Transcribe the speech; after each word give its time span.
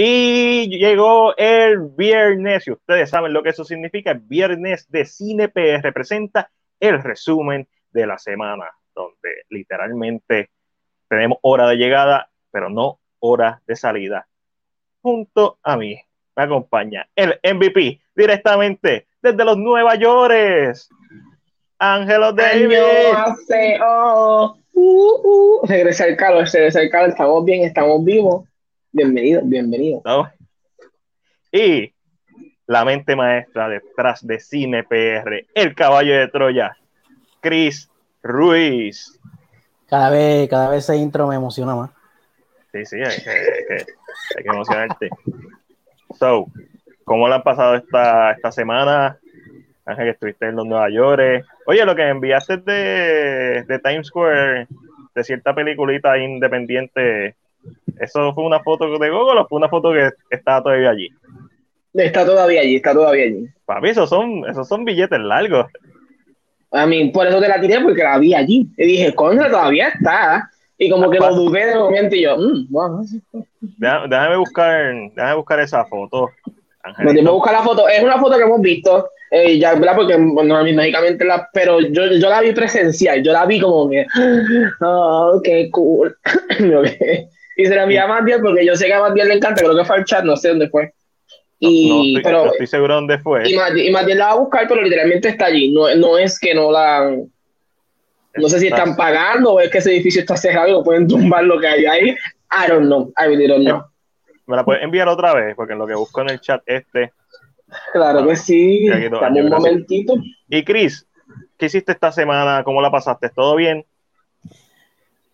Y 0.00 0.68
llegó 0.78 1.36
el 1.36 1.80
viernes, 1.80 2.68
y 2.68 2.70
ustedes 2.70 3.10
saben 3.10 3.32
lo 3.32 3.42
que 3.42 3.48
eso 3.48 3.64
significa, 3.64 4.12
el 4.12 4.20
viernes 4.20 4.88
de 4.88 5.04
Cine 5.04 5.48
PR 5.48 5.82
representa 5.82 6.52
el 6.78 7.02
resumen 7.02 7.66
de 7.90 8.06
la 8.06 8.16
semana, 8.16 8.66
donde 8.94 9.42
literalmente 9.48 10.50
tenemos 11.08 11.38
hora 11.42 11.66
de 11.66 11.74
llegada, 11.74 12.30
pero 12.52 12.70
no 12.70 13.00
hora 13.18 13.60
de 13.66 13.74
salida. 13.74 14.28
Junto 15.02 15.58
a 15.64 15.76
mí 15.76 16.00
me 16.36 16.42
acompaña 16.44 17.08
el 17.16 17.40
MVP 17.42 18.00
directamente 18.14 19.08
desde 19.20 19.44
los 19.44 19.58
Nueva 19.58 19.96
York, 19.96 20.76
Ángelo 21.80 22.32
David. 22.32 22.78
Uh, 23.80 24.54
uh. 24.74 25.66
Regresa 25.66 26.06
el 26.06 26.16
calor, 26.16 26.46
regresa 26.52 26.82
el 26.82 26.88
calor, 26.88 27.08
estamos 27.08 27.44
bien, 27.44 27.64
estamos 27.64 28.04
vivos. 28.04 28.44
Bienvenido, 28.90 29.42
bienvenido. 29.44 30.02
Y 31.52 31.92
la 32.66 32.86
mente 32.86 33.14
maestra 33.14 33.68
detrás 33.68 34.26
de 34.26 34.40
Cine 34.40 34.82
PR, 34.82 35.46
el 35.54 35.74
caballo 35.74 36.14
de 36.14 36.28
Troya, 36.28 36.74
Chris 37.40 37.90
Ruiz. 38.22 39.20
Cada 39.88 40.08
vez, 40.08 40.48
cada 40.48 40.70
vez 40.70 40.84
ese 40.84 40.96
intro 40.96 41.26
me 41.26 41.36
emociona 41.36 41.74
más. 41.74 41.90
Sí, 42.72 42.86
sí, 42.86 42.96
hay 42.96 43.22
que, 43.22 43.30
hay 43.30 44.42
que, 44.42 44.48
emocionarte. 44.48 45.10
So, 46.18 46.46
¿cómo 47.04 47.28
le 47.28 47.34
han 47.34 47.42
pasado 47.42 47.74
esta, 47.76 48.32
esta 48.32 48.52
semana? 48.52 49.18
Ángel, 49.84 50.04
que 50.06 50.10
estuviste 50.12 50.48
en 50.48 50.56
los 50.56 50.66
Nueva 50.66 50.88
York. 50.90 51.44
Oye, 51.66 51.84
lo 51.84 51.94
que 51.94 52.08
enviaste 52.08 52.56
de, 52.56 53.64
de 53.64 53.78
Times 53.80 54.06
Square, 54.06 54.66
de 55.14 55.24
cierta 55.24 55.54
peliculita 55.54 56.16
independiente, 56.16 57.36
¿eso 58.00 58.32
fue 58.34 58.44
una 58.44 58.60
foto 58.60 58.86
de 58.98 59.10
Google 59.10 59.40
o 59.40 59.48
fue 59.48 59.58
una 59.58 59.68
foto 59.68 59.92
que 59.92 60.10
estaba 60.30 60.62
todavía 60.62 60.90
allí? 60.90 61.08
Está 61.94 62.24
todavía 62.24 62.60
allí, 62.60 62.76
está 62.76 62.92
todavía 62.92 63.24
allí. 63.24 63.48
Papi, 63.64 63.88
esos 63.88 64.08
son, 64.08 64.48
esos 64.48 64.68
son 64.68 64.84
billetes 64.84 65.18
largos. 65.18 65.66
A 66.70 66.86
mí, 66.86 67.10
por 67.10 67.26
eso 67.26 67.40
te 67.40 67.48
la 67.48 67.60
tiré, 67.60 67.80
porque 67.80 68.02
la 68.02 68.18
vi 68.18 68.34
allí. 68.34 68.68
Y 68.76 68.86
dije, 68.86 69.14
coño, 69.14 69.46
todavía 69.46 69.88
está. 69.88 70.50
Y 70.76 70.90
como 70.90 71.10
que 71.10 71.18
lo 71.18 71.34
dudé 71.34 71.66
de 71.66 71.74
momento 71.74 72.14
y 72.14 72.22
yo, 72.22 72.36
mmm, 72.36 72.66
bueno. 72.70 73.02
déjame, 73.78 74.36
buscar, 74.36 74.94
déjame 75.14 75.34
buscar 75.34 75.60
esa 75.60 75.84
foto. 75.86 76.30
No, 76.98 77.32
buscar 77.32 77.54
la 77.54 77.62
foto. 77.62 77.88
Es 77.88 78.02
una 78.02 78.18
foto 78.18 78.36
que 78.36 78.44
hemos 78.44 78.60
visto, 78.60 79.08
eh, 79.30 79.58
ya, 79.58 79.74
¿verdad? 79.74 79.96
Porque 79.96 80.16
mágicamente 80.16 81.24
la, 81.24 81.48
pero 81.52 81.80
yo, 81.80 82.06
yo 82.06 82.28
la 82.28 82.40
vi 82.40 82.52
presencial, 82.52 83.22
yo 83.22 83.32
la 83.32 83.44
vi 83.44 83.60
como 83.60 83.90
que, 83.90 84.06
oh, 84.80 85.40
qué 85.42 85.68
cool. 85.70 86.16
y 87.58 87.66
se 87.66 87.74
la 87.74 87.82
envié 87.82 87.98
a 87.98 88.06
Matiel 88.06 88.40
porque 88.40 88.64
yo 88.64 88.76
sé 88.76 88.86
que 88.86 88.94
a 88.94 89.00
Matiel 89.00 89.26
le 89.26 89.34
encanta, 89.34 89.60
creo 89.60 89.76
que 89.76 89.84
fue 89.84 89.96
al 89.96 90.04
chat, 90.04 90.24
no 90.24 90.36
sé 90.36 90.50
dónde 90.50 90.68
fue. 90.68 90.92
Y, 91.58 91.88
no, 91.88 92.02
estoy, 92.04 92.22
pero, 92.22 92.52
estoy 92.52 92.66
seguro 92.68 92.94
dónde 92.94 93.18
fue. 93.18 93.50
Y, 93.50 93.90
Matiel 93.90 94.18
la 94.18 94.26
va 94.26 94.32
a 94.32 94.36
buscar, 94.36 94.68
pero 94.68 94.80
literalmente 94.80 95.30
está 95.30 95.46
allí. 95.46 95.72
No, 95.72 95.92
no 95.96 96.16
es 96.16 96.38
que 96.38 96.54
no 96.54 96.70
la. 96.70 97.16
No 98.36 98.48
sé 98.48 98.60
si 98.60 98.68
están 98.68 98.94
pagando 98.94 99.54
o 99.54 99.60
es 99.60 99.70
que 99.70 99.78
ese 99.78 99.90
edificio 99.90 100.20
está 100.20 100.36
cerrado 100.36 100.68
y 100.68 100.72
no 100.72 100.84
pueden 100.84 101.08
tumbar 101.08 101.42
lo 101.42 101.58
que 101.58 101.66
hay 101.66 101.84
ahí. 101.86 102.10
I 102.10 102.68
don't 102.68 102.86
know. 102.86 103.12
I 103.18 103.26
really 103.26 103.48
don't 103.48 103.64
know. 103.64 103.82
¿Me 104.46 104.54
la 104.54 104.64
puedes 104.64 104.80
enviar 104.84 105.08
otra 105.08 105.34
vez? 105.34 105.56
Porque 105.56 105.72
en 105.72 105.80
lo 105.80 105.86
que 105.88 105.96
busco 105.96 106.20
en 106.20 106.30
el 106.30 106.40
chat 106.40 106.62
este. 106.64 107.12
Claro 107.92 108.24
que 108.24 108.36
sí. 108.36 108.88
Dame 108.88 109.42
un 109.42 109.48
momentito. 109.48 110.14
Y 110.48 110.62
Chris, 110.62 111.08
¿qué 111.56 111.66
hiciste 111.66 111.90
esta 111.90 112.12
semana? 112.12 112.62
¿Cómo 112.62 112.80
la 112.80 112.92
pasaste? 112.92 113.30
¿Todo 113.30 113.56
bien? 113.56 113.84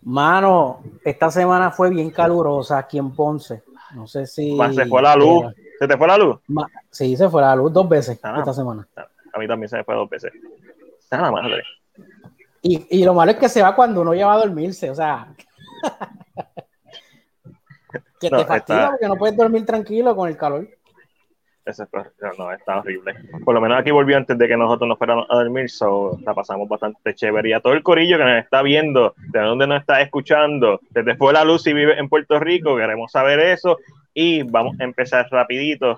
Mano, 0.05 0.81
esta 1.03 1.31
semana 1.31 1.71
fue 1.71 1.89
bien 1.89 2.11
calurosa 2.11 2.77
aquí 2.77 2.99
en 2.99 3.15
Ponce. 3.15 3.63
No 3.95 4.07
sé 4.07 4.27
si. 4.27 4.55
Se 4.73 4.85
fue 4.85 5.01
la 5.01 5.15
luz. 5.15 5.53
¿Se 5.79 5.87
te 5.87 5.97
fue 5.97 6.07
la 6.07 6.17
luz? 6.17 6.37
Sí, 6.91 7.17
se 7.17 7.27
fue 7.27 7.41
la 7.41 7.55
luz 7.55 7.73
dos 7.73 7.89
veces 7.89 8.19
esta 8.23 8.53
semana. 8.53 8.87
A 9.33 9.39
mí 9.39 9.47
también 9.47 9.67
se 9.67 9.77
me 9.77 9.83
fue 9.83 9.95
dos 9.95 10.09
veces. 10.09 10.31
Madre. 11.11 11.63
Y, 12.61 12.99
y 12.99 13.03
lo 13.03 13.13
malo 13.13 13.31
es 13.31 13.37
que 13.37 13.49
se 13.49 13.61
va 13.61 13.75
cuando 13.75 14.01
uno 14.01 14.13
ya 14.13 14.27
va 14.27 14.35
a 14.35 14.39
dormirse, 14.39 14.89
o 14.89 14.95
sea. 14.95 15.33
que 18.19 18.29
te 18.29 18.45
fastidia 18.45 18.91
porque 18.91 19.07
no 19.07 19.15
puedes 19.15 19.35
dormir 19.35 19.65
tranquilo 19.65 20.15
con 20.15 20.29
el 20.29 20.37
calor. 20.37 20.67
Eso 21.65 21.87
no, 22.37 22.51
está 22.51 22.77
horrible. 22.77 23.15
Por 23.43 23.55
lo 23.55 23.61
menos 23.61 23.79
aquí 23.79 23.89
volvió 23.89 24.17
antes 24.17 24.37
de 24.37 24.47
que 24.47 24.55
nosotros 24.55 24.87
nos 24.87 24.99
fuéramos 24.99 25.25
a 25.29 25.35
dormir, 25.35 25.67
so 25.69 26.17
la 26.23 26.35
pasamos 26.35 26.69
bastante 26.69 27.15
chévere. 27.15 27.49
Y 27.49 27.53
a 27.53 27.59
todo 27.59 27.73
el 27.73 27.81
corillo 27.81 28.19
que 28.19 28.23
nos 28.23 28.43
está 28.43 28.61
viendo, 28.61 29.15
de 29.17 29.39
dónde 29.39 29.65
nos 29.65 29.79
está 29.79 29.99
escuchando, 30.01 30.79
desde 30.91 31.15
fue 31.15 31.33
la 31.33 31.43
luz 31.43 31.65
y 31.65 31.73
vive 31.73 31.97
en 31.97 32.07
Puerto 32.07 32.39
Rico, 32.39 32.77
queremos 32.77 33.11
saber 33.11 33.39
eso. 33.39 33.79
Y 34.13 34.43
vamos 34.43 34.79
a 34.79 34.83
empezar 34.83 35.27
rapidito 35.31 35.97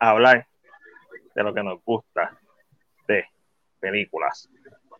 a 0.00 0.10
hablar 0.10 0.46
de 1.36 1.42
lo 1.42 1.54
que 1.54 1.62
nos 1.62 1.82
gusta 1.84 2.36
de 3.06 3.26
películas. 3.78 4.48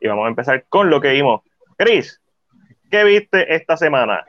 Y 0.00 0.06
vamos 0.06 0.26
a 0.26 0.28
empezar 0.28 0.64
con 0.68 0.88
lo 0.88 1.00
que 1.00 1.10
vimos. 1.10 1.42
Chris, 1.76 2.20
¿qué 2.92 3.02
viste 3.02 3.54
esta 3.56 3.76
semana? 3.76 4.24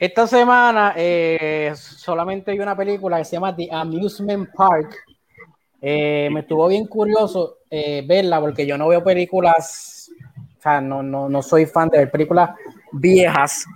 Esta 0.00 0.26
semana 0.26 0.94
eh, 0.96 1.74
solamente 1.76 2.52
vi 2.52 2.58
una 2.60 2.74
película 2.74 3.18
que 3.18 3.24
se 3.26 3.32
llama 3.32 3.54
The 3.54 3.68
Amusement 3.70 4.48
Park. 4.54 4.96
Eh, 5.78 6.30
me 6.32 6.40
estuvo 6.40 6.66
bien 6.68 6.86
curioso 6.86 7.58
eh, 7.68 8.02
verla 8.08 8.40
porque 8.40 8.66
yo 8.66 8.78
no 8.78 8.88
veo 8.88 9.04
películas, 9.04 10.10
o 10.56 10.62
sea, 10.62 10.80
no, 10.80 11.02
no, 11.02 11.28
no 11.28 11.42
soy 11.42 11.66
fan 11.66 11.90
de 11.90 11.98
ver 11.98 12.10
películas 12.10 12.48
viejas, 12.92 13.66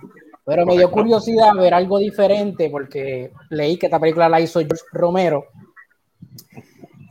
pero 0.43 0.65
me 0.65 0.75
dio 0.75 0.89
curiosidad 0.89 1.53
ver 1.53 1.75
algo 1.75 1.99
diferente 1.99 2.71
porque 2.71 3.31
leí 3.51 3.77
que 3.77 3.85
esta 3.85 3.99
película 3.99 4.27
la 4.27 4.41
hizo 4.41 4.61
George 4.61 4.83
Romero. 4.93 5.45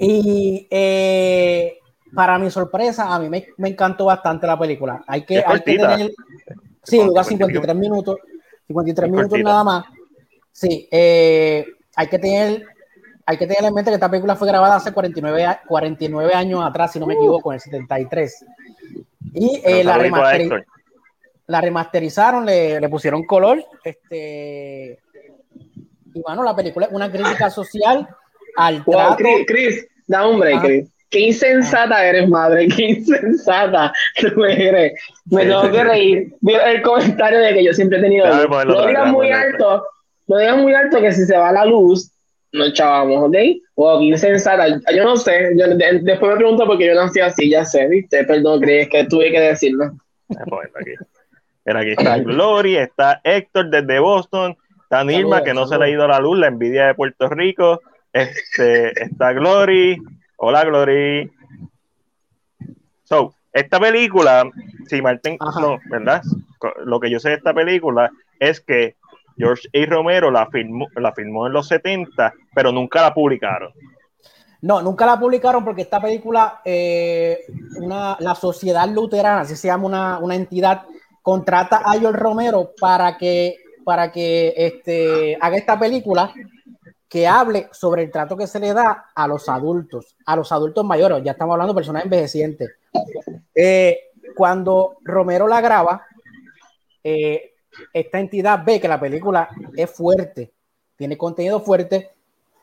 Y 0.00 0.66
para 2.12 2.36
mi 2.40 2.50
sorpresa, 2.50 3.14
a 3.14 3.20
mí 3.20 3.28
me, 3.28 3.46
me, 3.58 3.68
encantó 3.68 4.06
bastante 4.06 4.44
la 4.48 4.58
película. 4.58 5.04
Hay 5.06 5.24
que, 5.24 5.38
hay 5.38 5.60
que 5.60 5.78
tener. 5.78 6.12
Sí, 6.82 6.98
dura 6.98 7.22
53 7.22 7.76
minutos. 7.76 8.16
53 8.66 9.10
minutos 9.10 9.38
nada 9.40 9.64
más. 9.64 9.84
Sí, 10.52 10.88
eh, 10.90 11.66
hay 11.96 12.06
que 12.06 12.18
tener. 12.18 12.66
Hay 13.26 13.38
que 13.38 13.46
tener 13.46 13.64
en 13.64 13.72
mente 13.72 13.90
que 13.90 13.94
esta 13.94 14.10
película 14.10 14.36
fue 14.36 14.46
grabada 14.46 14.76
hace 14.76 14.92
49, 14.92 15.60
49 15.66 16.34
años 16.34 16.62
atrás, 16.62 16.92
si 16.92 17.00
no 17.00 17.06
me 17.06 17.14
equivoco, 17.14 17.52
en 17.52 17.54
el 17.54 17.60
73. 17.60 18.44
Y 19.32 19.62
eh, 19.64 19.82
la, 19.82 19.96
la, 21.46 21.60
remasterizaron, 21.62 22.44
le, 22.44 22.78
le, 22.78 22.88
pusieron 22.90 23.24
color. 23.24 23.64
Este, 23.82 24.98
y 26.14 26.20
bueno, 26.20 26.42
la 26.42 26.54
película 26.54 26.84
es 26.86 26.92
una 26.92 27.10
crítica 27.10 27.48
social 27.48 28.06
al 28.56 28.84
trato. 28.84 29.24
Chris, 29.46 29.86
da 30.06 30.28
un 30.28 30.38
break, 30.38 30.62
Chris. 30.62 30.93
Qué 31.14 31.20
insensata 31.20 32.04
eres, 32.04 32.28
madre, 32.28 32.66
qué 32.76 32.86
insensata 32.86 33.92
eres. 34.16 35.00
Me 35.26 35.46
tengo 35.46 35.70
que 35.70 35.84
reír. 35.84 36.34
El 36.44 36.82
comentario 36.82 37.38
de 37.38 37.54
que 37.54 37.64
yo 37.64 37.72
siempre 37.72 37.98
he 37.98 38.02
tenido. 38.02 38.26
No 38.26 38.86
digas 38.88 39.12
muy 39.12 39.30
alto, 39.30 39.86
no 40.26 40.38
digas 40.38 40.56
muy 40.56 40.74
alto 40.74 41.00
que 41.00 41.12
si 41.12 41.24
se 41.24 41.36
va 41.36 41.52
la 41.52 41.66
luz, 41.66 42.10
nos 42.52 42.72
chavamos, 42.72 43.28
¿ok? 43.28 43.36
Wow, 43.76 44.00
qué 44.00 44.04
insensata. 44.06 44.66
Yo 44.92 45.04
no 45.04 45.16
sé, 45.16 45.52
después 46.02 46.32
me 46.32 46.36
pregunto 46.36 46.66
por 46.66 46.78
qué 46.78 46.86
yo 46.86 46.96
nací 46.96 47.20
así, 47.20 47.48
ya 47.48 47.64
sé, 47.64 47.86
¿viste? 47.86 48.24
Perdón, 48.24 48.60
crees 48.60 48.88
que 48.88 49.04
tuve 49.04 49.30
que 49.30 49.38
decirlo. 49.38 49.92
Aquí. 50.30 50.94
Mira, 51.64 51.80
aquí 51.80 51.90
está 51.90 52.18
Glory, 52.18 52.76
está 52.76 53.20
Héctor 53.22 53.70
desde 53.70 54.00
Boston, 54.00 54.56
está 54.82 55.04
Nirma, 55.04 55.44
que 55.44 55.54
no 55.54 55.68
se 55.68 55.78
le 55.78 55.84
ha 55.84 55.88
ido 55.90 56.08
la 56.08 56.18
luz, 56.18 56.40
la 56.40 56.48
envidia 56.48 56.88
de 56.88 56.94
Puerto 56.94 57.28
Rico, 57.28 57.80
este, 58.12 59.00
está 59.00 59.32
Glory, 59.32 59.96
Hola, 60.36 60.64
Glory. 60.64 61.30
So, 63.04 63.34
esta 63.52 63.78
película, 63.78 64.50
si 64.86 65.00
Martín, 65.00 65.38
no, 65.60 65.78
¿verdad? 65.90 66.22
Lo 66.84 66.98
que 66.98 67.10
yo 67.10 67.20
sé 67.20 67.30
de 67.30 67.34
esta 67.36 67.54
película 67.54 68.10
es 68.40 68.60
que 68.60 68.96
George 69.36 69.68
A. 69.74 69.86
Romero 69.86 70.30
la 70.30 70.46
filmó, 70.50 70.88
la 70.96 71.12
filmó 71.12 71.46
en 71.46 71.52
los 71.52 71.68
70, 71.68 72.34
pero 72.54 72.72
nunca 72.72 73.02
la 73.02 73.14
publicaron. 73.14 73.72
No, 74.62 74.80
nunca 74.82 75.06
la 75.06 75.20
publicaron 75.20 75.64
porque 75.64 75.82
esta 75.82 76.00
película, 76.00 76.62
eh, 76.64 77.40
una, 77.76 78.16
la 78.18 78.34
Sociedad 78.34 78.88
Luterana, 78.88 79.42
así 79.42 79.56
se 79.56 79.68
llama 79.68 79.86
una, 79.86 80.18
una, 80.18 80.34
entidad, 80.34 80.82
contrata 81.22 81.82
a 81.84 81.92
George 81.98 82.18
Romero 82.18 82.72
para 82.80 83.18
que, 83.18 83.56
para 83.84 84.10
que 84.10 84.54
este, 84.56 85.36
haga 85.40 85.58
esta 85.58 85.78
película 85.78 86.32
que 87.14 87.28
hable 87.28 87.68
sobre 87.70 88.02
el 88.02 88.10
trato 88.10 88.36
que 88.36 88.48
se 88.48 88.58
le 88.58 88.74
da 88.74 89.12
a 89.14 89.28
los 89.28 89.48
adultos, 89.48 90.16
a 90.26 90.34
los 90.34 90.50
adultos 90.50 90.84
mayores, 90.84 91.22
ya 91.22 91.30
estamos 91.30 91.52
hablando 91.52 91.72
de 91.72 91.76
personas 91.76 92.02
envejecientes. 92.02 92.72
Eh, 93.54 94.10
cuando 94.34 94.96
Romero 95.04 95.46
la 95.46 95.60
graba, 95.60 96.04
eh, 97.04 97.52
esta 97.92 98.18
entidad 98.18 98.64
ve 98.66 98.80
que 98.80 98.88
la 98.88 98.98
película 98.98 99.48
es 99.76 99.88
fuerte, 99.92 100.52
tiene 100.96 101.16
contenido 101.16 101.60
fuerte 101.60 102.10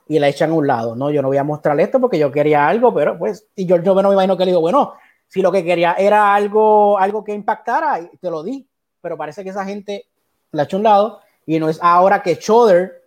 y 0.10 0.20
la 0.20 0.28
echan 0.28 0.52
a 0.52 0.56
un 0.56 0.68
lado. 0.68 0.98
No, 0.98 1.12
yo 1.12 1.22
no 1.22 1.30
voy 1.30 1.38
a 1.38 1.46
mostrarle 1.46 1.84
esto 1.84 2.02
porque 2.02 2.20
yo 2.20 2.30
quería 2.30 2.68
algo, 2.68 2.94
pero 2.94 3.18
pues, 3.18 3.48
y 3.56 3.66
yo, 3.66 3.82
yo 3.82 3.96
no 4.02 4.10
me 4.10 4.16
imagino 4.16 4.36
que 4.36 4.44
le 4.44 4.52
digo, 4.52 4.60
bueno, 4.60 4.96
si 5.30 5.42
lo 5.42 5.50
que 5.50 5.64
quería 5.64 5.94
era 5.94 6.36
algo, 6.36 7.00
algo 7.00 7.24
que 7.24 7.34
impactara, 7.34 8.02
te 8.20 8.30
lo 8.30 8.44
di, 8.44 8.68
pero 9.00 9.16
parece 9.16 9.46
que 9.46 9.52
esa 9.52 9.64
gente 9.64 10.08
la 10.52 10.64
echó 10.64 10.76
a 10.76 10.80
un 10.80 10.84
lado 10.84 11.22
y 11.46 11.58
no 11.58 11.70
es 11.70 11.80
ahora 11.82 12.22
que 12.22 12.38
Choder 12.38 13.01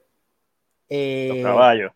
Eh, 0.88 1.40
caballos. 1.42 1.92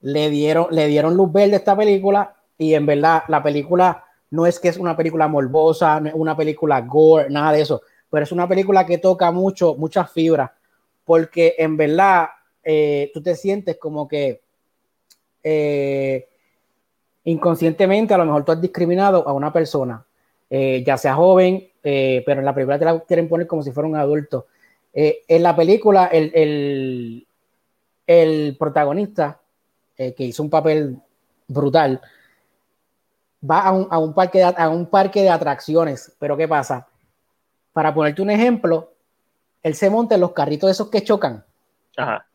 Le 0.00 0.30
dieron, 0.30 0.66
le 0.70 0.86
dieron 0.86 1.16
luz 1.16 1.32
verde 1.32 1.54
a 1.54 1.58
esta 1.58 1.76
película 1.76 2.36
y 2.58 2.74
en 2.74 2.86
verdad 2.86 3.24
la 3.28 3.42
película 3.42 4.04
no 4.30 4.46
es 4.46 4.58
que 4.58 4.68
es 4.68 4.76
una 4.76 4.96
película 4.96 5.28
morbosa, 5.28 6.00
no 6.00 6.08
es 6.08 6.14
una 6.14 6.36
película 6.36 6.80
gore, 6.80 7.30
nada 7.30 7.52
de 7.52 7.62
eso, 7.62 7.82
pero 8.10 8.24
es 8.24 8.32
una 8.32 8.48
película 8.48 8.86
que 8.86 8.98
toca 8.98 9.30
mucho, 9.30 9.74
muchas 9.76 10.10
fibras, 10.12 10.50
porque 11.04 11.54
en 11.58 11.76
verdad 11.76 12.28
eh, 12.62 13.10
tú 13.14 13.22
te 13.22 13.34
sientes 13.34 13.78
como 13.78 14.08
que 14.08 14.42
eh, 15.42 16.28
inconscientemente 17.24 18.14
a 18.14 18.18
lo 18.18 18.24
mejor 18.24 18.44
tú 18.44 18.52
has 18.52 18.60
discriminado 18.60 19.26
a 19.26 19.32
una 19.32 19.52
persona, 19.52 20.04
eh, 20.50 20.82
ya 20.84 20.96
sea 20.96 21.14
joven, 21.14 21.68
pero 21.82 22.40
en 22.40 22.44
la 22.44 22.54
película 22.54 22.78
te 22.80 22.84
la 22.84 22.98
quieren 23.00 23.28
poner 23.28 23.46
como 23.46 23.62
si 23.62 23.70
fuera 23.70 23.88
un 23.88 23.94
adulto. 23.94 24.46
en 24.92 25.42
la 25.42 25.54
película, 25.54 26.06
el, 26.06 26.32
el, 26.34 27.25
el 28.06 28.56
protagonista, 28.58 29.40
que 29.96 30.14
hizo 30.18 30.42
un 30.42 30.50
papel 30.50 31.00
brutal, 31.48 32.00
va 33.48 33.60
a 33.60 33.72
un, 33.72 33.88
a 33.90 33.98
un, 33.98 34.14
parque 34.14 34.38
de, 34.38 34.44
a 34.44 34.68
un 34.68 34.86
parque 34.86 35.22
de 35.22 35.30
atracciones, 35.30 36.14
pero 36.18 36.36
¿qué 36.36 36.46
pasa? 36.48 36.86
Para 37.72 37.94
ponerte 37.94 38.22
un 38.22 38.30
ejemplo, 38.30 38.92
él 39.62 39.74
se 39.74 39.90
monta 39.90 40.14
en 40.14 40.20
los 40.20 40.32
carritos 40.32 40.70
esos 40.70 40.90
que 40.90 41.02
chocan. 41.02 41.44
Ajá. 41.96 42.26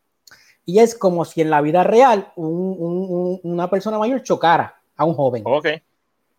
Y 0.65 0.79
es 0.79 0.95
como 0.95 1.25
si 1.25 1.41
en 1.41 1.49
la 1.49 1.61
vida 1.61 1.83
real 1.83 2.31
un, 2.35 3.39
una 3.43 3.69
persona 3.69 3.97
mayor 3.97 4.21
chocara 4.23 4.81
a 4.95 5.05
un 5.05 5.15
joven. 5.15 5.43
Ok. 5.45 5.67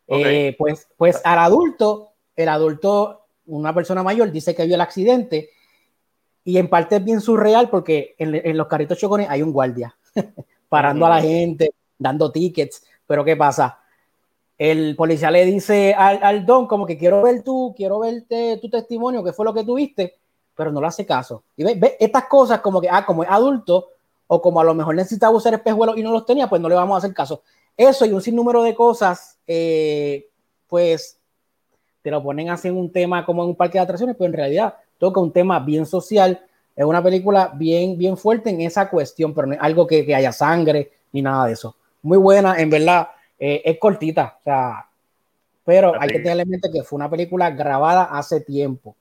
Eh, 0.09 0.55
pues, 0.59 0.89
pues 0.97 1.21
al 1.25 1.39
adulto, 1.39 2.13
el 2.37 2.49
adulto, 2.49 3.27
una 3.47 3.75
persona 3.75 4.03
mayor 4.03 4.31
dice 4.31 4.55
que 4.55 4.67
vio 4.67 4.75
el 4.75 4.81
accidente 4.81 5.51
y 6.45 6.59
en 6.59 6.69
parte 6.69 6.97
es 6.97 7.05
bien 7.05 7.21
surreal 7.21 7.71
porque 7.71 8.15
en, 8.19 8.35
en 8.35 8.57
los 8.57 8.67
carritos 8.67 8.99
chocones 8.99 9.29
hay 9.31 9.43
un 9.43 9.53
guardia 9.53 9.97
parando 10.69 11.07
a 11.07 11.11
la 11.11 11.21
gente, 11.21 11.73
dando 11.99 12.33
tickets, 12.33 12.83
pero 13.07 13.25
¿qué 13.25 13.37
pasa? 13.37 13.83
el 14.63 14.95
policía 14.95 15.29
le 15.33 15.45
dice 15.45 15.93
al, 15.93 16.47
don 16.47 16.69
como 16.69 16.87
que 16.87 16.97
quiero 16.97 17.21
ver 17.21 17.43
tú, 17.43 17.75
quiero 17.77 17.99
verte 17.99 18.59
tu 18.63 18.71
testimonio, 18.71 19.25
qué 19.25 19.33
fue 19.33 19.45
lo 19.45 19.53
que 19.53 19.65
tuviste, 19.65 20.21
pero 20.55 20.71
no 20.71 20.81
le 20.81 20.87
hace 20.87 21.05
caso. 21.05 21.43
Y 21.57 21.65
ve, 21.65 21.97
estas 21.99 22.27
cosas 22.27 22.61
como 22.61 22.81
que, 22.81 22.89
ah, 22.89 23.05
como 23.05 23.25
es 23.25 23.29
adulto, 23.29 23.89
o 24.29 24.41
como 24.41 24.61
a 24.61 24.65
lo 24.65 24.73
mejor 24.73 24.95
necesitaba 24.95 25.37
usar 25.37 25.55
espejuelos 25.55 25.97
y 25.99 26.03
no 26.05 26.13
los 26.13 26.25
tenía, 26.25 26.49
pues 26.49 26.63
no 26.63 26.69
le 26.69 26.77
vamos 26.77 26.95
a 26.95 26.99
hacer 26.99 27.13
caso. 27.13 27.43
Eso 27.77 28.07
y 28.07 28.13
un 28.13 28.23
sinnúmero 28.23 28.63
de 28.63 28.73
cosas, 28.73 29.37
eh, 29.49 30.29
pues 30.69 31.19
te 32.01 32.13
lo 32.13 32.23
ponen 32.23 32.49
así 32.51 32.69
en 32.69 32.77
un 32.77 32.93
tema 32.93 33.27
como 33.27 33.43
en 33.43 33.49
un 33.49 33.57
parque 33.57 33.79
de 33.79 33.83
atracciones, 33.83 34.15
pero 34.17 34.29
en 34.29 34.35
realidad 34.35 34.77
toca 35.03 35.19
un 35.19 35.33
tema 35.33 35.59
bien 35.59 35.85
social. 35.85 36.41
Es 36.77 36.85
una 36.85 37.03
película 37.03 37.51
bien, 37.53 37.99
bien 37.99 38.17
fuerte 38.17 38.51
en 38.51 38.61
esa 38.61 38.89
cuestión, 38.89 39.35
pero 39.35 39.49
no 39.49 39.55
es 39.55 39.59
algo 39.61 39.85
que, 39.85 40.07
que 40.07 40.15
haya 40.15 40.31
sangre 40.31 40.93
ni 41.11 41.21
nada 41.21 41.47
de 41.47 41.55
eso. 41.55 41.75
Muy 42.03 42.19
buena, 42.19 42.57
en 42.57 42.71
verdad 42.71 43.09
eh, 43.37 43.63
es 43.65 43.81
cortita, 43.81 44.37
o 44.39 44.43
sea, 44.45 44.87
pero 45.65 46.01
hay 46.01 46.09
que 46.09 46.21
tener 46.21 46.39
en 46.39 46.49
mente 46.49 46.71
que 46.73 46.85
fue 46.85 46.99
una 46.99 47.11
película 47.11 47.51
grabada 47.51 48.05
hace 48.05 48.43
tiempo. 48.43 48.95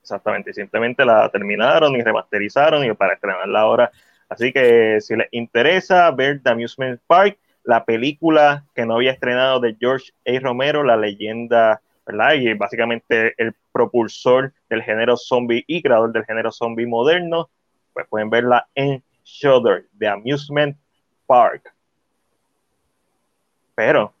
Exactamente, 0.00 0.54
simplemente 0.54 1.04
la 1.04 1.28
terminaron 1.28 1.94
y 1.94 2.00
remasterizaron 2.00 2.82
y 2.82 2.94
para 2.94 3.12
estrenarla 3.12 3.60
ahora. 3.60 3.92
Así 4.30 4.50
que 4.50 4.98
si 5.02 5.14
les 5.14 5.28
interesa 5.32 6.10
ver 6.10 6.40
The 6.42 6.50
Amusement 6.52 6.98
Park, 7.06 7.36
la 7.64 7.84
película 7.84 8.64
que 8.74 8.86
no 8.86 8.94
había 8.94 9.12
estrenado 9.12 9.60
de 9.60 9.76
George 9.78 10.12
A. 10.26 10.40
Romero, 10.40 10.82
la 10.82 10.96
leyenda, 10.96 11.82
¿verdad? 12.06 12.34
Y 12.34 12.54
básicamente 12.54 13.34
el 13.38 13.54
propulsor 13.72 14.52
del 14.68 14.82
género 14.82 15.16
zombie 15.16 15.64
y 15.66 15.82
creador 15.82 16.12
del 16.12 16.24
género 16.24 16.50
zombie 16.50 16.86
moderno, 16.86 17.50
pues 17.92 18.06
pueden 18.08 18.30
verla 18.30 18.68
en 18.74 19.02
Shudder, 19.24 19.86
The 19.98 20.08
Amusement 20.08 20.76
Park. 21.26 21.72
Pero 23.74 24.12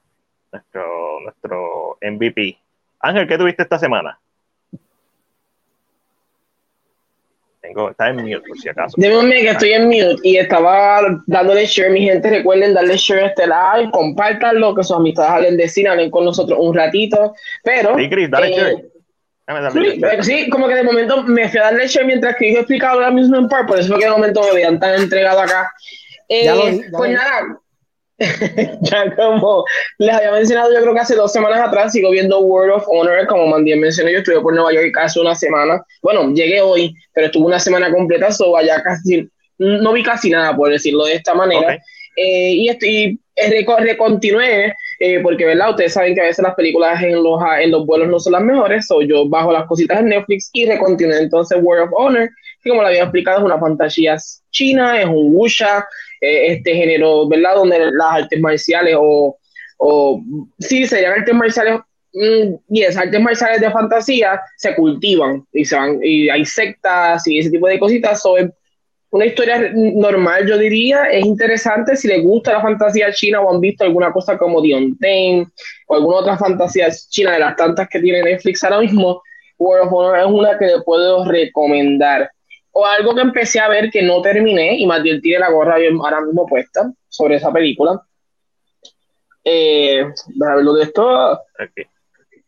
nuestro, 0.52 1.20
nuestro 1.20 1.98
MVP. 2.00 2.58
Ángel, 3.00 3.26
¿qué 3.26 3.38
tuviste 3.38 3.62
esta 3.62 3.78
semana? 3.78 4.18
Tengo, 7.62 7.90
está 7.90 8.08
en 8.08 8.16
mute 8.16 8.40
por 8.40 8.58
si 8.58 8.68
acaso. 8.68 8.94
Déjame 8.98 9.40
que 9.40 9.50
estoy 9.50 9.72
en 9.72 9.86
mute 9.86 10.16
y 10.24 10.36
estaba 10.36 11.00
dándole 11.26 11.64
share. 11.64 11.92
Mi 11.92 12.02
gente, 12.02 12.28
recuerden 12.28 12.74
darle 12.74 12.96
share 12.96 13.22
a 13.22 13.26
este 13.28 13.46
live, 13.46 13.90
compártanlo, 13.92 14.74
que 14.74 14.82
sus 14.82 14.96
amistades 14.96 15.30
hablen 15.30 15.56
de 15.56 15.68
cine, 15.68 15.88
hablen 15.88 16.10
con 16.10 16.24
nosotros 16.24 16.58
un 16.60 16.74
ratito. 16.74 17.34
Pero. 17.62 17.96
Sí, 17.96 18.10
Chris, 18.10 18.28
dale 18.30 18.48
eh, 18.48 18.90
share. 19.46 20.24
Sí, 20.24 20.48
como 20.50 20.66
que 20.66 20.74
de 20.74 20.82
momento 20.82 21.22
me 21.22 21.48
fui 21.48 21.60
a 21.60 21.64
darle 21.64 21.86
share 21.86 22.04
mientras 22.04 22.34
que 22.34 22.52
yo 22.52 22.58
explicaba 22.60 23.00
la 23.00 23.10
misma 23.12 23.38
en 23.38 23.48
par, 23.48 23.66
por 23.66 23.78
eso 23.78 23.88
fue 23.88 23.98
que 23.98 24.06
de 24.06 24.10
momento 24.10 24.42
me 24.42 24.50
habían 24.50 24.80
tan 24.80 25.00
entregado 25.00 25.40
acá. 25.40 25.70
Eh, 26.28 26.50
pues 26.90 27.12
nada, 27.12 27.60
ya 28.82 29.14
como 29.16 29.64
les 29.98 30.14
había 30.14 30.32
mencionado, 30.32 30.72
yo 30.72 30.80
creo 30.80 30.94
que 30.94 31.00
hace 31.00 31.14
dos 31.14 31.32
semanas 31.32 31.60
atrás 31.60 31.92
sigo 31.92 32.10
viendo 32.10 32.40
World 32.40 32.74
of 32.74 32.84
Honor, 32.88 33.26
como 33.26 33.46
Mandy 33.46 33.74
mencionó, 33.76 34.10
yo 34.10 34.18
estuve 34.18 34.40
por 34.40 34.54
Nueva 34.54 34.72
York 34.72 34.96
hace 34.98 35.20
una 35.20 35.34
semana. 35.34 35.82
Bueno, 36.02 36.32
llegué 36.32 36.60
hoy, 36.60 36.94
pero 37.12 37.26
estuve 37.26 37.46
una 37.46 37.58
semana 37.58 37.90
completa, 37.90 38.30
so 38.30 38.56
allá 38.56 38.82
casi, 38.82 39.28
no 39.58 39.92
vi 39.92 40.02
casi 40.02 40.30
nada, 40.30 40.56
por 40.56 40.70
decirlo 40.70 41.04
de 41.04 41.14
esta 41.14 41.34
manera. 41.34 41.78
Eh, 42.16 42.52
y 42.52 42.68
estoy, 42.68 43.18
eh, 43.36 43.66
recontinué, 43.78 44.74
eh, 45.00 45.20
porque, 45.22 45.46
¿verdad? 45.46 45.70
Ustedes 45.70 45.94
saben 45.94 46.14
que 46.14 46.20
a 46.20 46.24
veces 46.24 46.42
las 46.42 46.54
películas 46.54 47.02
en 47.02 47.22
los, 47.22 47.40
en 47.60 47.70
los 47.70 47.86
vuelos 47.86 48.08
no 48.08 48.20
son 48.20 48.34
las 48.34 48.42
mejores, 48.42 48.86
o 48.90 49.02
yo 49.02 49.28
bajo 49.28 49.52
las 49.52 49.66
cositas 49.66 50.00
en 50.00 50.08
Netflix 50.08 50.50
y 50.52 50.66
recontinué 50.66 51.18
entonces 51.18 51.58
World 51.62 51.84
of 51.84 51.90
Honor, 51.96 52.28
que 52.62 52.70
como 52.70 52.82
lo 52.82 52.88
había 52.88 53.02
explicado 53.02 53.38
es 53.38 53.44
una 53.44 53.58
fantasía 53.58 54.16
china, 54.50 55.00
es 55.00 55.06
un 55.06 55.34
wuxia, 55.34 55.86
eh, 56.22 56.52
este 56.52 56.74
género, 56.74 57.28
¿verdad? 57.28 57.56
Donde 57.56 57.78
las 57.80 58.22
artes 58.22 58.40
marciales 58.40 58.94
o, 58.96 59.36
o 59.78 60.22
sí, 60.60 60.86
serían 60.86 61.18
artes 61.18 61.34
marciales, 61.34 61.80
mm, 62.14 62.54
y 62.70 62.82
esas 62.82 63.04
artes 63.04 63.20
marciales 63.20 63.60
de 63.60 63.70
fantasía 63.72 64.40
se 64.56 64.74
cultivan 64.76 65.44
y, 65.52 65.64
se 65.64 65.74
van, 65.74 65.98
y 66.00 66.28
hay 66.28 66.44
sectas 66.44 67.26
y 67.26 67.40
ese 67.40 67.50
tipo 67.50 67.66
de 67.66 67.80
cositas. 67.80 68.22
So, 68.22 68.36
una 69.10 69.26
historia 69.26 69.72
normal, 69.74 70.46
yo 70.46 70.56
diría, 70.56 71.06
es 71.06 71.26
interesante 71.26 71.96
si 71.96 72.06
les 72.06 72.22
gusta 72.22 72.52
la 72.52 72.62
fantasía 72.62 73.12
china 73.12 73.40
o 73.40 73.52
han 73.52 73.60
visto 73.60 73.82
alguna 73.82 74.12
cosa 74.12 74.38
como 74.38 74.62
Dion 74.62 74.96
Ten 74.98 75.44
o 75.88 75.94
alguna 75.96 76.18
otra 76.18 76.38
fantasía 76.38 76.88
china 77.10 77.32
de 77.32 77.40
las 77.40 77.56
tantas 77.56 77.88
que 77.88 78.00
tiene 78.00 78.22
Netflix 78.22 78.62
ahora 78.62 78.80
mismo. 78.80 79.20
World 79.58 79.88
of 79.88 79.92
Honor 79.92 80.18
es 80.18 80.26
una 80.26 80.58
que 80.58 80.66
le 80.66 80.82
puedo 80.82 81.24
recomendar 81.24 82.30
o 82.72 82.86
algo 82.86 83.14
que 83.14 83.20
empecé 83.20 83.60
a 83.60 83.68
ver 83.68 83.90
que 83.90 84.02
no 84.02 84.22
terminé 84.22 84.78
y 84.78 84.86
más 84.86 85.02
bien 85.02 85.20
tiene 85.20 85.40
la 85.40 85.50
gorra 85.50 85.76
ahora 85.76 86.20
mismo 86.22 86.46
puesta 86.46 86.90
sobre 87.08 87.36
esa 87.36 87.52
película. 87.52 88.00
Eh, 89.44 90.02
a 90.02 90.54
ver 90.54 90.64
lo 90.64 90.74
de 90.74 90.84
esto. 90.84 91.40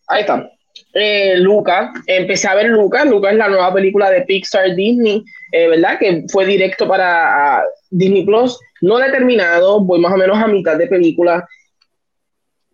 Ahí 0.06 0.20
está. 0.20 0.50
Eh, 0.94 1.36
Luca, 1.38 1.92
empecé 2.06 2.48
a 2.48 2.54
ver 2.54 2.66
Luca. 2.66 3.04
Luca 3.04 3.30
es 3.30 3.36
la 3.36 3.48
nueva 3.48 3.72
película 3.72 4.10
de 4.10 4.22
Pixar 4.22 4.74
Disney, 4.74 5.24
eh, 5.52 5.68
¿verdad? 5.68 5.98
Que 5.98 6.24
fue 6.30 6.46
directo 6.46 6.88
para 6.88 7.62
Disney 7.90 8.24
Plus. 8.24 8.58
No 8.80 8.98
la 8.98 9.08
he 9.08 9.12
terminado, 9.12 9.80
voy 9.80 10.00
más 10.00 10.12
o 10.12 10.16
menos 10.16 10.38
a 10.38 10.46
mitad 10.46 10.76
de 10.76 10.86
película. 10.86 11.46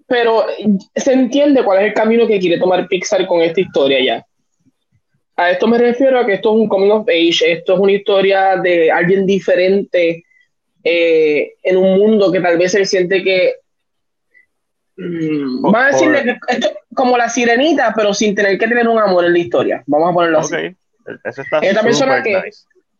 Pero 0.07 0.47
se 0.95 1.13
entiende 1.13 1.65
cuál 1.65 1.79
es 1.81 1.85
el 1.87 1.95
camino 1.95 2.27
que 2.27 2.41
quiere 2.41 2.59
tomar 2.59 2.87
Pixar 2.89 3.27
con 3.27 3.41
esta 3.43 3.61
historia 3.61 4.05
ya. 4.05 4.27
A 5.41 5.53
esto 5.53 5.67
me 5.67 5.79
refiero 5.79 6.21
a 6.21 6.27
que 6.27 6.35
esto 6.35 6.51
es 6.51 6.61
un 6.61 6.69
coming 6.69 6.91
of 6.91 7.09
age, 7.09 7.51
esto 7.51 7.73
es 7.73 7.81
una 7.81 7.93
historia 7.93 8.59
de 8.59 8.91
alguien 8.91 9.25
diferente 9.25 10.23
eh, 10.85 11.55
en 11.63 11.77
un 11.79 11.99
mundo 11.99 12.31
que 12.31 12.41
tal 12.41 12.59
vez 12.59 12.75
él 12.75 12.85
siente 12.87 13.25
que 13.25 13.55
mm, 14.99 15.75
va 15.75 15.87
a 15.87 15.93
decirle 15.93 16.25
que 16.25 16.39
esto 16.47 16.69
como 16.95 17.17
la 17.17 17.31
sirenita, 17.31 17.95
pero 17.97 18.13
sin 18.13 18.35
tener 18.35 18.59
que 18.59 18.69
tener 18.69 18.87
un 18.87 18.99
amor 18.99 19.25
en 19.25 19.33
la 19.33 19.39
historia. 19.39 19.83
Vamos 19.87 20.11
a 20.11 20.13
ponerlo 20.13 20.41
así. 20.41 20.77
Esta 21.63 21.83
persona 21.83 22.23
que, 22.23 22.39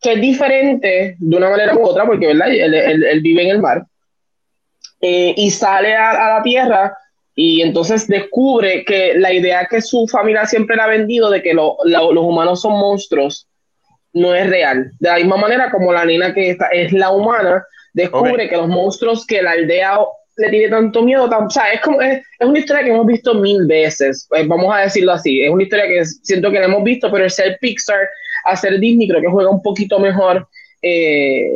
que, 0.01 0.13
es 0.13 0.21
diferente 0.21 1.17
de 1.19 1.37
una 1.37 1.51
manera 1.51 1.75
u 1.75 1.83
otra, 1.83 2.07
porque 2.07 2.25
¿verdad? 2.25 2.47
Él, 2.49 3.21
vive 3.21 3.43
en 3.43 3.49
el 3.51 3.59
mar 3.59 3.85
eh, 4.99 5.35
y 5.37 5.51
sale 5.51 5.95
a, 5.95 6.09
a, 6.09 6.37
la 6.37 6.41
tierra 6.41 6.97
y 7.43 7.63
entonces 7.63 8.07
descubre 8.07 8.85
que 8.85 9.15
la 9.15 9.33
idea 9.33 9.65
que 9.67 9.81
su 9.81 10.07
familia 10.07 10.45
siempre 10.45 10.75
le 10.75 10.83
ha 10.83 10.87
vendido 10.87 11.31
de 11.31 11.41
que 11.41 11.55
los 11.55 11.75
humanos 11.83 12.61
son 12.61 12.73
monstruos 12.73 13.47
no 14.13 14.35
es 14.35 14.47
real. 14.47 14.91
De 14.99 15.09
la 15.09 15.15
misma 15.15 15.37
manera 15.37 15.71
como 15.71 15.91
la 15.91 16.05
niña 16.05 16.35
que 16.35 16.51
está, 16.51 16.67
es 16.67 16.93
la 16.93 17.09
humana, 17.09 17.65
descubre 17.93 18.47
que 18.47 18.57
los 18.57 18.67
monstruos 18.67 19.25
que 19.25 19.41
la 19.41 19.53
aldea 19.53 19.97
le 20.37 20.49
tiene 20.49 20.69
tanto 20.69 21.01
miedo, 21.01 21.25
o 21.25 21.49
sea, 21.49 21.73
es, 21.73 21.81
como, 21.81 21.99
es, 21.99 22.21
una 22.41 22.59
historia 22.59 22.83
que 22.83 22.91
hemos 22.91 23.07
visto 23.07 23.33
mil 23.33 23.65
veces, 23.65 24.27
pues 24.29 24.47
vamos 24.47 24.71
a 24.75 24.81
decirlo 24.81 25.13
así, 25.13 25.41
es 25.41 25.49
una 25.49 25.63
historia 25.63 25.87
que 25.87 26.05
siento 26.05 26.51
que 26.51 26.59
la 26.59 26.65
hemos 26.65 26.83
visto, 26.83 27.11
pero 27.11 27.23
el 27.23 27.31
ser 27.31 27.57
Pixar, 27.59 28.07
hacer 28.45 28.79
Disney 28.79 29.07
creo 29.07 29.21
que 29.21 29.27
juega 29.27 29.49
un 29.49 29.63
poquito 29.63 29.97
mejor 29.97 30.47
eh, 30.83 31.49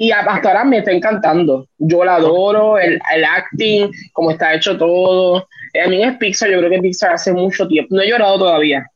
y 0.00 0.12
hasta 0.12 0.48
ahora 0.48 0.64
me 0.64 0.78
está 0.78 0.92
encantando. 0.92 1.68
Yo 1.76 2.02
la 2.06 2.14
adoro, 2.14 2.78
el, 2.78 2.98
el 3.14 3.22
acting, 3.22 3.90
cómo 4.14 4.30
está 4.30 4.54
hecho 4.54 4.78
todo. 4.78 5.46
A 5.84 5.88
mí 5.88 6.02
es 6.02 6.16
Pixar, 6.16 6.48
yo 6.48 6.56
creo 6.58 6.70
que 6.70 6.78
Pixar 6.78 7.12
hace 7.12 7.34
mucho 7.34 7.68
tiempo. 7.68 7.94
No 7.94 8.00
he 8.00 8.08
llorado 8.08 8.38
todavía. 8.38 8.86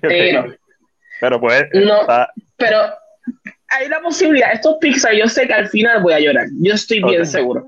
pero, 0.00 0.54
pero 1.20 1.40
pues. 1.40 1.64
No, 1.74 2.06
pero 2.56 2.78
hay 3.70 3.88
la 3.88 4.00
posibilidad, 4.00 4.52
estos 4.52 4.76
Pixar, 4.80 5.12
yo 5.12 5.26
sé 5.26 5.48
que 5.48 5.54
al 5.54 5.68
final 5.68 6.00
voy 6.04 6.12
a 6.12 6.20
llorar, 6.20 6.46
yo 6.60 6.74
estoy 6.74 7.02
bien 7.02 7.26
seguro. 7.26 7.66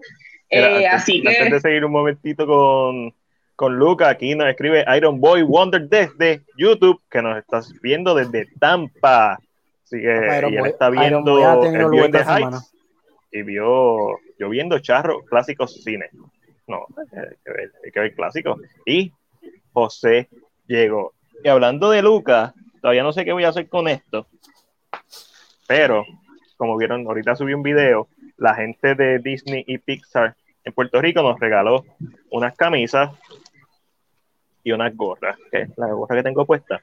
Eh, 0.48 0.86
así 0.86 1.22
que... 1.22 1.36
Antes 1.36 1.50
de 1.50 1.60
seguir 1.60 1.84
un 1.84 1.90
momentito 1.90 2.46
con, 2.46 3.12
con 3.56 3.74
Luca, 3.74 4.10
aquí 4.10 4.36
nos 4.36 4.46
escribe 4.46 4.84
Iron 4.96 5.18
Boy 5.18 5.42
Wonder 5.42 5.88
desde 5.88 6.42
YouTube, 6.56 7.02
que 7.10 7.20
nos 7.20 7.36
estás 7.36 7.72
viendo 7.82 8.14
desde 8.14 8.46
Tampa. 8.60 9.40
Así 9.84 10.00
que 10.00 10.46
ella 10.46 10.66
está 10.66 10.90
viendo 10.90 11.62
el 11.64 11.90
vio 11.90 12.08
de 12.08 12.18
Heights 12.20 12.74
y 13.30 13.42
vio, 13.42 14.18
yo 14.38 14.48
viendo 14.48 14.78
Charro 14.78 15.22
Clásicos 15.24 15.82
Cine. 15.82 16.08
No, 16.66 16.86
hay 16.96 17.36
que 17.44 17.50
ver, 17.50 17.72
hay 17.84 17.90
que 17.90 18.00
ver 18.00 18.14
clásicos. 18.14 18.60
Y 18.86 19.12
José 19.72 20.28
llegó. 20.66 21.12
Y 21.42 21.48
hablando 21.48 21.90
de 21.90 22.00
Luca, 22.00 22.54
todavía 22.80 23.02
no 23.02 23.12
sé 23.12 23.24
qué 23.24 23.32
voy 23.32 23.44
a 23.44 23.48
hacer 23.48 23.68
con 23.68 23.88
esto, 23.88 24.26
pero 25.66 26.04
como 26.56 26.76
vieron, 26.76 27.06
ahorita 27.06 27.36
subí 27.36 27.52
un 27.52 27.62
video, 27.62 28.08
la 28.36 28.54
gente 28.54 28.94
de 28.94 29.18
Disney 29.18 29.64
y 29.66 29.78
Pixar 29.78 30.36
en 30.64 30.72
Puerto 30.72 31.00
Rico 31.00 31.22
nos 31.22 31.38
regaló 31.38 31.84
unas 32.30 32.56
camisas 32.56 33.10
y 34.62 34.72
unas 34.72 34.96
gorras, 34.96 35.36
que 35.50 35.68
la 35.76 35.88
gorra 35.88 36.16
que 36.16 36.22
tengo 36.22 36.46
puesta. 36.46 36.80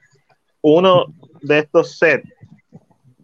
Uno 0.60 1.06
de 1.40 1.58
estos 1.58 1.98
sets 1.98 2.28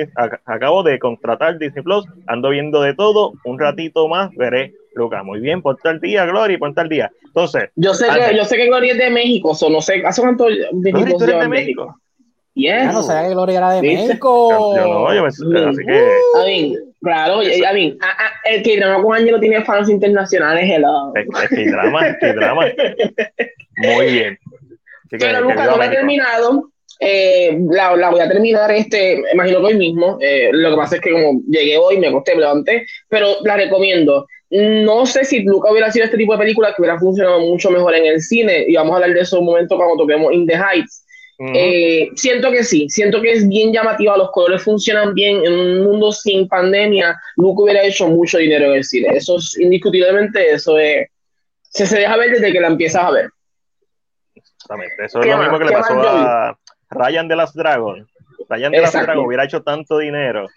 acabo 0.46 0.84
de 0.84 1.00
contratar 1.00 1.58
Disney 1.58 1.84
Plus, 1.84 2.06
ando 2.28 2.50
viendo 2.50 2.82
de 2.82 2.94
todo, 2.94 3.34
un 3.46 3.58
ratito 3.58 4.08
más 4.10 4.30
veré 4.36 4.74
Lucas. 4.94 5.24
Muy 5.24 5.40
bien, 5.40 5.62
por 5.62 5.78
tal 5.78 6.02
día, 6.02 6.26
Gloria, 6.26 6.58
por 6.58 6.74
tal 6.74 6.90
día. 6.90 7.10
Entonces, 7.24 7.70
yo 7.76 7.94
sé 7.94 8.08
que 8.08 8.36
yo 8.36 8.44
sé 8.44 8.58
que 8.58 8.68
Gloria 8.68 8.92
es 8.92 8.98
de 8.98 9.10
México, 9.10 9.52
o 9.60 9.70
no 9.70 9.80
sé, 9.80 10.04
¿hace 10.06 10.22
cuánto 10.22 10.48
Disney 10.48 10.92
Plus 10.92 11.26
de 11.26 11.48
México? 11.48 11.96
Yes. 12.56 12.94
no 12.94 13.02
sabía 13.02 13.30
que 13.30 13.34
Gloria 13.34 13.58
era 13.58 13.72
de 13.72 13.82
México. 13.82 14.76
Yo, 14.76 14.88
no, 14.88 15.16
yo 15.16 15.22
me, 15.24 15.28
así 15.30 15.86
que. 15.86 16.93
Claro, 17.04 17.40
a 17.40 17.74
mí, 17.74 17.98
el 18.46 18.64
que 18.64 18.78
drama 18.78 19.04
con 19.04 19.16
Angelo 19.16 19.40
tiene 19.40 19.64
fans 19.64 19.90
internacionales, 19.90 20.70
hello. 20.70 21.14
Que 21.50 21.66
drama, 21.66 22.18
que 22.20 22.34
drama. 22.34 22.66
Muy 23.78 24.06
bien. 24.06 24.40
Pero 25.10 25.42
Lucas 25.42 25.68
no 25.68 25.78
lo 25.78 25.84
he 25.84 25.90
terminado. 25.90 26.70
Eh, 27.00 27.58
la, 27.70 27.96
la, 27.98 28.12
voy 28.12 28.22
a 28.22 28.30
terminar 28.30 28.72
este, 28.72 29.22
imagino 29.34 29.60
que 29.60 29.66
hoy 29.66 29.76
mismo. 29.76 30.18
Eh, 30.22 30.50
lo 30.54 30.72
que 30.72 30.78
pasa 30.78 30.96
es 30.96 31.02
que 31.02 31.12
como 31.12 31.42
llegué 31.50 31.78
hoy, 31.78 31.98
me 31.98 32.08
acosté, 32.08 32.34
me 32.34 32.42
levanté, 32.42 32.86
pero 33.10 33.36
la 33.44 33.58
recomiendo. 33.58 34.26
No 34.50 35.06
sé 35.06 35.26
si 35.26 35.42
Luca 35.42 35.72
hubiera 35.72 35.92
sido 35.92 36.06
este 36.06 36.18
tipo 36.18 36.34
de 36.34 36.40
película 36.40 36.74
que 36.74 36.82
hubiera 36.82 37.00
funcionado 37.00 37.40
mucho 37.42 37.72
mejor 37.72 37.96
en 37.96 38.06
el 38.06 38.22
cine, 38.22 38.66
y 38.68 38.76
vamos 38.76 38.94
a 38.94 38.96
hablar 38.96 39.14
de 39.14 39.22
eso 39.22 39.40
un 39.40 39.46
momento 39.46 39.76
cuando 39.76 39.98
toquemos 39.98 40.32
In 40.32 40.46
the 40.46 40.56
Heights. 40.56 41.03
Eh, 41.54 42.10
siento 42.16 42.52
que 42.52 42.64
sí, 42.64 42.88
siento 42.90 43.22
que 43.22 43.34
es 43.34 43.48
bien 43.48 43.74
llamativa, 43.74 44.16
los 44.18 44.32
colores 44.32 44.64
funcionan 44.64 45.14
bien, 45.14 45.44
en 45.44 45.54
un 45.54 45.84
mundo 45.84 46.12
sin 46.12 46.48
pandemia, 46.48 47.20
Luca 47.36 47.64
hubiera 47.64 47.84
hecho 47.84 48.08
mucho 48.08 48.38
dinero 48.38 48.66
en 48.66 48.74
el 48.76 48.84
cine. 48.84 49.10
Eso 49.16 49.38
es 49.38 49.58
indiscutiblemente, 49.60 50.52
eso 50.52 50.78
es, 50.78 51.08
se, 51.64 51.86
se 51.86 52.00
deja 52.00 52.16
ver 52.18 52.32
desde 52.32 52.52
que 52.52 52.62
la 52.62 52.68
empiezas 52.68 53.04
a 53.04 53.12
ver. 53.12 53.30
Exactamente, 54.36 55.06
eso 55.06 55.22
es 55.22 55.28
lo 55.28 55.38
mismo 55.38 55.60
que 55.60 55.66
le 55.66 55.72
pasó 55.72 56.02
a, 56.02 56.58
Ryan 56.90 57.28
de 57.28 57.36
las 57.36 57.54
Dragon. 57.54 58.08
Ryan 58.50 58.72
de 58.72 58.82
las 58.82 58.94
Dragon 58.94 59.26
hubiera 59.26 59.46
hecho 59.46 59.64
tanto 59.64 59.98
dinero 59.98 60.48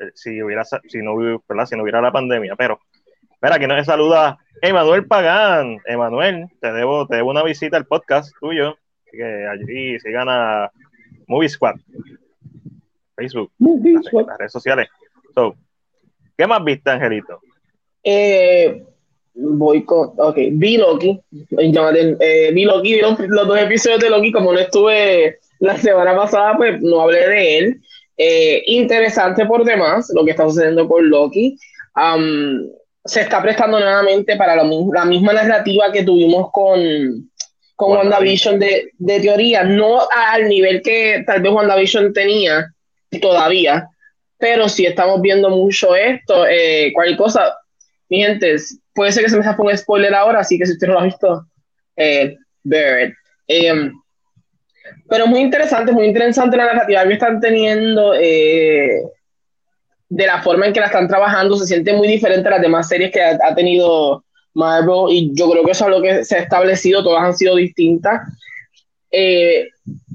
eh, 0.00 0.10
si, 0.14 0.42
hubiera, 0.42 0.64
si, 0.64 0.78
no, 1.02 1.42
si 1.66 1.76
no 1.76 1.82
hubiera 1.82 2.00
la 2.00 2.12
pandemia. 2.12 2.54
Pero, 2.56 2.80
espera, 3.32 3.58
que 3.58 3.66
nos 3.66 3.84
saluda 3.84 4.38
Emanuel 4.62 5.06
Pagán. 5.06 5.78
Emanuel, 5.84 6.46
te 6.60 6.72
debo, 6.72 7.06
te 7.06 7.16
debo 7.16 7.30
una 7.30 7.42
visita 7.42 7.76
al 7.76 7.86
podcast 7.86 8.32
tuyo. 8.40 8.78
Que 9.10 9.46
allí 9.46 9.98
sigan 10.00 10.28
a 10.28 10.70
Movie 11.26 11.48
Squad. 11.48 11.76
Facebook, 13.16 13.50
las, 13.58 14.38
redes 14.38 14.52
sociales. 14.52 14.88
¿Qué 16.36 16.46
más 16.46 16.62
viste, 16.64 16.88
Angelito? 16.88 17.40
Eh, 18.04 18.84
voy 19.34 19.84
con, 19.84 20.12
ok, 20.16 20.36
vi 20.52 20.76
Loki, 20.76 21.20
eh, 21.58 22.50
vi 22.54 22.64
Loki, 22.64 23.00
los, 23.00 23.18
dos 23.18 23.58
episodios 23.58 24.00
de 24.00 24.10
Loki, 24.10 24.30
como 24.30 24.52
no 24.52 24.58
estuve 24.60 25.40
la 25.58 25.76
semana 25.76 26.14
pasada, 26.14 26.56
pues 26.56 26.80
no 26.80 27.00
hablé 27.00 27.28
de 27.28 27.58
él. 27.58 27.80
Eh, 28.16 28.62
interesante 28.66 29.46
por 29.46 29.64
demás 29.64 30.10
lo 30.14 30.24
que 30.24 30.30
está 30.30 30.44
sucediendo 30.44 30.88
con 30.88 31.08
Loki. 31.08 31.58
se 33.04 33.20
está 33.20 33.42
prestando 33.42 33.80
nuevamente 33.80 34.36
para 34.36 34.54
la, 34.54 35.04
misma 35.04 35.32
narrativa 35.32 35.90
que 35.92 36.04
tuvimos 36.04 36.52
con, 36.52 37.28
con 37.78 37.92
WandaVision 37.92 38.58
de, 38.58 38.90
de 38.98 39.20
teoría, 39.20 39.62
no 39.62 40.00
al 40.32 40.48
nivel 40.48 40.82
que 40.82 41.22
tal 41.24 41.40
vez 41.40 41.52
WandaVision 41.52 42.12
tenía 42.12 42.74
todavía, 43.22 43.88
pero 44.36 44.68
sí 44.68 44.84
estamos 44.84 45.22
viendo 45.22 45.48
mucho 45.48 45.94
esto. 45.94 46.44
Eh, 46.48 46.90
cualquier 46.92 47.16
cosa, 47.16 47.54
mi 48.08 48.20
gente, 48.20 48.56
puede 48.92 49.12
ser 49.12 49.22
que 49.22 49.30
se 49.30 49.36
me 49.36 49.42
escape 49.42 49.62
un 49.62 49.78
spoiler 49.78 50.12
ahora, 50.12 50.40
así 50.40 50.58
que 50.58 50.66
si 50.66 50.72
usted 50.72 50.88
no 50.88 50.94
lo 50.94 50.98
ha 50.98 51.04
visto, 51.04 51.46
eh, 51.94 52.34
ver. 52.64 53.14
Eh, 53.46 53.92
pero 55.08 55.28
muy 55.28 55.38
interesante, 55.38 55.92
muy 55.92 56.06
interesante 56.06 56.56
la 56.56 56.66
narrativa 56.66 57.06
que 57.06 57.12
están 57.12 57.38
teniendo, 57.38 58.12
eh, 58.12 59.02
de 60.08 60.26
la 60.26 60.42
forma 60.42 60.66
en 60.66 60.72
que 60.72 60.80
la 60.80 60.86
están 60.86 61.06
trabajando, 61.06 61.56
se 61.56 61.68
siente 61.68 61.92
muy 61.92 62.08
diferente 62.08 62.48
a 62.48 62.52
las 62.52 62.60
demás 62.60 62.88
series 62.88 63.12
que 63.12 63.22
ha, 63.22 63.54
tenido 63.54 64.24
Marvel, 64.54 65.10
y 65.10 65.30
yo 65.34 65.50
creo 65.50 65.64
que 65.64 65.72
eso 65.72 65.84
es 65.84 65.90
lo 65.90 66.02
que 66.02 66.24
se 66.24 66.36
ha 66.36 66.40
establecido, 66.40 67.02
todas 67.02 67.22
han 67.22 67.36
sido 67.36 67.56
distintas. 67.56 68.20
Eh, 69.10 69.68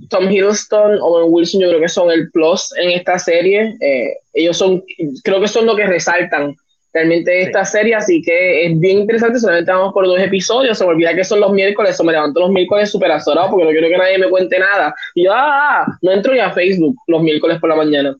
Tom 0.09 0.29
Hiddleston, 0.29 0.99
Owen 1.01 1.27
Wilson, 1.29 1.61
yo 1.61 1.69
creo 1.69 1.81
que 1.81 1.89
son 1.89 2.11
el 2.11 2.29
plus 2.31 2.73
en 2.77 2.91
esta 2.91 3.17
serie. 3.17 3.75
Eh, 3.79 4.17
ellos 4.33 4.57
son, 4.57 4.83
creo 5.23 5.41
que 5.41 5.47
son 5.47 5.65
lo 5.65 5.75
que 5.75 5.85
resaltan 5.85 6.55
realmente 6.93 7.41
esta 7.41 7.65
serie, 7.65 7.95
así 7.95 8.21
que 8.21 8.67
es 8.67 8.79
bien 8.79 8.99
interesante, 8.99 9.39
solamente 9.39 9.71
vamos 9.71 9.93
por 9.93 10.05
dos 10.05 10.19
episodios, 10.19 10.77
se 10.77 10.85
me 10.85 10.91
olvida 10.91 11.15
que 11.15 11.23
son 11.23 11.39
los 11.39 11.51
miércoles, 11.51 11.99
o 11.99 12.03
me 12.03 12.11
levanto 12.11 12.39
los 12.39 12.51
miércoles 12.51 12.91
súper 12.91 13.11
azorado 13.11 13.49
porque 13.49 13.65
no 13.65 13.71
quiero 13.71 13.89
que 13.89 13.97
nadie 13.97 14.19
me 14.19 14.29
cuente 14.29 14.59
nada. 14.59 14.93
Y 15.15 15.23
yo, 15.23 15.31
ah, 15.33 15.85
no 16.03 16.11
entro 16.11 16.35
ya 16.35 16.47
a 16.47 16.53
Facebook 16.53 16.95
los 17.07 17.23
miércoles 17.23 17.59
por 17.59 17.69
la 17.69 17.75
mañana. 17.75 18.15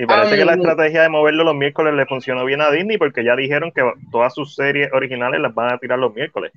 Y 0.00 0.06
parece 0.06 0.36
que 0.36 0.44
la 0.44 0.54
estrategia 0.54 1.02
de 1.02 1.08
moverlo 1.08 1.42
los 1.42 1.56
miércoles 1.56 1.92
le 1.92 2.06
funcionó 2.06 2.44
bien 2.44 2.60
a 2.60 2.70
Disney 2.70 2.98
porque 2.98 3.24
ya 3.24 3.34
dijeron 3.34 3.72
que 3.72 3.82
todas 4.12 4.32
sus 4.32 4.54
series 4.54 4.92
originales 4.92 5.40
las 5.40 5.52
van 5.52 5.72
a 5.72 5.78
tirar 5.78 5.98
los 5.98 6.14
miércoles. 6.14 6.52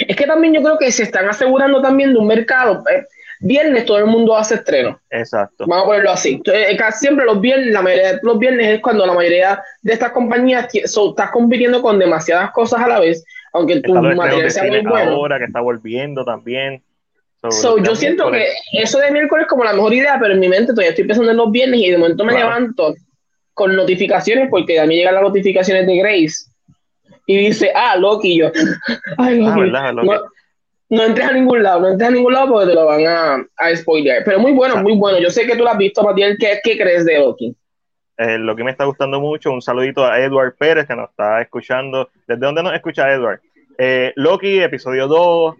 Es 0.00 0.16
que 0.16 0.26
también 0.26 0.54
yo 0.54 0.60
creo 0.60 0.76
que 0.76 0.90
se 0.90 1.04
están 1.04 1.28
asegurando 1.28 1.80
también 1.80 2.12
de 2.12 2.18
un 2.18 2.26
mercado. 2.26 2.82
Eh, 2.92 3.04
viernes 3.38 3.84
todo 3.84 3.98
el 3.98 4.06
mundo 4.06 4.36
hace 4.36 4.56
estreno. 4.56 5.00
Exacto. 5.10 5.64
Vamos 5.68 5.84
a 5.84 5.86
ponerlo 5.86 6.10
así. 6.10 6.42
Eh, 6.52 6.76
casi 6.76 7.06
siempre 7.06 7.24
los 7.24 7.40
viernes, 7.40 7.72
la 7.72 7.82
mayoría 7.82 8.14
de 8.14 8.20
los 8.20 8.36
viernes 8.36 8.66
es 8.66 8.80
cuando 8.80 9.06
la 9.06 9.14
mayoría 9.14 9.62
de 9.82 9.92
estas 9.92 10.10
compañías 10.10 10.74
estás 10.74 11.30
compitiendo 11.30 11.80
con 11.80 12.00
demasiadas 12.00 12.50
cosas 12.50 12.80
a 12.80 12.88
la 12.88 12.98
vez, 12.98 13.24
aunque 13.52 13.80
tu 13.80 13.94
material 13.94 14.50
sea 14.50 14.64
muy 14.64 14.80
bueno. 14.80 15.12
Ahora 15.12 15.38
que 15.38 15.44
está 15.44 15.60
volviendo 15.60 16.24
también. 16.24 16.82
Yo 17.82 17.94
siento 17.94 18.30
que 18.30 18.48
eso 18.72 18.98
de 18.98 19.10
miércoles 19.10 19.44
es 19.44 19.48
como 19.48 19.64
la 19.64 19.72
mejor 19.72 19.94
idea, 19.94 20.18
pero 20.20 20.34
en 20.34 20.40
mi 20.40 20.48
mente 20.48 20.72
todavía 20.72 20.90
estoy 20.90 21.04
pensando 21.04 21.30
en 21.30 21.36
los 21.36 21.50
viernes 21.50 21.80
y 21.80 21.90
de 21.90 21.98
momento 21.98 22.24
me 22.24 22.34
levanto 22.34 22.94
con 23.54 23.74
notificaciones 23.74 24.48
porque 24.50 24.78
a 24.78 24.86
mí 24.86 24.96
llegan 24.96 25.14
las 25.14 25.22
notificaciones 25.22 25.86
de 25.86 25.96
Grace 25.96 26.50
y 27.26 27.36
dice, 27.36 27.72
ah, 27.74 27.96
Loki, 27.96 28.32
y 28.32 28.38
yo, 28.38 28.50
ay, 29.18 29.42
ah, 29.46 29.92
Loki. 29.92 30.08
No, 30.08 30.20
no 30.90 31.04
entres 31.04 31.26
a 31.28 31.32
ningún 31.32 31.62
lado, 31.62 31.80
no 31.80 31.88
entres 31.90 32.08
a 32.08 32.12
ningún 32.12 32.32
lado 32.32 32.52
porque 32.52 32.66
te 32.66 32.74
lo 32.74 32.86
van 32.86 33.06
a, 33.06 33.46
a 33.56 33.76
spoiler. 33.76 34.22
Pero 34.24 34.40
muy 34.40 34.52
bueno, 34.52 34.76
muy 34.82 34.94
bueno. 34.96 35.18
Yo 35.20 35.30
sé 35.30 35.46
que 35.46 35.56
tú 35.56 35.62
lo 35.62 35.70
has 35.70 35.78
visto, 35.78 36.02
Matiel. 36.02 36.36
¿Qué, 36.38 36.58
qué 36.62 36.76
crees 36.76 37.04
de 37.04 37.18
Loki? 37.18 37.54
Eh, 38.18 38.38
lo 38.38 38.54
que 38.54 38.64
me 38.64 38.72
está 38.72 38.84
gustando 38.84 39.20
mucho, 39.20 39.52
un 39.52 39.62
saludito 39.62 40.04
a 40.04 40.20
Edward 40.20 40.54
Pérez 40.56 40.86
que 40.86 40.96
nos 40.96 41.08
está 41.08 41.40
escuchando. 41.40 42.10
¿Desde 42.26 42.44
dónde 42.44 42.62
nos 42.62 42.74
escucha 42.74 43.10
Edward? 43.10 43.40
Eh, 43.78 44.12
Loki, 44.16 44.60
episodio 44.60 45.06
2, 45.06 45.54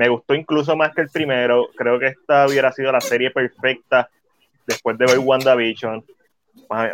me 0.00 0.08
gustó 0.08 0.34
incluso 0.34 0.74
más 0.76 0.94
que 0.94 1.02
el 1.02 1.10
primero. 1.10 1.68
Creo 1.76 1.98
que 1.98 2.06
esta 2.06 2.46
hubiera 2.46 2.72
sido 2.72 2.90
la 2.90 3.02
serie 3.02 3.30
perfecta 3.30 4.08
después 4.66 4.96
de 4.96 5.04
ver 5.04 5.18
WandaVision. 5.18 6.02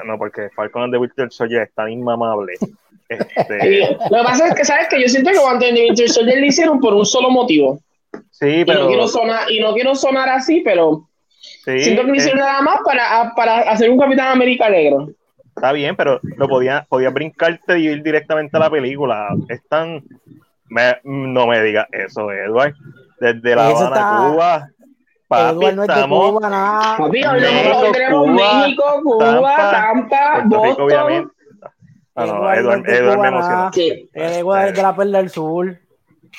No, 0.05 0.19
porque 0.19 0.51
Falcon 0.57 0.83
and 0.83 0.93
the 0.93 0.99
Winter 0.99 1.31
Soldier 1.31 1.63
es 1.63 1.73
tan 1.73 1.89
inmamable. 1.89 2.55
Este... 3.09 3.97
Lo 4.11 4.19
que 4.19 4.25
pasa 4.25 4.49
es 4.49 4.55
que, 4.57 4.65
¿sabes 4.65 4.89
que 4.89 5.01
Yo 5.01 5.09
siento 5.09 5.31
que 5.31 5.39
Wanted 5.39 5.69
and 5.69 5.77
the 5.77 5.85
Winter 5.85 6.09
Soldier 6.09 6.41
le 6.41 6.49
hicieron 6.49 6.81
por 6.81 6.93
un 6.93 7.07
solo 7.07 7.31
motivo. 7.31 7.79
Sí, 8.33 8.65
pero... 8.67 8.81
Y 8.81 8.83
no 8.83 8.89
quiero 8.89 9.07
sonar, 9.07 9.49
y 9.49 9.61
no 9.61 9.73
quiero 9.75 9.95
sonar 9.95 10.29
así, 10.29 10.63
pero 10.65 11.09
siento 11.39 12.03
que 12.03 12.09
no 12.09 12.15
hicieron 12.17 12.41
nada 12.41 12.61
más 12.63 12.81
para, 12.85 13.33
para 13.37 13.61
hacer 13.71 13.89
un 13.91 14.01
Capitán 14.01 14.33
América 14.33 14.69
negro. 14.69 15.11
Está 15.55 15.71
bien, 15.71 15.95
pero 15.95 16.19
lo 16.37 16.49
podía, 16.49 16.85
podía 16.89 17.11
brincarte 17.11 17.79
y 17.79 17.87
ir 17.87 18.03
directamente 18.03 18.57
a 18.57 18.61
la 18.61 18.71
película. 18.71 19.29
Es 19.49 19.63
tan... 19.69 20.03
no 21.05 21.47
me 21.47 21.63
digas 21.63 21.87
eso, 21.93 22.31
Edward. 22.31 22.75
Desde 23.21 23.57
La 23.57 23.69
Habana, 23.69 24.31
Cuba... 24.31 24.69
Papi, 25.29 25.75
no 25.75 25.83
es 25.83 25.89
de 25.89 26.09
Cuba, 26.09 26.49
nada. 26.49 26.97
Papi, 26.99 27.21
México, 27.21 27.93
tenemos 27.93 28.29
México, 28.29 28.85
Cuba, 29.03 29.57
Tampa, 29.57 30.43
Boston. 30.45 31.33
Ah, 32.15 32.27
no, 32.27 32.53
Edward, 32.53 32.89
Edward 32.89 33.19
me 33.19 33.29
emociona. 33.29 33.71
Edward 34.15 34.69
es 34.69 34.75
de 34.75 34.83
la 34.83 34.97
Perla 34.97 35.19
del 35.19 35.31
Sur. 35.31 35.79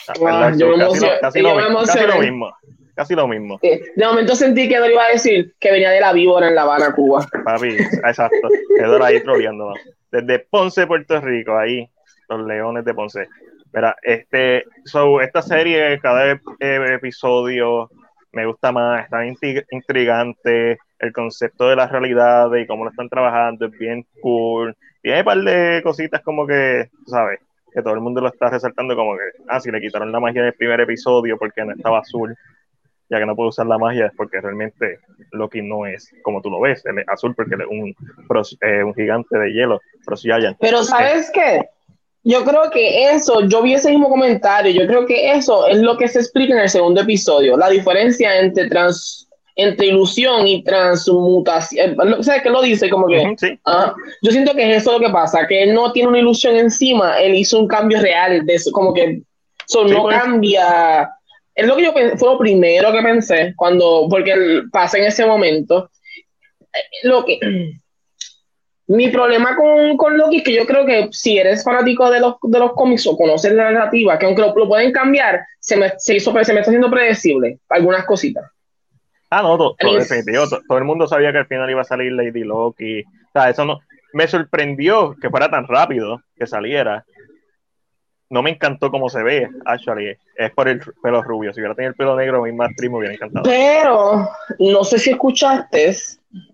Ah, 0.08 0.14
yo 0.16 0.26
casi, 0.26 0.60
lo, 0.60 0.78
casi, 1.22 1.42
lo, 1.42 1.56
casi, 1.86 2.08
lo, 2.08 2.20
mismo. 2.20 2.52
Casi 2.96 3.14
lo 3.14 3.28
mismo. 3.28 3.60
De 3.62 4.06
momento 4.06 4.36
sentí 4.36 4.68
que 4.70 4.76
Edward 4.76 4.92
iba 4.92 5.04
a 5.04 5.12
decir 5.12 5.54
que 5.60 5.72
venía 5.72 5.92
de 5.92 6.00
la 6.00 6.14
víbora 6.14 6.48
en 6.48 6.56
La 6.56 6.64
Habana, 6.64 6.94
Cuba. 6.96 7.28
Papi, 7.44 7.76
exacto. 8.08 8.48
Edward 8.80 9.04
ahí 9.04 9.22
troleando. 9.22 9.74
Desde 10.12 10.40
Ponce, 10.40 10.88
Puerto 10.88 11.20
Rico, 11.20 11.58
ahí, 11.58 11.88
los 12.30 12.48
leones 12.48 12.86
de 12.86 12.94
Ponce. 12.94 13.28
Mira, 13.74 13.96
este, 14.02 14.64
so, 14.86 15.22
esta 15.22 15.42
serie, 15.42 16.00
cada 16.00 16.32
eh, 16.32 16.40
episodio 16.60 17.90
me 18.32 18.46
gusta 18.46 18.72
más, 18.72 19.04
está 19.04 19.26
intrigante, 19.72 20.78
el 21.00 21.14
concepto 21.14 21.70
de 21.70 21.76
la 21.76 21.88
realidad 21.88 22.54
y 22.56 22.68
cómo 22.68 22.84
lo 22.84 22.92
están 22.92 23.10
trabajando 23.10 23.66
es 23.66 23.72
bien 23.72 24.06
cool. 24.22 24.76
Tiene 25.02 25.20
un 25.20 25.26
par 25.26 25.38
de 25.40 25.82
cositas 25.84 26.22
como 26.22 26.46
que, 26.46 26.90
¿sabes? 27.06 27.40
Que 27.74 27.82
todo 27.82 27.94
el 27.94 28.02
mundo 28.02 28.22
lo 28.22 28.28
está 28.28 28.50
resaltando 28.50 28.96
como 28.96 29.14
que, 29.14 29.44
ah, 29.48 29.60
si 29.60 29.72
le 29.72 29.82
quitaron 29.82 30.12
la 30.12 30.20
magia 30.20 30.42
en 30.42 30.48
el 30.48 30.54
primer 30.54 30.80
episodio 30.82 31.38
porque 31.38 31.64
no 31.66 31.74
estaba 31.74 32.00
azul, 32.00 32.36
ya 33.10 33.20
que 33.20 33.26
no 33.26 33.36
puede 33.36 33.50
usar 33.50 33.66
la 33.68 33.78
magia 33.78 34.08
es 34.08 34.14
porque 34.16 34.42
realmente 34.42 35.00
Loki 35.32 35.62
no 35.62 35.86
es 35.86 36.14
como 36.24 36.42
tú 36.42 36.50
lo 36.50 36.60
ves, 36.60 36.86
él 36.86 37.00
es 37.00 37.08
azul 37.08 37.34
porque 37.36 37.56
es 37.56 37.62
un, 37.68 37.96
eh, 38.62 38.84
un 38.84 38.94
gigante 38.94 39.38
de 39.38 39.54
hielo, 39.54 39.80
Pero 40.60 40.84
¿sabes 40.84 41.32
qué? 41.34 41.70
Yo 42.30 42.44
creo 42.44 42.70
que 42.70 43.06
eso, 43.06 43.48
yo 43.48 43.62
vi 43.62 43.76
ese 43.76 43.90
mismo 43.90 44.10
comentario, 44.10 44.70
yo 44.70 44.86
creo 44.86 45.06
que 45.06 45.32
eso 45.32 45.66
es 45.66 45.78
lo 45.78 45.96
que 45.96 46.10
se 46.10 46.20
explica 46.20 46.54
en 46.54 46.60
el 46.60 46.70
segundo 46.70 47.00
episodio, 47.00 47.56
la 47.56 47.70
diferencia 47.70 48.38
entre 48.42 48.68
trans, 48.68 49.30
entre 49.56 49.88
ilusión 49.88 50.46
y 50.46 50.62
transmutación. 50.62 51.96
O 52.20 52.22
sea, 52.22 52.44
que 52.44 52.50
lo 52.50 52.62
dice 52.62 52.90
como 52.90 53.08
que... 53.08 53.34
yo 54.22 54.32
siento 54.32 54.54
que 54.56 54.70
es 54.70 54.82
eso 54.82 54.92
lo 54.92 55.00
que 55.00 55.10
pasa, 55.10 55.48
que 55.48 55.64
él 55.64 55.74
no 55.74 55.94
tiene 55.94 56.10
una 56.10 56.20
ilusión 56.20 56.58
encima, 56.58 57.18
él 57.18 57.34
hizo 57.34 57.62
un 57.62 57.68
cambio 57.70 58.02
real 58.02 58.46
de 58.46 58.56
eso, 58.56 58.74
como 58.74 58.94
que 58.94 59.22
eso 59.66 59.86
no 59.86 60.04
pues. 60.04 60.18
cambia. 60.18 61.10
Es 61.56 61.66
lo 61.66 61.78
que 61.78 61.86
yo 61.86 61.94
pensé, 61.94 62.18
fue 62.18 62.28
lo 62.28 62.38
primero 62.38 62.92
que 62.92 63.02
pensé 63.04 63.54
cuando, 63.56 64.06
porque 64.10 64.64
pasa 64.70 64.98
en 64.98 65.06
ese 65.06 65.26
momento. 65.26 65.90
Eh, 66.74 67.08
lo 67.08 67.24
que 67.24 67.40
mi 68.88 69.10
problema 69.10 69.56
con, 69.56 69.98
con, 69.98 70.18
Loki 70.18 70.38
es 70.38 70.44
que 70.44 70.54
yo 70.54 70.66
creo 70.66 70.86
que 70.86 71.10
si 71.12 71.38
eres 71.38 71.64
fanático 71.64 72.10
de 72.10 72.22
los, 72.22 72.36
de 72.42 72.60
los 72.60 72.72
cómics 72.74 73.06
o 73.06 73.18
conoces 73.18 73.52
la 73.52 73.72
narrativa, 73.72 74.18
que 74.18 74.26
aunque 74.26 74.42
lo, 74.42 74.54
pueden 74.54 74.94
cambiar, 74.94 75.42
se 75.60 75.76
me, 75.76 75.92
se, 75.98 76.16
hizo, 76.16 76.32
se 76.32 76.54
me 76.54 76.60
está 76.62 76.72
haciendo 76.72 76.90
predecible 76.90 77.60
algunas 77.70 78.06
cositas. 78.06 78.46
Ah, 79.30 79.42
no, 79.42 79.58
todo, 79.58 79.76
definitivo. 79.98 80.46
Todo, 80.48 80.78
el 80.78 80.86
mundo 80.86 81.06
sabía 81.06 81.34
que 81.34 81.40
al 81.40 81.48
final 81.48 81.70
iba 81.70 81.82
a 81.82 81.86
salir 81.86 82.14
Lady 82.14 82.46
Loki. 82.46 83.02
O 83.02 83.32
sea, 83.34 83.50
eso 83.50 83.66
no. 83.66 83.80
Me 84.14 84.26
sorprendió 84.26 85.16
que 85.22 85.30
fuera 85.30 85.50
tan 85.50 85.68
rápido 85.68 86.22
que 86.38 86.48
saliera. 86.48 87.04
No 88.30 88.42
me 88.42 88.52
encantó 88.52 88.90
cómo 88.90 89.10
se 89.10 89.22
ve, 89.22 89.50
actually. 89.66 90.16
Es 90.38 90.52
por 90.52 90.70
el 90.70 90.82
pelo 91.04 91.22
rubio. 91.24 91.54
Si 91.54 91.60
hubiera 91.60 91.76
tenido 91.76 91.90
el 91.90 91.96
pelo 91.96 92.16
negro, 92.16 92.44
mi 92.44 92.54
más 92.54 92.72
primo 92.78 93.00
hubiera 93.00 93.16
encantado. 93.16 93.44
Pero, 93.44 94.30
no 94.60 94.84
sé 94.86 94.98
si 94.98 95.10
escuchaste 95.10 95.94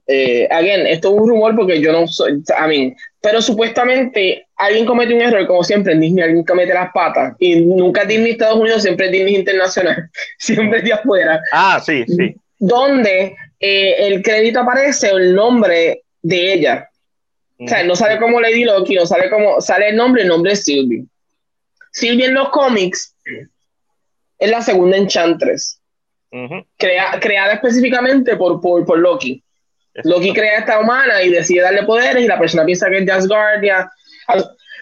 eh, 0.07 0.47
again, 0.51 0.85
esto 0.85 1.09
es 1.09 1.21
un 1.21 1.29
rumor 1.29 1.55
porque 1.55 1.81
yo 1.81 1.91
no 1.91 2.07
soy, 2.07 2.33
I 2.33 2.67
mean, 2.67 2.95
pero 3.21 3.41
supuestamente 3.41 4.47
alguien 4.57 4.85
comete 4.85 5.13
un 5.13 5.21
error, 5.21 5.47
como 5.47 5.63
siempre 5.63 5.93
en 5.93 6.01
Disney, 6.01 6.23
alguien 6.23 6.43
comete 6.43 6.73
las 6.73 6.91
patas, 6.91 7.35
y 7.39 7.55
nunca 7.61 8.05
Disney 8.05 8.31
Estados 8.31 8.59
Unidos, 8.59 8.83
siempre 8.83 9.09
Disney 9.09 9.35
Internacional, 9.35 10.09
siempre 10.37 10.81
de 10.81 10.93
afuera. 10.93 11.41
Ah, 11.51 11.81
sí, 11.83 12.03
sí. 12.05 12.35
Donde 12.59 13.35
eh, 13.59 14.07
el 14.07 14.21
crédito 14.21 14.59
aparece 14.59 15.09
el 15.09 15.33
nombre 15.33 16.03
de 16.21 16.53
ella. 16.53 16.89
O 17.59 17.67
sea, 17.67 17.83
no 17.83 17.95
sale 17.95 18.19
como 18.19 18.41
Lady 18.41 18.65
Loki, 18.65 18.95
no 18.95 19.05
sale 19.05 19.29
como, 19.29 19.61
sale 19.61 19.89
el 19.89 19.95
nombre, 19.95 20.23
el 20.23 20.27
nombre 20.27 20.51
es 20.51 20.65
Sylvie. 20.65 21.05
Sylvie 21.91 22.25
en 22.25 22.33
los 22.33 22.49
cómics 22.49 23.15
es 24.39 24.49
la 24.49 24.61
segunda 24.61 24.97
Enchantress. 24.97 25.79
creada 26.77 27.53
específicamente 27.53 28.35
por, 28.35 28.59
por, 28.59 28.85
por 28.85 28.99
Loki. 28.99 29.41
Loki 30.03 30.33
crea 30.33 30.59
esta 30.59 30.79
humana 30.79 31.21
y 31.21 31.29
decide 31.29 31.61
darle 31.61 31.83
poderes 31.83 32.23
y 32.23 32.27
la 32.27 32.39
persona 32.39 32.65
piensa 32.65 32.89
que 32.89 32.99
es 32.99 33.09
Asgardia. 33.09 33.91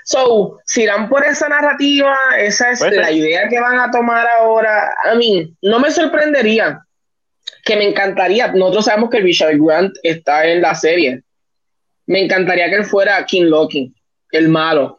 So, 0.04 0.60
si 0.66 0.84
irán 0.84 1.10
por 1.10 1.24
esa 1.24 1.48
narrativa, 1.50 2.16
esa 2.38 2.72
es 2.72 2.82
la 2.82 3.12
idea 3.12 3.48
que 3.50 3.60
van 3.60 3.80
a 3.80 3.92
tomar 3.92 4.26
ahora. 4.40 4.94
A 5.04 5.16
mí, 5.16 5.54
no 5.62 5.80
me 5.80 5.92
sorprendería 5.92 6.82
que 7.64 7.76
me 7.76 7.88
encantaría. 7.88 8.52
Nosotros 8.54 8.86
sabemos 8.86 9.10
que 9.10 9.20
Richard 9.20 9.58
Grant 9.58 9.94
está 10.02 10.48
en 10.48 10.62
la 10.62 10.74
serie. 10.76 11.22
Me 12.08 12.24
encantaría 12.24 12.70
que 12.70 12.76
él 12.76 12.86
fuera 12.86 13.24
King 13.26 13.44
Loki, 13.44 13.94
el 14.32 14.50
malo. 14.50 14.98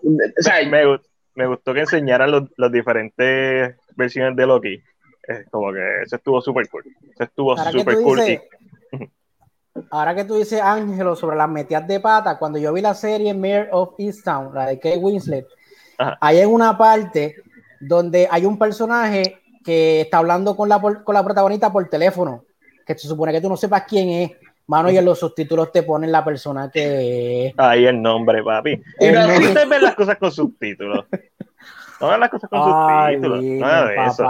me, 1.35 1.47
gustó 1.47 1.75
que 1.75 1.81
enseñaran 1.81 2.49
las 2.57 2.73
diferentes 2.73 3.75
versiones 3.97 4.37
de 4.37 4.47
Loki. 4.47 4.83
como 5.51 5.73
que 5.73 6.03
eso 6.05 6.17
estuvo 6.17 6.41
súper 6.41 6.69
cool. 6.69 6.85
Eso 7.15 7.25
estuvo 7.25 7.57
súper 7.57 7.97
cool 7.97 8.21
ahora 9.93 10.15
que 10.15 10.25
tú 10.25 10.37
dices, 10.37 10.61
Ángelo, 10.61 11.15
sobre 11.15 11.37
las 11.37 11.49
metidas 11.51 11.87
de 11.87 12.01
pata, 12.01 12.39
cuando 12.39 12.59
yo 12.59 12.73
vi 12.73 12.81
la 12.81 12.95
serie 12.95 13.35
Mayor 13.35 13.69
of 13.73 13.95
Easttown, 13.99 14.55
la 14.55 14.67
de 14.67 14.79
Kate 14.81 14.97
Winslet, 14.97 15.47
hay 16.19 16.39
en 16.39 16.49
una 16.49 16.77
parte 16.79 17.37
donde 17.79 18.27
hay 18.31 18.47
un 18.47 18.59
personaje 18.59 19.39
que 19.63 20.01
está 20.01 20.19
hablando 20.19 20.57
con 20.57 20.71
la, 20.71 20.81
con 20.81 21.15
la 21.15 21.23
protagonista 21.23 21.71
por 21.71 21.87
teléfono, 21.91 22.45
que 22.87 22.97
se 22.97 23.07
supone 23.07 23.33
que 23.33 23.41
tú 23.43 23.51
no 23.51 23.57
sepas 23.57 23.85
quién 23.87 24.09
es. 24.09 24.31
Mano, 24.67 24.91
y 24.91 24.97
en 24.97 25.05
los 25.05 25.19
subtítulos 25.19 25.71
te 25.73 25.83
ponen 25.83 26.11
la 26.11 26.25
persona 26.25 26.71
que 26.71 27.53
Ahí 27.59 27.85
el 27.85 28.01
nombre, 28.01 28.43
papi. 28.43 28.81
Y 28.99 29.11
no 29.11 29.53
te 29.53 29.67
ven 29.67 29.83
las 29.83 29.95
cosas 29.95 30.17
con 30.17 30.33
subtítulos. 30.33 31.05
No 32.01 32.17
las 32.17 32.31
cosas 32.31 32.49
con 32.49 32.63
subtítulos. 32.63 33.43
Nada 33.45 33.87
de 33.89 34.07
eso. 34.07 34.25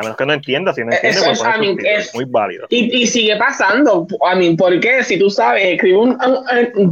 A 0.00 0.02
menos 0.02 0.16
que 0.16 0.26
no 0.26 0.32
entienda, 0.32 0.72
si 0.72 0.80
no 0.82 0.92
entiende, 0.92 1.20
pues 1.24 1.40
es, 1.84 2.14
muy 2.14 2.24
válido. 2.24 2.66
Y, 2.70 3.06
sigue 3.06 3.36
pasando. 3.36 4.06
A 4.26 4.34
mí, 4.34 4.56
¿por 4.56 4.78
qué? 4.80 5.04
Si 5.04 5.18
tú 5.18 5.30
sabes, 5.30 5.64
escribe 5.64 5.98
un, 5.98 6.18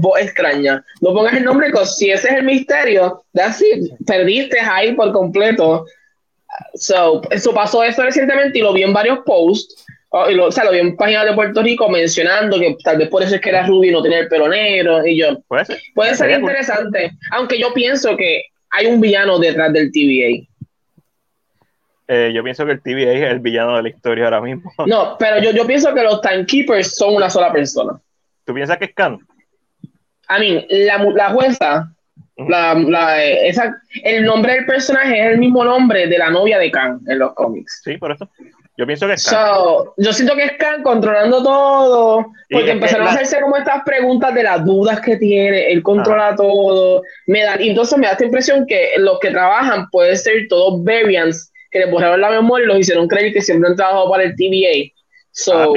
voz 0.01 0.21
extraña. 0.21 0.85
No 1.01 1.15
pongas 1.15 1.35
el 1.35 1.45
nombre, 1.45 1.71
si 1.87 2.11
ese 2.11 2.29
es 2.29 2.35
el 2.35 2.45
misterio, 2.45 3.23
así, 3.35 3.97
perdiste 4.07 4.61
ahí 4.61 4.93
por 4.93 5.13
completo. 5.13 5.87
So, 6.75 7.23
eso 7.31 7.55
pasó 7.55 7.83
eso 7.83 8.03
recientemente 8.03 8.59
y 8.59 8.63
lo 8.63 8.73
vi 8.73 8.83
en 8.83 8.93
varios 8.93 9.21
posts. 9.21 9.87
Oh, 10.11 10.29
y 10.31 10.35
lo, 10.35 10.47
o 10.47 10.53
sea, 10.53 10.65
lo 10.65 10.73
vi 10.73 10.79
en 10.79 10.97
páginas 10.97 11.27
de 11.27 11.35
Puerto 11.35 11.63
Rico 11.63 11.89
mencionando 11.89 12.59
que 12.59 12.77
tal 12.83 12.97
vez 12.97 13.09
por 13.09 13.23
eso 13.23 13.35
es 13.35 13.43
que 13.43 13.51
era 13.51 13.67
rubio 13.67 13.91
y 13.91 13.93
no 13.93 14.03
tenía 14.03 14.21
el 14.21 14.29
pelo 14.29 14.49
negro. 14.49 15.07
Y 15.07 15.19
yo, 15.19 15.39
puede 15.49 15.65
ser, 15.65 15.79
puede 15.95 16.15
ser 16.15 16.31
interesante. 16.31 17.13
Aunque 17.33 17.59
yo 17.59 17.73
pienso 17.75 18.17
que 18.17 18.45
hay 18.71 18.87
un 18.87 19.01
villano 19.01 19.39
detrás 19.39 19.73
del 19.73 19.93
TVA. 19.93 20.48
Eh, 22.11 22.33
yo 22.35 22.43
pienso 22.43 22.65
que 22.65 22.73
el 22.73 22.81
TVA 22.81 23.13
es 23.13 23.31
el 23.31 23.41
villano 23.41 23.77
de 23.77 23.83
la 23.83 23.89
historia 23.91 24.25
ahora 24.25 24.41
mismo. 24.41 24.73
No, 24.87 25.17
pero 25.19 25.41
yo, 25.41 25.51
yo 25.51 25.67
pienso 25.67 25.95
que 25.95 26.03
los 26.03 26.23
timekeepers 26.23 26.97
son 26.97 27.15
una 27.15 27.29
sola 27.29 27.53
persona. 27.53 28.01
¿Tú 28.47 28.55
piensas 28.55 28.79
que 28.79 28.87
es 28.87 28.95
Khan? 28.95 29.19
A 30.27 30.39
mí, 30.39 30.67
la, 30.71 31.05
la 31.05 31.31
jueza, 31.31 31.93
la, 32.37 32.75
la, 32.75 33.23
esa, 33.23 33.79
el 34.03 34.25
nombre 34.25 34.55
del 34.55 34.67
personaje 34.67 35.21
es 35.21 35.33
el 35.33 35.39
mismo 35.39 35.63
nombre 35.65 36.07
de 36.07 36.19
la 36.19 36.31
novia 36.31 36.59
de 36.59 36.71
Khan 36.71 37.01
en 37.07 37.19
los 37.19 37.35
cómics. 37.35 37.83
Sí, 37.85 37.99
por 37.99 38.13
eso. 38.13 38.27
Yo 38.79 38.87
pienso 38.87 39.07
que 39.07 39.15
es 39.15 39.29
Khan. 39.29 39.59
yo 39.99 40.13
siento 40.15 40.35
que 40.35 40.45
es 40.45 40.53
Khan 40.53 40.83
controlando 40.83 41.43
todo, 41.43 42.27
porque 42.49 42.71
empezaron 42.71 43.07
a 43.07 43.11
hacerse 43.11 43.39
como 43.43 43.59
estas 43.59 43.83
preguntas 43.85 44.33
de 44.35 44.45
las 44.45 44.65
dudas 44.65 45.01
que 45.03 45.19
tiene, 45.19 45.71
él 45.71 45.83
controla 45.83 46.29
ah. 46.29 46.37
todo. 46.37 47.03
Me 47.27 47.43
da, 47.43 47.57
entonces 47.57 47.99
me 47.99 48.07
da 48.07 48.13
esta 48.13 48.25
impresión 48.25 48.65
que 48.67 48.93
los 48.97 49.21
que 49.21 49.31
trabajan 49.31 49.91
pueden 49.91 50.17
ser 50.17 50.47
todos 50.49 50.83
variants 50.83 51.53
que 51.71 51.81
le 51.81 51.91
borraron 51.91 52.21
la 52.21 52.31
memoria 52.31 52.65
y 52.65 52.69
los 52.69 52.79
hicieron 52.79 53.09
creer 53.09 53.33
que 53.33 53.43
siempre 53.43 53.71
han 53.71 53.77
trabajado 53.77 54.11
para 54.11 54.25
el 54.25 54.35
TVA. 54.37 54.93
So, 55.31 55.75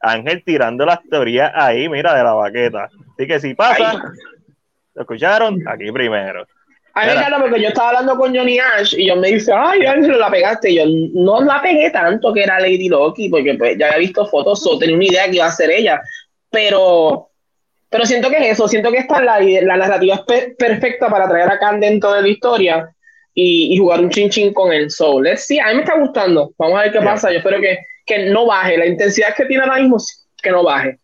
Ángel 0.00 0.42
tirando 0.44 0.86
las 0.86 1.00
teorías 1.10 1.50
ahí, 1.54 1.88
mira, 1.88 2.14
de 2.14 2.22
la 2.22 2.32
baqueta. 2.32 2.88
Así 3.14 3.26
que 3.26 3.40
si 3.40 3.54
pasa, 3.54 4.00
¿lo 4.94 5.02
escucharon? 5.02 5.62
Aquí 5.66 5.90
primero. 5.90 6.46
A 6.94 7.06
mí 7.06 7.12
me 7.14 7.38
porque 7.40 7.62
yo 7.62 7.68
estaba 7.68 7.90
hablando 7.90 8.16
con 8.16 8.34
Johnny 8.34 8.58
Ash 8.58 8.94
y 8.96 9.06
yo 9.06 9.14
me 9.14 9.28
dice, 9.28 9.52
ay, 9.54 9.86
Ángel, 9.86 10.18
la 10.18 10.30
pegaste. 10.30 10.70
Y 10.70 10.76
yo 10.76 10.84
no 11.14 11.40
la 11.42 11.62
pegué 11.62 11.90
tanto 11.90 12.32
que 12.32 12.42
era 12.42 12.58
Lady 12.58 12.88
Loki, 12.88 13.28
porque 13.28 13.54
pues 13.54 13.78
ya 13.78 13.86
había 13.86 13.98
visto 13.98 14.26
fotos, 14.26 14.66
o 14.66 14.78
tenía 14.78 14.96
una 14.96 15.04
idea 15.04 15.24
que 15.26 15.36
iba 15.36 15.46
a 15.46 15.52
ser 15.52 15.70
ella. 15.70 16.00
Pero, 16.50 17.30
pero 17.88 18.04
siento 18.04 18.30
que 18.30 18.38
es 18.38 18.54
eso, 18.54 18.66
siento 18.66 18.90
que 18.90 18.98
esta 18.98 19.22
la, 19.22 19.38
la 19.40 19.76
narrativa 19.76 20.24
es 20.28 20.54
perfecta 20.56 21.08
para 21.08 21.28
traer 21.28 21.50
a 21.50 21.58
Khan 21.58 21.78
dentro 21.78 22.12
de 22.14 22.22
la 22.22 22.28
historia 22.28 22.96
y, 23.40 23.78
jugar 23.78 24.00
un 24.00 24.10
chin 24.10 24.28
chin 24.28 24.52
con 24.52 24.72
él. 24.72 24.90
So, 24.90 25.20
let's 25.20 25.46
see. 25.46 25.60
A 25.60 25.68
mí 25.68 25.74
me 25.74 25.80
está 25.82 25.98
gustando. 25.98 26.52
Vamos 26.58 26.78
a 26.78 26.82
ver 26.82 26.92
qué 26.92 27.00
pasa. 27.00 27.30
Yo 27.30 27.38
espero 27.38 27.60
que, 27.60 27.78
que 28.04 28.30
no 28.30 28.46
baje. 28.46 28.76
La 28.76 28.86
intensidad 28.86 29.34
que 29.36 29.44
tiene 29.44 29.62
ahora 29.62 29.80
mismo, 29.80 29.96
que 30.42 30.50
no 30.50 30.64
baje. 30.64 30.98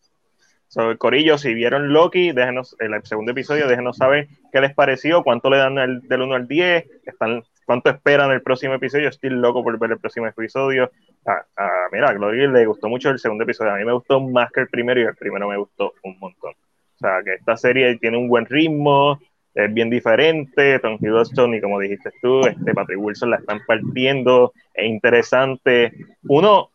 So, 0.67 0.99
Corillo, 0.99 1.39
si 1.39 1.55
vieron 1.55 1.93
Loki, 1.93 2.33
déjenos 2.33 2.75
el 2.81 2.91
segundo 3.05 3.31
episodio, 3.31 3.69
déjenos 3.69 3.97
saber 3.97 4.27
qué 4.53 4.61
les 4.61 4.75
pareció, 4.75 5.23
cuánto 5.23 5.49
le 5.49 5.59
dan 5.59 5.77
del 5.77 6.23
1 6.23 6.35
al 6.35 6.49
10, 6.49 6.85
están, 7.07 7.45
cuánto 7.65 7.91
esperan 7.91 8.33
el 8.33 8.43
próximo 8.43 8.75
episodio. 8.75 9.09
Estoy 9.09 9.31
loco 9.31 9.63
por 9.63 9.79
ver 9.79 9.93
el 9.93 10.01
próximo 10.01 10.27
episodio. 10.27 10.91
Ah, 11.25 11.45
ah, 11.57 11.87
mira, 11.93 12.09
a 12.09 12.15
Glory 12.15 12.49
le 12.49 12.67
gustó 12.67 12.89
mucho 12.89 13.11
el 13.11 13.21
segundo 13.21 13.45
episodio. 13.45 13.73
A 13.73 13.77
mí 13.77 13.85
me 13.85 13.93
gustó 13.93 14.21
más 14.21 14.51
que 14.51 14.63
el 14.63 14.69
primero 14.69 15.01
y 15.01 15.05
el 15.05 15.15
primero 15.15 15.49
me 15.49 15.57
gustó 15.57 15.95
un 16.03 16.19
montón. 16.19 16.51
O 16.51 16.99
sea, 16.99 17.23
que 17.25 17.35
esta 17.35 17.57
serie 17.57 17.97
tiene 17.99 18.17
un 18.17 18.29
buen 18.29 18.47
ritmo, 18.47 19.21
es 19.55 19.73
bien 19.73 19.91
diferente. 19.91 20.79
Tom 20.81 20.99
Hiddleston, 21.01 21.55
y 21.55 21.61
como 21.61 21.79
dijiste 21.81 22.11
tú, 22.21 22.41
este 22.47 22.75
Patrick 22.75 22.99
Wilson 22.99 23.31
la 23.31 23.37
están 23.37 23.61
partiendo, 23.67 24.53
es 24.75 24.87
interesante. 24.87 25.93
Uno 26.29 26.71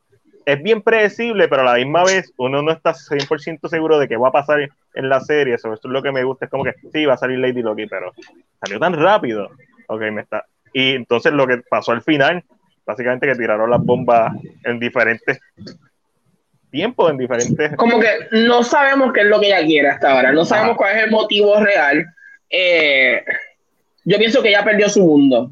es 0.45 0.63
bien 0.63 0.81
predecible, 0.81 1.47
pero 1.47 1.61
a 1.61 1.73
la 1.73 1.75
misma 1.75 2.03
vez 2.03 2.33
uno 2.37 2.61
no 2.61 2.71
está 2.71 2.93
100% 2.93 3.67
seguro 3.67 3.99
de 3.99 4.07
qué 4.07 4.17
va 4.17 4.29
a 4.29 4.33
pasar 4.33 4.69
en 4.93 5.09
la 5.09 5.19
serie. 5.19 5.55
Eso, 5.55 5.73
es 5.73 5.79
lo 5.83 6.01
que 6.01 6.11
me 6.11 6.23
gusta. 6.23 6.45
Es 6.45 6.51
como 6.51 6.63
que 6.63 6.73
sí, 6.91 7.05
va 7.05 7.13
a 7.13 7.17
salir 7.17 7.39
Lady 7.39 7.61
Loki, 7.61 7.85
pero 7.85 8.13
salió 8.63 8.79
tan 8.79 8.93
rápido. 8.93 9.49
Ok, 9.87 10.01
me 10.11 10.21
está. 10.21 10.45
Y 10.73 10.93
entonces 10.93 11.33
lo 11.33 11.45
que 11.45 11.57
pasó 11.69 11.91
al 11.91 12.01
final, 12.01 12.43
básicamente 12.85 13.27
que 13.27 13.35
tiraron 13.35 13.69
las 13.69 13.83
bombas 13.83 14.31
en 14.63 14.79
diferentes 14.79 15.39
tiempos, 16.71 17.11
en 17.11 17.17
diferentes. 17.17 17.75
Como 17.75 17.99
que 17.99 18.07
no 18.31 18.63
sabemos 18.63 19.11
qué 19.13 19.21
es 19.21 19.27
lo 19.27 19.39
que 19.39 19.47
ella 19.47 19.65
quiere 19.65 19.89
hasta 19.89 20.11
ahora. 20.11 20.31
No 20.31 20.45
sabemos 20.45 20.77
cuál 20.77 20.95
es 20.95 21.03
el 21.03 21.11
motivo 21.11 21.59
real 21.59 22.05
eh, 22.49 23.23
yo 24.05 24.17
pienso 24.17 24.41
que 24.41 24.49
ella 24.49 24.63
perdió 24.63 24.89
su 24.89 25.05
mundo. 25.05 25.51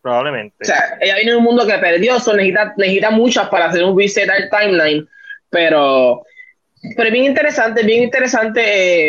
Probablemente. 0.00 0.56
O 0.60 0.64
sea, 0.64 0.96
ella 1.00 1.16
viene 1.16 1.32
de 1.32 1.36
un 1.36 1.44
mundo 1.44 1.66
que 1.66 1.76
perdió, 1.78 2.14
necesita, 2.14 2.74
necesita 2.76 3.10
muchas 3.10 3.48
para 3.48 3.66
hacer 3.66 3.84
un 3.84 3.98
reset 3.98 4.30
al 4.30 4.48
timeline, 4.48 5.06
pero, 5.50 6.22
pero 6.96 7.10
bien 7.10 7.24
interesante, 7.24 7.82
bien 7.82 8.04
interesante. 8.04 8.62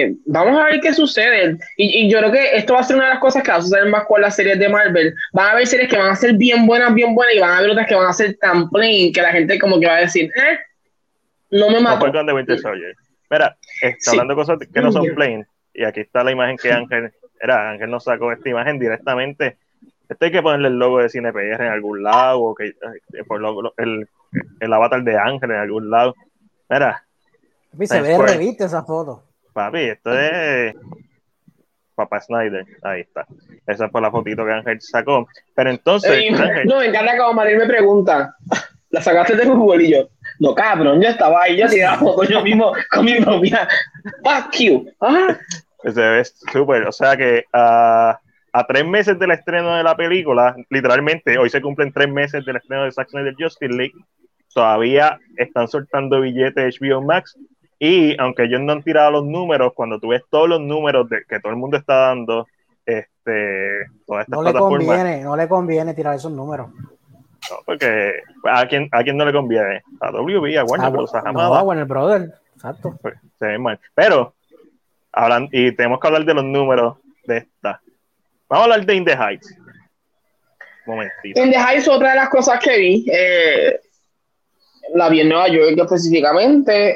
Eh, 0.04 0.16
vamos 0.26 0.60
a 0.60 0.66
ver 0.66 0.82
qué 0.82 0.94
sucede. 0.94 1.58
Y, 1.78 2.10
yo 2.10 2.20
creo 2.20 2.32
que 2.32 2.58
esto 2.58 2.74
va 2.74 2.80
a 2.80 2.84
ser 2.84 2.96
una 2.96 3.06
de 3.06 3.14
las 3.14 3.22
cosas 3.22 3.44
que 3.44 3.52
va 3.52 3.58
a 3.58 3.62
suceder 3.62 3.88
más 3.88 4.06
con 4.06 4.22
las 4.22 4.36
series 4.36 4.60
de 4.60 4.68
Marvel. 4.68 5.14
Van 5.32 5.48
a 5.48 5.52
haber 5.52 5.68
series 5.68 5.90
que 5.90 5.98
van 5.98 6.12
a 6.12 6.16
ser 6.16 6.34
bien 6.34 6.66
buenas, 6.66 6.94
bien 6.94 7.14
buenas, 7.14 7.36
y 7.36 7.40
van 7.40 7.52
a 7.52 7.58
haber 7.60 7.70
otras 7.70 7.88
que 7.88 7.96
van 7.96 8.08
a 8.08 8.14
ser 8.14 8.36
tan 8.38 8.70
plain 8.70 9.14
que 9.14 9.22
la 9.22 9.32
gente 9.32 9.60
como 9.60 9.80
que 9.80 9.86
va 9.86 9.98
a 9.98 10.02
decir, 10.02 10.26
eh, 10.36 10.60
no 11.52 11.70
me 11.70 11.80
mato. 11.80 12.00
Mira, 13.30 13.56
está 13.82 14.12
hablando 14.12 14.34
de 14.34 14.36
cosas 14.36 14.58
que 14.74 14.82
no 14.82 14.92
son 14.92 15.06
plain 15.14 15.46
y 15.74 15.84
aquí 15.84 16.02
está 16.02 16.24
la 16.24 16.32
imagen 16.32 16.58
que 16.58 16.72
Ángel, 16.72 17.14
era, 17.40 17.72
Ángel 17.72 17.90
nos 17.90 18.04
sacó 18.04 18.32
esta 18.32 18.50
imagen 18.50 18.80
directamente. 18.80 19.58
Esto 20.08 20.26
hay 20.26 20.32
que 20.32 20.42
ponerle 20.42 20.70
el 20.70 20.80
logo 20.80 21.00
de 21.00 21.10
CinePR 21.10 21.62
en 21.62 21.72
algún 21.72 22.04
lado, 22.04 22.42
o 22.42 22.56
que, 22.56 22.74
por 23.28 23.42
el, 23.78 24.10
el 24.60 24.74
avatar 24.74 25.04
de 25.04 25.18
Ángel 25.18 25.52
en 25.52 25.58
algún 25.58 25.90
lado. 25.90 26.16
Mira. 26.70 27.04
se 27.84 28.02
ve 28.02 28.18
reviste 28.18 28.66
esa 28.66 28.84
foto. 28.84 29.24
Papi, 29.54 29.82
esto 29.82 30.18
es 30.18 30.76
Papá 31.96 32.22
Snyder. 32.22 32.66
Ahí 32.82 33.02
está. 33.02 33.28
Esa 33.68 33.90
fue 33.90 34.02
la 34.02 34.10
fotito 34.12 34.46
que 34.46 34.52
Ángel 34.54 34.82
sacó. 34.82 35.28
Pero 35.54 35.70
entonces. 35.70 36.32
no, 36.66 36.80
me 36.80 36.86
encanta 36.86 37.18
como 37.18 37.34
Marín 37.34 37.58
me 37.58 37.68
pregunta. 37.68 38.36
¿La 38.90 39.02
sacaste 39.02 39.36
de 39.36 39.46
fútbol? 39.46 39.82
Y 39.82 39.92
yo, 39.92 40.10
no, 40.40 40.56
cabrón, 40.56 41.02
yo 41.02 41.10
estaba 41.10 41.44
ahí, 41.44 41.58
yo 41.58 41.68
tiraba 41.68 41.98
foto 41.98 42.24
yo 42.24 42.42
mismo 42.42 42.72
con 42.90 43.06
mi 43.06 43.20
propia. 43.20 43.68
Fuck 44.24 44.56
you. 44.58 44.90
Ah, 45.02 45.38
se 45.84 46.02
ve 46.02 46.24
súper, 46.26 46.88
o 46.88 46.92
sea 46.92 47.16
que 47.16 47.46
a, 47.54 48.20
a, 48.54 48.68
tres 48.68 48.86
meses 48.86 49.20
del 49.20 49.32
estreno 49.32 49.76
de 49.76 49.84
la 49.84 49.96
película, 49.96 50.56
literalmente, 50.70 51.38
hoy 51.38 51.50
se 51.50 51.62
cumplen 51.62 51.92
tres 51.92 52.10
meses 52.10 52.46
del 52.46 52.58
estreno 52.58 52.86
de 52.86 52.92
Zack 52.92 53.10
Snyder 53.10 53.36
Justice 53.38 53.74
League, 53.74 53.94
todavía 54.54 55.20
están 55.38 55.68
soltando 55.68 56.22
billetes 56.22 56.80
HBO 56.80 57.02
Max 57.02 57.38
y 57.78 58.20
aunque 58.20 58.44
ellos 58.44 58.62
no 58.62 58.74
han 58.74 58.84
tirado 58.84 59.12
los 59.12 59.26
números, 59.26 59.74
cuando 59.74 60.00
tú 60.00 60.10
ves 60.10 60.22
todos 60.30 60.50
los 60.50 60.60
números 60.60 61.10
de, 61.10 61.24
que 61.28 61.40
todo 61.40 61.52
el 61.52 61.58
mundo 61.58 61.78
está 61.78 61.96
dando, 62.08 62.46
este, 62.86 63.86
todas 64.06 64.24
estas 64.24 64.38
no 64.38 64.44
le 64.44 64.54
conviene, 64.54 65.22
no 65.22 65.36
le 65.38 65.48
conviene 65.48 65.94
tirar 65.94 66.16
esos 66.16 66.32
números. 66.32 66.72
No, 67.50 67.58
porque 67.66 68.22
a 68.44 68.68
quién, 68.68 68.90
a 68.92 69.04
quién 69.04 69.18
no 69.18 69.26
le 69.26 69.34
conviene, 69.34 69.82
a 70.02 70.12
WB, 70.12 70.58
a 70.58 70.64
Warner 70.66 70.92
Bros. 70.92 71.14
A, 71.16 71.32
no, 71.32 71.40
a 71.40 71.64
Warner 71.64 71.86
Brother, 71.86 72.34
exacto. 72.56 72.98
Pues, 73.02 73.16
se 73.38 73.46
ve 73.46 73.58
mal. 73.58 73.80
Pero 73.96 74.34
Hablan, 75.12 75.50
y 75.52 75.72
tenemos 75.76 76.00
que 76.00 76.08
hablar 76.08 76.26
de 76.26 76.34
los 76.34 76.44
números 76.44 76.98
de 77.26 77.38
esta. 77.38 77.82
Vamos 78.48 78.62
a 78.62 78.64
hablar 78.64 78.86
de 78.86 78.96
In 78.96 79.06
the 79.06 79.14
Heights. 79.14 79.56
Momentito. 80.86 81.42
In 81.42 81.52
the 81.52 81.58
Heights, 81.58 81.88
otra 81.88 82.12
de 82.12 82.16
las 82.16 82.30
cosas 82.30 82.60
que 82.60 82.78
vi, 82.78 83.06
eh, 83.12 83.80
la 84.94 85.10
vi 85.10 85.22
en 85.22 85.30
Nueva 85.30 85.48
York 85.48 85.78
específicamente. 85.78 86.96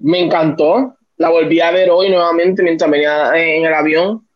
me 0.00 0.20
encantó. 0.20 0.96
La 1.16 1.30
volví 1.30 1.60
a 1.60 1.70
ver 1.70 1.90
hoy 1.90 2.10
nuevamente 2.10 2.62
mientras 2.62 2.90
venía 2.90 3.30
en 3.36 3.64
el 3.64 3.74
avión. 3.74 4.26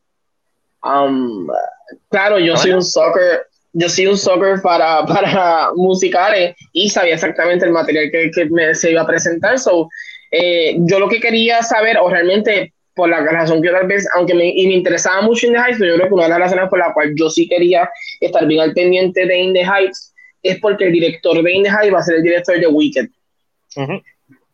claro, 2.09 2.39
yo 2.39 2.57
soy 2.57 2.73
un 2.73 2.85
soccer, 2.85 3.48
yo 3.79 3.89
soy 3.89 4.07
un 4.07 4.19
soccer 4.19 4.61
para, 4.61 5.05
para 5.07 5.71
musicales 5.75 6.57
y 6.73 6.91
sabía 6.91 7.15
exactamente 7.15 7.65
el 7.65 7.73
material 7.73 8.11
que, 8.11 8.31
que 8.31 8.45
me, 8.47 8.75
se 8.75 8.91
iba 8.91 9.03
a 9.03 9.07
presentar. 9.07 9.59
So, 9.59 9.89
eh, 10.31 10.77
yo 10.81 10.99
lo 10.99 11.09
que 11.09 11.21
quería 11.21 11.63
saber, 11.63 11.97
o 11.99 12.09
realmente 12.09 12.73
por 12.95 13.09
la 13.09 13.21
razón 13.21 13.63
que 13.63 13.71
tal 13.71 13.87
vez, 13.87 14.07
aunque 14.17 14.35
me, 14.35 14.49
y 14.49 14.67
me 14.67 14.75
interesaba 14.75 15.23
mucho 15.23 15.47
In 15.47 15.53
the 15.53 15.59
Heights, 15.59 15.79
yo 15.79 15.95
creo 15.95 16.09
que 16.09 16.15
una 16.15 16.25
de 16.25 16.31
las 16.31 16.41
razones 16.41 16.69
por 16.69 16.81
la 16.81 16.93
cual 16.93 17.13
yo 17.15 17.31
sí 17.31 17.49
quería 17.49 17.89
estar 18.21 18.45
bien 18.47 18.61
al 18.61 18.73
pendiente 18.73 19.25
de 19.25 19.39
In 19.39 19.55
the 19.55 19.63
Heights 19.63 20.13
es 20.43 20.59
porque 20.59 20.87
el 20.87 20.93
director 20.93 21.41
de 21.41 21.53
In 21.53 21.63
the 21.63 21.71
Heights 21.71 21.95
va 21.95 22.01
a 22.01 22.03
ser 22.03 22.17
el 22.17 22.23
director 22.23 22.59
de 22.59 22.67
Wicked. 22.67 23.09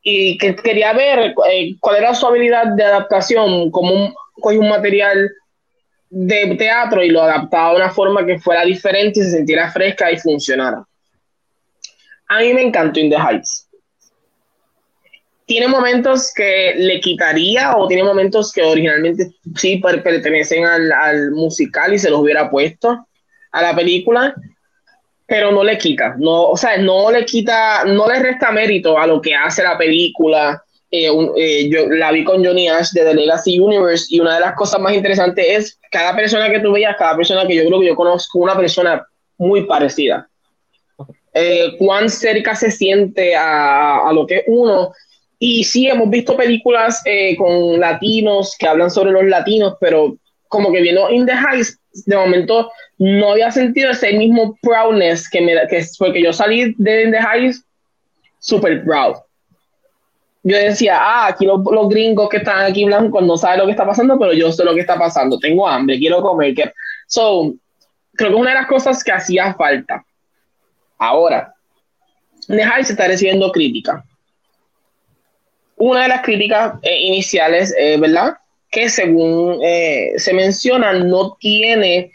Y 0.02 0.36
que 0.36 0.54
quería 0.56 0.92
ver 0.92 1.34
eh, 1.50 1.74
cuál 1.80 1.96
era 1.96 2.14
su 2.14 2.26
habilidad 2.26 2.66
de 2.76 2.84
adaptación, 2.84 3.70
como 3.70 3.94
un, 3.94 4.14
un 4.58 4.68
material 4.68 5.30
de 6.16 6.54
teatro 6.56 7.02
y 7.02 7.10
lo 7.10 7.22
adaptaba 7.22 7.70
de 7.70 7.76
una 7.76 7.90
forma 7.90 8.24
que 8.24 8.38
fuera 8.38 8.64
diferente 8.64 9.20
y 9.20 9.22
se 9.24 9.32
sintiera 9.32 9.70
fresca 9.70 10.10
y 10.10 10.18
funcionara. 10.18 10.84
A 12.28 12.38
mí 12.40 12.54
me 12.54 12.62
encantó 12.62 13.00
In 13.00 13.10
the 13.10 13.16
Heights 13.16 13.64
tiene 15.46 15.68
momentos 15.68 16.32
que 16.34 16.74
le 16.76 17.00
quitaría 17.00 17.76
o 17.76 17.86
tiene 17.86 18.02
momentos 18.02 18.52
que 18.52 18.62
originalmente 18.62 19.32
sí 19.56 19.76
pertenecen 19.76 20.64
al, 20.64 21.32
musical 21.32 21.92
y 21.92 21.98
se 21.98 22.10
los 22.10 22.20
hubiera 22.20 22.50
puesto 22.50 23.06
a 23.52 23.62
la 23.62 23.74
película, 23.74 24.34
pero 25.26 25.52
no 25.52 25.62
le 25.62 25.76
quita, 25.78 26.16
no, 26.18 26.48
o 26.48 26.56
sea, 26.56 26.78
no 26.78 27.10
le 27.10 27.24
quita, 27.24 27.84
no 27.84 28.08
le 28.08 28.20
resta 28.20 28.50
mérito 28.52 28.98
a 28.98 29.06
lo 29.06 29.20
que 29.20 29.34
hace 29.34 29.62
la 29.62 29.76
película. 29.76 30.63
Eh, 30.96 31.10
eh, 31.36 31.68
yo 31.68 31.88
la 31.88 32.12
vi 32.12 32.22
con 32.22 32.44
Johnny 32.44 32.68
Ash 32.68 32.92
de 32.92 33.02
The 33.02 33.14
Legacy 33.14 33.58
Universe 33.58 34.06
y 34.10 34.20
una 34.20 34.36
de 34.36 34.40
las 34.42 34.54
cosas 34.54 34.80
más 34.80 34.94
interesantes 34.94 35.44
es 35.48 35.80
cada 35.90 36.14
persona 36.14 36.48
que 36.48 36.60
tú 36.60 36.70
veías, 36.70 36.96
cada 36.96 37.16
persona 37.16 37.44
que 37.48 37.56
yo 37.56 37.66
creo 37.66 37.80
que 37.80 37.86
yo 37.88 37.96
conozco, 37.96 38.38
una 38.38 38.56
persona 38.56 39.04
muy 39.36 39.64
parecida. 39.64 40.28
Eh, 41.32 41.74
cuán 41.78 42.08
cerca 42.08 42.54
se 42.54 42.70
siente 42.70 43.34
a, 43.34 44.08
a, 44.08 44.12
lo 44.12 44.24
que 44.24 44.44
uno 44.46 44.92
y 45.40 45.64
sí, 45.64 45.88
hemos 45.88 46.08
visto 46.10 46.36
películas 46.36 47.02
eh, 47.04 47.36
con 47.36 47.80
latinos 47.80 48.54
que 48.56 48.68
hablan 48.68 48.88
sobre 48.88 49.10
los 49.10 49.24
latinos, 49.24 49.74
pero 49.80 50.16
como 50.46 50.70
que 50.70 50.80
viendo 50.80 51.10
In 51.10 51.26
the 51.26 51.32
Heights, 51.32 51.76
de 52.06 52.16
momento 52.16 52.70
no 52.98 53.32
había 53.32 53.50
sentido 53.50 53.90
ese 53.90 54.12
mismo 54.12 54.56
proudness 54.62 55.28
que 55.28 55.40
me 55.40 55.54
que 55.68 55.84
porque 55.98 56.22
yo 56.22 56.32
salí 56.32 56.72
de 56.78 57.02
In 57.02 57.10
the 57.10 57.18
Heights 57.18 57.64
super 58.38 58.84
proud. 58.84 59.16
Yo 60.44 60.56
decía, 60.56 60.98
ah, 61.00 61.26
aquí 61.26 61.46
los, 61.46 61.60
gringos 61.88 62.28
que 62.28 62.36
están 62.36 62.66
aquí 62.66 62.84
blancos 62.84 63.24
no 63.24 63.36
saben 63.36 63.60
lo 63.60 63.64
que 63.64 63.72
está 63.72 63.86
pasando, 63.86 64.18
pero 64.18 64.32
yo 64.32 64.52
sé 64.52 64.64
lo 64.64 64.74
que 64.74 64.80
está 64.82 64.98
pasando. 64.98 65.38
Tengo 65.38 65.66
hambre, 65.66 65.98
quiero 65.98 66.22
comer. 66.22 66.54
Que... 66.54 66.72
So, 67.06 67.54
creo 68.12 68.30
que 68.30 68.36
una 68.36 68.50
de 68.50 68.56
las 68.56 68.66
cosas 68.66 69.02
que 69.02 69.10
hacía 69.10 69.54
falta. 69.54 70.04
Ahora, 70.98 71.52
the 72.46 72.62
Heights 72.62 72.90
está 72.90 73.08
recibiendo 73.08 73.50
crítica 73.50 74.04
una 75.76 76.02
de 76.02 76.08
las 76.08 76.22
críticas 76.22 76.74
eh, 76.82 77.00
iniciales, 77.00 77.74
eh, 77.78 77.96
¿verdad? 77.98 78.34
Que 78.70 78.88
según 78.88 79.60
eh, 79.62 80.12
se 80.16 80.32
menciona, 80.32 80.92
no 80.92 81.36
tiene 81.38 82.10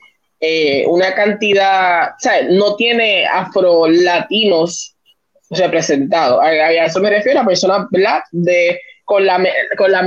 una 0.87 1.13
cantidad, 1.15 2.11
o 2.11 2.19
sea, 2.19 2.43
no 2.49 2.77
tiene 2.77 3.25
afro-latinos 3.25 4.95
representados. 5.49 6.41
A, 6.41 6.71
eso 6.71 6.99
me 6.99 7.09
refiero 7.09 7.41
a 7.41 7.45
personas, 7.45 7.88
¿verdad? 7.91 8.21
De, 8.31 8.79
con 9.05 9.25
la, 9.25 9.43
con 9.77 9.91
la 9.91 10.03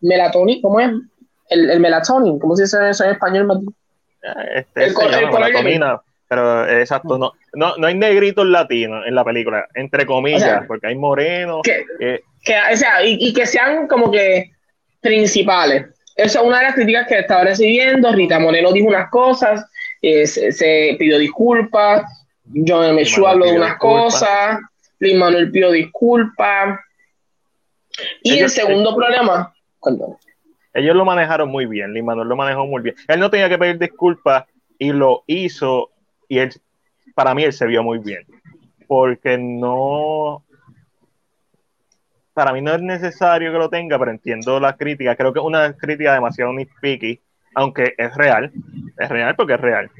melatonin, 0.00 0.62
¿cómo 0.62 0.80
es? 0.80 0.90
El, 1.48 1.70
el 1.70 1.80
melatonin, 1.80 2.38
¿cómo 2.38 2.56
se 2.56 2.62
dice 2.62 2.78
eso 2.88 3.04
en 3.04 3.10
español? 3.10 3.64
Este, 4.54 4.84
el, 4.86 4.94
color, 4.94 6.02
pero 6.26 6.68
exacto, 6.68 7.18
no, 7.18 7.32
no, 7.52 7.76
no 7.76 7.86
hay 7.86 7.94
negritos 7.94 8.46
latinos 8.46 9.04
en 9.06 9.14
la 9.14 9.24
película, 9.24 9.66
entre 9.74 10.06
comillas, 10.06 10.64
porque 10.66 10.86
hay 10.86 10.96
morenos. 10.96 11.60
Que, 11.62 11.84
o 12.72 12.76
sea, 12.76 13.04
y, 13.04 13.32
que 13.32 13.46
sean 13.46 13.86
como 13.86 14.10
que 14.10 14.50
principales. 15.00 15.86
Esa 16.16 16.40
es 16.40 16.44
una 16.44 16.58
de 16.58 16.64
las 16.64 16.74
críticas 16.74 17.06
que 17.06 17.18
estaba 17.18 17.44
recibiendo. 17.44 18.12
Rita 18.12 18.38
Moreno 18.38 18.72
dijo 18.72 18.88
unas 18.88 19.10
cosas. 19.10 19.66
se, 20.00 20.96
pidió 20.98 21.18
disculpas, 21.18 22.02
John 22.66 22.86
M. 22.86 23.02
habló 23.26 23.46
de 23.46 23.56
unas 23.56 23.76
cosas, 23.76 24.58
Lin 24.98 25.18
Manuel 25.18 25.50
pidió 25.50 25.70
disculpas. 25.70 26.80
Y 28.22 28.38
el 28.38 28.50
segundo 28.50 28.94
problema, 28.94 29.54
Ellos 30.72 30.96
lo 30.96 31.04
manejaron 31.04 31.48
muy 31.48 31.66
bien, 31.66 31.92
Manuel 32.04 32.28
lo 32.28 32.36
manejó 32.36 32.66
muy 32.66 32.82
bien. 32.82 32.96
Él 33.06 33.20
no 33.20 33.30
tenía 33.30 33.48
que 33.48 33.58
pedir 33.58 33.78
disculpas 33.78 34.44
y 34.78 34.92
lo 34.92 35.22
hizo 35.26 35.90
y 36.28 36.38
él, 36.38 36.52
para 37.14 37.34
mí 37.34 37.44
él 37.44 37.52
se 37.52 37.66
vio 37.66 37.82
muy 37.82 37.98
bien. 37.98 38.26
Porque 38.86 39.38
no, 39.38 40.44
para 42.34 42.52
mí 42.52 42.60
no 42.60 42.74
es 42.74 42.82
necesario 42.82 43.50
que 43.52 43.58
lo 43.58 43.70
tenga, 43.70 43.98
pero 43.98 44.10
entiendo 44.10 44.60
la 44.60 44.76
crítica. 44.76 45.16
Creo 45.16 45.32
que 45.32 45.38
es 45.38 45.44
una 45.44 45.72
crítica 45.74 46.12
demasiado 46.12 46.52
nitpicky, 46.52 47.20
aunque 47.54 47.94
es 47.96 48.14
real. 48.16 48.52
Es 48.98 49.08
real 49.08 49.34
porque 49.36 49.54
es 49.54 49.60
real. 49.60 49.90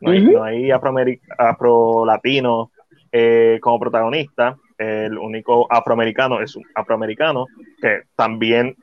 No 0.00 0.42
hay, 0.42 0.70
afro-latino 0.70 2.70
eh, 3.16 3.60
como 3.60 3.78
protagonista. 3.78 4.56
El 4.76 5.16
único 5.16 5.72
afroamericano 5.72 6.40
es 6.40 6.56
un 6.56 6.64
afroamericano, 6.74 7.46
que 7.80 8.02
también 8.16 8.76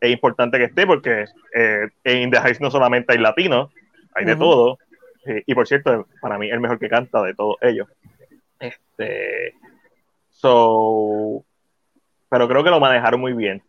es 0.00 0.10
importante 0.10 0.58
que 0.58 0.64
esté 0.64 0.88
porque 0.88 1.26
eh, 1.54 1.88
en 2.02 2.30
The 2.32 2.38
Heights 2.38 2.60
no 2.60 2.68
solamente 2.68 3.12
hay 3.12 3.18
latinos, 3.18 3.70
hay 4.12 4.24
de 4.24 4.34
todo. 4.34 4.78
Eh, 5.24 5.44
y 5.46 5.54
por 5.54 5.68
cierto, 5.68 6.08
para 6.20 6.36
mí 6.36 6.50
el 6.50 6.58
mejor 6.58 6.80
que 6.80 6.88
canta 6.88 7.22
de 7.22 7.34
todos 7.34 7.58
ellos. 7.60 7.86
Este, 8.58 9.54
so, 10.30 11.44
pero 12.28 12.48
creo 12.48 12.64
que 12.64 12.70
lo 12.70 12.80
manejaron 12.80 13.20
muy 13.20 13.34
bien. 13.34 13.62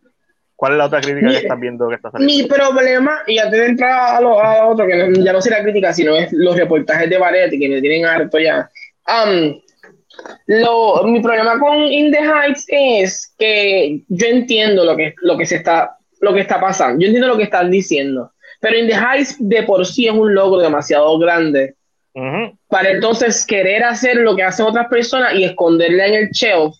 ¿Cuál 0.56 0.72
es 0.72 0.78
la 0.78 0.86
otra 0.86 1.00
crítica 1.00 1.28
que 1.28 1.36
estás 1.36 1.60
viendo 1.60 1.88
que 1.88 1.94
está 1.94 2.10
saliendo? 2.10 2.34
Mi 2.34 2.48
problema, 2.48 3.20
y 3.28 3.38
antes 3.38 3.60
de 3.60 3.66
entrar 3.66 4.16
a 4.16 4.20
lo, 4.20 4.36
otro, 4.68 4.84
que 4.84 5.12
ya 5.22 5.32
no 5.32 5.40
será 5.40 5.62
crítica, 5.62 5.92
sino 5.92 6.16
es 6.16 6.32
los 6.32 6.56
reportajes 6.56 7.08
de 7.08 7.18
Variety 7.18 7.60
que 7.60 7.68
me 7.68 7.80
tienen 7.80 8.04
harto 8.04 8.40
ya. 8.40 8.68
Um, 9.06 9.60
lo, 10.46 11.04
mi 11.04 11.20
problema 11.20 11.58
con 11.58 11.84
In 11.84 12.10
the 12.10 12.18
Heights 12.18 12.64
es 12.68 13.34
que 13.38 14.02
yo 14.08 14.26
entiendo 14.26 14.84
lo 14.84 14.96
que, 14.96 15.14
lo 15.22 15.36
que 15.36 15.46
se 15.46 15.56
está, 15.56 15.96
lo 16.20 16.34
que 16.34 16.40
está 16.40 16.60
pasando. 16.60 17.00
Yo 17.00 17.06
entiendo 17.06 17.28
lo 17.28 17.36
que 17.36 17.44
están 17.44 17.70
diciendo. 17.70 18.32
Pero 18.60 18.76
In 18.76 18.88
the 18.88 18.94
Heights 18.94 19.36
de 19.38 19.62
por 19.62 19.86
sí 19.86 20.06
es 20.06 20.12
un 20.12 20.34
logro 20.34 20.60
demasiado 20.60 21.18
grande. 21.18 21.74
Para 22.66 22.90
entonces 22.90 23.46
querer 23.46 23.84
hacer 23.84 24.16
lo 24.16 24.34
que 24.34 24.42
hacen 24.42 24.66
otras 24.66 24.88
personas 24.88 25.34
y 25.34 25.44
esconderla 25.44 26.06
en 26.06 26.14
el 26.14 26.30
shelf 26.30 26.74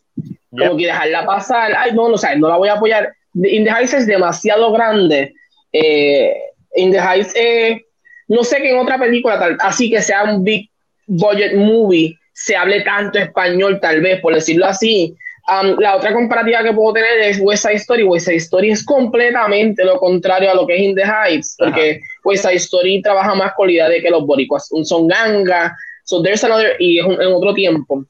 como 0.51 0.77
que 0.77 0.87
dejarla 0.87 1.27
pasar, 1.27 1.73
ay, 1.77 1.93
no, 1.93 2.09
no, 2.09 2.15
o 2.15 2.37
no 2.39 2.49
la 2.49 2.57
voy 2.57 2.69
a 2.69 2.75
apoyar. 2.75 3.13
In 3.35 3.65
the 3.65 3.71
Heights 3.71 3.95
es 3.95 4.07
demasiado 4.07 4.73
grande. 4.73 5.35
Eh, 5.73 6.35
In 6.77 6.91
the 6.91 6.99
Heights, 6.99 7.35
eh, 7.37 7.85
no 8.29 8.43
sé 8.43 8.59
que 8.59 8.71
en 8.71 8.79
otra 8.79 8.99
película, 8.99 9.39
tal, 9.39 9.57
así 9.61 9.91
que 9.91 10.01
sea 10.03 10.25
un 10.25 10.45
big 10.45 10.71
budget 11.07 11.55
movie, 11.55 12.18
se 12.39 12.55
hable 12.55 12.83
tanto 12.83 13.19
español, 13.19 13.81
tal 13.81 14.01
vez, 14.01 14.21
por 14.21 14.33
decirlo 14.33 14.67
así. 14.67 15.17
Um, 15.49 15.77
la 15.81 15.97
otra 15.97 16.13
comparativa 16.13 16.63
que 16.63 16.73
puedo 16.73 16.93
tener 16.93 17.19
es 17.19 17.41
West 17.41 17.65
Side 17.65 17.77
Story. 17.77 18.05
West 18.05 18.27
Side 18.27 18.37
Story 18.37 18.71
es 18.71 18.85
completamente 18.85 19.85
lo 19.85 19.99
contrario 19.99 20.51
a 20.51 20.55
lo 20.55 20.65
que 20.65 20.77
es 20.77 20.83
In 20.83 20.95
the 20.95 21.03
Heights, 21.03 21.57
porque 21.59 22.01
West 22.23 22.45
Side 22.45 22.57
Story 22.57 23.03
trabaja 23.03 23.35
más 23.35 23.55
con 23.55 23.67
la 23.67 23.73
idea 23.73 23.89
de 23.89 24.01
que 24.01 24.11
los 24.11 24.25
boricuas 24.25 24.69
son 24.85 25.09
ganga, 25.09 25.77
so 26.05 26.23
there's 26.23 26.45
another, 26.45 26.77
y 26.79 27.01
es 27.01 27.07
en 27.07 27.33
otro 27.33 27.53
tiempo. 27.55 28.05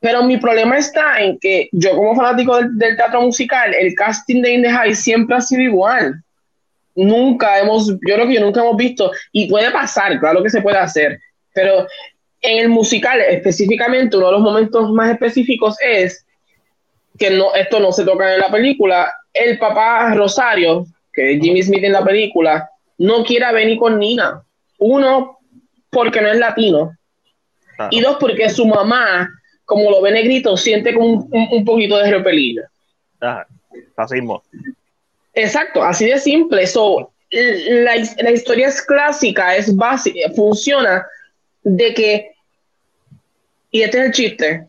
Pero 0.00 0.24
mi 0.24 0.36
problema 0.38 0.76
está 0.76 1.20
en 1.20 1.38
que 1.38 1.68
yo 1.70 1.94
como 1.94 2.16
fanático 2.16 2.56
del, 2.60 2.96
teatro 2.96 3.20
musical, 3.20 3.72
el 3.72 3.94
casting 3.94 4.42
de 4.42 4.52
In 4.52 4.62
the 4.62 4.70
High 4.70 4.96
siempre 4.96 5.36
ha 5.36 5.40
sido 5.40 5.62
igual. 5.62 6.22
Nunca 6.96 7.60
hemos, 7.60 7.88
yo 7.88 8.14
creo 8.14 8.26
que 8.26 8.34
yo 8.34 8.40
nunca 8.40 8.62
hemos 8.62 8.76
visto, 8.76 9.12
y 9.30 9.48
puede 9.48 9.70
pasar, 9.70 10.18
claro 10.18 10.42
que 10.42 10.50
se 10.50 10.60
puede 10.60 10.78
hacer, 10.78 11.20
pero 11.52 11.86
en 12.40 12.58
el 12.58 12.68
musical 12.68 13.20
específicamente, 13.20 14.16
uno 14.16 14.26
de 14.26 14.32
los 14.32 14.40
momentos 14.40 14.90
más 14.92 15.10
específicos 15.10 15.76
es 15.80 16.24
que 17.18 17.30
no, 17.30 17.54
esto 17.54 17.80
no 17.80 17.92
se 17.92 18.04
toca 18.04 18.34
en 18.34 18.40
la 18.40 18.50
película, 18.50 19.12
el 19.32 19.58
papá 19.58 20.14
Rosario, 20.14 20.86
que 21.12 21.34
es 21.34 21.40
Jimmy 21.40 21.62
Smith 21.62 21.84
en 21.84 21.92
la 21.92 22.04
película, 22.04 22.68
no 22.98 23.24
quiere 23.24 23.52
venir 23.52 23.78
con 23.78 23.98
Nina. 23.98 24.42
Uno, 24.78 25.38
porque 25.90 26.20
no 26.20 26.28
es 26.28 26.38
latino. 26.38 26.92
Y 27.90 28.00
dos, 28.00 28.16
porque 28.18 28.48
su 28.50 28.66
mamá 28.66 29.30
como 29.66 29.90
lo 29.90 30.00
ve 30.00 30.12
negrito, 30.12 30.56
siente 30.56 30.94
como 30.94 31.28
un, 31.30 31.64
poquito 31.64 31.98
de 31.98 32.10
repelina. 32.10 32.62
Ajá, 33.20 33.46
fascismo. 33.94 34.42
Exacto, 35.34 35.82
así 35.82 36.06
de 36.06 36.18
simple. 36.18 36.62
eso 36.62 37.12
la, 37.30 37.96
historia 38.30 38.68
es 38.68 38.80
clásica, 38.80 39.56
es 39.56 39.74
básica, 39.74 40.30
funciona 40.34 41.04
de 41.68 41.94
que, 41.94 42.32
y 43.72 43.82
este 43.82 43.98
es 43.98 44.04
el 44.04 44.12
chiste, 44.12 44.66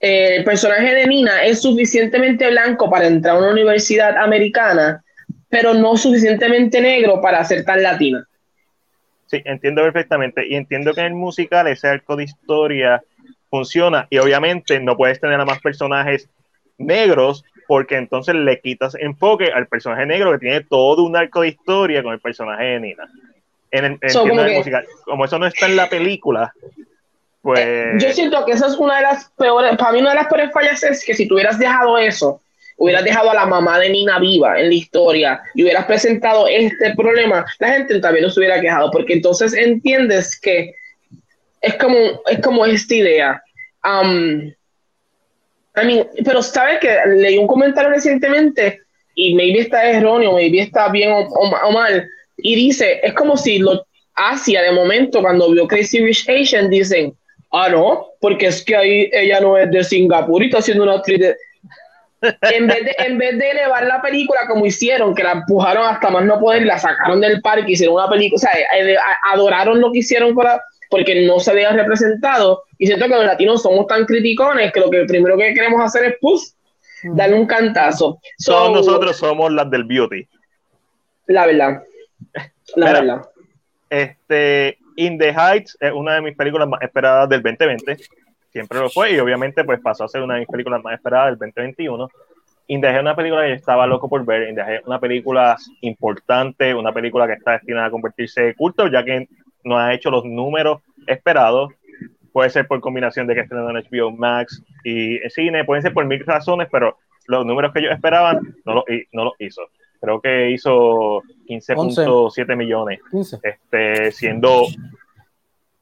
el 0.00 0.42
personaje 0.42 0.92
de 0.92 1.06
Nina 1.06 1.44
es 1.44 1.62
suficientemente 1.62 2.50
blanco 2.50 2.90
para 2.90 3.06
entrar 3.06 3.36
a 3.36 3.38
una 3.38 3.50
universidad 3.50 4.16
americana, 4.16 5.04
pero 5.48 5.72
no 5.72 5.96
suficientemente 5.96 6.80
negro 6.80 7.20
para 7.20 7.44
ser 7.44 7.64
tan 7.64 7.80
latina. 7.80 8.26
Sí, 9.26 9.40
entiendo 9.44 9.82
perfectamente. 9.82 10.44
Y 10.48 10.56
entiendo 10.56 10.92
que 10.92 11.00
en 11.00 11.06
el 11.06 11.14
musical 11.14 11.68
ese 11.68 11.86
arco 11.86 12.16
de 12.16 12.24
historia 12.24 13.02
funciona 13.48 14.08
y 14.10 14.18
obviamente 14.18 14.80
no 14.80 14.96
puedes 14.96 15.20
tener 15.20 15.40
a 15.40 15.44
más 15.44 15.60
personajes 15.60 16.28
negros 16.76 17.44
porque 17.68 17.96
entonces 17.96 18.34
le 18.34 18.60
quitas 18.60 18.96
enfoque 18.96 19.52
al 19.52 19.68
personaje 19.68 20.06
negro 20.06 20.32
que 20.32 20.38
tiene 20.38 20.60
todo 20.62 21.04
un 21.04 21.16
arco 21.16 21.42
de 21.42 21.48
historia 21.48 22.02
con 22.02 22.12
el 22.12 22.20
personaje 22.20 22.64
de 22.64 22.80
Nina. 22.80 23.08
En 23.76 23.84
el, 23.84 24.12
como, 24.12 24.34
musical. 24.34 24.86
como 25.04 25.24
eso 25.24 25.38
no 25.38 25.46
está 25.46 25.66
en 25.66 25.76
la 25.76 25.88
película, 25.88 26.52
pues... 27.42 27.60
Eh, 27.60 27.92
yo 27.98 28.12
siento 28.12 28.44
que 28.44 28.52
esa 28.52 28.66
es 28.66 28.74
una 28.74 28.96
de 28.96 29.02
las 29.02 29.30
peores, 29.36 29.76
para 29.76 29.92
mí 29.92 30.00
una 30.00 30.10
de 30.10 30.16
las 30.16 30.26
peores 30.26 30.52
fallas 30.52 30.82
es 30.82 31.04
que 31.04 31.14
si 31.14 31.28
tú 31.28 31.34
hubieras 31.34 31.58
dejado 31.58 31.98
eso, 31.98 32.40
hubieras 32.76 33.04
dejado 33.04 33.30
a 33.30 33.34
la 33.34 33.46
mamá 33.46 33.78
de 33.78 33.90
Nina 33.90 34.18
viva 34.18 34.58
en 34.58 34.68
la 34.68 34.74
historia 34.74 35.40
y 35.54 35.62
hubieras 35.62 35.86
presentado 35.86 36.46
este 36.48 36.94
problema, 36.94 37.44
la 37.58 37.68
gente 37.68 38.00
también 38.00 38.24
no 38.24 38.30
se 38.30 38.40
hubiera 38.40 38.60
quejado, 38.60 38.90
porque 38.90 39.14
entonces 39.14 39.54
entiendes 39.54 40.38
que 40.40 40.74
es 41.60 41.74
como, 41.76 41.96
es 42.26 42.40
como 42.40 42.64
esta 42.66 42.94
idea. 42.94 43.42
Um, 43.84 44.52
pero 46.24 46.42
sabes 46.42 46.78
que 46.80 46.96
leí 47.06 47.38
un 47.38 47.46
comentario 47.46 47.90
recientemente 47.90 48.80
y 49.14 49.34
maybe 49.34 49.60
está 49.60 49.88
erróneo, 49.90 50.32
maybe 50.32 50.60
está 50.60 50.88
bien 50.88 51.12
o, 51.12 51.72
mal, 51.72 52.08
y 52.36 52.54
dice, 52.54 53.00
es 53.02 53.12
como 53.14 53.36
si 53.36 53.58
lo 53.58 53.86
Asia 54.14 54.62
de 54.62 54.72
momento 54.72 55.20
cuando 55.20 55.50
vio 55.50 55.68
Crazy 55.68 56.00
Rich 56.00 56.28
Asian 56.28 56.70
dicen, 56.70 57.14
ah 57.52 57.68
no, 57.68 58.06
porque 58.20 58.46
es 58.46 58.64
que 58.64 58.74
ahí 58.74 59.10
ella 59.12 59.40
no 59.40 59.58
es 59.58 59.70
de 59.70 59.84
Singapur 59.84 60.42
y 60.42 60.46
está 60.46 60.58
haciendo 60.58 60.84
una 60.84 60.94
actriz 60.94 61.20
de... 61.20 61.36
en, 62.22 62.66
vez 62.66 62.84
de, 62.84 62.96
en 62.98 63.18
vez 63.18 63.38
de 63.38 63.50
elevar 63.50 63.84
la 63.86 64.00
película 64.00 64.40
como 64.48 64.64
hicieron, 64.64 65.14
que 65.14 65.22
la 65.22 65.32
empujaron 65.32 65.86
hasta 65.86 66.10
más 66.10 66.24
no 66.24 66.40
poder, 66.40 66.64
la 66.64 66.78
sacaron 66.78 67.20
del 67.20 67.42
parque, 67.42 67.72
hicieron 67.72 67.96
una 67.96 68.08
película, 68.08 68.36
o 68.36 68.40
sea, 68.40 68.50
eh, 68.78 68.96
adoraron 69.30 69.80
lo 69.80 69.92
que 69.92 69.98
hicieron 69.98 70.34
la, 70.34 70.62
porque 70.88 71.26
no 71.26 71.38
se 71.38 71.52
veía 71.54 71.72
representado. 71.72 72.62
Y 72.78 72.86
siento 72.86 73.06
que 73.06 73.14
los 73.14 73.24
latinos 73.24 73.62
somos 73.62 73.86
tan 73.86 74.06
criticones 74.06 74.72
que 74.72 74.80
lo 74.80 74.90
que 74.90 75.04
primero 75.04 75.36
que 75.36 75.52
queremos 75.52 75.82
hacer 75.82 76.04
es, 76.04 76.14
pues, 76.20 76.56
darle 77.04 77.36
un 77.36 77.46
cantazo. 77.46 78.18
Todos 78.44 78.72
nosotros 78.72 79.16
somos 79.16 79.52
las 79.52 79.70
del 79.70 79.84
beauty. 79.84 80.26
La 81.26 81.46
verdad. 81.46 81.82
La 82.76 82.92
verdad. 82.92 83.28
Este, 83.88 84.78
In 84.96 85.18
the 85.18 85.32
Heights 85.32 85.76
es 85.80 85.92
una 85.92 86.14
de 86.14 86.22
mis 86.22 86.36
películas 86.36 86.68
más 86.68 86.82
esperadas 86.82 87.28
del 87.28 87.42
2020. 87.42 87.96
Siempre 88.50 88.78
lo 88.78 88.88
fue 88.88 89.12
y 89.12 89.18
obviamente 89.18 89.64
pues 89.64 89.80
pasó 89.80 90.04
a 90.04 90.08
ser 90.08 90.22
una 90.22 90.34
de 90.34 90.40
mis 90.40 90.48
películas 90.48 90.82
más 90.82 90.94
esperadas 90.94 91.38
del 91.38 91.52
2021. 91.52 92.08
In 92.68 92.80
the 92.80 92.86
Heights 92.88 92.98
es 92.98 93.02
una 93.02 93.16
película 93.16 93.42
que 93.42 93.48
yo 93.50 93.54
estaba 93.54 93.86
loco 93.86 94.08
por 94.08 94.24
ver. 94.24 94.48
In 94.48 94.54
the 94.54 94.62
Heights 94.62 94.80
es 94.80 94.86
una 94.86 94.98
película 94.98 95.56
importante, 95.82 96.74
una 96.74 96.92
película 96.92 97.26
que 97.26 97.34
está 97.34 97.52
destinada 97.52 97.86
a 97.86 97.90
convertirse 97.90 98.48
en 98.48 98.54
culto, 98.54 98.88
ya 98.88 99.04
que 99.04 99.28
no 99.64 99.78
ha 99.78 99.92
hecho 99.92 100.10
los 100.10 100.24
números 100.24 100.80
esperados. 101.06 101.72
Puede 102.32 102.50
ser 102.50 102.66
por 102.66 102.80
combinación 102.80 103.26
de 103.26 103.34
que 103.34 103.40
estrenó 103.40 103.70
en 103.70 103.76
HBO 103.76 104.10
Max 104.10 104.62
y 104.84 105.18
cine, 105.30 105.64
pueden 105.64 105.82
ser 105.82 105.94
por 105.94 106.04
mil 106.04 106.24
razones, 106.24 106.68
pero 106.70 106.98
los 107.26 107.46
números 107.46 107.72
que 107.72 107.80
ellos 107.80 107.92
esperaban 107.92 108.40
no 108.64 108.74
los 108.74 108.84
no 109.12 109.24
lo 109.24 109.32
hizo. 109.38 109.62
Creo 110.06 110.20
que 110.20 110.50
hizo 110.52 111.20
15.7 111.48 112.56
millones, 112.56 113.00
este, 113.42 114.12
siendo 114.12 114.66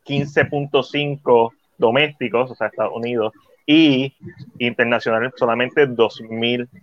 15.5 0.07 1.51
domésticos, 1.77 2.51
o 2.51 2.55
sea, 2.55 2.69
Estados 2.69 2.95
Unidos, 2.95 3.35
y 3.67 4.15
internacionales 4.59 5.35
solamente 5.37 5.87
200 5.87 6.23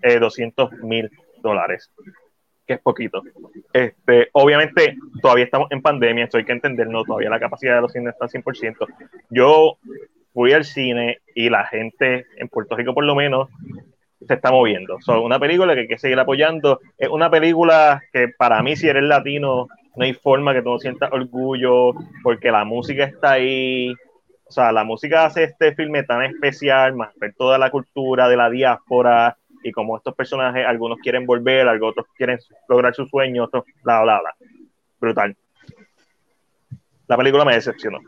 eh, 0.04 0.20
mil 0.84 1.12
dólares 1.42 1.90
que 2.68 2.76
es 2.76 2.80
poquito. 2.80 3.24
Este, 3.74 4.30
obviamente, 4.34 4.96
todavía 5.20 5.46
estamos 5.46 5.72
en 5.72 5.82
pandemia, 5.82 6.26
esto 6.26 6.38
hay 6.38 6.46
que 6.46 6.52
entenderlo, 6.52 7.04
todavía 7.06 7.32
la 7.32 7.40
capacidad 7.40 7.74
de 7.74 7.82
los 7.82 7.92
cines 7.92 8.14
está 8.14 8.26
al 8.26 8.30
100%. 8.30 8.88
Yo 9.32 9.80
fui 10.32 10.54
al 10.54 10.64
cine 10.64 11.22
y 11.34 11.50
la 11.50 11.66
gente 11.66 12.28
en 12.38 12.50
Puerto 12.50 12.76
Rico, 12.76 12.94
por 12.94 13.04
lo 13.04 13.16
menos, 13.16 13.50
se 14.28 14.34
está 14.34 14.52
moviendo. 14.52 15.00
Son 15.02 15.20
una 15.20 15.40
película 15.40 15.74
que 15.74 15.82
hay 15.82 15.88
que 15.88 15.98
seguir 15.98 16.20
apoyando. 16.20 16.80
Es 16.98 17.10
una 17.10 17.30
película 17.30 18.02
que 18.14 18.30
para 18.30 18.62
mí, 18.62 18.76
si 18.76 18.88
eres 18.88 19.04
latino 19.04 19.68
no 19.96 20.06
hay 20.06 20.14
forma 20.14 20.54
que 20.54 20.62
tú 20.62 20.70
no 20.70 20.80
sientas 20.80 21.12
orgullo, 21.12 21.94
porque 22.24 22.50
la 22.50 22.64
música 22.64 23.04
está 23.04 23.34
ahí. 23.34 23.94
O 24.46 24.52
sea, 24.52 24.72
la 24.72 24.84
música 24.84 25.26
hace 25.26 25.44
este 25.44 25.74
filme 25.76 26.04
tan 26.04 26.24
especial, 26.24 26.96
más 26.96 27.14
ver 27.16 27.34
toda 27.38 27.58
la 27.58 27.70
cultura 27.70 28.30
de 28.30 28.38
la 28.38 28.50
diáspora 28.50 29.38
y 29.64 29.72
como 29.72 29.98
estos 29.98 30.16
personajes, 30.16 30.66
algunos 30.66 30.98
quieren 31.00 31.26
volver, 31.26 31.68
otros 31.68 32.08
quieren 32.18 32.40
lograr 32.68 32.96
sus 32.96 33.10
sueños, 33.10 33.48
otros, 33.48 33.66
bla, 33.84 34.02
bla, 34.02 34.20
bla. 34.20 34.36
Brutal. 35.00 35.36
La 37.08 37.18
película 37.18 37.46
me 37.46 37.54
decepcionó. 37.54 38.00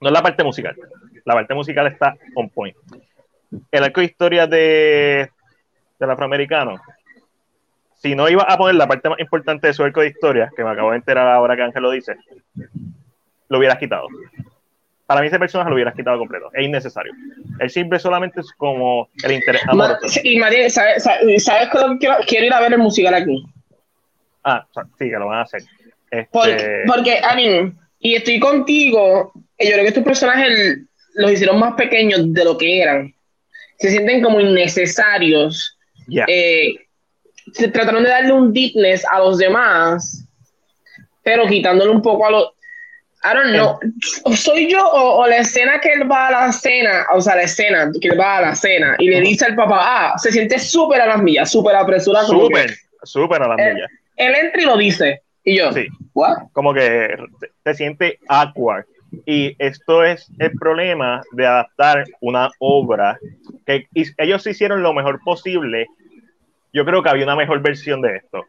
No 0.00 0.08
es 0.08 0.12
la 0.12 0.22
parte 0.22 0.42
musical. 0.44 0.76
La 1.24 1.34
parte 1.34 1.54
musical 1.54 1.86
está 1.86 2.16
on 2.34 2.48
point. 2.48 2.76
El 3.70 3.84
arco 3.84 4.00
de 4.00 4.06
historia 4.06 4.46
de, 4.46 5.30
del 5.98 6.10
afroamericano 6.10 6.80
si 8.02 8.16
no 8.16 8.28
iba 8.28 8.42
a 8.42 8.58
poner 8.58 8.74
la 8.74 8.88
parte 8.88 9.08
más 9.08 9.20
importante 9.20 9.68
de 9.68 9.74
su 9.74 9.84
arco 9.84 10.00
de 10.00 10.08
historia, 10.08 10.50
que 10.56 10.64
me 10.64 10.70
acabo 10.70 10.90
de 10.90 10.96
enterar 10.96 11.28
ahora 11.28 11.54
que 11.54 11.62
Ángel 11.62 11.82
lo 11.82 11.92
dice, 11.92 12.16
lo 13.48 13.58
hubieras 13.58 13.78
quitado. 13.78 14.08
Para 15.06 15.20
mí 15.20 15.28
ese 15.28 15.38
personaje 15.38 15.70
lo 15.70 15.76
hubieras 15.76 15.94
quitado 15.94 16.18
completo. 16.18 16.50
Es 16.52 16.64
innecesario. 16.64 17.12
Él 17.60 17.70
siempre 17.70 18.00
solamente 18.00 18.40
es 18.40 18.50
como 18.56 19.08
el 19.22 19.32
interés 19.32 19.62
amoroso. 19.68 20.20
y 20.24 20.36
María, 20.38 20.68
¿sabes, 20.68 21.04
sabes, 21.04 21.44
sabes 21.44 21.68
quiero, 22.00 22.16
quiero, 22.26 22.46
ir 22.46 22.52
a 22.52 22.60
ver 22.60 22.72
el 22.72 22.78
musical 22.78 23.14
aquí? 23.14 23.44
Ah, 24.42 24.66
sí, 24.98 25.08
que 25.08 25.18
lo 25.18 25.28
van 25.28 25.38
a 25.38 25.42
hacer. 25.42 25.62
Este... 26.10 26.28
Porque, 26.32 26.82
porque, 26.86 27.20
y 28.00 28.14
estoy 28.16 28.40
contigo, 28.40 29.32
yo 29.34 29.70
creo 29.70 29.82
que 29.82 29.88
estos 29.88 30.02
personajes 30.02 30.78
los 31.14 31.30
hicieron 31.30 31.60
más 31.60 31.74
pequeños 31.74 32.32
de 32.32 32.44
lo 32.44 32.58
que 32.58 32.82
eran. 32.82 33.14
Se 33.82 33.90
sienten 33.90 34.22
como 34.22 34.38
innecesarios. 34.38 35.76
Yeah. 36.06 36.24
Eh, 36.28 36.76
se 37.52 37.66
trataron 37.66 38.04
de 38.04 38.10
darle 38.10 38.32
un 38.32 38.52
deepness 38.52 39.04
a 39.10 39.18
los 39.18 39.38
demás, 39.38 40.24
pero 41.24 41.48
quitándole 41.48 41.90
un 41.90 42.00
poco 42.00 42.26
a 42.26 42.30
los. 42.30 42.50
I 43.24 43.34
don't 43.34 43.52
know. 43.52 43.78
¿Soy 44.36 44.70
yo 44.70 44.84
o, 44.84 45.26
la 45.26 45.38
escena 45.38 45.80
que 45.80 45.92
él 45.92 46.10
va 46.10 46.28
a 46.28 46.30
la 46.30 46.52
cena, 46.52 47.06
o 47.12 47.20
sea, 47.20 47.34
la 47.34 47.42
escena 47.42 47.90
que 48.00 48.08
él 48.08 48.18
va 48.18 48.38
a 48.38 48.40
la 48.42 48.54
cena 48.54 48.94
y 49.00 49.10
le 49.10 49.20
dice 49.20 49.46
al 49.46 49.56
papá, 49.56 49.80
ah, 49.80 50.18
se 50.18 50.30
siente 50.30 50.60
súper 50.60 51.00
a 51.00 51.06
las 51.06 51.20
millas, 51.20 51.50
súper 51.50 51.74
apresurado. 51.74 52.28
Súper, 52.28 52.72
súper 53.02 53.42
a 53.42 53.48
las 53.48 53.56
millas. 53.56 53.90
Él 54.16 54.34
entra 54.34 54.62
y 54.62 54.64
lo 54.64 54.76
dice. 54.76 55.22
Y 55.42 55.58
yo, 55.58 55.72
sí. 55.72 55.88
Como 56.52 56.72
que 56.72 57.16
se 57.64 57.74
siente 57.74 58.20
awkward. 58.28 58.86
Y 59.26 59.54
esto 59.58 60.04
es 60.04 60.30
el 60.38 60.52
problema 60.52 61.22
de 61.32 61.46
adaptar 61.46 62.04
una 62.20 62.50
obra 62.58 63.18
que 63.66 63.86
ellos 64.16 64.46
hicieron 64.46 64.82
lo 64.82 64.94
mejor 64.94 65.20
posible 65.22 65.86
yo 66.72 66.84
creo 66.84 67.02
que 67.02 67.10
había 67.10 67.24
una 67.24 67.36
mejor 67.36 67.60
versión 67.60 68.00
de 68.00 68.16
esto. 68.16 68.46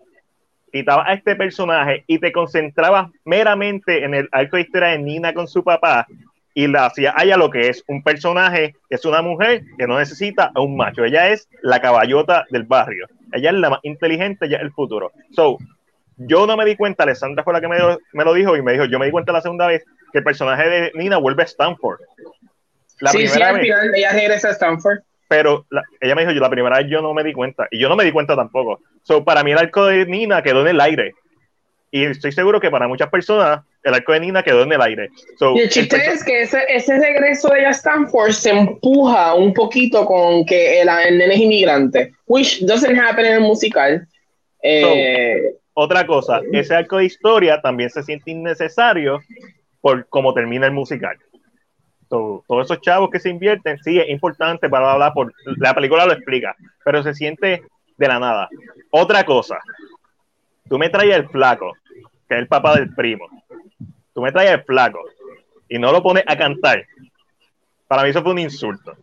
Quitaba 0.72 1.08
a 1.08 1.14
este 1.14 1.36
personaje 1.36 2.04
y 2.08 2.20
te 2.20 2.32
concentrabas 2.32 3.12
meramente 3.26 4.04
en 4.04 4.14
el 4.14 4.30
arco 4.32 4.56
de 4.56 4.64
historia 4.64 4.90
de 4.90 5.00
Nina 5.00 5.34
con 5.34 5.48
su 5.48 5.64
papá 5.64 6.08
y 6.56 6.68
la 6.68 6.86
hacía 6.86 7.14
ella 7.22 7.36
lo 7.36 7.50
que 7.50 7.68
es 7.68 7.84
un 7.88 8.04
personaje 8.04 8.76
que 8.90 8.96
es 8.96 9.06
una 9.06 9.22
mujer 9.22 9.64
que 9.78 9.88
no 9.88 10.00
necesita 10.00 10.52
a 10.54 10.62
un 10.62 10.78
macho. 10.78 11.04
Ella 11.04 11.30
es 11.30 11.48
la 11.62 11.82
caballota 11.82 12.46
del 12.50 12.64
barrio. 12.64 13.08
Ella 13.32 13.50
es 13.50 13.56
la 13.56 13.72
más 13.72 13.80
inteligente, 13.84 14.46
ella 14.46 14.58
es 14.58 14.64
el 14.64 14.72
futuro. 14.72 15.12
So, 15.32 15.58
yo 16.18 16.48
no 16.48 16.56
me 16.56 16.66
di 16.66 16.76
cuenta, 16.76 17.04
Alessandra 17.04 17.44
fue 17.44 17.54
la 17.54 17.62
que 17.62 17.68
me, 17.68 17.78
me, 18.14 18.24
lo 18.24 18.34
dijo 18.34 18.56
y 18.56 18.62
me 18.62 18.74
dijo, 18.74 18.86
yo 18.86 19.00
me 19.00 19.08
di 19.08 19.12
cuenta 19.12 19.32
la 19.32 19.42
segunda 19.42 19.68
vez 19.68 19.84
que 20.14 20.20
el 20.20 20.24
personaje 20.24 20.70
de 20.70 20.92
Nina 20.96 21.18
vuelve 21.18 21.44
a 21.44 21.46
Stanford. 21.46 22.00
La 23.02 23.12
sí, 23.12 23.28
sí, 23.28 23.42
al 23.42 23.60
final 23.60 23.94
ella 23.94 24.14
regresa 24.14 24.48
a 24.48 24.52
Stanford 24.52 25.00
pero 25.34 25.66
ella 26.00 26.14
me 26.14 26.22
dijo, 26.22 26.32
yo 26.32 26.42
la 26.42 26.50
primera 26.52 26.78
vez 26.78 26.86
yo 26.88 27.02
no 27.02 27.12
me 27.12 27.24
di 27.24 27.34
cuenta, 27.34 27.68
y 27.72 27.80
yo 27.80 27.90
no 27.90 27.96
me 27.96 28.04
di 28.04 28.12
cuenta 28.12 28.36
tampoco. 28.36 28.82
So, 29.02 29.26
para 29.26 29.44
mí 29.44 29.52
el 29.52 29.58
arco 29.58 29.88
de 29.88 30.06
Nina 30.06 30.44
quedó 30.44 30.62
en 30.62 30.68
el 30.68 30.80
aire. 30.80 31.16
Y 31.90 32.06
estoy 32.06 32.32
seguro 32.32 32.60
que 32.60 32.70
para 32.70 32.88
muchas 32.88 33.10
personas 33.10 33.62
el 33.82 33.96
arco 33.96 34.14
de 34.14 34.20
Nina 34.20 34.44
quedó 34.44 34.62
en 34.62 34.74
el 34.74 34.82
aire. 34.82 35.10
y 35.56 35.60
el 35.60 35.70
chiste 35.70 35.98
es 36.06 36.24
que 36.24 36.44
ese, 36.44 36.64
ese, 36.70 37.00
regreso 37.00 37.50
de 37.50 37.62
ella 37.62 37.70
a 37.70 37.72
Stanford 37.72 38.32
se 38.32 38.52
empuja 38.52 39.34
un 39.34 39.56
poquito 39.56 40.06
con 40.06 40.46
que 40.46 40.80
el, 40.82 40.88
nene 41.18 41.34
es 41.34 41.42
inmigrante, 41.42 42.14
which 42.28 42.64
doesn't 42.68 42.96
happen 42.96 43.26
en 43.26 43.34
el 43.34 43.42
musical. 43.42 44.08
Eh, 44.62 45.56
otra 45.74 46.06
cosa, 46.06 46.42
ese 46.52 46.76
arco 46.76 46.98
de 46.98 47.06
historia 47.06 47.60
también 47.60 47.90
se 47.90 48.04
siente 48.04 48.30
innecesario 48.30 49.20
por 49.84 50.08
cómo 50.08 50.34
termina 50.34 50.66
el 50.66 50.72
musical 50.74 51.20
todos 52.48 52.66
esos 52.66 52.82
chavos 52.82 53.10
que 53.10 53.20
se 53.20 53.30
invierten, 53.30 53.78
sí, 53.84 54.00
es 54.00 54.10
importante 54.10 54.70
para 54.70 54.92
hablar 54.92 55.14
por 55.14 55.34
la 55.58 55.74
película 55.74 56.06
lo 56.06 56.14
explica, 56.14 56.56
pero 56.84 57.02
se 57.02 57.14
siente 57.14 57.64
de 57.98 58.08
la 58.08 58.20
nada. 58.20 58.50
Otra 58.92 59.24
cosa, 59.24 59.60
tú 60.70 60.78
me 60.78 60.90
traes 60.90 61.16
el 61.16 61.30
flaco, 61.30 61.74
que 62.28 62.36
es 62.36 62.42
el 62.42 62.48
papá 62.48 62.76
del 62.76 62.94
primo, 62.94 63.28
tú 64.14 64.22
me 64.22 64.32
traes 64.32 64.52
el 64.52 64.64
flaco 64.64 65.00
y 65.68 65.80
no 65.80 65.92
lo 65.92 66.04
pones 66.04 66.24
a 66.28 66.38
cantar. 66.38 66.86
Para 67.88 68.04
mí 68.04 68.10
eso 68.10 68.22
fue 68.22 68.32
un 68.32 68.40
insulto. 68.40 68.96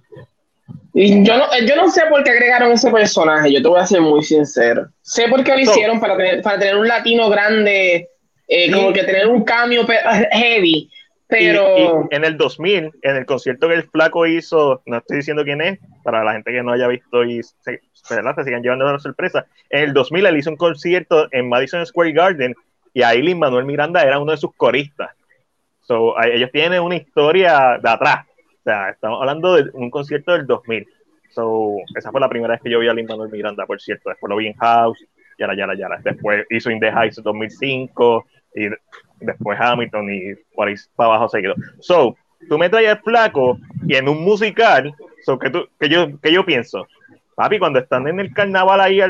Y 0.92 1.24
yo 1.24 1.36
no, 1.36 1.46
yo 1.66 1.76
no 1.76 1.88
sé 1.90 2.02
por 2.08 2.22
qué 2.24 2.30
agregaron 2.30 2.72
ese 2.72 2.90
personaje, 2.90 3.52
yo 3.52 3.62
te 3.62 3.68
voy 3.68 3.80
a 3.80 3.86
ser 3.86 4.00
muy 4.00 4.22
sincero. 4.22 4.88
Sé 5.02 5.28
por 5.28 5.42
qué 5.42 5.52
lo 5.52 5.60
hicieron 5.60 6.00
para 6.00 6.16
tener, 6.16 6.42
para 6.42 6.58
tener 6.58 6.76
un 6.76 6.86
latino 6.86 7.28
grande, 7.28 8.08
eh, 8.50 8.70
como 8.72 8.92
que 8.92 9.04
tener 9.04 9.28
un 9.28 9.44
cambio 9.44 9.86
heavy 9.86 10.90
pero... 11.30 12.08
en 12.10 12.24
el 12.24 12.36
2000, 12.36 12.90
en 13.02 13.16
el 13.16 13.24
concierto 13.24 13.68
que 13.68 13.74
el 13.74 13.84
flaco 13.84 14.26
hizo, 14.26 14.82
no 14.86 14.98
estoy 14.98 15.18
diciendo 15.18 15.44
quién 15.44 15.60
es, 15.60 15.78
para 16.02 16.24
la 16.24 16.32
gente 16.32 16.50
que 16.50 16.62
no 16.62 16.72
haya 16.72 16.88
visto 16.88 17.24
y 17.24 17.42
se, 17.42 17.80
se 17.92 18.44
sigan 18.44 18.62
llevando 18.62 18.92
la 18.92 18.98
sorpresa, 18.98 19.46
en 19.70 19.84
el 19.84 19.92
2000 19.92 20.26
él 20.26 20.36
hizo 20.36 20.50
un 20.50 20.56
concierto 20.56 21.28
en 21.30 21.48
Madison 21.48 21.86
Square 21.86 22.12
Garden 22.12 22.54
y 22.92 23.02
ahí 23.02 23.34
Manuel 23.34 23.64
Miranda 23.64 24.02
era 24.02 24.18
uno 24.18 24.32
de 24.32 24.38
sus 24.38 24.52
coristas. 24.56 25.10
So, 25.82 26.20
ellos 26.20 26.50
tienen 26.52 26.82
una 26.82 26.96
historia 26.96 27.78
de 27.80 27.88
atrás. 27.88 28.26
O 28.26 28.62
sea, 28.64 28.90
estamos 28.90 29.20
hablando 29.20 29.54
de 29.54 29.70
un 29.72 29.90
concierto 29.90 30.32
del 30.32 30.46
2000. 30.46 30.86
So, 31.30 31.76
esa 31.96 32.10
fue 32.10 32.20
la 32.20 32.28
primera 32.28 32.54
vez 32.54 32.62
que 32.62 32.70
yo 32.70 32.80
vi 32.80 32.88
a 32.88 32.94
Lin 32.94 33.06
Manuel 33.06 33.30
Miranda, 33.30 33.66
por 33.66 33.80
cierto. 33.80 34.10
Después 34.10 34.28
lo 34.28 34.36
vi 34.36 34.48
en 34.48 34.54
House, 34.54 34.98
yara, 35.38 35.56
yara, 35.56 35.74
yara. 35.76 36.00
Después 36.02 36.44
hizo 36.50 36.70
In 36.70 36.80
the 36.80 36.90
Heights 36.90 37.22
2005 37.22 38.26
y 38.54 38.68
después 39.20 39.58
Hamilton 39.60 40.12
y 40.12 40.34
por 40.54 40.68
ahí 40.68 40.74
para 40.96 41.10
abajo 41.10 41.28
seguido. 41.28 41.54
So, 41.80 42.16
tú 42.48 42.58
me 42.58 42.68
traes 42.68 42.98
flaco 43.02 43.58
y 43.86 43.96
en 43.96 44.08
un 44.08 44.24
musical, 44.24 44.94
so, 45.24 45.38
que, 45.38 45.50
tú, 45.50 45.68
que, 45.78 45.88
yo, 45.88 46.20
que 46.20 46.32
yo 46.32 46.44
pienso, 46.44 46.86
papi, 47.34 47.58
cuando 47.58 47.78
están 47.78 48.06
en 48.08 48.20
el 48.20 48.32
carnaval 48.34 48.80
ahí, 48.80 49.00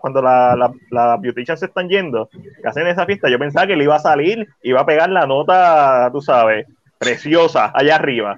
cuando 0.00 0.20
la, 0.20 0.56
la, 0.56 0.72
la 0.90 1.16
beautician 1.16 1.56
se 1.56 1.66
están 1.66 1.88
yendo, 1.88 2.28
que 2.30 2.68
hacen 2.68 2.86
esa 2.86 3.06
fiesta, 3.06 3.30
yo 3.30 3.38
pensaba 3.38 3.66
que 3.66 3.76
le 3.76 3.84
iba 3.84 3.96
a 3.96 4.00
salir, 4.00 4.46
iba 4.62 4.80
a 4.80 4.86
pegar 4.86 5.10
la 5.10 5.26
nota, 5.26 6.10
tú 6.12 6.20
sabes, 6.20 6.66
preciosa 6.98 7.70
allá 7.74 7.96
arriba. 7.96 8.36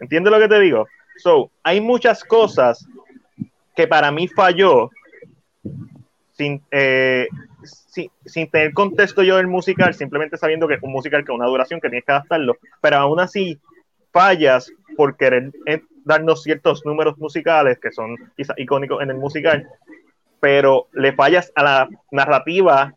¿Entiendes 0.00 0.32
lo 0.32 0.38
que 0.38 0.48
te 0.48 0.60
digo? 0.60 0.86
So, 1.16 1.50
hay 1.62 1.80
muchas 1.80 2.24
cosas 2.24 2.86
que 3.74 3.86
para 3.86 4.10
mí 4.10 4.28
falló 4.28 4.90
sin, 6.32 6.62
eh, 6.70 7.28
sin, 8.24 8.50
tener 8.50 8.72
contexto 8.72 9.22
yo 9.22 9.36
del 9.36 9.46
musical, 9.46 9.94
simplemente 9.94 10.36
sabiendo 10.36 10.68
que 10.68 10.74
es 10.74 10.82
un 10.82 10.92
musical 10.92 11.24
que 11.24 11.32
una 11.32 11.46
duración 11.46 11.80
que 11.80 11.88
tienes 11.88 12.04
que 12.04 12.12
adaptarlo, 12.12 12.56
pero 12.80 12.96
aún 12.96 13.20
así 13.20 13.58
fallas 14.12 14.72
por 14.96 15.16
querer 15.16 15.52
eh, 15.66 15.82
darnos 16.04 16.42
ciertos 16.42 16.84
números 16.84 17.18
musicales 17.18 17.78
que 17.78 17.90
son 17.90 18.16
quizás 18.36 18.56
icónicos 18.58 19.02
en 19.02 19.10
el 19.10 19.16
musical, 19.16 19.68
pero 20.40 20.88
le 20.92 21.12
fallas 21.12 21.52
a 21.54 21.62
la 21.62 21.88
narrativa 22.10 22.94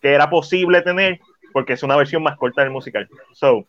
que 0.00 0.12
era 0.12 0.30
posible 0.30 0.82
tener 0.82 1.20
porque 1.52 1.74
es 1.74 1.82
una 1.82 1.96
versión 1.96 2.22
más 2.22 2.36
corta 2.36 2.62
del 2.62 2.70
musical. 2.70 3.08
So, 3.32 3.66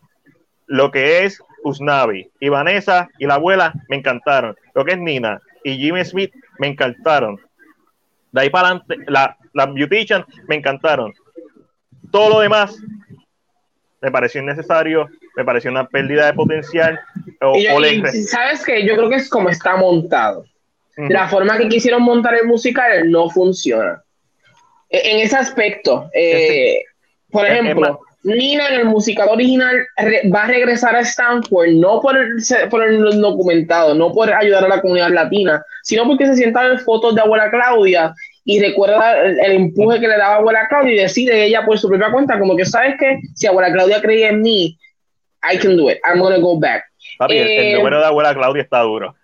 lo 0.67 0.91
que 0.91 1.25
es 1.25 1.41
Usnavi 1.63 2.29
y 2.39 2.49
Vanessa 2.49 3.09
y 3.19 3.25
la 3.25 3.35
abuela 3.35 3.73
me 3.89 3.97
encantaron. 3.97 4.55
Lo 4.73 4.85
que 4.85 4.93
es 4.93 4.99
Nina 4.99 5.41
y 5.63 5.77
Jimmy 5.77 6.03
Smith 6.05 6.33
me 6.57 6.67
encantaron. 6.67 7.39
De 8.33 8.41
ahí 8.41 8.49
para 8.49 8.67
adelante, 8.69 8.97
la, 9.07 9.37
las 9.53 9.73
Beautician 9.73 10.25
me 10.47 10.55
encantaron. 10.55 11.13
Todo 12.11 12.29
lo 12.29 12.39
demás 12.41 12.75
me 14.01 14.11
pareció 14.11 14.41
innecesario, 14.41 15.07
me 15.37 15.45
pareció 15.45 15.71
una 15.71 15.87
pérdida 15.87 16.25
de 16.25 16.33
potencial. 16.33 16.99
O, 17.41 17.55
sabes 18.27 18.65
que 18.65 18.85
yo 18.85 18.97
creo 18.97 19.09
que 19.09 19.15
es 19.15 19.29
como 19.29 19.49
está 19.49 19.77
montado. 19.77 20.45
La 20.97 21.27
forma 21.27 21.57
que 21.57 21.69
quisieron 21.69 22.03
montar 22.03 22.35
el 22.35 22.45
musical 22.45 23.09
no 23.09 23.29
funciona. 23.29 24.03
E, 24.89 25.11
en 25.11 25.19
ese 25.21 25.37
aspecto, 25.37 26.09
eh, 26.13 26.83
por 27.31 27.45
ejemplo, 27.45 28.01
Nina 28.23 28.69
en 28.69 28.79
el 28.81 28.85
musical 28.85 29.27
original 29.29 29.85
va 30.33 30.43
a 30.43 30.47
regresar 30.47 30.95
a 30.95 31.01
Stanford 31.01 31.71
no 31.71 31.99
por 31.99 32.17
el, 32.17 32.37
por 32.69 32.81
el 32.81 33.01
documentado, 33.19 33.93
no 33.93 34.13
por 34.13 34.31
ayudar 34.33 34.63
a 34.63 34.69
la 34.69 34.81
comunidad 34.81 35.09
latina, 35.09 35.63
sino 35.83 36.07
porque 36.07 36.27
se 36.27 36.37
sientan 36.37 36.71
en 36.71 36.79
fotos 36.79 37.15
de 37.15 37.21
abuela 37.21 37.51
Claudia 37.51 38.13
y 38.45 38.61
recuerda 38.61 39.21
el, 39.21 39.51
empuje 39.51 39.99
que 39.99 40.07
le 40.07 40.17
daba 40.17 40.35
abuela 40.35 40.67
Claudia 40.69 40.93
y 40.93 40.99
decide 40.99 41.45
ella 41.45 41.65
por 41.65 41.77
su 41.77 41.89
propia 41.89 42.11
cuenta, 42.11 42.39
como 42.39 42.55
que 42.55 42.65
sabes 42.65 42.95
que 42.97 43.19
si 43.35 43.45
abuela 43.45 43.73
Claudia 43.73 44.01
creía 44.01 44.29
en 44.29 44.41
mí, 44.41 44.77
I 45.43 45.57
can 45.57 45.75
do 45.75 45.89
it, 45.91 45.97
I'm 46.07 46.19
gonna 46.19 46.37
go 46.37 46.57
back. 46.57 46.85
el, 47.27 47.37
eh, 47.37 47.75
número 47.75 47.99
de 47.99 48.05
abuela 48.05 48.33
Claudia 48.33 48.63
está 48.63 48.79
duro. 48.79 49.15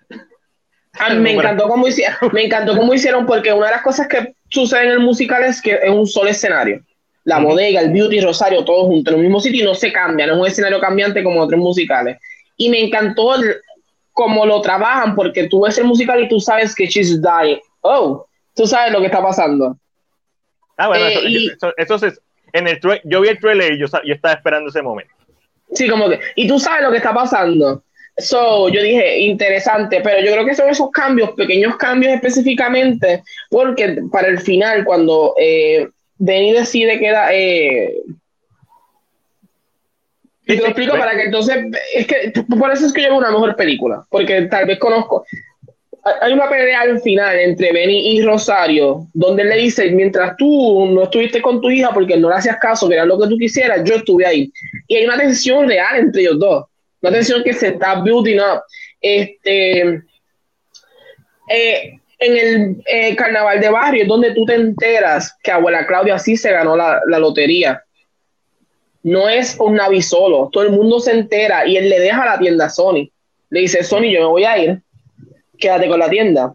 me 1.15 1.31
encantó, 1.31 1.69
cómo 1.69 1.87
hicieron, 1.87 2.17
me 2.33 2.43
encantó 2.43 2.75
cómo 2.75 2.93
hicieron, 2.93 3.25
porque 3.25 3.53
una 3.53 3.67
de 3.67 3.71
las 3.73 3.81
cosas 3.81 4.09
que 4.09 4.33
sucede 4.49 4.83
en 4.83 4.91
el 4.91 4.99
musical 4.99 5.45
es 5.45 5.61
que 5.61 5.79
es 5.81 5.89
un 5.89 6.05
solo 6.05 6.29
escenario. 6.29 6.81
La 7.29 7.37
bodega, 7.37 7.79
el 7.79 7.91
beauty, 7.91 8.21
Rosario, 8.21 8.65
todos 8.65 8.87
juntos 8.87 9.13
en 9.13 9.19
el 9.19 9.25
mismo 9.25 9.39
sitio 9.39 9.61
y 9.61 9.65
no 9.65 9.75
se 9.75 9.93
cambia, 9.93 10.25
no 10.25 10.33
es 10.33 10.39
un 10.39 10.47
escenario 10.47 10.79
cambiante 10.79 11.23
como 11.23 11.41
otros 11.41 11.59
musicales. 11.59 12.17
Y 12.57 12.69
me 12.69 12.83
encantó 12.83 13.35
cómo 14.13 14.47
lo 14.47 14.59
trabajan, 14.61 15.15
porque 15.15 15.47
tú 15.47 15.61
ves 15.61 15.77
el 15.77 15.85
musical 15.85 16.23
y 16.23 16.27
tú 16.27 16.39
sabes 16.39 16.73
que 16.73 16.87
she's 16.87 17.21
dying. 17.21 17.59
Oh, 17.81 18.25
tú 18.55 18.65
sabes 18.65 18.91
lo 18.91 18.99
que 18.99 19.05
está 19.05 19.21
pasando. 19.21 19.77
Ah, 20.75 20.87
bueno, 20.87 21.05
eso, 21.77 22.05
es, 22.07 22.19
en 22.53 22.67
el 22.67 22.79
yo 23.03 23.21
vi 23.21 23.29
el 23.29 23.39
trailer 23.39 23.73
y 23.73 23.79
yo, 23.79 23.85
yo 24.03 24.13
estaba 24.15 24.33
esperando 24.33 24.69
ese 24.69 24.81
momento. 24.81 25.13
Sí, 25.73 25.87
como 25.87 26.09
que, 26.09 26.19
y 26.35 26.47
tú 26.47 26.59
sabes 26.59 26.83
lo 26.83 26.89
que 26.89 26.97
está 26.97 27.13
pasando. 27.13 27.83
So, 28.17 28.69
yo 28.69 28.81
dije, 28.81 29.19
interesante, 29.19 30.01
pero 30.01 30.19
yo 30.25 30.31
creo 30.33 30.45
que 30.45 30.55
son 30.55 30.67
esos 30.67 30.89
cambios, 30.89 31.31
pequeños 31.31 31.77
cambios 31.77 32.13
específicamente, 32.13 33.23
porque 33.51 33.99
para 34.11 34.29
el 34.29 34.39
final, 34.39 34.83
cuando 34.83 35.35
eh, 35.39 35.87
Benny 36.19 36.53
decide 36.53 36.99
que 36.99 37.11
da, 37.11 37.33
eh, 37.33 37.95
y 40.45 40.55
te 40.55 40.61
lo 40.61 40.67
explico 40.67 40.97
para 40.97 41.15
que 41.15 41.23
entonces, 41.23 41.57
es 41.93 42.07
que 42.07 42.33
por 42.57 42.71
eso 42.71 42.87
es 42.87 42.93
que 42.93 43.03
yo 43.03 43.09
veo 43.09 43.19
una 43.19 43.31
mejor 43.31 43.55
película, 43.55 44.05
porque 44.09 44.43
tal 44.43 44.65
vez 44.65 44.79
conozco, 44.79 45.23
hay 46.21 46.33
una 46.33 46.49
pelea 46.49 46.81
al 46.81 46.99
final 47.01 47.37
entre 47.37 47.71
Benny 47.71 48.15
y 48.15 48.21
Rosario, 48.23 49.07
donde 49.13 49.43
él 49.43 49.49
le 49.49 49.57
dice, 49.57 49.91
mientras 49.91 50.35
tú 50.37 50.87
no 50.87 51.03
estuviste 51.03 51.41
con 51.41 51.61
tu 51.61 51.69
hija 51.69 51.91
porque 51.93 52.17
no 52.17 52.29
le 52.29 52.35
hacías 52.35 52.57
caso, 52.57 52.87
que 52.87 52.95
era 52.95 53.05
lo 53.05 53.19
que 53.19 53.27
tú 53.27 53.37
quisieras, 53.37 53.83
yo 53.83 53.95
estuve 53.95 54.25
ahí. 54.25 54.51
Y 54.87 54.95
hay 54.95 55.05
una 55.05 55.17
tensión 55.17 55.67
real 55.67 55.97
entre 55.97 56.21
ellos 56.21 56.39
dos, 56.39 56.65
una 57.01 57.11
tensión 57.11 57.43
que 57.43 57.53
se 57.53 57.67
está 57.67 58.01
building 58.01 58.39
up. 58.39 58.61
Este, 59.01 60.01
eh, 61.49 61.98
en 62.19 62.37
el 62.37 62.83
eh, 62.85 63.15
carnaval 63.15 63.59
de 63.59 63.69
barrio 63.69 64.03
es 64.03 64.07
donde 64.07 64.33
tú 64.33 64.45
te 64.45 64.55
enteras 64.55 65.35
que 65.41 65.51
abuela 65.51 65.87
Claudia 65.87 66.19
sí 66.19 66.37
se 66.37 66.51
ganó 66.51 66.75
la, 66.75 67.01
la 67.07 67.19
lotería. 67.19 67.83
No 69.03 69.29
es 69.29 69.57
un 69.59 69.75
Navi 69.75 70.01
solo, 70.01 70.49
todo 70.51 70.63
el 70.63 70.71
mundo 70.71 70.99
se 70.99 71.11
entera 71.11 71.65
y 71.65 71.77
él 71.77 71.89
le 71.89 71.99
deja 71.99 72.25
la 72.25 72.37
tienda 72.37 72.65
a 72.65 72.69
Sony. 72.69 73.09
Le 73.49 73.61
dice, 73.61 73.83
Sony, 73.83 74.11
yo 74.11 74.19
me 74.19 74.27
voy 74.27 74.43
a 74.43 74.57
ir 74.57 74.81
quédate 75.59 75.87
con 75.87 75.99
la 75.99 76.09
tienda. 76.09 76.53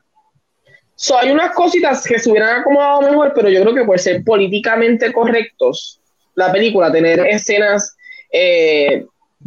So, 0.96 1.18
hay 1.18 1.30
unas 1.30 1.54
cositas 1.54 2.04
que 2.04 2.18
se 2.18 2.30
hubieran 2.30 2.60
acomodado 2.60 3.02
mejor, 3.02 3.32
pero 3.34 3.48
yo 3.48 3.62
creo 3.62 3.74
que 3.74 3.84
por 3.84 3.98
ser 3.98 4.24
políticamente 4.24 5.12
correctos, 5.12 6.00
la 6.34 6.50
película, 6.50 6.90
tener 6.90 7.20
escenas 7.26 7.96
eh, 8.32 9.04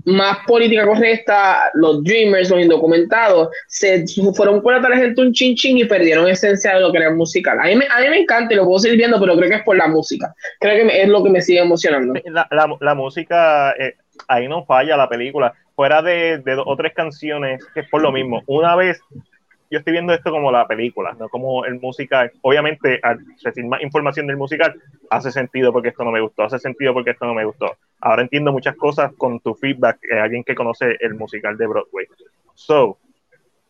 más 0.07 0.37
política 0.47 0.85
correcta, 0.85 1.69
los 1.73 2.01
dreamers, 2.01 2.49
los 2.49 2.61
indocumentados, 2.61 3.49
se 3.67 4.05
fueron 4.33 4.61
por 4.61 4.81
la 4.81 4.97
gente 4.97 5.21
un 5.21 5.33
chin 5.33 5.53
chin 5.53 5.77
y 5.77 5.83
perdieron 5.83 6.29
esencia 6.29 6.75
de 6.75 6.79
lo 6.79 6.93
que 6.93 6.99
era 6.99 7.13
musical. 7.13 7.59
A 7.59 7.63
mí, 7.63 7.75
me, 7.75 7.87
a 7.87 7.99
mí 7.99 8.09
me 8.09 8.19
encanta 8.19 8.53
y 8.53 8.57
lo 8.57 8.63
puedo 8.63 8.79
seguir 8.79 8.97
viendo, 8.97 9.19
pero 9.19 9.35
creo 9.35 9.49
que 9.49 9.55
es 9.57 9.63
por 9.63 9.75
la 9.75 9.87
música. 9.87 10.33
Creo 10.61 10.87
que 10.87 11.01
es 11.01 11.09
lo 11.09 11.21
que 11.25 11.29
me 11.29 11.41
sigue 11.41 11.59
emocionando. 11.59 12.13
La, 12.25 12.47
la, 12.79 12.95
música, 12.95 13.71
eh, 13.71 13.95
ahí 14.29 14.47
no 14.47 14.63
falla 14.63 14.95
la 14.95 15.09
película. 15.09 15.53
Fuera 15.75 16.01
de, 16.01 16.37
de 16.37 16.55
dos 16.55 16.65
o 16.65 16.77
tres 16.77 16.93
canciones, 16.95 17.61
es 17.75 17.89
por 17.89 18.01
lo 18.01 18.13
mismo. 18.13 18.43
Una 18.47 18.77
vez 18.77 19.01
yo 19.69 19.79
estoy 19.79 19.93
viendo 19.93 20.13
esto 20.13 20.31
como 20.31 20.51
la 20.51 20.67
película, 20.67 21.15
no 21.19 21.27
como 21.29 21.65
el 21.65 21.79
musical. 21.79 22.31
Obviamente, 22.41 22.99
al 23.03 23.19
recibir 23.43 23.69
más 23.69 23.81
información 23.81 24.27
del 24.27 24.37
musical, 24.37 24.75
hace 25.09 25.31
sentido 25.31 25.73
porque 25.73 25.89
esto 25.89 26.03
no 26.03 26.11
me 26.11 26.21
gustó, 26.21 26.43
hace 26.43 26.59
sentido 26.59 26.93
porque 26.93 27.11
esto 27.11 27.25
no 27.25 27.33
me 27.33 27.45
gustó. 27.45 27.75
Ahora 27.99 28.21
entiendo 28.21 28.51
muchas 28.51 28.75
cosas 28.75 29.11
con 29.17 29.39
tu 29.39 29.55
feedback, 29.55 29.99
eh, 30.09 30.19
alguien 30.19 30.43
que 30.43 30.55
conoce 30.55 30.95
el 30.99 31.15
musical 31.15 31.57
de 31.57 31.67
Broadway. 31.67 32.05
So, 32.53 32.97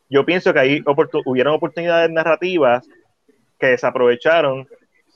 yo 0.09 0.25
pienso 0.25 0.53
que 0.53 0.59
ahí 0.59 0.83
hubieron 1.25 1.53
oportunidades 1.53 2.09
narrativas 2.11 2.87
que 3.59 3.67
desaprovecharon 3.67 4.67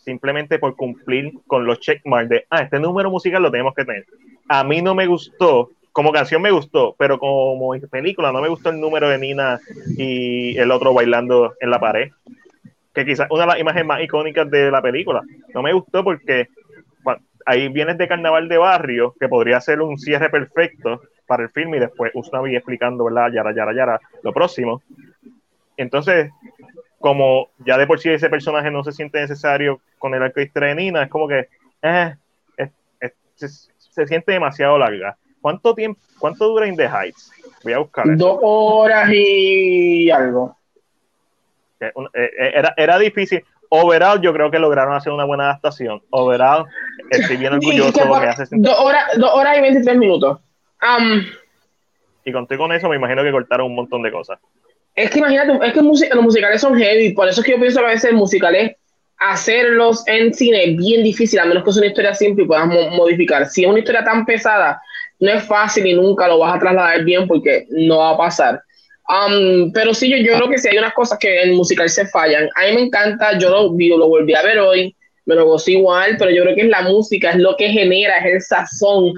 simplemente 0.03 0.57
por 0.57 0.75
cumplir 0.75 1.31
con 1.45 1.65
los 1.65 1.79
checkmarks 1.79 2.29
de, 2.29 2.45
ah, 2.49 2.63
este 2.63 2.79
número 2.79 3.11
musical 3.11 3.43
lo 3.43 3.51
tenemos 3.51 3.73
que 3.75 3.85
tener. 3.85 4.05
A 4.49 4.63
mí 4.63 4.81
no 4.81 4.95
me 4.95 5.05
gustó 5.05 5.69
como 5.91 6.11
canción 6.11 6.41
me 6.41 6.51
gustó, 6.51 6.95
pero 6.97 7.19
como 7.19 7.73
película 7.89 8.31
no 8.31 8.41
me 8.41 8.47
gustó 8.47 8.69
el 8.69 8.79
número 8.79 9.09
de 9.09 9.17
Nina 9.17 9.59
y 9.97 10.57
el 10.57 10.71
otro 10.71 10.93
bailando 10.93 11.55
en 11.59 11.69
la 11.69 11.79
pared. 11.79 12.11
Que 12.93 13.05
quizás 13.05 13.27
una 13.29 13.41
de 13.41 13.47
las 13.47 13.59
imágenes 13.59 13.85
más 13.85 14.01
icónicas 14.01 14.49
de 14.49 14.71
la 14.71 14.81
película. 14.81 15.21
No 15.53 15.61
me 15.61 15.73
gustó 15.73 16.03
porque 16.03 16.47
ahí 17.45 17.67
vienes 17.69 17.97
de 17.97 18.07
carnaval 18.07 18.47
de 18.47 18.57
barrio, 18.57 19.15
que 19.19 19.27
podría 19.27 19.59
ser 19.61 19.81
un 19.81 19.97
cierre 19.97 20.29
perfecto 20.29 21.01
para 21.25 21.43
el 21.43 21.49
film, 21.49 21.73
y 21.75 21.79
después 21.79 22.11
Usnavi 22.13 22.55
explicando, 22.55 23.05
¿verdad? 23.05 23.31
Yara, 23.31 23.53
yara, 23.53 23.73
yara, 23.73 24.01
lo 24.21 24.33
próximo. 24.33 24.81
Entonces, 25.77 26.29
como 26.99 27.49
ya 27.65 27.77
de 27.77 27.87
por 27.87 27.99
sí 27.99 28.09
ese 28.09 28.29
personaje 28.29 28.69
no 28.69 28.83
se 28.83 28.91
siente 28.91 29.19
necesario 29.19 29.81
con 29.97 30.13
el 30.13 30.21
arco 30.21 30.39
de 30.39 30.75
Nina, 30.75 31.03
es 31.03 31.09
como 31.09 31.27
que 31.27 31.47
eh, 31.81 32.15
se 33.91 34.07
siente 34.07 34.31
demasiado 34.31 34.77
larga. 34.77 35.17
¿Cuánto 35.41 35.73
tiempo, 35.73 35.99
cuánto 36.19 36.47
dura 36.47 36.67
In 36.67 36.75
the 36.75 36.87
Heights? 36.87 37.31
Voy 37.63 37.73
a 37.73 37.79
buscar. 37.79 38.05
Dos 38.15 38.39
horas 38.41 39.09
y 39.11 40.09
algo. 40.11 40.55
Eh, 41.79 41.91
eh, 42.13 42.51
era, 42.55 42.73
era 42.77 42.99
difícil. 42.99 43.43
Overall, 43.69 44.21
yo 44.21 44.33
creo 44.33 44.51
que 44.51 44.59
lograron 44.59 44.93
hacer 44.93 45.13
una 45.13 45.23
buena 45.23 45.45
adaptación. 45.45 46.01
Overall, 46.09 46.65
estoy 47.09 47.37
bien 47.37 47.53
orgulloso. 47.53 48.05
me 48.05 48.27
hace 48.27 48.45
dos, 48.51 48.77
horas, 48.79 49.05
dos 49.17 49.31
horas 49.33 49.57
y 49.57 49.61
23 49.61 49.97
minutos. 49.97 50.39
Um, 50.81 51.23
y 52.23 52.31
conté 52.31 52.57
con 52.57 52.71
eso, 52.71 52.89
me 52.89 52.97
imagino 52.97 53.23
que 53.23 53.31
cortaron 53.31 53.67
un 53.67 53.75
montón 53.75 54.03
de 54.03 54.11
cosas. 54.11 54.39
Es 54.93 55.09
que 55.09 55.19
imagínate, 55.19 55.65
es 55.65 55.73
que 55.73 55.81
los 55.81 56.23
musicales 56.23 56.61
son 56.61 56.77
heavy, 56.77 57.13
por 57.13 57.27
eso 57.27 57.41
es 57.41 57.45
que 57.45 57.53
yo 57.53 57.59
pienso 57.59 57.79
que 57.79 57.85
a 57.85 57.89
veces 57.89 58.13
musicales 58.13 58.75
hacerlos 59.17 60.03
en 60.07 60.33
cine 60.33 60.63
es 60.65 60.77
bien 60.77 61.03
difícil, 61.03 61.39
a 61.39 61.45
menos 61.45 61.63
que 61.63 61.71
sea 61.71 61.81
una 61.81 61.89
historia 61.89 62.13
simple 62.13 62.43
y 62.43 62.47
puedas 62.47 62.67
modificar. 62.67 63.47
Si 63.47 63.63
es 63.63 63.69
una 63.69 63.79
historia 63.79 64.03
tan 64.03 64.25
pesada, 64.25 64.81
no 65.21 65.31
es 65.31 65.43
fácil 65.45 65.85
y 65.85 65.93
nunca 65.93 66.27
lo 66.27 66.39
vas 66.39 66.55
a 66.55 66.59
trasladar 66.59 67.03
bien 67.05 67.27
porque 67.27 67.67
no 67.69 67.99
va 67.99 68.09
a 68.11 68.17
pasar. 68.17 68.61
Um, 69.07 69.71
pero 69.71 69.93
sí, 69.93 70.09
yo, 70.09 70.17
yo 70.17 70.35
creo 70.37 70.49
que 70.49 70.57
sí 70.57 70.67
hay 70.67 70.77
unas 70.77 70.93
cosas 70.93 71.19
que 71.19 71.43
en 71.43 71.55
musical 71.55 71.89
se 71.89 72.07
fallan. 72.07 72.49
A 72.55 72.67
mí 72.67 72.75
me 72.75 72.81
encanta, 72.81 73.37
yo 73.37 73.49
lo, 73.49 73.97
lo 73.97 74.07
volví 74.07 74.33
a 74.33 74.41
ver 74.41 74.59
hoy, 74.59 74.95
me 75.25 75.35
lo 75.35 75.45
gozo 75.45 75.69
igual, 75.69 76.15
pero 76.17 76.31
yo 76.31 76.41
creo 76.43 76.55
que 76.55 76.61
es 76.61 76.69
la 76.69 76.81
música, 76.81 77.29
es 77.29 77.37
lo 77.37 77.55
que 77.55 77.69
genera, 77.69 78.17
es 78.17 78.33
el 78.33 78.41
sazón. 78.41 79.13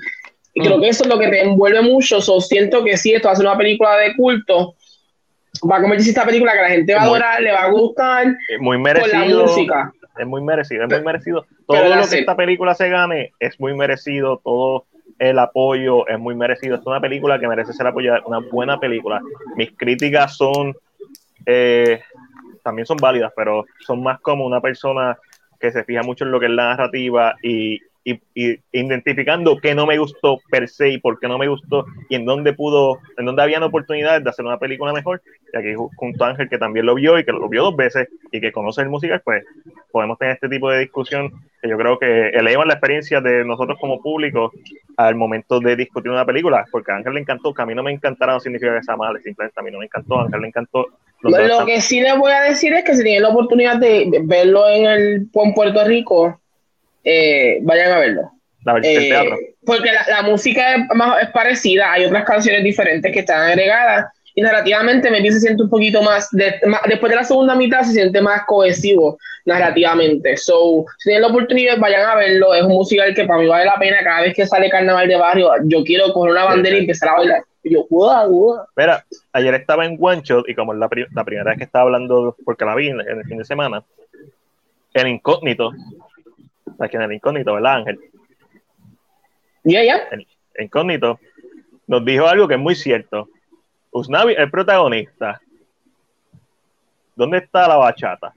Y 0.54 0.62
creo 0.62 0.78
mm. 0.78 0.82
que 0.82 0.90
eso 0.90 1.04
es 1.04 1.10
lo 1.10 1.18
que 1.18 1.30
te 1.30 1.42
envuelve 1.42 1.82
mucho. 1.82 2.22
So, 2.22 2.42
siento 2.42 2.84
que 2.84 2.98
sí, 2.98 3.14
esto 3.14 3.30
va 3.30 3.34
a 3.34 3.38
ser 3.38 3.46
una 3.46 3.58
película 3.58 3.96
de 3.98 4.14
culto. 4.16 4.76
Va 5.70 5.78
a 5.78 5.82
convertirse 5.82 6.10
esta 6.10 6.26
película 6.26 6.52
que 6.52 6.62
la 6.62 6.70
gente 6.70 6.94
va 6.94 7.02
a 7.02 7.04
adorar, 7.04 7.42
le 7.42 7.52
va 7.52 7.64
a 7.64 7.72
gustar. 7.72 8.36
Es 8.50 8.60
muy 8.60 8.78
merecido. 8.78 9.20
Con 9.20 9.30
la 9.30 9.44
música. 9.44 9.94
Es 10.20 10.28
muy 10.28 10.42
merecido, 10.42 10.84
es 10.84 10.90
muy 10.90 11.02
merecido. 11.02 11.46
Todo 11.66 11.96
lo 11.96 12.08
que 12.08 12.20
esta 12.20 12.36
película 12.36 12.76
se 12.76 12.90
gane 12.90 13.32
es 13.40 13.60
muy 13.60 13.74
merecido. 13.76 14.42
Todo 14.44 14.86
el 15.30 15.40
apoyo 15.40 16.06
es 16.08 16.20
muy 16.20 16.36
merecido. 16.36 16.76
Es 16.76 16.86
una 16.86 17.00
película 17.00 17.40
que 17.40 17.48
merece 17.48 17.72
ser 17.72 17.88
apoyada, 17.88 18.22
una 18.26 18.40
buena 18.40 18.78
película. 18.78 19.22
Mis 19.56 19.72
críticas 19.72 20.36
son, 20.36 20.76
eh, 21.46 22.02
también 22.62 22.86
son 22.86 22.98
válidas, 22.98 23.32
pero 23.34 23.66
son 23.80 24.04
más 24.04 24.20
como 24.20 24.46
una 24.46 24.60
persona 24.60 25.18
que 25.60 25.72
se 25.72 25.86
fija 25.86 26.04
mucho 26.04 26.26
en 26.26 26.32
lo 26.32 26.42
que 26.42 26.48
es 26.48 26.52
la 26.52 26.76
narrativa 26.76 27.36
y, 27.42 27.80
y, 28.04 28.20
identificando 28.72 29.58
qué 29.58 29.74
no 29.74 29.86
me 29.86 29.98
gustó 29.98 30.40
per 30.50 30.68
se 30.68 30.90
y 30.90 30.98
por 30.98 31.20
qué 31.20 31.28
no 31.28 31.38
me 31.38 31.48
gustó 31.48 31.86
y 32.10 32.16
en 32.16 32.26
dónde 32.26 32.54
pudo, 32.54 33.00
en 33.18 33.26
dónde 33.26 33.44
habían 33.44 33.64
oportunidades 33.64 34.24
de 34.24 34.30
hacer 34.30 34.46
una 34.46 34.60
película 34.60 34.94
mejor. 34.94 35.22
Y 35.54 35.58
aquí 35.58 35.74
junto 35.96 36.26
a 36.26 36.30
Ángel, 36.30 36.50
que 36.50 36.58
también 36.58 36.86
lo 36.86 36.96
vio 36.96 37.18
y 37.18 37.24
que 37.24 37.32
lo 37.32 37.48
vio 37.48 37.64
dos 37.64 37.76
veces 37.76 38.10
y 38.32 38.42
que 38.42 38.52
conoce 38.52 38.82
el 38.82 38.90
musical, 38.90 39.22
pues 39.24 39.44
podemos 39.92 40.18
tener 40.18 40.34
este 40.36 40.50
tipo 40.50 40.70
de 40.70 40.80
discusión 40.80 41.32
que 41.62 41.70
yo 41.70 41.78
creo 41.78 41.98
que 41.98 42.30
elevan 42.30 42.68
la 42.68 42.74
experiencia 42.74 43.22
de 43.22 43.46
nosotros 43.46 43.78
como 43.80 44.02
público 44.02 44.52
al 44.98 45.16
momento 45.16 45.60
de 45.60 45.76
discutir 45.76 46.12
una 46.12 46.26
película, 46.26 46.66
porque 46.72 46.92
a 46.92 46.96
Ángel 46.96 47.14
le 47.14 47.22
encantó, 47.22 47.54
que 47.54 47.62
a 47.62 47.66
mí 47.66 47.74
no 47.74 47.84
me 47.84 47.92
encantara 47.92 48.34
no 48.34 48.40
significa 48.40 48.76
que 48.76 48.84
sea 48.84 48.98
mal, 48.98 49.20
simplemente 49.22 49.60
a 49.60 49.64
mí 49.64 49.72
no 49.72 49.80
me 49.80 49.86
encantó, 49.86 50.20
a 50.20 50.24
Ángel 50.24 50.42
le 50.42 50.48
encantó. 50.48 50.88
Lo 51.22 51.66
que 51.66 51.80
sí 51.80 52.02
les 52.02 52.18
voy 52.18 52.34
a 52.34 52.42
decir 52.42 52.74
es 52.74 52.84
que 52.84 52.96
si 52.96 53.04
tienen 53.04 53.24
la 53.24 53.30
oportunidad 53.30 53.78
de 53.78 54.22
verlo 54.24 54.68
en 54.68 54.86
el 54.86 55.28
en 55.34 55.54
Puerto 55.54 55.86
Rico, 55.86 56.38
eh, 57.04 57.60
vayan 57.62 57.92
a 57.92 58.00
verlo. 58.00 58.32
La 58.66 58.78
eh, 58.78 59.10
teatro. 59.10 59.38
Porque 59.66 59.92
la, 59.92 60.22
música 60.22 60.76
es, 60.76 60.82
es, 61.22 61.30
parecida, 61.32 61.92
hay 61.92 62.06
otras 62.06 62.24
canciones 62.24 62.64
diferentes 62.64 63.12
que 63.12 63.20
están 63.20 63.50
agregadas 63.50 64.06
y 64.36 64.42
narrativamente 64.42 65.12
me 65.12 65.22
se 65.32 65.40
siente 65.40 65.64
un 65.64 65.70
poquito 65.70 66.02
más, 66.02 66.30
después 66.32 67.10
de 67.10 67.16
la 67.16 67.24
segunda 67.24 67.56
mitad 67.56 67.84
se 67.84 67.92
siente 67.92 68.20
más 68.20 68.44
cohesivo 68.46 69.20
narrativamente. 69.46 70.38
So, 70.38 70.86
si 70.98 71.10
tienen 71.10 71.22
la 71.22 71.28
oportunidad, 71.28 71.78
vayan 71.78 72.10
a 72.10 72.16
verlo, 72.16 72.54
es 72.56 72.64
un 72.64 72.70
musical 72.70 73.14
que 73.14 73.26
para 73.26 73.40
mí 73.40 73.48
vale 73.48 73.66
la 73.66 73.76
pena 73.76 74.04
cada 74.04 74.22
vez 74.22 74.34
que 74.34 74.48
sale 74.48 74.70
Carnaval 74.70 75.08
de 75.08 75.18
Barrio, 75.18 75.52
yo 75.66 75.84
quiero 75.84 76.12
coger 76.14 76.32
una 76.32 76.46
bandera 76.46 76.78
y 76.78 76.82
empezar 76.82 77.10
a 77.10 77.18
bailar. 77.18 77.44
Y 77.64 77.74
yo, 77.74 77.86
¡guau, 77.90 78.30
guau! 78.30 78.64
Espera, 78.70 79.06
ayer 79.34 79.54
estaba 79.54 79.86
en 79.86 79.98
One 80.00 80.22
Shot 80.24 80.50
y 80.50 80.56
como 80.56 80.74
es 80.74 80.80
la, 80.80 80.90
la 81.14 81.24
primera 81.24 81.52
vez 81.52 81.58
que 81.60 81.66
estaba 81.66 81.84
hablando, 81.84 82.36
porque 82.44 82.66
la 82.66 82.76
vi 82.76 82.90
en 82.90 83.00
el 83.02 83.24
fin 83.26 83.38
de 83.38 83.46
semana, 83.46 83.84
el 84.96 85.08
incógnito 85.08 85.72
aquí 86.80 86.96
en 86.96 87.04
el 87.04 87.14
incógnito, 87.14 87.54
¿verdad, 87.54 87.76
Ángel? 87.76 88.00
Ya, 89.64 89.84
ya. 89.84 90.08
El 90.12 90.26
incógnito 90.66 91.20
nos 91.88 92.04
dijo 92.06 92.28
algo 92.28 92.48
que 92.48 92.56
es 92.56 92.60
muy 92.60 92.76
cierto. 92.76 93.30
Usnavi, 93.92 94.34
el 94.34 94.50
protagonista. 94.50 95.40
¿Dónde 97.16 97.38
está 97.38 97.68
la 97.68 97.78
bachata? 97.78 98.34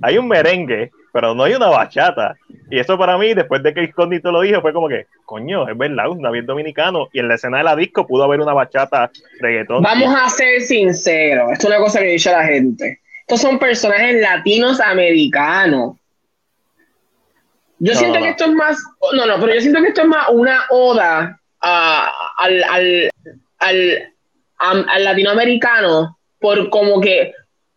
hay 0.00 0.18
un 0.18 0.28
merengue, 0.28 0.90
pero 1.12 1.34
no 1.34 1.44
hay 1.44 1.54
una 1.54 1.68
bachata. 1.68 2.36
Y 2.70 2.78
eso 2.78 2.96
para 2.96 3.18
mí, 3.18 3.34
después 3.34 3.62
de 3.62 3.74
que 3.74 3.84
Escondito 3.84 4.32
lo 4.32 4.40
dijo, 4.40 4.60
fue 4.60 4.72
como 4.72 4.88
que, 4.88 5.06
coño, 5.24 5.68
es 5.68 5.76
verdad, 5.76 6.08
un 6.08 6.24
avión 6.24 6.46
dominicano. 6.46 7.08
Y 7.12 7.20
en 7.20 7.28
la 7.28 7.34
escena 7.34 7.58
de 7.58 7.64
la 7.64 7.76
disco 7.76 8.06
pudo 8.06 8.24
haber 8.24 8.40
una 8.40 8.54
bachata 8.54 9.10
reggaetón. 9.40 9.82
Vamos 9.82 10.14
a 10.14 10.28
ser 10.28 10.60
sinceros, 10.60 11.52
esto 11.52 11.68
es 11.68 11.74
una 11.74 11.84
cosa 11.84 12.00
que 12.00 12.06
dice 12.06 12.30
la 12.30 12.44
gente. 12.44 13.00
Estos 13.32 13.48
son 13.48 13.58
personajes 13.58 14.20
latinos 14.20 14.78
americanos. 14.78 15.96
Yo 17.78 17.94
siento 17.94 18.18
que 18.18 18.28
esto 18.28 18.44
es 18.44 18.50
más, 18.50 18.76
no, 19.14 19.24
no, 19.24 19.40
pero 19.40 19.54
yo 19.54 19.60
siento 19.62 19.80
que 19.80 19.88
esto 19.88 20.02
es 20.02 20.06
más 20.06 20.28
una 20.28 20.60
oda 20.68 21.40
al, 21.60 22.62
al, 22.64 23.10
al, 23.58 24.14
al 24.58 25.04
latinoamericano 25.04 26.18
por 26.40 26.68
como 26.68 27.00
que 27.00 27.32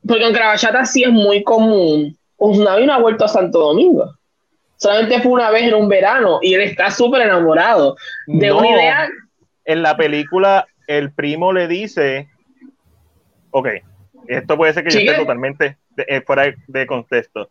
porque 0.06 0.26
aunque 0.26 0.42
la 0.42 0.48
bachata 0.48 0.84
sí 0.84 1.04
es 1.04 1.12
muy 1.12 1.42
común, 1.42 2.18
Usnavi 2.36 2.86
no 2.86 2.94
ha 2.94 3.00
vuelto 3.00 3.24
a 3.24 3.30
Santo 3.30 3.60
Domingo. 3.60 4.14
Solamente 4.76 5.22
fue 5.22 5.32
una 5.32 5.52
vez 5.52 5.64
en 5.64 5.76
un 5.76 5.88
verano 5.88 6.40
y 6.42 6.54
él 6.54 6.62
está 6.64 6.92
súper 6.92 7.22
enamorado 7.22 7.96
de 8.28 8.52
una 8.52 8.72
idea. 8.72 9.10
En 9.64 9.84
la 9.84 9.96
película, 9.96 10.68
el 10.88 11.14
primo 11.14 11.54
le 11.54 11.70
dice: 11.70 12.28
Ok, 13.52 13.70
esto 14.28 14.58
puede 14.58 14.74
ser 14.74 14.84
que 14.84 14.92
yo 14.92 15.00
esté 15.00 15.14
totalmente 15.16 15.78
eh, 15.98 16.22
fuera 16.22 16.54
de 16.68 16.88
contexto. 16.88 17.50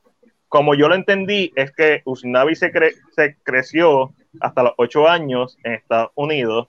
Como 0.49 0.75
yo 0.75 0.89
lo 0.89 0.95
entendí, 0.95 1.53
es 1.57 1.73
que 1.73 2.03
Usnavi 2.05 2.55
se, 2.55 2.73
se 3.17 3.37
creció 3.43 4.13
hasta 4.41 4.63
los 4.63 4.73
ocho 4.77 5.09
años 5.09 5.59
en 5.65 5.73
Estados 5.73 6.11
Unidos 6.15 6.69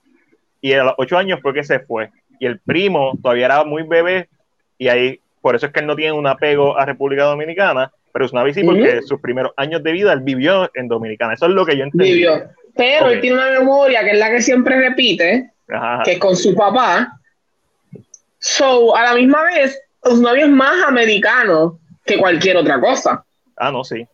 y 0.61 0.73
a 0.73 0.83
los 0.83 0.95
ocho 0.97 1.17
años 1.17 1.39
fue 1.41 1.53
que 1.53 1.63
se 1.63 1.79
fue. 1.79 2.09
Y 2.39 2.45
el 2.45 2.59
primo 2.59 3.17
todavía 3.21 3.45
era 3.45 3.63
muy 3.63 3.83
bebé 3.83 4.29
y 4.77 4.87
ahí 4.87 5.19
por 5.41 5.55
eso 5.55 5.67
es 5.67 5.71
que 5.71 5.81
él 5.81 5.85
no 5.85 5.95
tiene 5.95 6.13
un 6.13 6.25
apego 6.25 6.75
a 6.75 6.85
República 6.85 7.25
Dominicana, 7.25 7.91
pero 8.11 8.25
una 8.31 8.51
sí 8.51 8.63
porque 8.63 9.01
sus 9.03 9.21
primeros 9.21 9.51
años 9.57 9.83
de 9.83 9.91
vida 9.91 10.11
él 10.11 10.21
vivió 10.21 10.71
en 10.73 10.87
Dominicana. 10.87 11.35
Eso 11.35 11.45
es 11.45 11.51
lo 11.51 11.65
que 11.65 11.77
yo 11.77 11.83
entendí. 11.83 12.13
Vivió. 12.13 12.49
Pero 12.75 13.09
él 13.09 13.21
tiene 13.21 13.37
una 13.37 13.51
memoria 13.51 14.03
que 14.03 14.11
es 14.11 14.17
la 14.17 14.31
que 14.31 14.41
siempre 14.41 14.79
repite, 14.79 15.51
que 16.03 16.11
es 16.13 16.17
con 16.17 16.35
su 16.35 16.55
papá. 16.55 17.19
So, 18.39 18.95
a 18.95 19.03
la 19.03 19.15
misma 19.15 19.43
vez, 19.43 19.79
Usnavi 20.05 20.41
es 20.41 20.49
más 20.49 20.83
americano 20.87 21.79
que 22.05 22.17
cualquier 22.17 22.57
otra 22.57 22.79
cosa. 22.79 23.23
Ah, 23.57 23.71
no, 23.71 23.83
sí. 23.83 24.07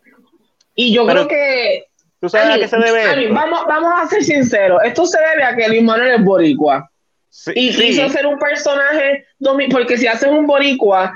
Y 0.76 0.94
yo 0.94 1.06
creo 1.06 1.28
que. 1.28 1.86
¿Tú 2.20 2.30
sabes 2.30 2.56
a, 2.56 2.60
qué 2.60 2.68
se 2.68 2.78
debe? 2.78 3.30
vamos, 3.30 3.66
vamos 3.68 3.92
a 3.96 4.08
ser 4.08 4.24
sinceros. 4.24 4.82
Esto 4.84 5.06
se 5.06 5.20
debe 5.20 5.44
a 5.44 5.56
que 5.56 5.68
Luis 5.68 5.84
Manuel 5.84 6.12
es 6.12 6.24
boricua 6.24 6.92
y 7.56 7.74
quiso 7.74 8.10
ser 8.10 8.26
un 8.26 8.38
personaje, 8.38 9.26
porque 9.72 9.98
si 9.98 10.08
haces 10.08 10.30
un 10.30 10.46
boricua, 10.46 11.14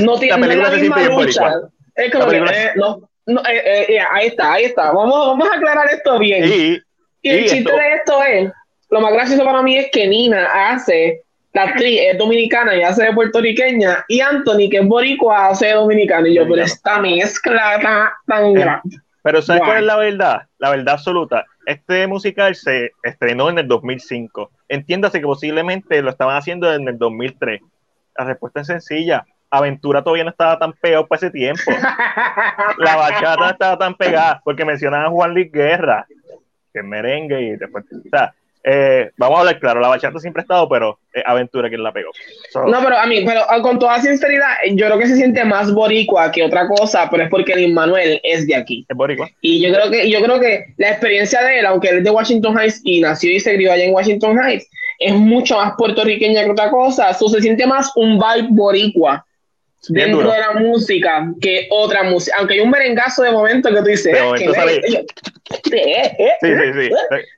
no 0.00 0.18
tiene 0.18 0.56
la, 0.56 0.70
misma 0.70 1.02
lucha. 1.02 1.52
Es 1.94 2.12
como 2.12 2.30
eh, 2.30 2.72
no, 2.76 3.08
no, 3.26 3.40
eh, 3.46 3.86
eh, 3.88 4.00
ahí 4.10 4.28
está, 4.28 4.52
ahí 4.52 4.64
está. 4.64 4.92
Vamos, 4.92 5.26
vamos 5.26 5.48
a 5.50 5.56
aclarar 5.56 5.88
esto 5.92 6.18
bien. 6.18 6.44
Y, 6.44 6.82
el 7.28 7.46
chiste 7.46 7.72
de 7.72 7.94
esto 7.94 8.22
es, 8.22 8.52
lo 8.90 9.00
más 9.00 9.12
gracioso 9.12 9.44
para 9.44 9.62
mí 9.62 9.76
es 9.76 9.90
que 9.90 10.06
Nina 10.06 10.70
hace, 10.70 11.22
la 11.56 11.62
actriz 11.70 12.00
es 12.02 12.18
dominicana 12.18 12.76
y 12.76 12.82
hace 12.82 13.04
de 13.04 13.12
puertorriqueña, 13.12 14.04
y 14.08 14.20
Anthony, 14.20 14.68
que 14.70 14.78
es 14.78 14.86
boricua, 14.86 15.48
hace 15.48 15.66
de 15.66 15.72
dominicano. 15.72 16.26
Y 16.26 16.34
yo, 16.34 16.46
pero 16.48 16.62
esta 16.62 17.00
mezcla 17.00 17.80
tan, 17.80 18.08
tan 18.26 18.52
grande. 18.52 18.98
Pero 19.22 19.42
¿sabes 19.42 19.62
cuál 19.62 19.78
es 19.78 19.84
la 19.84 19.96
verdad? 19.96 20.42
La 20.58 20.70
verdad 20.70 20.94
absoluta. 20.94 21.44
Este 21.64 22.06
musical 22.06 22.54
se 22.54 22.92
estrenó 23.02 23.50
en 23.50 23.58
el 23.58 23.66
2005 23.66 24.50
entiéndase 24.68 25.20
que 25.20 25.26
posiblemente 25.26 26.02
lo 26.02 26.10
estaban 26.10 26.36
haciendo 26.36 26.72
en 26.72 26.88
el 26.88 26.98
2003. 26.98 27.60
La 28.16 28.24
respuesta 28.24 28.60
es 28.60 28.66
sencilla. 28.66 29.26
Aventura 29.50 30.02
todavía 30.02 30.24
no 30.24 30.30
estaba 30.30 30.58
tan 30.58 30.72
pegado 30.72 31.06
para 31.06 31.18
ese 31.18 31.30
tiempo. 31.30 31.62
La 32.78 32.96
bachata 32.96 33.36
no 33.36 33.50
estaba 33.50 33.78
tan 33.78 33.94
pegada 33.94 34.40
porque 34.44 34.64
mencionaban 34.64 35.06
a 35.06 35.10
Juan 35.10 35.34
Luis 35.34 35.50
Guerra, 35.52 36.06
que 36.72 36.80
es 36.80 36.84
merengue 36.84 37.40
y 37.40 37.56
después. 37.56 37.84
O 37.92 38.08
sea, 38.10 38.34
eh, 38.68 39.12
vamos 39.16 39.36
a 39.36 39.40
hablar 39.42 39.60
claro, 39.60 39.78
la 39.78 39.86
bachata 39.86 40.18
siempre 40.18 40.40
ha 40.40 40.42
estado, 40.42 40.68
pero 40.68 40.98
Aventura 41.24 41.68
quien 41.68 41.84
la 41.84 41.92
pegó. 41.92 42.10
no, 42.66 42.82
pero 42.82 42.98
a 42.98 43.06
mí, 43.06 43.22
pero 43.24 43.42
ah, 43.48 43.62
con 43.62 43.78
toda 43.78 44.00
sinceridad, 44.00 44.54
yo 44.72 44.86
creo 44.86 44.98
que 44.98 45.06
se 45.06 45.14
siente 45.14 45.44
más 45.44 45.72
boricua 45.72 46.32
que 46.32 46.42
otra 46.42 46.66
cosa, 46.66 47.08
pero 47.08 47.22
es 47.22 47.30
porque 47.30 47.52
el 47.52 47.72
Manuel 47.72 48.20
es 48.24 48.44
de 48.44 48.56
aquí. 48.56 48.84
Es 48.88 48.96
boricua. 48.96 49.30
Y 49.40 49.60
yo 49.60 49.72
creo 49.72 49.88
que, 49.88 50.10
yo 50.10 50.20
creo 50.20 50.40
que 50.40 50.74
la 50.78 50.90
experiencia 50.90 51.42
de 51.42 51.60
él, 51.60 51.66
aunque 51.66 51.90
él 51.90 51.98
es 51.98 52.04
de 52.04 52.10
Washington 52.10 52.58
Heights 52.58 52.80
y 52.82 53.00
nació 53.00 53.30
y 53.30 53.38
se 53.38 53.54
crió 53.54 53.72
allá 53.72 53.84
en 53.84 53.94
Washington 53.94 54.36
Heights, 54.36 54.68
es 54.98 55.14
mucho 55.14 55.58
más 55.58 55.74
puertorriqueña 55.78 56.42
que 56.42 56.50
otra 56.50 56.68
cosa. 56.70 57.10
Eso 57.10 57.28
se 57.28 57.40
siente 57.40 57.68
más 57.68 57.92
un 57.94 58.18
vibe 58.18 58.48
boricua 58.50 59.24
dentro 59.88 60.30
de 60.30 60.38
la 60.38 60.52
música 60.54 61.32
que 61.40 61.66
otra 61.70 62.04
música. 62.04 62.36
Aunque 62.38 62.54
hay 62.54 62.60
un 62.60 62.70
merengazo 62.70 63.22
de 63.22 63.32
momento 63.32 63.68
que 63.70 63.76
tú 63.76 63.84
dices. 63.84 64.16
sí, 65.64 65.80
sí, 66.40 66.72
sí. 66.72 66.90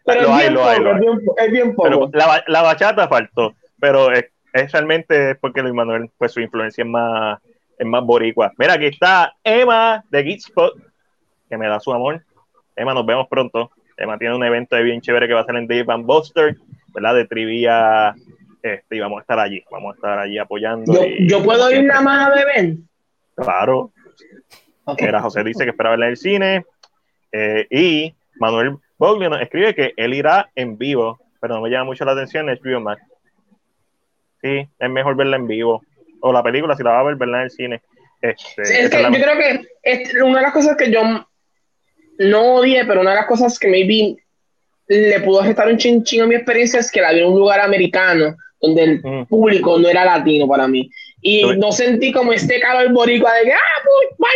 Pero 0.05 0.21
es, 0.21 0.39
bien 0.39 0.55
poco, 0.55 1.37
es, 1.39 1.51
bien, 1.51 1.75
poco, 1.75 2.11
la, 2.13 2.43
la, 2.47 2.63
bachata 2.63 3.09
faltó, 3.09 3.55
pero 3.79 4.13
es, 4.13 4.27
realmente 4.73 5.33
es 5.33 5.39
porque 5.39 5.63
Luis 5.63 5.75
Manuel, 5.75 6.11
pues 6.17 6.33
su 6.33 6.41
influencia 6.41 6.83
es 6.83 6.89
más, 6.89 7.39
es 7.79 7.87
más 7.87 8.03
boricua. 8.05 8.53
Mira, 8.57 8.75
aquí 8.75 8.87
está 8.87 9.35
Emma 9.45 10.05
de 10.11 10.25
Geekspot, 10.25 10.75
que 11.49 11.57
me 11.57 11.69
da 11.69 11.81
su 11.81 11.93
amor. 11.93 12.23
Emma, 12.77 12.95
nos 12.95 13.07
vemos 13.07 13.27
pronto. 13.29 13.71
Emma 13.97 14.17
tiene 14.17 14.37
un 14.37 14.45
evento 14.45 14.77
de 14.77 14.83
bien 14.83 15.01
chévere 15.01 15.27
que 15.27 15.35
va 15.35 15.41
a 15.41 15.45
ser 15.45 15.57
en 15.57 15.67
Dave 15.67 15.83
Van 15.83 16.07
Buster, 16.07 16.57
¿verdad? 16.95 17.15
De 17.15 17.27
trivia 17.27 18.15
este, 18.63 18.97
y 18.97 19.01
vamos 19.01 19.19
a 19.19 19.21
estar 19.23 19.39
allí, 19.39 19.63
vamos 19.71 19.93
a 19.93 19.97
estar 19.97 20.19
allí 20.19 20.39
apoyando. 20.39 20.93
¿Yo, 21.21 21.43
puedo 21.43 21.71
ir 21.71 21.85
nada 21.85 22.01
más 22.01 22.27
a 22.27 22.35
beber? 22.35 22.75
Claro. 23.37 23.93
Era 24.97 25.21
José 25.21 25.45
dice 25.45 25.65
que 25.65 25.71
espera 25.71 25.91
verla 25.91 26.07
en 26.07 26.11
el 26.13 26.17
cine. 26.17 26.65
Eh, 27.31 27.67
y 27.71 28.15
Manuel 28.37 28.77
Boglio 28.97 29.29
nos 29.29 29.43
escribe 29.43 29.75
que 29.75 29.93
él 29.97 30.15
irá 30.15 30.51
en 30.55 30.79
vivo, 30.79 31.19
pero 31.41 31.55
no 31.55 31.61
me 31.61 31.71
llama 31.71 31.85
mucho 31.85 32.05
la 32.05 32.13
atención 32.13 32.49
es 32.49 32.61
HBO 32.61 32.81
Max. 32.81 33.03
Sí, 34.41 34.69
es 34.79 34.91
mejor 34.91 35.17
verla 35.17 35.37
en 35.37 35.47
vivo. 35.47 35.83
O 36.21 36.33
la 36.33 36.43
película, 36.43 36.75
si 36.75 36.83
la 36.83 36.93
va 36.93 37.01
a 37.01 37.05
ver, 37.05 37.17
verla 37.17 37.39
en 37.39 37.45
el 37.45 37.51
cine. 37.51 37.83
Este, 38.21 38.63
es 38.63 38.91
que 38.91 39.03
yo 39.03 39.11
creo 39.11 39.39
que 39.39 40.23
una 40.23 40.39
de 40.39 40.43
las 40.43 40.53
cosas 40.53 40.77
que 40.77 40.91
yo 40.91 41.03
no 42.19 42.55
odié, 42.55 42.85
pero 42.85 43.01
una 43.01 43.11
de 43.11 43.17
las 43.17 43.27
cosas 43.27 43.59
que 43.59 43.69
maybe 43.69 44.17
le 44.89 45.21
pudo 45.21 45.41
afectar 45.41 45.69
un 45.69 45.77
chinchín 45.77 46.23
a 46.23 46.27
mi 46.27 46.35
experiencia 46.35 46.81
es 46.81 46.91
que 46.91 47.01
la 47.01 47.13
vi 47.13 47.21
en 47.21 47.27
un 47.27 47.39
lugar 47.39 47.61
americano 47.61 48.37
donde 48.61 48.85
el 48.85 49.01
mm. 49.03 49.27
público 49.27 49.79
no 49.79 49.89
era 49.89 50.05
latino 50.05 50.49
para 50.49 50.69
mí. 50.69 50.91
Y 51.21 51.43
no 51.59 51.73
sentí 51.73 52.13
como 52.13 52.33
este 52.33 52.61
calor 52.61 52.93
boricua 52.93 53.35
de 53.35 53.45
que, 53.45 53.53
ah, 53.53 53.83
pues, 54.17 54.31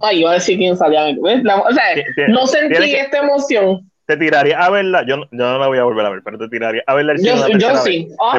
Ay, 0.00 0.20
iba 0.20 0.30
a 0.30 0.34
decir 0.34 0.58
quién 0.58 0.76
salía. 0.76 1.04
o 1.04 1.72
sea, 1.72 2.28
no 2.28 2.46
sentí 2.46 2.94
esta 2.94 3.18
emoción. 3.18 3.90
Te 4.06 4.16
tiraría 4.16 4.58
a 4.58 4.70
verla, 4.70 5.04
yo, 5.04 5.16
yo, 5.16 5.26
no 5.32 5.58
la 5.58 5.66
voy 5.66 5.78
a 5.78 5.82
volver 5.82 6.06
a 6.06 6.10
ver, 6.10 6.20
pero 6.24 6.38
te 6.38 6.48
tiraría 6.48 6.82
a 6.86 6.94
verla 6.94 7.14
el 7.14 7.24
Yo, 7.24 7.48
yo 7.58 7.76
sí. 7.78 8.08
Oh, 8.18 8.34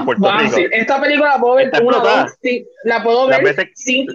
Esta 0.71 1.01
película 1.01 1.33
la 1.33 1.39
puedo 1.39 1.55
ver 1.55 1.71
una 1.83 1.97
dos, 1.97 2.31
la 2.85 3.03
puedo 3.03 3.27
ver 3.27 3.43
cinco, 3.75 4.13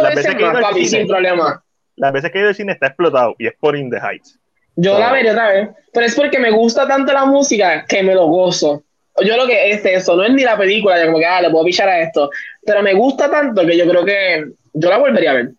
veces, 0.00 0.40
más, 0.40 0.62
papi, 0.62 0.86
sin 0.86 1.08
problema. 1.08 1.60
Las 1.96 2.12
veces 2.12 2.30
que 2.30 2.38
he 2.38 2.40
ido 2.42 2.50
al 2.50 2.54
cine 2.54 2.72
está 2.72 2.86
explotado 2.86 3.34
y 3.38 3.48
es 3.48 3.54
por 3.58 3.76
In 3.76 3.90
the 3.90 3.96
Heights. 3.96 4.38
Yo 4.76 4.96
la 4.98 5.10
veré 5.10 5.30
otra 5.30 5.48
vez, 5.48 5.70
pero 5.92 6.06
es 6.06 6.14
porque 6.14 6.38
me 6.38 6.50
gusta 6.50 6.86
tanto 6.86 7.12
la 7.12 7.24
música 7.24 7.84
que 7.86 8.02
me 8.02 8.14
lo 8.14 8.26
gozo 8.26 8.84
yo 9.24 9.36
lo 9.36 9.46
que 9.46 9.70
es 9.70 9.84
eso, 9.84 10.16
no 10.16 10.24
es 10.24 10.32
ni 10.32 10.42
la 10.42 10.56
película, 10.56 10.98
ya 10.98 11.06
como 11.06 11.18
que, 11.18 11.26
ah, 11.26 11.40
le 11.40 11.50
puedo 11.50 11.64
pichar 11.64 11.88
a 11.88 12.00
esto, 12.00 12.30
pero 12.64 12.82
me 12.82 12.94
gusta 12.94 13.30
tanto 13.30 13.66
que 13.66 13.76
yo 13.76 13.88
creo 13.88 14.04
que 14.04 14.46
yo 14.72 14.90
la 14.90 14.98
volvería 14.98 15.30
a 15.30 15.34
ver. 15.34 15.50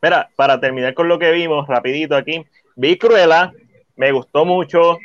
Mira, 0.00 0.28
para 0.36 0.60
terminar 0.60 0.94
con 0.94 1.08
lo 1.08 1.18
que 1.18 1.32
vimos, 1.32 1.66
rapidito 1.66 2.16
aquí, 2.16 2.44
vi 2.76 2.96
Cruella, 2.96 3.52
me 3.96 4.12
gustó 4.12 4.44
mucho, 4.44 4.98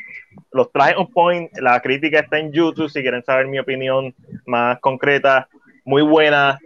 los 0.52 0.72
trajes 0.72 0.98
on 0.98 1.08
point, 1.08 1.52
la 1.58 1.80
crítica 1.82 2.20
está 2.20 2.38
en 2.38 2.52
YouTube, 2.52 2.90
si 2.90 3.02
quieren 3.02 3.24
saber 3.24 3.48
mi 3.48 3.60
opinión 3.60 4.14
más 4.46 4.80
concreta, 4.80 5.48
muy 5.84 6.02
buena. 6.02 6.60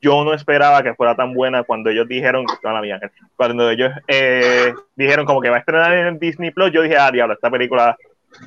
Yo 0.00 0.24
no 0.24 0.34
esperaba 0.34 0.82
que 0.82 0.94
fuera 0.94 1.14
tan 1.14 1.32
buena 1.32 1.62
cuando 1.62 1.88
ellos 1.88 2.08
dijeron, 2.08 2.44
cuando 3.36 3.70
ellos 3.70 3.92
eh, 4.08 4.74
dijeron 4.96 5.24
como 5.24 5.40
que 5.40 5.48
va 5.48 5.56
a 5.56 5.60
estrenar 5.60 5.94
en 5.94 6.18
Disney 6.18 6.50
Plus, 6.50 6.72
yo 6.72 6.82
dije, 6.82 6.96
ah, 6.96 7.12
diablo, 7.12 7.34
esta 7.34 7.50
película 7.50 7.96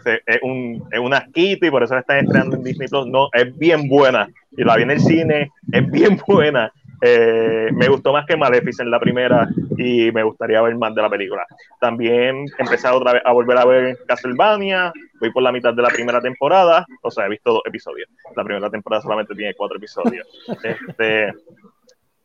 es, 0.06 0.40
un, 0.42 0.84
es 0.92 1.00
una 1.00 1.18
asquito 1.18 1.66
y 1.66 1.72
por 1.72 1.84
eso 1.84 1.94
la 1.94 2.02
están 2.02 2.20
estrenando 2.20 2.56
en 2.58 2.64
Disney 2.64 2.88
Plus. 2.88 3.08
No, 3.08 3.30
es 3.34 3.58
bien 3.58 3.88
buena. 3.88 4.30
Y 4.58 4.64
la 4.64 4.76
vi 4.76 4.84
en 4.84 4.92
el 4.92 5.00
cine, 5.00 5.52
es 5.72 5.92
bien 5.92 6.20
buena. 6.28 6.72
Eh, 7.02 7.70
me 7.74 7.88
gustó 7.88 8.14
más 8.14 8.26
que 8.26 8.38
Maleficent 8.38 8.90
la 8.90 9.00
primera 9.00 9.48
y 9.78 10.12
me 10.12 10.24
gustaría 10.24 10.62
ver 10.62 10.76
más 10.76 10.96
de 10.96 11.02
la 11.02 11.10
película. 11.10 11.46
También 11.80 12.46
empezado 12.58 12.98
otra 12.98 13.14
vez 13.14 13.22
a 13.26 13.34
volver 13.34 13.58
a 13.58 13.66
ver 13.66 13.98
Castlevania, 14.08 14.94
voy 15.20 15.32
por 15.32 15.44
la 15.44 15.52
mitad 15.52 15.74
de 15.74 15.82
la 15.82 15.90
primera 15.90 16.22
temporada, 16.22 16.86
o 17.02 17.12
sea, 17.12 17.26
he 17.26 17.30
visto 17.30 17.52
dos 17.52 17.62
episodios. 17.66 18.10
La 18.36 18.44
primera 18.44 18.70
temporada 18.70 19.02
solamente 19.02 19.36
tiene 19.36 19.54
cuatro 19.56 19.78
episodios. 19.78 20.28
Este, 20.64 21.34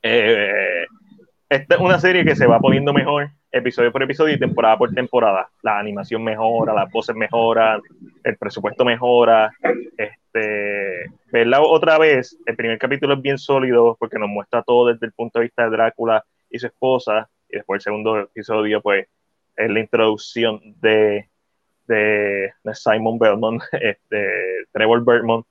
eh, 0.03 0.87
esta 1.49 1.75
es 1.75 1.81
una 1.81 1.99
serie 1.99 2.25
que 2.25 2.37
se 2.37 2.47
va 2.47 2.59
poniendo 2.59 2.93
mejor 2.93 3.31
episodio 3.53 3.93
por 3.93 4.03
episodio 4.03 4.35
y 4.35 4.39
temporada 4.39 4.79
por 4.79 4.91
temporada. 4.93 5.51
La 5.63 5.79
animación 5.79 6.23
mejora, 6.23 6.73
las 6.73 6.91
voces 6.91 7.17
mejoran, 7.17 7.81
el 8.25 8.37
presupuesto 8.37 8.85
mejora. 8.85 9.51
Este, 9.97 11.07
verla 11.33 11.61
otra 11.61 11.99
vez, 11.99 12.37
el 12.47 12.57
primer 12.57 12.79
capítulo 12.79 13.15
es 13.15 13.23
bien 13.23 13.39
sólido 13.39 13.97
porque 13.99 14.19
nos 14.19 14.29
muestra 14.29 14.63
todo 14.63 14.89
desde 14.93 15.07
el 15.07 15.13
punto 15.13 15.39
de 15.39 15.47
vista 15.47 15.65
de 15.65 15.71
Drácula 15.71 16.25
y 16.51 16.59
su 16.59 16.67
esposa, 16.67 17.29
y 17.49 17.57
después 17.57 17.79
el 17.79 17.83
segundo 17.83 18.19
episodio, 18.21 18.81
pues, 18.81 19.07
es 19.57 19.71
la 19.71 19.81
introducción 19.81 20.61
de, 20.81 21.29
de, 21.87 22.53
Simon 22.75 23.19
Belmont, 23.19 23.63
este, 23.73 24.29
Trevor 24.73 25.05
Belmont, 25.05 25.47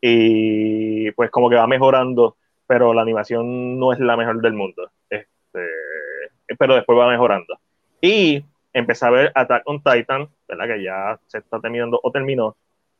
y 0.00 1.10
pues 1.12 1.30
como 1.30 1.48
que 1.48 1.56
va 1.56 1.66
mejorando, 1.66 2.36
pero 2.66 2.92
la 2.92 3.02
animación 3.02 3.78
no 3.78 3.92
es 3.92 4.00
la 4.00 4.16
mejor 4.16 4.40
del 4.40 4.52
mundo, 4.52 4.90
pero 6.58 6.74
después 6.74 6.98
va 6.98 7.08
mejorando. 7.08 7.58
Y 8.00 8.44
empecé 8.72 9.06
a 9.06 9.10
ver 9.10 9.32
Attack 9.34 9.62
on 9.66 9.82
Titan, 9.82 10.28
¿verdad? 10.46 10.66
Que 10.66 10.82
ya 10.82 11.18
se 11.26 11.38
está 11.38 11.60
terminando 11.60 11.98
o 12.02 12.10
terminó. 12.10 12.56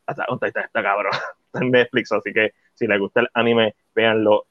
Attack 0.07 0.31
on 0.31 0.39
Titan 0.39 0.65
está 0.65 0.83
cabrón, 0.83 1.13
en 1.55 1.71
Netflix, 1.71 2.13
así 2.13 2.33
que 2.33 2.53
si 2.75 2.87
les 2.87 2.99
gusta 2.99 3.21
el 3.21 3.29
anime, 3.35 3.75
véanlo. 3.95 4.47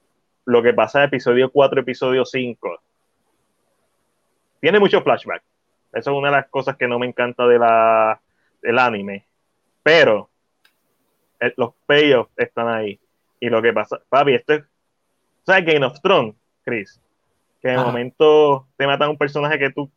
Lo 0.45 0.61
que 0.61 0.73
pasa 0.73 0.99
en 0.99 1.05
episodio 1.05 1.51
4, 1.51 1.81
episodio 1.81 2.23
5, 2.23 2.79
tiene 4.61 4.79
mucho 4.79 5.01
flashback. 5.01 5.43
Eso 5.93 6.11
es 6.11 6.17
una 6.17 6.29
de 6.29 6.37
las 6.37 6.47
cosas 6.49 6.75
que 6.75 6.87
no 6.87 6.99
me 6.99 7.07
encanta 7.07 7.47
de 7.47 7.57
la, 7.57 8.19
del 8.61 8.77
anime. 8.77 9.25
Pero 9.81 10.29
eh, 11.39 11.53
los 11.57 11.73
payoffs 11.85 12.31
están 12.35 12.67
ahí. 12.67 12.99
Y 13.39 13.49
lo 13.49 13.61
que 13.61 13.73
pasa, 13.73 14.01
papi, 14.09 14.35
esto 14.35 14.53
es. 14.53 14.63
¿Sabes 15.45 15.65
Game 15.65 15.85
of 15.85 16.01
Thrones, 16.01 16.35
Chris? 16.63 16.99
Que 17.61 17.69
en 17.69 17.79
el 17.79 17.85
momento 17.85 18.67
te 18.77 18.85
matan 18.85 19.09
un 19.09 19.17
personaje 19.17 19.57
que 19.57 19.71
tú 19.71 19.91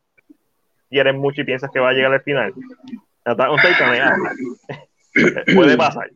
quieres 0.89 1.15
mucho 1.15 1.43
y 1.43 1.45
piensas 1.45 1.71
que 1.71 1.81
va 1.81 1.91
a 1.91 1.93
llegar 1.93 2.13
al 2.13 2.23
final. 2.23 2.53
puede 5.55 5.77
pasar. 5.77 6.11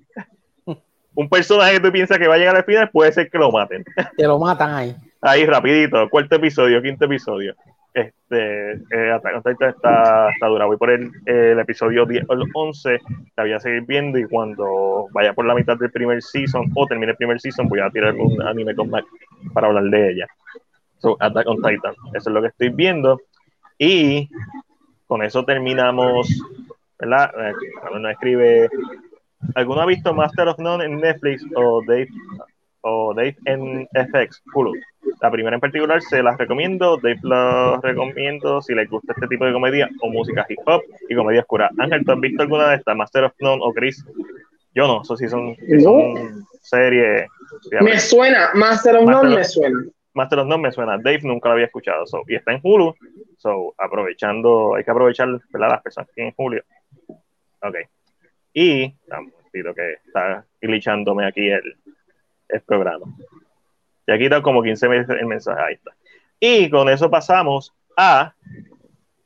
Un 1.15 1.29
personaje 1.29 1.75
que 1.75 1.81
tú 1.81 1.93
piensas 1.93 2.19
que 2.19 2.27
va 2.27 2.37
a 2.37 2.39
llegar 2.39 2.57
al 2.57 2.65
final 2.65 2.89
puede 2.91 3.13
ser 3.13 3.31
que 3.31 3.39
lo 3.39 3.51
maten. 3.51 3.85
Te 4.17 4.27
lo 4.27 4.39
matan 4.39 4.75
ahí. 4.75 4.97
Ahí, 5.21 5.45
rapidito, 5.45 6.09
cuarto 6.09 6.37
episodio, 6.37 6.81
quinto 6.81 7.05
episodio. 7.05 7.55
Este, 7.95 8.73
eh, 8.73 9.19
está, 9.47 9.69
está 9.69 10.47
dura. 10.47 10.65
Voy 10.65 10.79
por 10.79 10.91
el, 10.91 11.11
el 11.27 11.59
episodio 11.59 12.07
10 12.07 12.25
o 12.29 12.33
el 12.33 12.45
11. 12.55 12.99
La 13.37 13.43
voy 13.43 13.53
a 13.53 13.61
seguir 13.61 13.83
viendo 13.83 14.19
y 14.19 14.25
cuando 14.25 15.09
vaya 15.13 15.35
por 15.35 15.45
la 15.45 15.55
mitad 15.55 15.77
del 15.77 15.91
primer 15.91 16.23
season 16.23 16.73
o 16.75 16.87
termine 16.87 17.13
el 17.13 17.19
primer 17.19 17.39
season, 17.41 17.69
voy 17.69 17.81
a 17.81 17.91
tirar 17.91 18.15
un 18.15 18.41
anime 18.43 18.75
con 18.75 18.89
Mac 18.89 19.05
para 19.53 19.67
hablar 19.67 19.85
de 19.85 20.13
ella. 20.13 20.27
So, 21.03 21.17
Attack 21.19 21.49
on 21.49 21.57
Titan. 21.57 21.95
Eso 22.15 22.31
es 22.31 22.35
lo 22.35 22.41
que 22.41 22.49
estoy 22.49 22.69
viendo. 22.69 23.21
Y 23.77 24.29
con 25.09 25.23
eso 25.23 25.45
terminamos, 25.45 26.29
¿verdad? 26.99 27.31
Eh, 27.39 27.53
cuando 27.89 28.09
escribe, 28.09 28.71
¿alguno 29.57 29.81
ha 29.81 29.87
visto 29.87 30.15
Master 30.15 30.49
of 30.49 30.61
None 30.61 30.85
en 30.85 31.01
Netflix 31.01 31.45
o 31.57 31.83
Dave, 31.85 32.09
o 32.83 33.13
Dave 33.15 33.37
en 33.47 33.89
FX, 33.93 34.43
Hulu? 34.55 34.75
La 35.21 35.31
primera 35.31 35.57
en 35.57 35.61
particular 35.61 36.01
se 36.01 36.23
las 36.23 36.39
recomiendo, 36.39 36.97
Dave 36.99 37.19
la 37.25 37.81
recomiendo 37.83 38.63
si 38.63 38.73
les 38.73 38.89
gusta 38.89 39.13
este 39.13 39.27
tipo 39.27 39.45
de 39.45 39.53
comedia 39.53 39.91
o 40.01 40.09
música 40.09 40.47
hip 40.49 40.61
hop 40.67 40.83
y 41.09 41.15
comedia 41.17 41.41
oscura. 41.41 41.69
Ángel, 41.79 42.05
¿tú 42.05 42.13
has 42.13 42.21
visto 42.21 42.43
alguna 42.43 42.71
de 42.71 42.77
estas? 42.77 42.97
Master 42.97 43.25
of 43.25 43.33
None 43.41 43.61
o 43.61 43.73
Chris? 43.73 44.05
Yo 44.75 44.87
no, 44.87 45.03
eso 45.03 45.17
sí 45.17 45.29
son, 45.29 45.57
son 45.83 46.47
series. 46.61 47.29
Me 47.81 47.99
suena, 47.99 48.51
Master 48.55 48.97
of 48.97 49.11
None 49.11 49.37
me 49.37 49.45
suena. 49.45 49.79
Master 50.15 50.41
of 50.41 50.47
None 50.47 50.63
me 50.63 50.73
suena. 50.73 50.99
Dave 50.99 51.21
nunca 51.23 51.49
lo 51.49 51.55
había 51.55 51.67
escuchado. 51.67 52.05
y 52.27 52.35
está 52.35 52.53
en 52.53 52.61
Hulu. 52.63 52.95
So, 53.39 53.75
aprovechando, 53.79 54.75
hay 54.75 54.85
que 54.85 54.91
aprovechar 54.91 55.29
las 55.29 55.83
personas 55.83 56.11
que 56.15 56.23
en 56.23 56.33
Julio. 56.33 56.63
Ok. 57.63 57.77
Y, 58.53 58.95
pido 59.51 59.75
que 59.75 59.95
está 60.07 60.45
glitchándome 60.61 61.27
aquí 61.27 61.49
el, 61.49 61.77
el 62.49 62.61
programa. 62.63 63.07
Y 64.07 64.13
aquí 64.13 64.25
está 64.25 64.43
como 64.43 64.63
15 64.63 64.89
meses 64.89 65.17
el 65.19 65.27
mensaje. 65.27 65.61
Ahí 65.61 65.75
está. 65.75 65.93
Y 66.39 66.69
con 66.71 66.89
eso 66.89 67.11
pasamos 67.11 67.75
a 67.97 68.35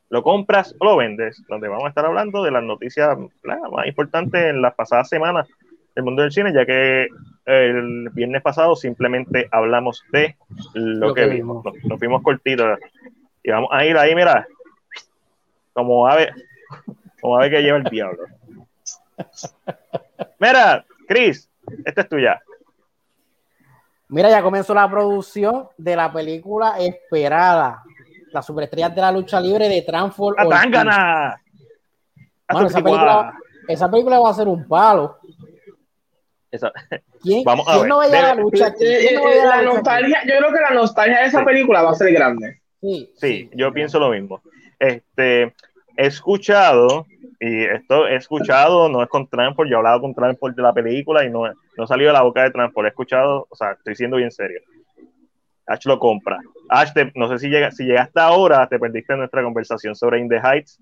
lo 0.08 0.22
compras 0.22 0.74
o 0.78 0.84
lo 0.84 0.96
vendes, 0.96 1.42
donde 1.48 1.68
vamos 1.68 1.86
a 1.86 1.88
estar 1.88 2.04
hablando 2.04 2.42
de 2.42 2.50
las 2.50 2.62
noticias 2.62 3.16
más 3.42 3.86
importantes 3.86 4.44
en 4.44 4.62
las 4.62 4.74
pasadas 4.74 5.08
semanas 5.08 5.48
del 5.94 6.04
mundo 6.04 6.22
del 6.22 6.30
cine, 6.30 6.52
ya 6.52 6.64
que 6.64 7.08
el 7.46 8.10
viernes 8.10 8.42
pasado 8.42 8.74
simplemente 8.74 9.48
hablamos 9.52 10.04
de 10.12 10.36
lo, 10.74 11.14
que, 11.14 11.26
vimos. 11.26 11.64
Nos, 11.84 11.98
fuimos 11.98 12.22
cortitos 12.22 12.78
y 13.42 13.50
vamos 13.50 13.70
a 13.72 13.84
ir 13.84 13.96
ahí, 13.96 14.14
mira, 14.14 14.46
como 15.72 16.08
ave, 16.08 16.32
como 17.20 17.36
ave 17.38 17.50
que 17.50 17.62
lleva 17.62 17.78
el 17.78 17.84
diablo. 17.84 18.24
Mira, 20.40 20.84
Chris, 21.06 21.48
esta 21.84 22.00
es 22.00 22.08
tuya. 22.08 22.42
Mira, 24.08 24.28
ya 24.30 24.42
comenzó 24.42 24.74
la 24.74 24.90
producción 24.90 25.68
de 25.76 25.96
la 25.96 26.12
película 26.12 26.78
esperada, 26.78 27.82
Las 28.32 28.44
superestrellas 28.44 28.94
de 28.94 29.00
la 29.00 29.12
lucha 29.12 29.40
libre 29.40 29.68
de 29.68 29.82
Transform. 29.82 30.38
¡Atangana! 30.38 31.40
Bueno, 32.48 32.68
esa, 32.68 32.82
película, 32.82 33.38
esa 33.66 33.90
película 33.90 34.20
va 34.20 34.30
a 34.30 34.34
ser 34.34 34.48
un 34.48 34.66
palo. 34.66 35.18
¿Quién, 37.26 37.42
Vamos 37.44 37.66
a 37.66 37.84
no 37.84 37.96
vaya 37.96 38.18
a 38.18 38.34
la 38.34 38.40
lucha? 38.40 38.72
la, 38.78 39.62
nostalgia, 39.62 40.22
yo 40.24 40.36
creo 40.38 40.52
que 40.52 40.60
la 40.60 40.70
nostalgia 40.70 41.20
de 41.20 41.26
esa 41.26 41.44
película 41.44 41.82
va 41.82 41.90
a 41.90 41.94
ser 41.94 42.12
grande. 42.12 42.60
Sí, 42.80 43.10
sí, 43.16 43.50
yo 43.52 43.72
pienso 43.72 43.98
lo 43.98 44.10
mismo. 44.10 44.40
Este, 44.78 45.42
he 45.96 46.06
escuchado, 46.06 47.06
y 47.40 47.64
esto 47.64 48.06
he 48.06 48.14
escuchado, 48.14 48.88
no 48.88 49.02
es 49.02 49.08
con 49.08 49.26
Transport, 49.28 49.68
yo 49.68 49.74
he 49.74 49.78
hablado 49.78 50.02
con 50.02 50.14
Transport 50.14 50.54
de 50.54 50.62
la 50.62 50.72
película 50.72 51.24
y 51.24 51.30
no, 51.30 51.42
no 51.76 51.84
ha 51.84 51.86
salido 51.86 52.10
de 52.10 52.12
la 52.12 52.22
boca 52.22 52.44
de 52.44 52.52
Transport, 52.52 52.86
he 52.86 52.90
escuchado, 52.90 53.48
o 53.50 53.56
sea, 53.56 53.72
estoy 53.72 53.96
siendo 53.96 54.18
bien 54.18 54.30
serio. 54.30 54.60
Ash 55.66 55.84
lo 55.84 55.98
compra. 55.98 56.38
Ash, 56.68 56.92
no 57.16 57.28
sé 57.28 57.40
si, 57.40 57.48
llega, 57.48 57.72
si 57.72 57.84
llegaste 57.84 58.20
ahora, 58.20 58.68
te 58.68 58.78
perdiste 58.78 59.14
en 59.14 59.18
nuestra 59.18 59.42
conversación 59.42 59.96
sobre 59.96 60.20
In 60.20 60.28
the 60.28 60.38
Heights. 60.38 60.80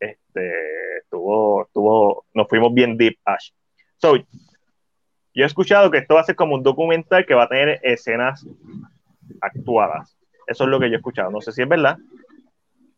Este, 0.00 0.52
tuvo, 1.10 1.68
tuvo, 1.72 2.24
nos 2.32 2.48
fuimos 2.48 2.72
bien 2.72 2.96
deep, 2.96 3.18
Ash. 3.26 3.50
So, 3.98 4.16
yo 5.34 5.44
he 5.44 5.46
escuchado 5.46 5.90
que 5.90 5.98
esto 5.98 6.14
va 6.14 6.20
a 6.20 6.24
ser 6.24 6.36
como 6.36 6.54
un 6.54 6.62
documental 6.62 7.24
que 7.24 7.34
va 7.34 7.44
a 7.44 7.48
tener 7.48 7.80
escenas 7.82 8.46
actuadas. 9.40 10.16
Eso 10.46 10.64
es 10.64 10.70
lo 10.70 10.78
que 10.78 10.88
yo 10.88 10.94
he 10.94 10.98
escuchado. 10.98 11.30
No 11.30 11.40
sé 11.40 11.52
si 11.52 11.62
es 11.62 11.68
verdad. 11.68 11.96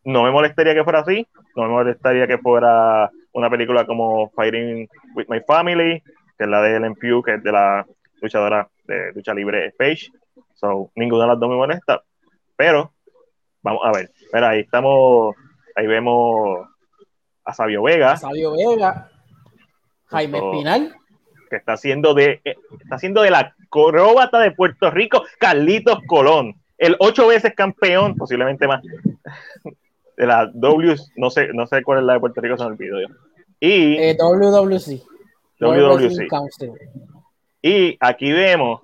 No 0.04 0.24
me 0.24 0.30
molestaría 0.30 0.74
que 0.74 0.84
fuera 0.84 1.00
así. 1.00 1.26
No 1.54 1.62
me 1.62 1.68
molestaría 1.68 2.26
que 2.26 2.38
fuera 2.38 3.10
una 3.32 3.48
película 3.48 3.86
como 3.86 4.30
Fighting 4.30 4.88
with 5.14 5.26
My 5.28 5.40
Family, 5.46 6.02
que 6.36 6.44
es 6.44 6.48
la 6.48 6.60
de 6.62 6.76
Ellen 6.76 6.94
Pugh, 6.94 7.24
que 7.24 7.34
es 7.34 7.42
de 7.42 7.52
la 7.52 7.86
luchadora 8.20 8.68
de 8.84 9.12
lucha 9.12 9.32
libre 9.32 9.72
Page. 9.78 10.10
So, 10.54 10.90
ninguna 10.96 11.24
de 11.24 11.28
las 11.30 11.40
dos 11.40 11.48
me 11.48 11.56
molesta. 11.56 12.02
Pero, 12.56 12.92
vamos 13.62 13.82
a 13.84 13.92
ver. 13.92 14.10
Mira, 14.32 14.50
ahí 14.50 14.60
estamos. 14.60 15.34
Ahí 15.76 15.86
vemos 15.86 16.66
a 17.44 17.52
Sabio 17.52 17.82
Vega. 17.82 18.16
Sabio 18.16 18.52
Vega. 18.52 19.08
Jaime 20.06 20.38
Espinal 20.38 20.94
que 21.54 21.58
está 21.58 21.74
haciendo 21.74 22.14
de, 22.14 22.40
eh, 22.44 22.56
está 22.82 22.96
haciendo 22.96 23.22
de 23.22 23.30
la 23.30 23.54
acróbata 23.66 24.40
de 24.40 24.50
Puerto 24.50 24.90
Rico, 24.90 25.24
Carlitos 25.38 25.98
Colón, 26.06 26.54
el 26.76 26.96
ocho 26.98 27.28
veces 27.28 27.54
campeón, 27.54 28.16
posiblemente 28.16 28.66
más, 28.66 28.82
de 30.16 30.26
la 30.26 30.50
W, 30.52 30.96
no 31.16 31.30
sé, 31.30 31.48
no 31.52 31.66
sé 31.66 31.82
cuál 31.82 32.00
es 32.00 32.04
la 32.04 32.14
de 32.14 32.20
Puerto 32.20 32.40
Rico, 32.40 32.56
se 32.56 32.64
me 32.64 32.70
olvidó 32.70 33.00
yo. 33.00 33.06
Y 33.60 33.96
eh, 33.96 34.16
WWC. 34.18 35.02
WWC. 35.60 36.28
Y 37.62 37.96
aquí 38.00 38.32
vemos 38.32 38.80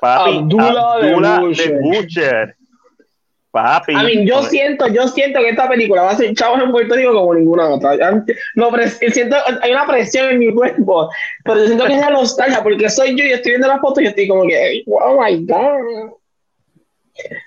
papi, 0.00 0.38
Abdullah, 0.38 1.40
de 1.46 1.78
Butcher. 1.80 2.56
Papi. 3.52 4.24
Yo 4.24 4.42
siento, 4.44 4.88
yo 4.88 5.06
siento 5.08 5.40
que 5.40 5.50
esta 5.50 5.68
película 5.68 6.02
va 6.02 6.12
a 6.12 6.16
ser 6.16 6.34
chavos 6.34 6.62
en 6.62 6.72
Puerto 6.72 6.94
Rico 6.94 7.12
como 7.12 7.34
ninguna 7.34 7.68
otra. 7.68 7.96
No, 8.54 8.70
siento, 9.10 9.36
hay 9.60 9.72
una 9.72 9.86
presión 9.86 10.30
en 10.30 10.38
mi 10.38 10.54
cuerpo, 10.54 11.10
pero 11.44 11.58
yo 11.58 11.66
siento 11.66 11.84
que 11.84 11.92
es 11.92 12.00
la 12.00 12.10
nostalgia, 12.10 12.62
porque 12.62 12.88
soy 12.88 13.14
yo 13.14 13.24
y 13.26 13.32
estoy 13.32 13.52
viendo 13.52 13.68
las 13.68 13.80
fotos 13.80 14.02
y 14.02 14.06
estoy 14.06 14.26
como 14.26 14.46
que, 14.46 14.82
oh 14.86 15.22
my 15.22 15.44
god. 15.44 16.12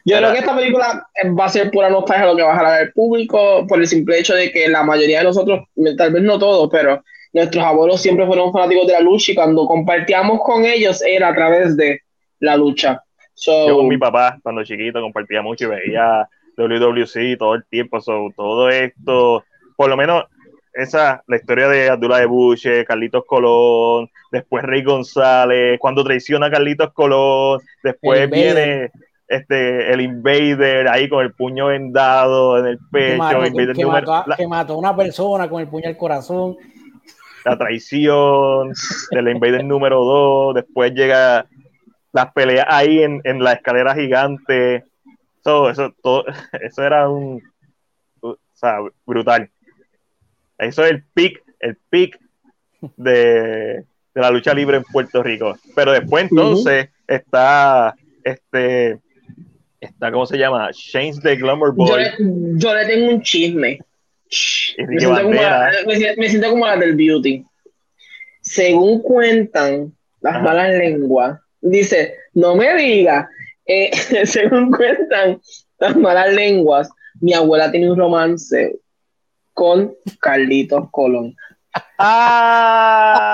Yo 0.06 0.18
creo 0.18 0.32
que 0.32 0.39
esta 0.39 0.56
película 0.56 1.08
va 1.39 1.45
a 1.45 1.49
ser 1.49 1.72
pura 1.72 1.89
nostalgia 1.89 2.28
lo 2.28 2.36
que 2.36 2.43
va 2.43 2.53
a 2.53 2.58
jalar 2.58 2.82
al 2.82 2.91
público, 2.93 3.66
por 3.68 3.80
el 3.80 3.88
simple 3.88 4.20
hecho 4.20 4.36
de 4.36 4.51
que 4.51 4.68
la 4.70 4.84
mayoría 4.84 5.18
de 5.20 5.26
nosotros, 5.26 5.68
tal 5.97 6.14
vez 6.14 6.22
no 6.22 6.38
todos, 6.38 6.70
pero 6.72 7.03
nuestros 7.34 7.64
abuelos 7.64 7.99
siempre 7.99 8.28
fueron 8.28 8.53
fanáticos 8.53 8.86
de 8.86 8.93
la 8.93 8.99
lucha 8.99 9.32
y 9.32 9.36
cuando 9.36 9.66
compartíamos 9.66 10.39
con 10.43 10.66
ellos 10.66 11.01
era 11.03 11.30
a 11.30 11.36
través 11.36 11.76
de 11.76 11.99
la 12.39 12.56
lucha. 12.56 13.01
Yo 13.36 13.75
con 13.75 13.88
mi 13.88 13.97
papá, 13.97 14.38
cuando 14.41 14.63
chiquito, 14.63 15.01
compartía 15.01 15.41
mucho 15.41 15.65
y 15.65 15.67
veía 15.67 16.27
WWC 16.57 17.38
todo 17.38 17.55
el 17.55 17.65
tiempo. 17.65 17.99
todo 18.36 18.69
esto, 18.69 19.43
por 19.75 19.89
lo 19.89 19.97
menos 19.97 20.25
esa, 20.73 21.23
la 21.27 21.38
historia 21.38 21.69
de 21.69 21.89
Abdullah 21.89 22.19
de 22.19 22.25
Bush, 22.25 22.67
Carlitos 22.86 23.23
Colón, 23.25 24.09
después 24.31 24.63
Rey 24.63 24.83
González, 24.83 25.79
cuando 25.79 26.03
traiciona 26.03 26.47
a 26.47 26.51
Carlitos 26.51 26.91
Colón, 26.93 27.61
después 27.81 28.29
viene 28.29 28.91
este 29.27 29.91
el 29.91 30.01
Invader 30.01 30.88
ahí 30.88 31.09
con 31.09 31.23
el 31.23 31.33
puño 31.33 31.67
vendado 31.67 32.59
en 32.59 32.67
el 32.67 32.79
pecho, 32.91 33.41
que 33.73 33.86
mató, 33.86 34.23
que, 34.38 34.47
mató, 34.47 34.73
a 34.73 34.77
una 34.77 34.95
persona 34.95 35.49
con 35.49 35.61
el 35.61 35.67
puño 35.67 35.88
al 35.88 35.97
corazón. 35.97 36.57
La 37.45 37.57
traición 37.57 38.73
del 39.11 39.29
Invader 39.29 39.63
número 39.63 40.03
2, 40.03 40.55
después 40.55 40.93
llega 40.93 41.47
las 42.16 42.32
peleas 42.32 42.66
ahí 42.70 43.03
en, 43.03 43.20
en 43.26 43.43
la 43.43 43.53
escalera 43.53 43.93
gigante, 43.93 44.86
Eso, 45.41 45.70
eso, 45.70 45.93
todo, 46.01 46.24
eso 46.61 46.82
era 46.82 47.09
un, 47.09 47.43
o 48.22 48.38
sea, 48.53 48.78
brutal. 49.05 49.49
Eso 50.57 50.86
es 50.86 50.91
el 50.91 51.03
pic, 51.13 51.43
el 51.59 51.76
pic 51.89 52.18
de, 52.95 53.84
de 54.13 54.22
la 54.22 54.32
lucha 54.32 54.53
libre 54.53 54.78
en 54.78 54.84
Puerto 54.84 55.22
Rico. 55.22 55.57
Pero 55.76 55.91
después 55.91 56.32
entonces 56.32 56.88
está 57.05 57.93
este 58.24 59.01
está, 59.82 60.09
¿cómo 60.09 60.26
se 60.26 60.38
llama? 60.38 60.70
Shane's 60.72 61.20
the 61.20 61.36
Glamour 61.36 61.76
Boy. 61.76 61.89
Yo 61.89 61.97
le, 61.97 62.11
yo 62.55 62.74
le 62.74 62.86
tengo 62.86 63.09
un 63.11 63.22
chisme. 63.22 63.80
Me 64.78 64.99
siento, 64.99 65.22
como 65.22 65.34
la, 65.34 65.72
me, 65.86 66.30
siento, 66.30 66.49
como 66.49 66.66
la, 66.66 66.78
del 66.78 66.95
beauty. 66.95 67.45
Según 68.39 69.01
cuentan 69.01 69.93
las 70.22 70.41
malas 70.41 70.70
lenguas, 70.70 71.39
dice, 71.66 72.16
no 72.34 72.55
me 72.55 72.76
diga, 72.76 73.30
eh, 73.66 73.91
según 74.26 74.72
cuentan 74.72 75.41
las 75.80 75.95
malas 75.95 76.34
lenguas, 76.34 76.89
mi 77.20 77.34
abuela 77.34 77.72
tiene 77.72 77.91
un 77.91 77.97
romance 77.97 78.80
con 79.53 79.95
Carlitos 80.20 80.89
Colón. 80.91 81.36
¡Ah! 81.97 83.26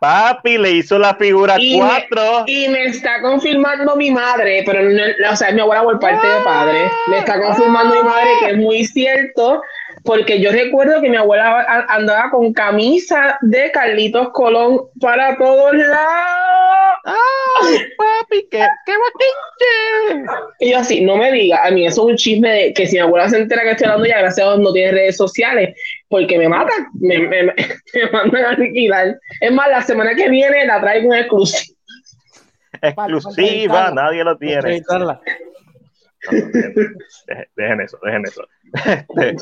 Papi 0.00 0.56
le 0.56 0.70
hizo 0.72 0.98
la 0.98 1.14
figura 1.14 1.56
4. 1.58 2.44
Y 2.46 2.68
me 2.68 2.86
está 2.86 3.20
confirmando 3.20 3.94
mi 3.96 4.10
madre, 4.10 4.62
pero 4.64 4.82
no, 4.82 5.02
o 5.30 5.36
sea, 5.36 5.52
mi 5.52 5.60
abuela 5.60 5.82
por 5.82 6.00
parte 6.00 6.26
de 6.26 6.40
padre. 6.42 6.90
Me 7.08 7.18
está 7.18 7.38
confirmando 7.38 7.94
mi 7.96 8.02
madre 8.02 8.30
que 8.40 8.52
es 8.52 8.56
muy 8.56 8.86
cierto, 8.86 9.60
porque 10.04 10.40
yo 10.40 10.50
recuerdo 10.50 11.00
que 11.00 11.10
mi 11.10 11.16
abuela 11.16 11.86
andaba 11.88 12.30
con 12.30 12.52
camisa 12.52 13.38
de 13.42 13.70
Carlitos 13.70 14.30
Colón 14.30 14.80
para 15.00 15.36
todos 15.36 15.74
lados. 15.74 16.80
¡Ay, 17.04 17.78
papi! 17.96 18.46
¡Qué, 18.50 18.66
qué 18.86 18.92
Y 20.60 20.70
yo 20.70 20.78
así, 20.78 21.00
no 21.00 21.16
me 21.16 21.32
diga, 21.32 21.64
a 21.64 21.70
mí 21.70 21.86
eso 21.86 22.02
es 22.02 22.12
un 22.12 22.16
chisme 22.16 22.50
de 22.50 22.72
que 22.74 22.86
si 22.86 22.96
mi 22.96 23.00
abuela 23.00 23.28
se 23.28 23.38
entera 23.38 23.62
que 23.62 23.70
estoy 23.70 23.86
hablando 23.86 24.06
ya, 24.06 24.18
gracias 24.18 24.46
a 24.46 24.50
Dios 24.50 24.60
no 24.60 24.72
tiene 24.72 24.92
redes 24.92 25.16
sociales, 25.16 25.74
porque 26.08 26.38
me 26.38 26.48
matan, 26.48 26.86
me, 27.00 27.18
me, 27.18 27.44
me, 27.44 27.54
mandan 28.12 28.44
a 28.44 28.50
alquilar. 28.50 29.18
Es 29.40 29.52
más, 29.52 29.68
la 29.68 29.82
semana 29.82 30.14
que 30.14 30.28
viene 30.28 30.66
la 30.66 30.80
traigo 30.80 31.12
en 31.14 31.20
exclusiva. 31.20 31.76
Exclusiva, 32.82 33.90
nadie 33.92 34.24
lo 34.24 34.36
tiene. 34.36 34.82
Dejen 37.56 37.80
eso, 37.80 37.98
dejen 38.02 38.24
eso. 38.26 38.46
Este, 38.74 39.36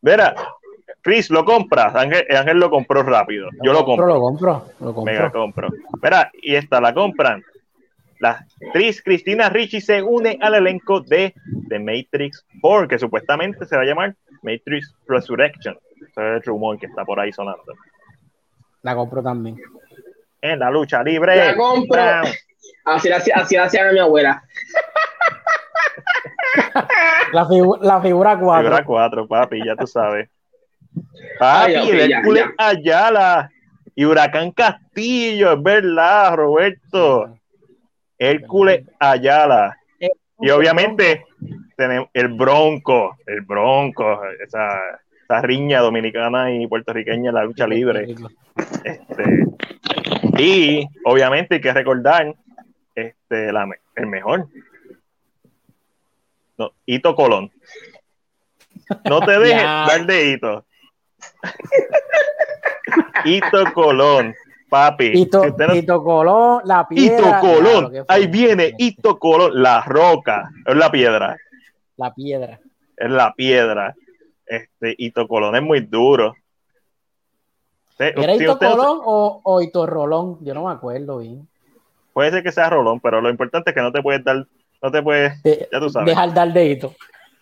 mira, 0.00 0.34
Chris, 1.00 1.30
¿lo 1.30 1.44
compras? 1.44 1.94
Ángel, 1.94 2.24
Ángel, 2.30 2.58
lo 2.58 2.70
compró 2.70 3.02
rápido. 3.02 3.48
Yo 3.62 3.72
lo 3.72 3.84
compro. 3.84 4.06
Lo 4.06 4.20
compro, 4.20 4.66
lo 4.80 4.94
compro. 4.94 5.12
Mega 5.12 5.30
compro. 5.30 5.68
Mira, 6.02 6.30
y 6.40 6.54
esta 6.54 6.80
la 6.80 6.94
compran. 6.94 7.42
La 8.20 8.46
actriz 8.68 9.02
Cristina 9.02 9.48
Ricci 9.48 9.80
se 9.80 10.00
une 10.00 10.38
al 10.40 10.54
elenco 10.54 11.00
de 11.00 11.34
The 11.68 11.80
Matrix 11.80 12.46
4, 12.60 12.86
que 12.86 12.98
supuestamente 12.98 13.66
se 13.66 13.74
va 13.74 13.82
a 13.82 13.84
llamar 13.84 14.14
Matrix 14.42 14.94
Resurrection. 15.08 15.76
Ese 15.96 16.06
es 16.06 16.16
el 16.16 16.42
rumor 16.44 16.78
que 16.78 16.86
está 16.86 17.04
por 17.04 17.18
ahí 17.18 17.32
sonando. 17.32 17.74
La 18.82 18.94
compro 18.94 19.24
también. 19.24 19.56
En 20.40 20.58
la 20.60 20.70
lucha 20.70 21.02
libre. 21.02 21.34
La 21.34 21.56
compro. 21.56 22.00
Así 22.84 23.08
la, 23.08 23.16
así 23.16 23.56
la 23.56 23.64
hacía 23.64 23.90
mi 23.90 23.98
abuela. 23.98 24.44
La, 27.32 27.46
la 27.80 28.00
figura 28.02 28.38
4. 28.38 28.62
Figura 28.62 28.84
4, 28.84 29.26
papi, 29.26 29.64
ya 29.64 29.74
tú 29.74 29.86
sabes. 29.86 30.28
Papi, 31.38 31.74
Ay, 31.74 31.88
okay, 31.88 32.12
Hércules 32.12 32.44
Ayala 32.58 33.50
y 33.94 34.04
Huracán 34.04 34.50
Castillo, 34.52 35.52
es 35.52 35.62
verdad, 35.62 36.34
Roberto. 36.34 37.34
Hércules 38.18 38.86
Ayala. 38.98 39.76
Y 40.40 40.50
obviamente 40.50 41.24
tenemos 41.76 42.08
el 42.12 42.28
Bronco, 42.28 43.16
el 43.26 43.42
Bronco, 43.42 44.20
esa, 44.44 44.78
esa 45.22 45.40
riña 45.40 45.80
dominicana 45.80 46.52
y 46.52 46.66
puertorriqueña 46.66 47.30
en 47.30 47.34
la 47.34 47.44
lucha 47.44 47.66
libre. 47.66 48.14
Este, 48.84 49.46
y 50.38 50.86
obviamente 51.04 51.56
hay 51.56 51.60
que 51.60 51.72
recordar 51.72 52.34
este, 52.94 53.52
la, 53.52 53.68
el 53.96 54.06
mejor. 54.06 54.48
No, 56.58 56.72
Hito 56.86 57.14
Colón. 57.14 57.50
No 59.08 59.20
te 59.20 59.38
dejes 59.38 59.62
dar 59.62 60.06
de 60.06 60.30
Hito. 60.30 60.64
Hito 63.24 63.72
Colón, 63.72 64.34
papi. 64.68 65.12
Hito, 65.14 66.02
Colón, 66.02 66.62
la 66.64 66.86
piedra. 66.88 67.16
Hito 67.16 67.40
Colón, 67.40 68.04
ahí 68.08 68.26
viene 68.26 68.74
Hito 68.78 69.18
Colón, 69.18 69.62
la 69.62 69.82
roca, 69.82 70.50
es 70.66 70.76
la 70.76 70.90
piedra. 70.90 71.36
La 71.96 72.12
piedra. 72.12 72.60
Es 72.96 73.10
la 73.10 73.32
piedra. 73.34 73.94
Este, 74.46 74.94
Hito 74.98 75.26
Colón 75.28 75.56
es 75.56 75.62
muy 75.62 75.80
duro. 75.80 76.34
¿Era 77.98 78.34
Hito 78.34 78.58
Colón 78.58 79.00
o, 79.04 79.40
o 79.44 79.60
Hito 79.60 79.86
Rolón? 79.86 80.38
Yo 80.44 80.54
no 80.54 80.66
me 80.66 80.72
acuerdo 80.72 81.18
bien. 81.18 81.48
Puede 82.12 82.30
ser 82.30 82.42
que 82.42 82.52
sea 82.52 82.68
Rolón, 82.68 83.00
pero 83.00 83.20
lo 83.20 83.30
importante 83.30 83.70
es 83.70 83.74
que 83.74 83.82
no 83.82 83.92
te 83.92 84.02
puedes 84.02 84.22
dar, 84.24 84.46
no 84.82 84.90
te 84.90 85.02
puedes, 85.02 85.40
ya 85.44 85.80
tú 85.80 85.88
sabes. 85.88 86.06
Dejar 86.06 86.34
dar 86.34 86.52
dedito. 86.52 86.94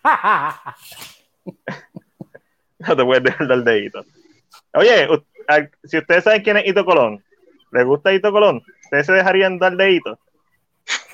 no 2.79 2.95
te 2.95 3.03
puedes 3.03 3.23
dejar 3.23 3.47
dar 3.47 3.63
dedito. 3.63 4.05
Oye, 4.73 5.07
si 5.83 5.97
ustedes 5.97 6.23
saben 6.23 6.43
quién 6.43 6.57
es 6.57 6.67
Hito 6.67 6.85
Colón, 6.85 7.23
¿les 7.71 7.85
gusta 7.85 8.13
Hito 8.13 8.31
Colón? 8.31 8.61
¿Ustedes 8.83 9.07
se 9.07 9.13
dejarían 9.13 9.57
dar 9.57 9.75
dedito? 9.75 10.19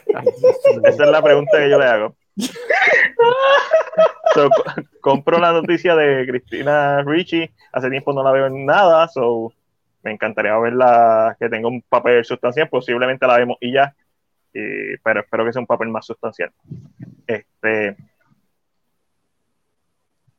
Esa 0.84 1.06
es 1.06 1.10
la 1.10 1.22
pregunta 1.22 1.58
que 1.58 1.70
yo 1.70 1.80
le 1.80 1.86
hago. 1.86 2.16
compro 5.02 5.40
la 5.40 5.52
noticia 5.52 5.96
de 5.96 6.26
Cristina 6.28 7.02
Ricci. 7.04 7.50
Hace 7.72 7.90
tiempo 7.90 8.14
no 8.14 8.24
la 8.24 8.32
veo 8.32 8.48
en 8.48 8.66
nada, 8.66 9.08
so 9.08 9.52
me 10.04 10.12
encantaría 10.12 10.58
verla 10.58 11.36
que 11.40 11.50
tenga 11.50 11.68
un 11.68 11.82
papel 11.82 12.24
sustancial. 12.24 12.70
Posiblemente 12.70 13.28
la 13.28 13.38
vemos 13.38 13.58
y 13.60 13.74
ya, 13.74 13.94
pero 15.04 15.22
espero 15.22 15.46
que 15.46 15.54
sea 15.54 15.62
un 15.62 15.68
papel 15.68 15.90
más 15.90 16.06
sustancial. 16.06 16.52
Este, 17.26 17.96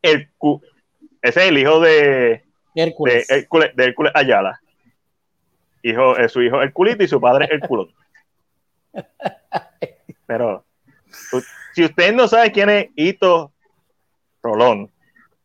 el, 0.03 0.31
ese 1.23 1.41
es 1.41 1.49
el 1.49 1.59
hijo 1.59 1.81
de 1.81 2.45
Hércules, 2.75 3.27
de 3.27 3.85
Hércules, 3.85 4.13
Ayala. 4.15 4.61
Hijo, 5.83 6.17
es 6.17 6.33
su 6.33 6.43
hijo 6.43 6.61
Herculito 6.61 7.03
y 7.03 7.09
su 7.09 7.21
padre 7.21 7.49
Hércules. 7.51 7.95
Pero 10.27 10.65
si 11.75 11.85
usted 11.85 12.15
no 12.15 12.29
sabe 12.29 12.53
quién 12.53 12.71
es 12.71 12.89
Hito 12.97 13.53
Rolón, 14.43 14.91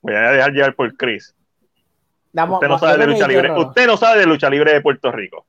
voy 0.02 0.14
a 0.14 0.32
dejar 0.32 0.52
llevar 0.52 0.76
por 0.76 0.96
Chris. 0.98 1.36
usted 2.34 2.68
no 2.68 2.80
sabe 2.80 2.98
de 2.98 3.08
lucha 3.08 3.28
libre. 3.28 3.52
Usted 3.52 3.88
no 3.88 3.98
sabe 3.98 4.20
de 4.20 4.26
lucha 4.26 4.50
libre 4.50 4.74
de 4.74 4.82
Puerto 4.82 5.12
Rico. 5.12 5.46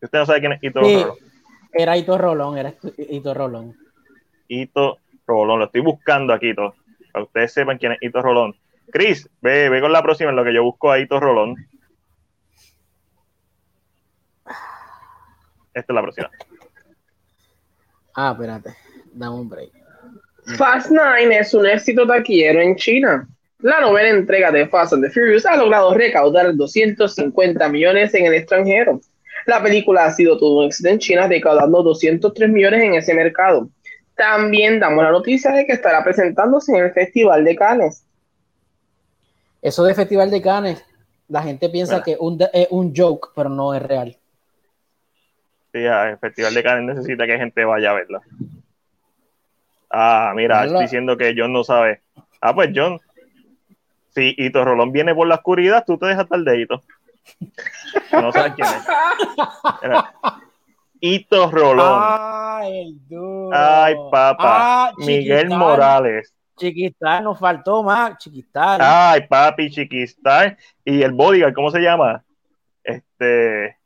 Usted 0.00 0.18
no 0.18 0.26
sabe 0.26 0.40
quién 0.40 0.52
es 0.52 0.62
Hito 0.62 0.80
Rolón. 0.80 1.16
Era 1.78 1.96
Hito 1.96 2.16
Rolón, 2.16 2.58
era 2.58 2.74
Hito 2.96 3.34
Rolón. 3.34 3.76
Hito 4.48 4.98
Rolón, 5.26 5.58
lo 5.58 5.64
estoy 5.66 5.80
buscando 5.80 6.32
aquí, 6.32 6.54
todo. 6.54 6.74
Para 7.12 7.24
que 7.24 7.26
ustedes 7.26 7.52
sepan 7.52 7.78
quién 7.78 7.92
es 7.92 7.98
Hito 8.00 8.22
Rolón. 8.22 8.54
Chris, 8.90 9.28
ve, 9.40 9.68
ve 9.68 9.80
con 9.80 9.92
la 9.92 10.02
próxima 10.02 10.30
en 10.30 10.36
lo 10.36 10.44
que 10.44 10.54
yo 10.54 10.62
busco 10.62 10.90
a 10.90 10.98
Hito 10.98 11.20
Rolón. 11.20 11.56
Esta 15.74 15.92
es 15.92 15.94
la 15.94 16.02
próxima. 16.02 16.30
Ah, 18.14 18.30
espérate. 18.32 18.74
Dame 19.12 19.36
un 19.36 19.48
break. 19.48 19.70
Fast 20.56 20.90
Nine 20.90 21.38
es 21.38 21.52
un 21.52 21.66
éxito 21.66 22.06
taquillero 22.06 22.60
en 22.60 22.76
China. 22.76 23.28
La 23.58 23.80
novena 23.80 24.10
entrega 24.10 24.50
de 24.50 24.68
Fast 24.68 24.92
and 24.92 25.04
the 25.04 25.10
Furious 25.10 25.44
ha 25.44 25.56
logrado 25.56 25.92
recaudar 25.92 26.54
250 26.54 27.68
millones 27.68 28.14
en 28.14 28.26
el 28.26 28.34
extranjero. 28.34 29.00
La 29.46 29.62
película 29.62 30.06
ha 30.06 30.12
sido 30.12 30.38
todo 30.38 30.58
un 30.58 30.66
éxito 30.66 30.88
en 30.88 30.98
China, 30.98 31.28
recaudando 31.28 31.82
203 31.82 32.50
millones 32.50 32.82
en 32.82 32.94
ese 32.94 33.14
mercado. 33.14 33.68
También 34.16 34.80
damos 34.80 35.04
la 35.04 35.10
noticia 35.10 35.52
de 35.52 35.66
que 35.66 35.72
estará 35.72 36.02
presentándose 36.02 36.72
en 36.72 36.84
el 36.84 36.92
Festival 36.92 37.44
de 37.44 37.54
Cannes. 37.56 38.04
Eso 39.62 39.84
de 39.84 39.94
Festival 39.94 40.30
de 40.30 40.42
Cannes, 40.42 40.84
la 41.28 41.42
gente 41.42 41.68
piensa 41.68 42.02
que 42.02 42.12
es 42.12 42.68
un 42.70 42.94
joke, 42.94 43.30
pero 43.34 43.48
no 43.48 43.74
es 43.74 43.82
real 43.82 44.16
el 45.84 46.18
Festival 46.18 46.54
de 46.54 46.62
Cannes 46.62 46.96
necesita 46.96 47.26
que 47.26 47.38
gente 47.38 47.64
vaya 47.64 47.90
a 47.90 47.94
verla. 47.94 48.20
Ah, 49.90 50.32
mira, 50.34 50.66
diciendo 50.80 51.16
que 51.16 51.34
John 51.36 51.52
no 51.52 51.64
sabe. 51.64 52.02
Ah, 52.40 52.54
pues 52.54 52.70
John, 52.74 53.00
si 54.14 54.34
Hito 54.36 54.64
Rolón 54.64 54.92
viene 54.92 55.14
por 55.14 55.26
la 55.26 55.36
oscuridad, 55.36 55.84
tú 55.86 55.98
te 55.98 56.06
dejas 56.06 56.24
estar 56.24 56.40
de. 58.16 58.22
No 58.22 58.32
sabes 58.32 58.54
quién 58.54 58.68
es. 58.68 60.04
Hito 61.00 61.50
Rolón. 61.50 62.00
Ay, 62.02 62.98
Ay 63.52 63.94
papá. 64.10 64.88
Ah, 64.88 64.92
Miguel 64.98 65.48
Morales. 65.50 66.32
Chiquistar, 66.56 67.22
nos 67.22 67.38
faltó 67.38 67.82
más, 67.82 68.16
Chiquistar. 68.16 68.80
Ay, 68.82 69.26
papi, 69.28 69.70
Chiquistar. 69.70 70.56
Y 70.84 71.02
el 71.02 71.12
bodyguard, 71.12 71.52
¿cómo 71.54 71.70
se 71.70 71.80
llama? 71.80 72.24
Este. 72.82 73.76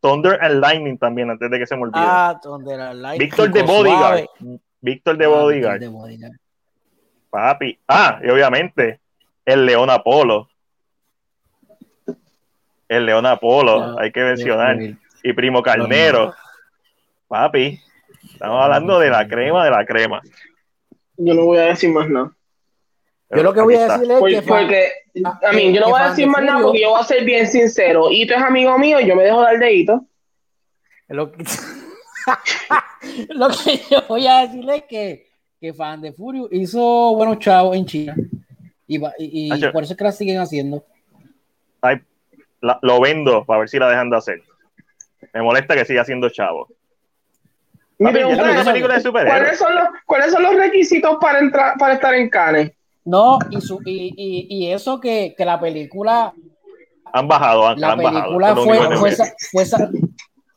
Thunder 0.00 0.38
and 0.42 0.60
Lightning 0.60 0.98
también, 0.98 1.30
antes 1.30 1.50
de 1.50 1.58
que 1.58 1.66
se 1.66 1.76
me 1.76 1.82
olvide. 1.82 2.04
Ah, 2.04 2.38
Thunder 2.42 2.80
and 2.80 3.00
Lightning. 3.00 3.28
Víctor 3.28 3.52
de 3.52 3.62
Bodyguard. 3.62 4.24
Víctor 4.80 5.16
de 5.16 5.24
ah, 5.24 5.28
Bodyguard. 5.28 5.82
Papi. 7.30 7.78
Ah, 7.86 8.20
y 8.22 8.30
obviamente, 8.30 9.00
el 9.44 9.64
León 9.64 9.90
Apolo. 9.90 10.48
El 12.88 13.06
León 13.06 13.26
Apolo, 13.26 13.98
hay 13.98 14.12
que 14.12 14.22
mencionar. 14.22 14.78
Y 15.22 15.32
Primo 15.32 15.62
Carnero. 15.62 16.34
Papi, 17.28 17.80
estamos 18.32 18.62
hablando 18.62 19.00
de 19.00 19.10
la 19.10 19.26
crema 19.26 19.64
de 19.64 19.70
la 19.70 19.84
crema. 19.84 20.22
Yo 21.16 21.34
no 21.34 21.44
voy 21.46 21.58
a 21.58 21.66
decir 21.66 21.90
más 21.90 22.08
nada. 22.08 22.32
Yo 23.30 23.42
lo 23.42 23.52
que 23.52 23.60
voy 23.60 23.74
a 23.74 23.98
decir 23.98 24.12
es 24.12 24.18
que. 24.20 24.42
Porque, 24.42 24.88
a 25.42 25.52
mí, 25.52 25.72
yo 25.72 25.80
no 25.80 25.90
voy 25.90 26.00
a 26.00 26.10
decir 26.10 26.28
más 26.28 26.44
nada 26.44 26.62
porque 26.62 26.80
yo 26.80 26.90
voy 26.90 27.00
a 27.00 27.04
ser 27.04 27.24
bien 27.24 27.48
sincero. 27.48 28.10
Hito 28.10 28.34
es 28.34 28.42
amigo 28.42 28.78
mío 28.78 29.00
y 29.00 29.06
yo 29.06 29.16
me 29.16 29.24
dejo 29.24 29.40
dar 29.40 29.58
de 29.58 29.74
Hito. 29.74 30.06
Lo 31.08 31.32
que, 31.32 31.44
lo 33.30 33.48
que 33.48 33.80
yo 33.90 34.02
voy 34.08 34.26
a 34.26 34.46
decir 34.46 34.68
es 34.70 34.82
que, 34.84 35.26
que 35.60 35.72
Fan 35.72 36.00
de 36.00 36.12
Furio 36.12 36.48
hizo 36.52 37.14
buenos 37.16 37.38
chavos 37.40 37.76
en 37.76 37.86
China. 37.86 38.14
Y, 38.86 39.00
y, 39.18 39.50
por 39.72 39.82
eso 39.82 39.94
es 39.94 39.96
que 39.96 40.04
la 40.04 40.12
siguen 40.12 40.38
haciendo. 40.38 40.84
Lo 42.60 43.00
vendo 43.00 43.44
para 43.44 43.60
ver 43.60 43.68
si 43.68 43.78
la 43.78 43.88
dejan 43.88 44.10
de 44.10 44.16
hacer. 44.16 44.42
Me 45.32 45.42
molesta 45.42 45.74
que 45.74 45.84
siga 45.84 46.02
haciendo 46.02 46.28
chavo. 46.30 46.68
¿cuáles, 47.98 49.58
son 49.58 49.74
los, 49.74 49.84
¿cuáles 50.04 50.32
son 50.32 50.42
los 50.42 50.54
requisitos 50.54 51.16
para 51.20 51.38
entrar 51.38 51.74
para 51.78 51.94
estar 51.94 52.14
en 52.14 52.28
Cannes? 52.28 52.72
No, 53.04 53.38
y, 53.50 53.60
su, 53.60 53.80
y, 53.84 54.12
y, 54.16 54.46
y, 54.48 54.72
eso 54.72 55.00
que, 55.00 55.34
que, 55.36 55.44
la 55.44 55.60
película. 55.60 56.34
Han 57.12 57.28
bajado, 57.28 57.68
han, 57.68 57.80
la 57.80 57.96
película 57.96 58.56
fue, 58.56 58.78
fue, 58.96 59.14
fue, 59.14 59.64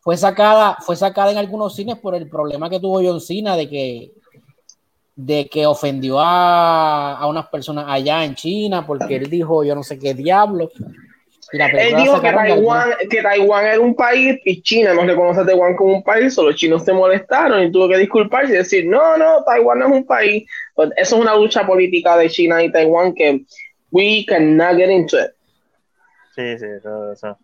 fue, 0.02 0.18
sacada, 0.18 0.78
fue 0.82 0.95
sacada 0.95 1.32
en 1.32 1.38
algunos 1.38 1.76
cines 1.76 1.97
por 1.97 2.16
el 2.16 2.28
problema 2.28 2.70
que 2.70 2.80
tuvo 2.80 3.02
John 3.04 3.22
Cena 3.22 3.56
de 3.56 3.70
que, 3.70 4.12
de 5.16 5.47
que 5.47 5.68
ofendió 5.68 6.20
a, 6.20 7.18
a 7.18 7.28
unas 7.28 7.47
personas 7.47 7.86
allá 7.88 8.26
en 8.26 8.34
China 8.34 8.86
porque 8.86 9.18
él 9.18 9.30
dijo 9.30 9.64
yo 9.64 9.76
no 9.76 9.84
sé 9.84 10.00
qué 10.00 10.16
diablo. 10.16 10.72
Él 11.52 11.95
dijo 11.95 12.22
que 12.22 12.32
Taiwán, 12.32 12.89
que 13.10 13.22
Taiwán 13.22 13.66
era 13.66 13.80
un 13.80 13.95
país 13.95 14.39
y 14.45 14.62
China 14.62 14.93
no 14.93 15.04
reconoce 15.04 15.41
a 15.41 15.45
Taiwán 15.45 15.76
como 15.76 15.95
un 15.95 16.04
país, 16.04 16.34
solo 16.34 16.50
los 16.50 16.60
chinos 16.60 16.84
se 16.84 16.93
molestaron 16.93 17.64
y 17.64 17.72
tuvo 17.72 17.89
que 17.89 17.97
disculparse 17.97 18.54
y 18.54 18.58
decir, 18.58 18.86
no, 18.86 19.18
no, 19.18 19.43
Taiwán 19.43 19.80
no 19.80 19.88
es 19.88 19.91
un 19.91 20.06
país. 20.06 20.47
Pues 20.76 20.91
eso 20.97 21.16
es 21.16 21.22
una 21.22 21.36
lucha 21.36 21.66
política 21.66 22.18
de 22.18 22.30
China 22.30 22.64
y 22.64 22.72
Taiwán 22.72 23.14
que 23.14 23.45
we 23.91 24.26
cannot 24.28 24.78
get 24.78 24.89
into 24.89 25.18
it. 25.18 25.32
Sí, 26.36 26.58
sí, 26.58 26.66
eso, 26.78 27.12
eso. 27.12 27.38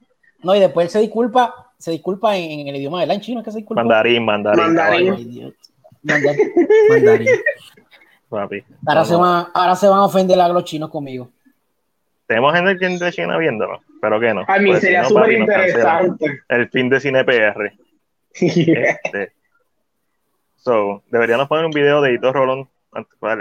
No, 0.44 0.56
y 0.56 0.60
después 0.60 0.92
se 0.92 1.00
disculpa, 1.00 1.72
se 1.78 1.92
disculpa 1.92 2.38
en, 2.38 2.68
el 2.68 2.76
idioma 2.76 3.02
de 3.02 3.08
la 3.08 3.16
en 3.16 3.22
chino, 3.22 3.44
que 3.44 3.52
se 3.52 3.58
disculpa. 3.58 3.84
Mandarín, 3.84 4.24
mandarín. 4.24 4.64
Mandarín. 4.64 5.56
mandarín. 6.04 7.28
mandarín. 8.30 8.64
Ahora, 8.86 9.06
se 9.06 9.16
van, 9.16 9.48
ahora 9.54 9.76
se 9.76 9.88
van 9.88 10.00
a 10.00 10.06
ofender 10.06 10.40
a 10.40 10.48
los 10.50 10.64
chinos 10.64 10.90
conmigo. 10.90 11.30
Tenemos 12.28 12.54
gente 12.54 12.88
de 12.88 13.12
China 13.12 13.38
viéndolo, 13.38 13.82
pero 14.06 14.20
que 14.20 14.34
no. 14.36 14.46
A 14.48 14.60
mí 14.60 14.76
sería 14.76 15.04
súper 15.04 15.32
interesante. 15.32 16.44
El 16.48 16.70
fin 16.70 16.90
de 16.90 17.00
cine 17.00 17.26
PR. 17.26 17.74
Este, 18.40 19.32
so, 20.58 21.02
deberíamos 21.10 21.48
poner 21.48 21.66
un 21.66 21.72
video 21.72 22.02
de 22.02 22.14
Hito 22.14 22.32
Rolón 22.32 22.70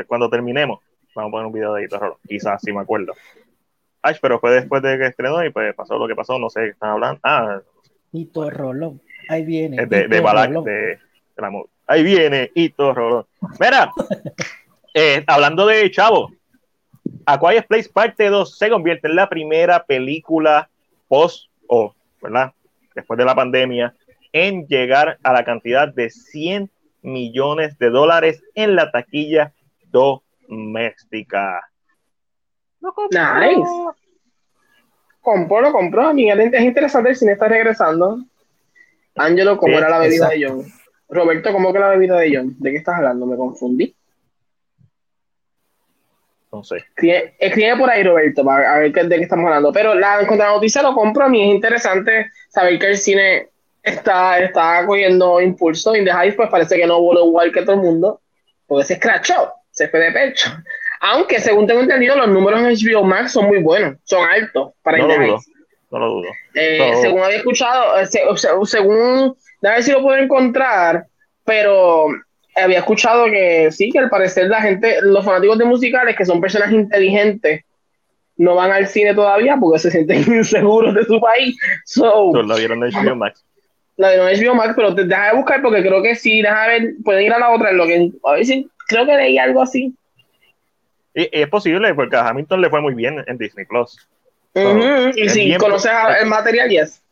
cuando 0.07 0.31
terminemos. 0.31 0.81
Vamos 1.15 1.29
a 1.29 1.33
poner 1.33 1.47
un 1.47 1.53
video 1.53 1.75
de 1.75 1.85
Hito 1.85 1.99
Rolón. 1.99 2.17
Quizás, 2.27 2.62
si 2.62 2.73
me 2.73 2.81
acuerdo. 2.81 3.12
Ay, 4.01 4.15
pero 4.23 4.39
fue 4.39 4.53
después 4.53 4.81
de 4.83 4.97
que 4.97 5.07
estrenó 5.07 5.45
y 5.45 5.51
pues 5.51 5.75
pasó 5.75 5.99
lo 5.99 6.09
que 6.09 6.15
pasó. 6.15 6.39
No 6.39 6.49
sé 6.49 6.61
qué 6.61 6.69
están 6.69 6.91
hablando. 6.93 7.21
Ah, 7.25 7.61
Hito 8.12 8.49
Rolón. 8.49 9.03
Ahí 9.29 9.45
viene. 9.45 9.85
De, 9.85 10.09
de, 10.09 10.21
Balak, 10.21 10.51
de, 10.51 10.71
de 10.71 10.99
la 11.37 11.51
Ahí 11.87 12.03
viene 12.03 12.51
Hito 12.55 12.95
Rolón. 12.95 13.27
Mira, 13.61 13.91
eh, 14.95 15.23
hablando 15.27 15.67
de 15.67 15.91
Chavo, 15.91 16.31
a 17.27 17.39
Quiet 17.39 17.66
Place 17.66 17.89
parte 17.89 18.29
2 18.29 18.59
se 18.59 18.70
convierte 18.70 19.09
en 19.09 19.16
la 19.16 19.29
primera 19.29 19.85
película 19.85 20.68
post 21.09 21.49
o, 21.66 21.95
¿verdad? 22.22 22.53
Después 22.95 23.18
de 23.18 23.25
la 23.25 23.35
pandemia, 23.35 23.95
en 24.33 24.66
llegar 24.66 25.18
a 25.22 25.33
la 25.33 25.45
cantidad 25.45 25.89
de 25.89 26.11
100 26.11 26.70
millones 27.03 27.79
de 27.79 27.91
dólares 27.91 28.43
en 28.55 28.77
la 28.77 28.91
taquilla 28.91 29.53
doméstica. 29.91 31.70
Nice. 33.11 33.70
Compró, 35.20 35.61
lo 35.61 35.72
compró. 35.72 36.09
A 36.09 36.12
es 36.12 36.62
interesante 36.62 37.11
el 37.11 37.16
cine 37.16 37.33
está 37.33 37.49
regresando. 37.49 38.18
Ángelo, 39.16 39.57
¿cómo 39.57 39.79
era 39.79 39.89
la 39.89 40.01
bebida 40.01 40.29
de 40.29 40.47
John? 40.47 40.64
Roberto, 41.09 41.53
¿cómo 41.53 41.72
que 41.72 41.79
la 41.79 41.91
bebida 41.91 42.18
de 42.18 42.37
John? 42.37 42.57
¿De 42.59 42.70
qué 42.70 42.77
estás 42.77 42.97
hablando? 42.97 43.27
Me 43.27 43.37
confundí. 43.37 43.95
No 46.55 46.62
sé. 46.62 46.76
Escribe, 47.38 47.76
por 47.76 47.90
ahí, 47.90 48.05
Roberto, 48.05 48.44
para 48.44 48.78
ver 48.78 48.92
de 48.92 49.16
qué 49.16 49.22
estamos 49.22 49.46
hablando. 49.46 49.72
Pero 49.72 49.94
la, 49.94 50.24
contra 50.26 50.50
noticia 50.50 50.82
lo 50.82 50.94
compro. 50.94 51.24
A 51.24 51.28
mí 51.28 51.42
es 51.42 51.55
interesante 51.55 52.30
saber 52.48 52.78
que 52.78 52.86
el 52.86 52.96
cine 52.96 53.48
está, 53.82 54.38
está 54.38 54.86
cogiendo 54.86 55.40
impulso. 55.40 55.96
In 55.96 56.05
the 56.05 56.32
pues 56.36 56.48
parece 56.48 56.76
que 56.76 56.86
no 56.86 57.00
voló 57.00 57.26
igual 57.26 57.50
que 57.50 57.62
todo 57.62 57.74
el 57.74 57.82
mundo. 57.82 58.20
Porque 58.66 58.86
se 58.86 58.94
escrachó, 58.94 59.52
se 59.70 59.88
fue 59.88 59.98
de 59.98 60.12
pecho. 60.12 60.50
Aunque, 61.00 61.40
según 61.40 61.66
tengo 61.66 61.80
entendido, 61.80 62.16
los 62.16 62.28
números 62.28 62.61
en 62.61 62.66
HBO 62.66 63.05
Max 63.05 63.32
son 63.32 63.46
muy 63.46 63.59
buenos, 63.59 63.98
son 64.05 64.26
altos 64.26 64.72
para 64.82 64.96
no 64.96 65.09
lo 65.09 65.14
dudo, 65.14 65.38
No 65.90 65.98
lo 65.98 66.07
dudo. 66.07 66.28
Eh, 66.55 66.94
según 67.02 67.22
había 67.22 67.36
escuchado, 67.36 68.00
eh, 68.00 68.07
según, 68.64 69.36
a 69.62 69.68
ver 69.68 69.82
si 69.82 69.92
lo 69.92 70.00
puedo 70.00 70.16
encontrar, 70.16 71.07
pero 71.44 72.07
había 72.55 72.78
escuchado 72.78 73.26
que 73.26 73.70
sí, 73.70 73.90
que 73.90 73.98
al 73.98 74.11
parecer 74.11 74.48
la 74.48 74.61
gente, 74.61 74.96
los 75.02 75.24
fanáticos 75.24 75.59
de 75.59 75.64
musicales, 75.64 76.16
que 76.16 76.24
son 76.24 76.40
personas 76.40 76.72
inteligentes, 76.72 77.64
no 78.36 78.55
van 78.55 78.72
al 78.72 78.86
cine 78.86 79.14
todavía 79.14 79.57
porque 79.61 79.78
se 79.78 79.90
sienten 79.90 80.18
inseguros 80.34 80.94
de 80.94 81.05
su 81.05 81.20
país. 81.20 81.57
So, 81.84 82.32
la 82.42 82.57
vieron 82.57 82.82
en 82.84 82.90
HBO 82.90 83.16
Max. 83.16 83.44
La 83.96 84.11
vieron 84.11 84.28
en 84.28 84.40
HBO 84.40 84.55
Max, 84.55 84.72
pero 84.76 84.92
deja 84.92 85.28
de 85.28 85.36
buscar 85.36 85.62
porque 85.62 85.82
creo 85.82 86.02
que 86.02 86.14
sí, 86.14 86.42
deja 86.42 86.66
ver, 86.66 86.94
pueden 87.05 87.24
ir 87.24 87.32
a 87.32 87.38
la 87.38 87.50
otra, 87.50 87.72
lo 87.72 87.86
que, 87.86 88.11
a 88.24 88.32
ver 88.32 88.44
si, 88.44 88.68
creo 88.88 89.07
que 89.07 89.16
leí 89.16 89.38
algo 89.38 89.62
así. 89.62 89.94
Y, 91.14 91.28
es 91.30 91.48
posible, 91.48 91.94
porque 91.94 92.16
a 92.16 92.28
Hamilton 92.28 92.61
le 92.61 92.70
fue 92.70 92.80
muy 92.80 92.94
bien 92.94 93.24
en 93.26 93.38
Disney 93.38 93.66
Plus. 93.66 93.96
y 95.16 95.28
si 95.28 95.55
conoces 95.57 95.92
el 96.20 96.28
material, 96.28 96.68
yes. 96.68 97.02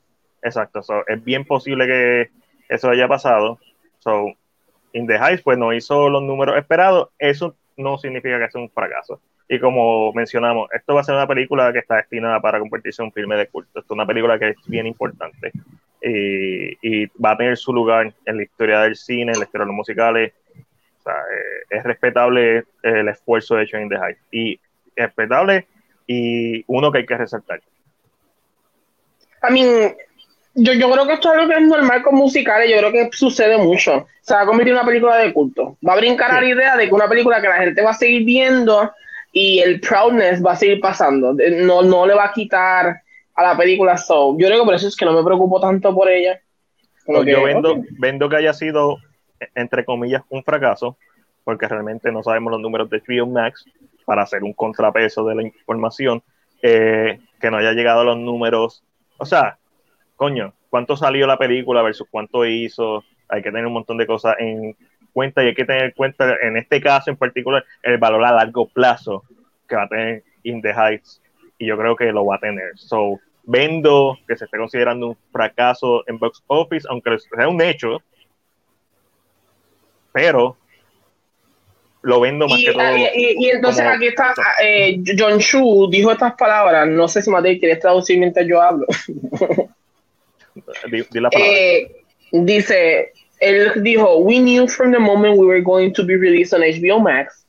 Exacto, 0.43 0.81
es 1.07 1.25
bien 1.25 1.45
posible 1.45 1.87
que 1.87 2.31
eso 2.69 2.91
haya 2.91 3.07
pasado. 3.07 3.61
So, 4.01 4.35
In 4.93 5.07
the 5.07 5.19
Heights 5.19 5.43
pues 5.43 5.59
no 5.59 5.73
hizo 5.73 6.09
los 6.09 6.23
números 6.23 6.57
esperados, 6.57 7.09
eso 7.19 7.57
no 7.77 7.99
significa 7.99 8.39
que 8.39 8.51
sea 8.51 8.61
un 8.61 8.71
fracaso. 8.71 9.21
Y 9.49 9.59
como 9.59 10.13
mencionamos, 10.13 10.69
esto 10.73 10.95
va 10.95 11.01
a 11.01 11.05
ser 11.05 11.15
una 11.15 11.27
película 11.27 11.73
que 11.73 11.81
está 11.81 11.97
destinada 11.97 12.41
para 12.41 12.59
convertirse 12.59 13.03
en 13.03 13.07
un 13.07 13.13
filme 13.13 13.37
de 13.37 13.49
culto. 13.49 13.81
Esto 13.81 13.93
es 13.93 13.97
una 13.97 14.07
película 14.07 14.39
que 14.39 14.51
es 14.51 14.57
bien 14.67 14.87
importante 14.87 15.53
y, 16.03 17.07
va 17.23 17.33
a 17.33 17.37
tener 17.37 17.57
su 17.57 17.73
lugar 17.73 18.13
en 18.25 18.37
la 18.37 18.43
historia 18.43 18.81
del 18.81 18.97
cine, 18.97 19.33
en 19.33 19.39
la 19.39 19.45
historia 19.45 19.65
de 19.65 19.69
los 19.69 19.77
musicales. 19.77 20.33
O 20.99 21.03
sea, 21.03 21.15
eh, 21.15 21.65
es 21.71 21.85
respetable 21.85 22.65
el 22.83 23.09
esfuerzo 23.09 23.59
hecho 23.59 23.77
en 23.77 23.89
The 23.89 23.97
Heights 23.97 24.23
y 24.31 24.61
respetable 24.97 25.67
y 26.07 26.65
uno 26.67 26.91
que 26.91 26.99
hay 26.99 27.07
que 27.07 27.17
resaltar. 27.17 27.61
A 29.41 29.51
mí, 29.51 29.65
yo, 30.55 30.73
yo 30.75 30.91
creo 30.91 31.07
que 31.07 31.15
esto 31.15 31.33
es 31.33 31.39
algo 31.39 31.53
que 31.53 31.61
es 31.61 31.67
normal 31.67 32.03
con 32.03 32.15
musicales, 32.15 32.71
yo 32.71 32.79
creo 32.79 32.93
que 32.93 33.17
sucede 33.17 33.57
mucho. 33.57 34.07
Se 34.21 34.35
va 34.35 34.43
a 34.43 34.47
convertir 34.47 34.73
en 34.73 34.79
una 34.79 34.87
película 34.87 35.17
de 35.17 35.33
culto. 35.33 35.77
Va 35.87 35.95
a 35.95 35.97
brincar 35.97 36.31
a 36.31 36.41
la 36.41 36.49
idea 36.49 36.77
de 36.77 36.89
que 36.89 36.95
una 36.95 37.09
película 37.09 37.41
que 37.41 37.49
la 37.49 37.57
gente 37.57 37.83
va 37.83 37.91
a 37.91 37.95
seguir 37.95 38.25
viendo 38.25 38.93
y 39.33 39.61
el 39.61 39.81
proudness 39.81 40.45
va 40.45 40.53
a 40.53 40.57
seguir 40.57 40.81
pasando. 40.81 41.35
No, 41.35 41.83
no 41.83 42.07
le 42.07 42.15
va 42.15 42.27
a 42.27 42.33
quitar 42.33 43.03
a 43.35 43.43
la 43.43 43.57
película 43.57 43.97
so. 43.97 44.37
Yo 44.39 44.47
creo 44.47 44.61
que 44.61 44.65
por 44.67 44.75
eso 44.75 44.89
es 44.89 44.97
que 44.97 45.07
no 45.07 45.15
me 45.15 45.25
preocupo 45.25 45.59
tanto 45.59 45.95
por 45.95 46.09
ella. 46.09 46.41
yo 47.07 47.43
vendo, 47.45 47.83
vendo 47.99 48.29
que 48.29 48.37
haya 48.37 48.53
sido, 48.53 48.99
entre 49.55 49.87
comillas, 49.87 50.23
un 50.29 50.45
fracaso, 50.45 50.99
porque 51.45 51.67
realmente 51.67 52.13
no 52.13 52.23
sabemos 52.23 52.53
los 52.53 52.61
números 52.61 52.91
de 52.91 53.01
HBO 53.01 53.27
Max 53.27 53.65
para 54.05 54.23
hacer 54.23 54.43
un 54.43 54.53
contrapeso 54.53 55.25
de 55.25 55.35
la 55.35 55.43
información, 55.43 56.23
eh, 56.61 57.19
que 57.41 57.51
no 57.51 57.57
haya 57.57 57.73
llegado 57.73 58.01
a 58.01 58.05
los 58.05 58.19
números. 58.19 58.85
O 59.17 59.25
sea, 59.25 59.59
coño, 60.23 60.55
cuánto 60.71 60.97
salió 60.97 61.27
la 61.27 61.37
película 61.37 61.83
versus 61.83 62.07
cuánto 62.09 62.47
hizo, 62.47 63.03
hay 63.27 63.43
que 63.43 63.51
tener 63.51 63.67
un 63.67 63.73
montón 63.73 63.97
de 63.97 64.07
cosas 64.07 64.37
en 64.39 64.77
cuenta 65.13 65.43
y 65.43 65.49
hay 65.49 65.55
que 65.55 65.65
tener 65.65 65.87
en 65.87 65.91
cuenta, 65.91 66.37
en 66.41 66.57
este 66.57 66.81
caso 66.81 67.11
en 67.11 67.17
particular, 67.17 67.65
el 67.83 67.99
valor 67.99 68.25
a 68.25 68.31
largo 68.31 68.69
plazo 68.69 69.25
que 69.69 69.75
va 69.75 69.83
a 69.83 69.89
tener 69.89 70.23
In 70.45 70.63
the 70.63 70.71
Heights 70.71 71.21
y 71.59 71.67
yo 71.67 71.77
creo 71.77 71.97
que 71.97 72.13
lo 72.13 72.25
va 72.25 72.37
a 72.37 72.39
tener. 72.39 72.71
So, 72.77 73.19
vendo 73.43 74.17
que 74.29 74.37
se 74.37 74.45
esté 74.45 74.59
considerando 74.59 75.09
un 75.09 75.17
fracaso 75.33 76.05
en 76.07 76.21
box 76.21 76.41
office, 76.47 76.87
aunque 76.89 77.19
sea 77.19 77.49
un 77.49 77.61
hecho, 77.61 78.01
pero 80.13 80.57
lo 82.03 82.21
vendo 82.21 82.47
más 82.47 82.61
que 82.61 82.73
todo. 82.73 82.97
Y, 83.17 83.51
entonces 83.51 83.85
aquí 83.85 84.07
está 84.07 84.35
eh, 84.63 85.03
John 85.19 85.41
Chu 85.41 85.89
dijo 85.91 86.13
estas 86.13 86.35
palabras, 86.35 86.87
no 86.87 87.09
sé 87.09 87.23
si 87.23 87.29
Matei 87.29 87.59
quieres 87.59 87.81
traducir 87.81 88.21
mientras 88.21 88.47
yo 88.47 88.63
hablo. 88.63 88.87
Eh, 91.33 92.05
dice, 92.33 93.13
él 93.41 93.83
dijo, 93.83 94.19
we 94.19 94.39
knew 94.39 94.69
from 94.69 94.93
the 94.93 94.99
moment 94.99 95.39
we 95.39 95.47
were 95.47 95.63
going 95.63 95.93
to 95.93 96.05
be 96.05 96.17
released 96.17 96.55
on 96.55 96.61
HBO 96.61 97.01
Max. 97.03 97.47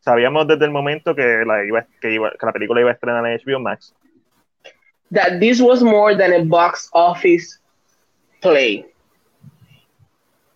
Sabíamos 0.00 0.48
desde 0.48 0.64
el 0.64 0.72
momento 0.72 1.14
que 1.14 1.44
la, 1.46 1.64
iba, 1.64 1.86
que, 2.00 2.12
iba, 2.12 2.32
que 2.32 2.44
la 2.44 2.52
película 2.52 2.80
iba 2.80 2.90
a 2.90 2.94
estrenar 2.94 3.24
en 3.24 3.38
HBO 3.38 3.60
Max. 3.60 3.94
That 5.12 5.38
this 5.38 5.60
was 5.60 5.82
more 5.82 6.16
than 6.16 6.32
a 6.32 6.44
box 6.44 6.88
office 6.92 7.60
play. 8.40 8.86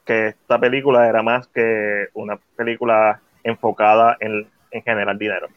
Que 0.05 0.29
esta 0.29 0.59
película 0.59 1.09
era 1.09 1.23
más 1.23 1.47
que 1.49 2.09
una 2.15 2.39
película 2.57 3.21
enfocada 3.45 4.17
en, 4.19 4.49
en 4.73 4.83
generar 4.83 5.17
dinero. 5.17 5.49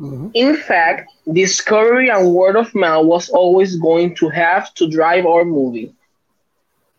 In 0.00 0.54
fact, 0.54 1.10
discovery 1.32 2.08
and 2.08 2.32
word 2.32 2.56
of 2.56 2.72
mouth 2.74 3.04
was 3.04 3.30
always 3.30 3.76
going 3.76 4.14
to 4.16 4.28
have 4.28 4.72
to 4.74 4.88
drive 4.88 5.26
our 5.26 5.44
movie. 5.44 5.92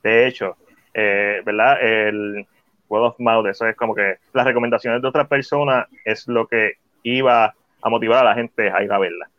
De 0.04 0.28
hecho, 0.28 0.58
eh, 0.94 1.42
¿verdad? 1.46 1.82
El 1.82 2.46
word 2.90 3.06
of 3.06 3.20
mouth, 3.20 3.46
eso 3.48 3.66
es 3.68 3.76
como 3.78 3.96
que 3.96 4.18
las 4.34 4.46
recomendaciones 4.46 5.02
de 5.02 5.08
otras 5.08 5.28
personas 5.28 5.88
es 6.04 6.28
lo 6.28 6.48
que 6.48 6.74
iba 7.04 7.54
a 7.82 7.90
motivar 7.90 8.26
a 8.26 8.30
la 8.30 8.36
gente 8.36 8.70
a 8.70 8.84
ir 8.84 8.92
a 8.92 9.00
verla. 9.00 9.30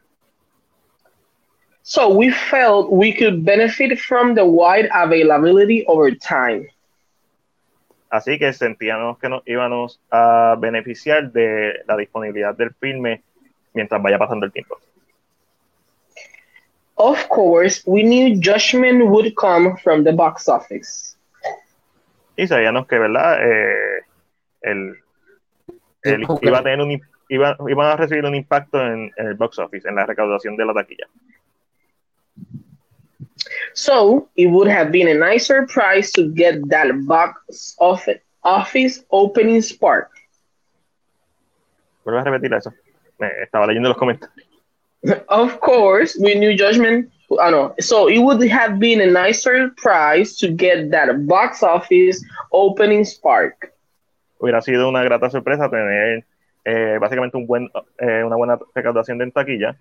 So 1.83 2.09
we 2.09 2.31
felt 2.31 2.91
we 2.91 3.13
could 3.13 3.45
benefit 3.45 3.99
from 3.99 4.35
the 4.35 4.45
wide 4.45 4.89
availability 4.93 5.85
over 5.87 6.15
time. 6.15 6.69
Así 8.11 8.39
que 8.39 8.53
sentíamos 8.53 9.19
que 9.19 9.29
nos 9.29 9.43
íbamos 9.47 10.01
a 10.11 10.57
beneficiar 10.59 11.31
de 11.33 11.83
la 11.87 11.97
disponibilidad 11.97 12.57
del 12.57 12.73
filme 12.75 13.23
mientras 13.75 14.03
vaya 14.03 14.19
pasando 14.19 14.47
el 14.47 14.53
tiempo. 14.53 14.79
Of 16.97 17.29
course, 17.29 17.83
we 17.87 18.03
knew 18.03 18.39
judgment 18.39 19.07
would 19.09 19.35
come 19.35 19.77
from 19.79 20.05
the 20.05 20.13
box 20.13 20.49
office. 20.49 21.17
Y 22.37 22.47
sabíamos 22.47 22.87
que, 22.87 22.99
¿verdad? 22.99 23.39
Eh, 23.43 24.05
el, 24.63 24.97
el 26.03 26.27
iba 26.43 26.59
a 26.59 26.63
tener 26.63 26.81
un 26.81 27.01
iba, 27.29 27.57
iban 27.69 27.87
a 27.87 27.97
recibir 27.97 28.25
un 28.25 28.35
impacto 28.35 28.81
en, 28.81 29.11
en 29.17 29.27
el 29.29 29.35
box 29.35 29.59
office, 29.59 29.89
en 29.89 29.95
la 29.95 30.05
recaudación 30.05 30.57
de 30.57 30.65
la 30.67 30.75
taquilla. 30.75 31.07
So 33.73 34.29
it 34.37 34.51
would 34.51 34.69
have 34.69 34.91
been 34.91 35.09
a 35.09 35.15
nicer 35.15 35.67
price 35.67 36.13
to 36.13 36.29
get 36.35 36.69
that 36.69 36.89
box 37.07 37.77
office, 37.79 38.21
office 38.43 39.05
opening 39.11 39.63
spark. 39.63 40.11
Vuelve 42.05 42.21
a 42.21 42.25
repetir 42.25 42.53
eso. 42.53 42.75
Estaba 43.43 43.67
leyendo 43.67 43.89
los 43.89 43.99
comentarios. 43.99 44.31
Of 45.29 45.61
course, 45.61 46.19
we 46.21 46.35
knew 46.35 46.55
judgment. 46.55 47.11
I 47.41 47.51
know. 47.51 47.75
So 47.81 48.09
it 48.09 48.19
would 48.19 48.43
have 48.49 48.79
been 48.79 49.01
a 49.01 49.07
nicer 49.07 49.71
prize 49.77 50.37
to 50.39 50.49
get 50.49 50.91
that 50.91 51.27
box 51.27 51.63
office 51.63 52.23
opening 52.53 53.05
spark. 53.05 53.73
Hubiera 54.39 54.63
sido 54.63 54.89
una 54.89 55.03
grata 55.05 55.31
sorpresa 55.31 55.71
tener 55.71 56.25
eh, 56.65 56.99
básicamente 57.01 57.37
un 57.37 57.47
buen, 57.47 57.71
eh, 57.99 58.25
una 58.25 58.37
buena 58.37 58.59
recaudación 58.75 59.19
de 59.19 59.31
taquilla. 59.31 59.77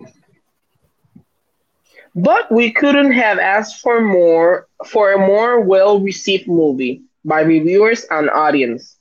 But 2.16 2.52
we 2.52 2.72
couldn't 2.72 3.12
have 3.12 3.40
asked 3.40 3.82
for 3.82 4.02
more 4.02 4.68
for 4.86 5.14
a 5.14 5.18
more 5.18 5.60
well 5.60 6.00
received 6.00 6.48
movie 6.48 7.04
by 7.24 7.42
reviewers 7.42 8.06
and 8.10 8.30
audience. 8.30 8.98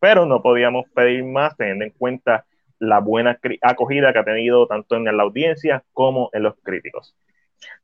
Pero 0.00 0.26
no 0.26 0.42
podíamos 0.42 0.86
pedir 0.94 1.24
más 1.24 1.56
teniendo 1.56 1.84
en 1.84 1.90
cuenta 1.90 2.44
la 2.78 3.00
buena 3.00 3.38
acogida 3.62 4.12
que 4.12 4.18
ha 4.18 4.24
tenido 4.24 4.66
tanto 4.66 4.96
en 4.96 5.04
la 5.04 5.22
audiencia 5.22 5.82
como 5.92 6.30
en 6.32 6.42
los 6.42 6.54
críticos. 6.62 7.14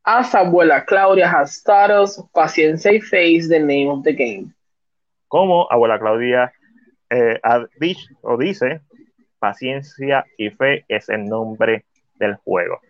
As 0.03 0.35
abuela 0.35 0.85
Claudia 0.85 1.31
has 1.31 1.63
taught 1.63 1.91
us, 1.91 2.23
paciencia 2.33 2.93
y 2.93 3.01
fe 3.01 3.33
is 3.33 3.49
the 3.49 3.61
name 3.61 3.89
of 3.89 4.03
the 4.03 4.13
game. 4.13 4.53
Como 5.29 5.71
abuela 5.71 5.99
Claudia 5.99 6.53
eh, 7.11 7.39
ha 7.43 7.65
dicho, 7.79 8.09
o 8.23 8.37
dice, 8.37 8.81
paciencia 9.39 10.25
y 10.39 10.51
fe 10.51 10.85
es 10.89 11.09
el 11.09 11.27
nombre 11.27 11.85
del 12.15 12.37
juego. 12.37 12.81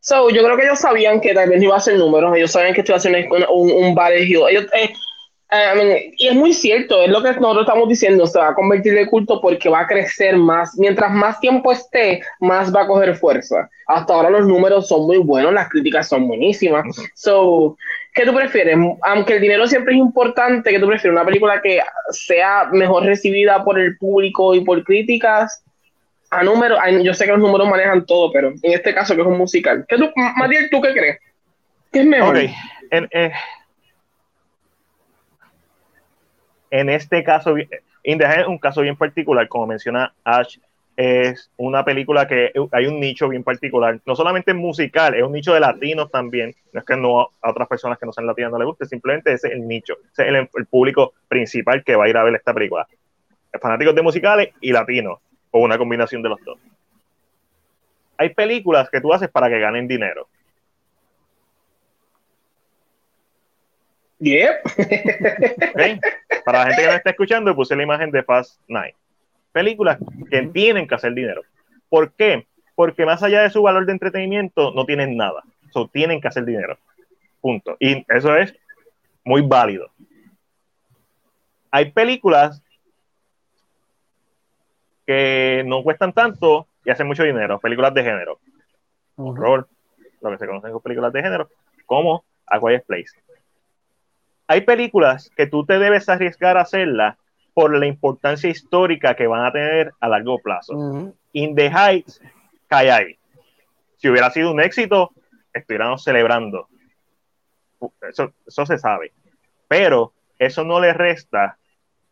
So, 0.00 0.30
yo 0.30 0.44
creo 0.44 0.56
que 0.56 0.64
ellos 0.64 0.78
sabían 0.78 1.20
que 1.20 1.34
también 1.34 1.62
iba 1.62 1.76
a 1.76 1.80
ser 1.80 1.98
números, 1.98 2.36
ellos 2.36 2.52
sabían 2.52 2.74
que 2.74 2.80
esto 2.80 2.92
iba 2.92 2.98
a 2.98 3.00
ser 3.00 3.26
un, 3.28 3.44
un, 3.50 3.84
un 3.84 3.98
Ellos, 4.12 4.66
eh, 4.72 4.92
eh, 5.74 6.12
y 6.16 6.28
es 6.28 6.34
muy 6.34 6.52
cierto, 6.52 7.02
es 7.02 7.10
lo 7.10 7.22
que 7.22 7.32
nosotros 7.32 7.66
estamos 7.66 7.88
diciendo, 7.88 8.26
se 8.26 8.38
va 8.38 8.48
a 8.48 8.54
convertir 8.54 8.94
de 8.94 9.06
culto 9.06 9.40
porque 9.40 9.68
va 9.68 9.80
a 9.80 9.86
crecer 9.86 10.36
más. 10.36 10.76
Mientras 10.78 11.10
más 11.10 11.40
tiempo 11.40 11.72
esté, 11.72 12.22
más 12.40 12.74
va 12.74 12.82
a 12.82 12.86
coger 12.86 13.14
fuerza. 13.16 13.68
Hasta 13.86 14.14
ahora 14.14 14.30
los 14.30 14.46
números 14.46 14.88
son 14.88 15.06
muy 15.06 15.18
buenos, 15.18 15.52
las 15.52 15.68
críticas 15.68 16.08
son 16.08 16.26
buenísimas. 16.26 16.84
So, 17.14 17.76
¿qué 18.14 18.24
tú 18.24 18.34
prefieres? 18.34 18.76
Aunque 19.02 19.34
el 19.34 19.40
dinero 19.40 19.66
siempre 19.66 19.94
es 19.94 20.00
importante, 20.00 20.70
¿qué 20.70 20.78
tú 20.78 20.86
prefieres? 20.86 21.16
¿Una 21.16 21.26
película 21.26 21.60
que 21.62 21.80
sea 22.10 22.68
mejor 22.72 23.04
recibida 23.04 23.64
por 23.64 23.78
el 23.78 23.96
público 23.98 24.54
y 24.54 24.64
por 24.64 24.82
críticas? 24.84 25.62
A 26.30 26.42
números, 26.42 26.78
yo 27.02 27.14
sé 27.14 27.24
que 27.24 27.32
los 27.32 27.40
números 27.40 27.68
manejan 27.68 28.04
todo, 28.04 28.32
pero 28.32 28.48
en 28.48 28.72
este 28.72 28.92
caso 28.92 29.14
que 29.14 29.20
es 29.20 29.26
un 29.26 29.38
musical. 29.38 29.84
¿Qué 29.88 29.96
tú, 29.96 30.10
Matiel, 30.36 30.68
tú 30.70 30.80
qué 30.80 30.92
crees? 30.92 31.18
¿Qué 31.92 32.00
es 32.00 32.06
mejor? 32.06 32.34
Okay. 32.34 32.54
En, 32.90 33.08
eh, 33.12 33.32
En 36.76 36.90
este 36.90 37.24
caso, 37.24 37.56
In 37.56 38.22
es 38.22 38.46
un 38.46 38.58
caso 38.58 38.82
bien 38.82 38.96
particular, 38.96 39.48
como 39.48 39.66
menciona 39.66 40.12
Ash, 40.24 40.58
es 40.94 41.50
una 41.56 41.86
película 41.86 42.28
que 42.28 42.52
hay 42.70 42.86
un 42.86 43.00
nicho 43.00 43.30
bien 43.30 43.42
particular, 43.42 43.98
no 44.04 44.14
solamente 44.14 44.52
musical, 44.52 45.14
es 45.14 45.22
un 45.22 45.32
nicho 45.32 45.54
de 45.54 45.60
latinos 45.60 46.10
también, 46.10 46.54
no 46.74 46.80
es 46.80 46.84
que 46.84 46.94
no 46.98 47.30
a 47.40 47.50
otras 47.50 47.66
personas 47.66 47.98
que 47.98 48.04
no 48.04 48.12
sean 48.12 48.26
latinas 48.26 48.52
no 48.52 48.58
les 48.58 48.66
guste, 48.66 48.84
simplemente 48.84 49.32
ese 49.32 49.48
es 49.48 49.54
el 49.54 49.66
nicho, 49.66 49.94
ese 50.12 50.28
es 50.28 50.48
el, 50.54 50.66
público 50.66 51.14
principal 51.28 51.82
que 51.82 51.96
va 51.96 52.04
a 52.04 52.08
ir 52.10 52.16
a 52.18 52.24
ver 52.24 52.34
esta 52.34 52.52
película. 52.52 52.86
Fanáticos 53.58 53.94
de 53.94 54.02
musicales 54.02 54.50
y 54.60 54.70
latinos, 54.70 55.18
o 55.52 55.60
una 55.60 55.78
combinación 55.78 56.20
de 56.20 56.28
los 56.28 56.44
dos. 56.44 56.58
Hay 58.18 58.34
películas 58.34 58.90
que 58.90 59.00
tú 59.00 59.14
haces 59.14 59.30
para 59.30 59.48
que 59.48 59.60
ganen 59.60 59.88
dinero. 59.88 60.28
Yep. 64.18 64.62
Para 66.44 66.58
la 66.60 66.66
gente 66.66 66.82
que 66.82 66.88
no 66.88 66.94
está 66.94 67.10
escuchando, 67.10 67.54
puse 67.54 67.76
la 67.76 67.82
imagen 67.82 68.10
de 68.10 68.22
Fast 68.22 68.60
Nine. 68.68 68.94
Películas 69.52 69.98
que 70.30 70.42
tienen 70.48 70.86
que 70.86 70.94
hacer 70.94 71.12
dinero. 71.12 71.42
¿Por 71.88 72.12
qué? 72.12 72.46
Porque 72.74 73.04
más 73.04 73.22
allá 73.22 73.42
de 73.42 73.50
su 73.50 73.62
valor 73.62 73.86
de 73.86 73.92
entretenimiento, 73.92 74.72
no 74.72 74.84
tienen 74.84 75.16
nada. 75.16 75.42
So, 75.70 75.88
tienen 75.88 76.20
que 76.20 76.28
hacer 76.28 76.44
dinero. 76.44 76.78
Punto. 77.40 77.76
Y 77.78 78.04
eso 78.08 78.36
es 78.36 78.54
muy 79.24 79.42
válido. 79.42 79.90
Hay 81.70 81.90
películas 81.90 82.62
que 85.06 85.62
no 85.66 85.82
cuestan 85.82 86.12
tanto 86.12 86.66
y 86.84 86.90
hacen 86.90 87.06
mucho 87.06 87.22
dinero. 87.22 87.58
Películas 87.60 87.92
de 87.94 88.02
género. 88.02 88.40
Horror, 89.16 89.68
lo 90.20 90.30
que 90.30 90.38
se 90.38 90.46
conocen 90.46 90.70
como 90.70 90.82
películas 90.82 91.12
de 91.12 91.22
género, 91.22 91.48
como 91.86 92.24
A 92.46 92.60
Quiet 92.60 92.84
Place 92.84 93.25
hay 94.46 94.60
películas 94.62 95.30
que 95.36 95.46
tú 95.46 95.64
te 95.64 95.78
debes 95.78 96.08
arriesgar 96.08 96.56
a 96.56 96.62
hacerlas 96.62 97.16
por 97.54 97.76
la 97.76 97.86
importancia 97.86 98.50
histórica 98.50 99.16
que 99.16 99.26
van 99.26 99.44
a 99.44 99.52
tener 99.52 99.92
a 100.00 100.08
largo 100.08 100.38
plazo. 100.38 101.14
In 101.32 101.54
the 101.54 101.70
Heights 101.70 102.20
cae 102.68 102.90
ahí. 102.90 103.18
Si 103.96 104.08
hubiera 104.08 104.30
sido 104.30 104.52
un 104.52 104.60
éxito, 104.60 105.12
estuviéramos 105.52 106.04
celebrando. 106.04 106.68
Eso, 108.08 108.32
eso 108.46 108.66
se 108.66 108.78
sabe. 108.78 109.12
Pero 109.68 110.12
eso 110.38 110.64
no 110.64 110.80
le 110.80 110.92
resta 110.92 111.56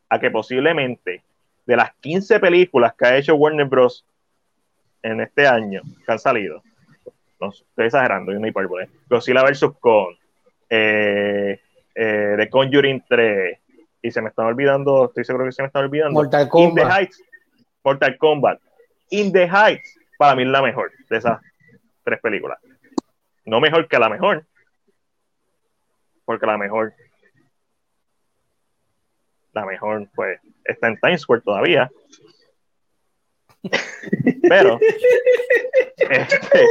a 0.09 0.19
que 0.19 0.31
posiblemente 0.31 1.23
de 1.67 1.77
las 1.77 1.95
15 2.01 2.41
películas 2.41 2.95
que 2.95 3.07
ha 3.07 3.17
hecho 3.17 3.35
Warner 3.35 3.67
Bros. 3.67 4.05
en 5.03 5.21
este 5.21 5.47
año, 5.47 5.83
que 6.05 6.13
han 6.13 6.19
salido, 6.19 6.63
no 7.41 7.51
estoy 7.51 7.87
exagerando, 7.87 8.33
hay 8.33 8.39
una 8.39 8.49
hipérbole, 8.49 8.89
Godzilla 9.09 9.43
vs. 9.43 9.67
Kong, 9.81 10.15
eh, 10.71 11.61
eh, 11.95 12.35
de 12.37 12.51
Conjuring 12.51 13.05
3 13.09 13.59
y 14.03 14.11
se 14.11 14.21
me 14.21 14.29
están 14.29 14.47
olvidando, 14.47 15.07
estoy 15.07 15.25
seguro 15.25 15.47
que 15.47 15.53
se 15.53 15.63
me 15.63 15.67
están 15.69 15.85
olvidando. 15.85 16.13
Mortal 16.13 16.49
Kombat. 16.49 16.69
In 16.69 16.75
the 16.75 16.95
Heights, 16.95 17.23
Mortal 17.83 18.19
Kombat. 18.19 18.61
In 19.11 19.33
the 19.33 19.49
Heights, 19.49 19.99
para 20.19 20.37
mí 20.37 20.43
es 20.43 20.49
la 20.49 20.61
mejor 20.61 20.93
de 21.09 21.17
esas 21.17 21.41
tres 22.03 22.21
películas. 22.21 22.59
No 23.47 23.61
mejor 23.61 23.89
que 23.89 23.99
la 23.99 24.09
mejor, 24.09 24.45
porque 26.25 26.47
la 26.47 26.59
mejor, 26.59 26.95
la 29.53 29.65
mejor, 29.65 30.09
pues, 30.15 30.41
está 30.65 30.89
en 30.89 30.99
Times 30.99 31.23
Square 31.23 31.43
todavía. 31.43 31.91
Pero, 34.49 34.79
este, 35.97 36.67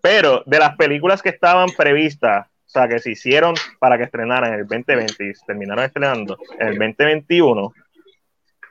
pero 0.00 0.42
de 0.46 0.58
las 0.58 0.76
películas 0.76 1.20
que 1.20 1.28
estaban 1.28 1.68
previstas 1.76 2.46
o 2.68 2.70
sea, 2.70 2.86
que 2.86 2.98
se 2.98 3.12
hicieron 3.12 3.54
para 3.78 3.96
que 3.96 4.04
estrenaran 4.04 4.52
en 4.52 4.60
el 4.60 4.66
2020 4.66 5.24
y 5.24 5.32
terminaron 5.46 5.84
estrenando 5.84 6.36
en 6.58 6.68
el 6.68 6.78
2021, 6.78 7.72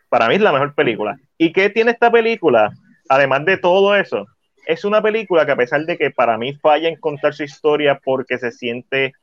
para 0.07 0.27
mí 0.27 0.35
es 0.35 0.41
la 0.41 0.51
mejor 0.51 0.75
película. 0.75 1.17
¿Y 1.35 1.51
qué 1.51 1.71
tiene 1.71 1.91
esta 1.91 2.11
película? 2.11 2.71
Además 3.09 3.43
de 3.45 3.57
todo 3.57 3.95
eso, 3.95 4.27
es 4.67 4.85
una 4.85 5.01
película 5.01 5.47
que 5.47 5.53
a 5.53 5.55
pesar 5.55 5.83
de 5.85 5.97
que 5.97 6.11
para 6.11 6.37
mí 6.37 6.53
falla 6.53 6.87
en 6.89 6.97
contar 6.97 7.33
su 7.33 7.43
historia 7.43 7.99
porque 8.03 8.37
se 8.37 8.51
siente 8.51 9.13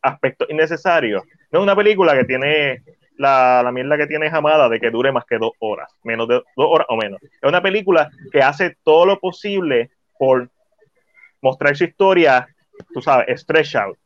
aspectos 0.00 0.48
innecesarios, 0.48 1.24
no 1.50 1.58
es 1.58 1.62
una 1.62 1.76
película 1.76 2.16
que 2.16 2.24
tiene 2.24 2.82
la, 3.18 3.60
la 3.62 3.72
mierda 3.72 3.98
que 3.98 4.06
tiene 4.06 4.30
Jamada 4.30 4.70
de 4.70 4.80
que 4.80 4.90
dure 4.90 5.12
más 5.12 5.26
que 5.26 5.36
dos 5.36 5.52
horas, 5.58 5.92
menos 6.02 6.28
de 6.28 6.34
dos 6.34 6.44
horas 6.56 6.86
o 6.88 6.96
menos. 6.96 7.20
Es 7.22 7.46
una 7.46 7.60
película 7.60 8.08
que 8.32 8.40
hace 8.40 8.78
todo 8.82 9.04
lo 9.04 9.18
posible 9.18 9.90
por 10.18 10.48
mostrar 11.42 11.76
su 11.76 11.84
historia, 11.84 12.48
tú 12.92 13.00
sabes, 13.00 13.40
stretch 13.40 13.76
out. 13.76 13.98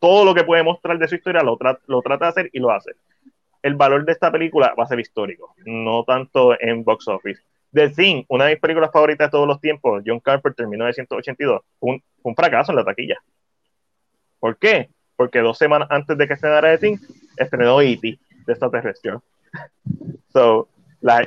Todo 0.00 0.24
lo 0.24 0.34
que 0.34 0.44
puede 0.44 0.62
mostrar 0.62 0.98
de 0.98 1.08
su 1.08 1.16
historia 1.16 1.42
lo, 1.42 1.58
lo 1.86 2.02
trata 2.02 2.26
de 2.26 2.28
hacer 2.28 2.50
y 2.52 2.60
lo 2.60 2.70
hace. 2.70 2.92
El 3.62 3.74
valor 3.74 4.04
de 4.04 4.12
esta 4.12 4.30
película 4.30 4.74
va 4.78 4.84
a 4.84 4.88
ser 4.88 5.00
histórico, 5.00 5.54
no 5.64 6.04
tanto 6.04 6.60
en 6.60 6.84
box 6.84 7.08
office. 7.08 7.42
The 7.72 7.90
Thing, 7.90 8.24
una 8.28 8.44
de 8.44 8.52
mis 8.52 8.60
películas 8.60 8.90
favoritas 8.92 9.26
de 9.26 9.30
todos 9.32 9.46
los 9.46 9.60
tiempos, 9.60 10.02
John 10.06 10.20
Carpenter, 10.20 10.66
1982, 10.66 11.60
un, 11.80 12.02
un 12.22 12.34
fracaso 12.34 12.72
en 12.72 12.76
la 12.76 12.84
taquilla. 12.84 13.16
¿Por 14.38 14.56
qué? 14.56 14.88
Porque 15.16 15.40
dos 15.40 15.58
semanas 15.58 15.88
antes 15.90 16.16
de 16.16 16.26
que 16.26 16.34
estrenara 16.34 16.70
The 16.70 16.78
Thing, 16.78 16.98
estrenó 17.36 17.80
E.T. 17.80 18.00
de 18.46 18.52
extraterrestre. 18.52 19.18
So, 20.32 20.68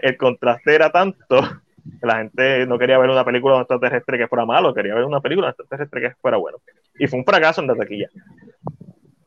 el 0.02 0.18
contraste 0.18 0.74
era 0.74 0.91
tanto 0.91 1.61
la 2.08 2.18
gente 2.18 2.66
no 2.66 2.78
quería 2.80 2.97
ver 2.97 3.10
una 3.10 3.26
película 3.26 3.56
de 3.56 3.62
extraterrestre 3.62 4.18
que 4.18 4.28
fuera 4.28 4.45
malo, 4.45 4.74
quería 4.74 4.95
ver 4.95 5.06
una 5.06 5.22
película 5.22 5.47
de 5.47 5.52
extraterrestre 5.52 6.02
que 6.02 6.16
fuera 6.22 6.38
bueno. 6.38 6.58
Y 6.97 7.08
fue 7.08 7.20
un 7.20 7.26
fracaso 7.26 7.62
en 7.62 7.68
la 7.68 7.76
taquilla. 7.76 8.10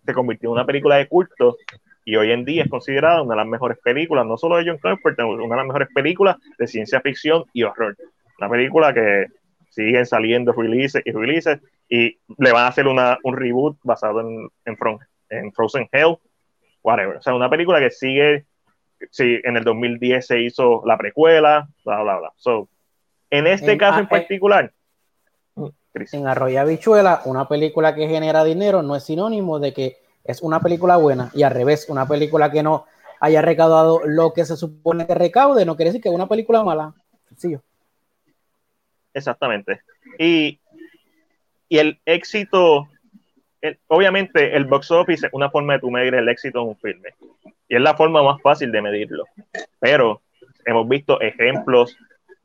Se 0.05 0.12
convirtió 0.12 0.49
en 0.49 0.53
una 0.55 0.66
película 0.66 0.97
de 0.97 1.09
culto 1.09 1.57
y 2.05 2.16
hoy 2.16 2.33
en 2.33 2.45
día 2.45 2.64
es 2.64 2.70
considerada 2.70 3.22
una 3.22 3.35
de 3.35 3.39
las 3.39 3.47
mejores 3.47 3.79
películas, 3.79 4.27
no 4.27 4.37
solo 4.37 4.57
de 4.57 4.64
John 4.66 4.79
Carpenter, 4.79 5.25
una 5.25 5.55
de 5.55 5.57
las 5.57 5.66
mejores 5.66 5.89
películas 5.95 6.37
de 6.59 6.66
ciencia 6.66 7.01
ficción 7.01 7.45
y 7.53 7.62
horror. 7.62 7.97
Una 8.39 8.51
película 8.51 8.93
que 8.93 9.27
siguen 9.70 10.07
saliendo 10.07 10.53
releases 10.53 11.03
y 11.05 11.11
releases 11.11 11.61
y 11.89 12.18
le 12.39 12.53
van 12.53 12.64
a 12.64 12.68
hacer 12.68 12.87
una, 12.87 13.18
un 13.25 13.37
reboot 13.37 13.79
basado 13.83 14.20
en, 14.20 14.49
en, 14.64 14.77
en 15.31 15.53
Frozen 15.53 15.89
Hell, 15.91 16.16
whatever. 16.83 17.16
O 17.16 17.22
sea, 17.22 17.35
una 17.35 17.51
película 17.51 17.81
que 17.81 17.91
sigue, 17.91 18.45
sí, 19.11 19.41
en 19.45 19.57
el 19.57 19.65
2010 19.65 20.27
se 20.27 20.41
hizo 20.41 20.83
la 20.87 20.97
precuela, 20.97 21.69
bla, 21.85 22.03
bla, 22.03 22.19
bla. 22.19 22.33
So, 22.37 22.69
en 23.31 23.47
este 23.47 23.77
caso 23.77 24.01
en 24.01 24.09
particular, 24.09 24.73
en 25.95 26.27
Arroya 26.27 26.65
Bichuela, 26.65 27.23
una 27.25 27.49
película 27.49 27.95
que 27.95 28.09
genera 28.09 28.45
dinero 28.45 28.83
no 28.83 28.97
es 28.97 29.05
sinónimo 29.05 29.61
de 29.61 29.73
que 29.73 29.97
es 30.25 30.43
una 30.43 30.61
película 30.61 30.97
buena 30.97 31.31
y 31.35 31.43
al 31.43 31.53
revés, 31.53 31.89
una 31.89 32.07
película 32.09 32.51
que 32.51 32.63
no 32.63 32.87
haya 33.21 33.43
recaudado 33.43 34.01
lo 34.05 34.33
que 34.33 34.45
se 34.45 34.57
supone 34.57 35.07
que 35.07 35.15
recaude, 35.15 35.65
no 35.65 35.77
quiere 35.77 35.91
decir 35.91 36.03
que 36.03 36.09
es 36.09 36.15
una 36.15 36.29
película 36.29 36.63
mala. 36.63 36.95
Sí. 37.37 37.57
Exactamente. 39.13 39.81
Y, 40.19 40.59
y 41.69 41.79
el 41.79 42.01
éxito, 42.05 42.89
obviamente 43.87 44.57
el 44.57 44.65
box 44.65 44.91
office 44.91 45.27
es 45.27 45.33
una 45.33 45.51
forma 45.51 45.75
de 45.75 45.81
tu 45.81 45.91
medir 45.91 46.15
el 46.15 46.29
éxito 46.29 46.61
de 46.61 46.65
un 46.65 46.77
filme. 46.77 47.11
Y 47.69 47.77
es 47.77 47.81
la 47.81 47.97
forma 47.97 48.23
más 48.23 48.41
fácil 48.43 48.71
de 48.73 48.83
medirlo. 48.83 49.25
Pero 49.81 50.23
hemos 50.67 50.89
visto 50.89 51.21
ejemplos, 51.21 51.97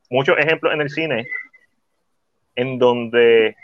muchos 0.10 0.38
ejemplos 0.38 0.74
en 0.74 0.82
el 0.82 0.90
cine, 0.90 1.28
en 2.56 2.80
donde 2.80 3.56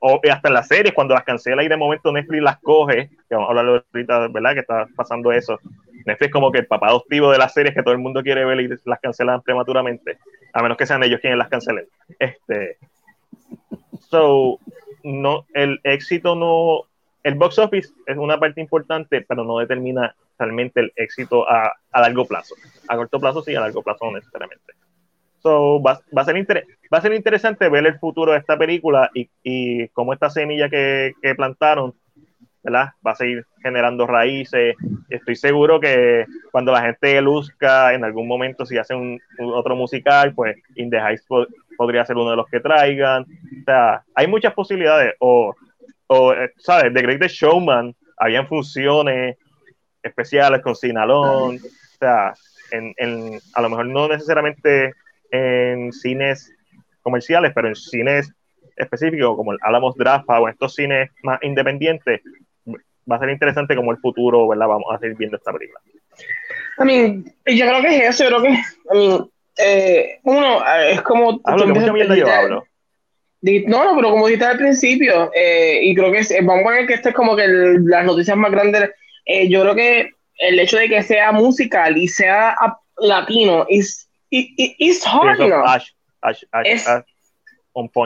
o 0.00 0.20
hasta 0.30 0.48
en 0.48 0.54
las 0.54 0.68
series, 0.68 0.94
cuando 0.94 1.14
las 1.14 1.24
cancela 1.24 1.62
y 1.64 1.68
de 1.68 1.76
momento 1.76 2.12
Netflix 2.12 2.42
las 2.42 2.58
coge, 2.60 3.08
que 3.28 3.34
vamos 3.34 3.48
a 3.48 3.50
hablar 3.50 3.82
ahorita, 3.92 4.28
¿verdad? 4.28 4.54
Que 4.54 4.60
está 4.60 4.86
pasando 4.94 5.32
eso. 5.32 5.58
Netflix 6.06 6.32
como 6.32 6.52
que 6.52 6.60
el 6.60 6.66
papá 6.66 6.88
adoptivo 6.88 7.32
de 7.32 7.38
las 7.38 7.52
series 7.52 7.74
que 7.74 7.82
todo 7.82 7.92
el 7.92 8.00
mundo 8.00 8.22
quiere 8.22 8.44
ver 8.44 8.60
y 8.60 8.68
las 8.68 9.00
cancelan 9.00 9.42
prematuramente, 9.42 10.18
a 10.52 10.62
menos 10.62 10.76
que 10.76 10.86
sean 10.86 11.02
ellos 11.02 11.20
quienes 11.20 11.38
las 11.38 11.48
cancelen. 11.48 11.86
Este, 12.18 12.76
so, 14.08 14.58
no, 15.02 15.46
el 15.54 15.80
éxito 15.82 16.36
no, 16.36 16.84
el 17.22 17.34
box 17.34 17.58
office 17.58 17.92
es 18.06 18.16
una 18.16 18.38
parte 18.38 18.60
importante, 18.60 19.22
pero 19.22 19.44
no 19.44 19.58
determina 19.58 20.14
realmente 20.38 20.80
el 20.80 20.92
éxito 20.96 21.48
a, 21.48 21.72
a 21.90 22.00
largo 22.00 22.26
plazo. 22.26 22.54
A 22.88 22.96
corto 22.96 23.20
plazo 23.20 23.42
sí, 23.42 23.54
a 23.54 23.60
largo 23.60 23.82
plazo 23.82 24.06
no 24.06 24.12
necesariamente. 24.12 24.72
So, 25.42 25.82
va, 25.82 26.00
a 26.14 26.24
ser 26.24 26.66
va 26.92 26.98
a 26.98 27.00
ser 27.00 27.12
interesante 27.14 27.68
ver 27.68 27.84
el 27.86 27.98
futuro 27.98 28.32
de 28.32 28.38
esta 28.38 28.56
película 28.56 29.10
y, 29.12 29.28
y 29.42 29.88
cómo 29.88 30.12
esta 30.12 30.30
semilla 30.30 30.68
que, 30.68 31.14
que, 31.20 31.34
plantaron 31.34 31.94
¿verdad? 32.62 32.90
va 33.04 33.10
a 33.10 33.16
seguir 33.16 33.44
generando 33.60 34.06
raíces. 34.06 34.76
Estoy 35.10 35.34
seguro 35.34 35.80
que 35.80 36.26
cuando 36.52 36.70
la 36.70 36.82
gente 36.82 37.20
luzca 37.20 37.92
en 37.92 38.04
algún 38.04 38.28
momento, 38.28 38.64
si 38.64 38.78
hace 38.78 38.94
un, 38.94 39.20
otro 39.38 39.74
musical, 39.74 40.32
pues 40.32 40.56
In 40.76 40.90
the 40.90 40.98
Heights 40.98 41.26
podría 41.76 42.06
ser 42.06 42.16
uno 42.16 42.30
de 42.30 42.36
los 42.36 42.46
que 42.46 42.60
traigan. 42.60 43.22
O 43.22 43.64
sea, 43.64 44.04
hay 44.14 44.28
muchas 44.28 44.54
posibilidades. 44.54 45.14
O, 45.18 45.56
o 46.12 46.32
eh, 46.34 46.52
¿sabes? 46.58 46.92
The 46.92 47.02
Greatest 47.02 47.34
Showman, 47.36 47.94
habían 48.18 48.46
funciones 48.46 49.36
especiales 50.02 50.60
con 50.62 50.76
Sinalón. 50.76 51.56
O 51.56 51.98
sea, 51.98 52.34
en, 52.70 52.94
en, 52.96 53.40
a 53.54 53.62
lo 53.62 53.70
mejor 53.70 53.86
no 53.86 54.08
necesariamente 54.08 54.94
en 55.30 55.92
cines 55.92 56.52
comerciales, 57.02 57.52
pero 57.54 57.68
en 57.68 57.76
cines 57.76 58.32
específicos 58.76 59.36
como 59.36 59.52
el 59.52 59.58
Alamos 59.62 59.94
Drafa 59.96 60.40
o 60.40 60.48
estos 60.48 60.74
cines 60.74 61.10
más 61.22 61.38
independientes, 61.42 62.20
va 63.10 63.16
a 63.16 63.20
ser 63.20 63.30
interesante 63.30 63.74
como 63.76 63.90
el 63.92 63.98
futuro, 63.98 64.48
¿verdad? 64.48 64.68
Vamos 64.68 64.94
a 64.94 64.98
seguir 64.98 65.16
viendo 65.16 65.36
esta 65.36 65.52
película. 65.52 65.80
I 66.78 66.84
mean, 66.84 67.24
yo 67.46 67.66
creo 67.66 67.82
que 67.82 67.96
es 67.96 68.20
eso, 68.20 68.30
yo 68.30 68.36
creo 68.38 68.42
que, 68.42 68.48
I 68.48 69.08
mean, 69.08 69.30
eh, 69.58 70.20
uno, 70.22 70.62
es 70.88 71.02
como... 71.02 71.40
Hablo 71.44 71.66
que 71.66 71.72
mucha 71.72 71.92
mierda 71.92 72.16
yo 72.16 72.26
hablo. 72.26 72.64
No, 73.42 73.84
no, 73.84 73.96
pero 73.96 74.10
como 74.10 74.26
dijiste 74.28 74.46
al 74.46 74.56
principio, 74.56 75.30
eh, 75.34 75.80
y 75.82 75.94
creo 75.94 76.12
que 76.12 76.18
es, 76.18 76.32
vamos 76.44 76.64
a 76.64 76.76
ver 76.76 76.86
que 76.86 76.94
esto 76.94 77.08
es 77.08 77.14
como 77.14 77.34
que 77.34 77.46
las 77.48 78.04
noticias 78.04 78.36
más 78.36 78.52
grandes, 78.52 78.90
eh, 79.26 79.48
yo 79.48 79.62
creo 79.62 79.74
que 79.74 80.10
el 80.38 80.60
hecho 80.60 80.76
de 80.76 80.88
que 80.88 81.02
sea 81.02 81.32
musical 81.32 81.96
y 81.96 82.06
sea 82.06 82.56
latino 82.98 83.66
es 83.68 84.08
it's 84.30 85.06
hard, 85.06 85.40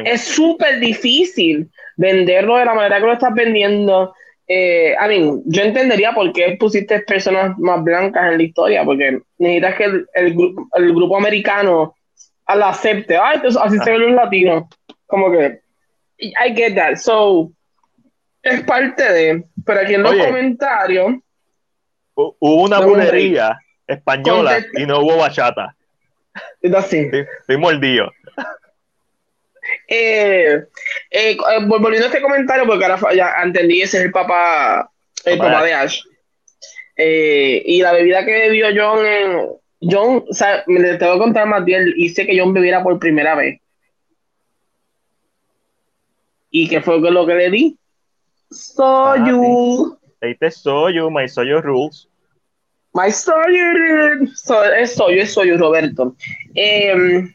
es, 0.05 0.20
súper 0.20 0.80
difícil 0.80 1.68
venderlo 1.97 2.57
de 2.57 2.64
la 2.64 2.74
manera 2.74 2.99
que 2.99 3.07
lo 3.07 3.12
estás 3.12 3.34
vendiendo. 3.34 4.14
Eh, 4.49 4.95
I 4.95 5.09
mean, 5.09 5.42
yo 5.45 5.63
entendería 5.63 6.13
por 6.13 6.33
qué 6.33 6.57
pusiste 6.58 7.00
personas 7.00 7.58
más 7.58 7.83
blancas 7.83 8.33
en 8.33 8.38
la 8.38 8.42
historia, 8.42 8.84
porque 8.84 9.18
necesitas 9.38 9.75
que 9.75 9.84
el, 9.84 10.07
el, 10.14 10.95
grupo 10.95 11.17
americano 11.17 11.95
la 12.49 12.68
acepte. 12.68 13.17
Ay, 13.17 13.37
entonces 13.37 13.61
así 13.61 13.76
se 13.79 13.91
ven 13.91 14.03
los 14.03 14.13
latinos. 14.13 14.64
Como 15.07 15.30
que, 15.30 15.61
I 16.18 16.54
get 16.54 16.74
that. 16.74 16.96
So, 16.96 17.53
es 18.42 18.62
parte 18.62 19.12
de. 19.12 19.45
Pero 19.64 19.80
aquí 19.80 19.95
en 19.95 20.03
los 20.03 20.14
comentarios. 20.14 21.14
Hubo 22.14 22.62
una 22.62 22.80
bulería 22.80 23.58
española 23.87 24.58
y 24.74 24.87
no 24.87 25.00
hubo 25.00 25.18
bachata. 25.18 25.76
Así. 26.74 27.11
Estoy 27.41 27.57
mordido. 27.57 28.11
Eh, 29.88 30.62
eh, 31.11 31.37
volviendo 31.66 32.07
a 32.07 32.11
este 32.11 32.22
comentario, 32.22 32.66
porque 32.66 32.84
ahora 32.84 33.14
ya 33.14 33.34
entendí, 33.42 33.83
ese 33.83 33.99
es 33.99 34.04
el 34.04 34.12
papá, 34.12 34.91
el 35.24 35.38
papá, 35.38 35.64
de 35.64 35.74
Ash. 35.74 36.00
Eh, 36.96 37.62
y 37.64 37.83
la 37.83 37.92
bebida 37.92 38.24
que 38.24 38.33
bebió 38.33 38.68
John, 38.74 39.58
John, 39.80 40.24
o 40.28 40.33
sea, 40.33 40.64
me 40.66 40.95
tengo 40.95 41.14
que 41.14 41.18
contar 41.18 41.46
más 41.46 41.64
bien, 41.64 41.92
hice 41.96 42.26
que 42.26 42.38
John 42.38 42.54
bebiera 42.54 42.83
por 42.83 42.99
primera 42.99 43.34
vez. 43.34 43.61
¿Y 46.58 46.68
qué 46.68 46.80
fue 46.80 46.99
lo 46.99 47.26
que 47.26 47.34
le 47.34 47.50
di? 47.50 47.78
Soyu. 48.50 49.99
Este 50.22 50.50
Soyu, 50.50 51.11
my 51.11 51.28
Soyu 51.28 51.61
rules. 51.61 52.08
My 52.95 53.08
story. 53.08 54.26
So, 54.34 54.64
es 54.64 54.95
soy, 54.95 55.18
es 55.18 55.34
soy 55.34 55.54
Roberto. 55.54 56.16
Eh, 56.54 57.28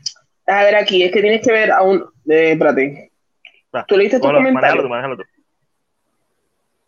a 0.47 0.63
ver 0.63 0.75
aquí, 0.75 1.03
es 1.03 1.11
que 1.11 1.21
tienes 1.21 1.45
que 1.45 1.51
ver 1.51 1.71
a 1.71 1.83
un. 1.83 2.03
Eh, 2.27 2.53
espérate. 2.53 3.11
Ah, 3.71 3.85
¿Tú 3.87 3.95
leíste 3.95 4.19
tus 4.19 4.31
comentarios? 4.31 4.89
Manéjalo, 4.89 5.17
tú. 5.17 5.23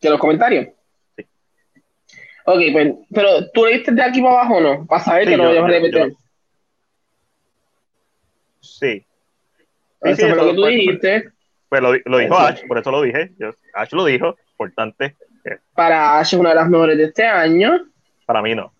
¿De 0.01 0.09
los 0.09 0.19
comentarios? 0.19 0.69
Sí. 1.15 1.27
Ok, 2.45 2.61
pues, 2.71 2.93
pero 3.13 3.47
¿tú 3.51 3.65
leíste 3.65 3.91
de 3.91 4.01
aquí 4.01 4.23
para 4.23 4.39
abajo 4.39 4.55
o 4.55 4.61
no? 4.61 4.87
Para 4.87 5.03
saber 5.03 5.27
que 5.27 5.37
no 5.37 5.49
voy 5.49 5.57
a 5.57 5.67
repetir. 5.67 6.15
Sí. 8.59 9.05
Eso 10.01 10.15
sí, 10.15 10.21
fue 10.23 10.35
lo 10.35 10.45
que 10.47 10.55
tú 10.55 10.65
dijiste. 10.65 11.32
Pues 11.73 11.81
lo, 11.81 11.91
lo 12.05 12.17
dijo 12.19 12.37
Ash, 12.37 12.61
por 12.67 12.77
eso 12.77 12.91
lo 12.91 13.01
dije. 13.01 13.31
Ash 13.73 13.93
lo 13.93 14.05
dijo, 14.05 14.35
importante. 14.51 15.15
Para 15.73 16.19
Ash 16.19 16.35
es 16.35 16.39
una 16.39 16.49
de 16.49 16.55
las 16.55 16.69
mejores 16.69 16.99
de 16.99 17.05
este 17.05 17.25
año. 17.25 17.79
Para 18.27 18.43
mí 18.43 18.53
no. 18.53 18.71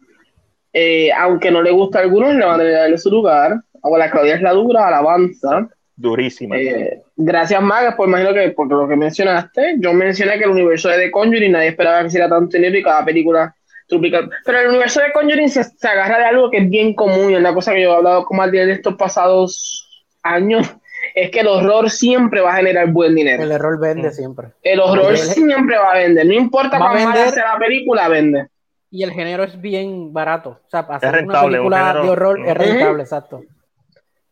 Eh, 0.71 1.11
aunque 1.11 1.49
no 1.49 1.63
le 1.63 1.71
gusta 1.71 1.97
a 1.97 2.01
algunos, 2.03 2.35
le 2.35 2.45
van 2.45 2.61
a 2.61 2.63
darle 2.63 2.99
su 2.99 3.09
lugar. 3.09 3.55
Ahora 3.81 4.05
la 4.05 4.11
Claudia 4.11 4.35
es 4.35 4.43
la 4.43 4.51
dura, 4.51 4.87
alabanza. 4.87 5.67
Durísima. 5.95 6.55
Eh, 6.55 7.01
gracias, 7.15 7.63
Magas, 7.63 7.95
pues 7.97 8.07
imagino 8.07 8.31
que 8.31 8.51
por 8.51 8.67
lo 8.67 8.87
que 8.87 8.95
mencionaste, 8.95 9.77
yo 9.79 9.91
mencioné 9.91 10.37
que 10.37 10.43
el 10.43 10.51
universo 10.51 10.89
de 10.89 10.99
The 10.99 11.11
Conjuring 11.11 11.51
nadie 11.51 11.69
esperaba 11.69 12.01
que 12.01 12.07
hiciera 12.09 12.29
tanto 12.29 12.57
dinero 12.57 12.77
y 12.77 12.83
cada 12.83 13.03
película 13.03 13.55
truplica. 13.87 14.29
Pero 14.45 14.59
el 14.59 14.67
universo 14.67 15.01
de 15.01 15.11
Conjuring 15.13 15.49
se, 15.49 15.61
agarra 15.87 16.19
de 16.19 16.25
algo 16.25 16.51
que 16.51 16.57
es 16.57 16.69
bien 16.69 16.93
común, 16.93 17.33
es 17.33 17.39
una 17.39 17.55
cosa 17.55 17.73
que 17.73 17.81
yo 17.81 17.91
he 17.91 17.95
hablado 17.95 18.23
con 18.23 18.37
Martín 18.37 18.67
de 18.67 18.73
estos 18.73 18.93
pasados 18.93 20.07
años, 20.21 20.71
es 21.15 21.31
que 21.31 21.41
el 21.41 21.47
horror 21.47 21.89
siempre 21.89 22.41
va 22.41 22.53
a 22.53 22.57
generar 22.57 22.87
buen 22.87 23.15
dinero. 23.15 23.43
El 23.43 23.51
horror 23.51 23.79
vende 23.79 24.11
siempre. 24.11 24.49
El 24.61 24.79
horror 24.79 25.17
siempre 25.17 25.77
va 25.77 25.91
a 25.91 25.97
vender, 25.97 26.25
no 26.25 26.33
importa 26.33 26.77
cuánto 26.77 27.31
sea 27.31 27.53
la 27.53 27.59
película, 27.59 28.07
vende. 28.07 28.47
Y 28.89 29.03
el 29.03 29.11
género 29.11 29.43
es 29.43 29.59
bien 29.59 30.13
barato. 30.13 30.61
O 30.65 30.69
sea, 30.69 30.81
hacer 30.81 31.23
una 31.25 31.41
película 31.41 31.93
de 31.93 32.09
horror 32.09 32.39
es 32.45 32.55
rentable, 32.55 33.03
exacto. 33.03 33.43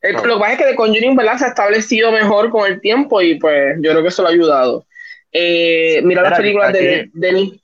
Lo 0.02 0.22
que 0.22 0.40
pasa 0.40 0.54
es 0.54 0.58
que 0.58 0.66
The 0.66 0.76
Conjuring 0.76 1.16
¿verdad? 1.16 1.38
se 1.38 1.46
ha 1.46 1.50
establecido 1.50 2.12
mejor 2.12 2.50
con 2.50 2.72
el 2.72 2.82
tiempo 2.82 3.22
y 3.22 3.40
pues 3.40 3.76
yo 3.82 3.92
creo 3.92 4.02
que 4.02 4.10
eso 4.10 4.24
lo 4.24 4.30
ha 4.30 4.32
ayudado. 4.32 4.86
Eh, 5.32 6.02
mira 6.04 6.24
las 6.24 6.38
películas 6.38 6.74
de, 6.74 7.10
de, 7.14 7.60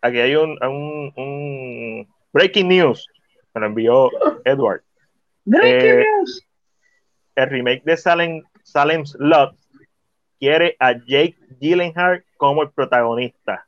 Aquí 0.00 0.18
hay 0.18 0.34
un, 0.34 0.58
un, 0.62 1.12
un, 1.16 2.08
breaking 2.32 2.68
news. 2.68 3.06
Me 3.54 3.60
lo 3.60 3.66
envió 3.68 4.10
Edward. 4.44 4.82
Breaking 5.44 6.00
eh, 6.00 6.04
news. 6.18 6.42
El 7.36 7.50
remake 7.50 7.82
de 7.84 7.96
Salem, 7.96 8.42
Salem's 8.64 9.14
Lot 9.20 9.56
quiere 10.40 10.76
a 10.80 10.92
Jake 10.92 11.36
Gyllenhaal 11.60 12.24
como 12.36 12.62
el 12.62 12.70
protagonista. 12.70 13.66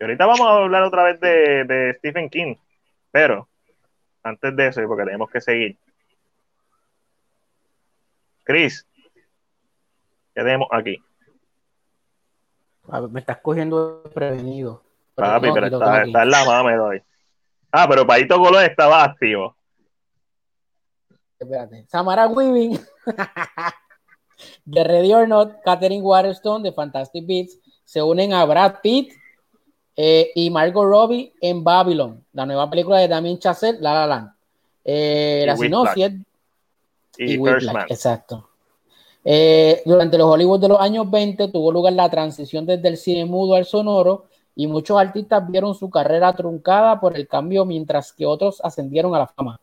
y 0.00 0.04
ahorita 0.04 0.26
vamos 0.26 0.46
a 0.46 0.56
hablar 0.58 0.82
otra 0.84 1.02
vez 1.04 1.20
de, 1.20 1.64
de 1.64 1.94
Stephen 1.94 2.28
King, 2.30 2.54
pero 3.10 3.48
antes 4.22 4.54
de 4.54 4.66
eso, 4.66 4.82
porque 4.86 5.04
tenemos 5.04 5.30
que 5.30 5.40
seguir. 5.40 5.76
Chris, 8.44 8.86
¿qué 10.34 10.42
tenemos 10.42 10.68
aquí? 10.70 11.02
me 13.10 13.20
estás 13.20 13.38
cogiendo 13.38 14.02
prevenido. 14.14 14.82
Papi, 15.14 15.48
pero 15.52 15.66
está, 15.66 16.02
en 16.02 16.30
la 16.30 16.44
mame 16.44 16.76
doy. 16.76 17.02
Ah, 17.70 17.86
pero 17.88 18.06
Paito 18.06 18.38
Colón 18.38 18.64
estaba 18.64 19.04
activo. 19.04 19.56
Espérate. 21.38 21.86
Samara 21.88 22.26
Weaving 22.26 22.78
de 24.64 24.84
Ready 24.84 25.12
or 25.14 25.28
Not, 25.28 25.62
Katherine 25.64 26.02
Waterstone 26.02 26.62
de 26.62 26.72
Fantastic 26.72 27.26
Beats 27.26 27.58
se 27.84 28.02
unen 28.02 28.32
a 28.32 28.44
Brad 28.44 28.76
Pitt 28.82 29.12
eh, 29.96 30.30
y 30.34 30.50
Margot 30.50 30.84
Robbie 30.84 31.32
en 31.40 31.64
Babylon, 31.64 32.24
la 32.32 32.46
nueva 32.46 32.68
película 32.68 32.98
de 32.98 33.08
Damien 33.08 33.38
Chazelle, 33.38 33.80
La 33.80 33.94
La 33.94 34.06
Land. 34.06 34.30
Eh, 34.84 35.44
la 35.46 35.56
sinopsis 35.56 36.12
y, 37.18 37.34
y. 37.34 37.48
Exacto. 37.88 38.48
Eh, 39.24 39.82
durante 39.84 40.16
los 40.16 40.30
Hollywood 40.30 40.60
de 40.60 40.68
los 40.68 40.80
años 40.80 41.10
20 41.10 41.48
tuvo 41.48 41.72
lugar 41.72 41.92
la 41.92 42.08
transición 42.08 42.64
desde 42.64 42.88
el 42.88 42.96
cine 42.96 43.24
mudo 43.26 43.54
al 43.54 43.64
sonoro 43.64 44.26
y 44.54 44.66
muchos 44.66 44.98
artistas 44.98 45.46
vieron 45.50 45.74
su 45.74 45.90
carrera 45.90 46.32
truncada 46.32 46.98
por 47.00 47.16
el 47.16 47.28
cambio 47.28 47.64
mientras 47.64 48.12
que 48.12 48.24
otros 48.24 48.60
ascendieron 48.64 49.14
a 49.14 49.18
la 49.18 49.26
fama. 49.26 49.60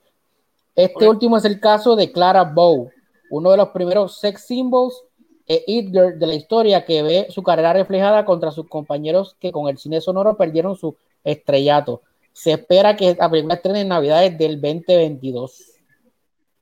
Este 0.76 1.08
último 1.08 1.38
es 1.38 1.46
el 1.46 1.62
caso 1.62 1.96
de 1.96 2.12
Clara 2.12 2.44
Bow, 2.44 2.92
uno 3.30 3.52
de 3.52 3.58
los 3.58 3.70
primeros 3.70 4.20
sex 4.20 4.46
symbols 4.46 5.06
e 5.48 5.64
Edgar 5.68 6.16
de 6.16 6.28
la 6.28 6.34
historia 6.34 6.84
que 6.84 7.02
ve 7.02 7.28
su 7.30 7.44
carrera 7.44 7.72
reflejada 7.72 8.26
contra 8.26 8.52
sus 8.52 8.68
compañeros 8.68 9.38
que 9.40 9.54
con 9.54 9.70
el 9.70 9.78
cine 9.78 10.02
sonoro 10.02 10.36
perdieron 10.36 10.76
su 10.76 10.98
estrellato. 11.24 12.02
Se 12.34 12.52
espera 12.52 12.98
que 12.98 13.16
la 13.18 13.30
película 13.30 13.54
estrene 13.54 13.82
en 13.82 13.88
Navidades 13.88 14.38
del 14.38 14.60
2022. 14.60 15.76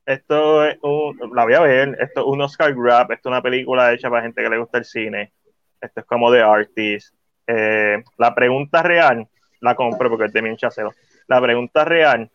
Esto 0.06 0.64
es 0.64 0.78
un, 0.82 1.18
la 1.34 1.44
voy 1.44 1.54
a 1.54 1.60
ver, 1.60 1.96
esto 1.98 2.20
es 2.20 2.26
un 2.26 2.40
Oscar 2.42 2.72
Grab, 2.72 3.10
esto 3.10 3.28
es 3.28 3.32
una 3.32 3.42
película 3.42 3.92
hecha 3.92 4.10
para 4.10 4.22
gente 4.22 4.42
que 4.42 4.50
le 4.50 4.58
gusta 4.58 4.78
el 4.78 4.84
cine, 4.84 5.32
esto 5.80 6.00
es 6.00 6.06
como 6.06 6.30
de 6.30 6.40
artist. 6.40 7.14
Eh, 7.48 8.02
la 8.18 8.32
pregunta 8.32 8.82
real, 8.82 9.26
la 9.60 9.74
compro 9.74 10.08
porque 10.08 10.26
es 10.26 10.32
de 10.32 10.42
mi 10.42 10.56
chaseo. 10.56 10.92
La 11.26 11.40
pregunta 11.40 11.84
real 11.84 12.30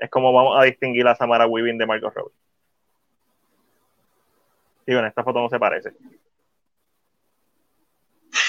es 0.00 0.10
cómo 0.10 0.32
vamos 0.32 0.58
a 0.58 0.64
distinguir 0.64 1.06
a 1.06 1.14
Samara 1.14 1.46
Weaving 1.46 1.76
de 1.76 1.86
Margot 1.86 2.12
Robbie. 2.14 2.34
Digo, 4.86 4.98
en 4.98 5.06
esta 5.06 5.22
foto 5.22 5.40
no 5.40 5.48
se 5.50 5.58
parece. 5.58 5.92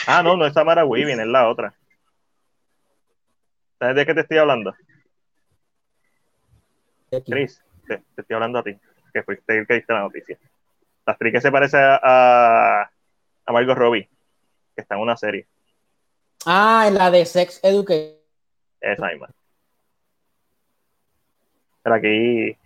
Ah, 0.08 0.24
no, 0.24 0.38
no 0.38 0.46
es 0.46 0.54
Samara 0.54 0.86
Weaving, 0.86 1.20
es 1.20 1.28
la 1.28 1.50
otra. 1.50 1.76
¿Sabes 3.78 3.96
de 3.98 4.06
qué 4.06 4.14
te 4.14 4.22
estoy 4.22 4.38
hablando? 4.38 4.74
Chris, 7.28 7.62
te, 7.86 8.02
estoy 8.16 8.34
hablando 8.34 8.60
a 8.60 8.64
ti, 8.64 8.78
que 9.14 9.24
fuiste 9.24 9.58
el 9.58 9.68
que 9.68 9.74
diste 9.74 9.92
la 9.92 10.02
noticia. 10.02 10.40
La 11.06 11.14
actriz 11.14 11.34
que 11.34 11.42
se 11.42 11.52
parece 11.52 11.78
a, 11.78 12.82
a 12.82 13.52
Margot 13.52 13.78
Robbie, 13.78 14.08
que 14.74 14.82
está 14.82 14.96
en 14.96 15.02
una 15.02 15.18
serie. 15.18 15.48
Ah, 16.46 16.86
en 16.88 16.94
la 16.94 17.12
de 17.12 17.26
Sex 17.26 17.60
Education. 17.62 18.16
Esa 18.80 19.08
misma. 19.08 19.30
Pero 21.84 21.96
aquí 21.96 22.58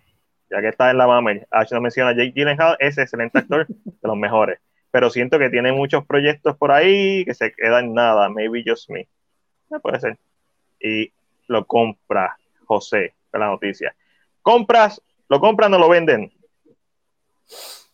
ya 0.50 0.60
que 0.60 0.68
está 0.68 0.90
en 0.90 0.98
la 0.98 1.06
mama, 1.06 1.32
H 1.50 1.74
no 1.74 1.80
menciona 1.80 2.10
a 2.10 2.14
Jake 2.14 2.32
Gyllenhaal, 2.34 2.76
es 2.78 2.98
excelente 2.98 3.38
actor, 3.38 3.66
de 3.84 4.08
los 4.08 4.16
mejores. 4.16 4.60
Pero 4.90 5.10
siento 5.10 5.38
que 5.38 5.50
tiene 5.50 5.72
muchos 5.72 6.06
proyectos 6.06 6.56
por 6.56 6.72
ahí 6.72 7.24
que 7.24 7.34
se 7.34 7.52
quedan 7.52 7.92
nada, 7.92 8.28
maybe 8.28 8.62
just 8.66 8.88
me. 8.88 9.08
No 9.68 9.80
puede 9.80 10.00
ser. 10.00 10.18
Y 10.80 11.12
lo 11.48 11.66
compra 11.66 12.38
José, 12.64 13.14
de 13.32 13.38
la 13.38 13.48
noticia. 13.48 13.94
¿Compras? 14.42 15.02
¿Lo 15.28 15.40
compran 15.40 15.74
o 15.74 15.78
lo 15.78 15.88
venden? 15.88 16.32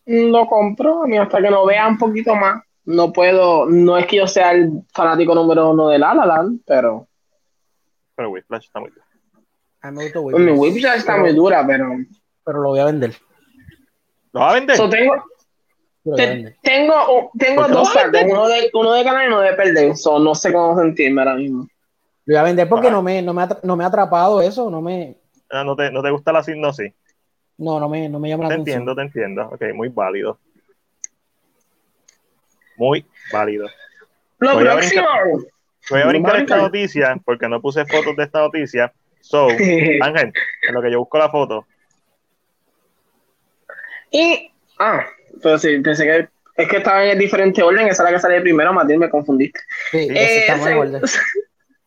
Lo 0.05 0.47
compro, 0.47 1.05
a 1.05 1.07
mí 1.07 1.17
hasta 1.17 1.41
que 1.41 1.51
lo 1.51 1.65
vea 1.65 1.89
un 1.89 1.99
poquito 1.99 2.35
más. 2.35 2.63
No 2.85 3.13
puedo, 3.13 3.67
no 3.67 3.97
es 3.97 4.07
que 4.07 4.17
yo 4.17 4.27
sea 4.27 4.53
el 4.53 4.83
fanático 4.93 5.35
número 5.35 5.71
uno 5.71 5.89
de 5.89 5.99
La 5.99 6.15
La 6.15 6.27
Land, 6.27 6.63
pero. 6.67 7.07
Pero 8.15 8.31
Whiplash 8.31 8.67
está 8.67 8.81
muy 8.81 8.91
dura. 8.91 9.02
A 9.83 9.91
mí 9.91 9.99
me 9.99 10.21
Whiplash. 10.21 10.45
Mi 10.45 10.53
Whiplash 10.53 10.99
está 10.99 11.17
muy 11.17 11.35
dura, 11.35 11.67
pero 11.67 11.89
pero 12.45 12.61
lo 12.61 12.71
voy 12.71 12.81
a 12.81 12.87
vender. 12.87 13.15
¿Lo 14.33 14.41
va 14.41 14.51
a 14.51 14.55
vender? 14.55 14.77
tengo, 14.77 15.25
tengo, 16.63 17.31
tengo 17.39 17.69
dos 17.69 17.93
sacos, 17.93 18.23
uno 18.27 18.49
de, 18.49 18.71
uno 18.73 18.93
de 18.93 19.05
ganar 19.05 19.25
y 19.25 19.29
uno 19.29 19.41
de 19.41 19.53
perder. 19.53 19.95
no 20.21 20.35
sé 20.35 20.53
cómo 20.53 20.79
sentirme 20.79 21.21
ahora 21.21 21.35
mismo. 21.35 21.69
Lo 22.25 22.35
voy 22.35 22.37
a 22.37 22.43
vender 22.43 22.69
porque 22.69 22.91
no 22.91 23.03
me, 23.03 23.23
no, 23.23 23.35
me 23.35 23.43
ha, 23.43 23.59
no 23.63 23.77
me 23.77 23.85
ha 23.85 23.89
atrapado 23.89 24.41
eso, 24.41 24.71
no 24.71 24.81
me... 24.81 25.17
Ah, 25.51 25.65
¿no, 25.65 25.77
te, 25.77 25.91
¿No 25.91 26.03
te 26.03 26.11
gusta 26.11 26.33
la 26.33 26.43
sinopsis? 26.43 26.93
No, 27.59 27.79
no 27.79 27.89
me, 27.89 28.09
no 28.09 28.19
me 28.19 28.29
llama 28.29 28.45
la 28.45 28.49
te 28.51 28.55
entiendo, 28.57 28.95
te 28.95 29.03
entiendo. 29.03 29.49
Ok, 29.53 29.63
muy 29.75 29.89
válido. 29.89 30.39
Muy 32.77 33.05
válido. 33.33 33.69
Lo 34.39 34.55
voy 34.55 34.65
próximo. 34.65 35.07
A 35.09 35.25
voy 35.91 36.01
a 36.01 36.07
brincar 36.07 36.37
esta 36.37 36.57
noticia 36.57 37.21
porque 37.25 37.49
no 37.49 37.61
puse 37.61 37.85
fotos 37.85 38.17
de 38.17 38.25
esta 38.25 38.41
noticia. 38.41 38.93
So, 39.23 39.49
Ángel, 40.03 40.33
en 40.69 40.75
lo 40.75 40.83
que 40.83 40.91
yo 40.91 40.99
busco 40.99 41.19
la 41.19 41.31
foto, 41.31 41.67
y, 44.13 44.51
ah, 44.79 45.07
pero 45.43 45.59
sí, 45.59 45.79
pensé 45.79 46.05
que 46.05 46.29
es 46.57 46.69
que 46.69 46.77
estaba 46.77 47.05
en 47.05 47.19
diferente 47.19 47.63
orden, 47.63 47.89
esa 47.89 48.03
es 48.03 48.11
la 48.11 48.17
que 48.17 48.21
sale 48.21 48.41
primero, 48.43 48.73
Matías, 48.73 48.99
me 48.99 49.09
confundiste. 49.09 49.59
Sí, 49.91 50.09
eh, 50.11 50.47
según, 50.63 51.01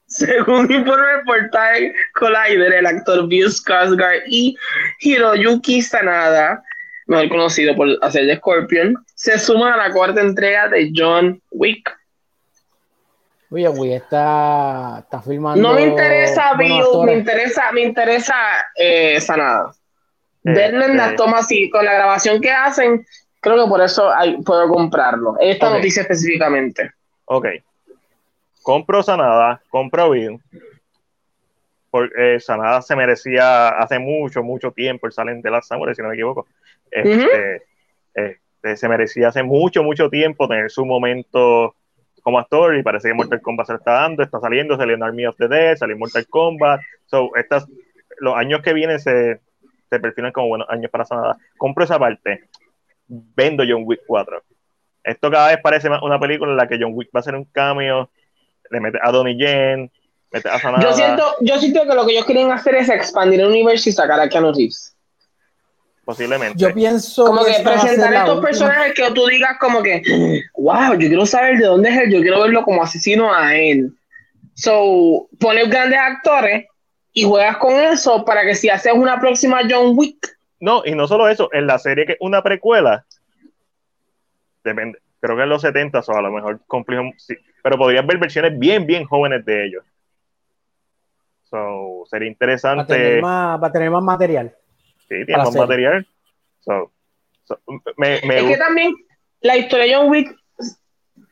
según 0.08 0.72
informe 0.72 1.20
el 1.20 1.24
portal 1.24 1.94
Collider, 2.16 2.74
el 2.74 2.86
actor 2.88 3.28
Bill 3.28 3.48
Skarsgård 3.48 4.24
y 4.28 4.58
Hiroyuki 5.02 5.84
Sanada, 5.84 6.64
mejor 7.06 7.30
conocido 7.30 7.76
por 7.76 7.88
hacer 8.02 8.26
de 8.26 8.38
Scorpion, 8.38 8.98
se 9.14 9.38
suman 9.38 9.74
a 9.74 9.78
la 9.78 9.94
cuarta 9.94 10.22
entrega 10.22 10.68
de 10.68 10.92
John 10.96 11.40
Wick. 11.52 11.96
Oye, 13.52 13.70
Wick 13.70 13.94
está, 13.94 15.00
está 15.00 15.22
filmando. 15.22 15.62
No 15.62 15.76
me 15.76 15.84
interesa 15.84 16.56
Bill, 16.56 16.84
me 17.06 17.14
interesa, 17.14 17.72
me 17.72 17.82
interesa 17.82 18.36
eh, 18.76 19.20
Sanada. 19.22 19.74
Verlo 20.44 20.86
en 20.86 20.98
las 20.98 21.16
tomas 21.16 21.52
y 21.52 21.70
con 21.70 21.86
la 21.86 21.94
grabación 21.94 22.40
que 22.40 22.52
hacen, 22.52 23.06
creo 23.40 23.64
que 23.64 23.70
por 23.70 23.82
eso 23.82 24.14
hay, 24.14 24.42
puedo 24.44 24.68
comprarlo. 24.68 25.38
Esta 25.40 25.70
noticia 25.70 26.04
específicamente. 26.04 26.92
Ok. 27.26 27.48
Compro 28.62 29.02
Sanada, 29.02 29.62
compro 29.70 30.12
Bill. 30.12 30.40
Porque 31.90 32.36
eh, 32.36 32.40
Sanada 32.40 32.82
se 32.82 32.96
merecía 32.96 33.70
hace 33.70 34.00
mucho, 34.00 34.44
mucho 34.44 34.72
tiempo 34.72 35.08
el 35.08 35.14
Salen 35.14 35.42
de 35.42 35.50
las 35.50 35.68
Samurai, 35.68 35.96
si 35.96 36.02
no 36.02 36.10
me 36.10 36.16
equivoco. 36.16 36.48
Este, 36.92 37.64
este, 38.14 38.78
se 38.78 38.90
merecía 38.90 39.30
hace 39.30 39.44
mucho, 39.44 39.84
mucho 39.84 40.10
tiempo 40.10 40.48
tener 40.48 40.70
su 40.70 40.86
momento 40.86 41.76
como 42.26 42.40
actor 42.40 42.76
y 42.76 42.82
parece 42.82 43.10
que 43.10 43.14
Mortal 43.14 43.40
Kombat 43.40 43.68
se 43.68 43.74
lo 43.74 43.78
está 43.78 43.92
dando, 43.92 44.24
está 44.24 44.40
saliendo, 44.40 44.76
salió 44.76 44.96
en 44.96 45.04
Army 45.04 45.28
of 45.28 45.38
the 45.38 45.48
Dead, 45.48 45.78
salió 45.78 45.96
Mortal 45.96 46.26
Kombat. 46.28 46.82
So, 47.06 47.30
estas, 47.36 47.68
los 48.18 48.36
años 48.36 48.64
que 48.64 48.74
vienen 48.74 49.00
se, 49.00 49.42
se 49.92 50.00
perfilan 50.00 50.32
como 50.32 50.48
buenos 50.48 50.68
años 50.72 50.90
para 50.90 51.06
Sanada. 51.06 51.38
Compro 51.56 51.84
esa 51.84 52.00
parte, 52.00 52.46
vendo 53.08 53.64
John 53.70 53.84
Wick 53.86 54.02
4. 54.08 54.42
Esto 55.04 55.30
cada 55.30 55.50
vez 55.50 55.60
parece 55.62 55.88
más 55.88 56.02
una 56.02 56.20
película 56.20 56.50
en 56.50 56.58
la 56.58 56.68
que 56.68 56.80
John 56.82 56.94
Wick 56.96 57.10
va 57.10 57.20
a 57.20 57.22
hacer 57.22 57.36
un 57.36 57.46
cambio, 57.46 58.10
le 58.72 58.80
mete 58.80 58.98
a 59.04 59.12
Donnie 59.12 59.38
Yen, 59.38 59.92
mete 60.32 60.50
a 60.50 60.58
Sanada. 60.58 60.84
Yo 60.84 60.94
siento, 60.94 61.24
yo 61.42 61.60
siento 61.60 61.84
que 61.88 61.94
lo 61.94 62.08
que 62.08 62.14
ellos 62.14 62.26
quieren 62.26 62.52
hacer 62.52 62.74
es 62.74 62.90
expandir 62.90 63.42
el 63.42 63.50
universo 63.50 63.88
y 63.88 63.92
sacar 63.92 64.20
a 64.20 64.28
Keanu 64.28 64.52
Reeves. 64.52 64.95
Posiblemente. 66.06 66.58
Yo 66.58 66.72
pienso 66.74 67.26
como 67.26 67.44
que, 67.44 67.64
presentar 67.64 68.14
a 68.14 68.20
estos 68.20 68.40
personajes 68.40 68.94
que 68.94 69.12
tú 69.12 69.26
digas 69.26 69.58
como 69.60 69.82
que, 69.82 70.04
wow, 70.56 70.94
yo 70.94 71.08
quiero 71.08 71.26
saber 71.26 71.58
de 71.58 71.66
dónde 71.66 71.90
es 71.90 71.98
él, 71.98 72.14
yo 72.14 72.22
quiero 72.22 72.42
verlo 72.42 72.64
como 72.64 72.84
asesino 72.84 73.34
a 73.34 73.56
él. 73.56 73.92
So, 74.54 75.28
poner 75.40 75.68
grandes 75.68 76.00
actores 76.00 76.68
y 77.12 77.24
juegas 77.24 77.58
con 77.58 77.74
eso 77.74 78.24
para 78.24 78.44
que 78.44 78.54
si 78.54 78.70
haces 78.70 78.94
una 78.94 79.20
próxima 79.20 79.62
John 79.68 79.94
Wick, 79.98 80.36
no, 80.60 80.84
y 80.86 80.96
no 80.96 81.08
solo 81.08 81.28
eso, 81.28 81.50
en 81.54 81.68
la 81.68 81.78
serie 81.80 82.06
que 82.06 82.14
es 82.14 82.18
una 82.22 82.42
precuela, 82.42 83.06
depende, 84.64 85.00
creo 85.20 85.36
que 85.36 85.44
en 85.44 85.50
los 85.50 85.62
70 85.62 86.00
o 86.00 86.12
a 86.16 86.22
lo 86.22 86.32
mejor 86.32 86.60
complejo, 86.66 87.04
sí, 87.18 87.36
pero 87.62 87.78
podrías 87.78 88.06
ver 88.06 88.18
versiones 88.18 88.58
bien, 88.58 88.86
bien 88.86 89.06
jóvenes 89.06 89.46
de 89.46 89.66
ellos. 89.66 89.84
So, 91.44 92.04
sería 92.10 92.28
interesante. 92.28 93.22
Va 93.22 93.54
a 93.54 93.72
tener 93.72 93.92
más, 93.92 94.04
material. 94.04 94.56
Sí, 95.10 95.26
tiene 95.26 95.38
más 95.38 95.56
material. 95.56 96.08
So, 96.62 96.92
me, 97.98 98.16
es 98.16 98.22
que 98.22 98.58
también 98.58 98.94
la 99.42 99.58
historia 99.58 99.86
de 99.86 99.96
John 99.96 100.10
Wick 100.10 100.36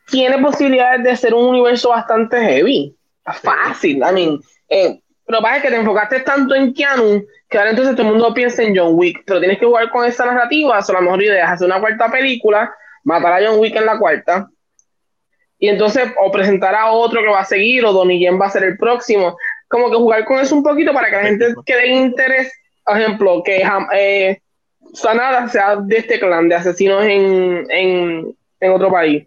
tiene 0.06 0.38
posibilidades 0.38 1.02
de 1.02 1.16
ser 1.16 1.34
un 1.34 1.46
universo 1.46 1.88
bastante 1.90 2.38
heavy. 2.38 2.96
Fácil, 3.42 3.96
I 3.96 4.12
mean, 4.12 4.40
eh, 4.68 5.00
pero 5.26 5.40
pasa 5.40 5.62
que 5.62 5.70
te 5.70 5.76
enfocaste 5.76 6.20
tanto 6.20 6.54
en 6.54 6.74
Keanu 6.74 7.24
que 7.48 7.58
ahora 7.58 7.70
entonces 7.70 7.94
todo 7.96 8.06
el 8.06 8.12
mundo 8.12 8.34
piensa 8.34 8.62
en 8.62 8.76
John 8.76 8.92
Wick, 8.94 9.22
pero 9.24 9.40
tienes 9.40 9.58
que 9.58 9.66
jugar 9.66 9.90
con 9.90 10.04
esa 10.04 10.26
narrativa, 10.26 10.78
o 10.78 10.92
la 10.92 11.00
mejor 11.00 11.22
idea 11.22 11.44
es 11.44 11.50
hacer 11.52 11.66
una 11.66 11.80
cuarta 11.80 12.10
película, 12.10 12.74
matar 13.04 13.32
a 13.32 13.46
John 13.46 13.58
Wick 13.58 13.76
en 13.76 13.86
la 13.86 13.98
cuarta, 13.98 14.48
y 15.58 15.68
entonces 15.68 16.12
o 16.20 16.30
presentar 16.30 16.74
a 16.74 16.90
otro 16.90 17.22
que 17.22 17.28
va 17.28 17.40
a 17.40 17.44
seguir, 17.44 17.84
o 17.84 17.92
Donnie 17.92 18.18
Yen 18.18 18.40
va 18.40 18.46
a 18.46 18.50
ser 18.50 18.64
el 18.64 18.76
próximo, 18.76 19.36
como 19.68 19.90
que 19.90 19.96
jugar 19.96 20.24
con 20.24 20.38
eso 20.38 20.54
un 20.54 20.62
poquito 20.62 20.92
para 20.92 21.08
que 21.08 21.16
la 21.16 21.22
gente 21.22 21.54
quede 21.64 21.88
interés, 21.88 22.52
por 22.84 23.00
ejemplo, 23.00 23.42
que 23.42 23.62
eh, 23.96 24.38
Sanada 24.92 25.48
sea 25.48 25.76
de 25.76 25.96
este 25.96 26.20
clan 26.20 26.48
de 26.48 26.54
asesinos 26.54 27.04
en, 27.04 27.66
en, 27.70 28.36
en 28.60 28.72
otro 28.72 28.90
país. 28.90 29.26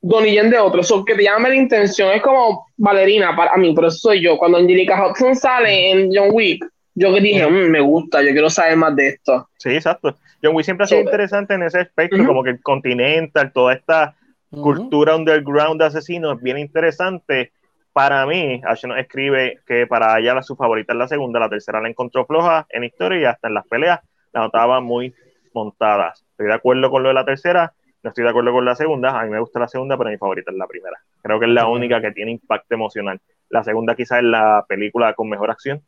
Donnie 0.00 0.40
de 0.40 0.58
otro, 0.58 0.82
so, 0.84 1.04
que 1.04 1.14
te 1.14 1.24
llame 1.24 1.48
la 1.48 1.56
intención, 1.56 2.12
es 2.12 2.22
como 2.22 2.66
Valerina 2.76 3.34
para 3.34 3.56
mí, 3.56 3.72
pero 3.74 3.88
eso 3.88 3.98
soy 3.98 4.22
yo. 4.22 4.38
Cuando 4.38 4.58
Angelica 4.58 5.04
Hudson 5.04 5.34
sale 5.34 5.90
en 5.90 6.10
John 6.14 6.28
Wick, 6.32 6.64
yo 6.94 7.12
que 7.12 7.20
dije, 7.20 7.46
mm, 7.46 7.70
me 7.70 7.80
gusta, 7.80 8.22
yo 8.22 8.30
quiero 8.30 8.48
saber 8.48 8.76
más 8.76 8.94
de 8.94 9.08
esto. 9.08 9.48
Sí, 9.58 9.70
exacto. 9.70 10.16
John 10.42 10.54
Wick 10.54 10.64
siempre 10.64 10.84
ha 10.84 10.86
sido 10.86 11.00
interesante 11.00 11.54
en 11.54 11.64
ese 11.64 11.80
aspecto, 11.80 12.24
como 12.24 12.44
que 12.44 12.50
el 12.50 12.62
Continental, 12.62 13.52
toda 13.52 13.74
esta 13.74 14.14
cultura 14.50 15.16
underground 15.16 15.80
de 15.80 15.86
asesinos 15.86 16.36
es 16.36 16.42
bien 16.42 16.58
interesante. 16.58 17.52
Para 17.96 18.26
mí, 18.26 18.60
Ashton 18.62 18.98
escribe 18.98 19.60
que 19.66 19.86
para 19.86 20.18
ella 20.18 20.42
su 20.42 20.54
favorita 20.54 20.92
es 20.92 20.98
la 20.98 21.08
segunda, 21.08 21.40
la 21.40 21.48
tercera 21.48 21.80
la 21.80 21.88
encontró 21.88 22.26
floja 22.26 22.66
en 22.68 22.84
historia 22.84 23.18
y 23.18 23.24
hasta 23.24 23.48
en 23.48 23.54
las 23.54 23.66
peleas 23.66 24.00
la 24.34 24.42
notaba 24.42 24.82
muy 24.82 25.14
montadas. 25.54 26.22
Estoy 26.32 26.48
de 26.48 26.52
acuerdo 26.52 26.90
con 26.90 27.02
lo 27.02 27.08
de 27.08 27.14
la 27.14 27.24
tercera, 27.24 27.72
no 28.02 28.10
estoy 28.10 28.24
de 28.24 28.28
acuerdo 28.28 28.52
con 28.52 28.66
la 28.66 28.74
segunda. 28.74 29.18
A 29.18 29.24
mí 29.24 29.30
me 29.30 29.40
gusta 29.40 29.60
la 29.60 29.68
segunda, 29.68 29.96
pero 29.96 30.10
mi 30.10 30.18
favorita 30.18 30.50
es 30.50 30.58
la 30.58 30.66
primera. 30.66 30.98
Creo 31.22 31.40
que 31.40 31.46
es 31.46 31.52
la 31.52 31.68
única 31.68 32.02
que 32.02 32.12
tiene 32.12 32.32
impacto 32.32 32.74
emocional. 32.74 33.18
La 33.48 33.64
segunda 33.64 33.94
quizás 33.94 34.18
es 34.18 34.24
la 34.24 34.66
película 34.68 35.14
con 35.14 35.30
mejor 35.30 35.50
acción, 35.50 35.80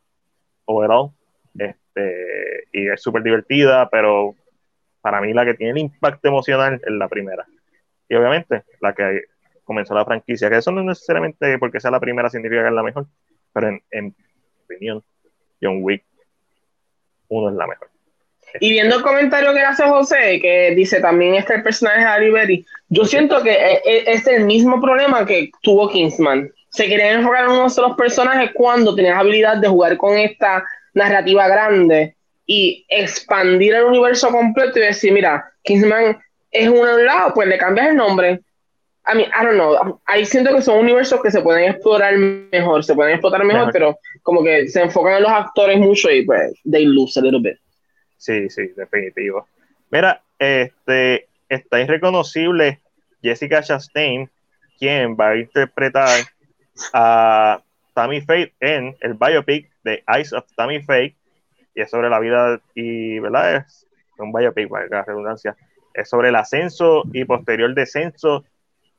overall. 0.64 1.10
Este, 1.58 2.68
y 2.72 2.88
es 2.88 3.02
súper 3.02 3.22
divertida, 3.22 3.90
pero 3.90 4.34
para 5.02 5.20
mí 5.20 5.34
la 5.34 5.44
que 5.44 5.52
tiene 5.52 5.72
el 5.72 5.78
impacto 5.80 6.28
emocional 6.28 6.80
es 6.82 6.90
la 6.90 7.08
primera. 7.08 7.44
Y 8.08 8.14
obviamente 8.14 8.62
la 8.80 8.94
que 8.94 9.24
comenzó 9.68 9.94
la 9.94 10.06
franquicia, 10.06 10.48
que 10.48 10.56
eso 10.56 10.72
no 10.72 10.82
necesariamente 10.82 11.58
porque 11.58 11.78
sea 11.78 11.90
la 11.90 12.00
primera 12.00 12.30
significa 12.30 12.62
que 12.62 12.68
es 12.68 12.74
la 12.74 12.82
mejor, 12.82 13.06
pero 13.52 13.68
en, 13.68 13.82
en 13.90 14.16
opinión, 14.64 15.04
John 15.60 15.80
Wick 15.82 16.02
1 17.28 17.50
es 17.50 17.54
la 17.54 17.66
mejor. 17.66 17.88
Y 18.60 18.70
viendo 18.70 18.96
el 18.96 19.02
comentario 19.02 19.52
que 19.52 19.60
hace 19.60 19.84
José, 19.84 20.40
que 20.40 20.72
dice 20.74 21.02
también 21.02 21.34
este 21.34 21.56
el 21.56 21.62
personaje 21.62 21.98
de 21.98 22.04
Harry 22.06 22.66
yo 22.88 23.04
siento 23.04 23.42
que 23.42 23.52
e, 23.52 23.82
e, 23.84 24.12
es, 24.12 24.26
el 24.26 24.46
mismo 24.46 24.80
problema 24.80 25.26
que 25.26 25.50
tuvo 25.60 25.90
Kingsman. 25.90 26.50
Se 26.70 26.86
querían 26.86 27.18
enfocar 27.18 27.44
en 27.44 27.50
uno 27.50 27.68
de 27.68 27.82
los 27.82 27.96
personajes 27.96 28.52
cuando 28.54 28.94
tenías 28.94 29.18
habilidad 29.18 29.58
de 29.58 29.68
jugar 29.68 29.98
con 29.98 30.16
esta 30.16 30.64
narrativa 30.94 31.46
grande 31.46 32.16
y 32.46 32.86
expandir 32.88 33.74
el 33.74 33.84
universo 33.84 34.30
completo 34.30 34.78
y 34.78 34.82
decir, 34.82 35.12
mira, 35.12 35.52
Kingsman 35.62 36.18
es 36.50 36.68
uno 36.68 36.94
un 36.94 37.04
lado, 37.04 37.34
pues 37.34 37.46
le 37.48 37.58
cambias 37.58 37.88
el 37.88 37.96
nombre. 37.96 38.40
I 39.08 39.14
mean, 39.14 39.30
I 39.34 39.42
don't 39.42 39.54
know. 39.54 40.00
Ahí 40.04 40.26
siento 40.26 40.54
que 40.54 40.60
son 40.60 40.80
universos 40.80 41.22
que 41.22 41.30
se 41.30 41.40
pueden 41.40 41.70
explorar 41.70 42.14
mejor, 42.18 42.84
se 42.84 42.94
pueden 42.94 43.14
explotar 43.14 43.42
mejor, 43.42 43.72
pero 43.72 43.98
como 44.22 44.44
que 44.44 44.68
se 44.68 44.82
enfocan 44.82 45.14
en 45.14 45.22
los 45.22 45.32
actores 45.32 45.78
mucho 45.78 46.10
y 46.10 46.26
pues 46.26 46.52
they 46.70 46.84
lose 46.84 47.18
a 47.18 47.22
little 47.22 47.40
bit. 47.40 47.58
Sí, 48.18 48.50
sí, 48.50 48.68
definitivo. 48.76 49.46
Mira, 49.90 50.20
este, 50.38 51.26
está 51.48 51.80
irreconocible 51.80 52.80
Jessica 53.22 53.62
Chastain, 53.62 54.28
quien 54.78 55.16
va 55.16 55.30
a 55.30 55.36
interpretar 55.36 56.20
a 56.92 57.62
Tammy 57.94 58.20
Faye 58.20 58.52
en 58.60 58.94
el 59.00 59.14
biopic 59.14 59.70
de 59.84 60.04
Eyes 60.06 60.34
of 60.34 60.44
Tammy 60.54 60.82
Faye, 60.82 61.16
y 61.74 61.80
es 61.80 61.90
sobre 61.90 62.10
la 62.10 62.20
vida 62.20 62.60
y, 62.74 63.18
¿verdad? 63.20 63.56
Es 63.56 63.86
un 64.18 64.32
biopic, 64.32 64.70
la 64.90 65.02
redundancia, 65.02 65.56
es 65.94 66.10
sobre 66.10 66.28
el 66.28 66.36
ascenso 66.36 67.04
y 67.12 67.24
posterior 67.24 67.74
descenso 67.74 68.44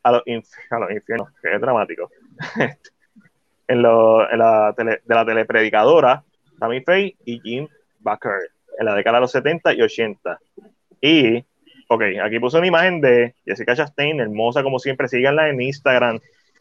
a 0.04 0.12
los, 0.12 0.24
infiernos, 0.26 1.30
que 1.42 1.54
es 1.54 1.62
dramático. 1.62 2.10
en, 3.68 3.82
lo, 3.82 4.30
en 4.32 4.40
la 4.40 4.74
de 4.76 5.02
la 5.08 5.26
telepredicadora 5.26 6.24
Tammy 6.60 6.82
Faye 6.82 7.16
y 7.26 7.40
Jim 7.40 7.68
Bucker 8.00 8.52
en 8.78 8.86
la 8.86 8.96
década 8.96 9.18
de 9.18 9.22
los 9.22 9.32
70 9.32 9.74
y 9.74 9.82
80. 9.82 10.40
Y, 11.02 11.46
ok, 11.88 12.04
aquí 12.24 12.40
puse 12.40 12.58
una 12.58 12.68
imagen 12.68 13.02
de 13.02 13.36
Jessica 13.46 13.76
Chastain, 13.76 14.20
hermosa 14.20 14.64
como 14.64 14.80
siempre, 14.80 15.08
síganla 15.08 15.50
en 15.50 15.62
Instagram, 15.62 16.20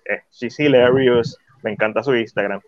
eh, 0.09 0.23
she's 0.33 0.59
hilarious, 0.59 1.39
me 1.63 1.73
encanta 1.73 2.03
su 2.03 2.15
Instagram. 2.15 2.61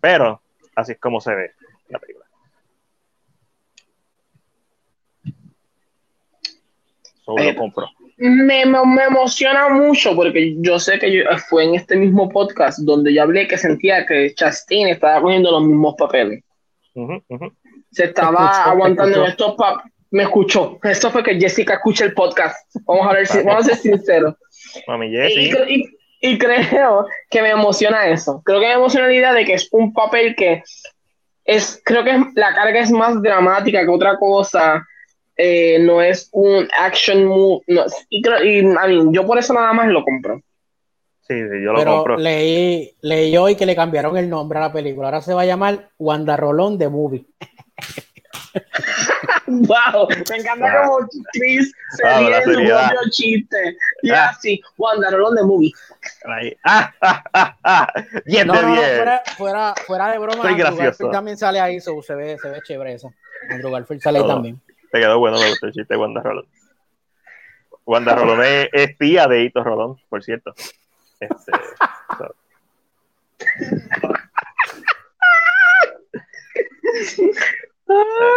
Pero, 0.00 0.40
así 0.76 0.92
es 0.92 0.98
como 0.98 1.20
se 1.20 1.34
ve 1.34 1.50
la 1.88 1.98
película. 1.98 2.26
Solo 7.24 7.42
lo 7.42 7.50
eh, 7.50 7.56
compro. 7.56 7.86
Me, 8.16 8.64
me, 8.64 9.04
emociona 9.04 9.68
mucho 9.70 10.14
porque 10.14 10.54
yo 10.58 10.78
sé 10.78 10.98
que 10.98 11.24
fue 11.48 11.64
en 11.64 11.74
este 11.74 11.96
mismo 11.96 12.28
podcast 12.28 12.78
donde 12.80 13.12
yo 13.12 13.22
hablé 13.22 13.48
que 13.48 13.58
sentía 13.58 14.06
que 14.06 14.32
Chastain 14.34 14.88
estaba 14.88 15.20
cogiendo 15.20 15.50
los 15.50 15.64
mismos 15.64 15.94
papeles 15.98 16.44
se 17.94 18.04
estaba 18.04 18.64
aguantando 18.64 19.24
en 19.24 19.30
estos 19.30 19.54
me 20.10 20.24
escuchó. 20.24 20.78
Esto 20.84 21.10
fue 21.10 21.24
que 21.24 21.40
Jessica 21.40 21.74
escucha 21.74 22.04
el 22.04 22.14
podcast. 22.14 22.56
Vamos 22.84 23.08
a 23.08 23.14
ver 23.14 23.26
si, 23.26 23.42
vamos 23.42 23.64
a 23.64 23.74
ser 23.74 23.76
sinceros. 23.76 24.36
Mami 24.86 25.06
y, 25.06 25.84
y, 26.20 26.38
creo 26.38 27.06
que 27.30 27.42
me 27.42 27.50
emociona 27.50 28.06
eso. 28.06 28.40
Creo 28.44 28.60
que 28.60 28.66
me 28.66 28.74
emociona 28.74 29.08
la 29.08 29.14
idea 29.14 29.32
de 29.32 29.44
que 29.44 29.54
es 29.54 29.68
un 29.72 29.92
papel 29.92 30.36
que 30.36 30.62
es, 31.44 31.82
creo 31.84 32.04
que 32.04 32.26
la 32.34 32.54
carga 32.54 32.78
es 32.78 32.92
más 32.92 33.20
dramática 33.22 33.80
que 33.80 33.90
otra 33.90 34.16
cosa. 34.16 34.86
Eh, 35.36 35.78
no 35.80 36.00
es 36.00 36.28
un 36.32 36.68
action 36.78 37.24
move. 37.24 37.62
y, 38.08 38.22
yo 39.12 39.26
por 39.26 39.38
eso 39.38 39.52
nada 39.52 39.72
más 39.72 39.88
lo 39.88 40.04
compro. 40.04 40.40
Sí, 41.26 41.34
yo 41.34 41.72
lo 41.72 41.84
compro. 41.84 42.16
Leí, 42.18 42.94
leí 43.00 43.36
hoy 43.36 43.56
que 43.56 43.66
le 43.66 43.74
cambiaron 43.74 44.16
el 44.16 44.28
nombre 44.28 44.58
a 44.58 44.62
la 44.62 44.72
película. 44.72 45.08
Ahora 45.08 45.22
se 45.22 45.34
va 45.34 45.42
a 45.42 45.46
llamar 45.46 45.88
Wanda 45.98 46.36
Rolón 46.36 46.76
de 46.78 46.88
Movie. 46.88 47.26
wow, 49.46 50.08
me 50.08 50.36
encanta 50.36 50.84
como 50.84 51.08
Chris 51.32 51.72
se 51.96 52.18
ríe 52.18 52.36
en 52.36 52.44
su 52.44 52.52
propio 52.52 53.00
chiste. 53.10 53.76
Y 54.02 54.10
ah. 54.10 54.28
así, 54.28 54.60
Wanda 54.76 55.10
Rolón 55.10 55.34
de 55.34 55.42
Movie. 55.44 55.72
Ah, 56.62 56.92
ah, 57.00 57.24
ah, 57.32 57.56
ah. 57.64 57.92
Bien 58.26 58.46
no, 58.46 58.54
no, 58.54 58.60
fuera, 58.60 59.22
fuera, 59.36 59.74
fuera, 59.86 60.12
de 60.12 60.18
broma, 60.18 60.48
Andrew 60.48 60.76
Garfield 60.76 61.10
también 61.10 61.38
sale 61.38 61.58
ahí, 61.58 61.80
so, 61.80 62.00
se, 62.02 62.14
ve, 62.14 62.36
se 62.38 62.50
ve 62.50 62.60
chévere 62.62 62.94
eso. 62.94 63.12
Andrew 63.50 63.70
Garfield 63.70 64.02
sale 64.02 64.18
ahí 64.18 64.26
también. 64.26 64.60
Te 64.94 65.00
quedó 65.00 65.18
bueno 65.18 65.40
me 65.40 65.48
gustó 65.48 65.66
el 65.66 65.72
chiste 65.72 65.94
de 65.94 65.98
Wanda 65.98 66.22
Rolón. 66.22 66.46
Wanda 67.84 68.14
Rolón 68.14 68.44
es, 68.44 68.68
es, 68.72 68.96
tía 68.96 69.26
de 69.26 69.42
Hito 69.42 69.64
Rolón, 69.64 69.98
por 70.08 70.22
cierto. 70.22 70.54
Este, 71.18 71.50
so. 72.16 72.36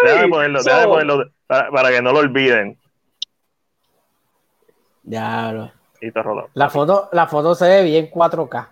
déjame 0.03 0.29
ponerlo, 0.29 0.63
déjame 0.63 0.87
ponerlo 0.87 1.31
para, 1.45 1.69
para, 1.69 1.91
que 1.91 2.01
no 2.01 2.11
lo 2.11 2.19
olviden. 2.21 2.79
Ya, 5.03 5.71
La 6.55 6.69
foto, 6.71 7.09
la 7.11 7.27
foto 7.27 7.53
se 7.53 7.67
ve 7.67 7.83
bien 7.83 8.09
4K. 8.09 8.67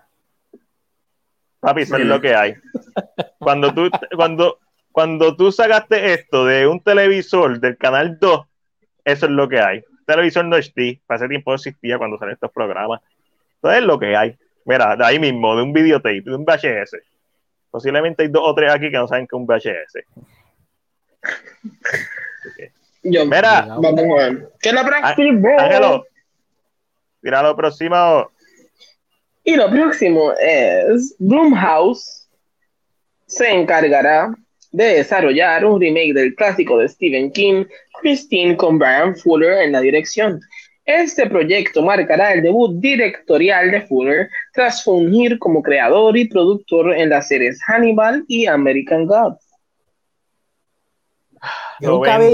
Papi, 1.59 1.81
eso 1.83 1.97
es 1.97 2.05
lo 2.07 2.19
que 2.19 2.33
hay. 2.33 2.55
Cuando 3.37 3.71
tú, 3.71 3.91
cuando, 4.15 4.57
cuando 4.95 5.35
tú 5.35 5.51
sacaste 5.51 6.13
esto 6.13 6.45
de 6.45 6.65
un 6.65 6.79
televisor 6.79 7.59
del 7.59 7.75
canal 7.75 8.17
2, 8.17 8.47
eso 9.03 9.25
es 9.25 9.31
lo 9.33 9.49
que 9.49 9.59
hay. 9.59 9.83
Televisor 10.05 10.45
no 10.45 10.55
HD, 10.55 11.01
para 11.05 11.17
ese 11.17 11.27
tiempo 11.27 11.53
existía 11.53 11.97
cuando 11.97 12.17
salen 12.17 12.35
estos 12.35 12.49
programas. 12.49 13.01
Entonces 13.55 13.81
es 13.81 13.85
lo 13.85 13.99
que 13.99 14.15
hay. 14.15 14.37
Mira, 14.63 14.95
de 14.95 15.03
ahí 15.03 15.19
mismo, 15.19 15.53
de 15.53 15.63
un 15.63 15.73
videotape, 15.73 16.21
de 16.21 16.33
un 16.33 16.45
VHS. 16.45 16.95
Posiblemente 17.69 18.23
hay 18.23 18.29
dos 18.29 18.43
o 18.45 18.55
tres 18.55 18.71
aquí 18.71 18.89
que 18.89 18.95
no 18.95 19.05
saben 19.05 19.27
que 19.27 19.35
es 19.35 19.37
un 19.37 19.45
VHS. 19.45 19.97
Yo, 23.03 23.25
Mira, 23.25 23.63
vamos 23.63 23.99
a 23.99 24.29
ver. 24.29 24.49
¿Qué 24.61 24.69
es 24.69 24.75
la 24.75 24.85
próxima? 24.85 25.49
Ángelo, 25.59 26.05
mira 27.21 27.43
lo 27.43 27.53
próximo. 27.53 28.31
Y 29.43 29.57
lo 29.57 29.69
próximo 29.69 30.31
es 30.39 31.17
Bloomhouse 31.19 32.29
se 33.25 33.51
encargará 33.51 34.33
de 34.71 34.85
desarrollar 34.95 35.65
un 35.65 35.79
remake 35.79 36.13
del 36.13 36.35
clásico 36.35 36.77
de 36.77 36.89
Stephen 36.89 37.31
King, 37.31 37.65
Christine 38.01 38.57
con 38.57 38.77
Brian 38.77 39.15
Fuller 39.15 39.63
en 39.63 39.71
la 39.71 39.81
dirección. 39.81 40.39
Este 40.85 41.27
proyecto 41.27 41.81
marcará 41.81 42.33
el 42.33 42.43
debut 42.43 42.79
directorial 42.79 43.71
de 43.71 43.81
Fuller 43.81 44.29
tras 44.53 44.83
fungir 44.83 45.39
como 45.39 45.63
creador 45.63 46.15
y 46.15 46.27
productor 46.27 46.93
en 46.93 47.09
las 47.09 47.27
series 47.27 47.59
Hannibal 47.63 48.23
y 48.27 48.45
American 48.45 49.07
Gods. 49.07 49.45
Yo 51.79 51.91
nunca 51.91 52.19
vi, 52.19 52.31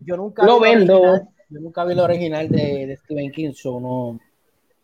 yo 0.00 0.16
nunca 0.16 0.44
lo 0.44 0.60
vendo. 0.60 1.20
yo 1.48 1.60
nunca 1.60 1.84
vi 1.84 1.92
el 1.92 2.00
original 2.00 2.48
de, 2.48 2.96
Stephen 3.02 3.32
King, 3.32 3.52
so 3.52 3.80
no, 3.80 4.20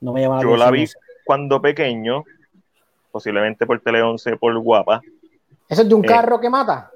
no 0.00 0.12
me 0.12 0.22
llama 0.22 0.36
la 0.36 0.42
Yo 0.42 0.56
la 0.56 0.70
vi 0.70 0.86
cuando 1.24 1.60
pequeño, 1.60 2.24
posiblemente 3.10 3.66
por 3.66 3.80
Tele 3.80 4.02
11, 4.02 4.36
por 4.38 4.58
Guapa. 4.58 5.02
¿Eso 5.68 5.82
es 5.82 5.88
de 5.88 5.94
un 5.94 6.04
eh, 6.04 6.08
carro 6.08 6.40
que 6.40 6.50
mata? 6.50 6.90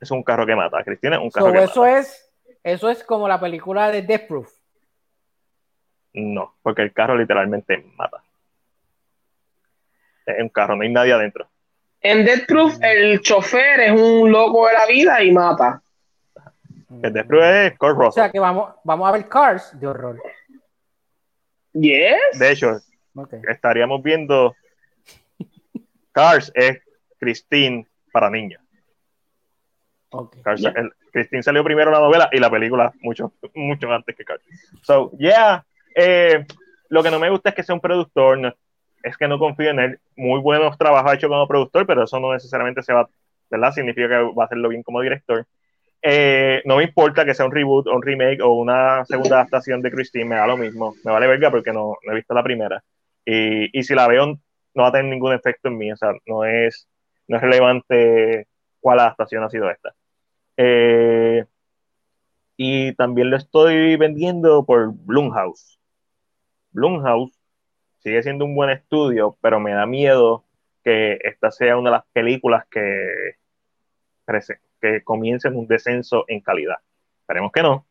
Es 0.00 0.10
un 0.10 0.22
carro 0.22 0.46
que 0.46 0.56
mata, 0.56 0.82
Cristina, 0.82 1.20
un 1.20 1.30
carro 1.30 1.54
eso 1.54 1.86
Es, 1.86 2.30
eso 2.62 2.90
es 2.90 3.04
como 3.04 3.28
la 3.28 3.38
película 3.38 3.90
de 3.90 4.02
Death 4.02 4.26
Proof. 4.26 4.52
No, 6.14 6.54
porque 6.62 6.82
el 6.82 6.92
carro 6.92 7.16
literalmente 7.16 7.84
mata. 7.96 8.22
Es 10.26 10.40
un 10.40 10.48
carro, 10.48 10.76
no 10.76 10.82
hay 10.82 10.92
nadie 10.92 11.12
adentro. 11.12 11.48
En 12.00 12.24
Death 12.24 12.46
Proof, 12.46 12.78
el 12.82 13.20
chofer 13.20 13.80
es 13.80 13.92
un 13.92 14.30
loco 14.30 14.66
de 14.66 14.72
la 14.72 14.86
vida 14.86 15.22
y 15.22 15.30
mata. 15.30 15.80
El 17.02 17.12
Death 17.12 17.26
Proof 17.26 17.42
es 17.42 17.78
Kurt 17.78 17.98
O 17.98 18.12
sea 18.12 18.30
que 18.30 18.40
vamos, 18.40 18.74
vamos 18.84 19.08
a 19.08 19.12
ver 19.12 19.28
Cars 19.28 19.78
de 19.78 19.86
horror. 19.86 20.20
Yes. 21.72 22.38
De 22.38 22.50
hecho, 22.50 22.80
estaríamos 23.48 24.02
viendo 24.02 24.54
Cars 26.12 26.52
es 26.54 26.80
Christine 27.18 27.86
para 28.12 28.30
niños. 28.30 28.60
Christine 31.12 31.42
salió 31.42 31.64
primero 31.64 31.90
la 31.90 32.00
novela 32.00 32.28
y 32.32 32.38
la 32.38 32.50
película 32.50 32.92
mucho, 33.00 33.32
mucho 33.54 33.90
antes 33.90 34.14
que 34.14 34.24
Cars. 34.24 34.42
So, 34.82 35.10
yeah. 35.18 35.64
Eh, 35.94 36.44
lo 36.88 37.02
que 37.02 37.10
no 37.10 37.18
me 37.18 37.30
gusta 37.30 37.50
es 37.50 37.54
que 37.54 37.62
sea 37.62 37.74
un 37.74 37.80
productor, 37.80 38.56
es 39.02 39.16
que 39.16 39.28
no 39.28 39.38
confío 39.38 39.70
en 39.70 39.78
él. 39.78 40.00
Muy 40.16 40.40
buenos 40.40 40.76
trabajos 40.78 41.10
ha 41.10 41.14
hecho 41.14 41.28
como 41.28 41.48
productor, 41.48 41.86
pero 41.86 42.04
eso 42.04 42.20
no 42.20 42.32
necesariamente 42.32 42.82
se 42.82 42.92
va, 42.92 43.08
¿verdad? 43.50 43.72
Significa 43.72 44.08
que 44.08 44.34
va 44.34 44.42
a 44.42 44.46
hacerlo 44.46 44.68
bien 44.68 44.82
como 44.82 45.00
director. 45.00 45.46
Eh, 46.02 46.62
no 46.64 46.76
me 46.76 46.84
importa 46.84 47.24
que 47.24 47.34
sea 47.34 47.46
un 47.46 47.52
reboot 47.52 47.86
o 47.86 47.94
un 47.94 48.02
remake 48.02 48.42
o 48.42 48.54
una 48.54 49.04
segunda 49.04 49.36
adaptación 49.36 49.80
de 49.82 49.90
Christine, 49.90 50.24
me 50.24 50.36
da 50.36 50.46
lo 50.46 50.56
mismo. 50.56 50.94
Me 51.04 51.12
vale 51.12 51.26
verga 51.26 51.50
porque 51.50 51.72
no, 51.72 51.96
he 52.02 52.14
visto 52.14 52.34
la 52.34 52.42
primera. 52.42 52.82
Y, 53.24 53.78
y, 53.78 53.82
si 53.84 53.94
la 53.94 54.08
veo, 54.08 54.26
no 54.74 54.82
va 54.82 54.88
a 54.88 54.92
tener 54.92 55.06
ningún 55.06 55.32
efecto 55.32 55.68
en 55.68 55.78
mí. 55.78 55.92
O 55.92 55.96
sea, 55.96 56.12
no 56.26 56.44
es, 56.44 56.88
no 57.32 57.38
es 57.38 57.42
relevante 57.42 58.46
cuál 58.78 59.00
adaptación 59.00 59.42
ha 59.42 59.48
sido 59.48 59.70
esta. 59.70 59.94
Eh, 60.58 61.46
y 62.58 62.94
también 62.94 63.30
lo 63.30 63.38
estoy 63.38 63.96
vendiendo 63.96 64.66
por 64.66 64.92
Blumhouse. 64.92 65.80
Blumhouse 66.72 67.32
sigue 68.00 68.22
siendo 68.22 68.44
un 68.44 68.54
buen 68.54 68.68
estudio, 68.68 69.38
pero 69.40 69.60
me 69.60 69.72
da 69.72 69.86
miedo 69.86 70.44
que 70.84 71.18
esta 71.24 71.50
sea 71.50 71.78
una 71.78 71.88
de 71.88 71.96
las 71.96 72.04
películas 72.12 72.66
que, 72.70 73.38
que 74.78 75.02
comiencen 75.02 75.56
un 75.56 75.66
descenso 75.66 76.26
en 76.28 76.42
calidad. 76.42 76.76
Esperemos 77.22 77.50
que 77.50 77.62
no. 77.62 77.86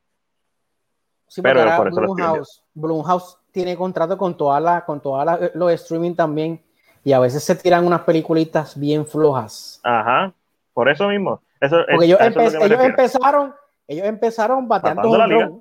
pero 1.42 1.78
por 1.78 1.88
eso 1.88 2.02
Blumhouse, 2.02 2.64
Blumhouse 2.76 3.38
tiene 3.52 3.76
contrato 3.76 4.20
con 4.20 4.38
todas 4.38 4.62
las 4.62 4.84
con 4.84 5.02
todas 5.02 5.52
los 5.56 5.72
streaming 5.72 6.14
también 6.14 6.62
y 7.04 7.14
a 7.14 7.20
veces 7.20 7.44
se 7.44 7.56
tiran 7.56 7.86
unas 7.86 8.02
peliculitas 8.02 8.80
bien 8.80 9.06
flojas. 9.06 9.80
Ajá, 9.84 10.34
por 10.74 10.90
eso 10.90 11.08
mismo. 11.08 11.42
Eso, 11.60 11.78
Porque 11.90 12.06
ellos, 12.06 12.20
empezaron, 12.22 13.54
ellos 13.88 14.08
empezaron 14.08 14.68
bateando 14.68 15.18
la 15.18 15.28
liga. 15.28 15.52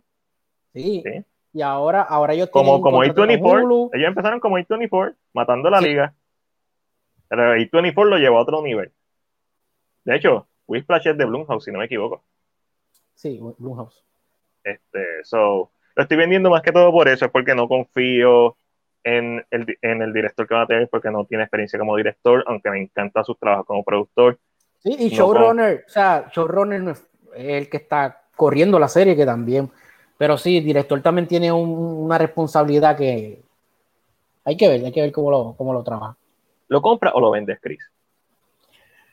Sí. 0.73 1.05
Y 1.53 1.63
ahora, 1.63 2.03
ahora 2.03 2.33
ellos 2.33 2.49
como, 2.51 2.81
como 2.81 3.03
A24, 3.03 3.91
ellos 3.93 4.09
empezaron 4.09 4.41
como 4.41 4.57
A24, 4.57 5.15
matando 5.33 5.69
la 5.69 5.81
liga. 5.81 6.15
Pero 7.29 7.55
A24 7.55 8.05
lo 8.05 8.19
llevó 8.19 8.39
a 8.39 8.43
otro 8.43 8.63
nivel. 8.63 8.93
De 10.05 10.17
hecho, 10.17 10.47
Whiplash 10.67 11.09
es 11.09 11.19
de 11.19 11.25
Blumhouse, 11.25 11.65
si 11.65 11.73
no 11.73 11.79
me 11.79 11.87
equivoco. 11.87 12.23
Sí, 13.15 13.41
Blumhouse. 13.59 14.05
Este, 14.63 15.25
so, 15.25 15.71
lo 15.95 16.03
estoy 16.03 16.17
vendiendo 16.17 16.51
más 16.51 16.63
que 16.63 16.73
todo 16.73 16.93
por 16.93 17.09
eso, 17.09 17.25
es 17.25 17.31
porque 17.31 17.55
no 17.55 17.69
confío 17.69 18.57
en 19.05 19.45
el, 19.51 19.79
en 19.83 20.03
el 20.03 20.13
director 20.13 20.47
que 20.47 20.55
va 20.55 20.63
a 20.63 20.67
tener, 20.67 20.89
porque 20.89 21.11
no 21.11 21.25
tiene 21.25 21.45
experiencia 21.45 21.79
como 21.79 21.97
director, 21.97 22.45
aunque 22.47 22.71
me 22.71 22.83
encanta 22.83 23.25
su 23.25 23.35
trabajo 23.35 23.65
como 23.65 23.85
productor. 23.85 24.39
Sí, 24.79 24.97
y 24.99 25.09
showrunner, 25.11 25.85
o 25.87 25.91
sea, 25.91 26.31
showrunner 26.33 26.81
no 26.81 26.91
es 26.93 27.07
el 27.35 27.69
que 27.69 27.77
está 27.77 28.23
corriendo 28.37 28.79
la 28.79 28.89
serie, 28.89 29.17
que 29.17 29.27
también. 29.27 29.71
Pero 30.17 30.37
sí, 30.37 30.59
el 30.59 30.65
director 30.65 31.01
también 31.01 31.27
tiene 31.27 31.53
una 31.53 32.19
responsabilidad 32.19 32.97
que 32.97 33.43
hay 34.45 34.57
que 34.57 34.69
ver, 34.69 34.85
hay 34.85 34.93
que 34.93 35.03
ver 35.03 35.13
cómo 35.13 35.31
lo, 35.31 35.55
cómo 35.57 35.73
lo 35.73 35.83
trabaja. 35.83 36.17
¿Lo 36.69 36.81
compra 36.81 37.13
o 37.15 37.21
lo 37.21 37.31
vendes, 37.31 37.59
Chris? 37.61 37.81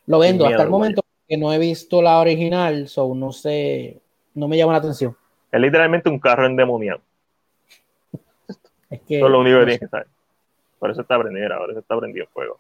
Lo 0.06 0.20
vendo, 0.20 0.46
hasta 0.46 0.64
el 0.64 0.70
momento 0.70 1.02
que 1.28 1.38
no 1.38 1.52
he 1.52 1.58
visto 1.58 2.02
la 2.02 2.20
original, 2.20 2.88
so 2.88 3.14
no 3.14 3.32
sé, 3.32 4.00
no 4.34 4.48
me 4.48 4.58
llama 4.58 4.72
la 4.72 4.80
atención. 4.80 5.16
Es 5.52 5.60
literalmente 5.60 6.10
un 6.10 6.20
carro 6.20 6.46
endemoniado. 6.46 7.02
Es 8.90 9.02
que, 9.02 9.18
Eso 9.18 9.26
es 9.26 9.32
lo 9.32 9.40
único 9.40 9.60
que 9.60 9.66
tienes 9.66 9.80
que 9.80 9.88
saber. 9.88 10.08
Por 10.80 10.92
eso 10.92 11.02
está 11.02 11.20
prendido, 11.20 11.54
ahora 11.54 11.72
eso 11.72 11.80
está 11.80 11.98
prendido 11.98 12.28
fuego. 12.28 12.60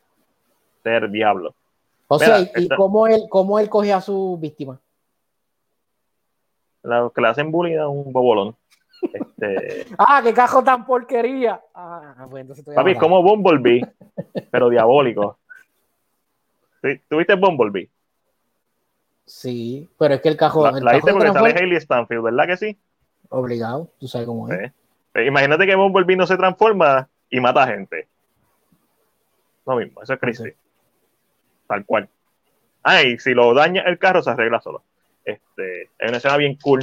Ser 0.83 1.09
diablo. 1.09 1.53
O 2.07 2.19
sea, 2.19 2.39
¿y 2.39 2.69
cómo, 2.69 3.07
él, 3.07 3.23
cómo 3.29 3.59
él 3.59 3.69
coge 3.69 3.93
a 3.93 4.01
su 4.01 4.37
víctima? 4.39 4.79
La, 6.83 7.11
que 7.13 7.21
le 7.21 7.27
hacen 7.27 7.51
bullying 7.51 7.77
a 7.77 7.87
un 7.87 8.13
bobolón. 8.13 8.55
Este... 9.13 9.85
ah, 9.97 10.21
qué 10.23 10.33
cajo 10.33 10.63
tan 10.63 10.85
porquería. 10.85 11.61
Ah, 11.73 12.25
pues 12.29 12.41
entonces 12.41 12.65
Papi, 12.73 12.95
como 12.95 13.21
Bumblebee, 13.21 13.85
pero 14.51 14.69
diabólico. 14.69 15.37
¿Tuviste 17.09 17.35
Bumblebee? 17.35 17.89
Sí, 19.25 19.89
pero 19.99 20.13
es 20.13 20.21
que 20.21 20.29
el 20.29 20.37
cajo. 20.37 20.63
La, 20.71 20.95
el 20.95 21.01
porque 21.01 21.33
sale 21.33 21.53
Hailey 21.59 21.81
Stanfield, 21.81 22.23
¿verdad 22.23 22.47
que 22.47 22.57
sí? 22.57 22.77
Obligado, 23.29 23.89
tú 23.99 24.07
sabes 24.07 24.25
cómo 24.25 24.49
es. 24.49 24.71
Imagínate 25.25 25.65
que 25.65 25.75
Bumblebee 25.75 26.15
no 26.15 26.27
se 26.27 26.37
transforma 26.37 27.09
y 27.29 27.39
mata 27.39 27.63
a 27.63 27.67
gente. 27.67 28.07
Lo 29.65 29.75
mismo, 29.75 30.01
eso 30.01 30.13
es 30.13 30.19
Christie. 30.19 30.55
Tal 31.67 31.85
cual. 31.85 32.07
Ay, 32.83 33.19
si 33.19 33.33
lo 33.33 33.53
daña 33.53 33.83
el 33.83 33.99
carro, 33.99 34.21
se 34.21 34.29
arregla 34.29 34.61
solo. 34.61 34.83
Este, 35.25 35.83
es 35.99 36.07
una 36.07 36.17
escena 36.17 36.37
bien 36.37 36.57
cool 36.61 36.81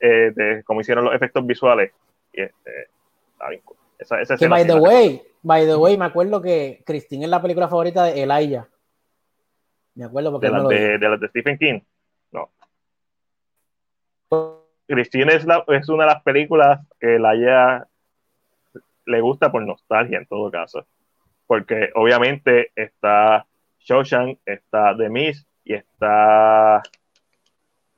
eh, 0.00 0.32
de 0.34 0.62
cómo 0.64 0.80
hicieron 0.80 1.04
los 1.04 1.14
efectos 1.14 1.46
visuales. 1.46 1.92
Y 2.32 2.40
este, 2.42 2.88
está 3.32 3.50
bien 3.50 3.60
cool. 3.64 3.76
Esa, 3.98 4.16
by 4.48 4.66
the 4.66 4.76
way, 4.76 5.22
by 5.42 5.66
the 5.66 5.76
way, 5.76 5.96
me 5.96 6.04
acuerdo 6.04 6.40
que 6.40 6.82
Christine 6.84 7.24
es 7.24 7.30
la 7.30 7.40
película 7.40 7.68
favorita 7.68 8.04
de 8.04 8.22
Elijah. 8.22 8.68
Me 9.94 10.04
acuerdo 10.04 10.32
porque. 10.32 10.46
De 10.46 10.52
las 10.52 10.68
de, 10.68 10.98
de, 10.98 11.18
de 11.18 11.28
Stephen 11.28 11.58
King. 11.58 11.80
No. 12.32 12.50
Christine 14.86 15.34
es, 15.34 15.44
la, 15.44 15.64
es 15.68 15.88
una 15.88 16.04
de 16.04 16.12
las 16.12 16.22
películas 16.22 16.80
que 17.00 17.16
Elijah 17.16 17.86
le 19.06 19.20
gusta 19.20 19.50
por 19.50 19.62
nostalgia 19.62 20.18
en 20.18 20.26
todo 20.26 20.50
caso. 20.50 20.86
Porque 21.46 21.90
obviamente 21.94 22.70
está 22.74 23.46
Shawshank, 23.80 24.38
está 24.44 24.96
The 24.96 25.08
Mist 25.08 25.46
y 25.64 25.74
está 25.74 26.82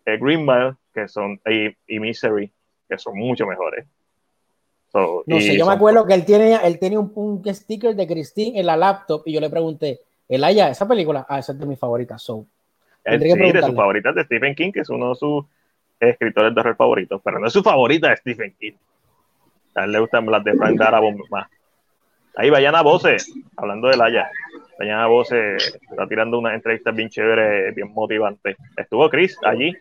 eh, 0.05 0.19
Green 0.19 0.45
Mile, 0.45 0.75
que 0.93 1.09
son, 1.09 1.41
y, 1.47 1.99
Misery, 1.99 2.51
que 2.89 2.99
son 2.99 3.19
mucho 3.19 3.47
mejores. 3.47 3.87
no 4.95 5.41
sé, 5.41 5.57
yo 5.57 5.67
me 5.67 5.73
acuerdo 5.73 6.07
que 6.07 6.15
él 6.15 6.25
tiene, 6.25 6.59
él 6.63 6.79
tiene 6.79 6.99
un, 6.99 7.13
un, 7.15 7.55
sticker 7.55 7.95
de 7.95 8.07
Christine 8.07 8.59
en 8.59 8.67
la 8.67 8.77
laptop 8.77 9.23
y 9.27 9.33
yo 9.33 9.41
le 9.41 9.51
pregunté, 9.51 10.01
Elaya, 10.29 10.71
esa 10.71 10.87
película, 10.87 11.27
ah, 11.29 11.39
esa 11.39 11.53
es 11.53 11.59
de 11.59 11.67
mis 11.67 11.79
favoritas, 11.79 12.23
so. 12.23 12.47
sí, 13.05 13.17
de 13.17 13.63
sus 13.63 13.75
favoritas 13.75 14.15
de 14.15 14.25
Stephen 14.25 14.55
King, 14.55 14.73
que 14.73 14.81
es 14.81 14.91
uno 14.91 15.11
de 15.11 15.15
sus 15.15 15.45
escritores 16.01 16.55
de 16.55 16.61
horror 16.61 16.77
favoritos, 16.77 17.21
pero 17.25 17.39
no 17.39 17.47
es 17.47 17.53
su 17.53 17.63
favorita 17.63 18.11
de 18.11 18.17
Stephen 18.17 18.55
King. 18.59 18.75
A 19.75 19.85
él 19.85 19.93
le 19.93 20.01
gustan 20.01 20.27
las 20.27 20.43
de 20.45 20.55
Frank 20.55 20.77
Darabont 20.77 21.21
más. 21.31 21.49
Ahí 22.37 22.51
vayan 22.51 22.75
a 22.75 22.83
voces, 22.83 23.33
hablando 23.57 23.89
de 23.89 23.95
Elaya. 23.95 24.31
Mañana 24.79 25.07
vos 25.07 25.29
se 25.29 25.57
está 25.57 26.07
tirando 26.09 26.39
una 26.39 26.55
entrevista 26.55 26.93
bien 26.93 27.09
chévere, 27.09 27.73
bien 27.73 27.93
motivante. 27.93 28.57
Estuvo 28.77 29.11
Chris 29.11 29.37
allí 29.43 29.77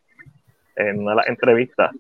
en 0.76 1.00
una 1.00 1.12
de 1.12 1.18
las 1.18 1.28
entrevistas. 1.28 1.92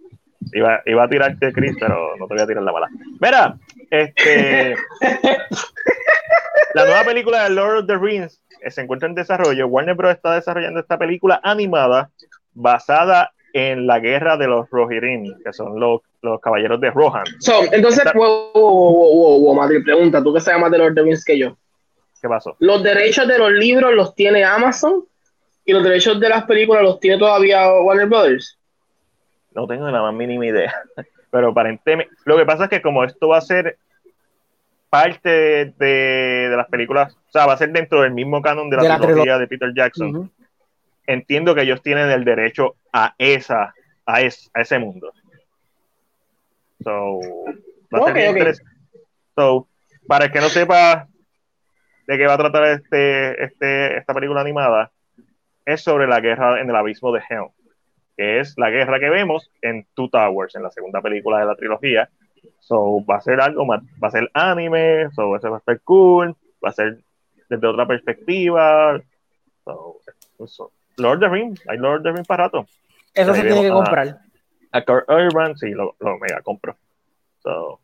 Iba, 0.54 0.82
iba 0.86 1.04
a 1.04 1.10
tirarte 1.10 1.54
Chris, 1.54 1.76
pero 1.80 2.16
no 2.18 2.28
te 2.28 2.34
voy 2.34 2.44
a 2.44 2.48
tirar 2.48 2.64
la 2.64 2.72
bala. 2.72 2.90
Mira, 3.20 3.58
este 3.92 4.76
la 6.74 6.86
nueva 6.86 7.04
película 7.04 7.44
de 7.44 7.50
Lord 7.52 7.80
of 7.80 7.88
the 7.88 7.98
Rings 7.98 8.42
eh, 8.62 8.72
se 8.72 8.82
encuentra 8.82 9.10
en 9.10 9.16
desarrollo. 9.16 9.68
Warner 9.68 9.96
Bros. 9.96 10.14
está 10.14 10.34
desarrollando 10.34 10.80
esta 10.80 10.98
película 10.98 11.40
animada 11.44 12.10
basada 12.54 13.32
en 13.54 13.88
la 13.88 14.00
guerra 14.00 14.38
de 14.38 14.48
los 14.48 14.70
Rohirrim, 14.70 15.42
que 15.44 15.54
son 15.54 15.80
los, 15.80 16.02
los 16.22 16.40
caballeros 16.42 16.80
de 16.82 16.92
Rohan. 16.92 17.24
entonces, 17.72 18.04
wow, 18.14 18.52
wow, 18.54 19.40
wow, 19.42 19.56
Madrid, 19.56 19.84
pregunta, 19.84 20.24
tú 20.24 20.34
que 20.34 20.40
sabes 20.40 20.62
más 20.62 20.72
de 20.72 20.78
Lord 20.78 20.90
of 20.90 20.96
the 20.96 21.02
Rings 21.04 21.26
que 21.26 21.38
yo. 21.38 21.58
¿Qué 22.22 22.28
pasó? 22.28 22.56
Los 22.60 22.84
derechos 22.84 23.28
de 23.28 23.38
los 23.38 23.52
libros 23.52 23.94
los 23.94 24.16
tiene 24.16 24.44
Amazon 24.44 25.06
¿Y 25.68 25.74
los 25.74 25.84
derechos 25.84 26.18
de 26.18 26.30
las 26.30 26.46
películas 26.46 26.82
los 26.82 26.98
tiene 26.98 27.18
todavía 27.18 27.70
Warner 27.70 28.08
Brothers? 28.08 28.58
No 29.54 29.68
tengo 29.68 29.92
la 29.92 30.02
más 30.02 30.14
mínima 30.14 30.46
idea. 30.46 30.74
Pero 31.30 31.50
aparentemente, 31.50 32.10
lo 32.24 32.38
que 32.38 32.46
pasa 32.46 32.64
es 32.64 32.70
que 32.70 32.82
como 32.82 33.04
esto 33.04 33.28
va 33.28 33.38
a 33.38 33.42
ser 33.42 33.78
parte 34.90 35.74
de, 35.78 36.54
las 36.56 36.68
películas, 36.70 37.14
o 37.14 37.32
sea, 37.34 37.46
va 37.46 37.54
a 37.54 37.58
ser 37.58 37.74
dentro 37.74 38.02
del 38.02 38.14
mismo 38.14 38.42
canon 38.42 38.70
de 38.70 38.78
la, 38.78 38.98
trilogía 38.98 39.38
de 39.38 39.48
Peter 39.48 39.74
Jackson, 39.76 40.32
entiendo 41.08 41.56
que 41.56 41.62
ellos 41.62 41.82
tienen 41.82 42.12
el 42.12 42.24
derecho 42.24 42.76
a 42.94 43.16
esa, 43.18 43.74
a, 44.06 44.22
ese 44.22 44.80
mundo. 44.80 45.12
So, 46.84 47.20
va 47.94 48.00
a 48.00 48.14
ser 48.14 48.56
So, 49.36 49.68
para 50.08 50.26
el 50.26 50.32
que 50.32 50.42
no 50.42 50.50
sepa 50.50 51.08
de 52.08 52.18
qué 52.18 52.26
va 52.26 52.34
a 52.34 52.38
tratar 52.38 52.66
este, 52.66 53.44
este, 53.44 53.98
esta 53.98 54.14
película 54.14 54.42
animada, 54.42 54.92
es 55.66 55.82
sobre 55.82 56.08
la 56.08 56.20
guerra 56.20 56.62
en 56.62 56.70
el 56.70 56.76
abismo 56.76 57.12
de 57.12 57.22
Helm, 57.30 57.50
que 58.16 58.40
es 58.40 58.58
la 58.58 58.70
guerra 58.70 59.00
que 59.00 59.10
vemos 59.10 59.52
en 59.62 59.86
Two 59.94 60.10
Towers, 60.10 60.56
en 60.56 60.64
la 60.64 60.72
segunda 60.72 61.02
película 61.02 61.40
de 61.40 61.46
la 61.46 61.56
trilogía. 61.56 62.10
So, 62.60 63.04
va 63.06 63.18
a 63.18 63.22
ser 63.22 63.40
algo 63.42 63.66
más, 63.66 63.82
va 64.04 64.08
a 64.08 64.12
ser 64.12 64.30
anime, 64.34 65.10
so, 65.12 65.36
eso 65.36 65.50
va 65.50 65.58
a 65.58 65.60
estar 65.60 65.80
cool, 65.82 66.36
va 66.64 66.70
a 66.70 66.74
ser 66.74 66.98
desde 67.50 67.68
otra 67.68 67.86
perspectiva. 67.86 69.02
So, 69.66 70.02
Lord 70.98 71.24
of 71.24 71.30
the 71.30 71.30
Rings, 71.30 71.62
hay 71.68 71.78
Lord 71.78 71.98
of 71.98 72.04
the 72.04 72.12
Rings 72.12 72.28
para 72.28 72.46
rato. 72.46 72.66
Eso 73.14 73.34
se 73.34 73.42
tiene 73.44 73.62
que 73.62 73.70
comprar. 73.70 74.20
A 74.72 74.82
Kurt 74.84 75.10
Urban, 75.10 75.58
sí, 75.58 75.72
lo, 75.72 75.96
lo 76.00 76.18
mega 76.18 76.42
compro. 76.42 76.76
So, 77.42 77.80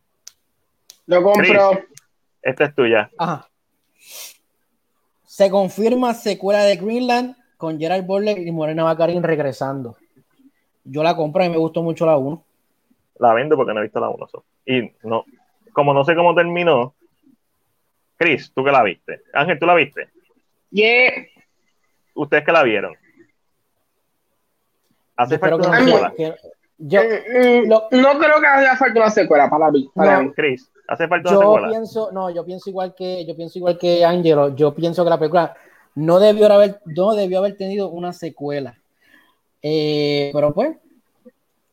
lo 1.06 1.23
compro. 1.23 1.80
esta 2.41 2.65
es 2.65 2.76
tuya. 2.76 3.10
Ajá. 3.18 3.48
Se 5.26 5.49
confirma 5.49 6.14
secuela 6.14 6.64
de 6.64 6.76
Greenland 6.76 7.35
con 7.57 7.80
Gerald 7.80 8.06
Butler 8.06 8.38
y 8.38 8.52
Morena 8.52 8.84
Baccarin 8.84 9.23
regresando. 9.23 9.98
Yo 10.84 11.02
la 11.02 11.15
compro 11.15 11.44
y 11.44 11.49
me 11.49 11.57
gustó 11.57 11.81
mucho 11.81 12.06
la 12.06 12.18
1. 12.18 12.44
La 13.19 13.34
vendo 13.34 13.56
porque 13.56 13.73
no 13.73 13.80
he 13.80 13.84
visto 13.84 13.99
la 13.99 14.10
1. 14.10 14.27
Y 14.65 14.91
no, 15.03 15.26
como 15.72 15.94
no 15.94 16.03
sé 16.03 16.15
cómo 16.15 16.35
terminó, 16.35 16.94
Chris, 18.18 18.52
¿tú 18.53 18.64
que 18.64 18.72
la 18.72 18.84
viste? 18.84 19.22
Ángel, 19.34 19.57
¿tú 19.60 19.65
la 19.65 19.76
viste? 19.76 20.10
Yeah. 20.69 21.26
¿Ustedes 22.14 22.45
que 22.45 22.52
la 22.52 22.64
vieron? 22.64 22.95
¿Hace 25.15 25.40
falta 25.40 25.56
una 25.56 25.80
secuela? 25.80 26.14
yo, 26.77 27.02
mm, 27.02 27.65
mm, 27.65 28.02
no 28.02 28.19
creo 28.19 28.40
que 28.41 28.48
haya 28.48 28.76
falta 28.76 28.99
una 28.99 29.10
secuela 29.10 29.49
para 29.49 29.72
mí. 29.72 29.90
Para 29.94 30.31
Chris, 30.35 30.72
¿hace 30.88 31.07
falta 31.07 31.30
una 31.30 31.40
secuela? 31.40 31.69
Pienso, 31.69 32.11
no, 32.11 32.30
yo 32.30 32.45
pienso 32.45 32.69
igual 32.69 32.94
que, 32.95 33.26
yo 33.26 33.35
pienso 33.35 33.60
igual 33.60 33.77
que 33.77 34.03
Angelo. 34.03 34.56
Yo 34.56 34.73
pienso 34.73 35.03
que 35.03 35.10
la 35.10 35.19
película 35.19 35.56
no 35.95 36.19
debió 36.19 36.52
haber, 36.52 36.80
no 36.85 37.14
debió 37.14 37.40
haber 37.40 37.56
tenido 37.57 37.90
una 37.90 38.14
secuela. 38.14 38.76
Eh, 39.61 40.31
pero 40.34 40.53
pues. 40.53 40.76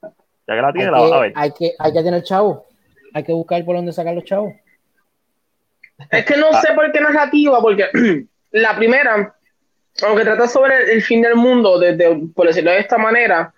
Ya 0.02 0.54
que 0.54 0.62
la 0.62 0.72
tiene, 0.72 0.90
la 0.90 1.00
vas 1.00 1.12
a 1.12 1.20
ver. 1.20 1.32
Hay 1.34 1.52
que, 1.52 1.72
hay 1.78 1.92
que 1.92 2.02
tener 2.02 2.22
chavo. 2.22 2.66
Hay 3.12 3.24
que 3.24 3.32
buscar 3.32 3.64
por 3.64 3.76
dónde 3.76 3.92
sacar 3.92 4.14
los 4.14 4.24
chavos. 4.24 4.52
Es 6.10 6.24
que 6.24 6.36
no 6.36 6.46
ah. 6.52 6.60
sé 6.60 6.72
por 6.74 6.90
qué 6.92 7.00
narrativa, 7.00 7.60
porque 7.60 7.88
la 8.52 8.76
primera, 8.76 9.34
aunque 10.02 10.24
trata 10.24 10.48
sobre 10.48 10.92
el 10.92 11.02
fin 11.02 11.22
del 11.22 11.36
mundo, 11.36 11.78
desde, 11.78 12.20
por 12.34 12.46
decirlo 12.46 12.70
de 12.70 12.78
esta 12.78 12.98
manera, 12.98 13.52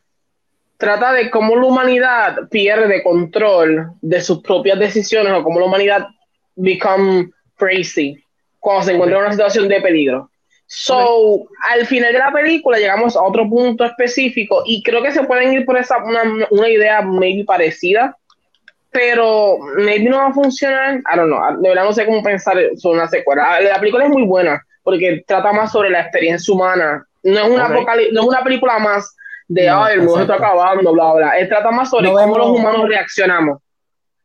trata 0.77 1.13
de 1.13 1.31
cómo 1.31 1.57
la 1.57 1.67
humanidad 1.67 2.49
pierde 2.51 3.03
control 3.03 3.93
de 4.01 4.21
sus 4.21 4.43
propias 4.43 4.79
decisiones 4.79 5.33
o 5.33 5.43
cómo 5.43 5.61
la 5.61 5.67
humanidad 5.67 6.09
become 6.57 7.31
crazy 7.57 8.23
cuando 8.59 8.85
se 8.85 8.93
encuentra 8.93 9.19
en 9.19 9.25
una 9.25 9.33
situación 9.33 9.69
de 9.69 9.81
peligro. 9.81 10.29
So, 10.67 11.49
al 11.71 11.87
final 11.87 12.13
de 12.15 12.19
la 12.19 12.33
película 12.33 12.79
llegamos 12.79 13.15
a 13.15 13.23
otro 13.23 13.49
punto 13.49 13.85
específico 13.85 14.63
y 14.65 14.83
creo 14.83 15.03
que 15.03 15.13
se 15.13 15.23
pueden 15.25 15.53
ir 15.53 15.67
por 15.67 15.77
esa 15.77 16.03
una, 16.03 16.23
una 16.51 16.69
idea 16.69 17.03
maybe 17.03 17.45
parecida, 17.45 18.17
pero 18.91 19.59
maybe 19.77 20.09
no 20.09 20.17
va 20.17 20.29
a 20.29 20.33
funcionar. 20.33 20.97
I 21.13 21.17
don't 21.17 21.29
know. 21.29 21.61
De 21.61 21.69
verdad 21.69 21.85
no 21.85 21.93
sé 21.93 22.07
cómo 22.07 22.23
pensar 22.23 22.57
sobre 22.77 22.99
una 22.99 23.09
secuela. 23.09 23.61
La 23.61 23.79
película 23.79 24.05
es 24.05 24.11
muy 24.11 24.25
buena 24.25 24.65
porque 24.83 25.25
trata 25.27 25.53
más 25.53 25.73
sobre 25.73 25.91
la 25.91 26.01
experiencia 26.01 26.53
humana. 26.53 27.07
No 27.23 27.39
es 27.39 27.51
una, 27.51 27.69
no 27.69 28.21
es 28.21 28.27
una 28.27 28.43
película 28.43 28.79
más 28.79 29.15
de, 29.49 29.69
ay, 29.69 29.95
el 29.95 30.03
mundo 30.03 30.23
está 30.23 30.35
acabando, 30.35 30.93
bla, 30.93 31.13
bla. 31.15 31.39
Él 31.39 31.49
trata 31.49 31.71
más 31.71 31.91
sobre 31.91 32.11
cómo 32.11 32.39
los 32.39 32.51
humanos 32.51 32.89
reaccionamos. 32.89 33.59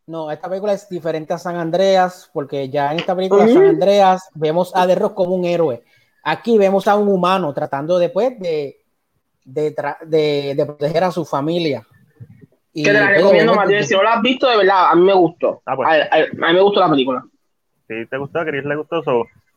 No, 0.07 0.31
esta 0.31 0.47
película 0.47 0.71
es 0.71 0.88
diferente 0.88 1.34
a 1.34 1.38
San 1.38 1.57
Andreas, 1.57 2.29
porque 2.34 2.69
ya 2.69 2.91
en 2.91 2.99
esta 2.99 3.15
película 3.15 3.45
San 3.47 3.65
Andreas 3.65 4.29
vemos 4.34 4.71
a 4.73 4.88
Derros 4.88 5.11
como 5.11 5.35
un 5.35 5.43
héroe. 5.43 5.84
Aquí 6.23 6.57
vemos 6.57 6.88
a 6.88 6.95
un 6.95 7.09
humano 7.09 7.53
tratando 7.53 7.99
después 7.99 8.39
de, 8.39 8.77
de, 9.43 9.75
de, 10.55 10.65
proteger 10.65 11.03
a 11.03 11.11
su 11.11 11.25
familia. 11.25 11.85
Y 12.71 12.84
que 12.84 12.91
te 12.91 12.99
la 12.99 13.09
recomiendo, 13.09 13.53
Matías. 13.53 13.88
Si 13.88 13.93
no 13.95 14.03
la 14.03 14.13
has 14.13 14.21
visto, 14.21 14.47
de 14.47 14.57
verdad, 14.57 14.91
a 14.91 14.95
mí 14.95 15.01
me 15.01 15.13
gustó. 15.13 15.61
Ah, 15.65 15.75
pues. 15.75 15.88
a, 15.89 16.51
mí 16.51 16.53
me 16.53 16.61
gustó 16.61 16.79
la 16.79 16.89
película. 16.89 17.25
Sí, 17.88 17.95
te 18.09 18.17
gustó, 18.17 18.39
a 18.39 18.45
Chris 18.45 18.63
le 18.63 18.75
gustó. 18.75 19.01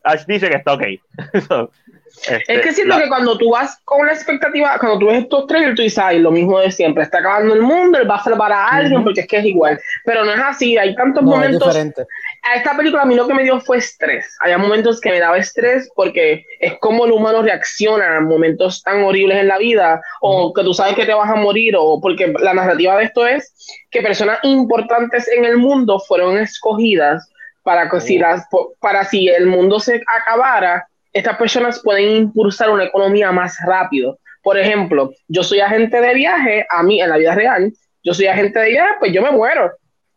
Ash 0.03 0.25
dice 0.25 0.49
que 0.49 0.57
está 0.57 0.73
ok. 0.73 0.83
Este, 2.27 2.53
es 2.53 2.61
que 2.61 2.73
siento 2.73 2.97
que 2.97 3.07
cuando 3.07 3.37
tú 3.37 3.51
vas 3.51 3.79
con 3.83 4.05
la 4.05 4.13
expectativa, 4.13 4.77
cuando 4.79 4.99
tú 4.99 5.07
ves 5.07 5.23
estos 5.23 5.47
trailers, 5.47 5.75
tú 5.75 5.81
dices, 5.81 5.97
ay, 5.97 6.19
lo 6.19 6.31
mismo 6.31 6.59
de 6.59 6.71
siempre, 6.71 7.03
está 7.03 7.19
acabando 7.19 7.53
el 7.53 7.61
mundo, 7.61 7.97
él 7.97 8.09
va 8.09 8.15
a 8.15 8.23
salvar 8.23 8.51
a 8.51 8.67
alguien, 8.67 9.03
porque 9.03 9.21
es 9.21 9.27
que 9.27 9.37
es 9.37 9.45
igual. 9.45 9.79
Pero 10.05 10.25
no 10.25 10.33
es 10.33 10.39
así, 10.39 10.77
hay 10.77 10.95
tantos 10.95 11.23
momentos. 11.23 11.75
A 11.75 12.55
esta 12.55 12.75
película 12.75 13.03
a 13.03 13.05
mí 13.05 13.15
lo 13.15 13.27
que 13.27 13.33
me 13.33 13.43
dio 13.43 13.59
fue 13.61 13.77
estrés. 13.77 14.35
Había 14.41 14.57
momentos 14.57 14.99
que 14.99 15.09
me 15.09 15.19
daba 15.19 15.37
estrés 15.37 15.89
porque 15.95 16.45
es 16.59 16.77
como 16.79 17.05
el 17.05 17.11
humano 17.11 17.41
reacciona 17.41 18.17
a 18.17 18.21
momentos 18.21 18.81
tan 18.83 19.03
horribles 19.03 19.37
en 19.37 19.47
la 19.47 19.57
vida, 19.57 20.01
o 20.21 20.53
que 20.53 20.63
tú 20.63 20.73
sabes 20.73 20.95
que 20.95 21.05
te 21.05 21.13
vas 21.13 21.29
a 21.29 21.35
morir, 21.35 21.75
o 21.77 21.99
porque 22.01 22.33
la 22.39 22.53
narrativa 22.53 22.97
de 22.97 23.05
esto 23.05 23.25
es 23.25 23.53
que 23.89 24.01
personas 24.01 24.39
importantes 24.43 25.27
en 25.27 25.45
el 25.45 25.57
mundo 25.57 25.99
fueron 25.99 26.37
escogidas 26.37 27.30
para 27.63 27.89
que 27.89 27.99
si, 27.99 28.17
las, 28.17 28.45
para 28.79 29.03
si 29.05 29.27
el 29.29 29.45
mundo 29.47 29.79
se 29.79 30.01
acabara, 30.19 30.87
estas 31.13 31.37
personas 31.37 31.81
pueden 31.83 32.15
impulsar 32.15 32.69
una 32.69 32.85
economía 32.85 33.31
más 33.31 33.57
rápido. 33.65 34.19
Por 34.43 34.57
ejemplo, 34.57 35.11
yo 35.27 35.43
soy 35.43 35.59
agente 35.59 36.01
de 36.01 36.13
viaje, 36.13 36.65
a 36.69 36.81
mí 36.83 37.01
en 37.01 37.09
la 37.09 37.17
vida 37.17 37.35
real, 37.35 37.71
yo 38.03 38.13
soy 38.13 38.27
agente 38.27 38.59
de 38.59 38.69
viaje, 38.69 38.93
pues 38.99 39.13
yo 39.13 39.21
me 39.21 39.31
muero. 39.31 39.71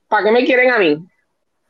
¿Para 0.09 0.25
qué 0.25 0.31
me 0.31 0.45
quieren 0.45 0.71
a 0.71 0.79
mí? 0.79 0.99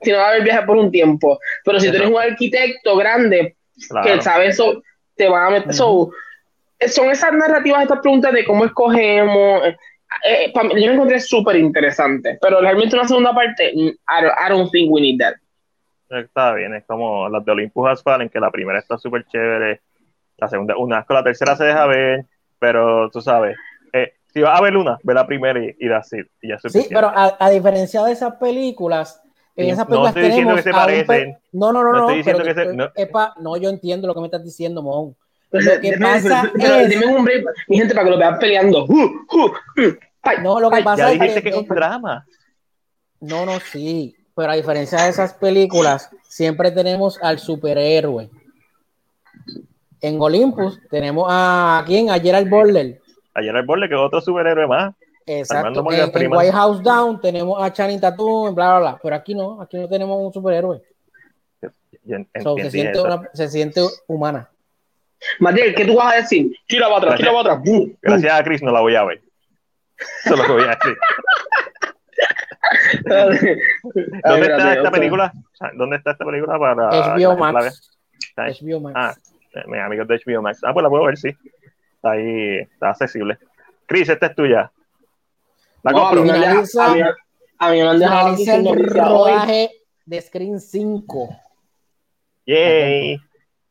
Si 0.02 0.12
no 0.12 0.18
va 0.18 0.26
a 0.26 0.28
haber 0.28 0.44
viaje 0.44 0.66
por 0.66 0.76
un 0.76 0.90
tiempo. 0.90 1.38
Pero 1.64 1.80
si 1.80 1.90
tú 1.90 1.96
eres 1.96 2.10
un 2.10 2.18
arquitecto 2.18 2.96
grande 2.96 3.56
que 4.04 4.22
sabe 4.22 4.48
eso, 4.48 4.82
te 5.16 5.28
van 5.28 5.46
a 5.46 5.50
meter. 5.50 5.74
son 5.74 7.10
esas 7.10 7.32
narrativas, 7.32 7.82
estas 7.82 8.00
preguntas 8.00 8.32
de 8.32 8.44
cómo 8.44 8.66
escogemos. 8.66 9.66
Eh, 9.66 9.76
eh, 10.24 10.52
yo 10.54 10.86
me 10.86 10.94
encontré 10.94 11.18
súper 11.18 11.56
interesante, 11.56 12.38
pero 12.40 12.60
realmente 12.60 12.94
una 12.94 13.08
segunda 13.08 13.34
parte, 13.34 13.72
I 13.74 13.98
I 14.08 14.48
don't 14.48 14.70
think 14.70 14.92
we 14.92 15.00
need 15.00 15.18
that 15.18 15.34
está 16.16 16.52
bien, 16.54 16.74
es 16.74 16.84
como 16.84 17.28
las 17.28 17.44
de 17.44 17.52
Olympus 17.52 17.88
Has 17.88 18.02
Fallen, 18.02 18.28
que 18.28 18.40
la 18.40 18.50
primera 18.50 18.78
está 18.78 18.98
súper 18.98 19.26
chévere, 19.26 19.82
la 20.38 20.48
segunda, 20.48 20.76
una 20.76 21.04
con 21.04 21.16
la 21.16 21.24
tercera 21.24 21.56
se 21.56 21.64
deja 21.64 21.86
ver, 21.86 22.26
pero 22.58 23.10
tú 23.10 23.20
sabes, 23.20 23.56
eh, 23.92 24.14
si 24.32 24.40
vas 24.40 24.58
a 24.58 24.62
ver 24.62 24.76
una, 24.76 24.98
ve 25.02 25.14
la 25.14 25.26
primera 25.26 25.58
y, 25.58 25.76
y, 25.78 25.90
así, 25.90 26.16
y 26.40 26.48
ya 26.48 26.58
Sí, 26.58 26.86
pero 26.88 27.12
a, 27.14 27.50
diferencia 27.50 28.02
de 28.04 28.12
esas 28.12 28.34
películas, 28.36 29.20
en 29.56 29.70
esas 29.70 29.86
películas 29.86 30.14
no 30.14 30.20
estoy 30.20 30.30
diciendo 30.30 30.56
que 30.56 30.62
se 30.62 30.70
parecen. 30.72 31.38
No, 31.52 31.72
no, 31.72 31.84
no, 31.84 31.92
no. 31.92 32.08
no, 32.08 32.24
pero 32.24 32.42
que 32.42 32.54
se... 32.54 32.74
no. 32.74 32.90
no, 33.40 33.56
yo 33.56 33.70
entiendo 33.70 34.08
lo 34.08 34.14
que 34.14 34.20
me 34.20 34.26
estás 34.26 34.44
diciendo, 34.44 34.82
Mon. 34.82 35.16
Lo 35.50 35.80
que 35.80 35.96
pasa 36.00 36.50
es... 36.58 36.88
Dime 36.88 37.06
un 37.06 37.24
break, 37.24 37.44
mi 37.68 37.78
gente, 37.78 37.94
para 37.94 38.06
que 38.06 38.10
lo 38.10 38.18
vean 38.18 38.38
peleando. 38.40 38.86
Uh, 38.86 39.24
uh, 39.32 39.44
uh. 39.44 40.42
No, 40.42 40.58
lo 40.58 40.68
que 40.70 40.82
pasa 40.82 41.04
ya 41.04 41.10
dijiste 41.10 41.42
que 41.42 41.50
es 41.50 41.56
un 41.56 41.68
drama. 41.68 42.26
No, 43.20 43.46
no, 43.46 43.60
sí 43.60 44.16
pero 44.34 44.50
a 44.50 44.56
diferencia 44.56 45.02
de 45.02 45.10
esas 45.10 45.34
películas, 45.34 46.10
siempre 46.28 46.70
tenemos 46.70 47.18
al 47.22 47.38
superhéroe. 47.38 48.28
En 50.00 50.20
Olympus 50.20 50.80
tenemos 50.90 51.26
a 51.30 51.82
quién? 51.86 52.10
A 52.10 52.18
Gerald 52.18 52.50
Butler. 52.50 53.00
A 53.34 53.42
Gerald 53.42 53.66
Butler, 53.66 53.88
que 53.88 53.94
es 53.94 54.00
otro 54.00 54.20
superhéroe 54.20 54.66
más. 54.66 54.94
Exacto. 55.26 55.84
En, 55.90 56.32
White 56.32 56.52
House 56.52 56.82
Down 56.82 57.20
tenemos 57.20 57.62
a 57.62 57.72
Channing 57.72 58.00
Tatum, 58.00 58.54
bla, 58.54 58.70
bla, 58.70 58.78
bla. 58.78 59.00
Pero 59.02 59.16
aquí 59.16 59.34
no, 59.34 59.62
aquí 59.62 59.78
no 59.78 59.88
tenemos 59.88 60.18
un 60.20 60.32
superhéroe. 60.32 60.82
se, 61.60 62.70
siente 62.70 62.98
se, 63.32 63.48
siente 63.48 63.80
humana. 64.06 64.50
Matiel, 65.38 65.74
¿qué 65.74 65.86
tú 65.86 65.96
vas 65.96 66.12
a 66.12 66.16
decir? 66.16 66.54
Tira 66.66 66.86
para 66.88 66.98
atrás, 66.98 67.16
tira 67.16 67.32
para 67.32 67.54
atrás. 67.54 67.74
Gracias 68.02 68.32
a 68.32 68.44
Chris 68.44 68.62
no 68.62 68.72
la 68.72 68.80
voy 68.80 68.94
a 68.94 69.04
ver. 69.04 69.22
Eso 70.24 70.34
es 70.34 70.38
lo 70.38 70.44
que 70.44 70.52
voy 70.52 70.64
a 70.64 70.76
decir. 70.76 70.96
¿Dónde 74.24 74.46
está 74.46 74.74
esta 74.74 74.90
película? 74.90 75.32
¿Dónde 75.74 75.96
está 75.96 76.12
esta 76.12 76.24
película 76.24 76.58
para 76.58 77.16
HBO 77.16 77.36
Max? 77.36 77.90
HBO 78.36 78.80
Max. 78.80 78.94
Ah, 78.96 79.14
mis 79.66 79.80
amigos 79.80 80.08
de 80.08 80.20
HBO 80.24 80.42
Max. 80.42 80.60
Ah, 80.64 80.72
pues 80.72 80.82
la 80.82 80.88
puedo 80.88 81.04
ver, 81.04 81.16
sí. 81.16 81.28
Está 81.96 82.12
ahí, 82.12 82.58
está 82.58 82.90
accesible. 82.90 83.38
Chris, 83.86 84.08
esta 84.08 84.26
es 84.26 84.34
tuya. 84.34 84.70
La 85.82 85.92
no, 85.92 85.98
compro. 85.98 86.22
Finaliza, 86.22 86.86
a 86.86 86.94
mí, 86.94 87.00
a 87.58 87.70
mí 87.70 87.82
me 87.82 87.88
han 87.88 87.98
dejado 87.98 88.74
el 88.74 88.86
rodaje 88.86 89.70
de 90.06 90.20
Screen 90.20 90.60
5. 90.60 91.36
Yay. 92.46 93.18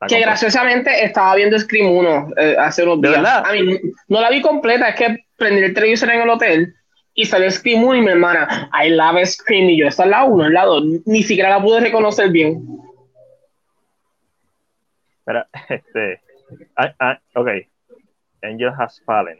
que 0.07 0.19
graciosamente 0.19 1.05
estaba 1.05 1.35
viendo 1.35 1.57
Scream 1.59 1.95
1 1.95 2.27
eh, 2.37 2.55
hace 2.57 2.83
unos 2.83 3.01
días. 3.01 3.25
A 3.25 3.51
mí, 3.51 3.79
no 4.07 4.21
la 4.21 4.29
vi 4.29 4.41
completa, 4.41 4.89
es 4.89 4.95
que 4.95 5.25
prendí 5.37 5.61
el 5.61 5.73
televisor 5.73 6.09
en 6.11 6.21
el 6.21 6.29
hotel 6.29 6.75
y 7.13 7.25
salió 7.25 7.49
Scream 7.51 7.83
1 7.83 7.95
y 7.95 8.01
mi 8.01 8.11
hermana, 8.11 8.69
I 8.73 8.89
love 8.89 9.25
Scream, 9.25 9.69
y 9.69 9.79
yo, 9.79 9.87
esta 9.87 10.03
es 10.03 10.09
la 10.09 10.23
1, 10.23 10.45
el 10.47 10.53
lado, 10.53 10.81
ni 11.05 11.23
siquiera 11.23 11.49
la 11.49 11.61
pude 11.61 11.79
reconocer 11.79 12.31
bien. 12.31 12.65
Espera, 15.19 15.47
este, 15.69 16.21
ah, 16.75 16.93
ah, 16.99 17.19
ok, 17.35 17.47
Angel 18.41 18.71
has 18.77 18.99
fallen, 19.01 19.39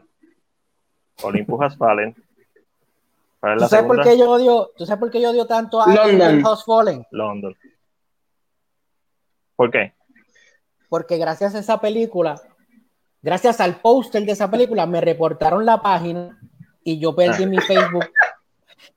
Olympus 1.22 1.60
has 1.62 1.76
fallen. 1.76 2.14
¿Tú 2.14 3.68
sabes, 3.68 3.84
por 3.84 4.02
qué 4.02 4.16
yo 4.16 4.30
odio, 4.30 4.70
¿Tú 4.74 4.86
sabes 4.86 5.00
por 5.00 5.10
qué 5.10 5.20
yo 5.20 5.28
odio 5.30 5.46
tanto 5.46 5.82
a 5.82 5.86
London. 5.86 6.42
Has 6.46 6.64
Fallen? 6.64 7.06
London. 7.10 7.54
¿Por 9.54 9.70
qué? 9.70 9.92
Porque 10.88 11.18
gracias 11.18 11.54
a 11.54 11.58
esa 11.58 11.78
película, 11.78 12.40
gracias 13.20 13.60
al 13.60 13.82
póster 13.82 14.24
de 14.24 14.32
esa 14.32 14.50
película, 14.50 14.86
me 14.86 15.02
reportaron 15.02 15.66
la 15.66 15.82
página 15.82 16.40
y 16.84 16.98
yo 16.98 17.14
perdí 17.14 17.46
mi 17.46 17.58
Facebook. 17.58 18.06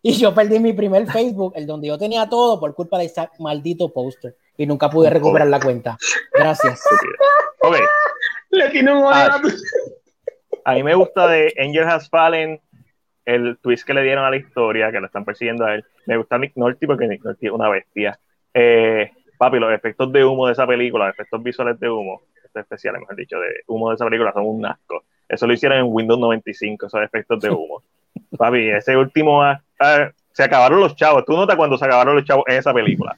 Y 0.02 0.14
yo 0.14 0.34
perdí 0.34 0.60
mi 0.60 0.74
primer 0.74 1.08
Facebook, 1.08 1.54
el 1.56 1.66
donde 1.66 1.88
yo 1.88 1.98
tenía 1.98 2.30
todo 2.30 2.60
por 2.60 2.74
culpa 2.76 3.00
de 3.00 3.06
ese 3.06 3.28
maldito 3.40 3.92
póster. 3.92 4.36
Y 4.58 4.66
nunca 4.66 4.90
pude 4.90 5.10
recuperar 5.10 5.48
la 5.48 5.60
cuenta. 5.60 5.98
Gracias. 6.34 6.82
Ok. 7.62 7.78
Le 8.52 8.70
tiene 8.70 8.94
un 8.94 9.04
a, 9.06 9.42
a 10.64 10.74
mí 10.74 10.84
me 10.84 10.96
gusta 10.96 11.28
de 11.28 11.54
Angel 11.60 11.84
Has 11.84 12.10
Fallen 12.10 12.62
el 13.28 13.58
twist 13.58 13.86
que 13.86 13.94
le 13.94 14.04
dieron 14.04 14.24
a 14.24 14.30
la 14.30 14.38
historia, 14.38 14.90
que 14.90 15.02
lo 15.02 15.08
están 15.08 15.26
persiguiendo 15.26 15.66
a 15.66 15.76
él. 15.76 15.86
Me 16.06 16.16
gusta 16.16 16.38
Nick 16.38 16.54
Nolte 16.56 16.88
porque 16.88 17.08
Nick 17.08 17.24
Nolte 17.26 17.48
es 17.48 17.52
una 17.52 17.68
bestia. 17.70 18.18
Eh, 18.54 19.12
papi, 19.38 19.60
los 19.60 19.74
efectos 19.74 20.12
de 20.14 20.24
humo 20.24 20.48
de 20.48 20.54
esa 20.54 20.66
película, 20.66 21.08
los 21.08 21.14
efectos 21.14 21.44
visuales 21.44 21.78
de 21.80 21.90
humo, 21.90 22.22
especiales, 22.54 23.02
mejor 23.02 23.16
dicho, 23.18 23.38
de 23.38 23.50
humo 23.68 23.90
de 23.90 23.96
esa 23.96 24.06
película 24.06 24.32
son 24.32 24.46
un 24.46 24.66
asco. 24.66 25.04
Eso 25.28 25.48
lo 25.48 25.54
hicieron 25.54 25.80
en 25.80 25.86
Windows 25.88 26.20
95, 26.20 26.88
esos 26.88 27.02
efectos 27.02 27.40
de 27.42 27.50
humo. 27.52 27.84
Papi, 28.38 28.70
ese 28.70 28.96
último. 28.98 29.44
Ah, 29.44 29.62
ah, 29.80 30.10
se 30.32 30.44
acabaron 30.44 30.80
los 30.80 30.96
chavos. 30.96 31.26
Tú 31.26 31.34
notas 31.34 31.56
cuando 31.56 31.78
se 31.78 31.86
acabaron 31.86 32.16
los 32.16 32.26
chavos 32.26 32.46
en 32.48 32.58
esa 32.58 32.74
película. 32.74 33.18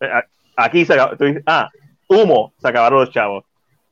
Eh, 0.00 0.08
aquí 0.56 0.84
se 0.84 0.94
acabó. 0.94 1.16
ah, 1.46 1.70
humo, 2.08 2.52
se 2.58 2.68
acabaron 2.68 3.00
los 3.00 3.10
chavos. 3.10 3.44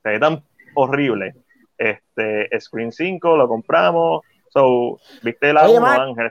Se 0.02 0.10
ve 0.10 0.20
tan 0.20 0.43
horrible. 0.74 1.35
Este, 1.76 2.48
Screen 2.60 2.93
5 2.93 3.36
lo 3.36 3.48
compramos. 3.48 4.22
So, 4.51 4.98
viste 5.22 5.52
la 5.52 5.66
Oye, 5.68 5.78
Ángel. 5.78 6.30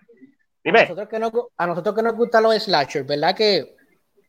Dime. 0.63 0.79
A 0.79 0.83
nosotros, 0.83 1.07
que 1.07 1.19
no, 1.19 1.31
a 1.57 1.67
nosotros 1.67 1.95
que 1.95 2.03
nos 2.03 2.15
gustan 2.15 2.43
los 2.43 2.63
slashers, 2.63 3.07
¿verdad? 3.07 3.35
Que 3.35 3.75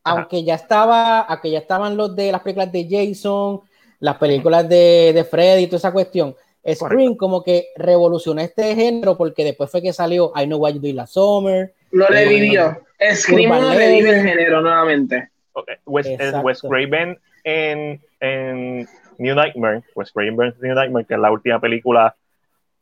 aunque 0.03 0.43
ya 0.43 0.55
estaba, 0.55 1.21
aunque 1.21 1.51
ya 1.51 1.59
estaban 1.59 1.97
los 1.97 2.15
de 2.15 2.31
las 2.31 2.41
películas 2.41 2.71
de 2.71 2.87
Jason, 2.89 3.61
las 3.99 4.17
películas 4.17 4.67
de, 4.67 5.11
de 5.13 5.23
Freddy 5.25 5.63
y 5.63 5.67
toda 5.67 5.77
esa 5.77 5.91
cuestión, 5.91 6.35
Scream 6.65 7.15
como 7.15 7.43
que 7.43 7.67
revolucionó 7.75 8.41
este 8.41 8.75
género 8.75 9.17
porque 9.17 9.43
después 9.43 9.71
fue 9.71 9.81
que 9.81 9.93
salió 9.93 10.31
I 10.35 10.45
Know 10.45 10.59
What 10.59 10.73
You 10.73 10.79
Do 10.81 10.87
in 10.87 11.07
Summer. 11.07 11.73
Lo 11.91 12.07
revivió. 12.07 12.81
Scream 13.13 13.49
lo 13.49 13.73
revive 13.73 14.09
el 14.09 14.27
género 14.27 14.61
nuevamente. 14.61 15.29
Okay. 15.53 15.75
Wes, 15.85 16.07
Wes 16.43 16.61
Craven 16.61 17.17
en, 17.43 18.01
en, 18.19 18.87
New 19.17 19.35
Nightmare, 19.35 19.83
Wes 19.95 20.11
Craven 20.11 20.53
New 20.61 20.75
Nightmare, 20.75 21.05
que 21.05 21.13
es 21.13 21.19
la 21.19 21.31
última 21.31 21.59
película 21.59 22.15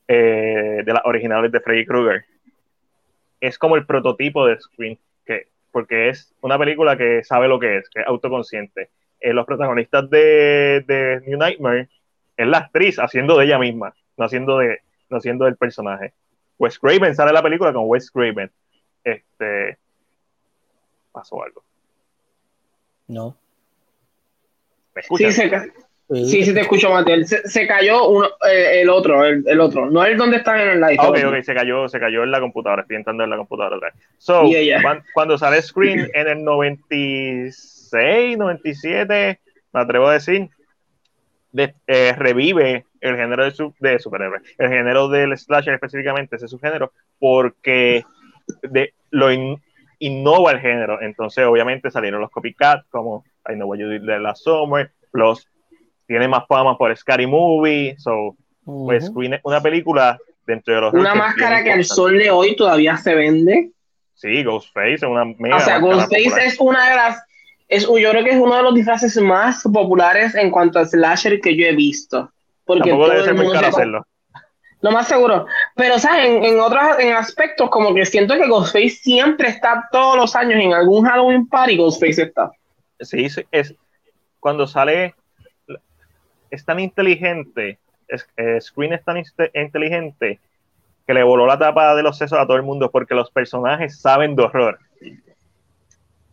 eh, 0.08 0.84
de 0.86 0.94
las 0.94 1.02
originales 1.06 1.52
de 1.52 1.60
Freddy 1.60 1.86
Krueger, 1.86 2.26
es 3.42 3.58
como 3.58 3.76
el 3.76 3.86
prototipo 3.86 4.46
de 4.46 4.60
Scream, 4.60 4.98
que, 5.26 5.48
porque 5.72 6.10
es 6.10 6.34
una 6.42 6.58
película 6.58 6.98
que 6.98 7.24
sabe 7.24 7.48
lo 7.48 7.60
que 7.60 7.78
es, 7.78 7.90
que 7.90 8.02
es 8.02 8.08
autoconsciente. 8.08 8.90
Eh, 9.20 9.34
los 9.34 9.46
protagonistas 9.46 10.10
de, 10.10 10.84
de 10.88 11.22
New 11.26 11.40
Nightmare 11.40 11.90
es 12.38 12.48
la 12.48 12.60
actriz 12.60 13.00
haciendo 13.00 13.38
de 13.38 13.46
ella 13.46 13.58
misma, 13.58 13.94
no 14.16 14.26
haciendo 14.26 14.60
de, 14.60 14.80
no 15.10 15.18
haciendo 15.18 15.46
del 15.46 15.58
personaje. 15.58 16.14
Wes 16.60 16.80
Craven 16.80 17.16
sale 17.16 17.30
en 17.30 17.36
la 17.36 17.44
película 17.44 17.74
con 17.74 17.84
Wes 17.88 18.12
Craven. 18.12 18.52
Este 19.04 19.78
pasó 21.12 21.44
algo. 21.44 21.64
No. 23.08 23.36
¿Me 24.94 25.02
sí, 25.02 25.32
se, 25.32 25.50
sí, 26.10 26.44
sí, 26.44 26.54
te 26.54 26.62
escucho, 26.62 26.90
Mateo. 26.92 27.24
Se, 27.26 27.68
cayó 27.68 28.08
uno, 28.08 28.28
eh, 28.50 28.82
el 28.82 28.90
otro, 28.90 29.26
el, 29.26 29.60
otro. 29.60 29.90
No 29.90 30.04
es 30.06 30.18
donde 30.18 30.38
están 30.38 30.60
en 30.60 30.70
el 30.70 30.82
live. 30.82 30.98
ok, 31.00 31.18
ok, 31.28 31.42
se 31.44 31.54
cayó, 31.54 31.88
se 31.88 32.00
cayó 32.00 32.24
en 32.24 32.32
la 32.32 32.40
computadora. 32.40 32.82
Estoy 32.82 32.98
entrando 32.98 33.24
en 33.24 33.30
la 33.30 33.38
computadora 33.38 33.78
otra 33.78 33.92
vez. 33.92 34.04
So, 34.18 34.44
cuando, 35.14 35.38
sale 35.38 35.62
Screen 35.62 36.10
en 36.14 36.28
el 36.28 36.44
96, 36.44 38.38
97, 38.38 39.40
me 39.74 39.80
atrevo 39.80 40.08
a 40.08 40.14
decir, 40.14 40.50
eh, 41.56 42.14
revive 42.18 42.86
el 43.02 43.16
género 43.16 43.44
de, 43.44 43.52
su, 43.52 43.74
de 43.80 44.00
superhéroes, 44.00 44.44
el 44.58 44.70
género 44.70 45.08
del 45.08 45.38
slasher 45.38 45.74
específicamente, 45.74 46.36
ese 46.36 46.48
subgénero, 46.48 46.92
porque 47.20 48.04
de, 48.64 48.94
lo 49.12 49.30
innova 50.00 50.52
el 50.52 50.60
género. 50.60 51.02
Entonces, 51.02 51.46
obviamente, 51.46 51.92
salieron 51.92 52.22
los 52.22 52.32
copycats 52.32 52.86
como 52.90 53.24
I 53.48 53.54
Know 53.54 53.70
What 53.70 53.78
You 53.78 53.90
Did 53.90 54.02
de 54.02 54.20
la 54.20 54.36
Summer, 54.36 54.92
plus 55.12 55.48
tiene 56.08 56.28
más 56.28 56.48
fama 56.48 56.78
por 56.78 56.96
Scary 56.96 57.28
Movie, 57.28 57.96
so, 57.98 58.36
pues 58.64 59.12
una 59.44 59.62
película 59.62 60.18
dentro 60.46 60.74
de 60.74 60.82
los. 60.82 60.94
Una 60.94 61.14
máscara 61.14 61.64
que 61.64 61.72
al 61.72 61.84
sol 61.84 62.18
de 62.18 62.32
hoy 62.32 62.56
todavía 62.56 62.98
se 62.98 63.14
vende. 63.14 63.72
Sí, 64.16 64.44
Ghostface 64.44 64.94
es 64.94 65.04
una 65.04 65.26
mega. 65.26 65.58
O 65.58 65.60
sea, 65.60 65.80
Ghostface 65.80 66.46
es 66.46 66.60
una 66.60 66.90
de 66.90 66.96
las 66.96 67.24
es, 67.68 67.84
yo 67.84 67.94
creo 67.94 68.24
que 68.24 68.32
es 68.32 68.38
uno 68.38 68.56
de 68.56 68.64
los 68.64 68.76
disfraces 68.76 69.18
más 69.18 69.64
populares 69.64 70.36
en 70.36 70.52
cuanto 70.52 70.80
a 70.80 70.86
slasher 70.86 71.40
que 71.42 71.56
yo 71.56 71.66
he 71.66 71.76
visto. 71.76 72.32
Porque 72.66 72.90
Tampoco 72.90 73.10
debe 73.10 73.24
ser 73.24 73.36
muy 73.36 73.52
caro 73.52 73.68
hacerlo. 73.68 74.06
Lo 74.82 74.92
más 74.92 75.08
seguro. 75.08 75.48
Pero, 75.76 75.98
¿sabes? 75.98 76.28
En, 76.28 76.44
en 76.44 76.60
otros 76.60 76.82
en 77.00 77.14
aspectos, 77.14 77.70
como 77.70 77.94
que 77.94 78.06
siento 78.06 78.36
que 78.36 78.48
Ghostface 78.48 78.90
siempre 78.90 79.50
está 79.50 79.88
todos 79.92 80.16
los 80.16 80.36
años 80.36 80.62
en 80.62 80.74
algún 80.74 81.06
Halloween 81.06 81.48
party, 81.48 81.78
Ghostface 81.78 82.24
está. 82.24 82.52
Sí, 83.00 83.28
es 83.52 83.76
cuando 84.40 84.68
sale, 84.68 85.16
es 86.50 86.64
tan 86.64 86.80
inteligente, 86.80 87.80
es, 88.08 88.28
eh, 88.38 88.62
Screen 88.62 88.94
es 88.94 89.04
tan 89.04 89.18
inteligente 89.54 90.40
que 91.06 91.14
le 91.14 91.24
voló 91.24 91.46
la 91.46 91.58
tapa 91.58 91.96
de 91.96 92.04
los 92.04 92.18
sesos 92.18 92.40
a 92.40 92.46
todo 92.46 92.58
el 92.58 92.64
mundo 92.64 92.92
porque 92.92 93.16
los 93.16 93.32
personajes 93.32 94.00
saben 94.00 94.36
de 94.36 94.44
horror. 94.44 94.80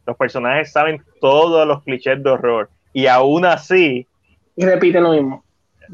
Los 0.06 0.16
personajes 0.16 0.72
saben 0.72 1.02
todos 1.20 1.66
los 1.66 1.82
clichés 1.82 2.22
de 2.22 2.30
horror 2.30 2.70
y 2.92 3.06
aún 3.06 3.44
así... 3.44 4.06
Y 4.56 4.64
repiten 4.64 5.02
lo 5.02 5.12
mismo. 5.12 5.44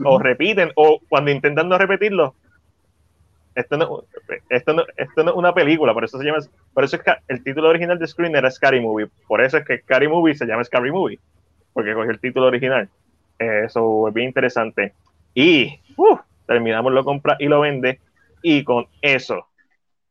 O 0.04 0.18
repiten, 0.18 0.70
o 0.76 1.00
cuando 1.08 1.30
intentan 1.30 1.68
no 1.68 1.76
repetirlo, 1.76 2.34
esto 3.54 3.76
no, 3.76 4.04
esto, 4.48 4.72
no, 4.72 4.84
esto 4.96 5.24
no 5.24 5.30
es 5.30 5.36
una 5.36 5.52
película, 5.52 5.92
por 5.92 6.04
eso 6.04 6.18
se 6.18 6.24
llama, 6.24 6.38
por 6.72 6.84
eso 6.84 6.96
es 6.96 7.02
que 7.02 7.12
el 7.28 7.42
título 7.42 7.68
original 7.68 7.98
de 7.98 8.06
Screen 8.06 8.36
era 8.36 8.50
Scary 8.50 8.80
Movie, 8.80 9.08
por 9.26 9.40
eso 9.40 9.58
es 9.58 9.64
que 9.64 9.78
Scary 9.78 10.08
Movie 10.08 10.36
se 10.36 10.46
llama 10.46 10.62
Scary 10.62 10.92
Movie, 10.92 11.18
porque 11.72 11.94
cogió 11.94 12.10
el 12.10 12.20
título 12.20 12.46
original. 12.46 12.88
Eso 13.38 14.06
es 14.06 14.14
bien 14.14 14.28
interesante. 14.28 14.94
Y 15.34 15.80
uh, 15.96 16.18
terminamos 16.46 16.92
lo 16.92 17.04
compra 17.04 17.36
y 17.38 17.46
lo 17.46 17.60
vende, 17.60 18.00
y 18.42 18.62
con 18.64 18.86
eso 19.00 19.46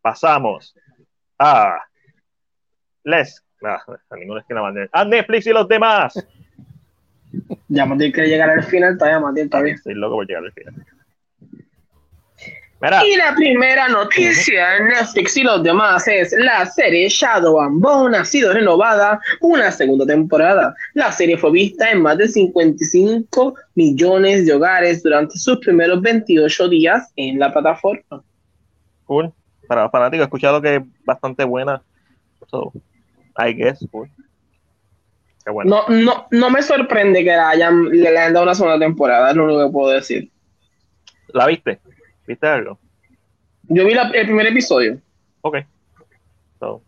pasamos 0.02 0.76
a 1.38 1.80
Les 3.04 3.44
Ah, 3.64 3.82
a 4.10 4.16
ninguno 4.16 4.40
es 4.40 4.46
que 4.46 4.54
la 4.54 4.62
manden. 4.62 4.90
¡A 4.92 5.04
Netflix 5.04 5.48
y 5.48 5.52
los 5.52 5.68
demás! 5.68 6.14
Ya 7.68 7.86
Matías 7.86 8.14
quiere 8.14 8.30
llegar 8.30 8.50
al 8.50 8.64
final, 8.64 8.98
todavía 8.98 9.20
Matías 9.20 9.46
está 9.46 9.62
bien. 9.62 9.76
Estoy 9.76 9.94
loco 9.96 10.16
por 10.16 10.28
llegar 10.28 10.44
al 10.44 10.52
final. 10.52 10.74
Y 13.06 13.18
la 13.18 13.36
primera 13.36 13.90
noticia 13.90 14.78
en 14.78 14.88
Netflix 14.88 15.36
y 15.36 15.44
los 15.44 15.62
demás 15.64 16.08
es 16.08 16.34
la 16.40 16.66
serie 16.66 17.10
Shadow 17.10 17.60
and 17.60 17.82
Bone 17.82 18.18
ha 18.18 18.24
sido 18.24 18.54
renovada 18.54 19.20
una 19.42 19.70
segunda 19.70 20.06
temporada. 20.06 20.74
La 20.94 21.12
serie 21.12 21.38
fue 21.38 21.52
vista 21.52 21.92
en 21.92 22.02
más 22.02 22.18
de 22.18 22.30
55 22.30 23.54
millones 23.76 24.46
de 24.46 24.54
hogares 24.54 25.04
durante 25.04 25.38
sus 25.38 25.58
primeros 25.58 26.02
28 26.02 26.70
días 26.70 27.12
en 27.18 27.38
la 27.38 27.52
plataforma. 27.52 28.24
Cool. 29.04 29.34
Para 29.68 29.84
los 29.84 29.92
fanáticos, 29.92 30.22
he 30.22 30.28
escuchado 30.28 30.62
que 30.62 30.78
es 30.78 30.82
bastante 31.04 31.44
buena. 31.44 31.82
I 33.38 33.54
guess, 33.54 33.86
pues. 33.92 34.12
No, 35.66 35.88
no, 35.88 36.28
no 36.30 36.50
me 36.50 36.62
sorprende 36.62 37.24
que 37.24 37.32
la 37.32 37.50
hayan, 37.50 37.90
le 37.90 38.08
hayan 38.08 38.34
dado 38.34 38.44
una 38.44 38.56
segunda 38.56 38.78
temporada, 38.78 39.32
es 39.32 39.36
lo 39.36 39.46
único 39.46 39.66
que 39.66 39.72
puedo 39.72 39.92
decir. 39.94 40.30
¿La 41.30 41.48
viste? 41.48 41.80
¿Viste 42.28 42.48
algo? 42.48 42.78
Yo 43.64 43.86
vi 43.86 43.94
el 43.94 44.26
primer 44.26 44.48
episodio. 44.48 45.00
Ok. 45.42 45.58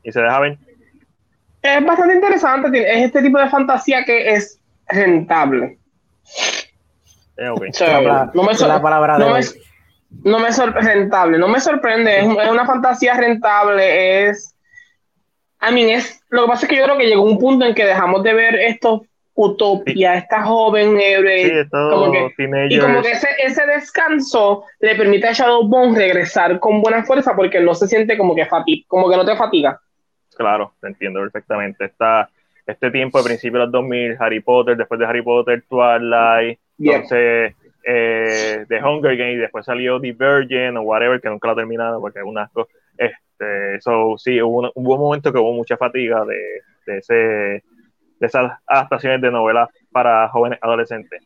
¿Y 0.03 0.11
se 0.11 0.22
deja 0.22 0.39
ver? 0.39 0.57
Es 1.61 1.85
bastante 1.85 2.15
interesante. 2.15 2.91
Es 2.91 3.05
este 3.05 3.22
tipo 3.22 3.39
de 3.39 3.49
fantasía 3.49 4.03
que 4.03 4.34
es 4.34 4.59
rentable. 4.88 5.77
Eh, 7.38 7.49
okay. 7.49 7.72
no 8.34 8.43
me 8.43 8.53
la 8.53 8.81
palabra 8.81 9.18
no, 9.18 9.34
me, 9.34 9.39
no 10.23 10.39
me 10.39 10.51
sorprende. 10.51 10.93
Rentable. 10.93 11.38
No 11.38 11.47
me 11.47 11.59
sorprende. 11.59 12.19
es 12.19 12.26
una 12.26 12.65
fantasía 12.65 13.15
rentable. 13.15 14.30
Es 14.30 14.51
I 15.62 15.74
mean, 15.74 15.90
es, 15.90 16.24
lo 16.30 16.44
que 16.44 16.48
pasa 16.48 16.66
es 16.66 16.70
que 16.70 16.78
yo 16.78 16.84
creo 16.84 16.98
que 16.98 17.08
llegó 17.08 17.24
un 17.24 17.38
punto 17.38 17.66
en 17.66 17.76
que 17.76 17.86
dejamos 17.86 18.24
de 18.24 18.34
ver 18.34 18.56
estos 18.56 19.02
utopia, 19.34 20.16
esta 20.16 20.44
joven 20.44 21.00
héroe. 21.00 21.68
como 21.70 22.14
y 22.70 22.80
como 22.80 23.02
que 23.02 23.12
ese, 23.12 23.30
ese, 23.44 23.66
descanso 23.66 24.66
le 24.80 24.96
permite 24.96 25.28
a 25.28 25.34
Shadowbone 25.34 25.98
regresar 25.98 26.60
con 26.60 26.82
buena 26.82 27.04
fuerza 27.04 27.36
porque 27.36 27.60
no 27.60 27.74
se 27.74 27.88
siente 27.88 28.18
como 28.18 28.36
que, 28.36 28.48
como 28.88 29.10
que 29.10 29.18
no 29.18 29.26
te 29.26 29.36
fatiga. 29.36 29.80
Claro, 30.36 30.74
te 30.82 30.88
entiendo 30.88 31.22
perfectamente. 31.22 31.86
Está 31.86 32.30
este 32.66 32.92
tiempo 32.92 33.18
de 33.20 33.24
principio 33.26 33.60
de 33.60 33.66
los 33.66 33.72
2000, 33.72 34.18
Harry 34.20 34.40
Potter, 34.40 34.78
después 34.78 35.00
de 35.00 35.06
Harry 35.06 35.22
Potter, 35.22 35.64
Twilight, 35.68 36.60
entonces 36.78 37.56
eh, 37.84 38.66
The 38.68 38.84
Hunger 38.84 39.18
Games, 39.18 39.40
después 39.40 39.66
salió 39.66 40.00
Divergent 40.00 40.78
o 40.78 40.82
whatever, 40.82 41.20
que 41.20 41.30
nunca 41.30 41.48
lo 41.48 41.54
he 41.54 41.58
terminado 41.58 42.00
porque 42.00 42.20
es 42.20 42.26
un 42.26 42.38
asco. 42.38 42.68
Este, 43.41 43.81
so, 43.81 44.18
sí, 44.18 44.41
hubo 44.41 44.59
un, 44.59 44.72
hubo 44.76 44.95
un 44.95 45.01
momento 45.01 45.31
que 45.31 45.39
hubo 45.39 45.53
mucha 45.53 45.77
fatiga 45.77 46.23
de, 46.26 46.61
de 46.85 46.97
ese 46.99 47.13
de 48.19 48.27
esas 48.27 48.51
adaptaciones 48.68 49.19
de 49.19 49.31
novelas 49.31 49.68
para 49.91 50.30
jóvenes 50.30 50.59
adolescentes. 50.61 51.23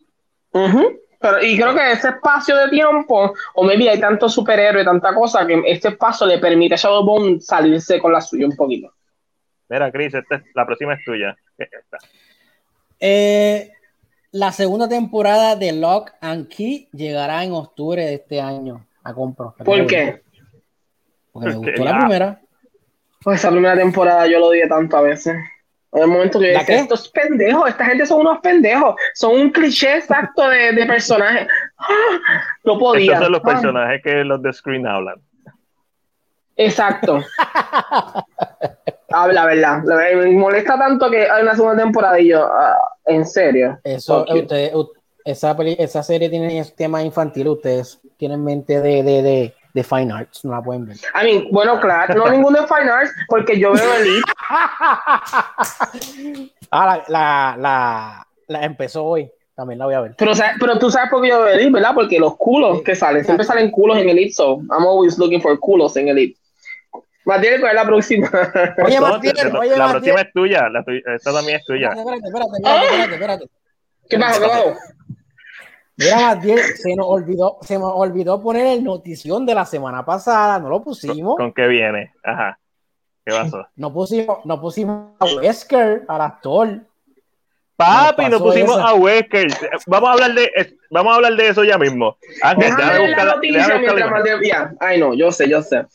Pero, 0.49 1.43
y 1.43 1.57
creo 1.57 1.75
que 1.75 1.91
ese 1.91 2.09
espacio 2.09 2.55
de 2.55 2.69
tiempo, 2.69 3.33
o 3.55 3.63
maybe 3.63 3.89
hay 3.89 3.99
tanto 3.99 4.29
superhéroe, 4.29 4.85
tanta 4.85 5.13
cosa, 5.13 5.45
que 5.45 5.61
este 5.65 5.89
espacio 5.89 6.25
le 6.25 6.39
permite 6.39 6.75
a 6.75 6.77
Shadowbone 6.77 7.41
salirse 7.41 7.99
con 7.99 8.13
la 8.13 8.21
suya 8.21 8.45
un 8.45 8.55
poquito. 8.55 8.93
Mira, 9.67 9.91
Chris, 9.91 10.13
la 10.53 10.65
próxima 10.65 10.93
es 10.93 11.03
tuya. 11.03 11.35
Eh, 12.97 13.71
la 14.31 14.53
segunda 14.53 14.87
temporada 14.87 15.57
de 15.57 15.73
Lock 15.73 16.11
and 16.21 16.47
Key 16.47 16.87
llegará 16.93 17.43
en 17.43 17.51
octubre 17.51 18.05
de 18.05 18.13
este 18.13 18.39
año 18.39 18.85
a 19.03 19.13
compro. 19.13 19.53
¿Por 19.65 19.85
qué? 19.85 20.24
Porque 21.35 21.49
me 21.49 21.55
gustó 21.55 21.83
la 21.83 21.99
primera. 21.99 22.39
Pues 23.21 23.39
esa 23.39 23.51
primera 23.51 23.75
temporada 23.75 24.25
yo 24.25 24.39
lo 24.39 24.51
dije 24.51 24.69
tanto 24.69 24.95
a 24.95 25.01
veces. 25.01 25.35
En 25.91 26.01
el 26.01 26.07
momento 26.07 26.39
que 26.39 26.53
yo 26.53 26.59
estos 26.59 27.09
pendejos, 27.09 27.67
esta 27.67 27.85
gente 27.85 28.05
son 28.05 28.21
unos 28.21 28.39
pendejos, 28.39 28.95
son 29.13 29.35
un 29.35 29.49
cliché 29.51 29.97
exacto 29.97 30.47
de, 30.47 30.71
de 30.71 30.85
personajes. 30.85 31.47
no 32.63 32.79
podía. 32.79 33.13
Estos 33.13 33.25
son 33.25 33.31
los 33.33 33.41
personajes 33.41 34.01
que 34.01 34.23
los 34.23 34.41
de 34.41 34.53
Screen 34.53 34.87
hablan. 34.87 35.15
Exacto. 36.55 37.21
Habla, 39.09 39.45
¿verdad? 39.45 39.83
Me 39.83 40.31
molesta 40.31 40.77
tanto 40.77 41.09
que 41.11 41.29
hay 41.29 41.43
una 41.43 41.55
segunda 41.55 41.83
temporada 41.83 42.17
y 42.17 42.29
yo, 42.29 42.45
ah, 42.45 42.77
en 43.05 43.25
serio. 43.25 43.77
Eso, 43.83 44.25
esa, 45.25 45.55
esa 45.77 46.03
serie 46.03 46.29
tiene 46.29 46.63
tema 46.77 47.03
infantil, 47.03 47.49
ustedes 47.49 47.99
tienen 48.17 48.43
mente 48.43 48.79
de, 48.79 49.03
de, 49.03 49.21
de 49.21 49.54
de 49.75 49.83
Fine 49.83 50.13
Arts, 50.13 50.45
no 50.45 50.51
la 50.53 50.61
pueden 50.63 50.85
ver. 50.85 50.95
I 50.95 51.25
mean, 51.25 51.47
bueno, 51.51 51.81
claro, 51.81 52.15
no 52.15 52.29
ninguno 52.29 52.61
de 52.61 52.65
Fine 52.65 52.89
Arts, 52.89 53.11
porque 53.27 53.59
yo 53.59 53.73
veo 53.73 53.93
Elite. 53.95 54.31
ah, 56.71 57.03
la, 57.09 57.57
la, 57.59 58.25
la, 58.47 58.63
empezó 58.63 59.03
hoy, 59.03 59.29
también 59.53 59.79
la 59.79 59.85
voy 59.85 59.95
a 59.95 59.99
ver. 59.99 60.15
Pero, 60.17 60.31
pero 60.61 60.79
tú 60.79 60.89
sabes 60.89 61.09
por 61.09 61.21
qué 61.21 61.27
yo 61.27 61.41
veo 61.41 61.53
Elite, 61.53 61.71
¿verdad? 61.71 61.93
Porque 61.93 62.17
los 62.17 62.37
culos 62.37 62.83
que 62.83 62.95
salen, 62.95 63.25
siempre 63.25 63.45
salen 63.45 63.69
culos 63.69 63.97
en 63.97 64.07
Elite, 64.07 64.31
so 64.31 64.61
I'm 64.71 64.87
always 64.87 65.17
looking 65.17 65.41
for 65.41 65.59
culos 65.59 65.97
en 65.97 66.07
Elite. 66.07 66.39
Matías, 67.25 67.59
¿cuál 67.59 67.71
es 67.71 67.75
la 67.75 67.85
próxima? 67.85 68.29
Oye, 68.85 69.01
Matías, 69.01 69.53
oye, 69.59 69.75
la 69.75 69.89
próxima 69.89 70.21
es 70.21 70.31
tuya, 70.31 70.69
la 70.69 70.85
esta 71.15 71.33
también 71.33 71.57
es 71.57 71.65
tuya. 71.65 71.89
Espérate, 71.89 72.27
espérate, 72.27 72.51
espérate, 72.63 73.13
espérate, 73.13 73.45
¿Qué 74.09 74.19
pasa? 74.19 74.39
¿Qué 74.39 74.47
pasa? 74.47 74.95
Mira, 75.97 76.17
más 76.17 76.41
bien, 76.41 76.59
se 76.59 76.95
nos 76.95 77.07
olvidó, 77.07 77.57
se 77.61 77.79
nos 77.79 77.91
olvidó 77.93 78.41
poner 78.41 78.67
el 78.67 78.83
notición 78.83 79.45
de 79.45 79.55
la 79.55 79.65
semana 79.65 80.05
pasada, 80.05 80.59
no 80.59 80.69
lo 80.69 80.83
pusimos. 80.83 81.37
¿Con, 81.37 81.53
qué 81.53 81.67
viene? 81.67 82.13
Ajá. 82.23 82.59
¿Qué 83.25 83.31
pasó? 83.31 83.65
No 83.75 83.93
pusimos, 83.93 84.45
no 84.45 84.61
pusimos 84.61 85.11
a 85.19 85.25
Wesker, 85.25 86.03
al 86.07 86.21
actor. 86.21 86.81
Papi, 87.75 88.25
no 88.29 88.39
pusimos 88.39 88.77
a 88.77 88.93
Wesker. 88.93 89.47
Vamos 89.87 90.09
a 90.09 90.13
hablar 90.13 90.33
de, 90.33 90.77
vamos 90.91 91.11
a 91.11 91.15
hablar 91.15 91.35
de 91.35 91.47
eso 91.49 91.63
ya 91.63 91.77
mismo. 91.77 92.17
Ángel, 92.41 92.73
la 93.11 93.25
noticia 93.25 93.79
mientras 93.79 94.75
Ay, 94.79 94.99
no, 94.99 95.13
yo 95.13 95.31
sé, 95.31 95.49
yo 95.49 95.61
sé. 95.61 95.85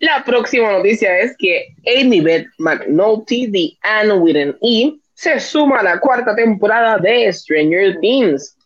La 0.00 0.24
próxima 0.24 0.72
noticia 0.72 1.18
es 1.18 1.36
que 1.38 1.68
Amy 1.86 2.20
Beth 2.20 2.46
McNulty 2.58 3.46
de 3.46 3.76
Anne 3.82 4.14
with 4.14 4.36
an 4.36 4.56
E 4.62 4.94
se 5.14 5.38
suma 5.38 5.80
a 5.80 5.82
la 5.82 6.00
cuarta 6.00 6.34
temporada 6.34 6.98
de 6.98 7.32
Stranger 7.32 8.00
Things. 8.00 8.56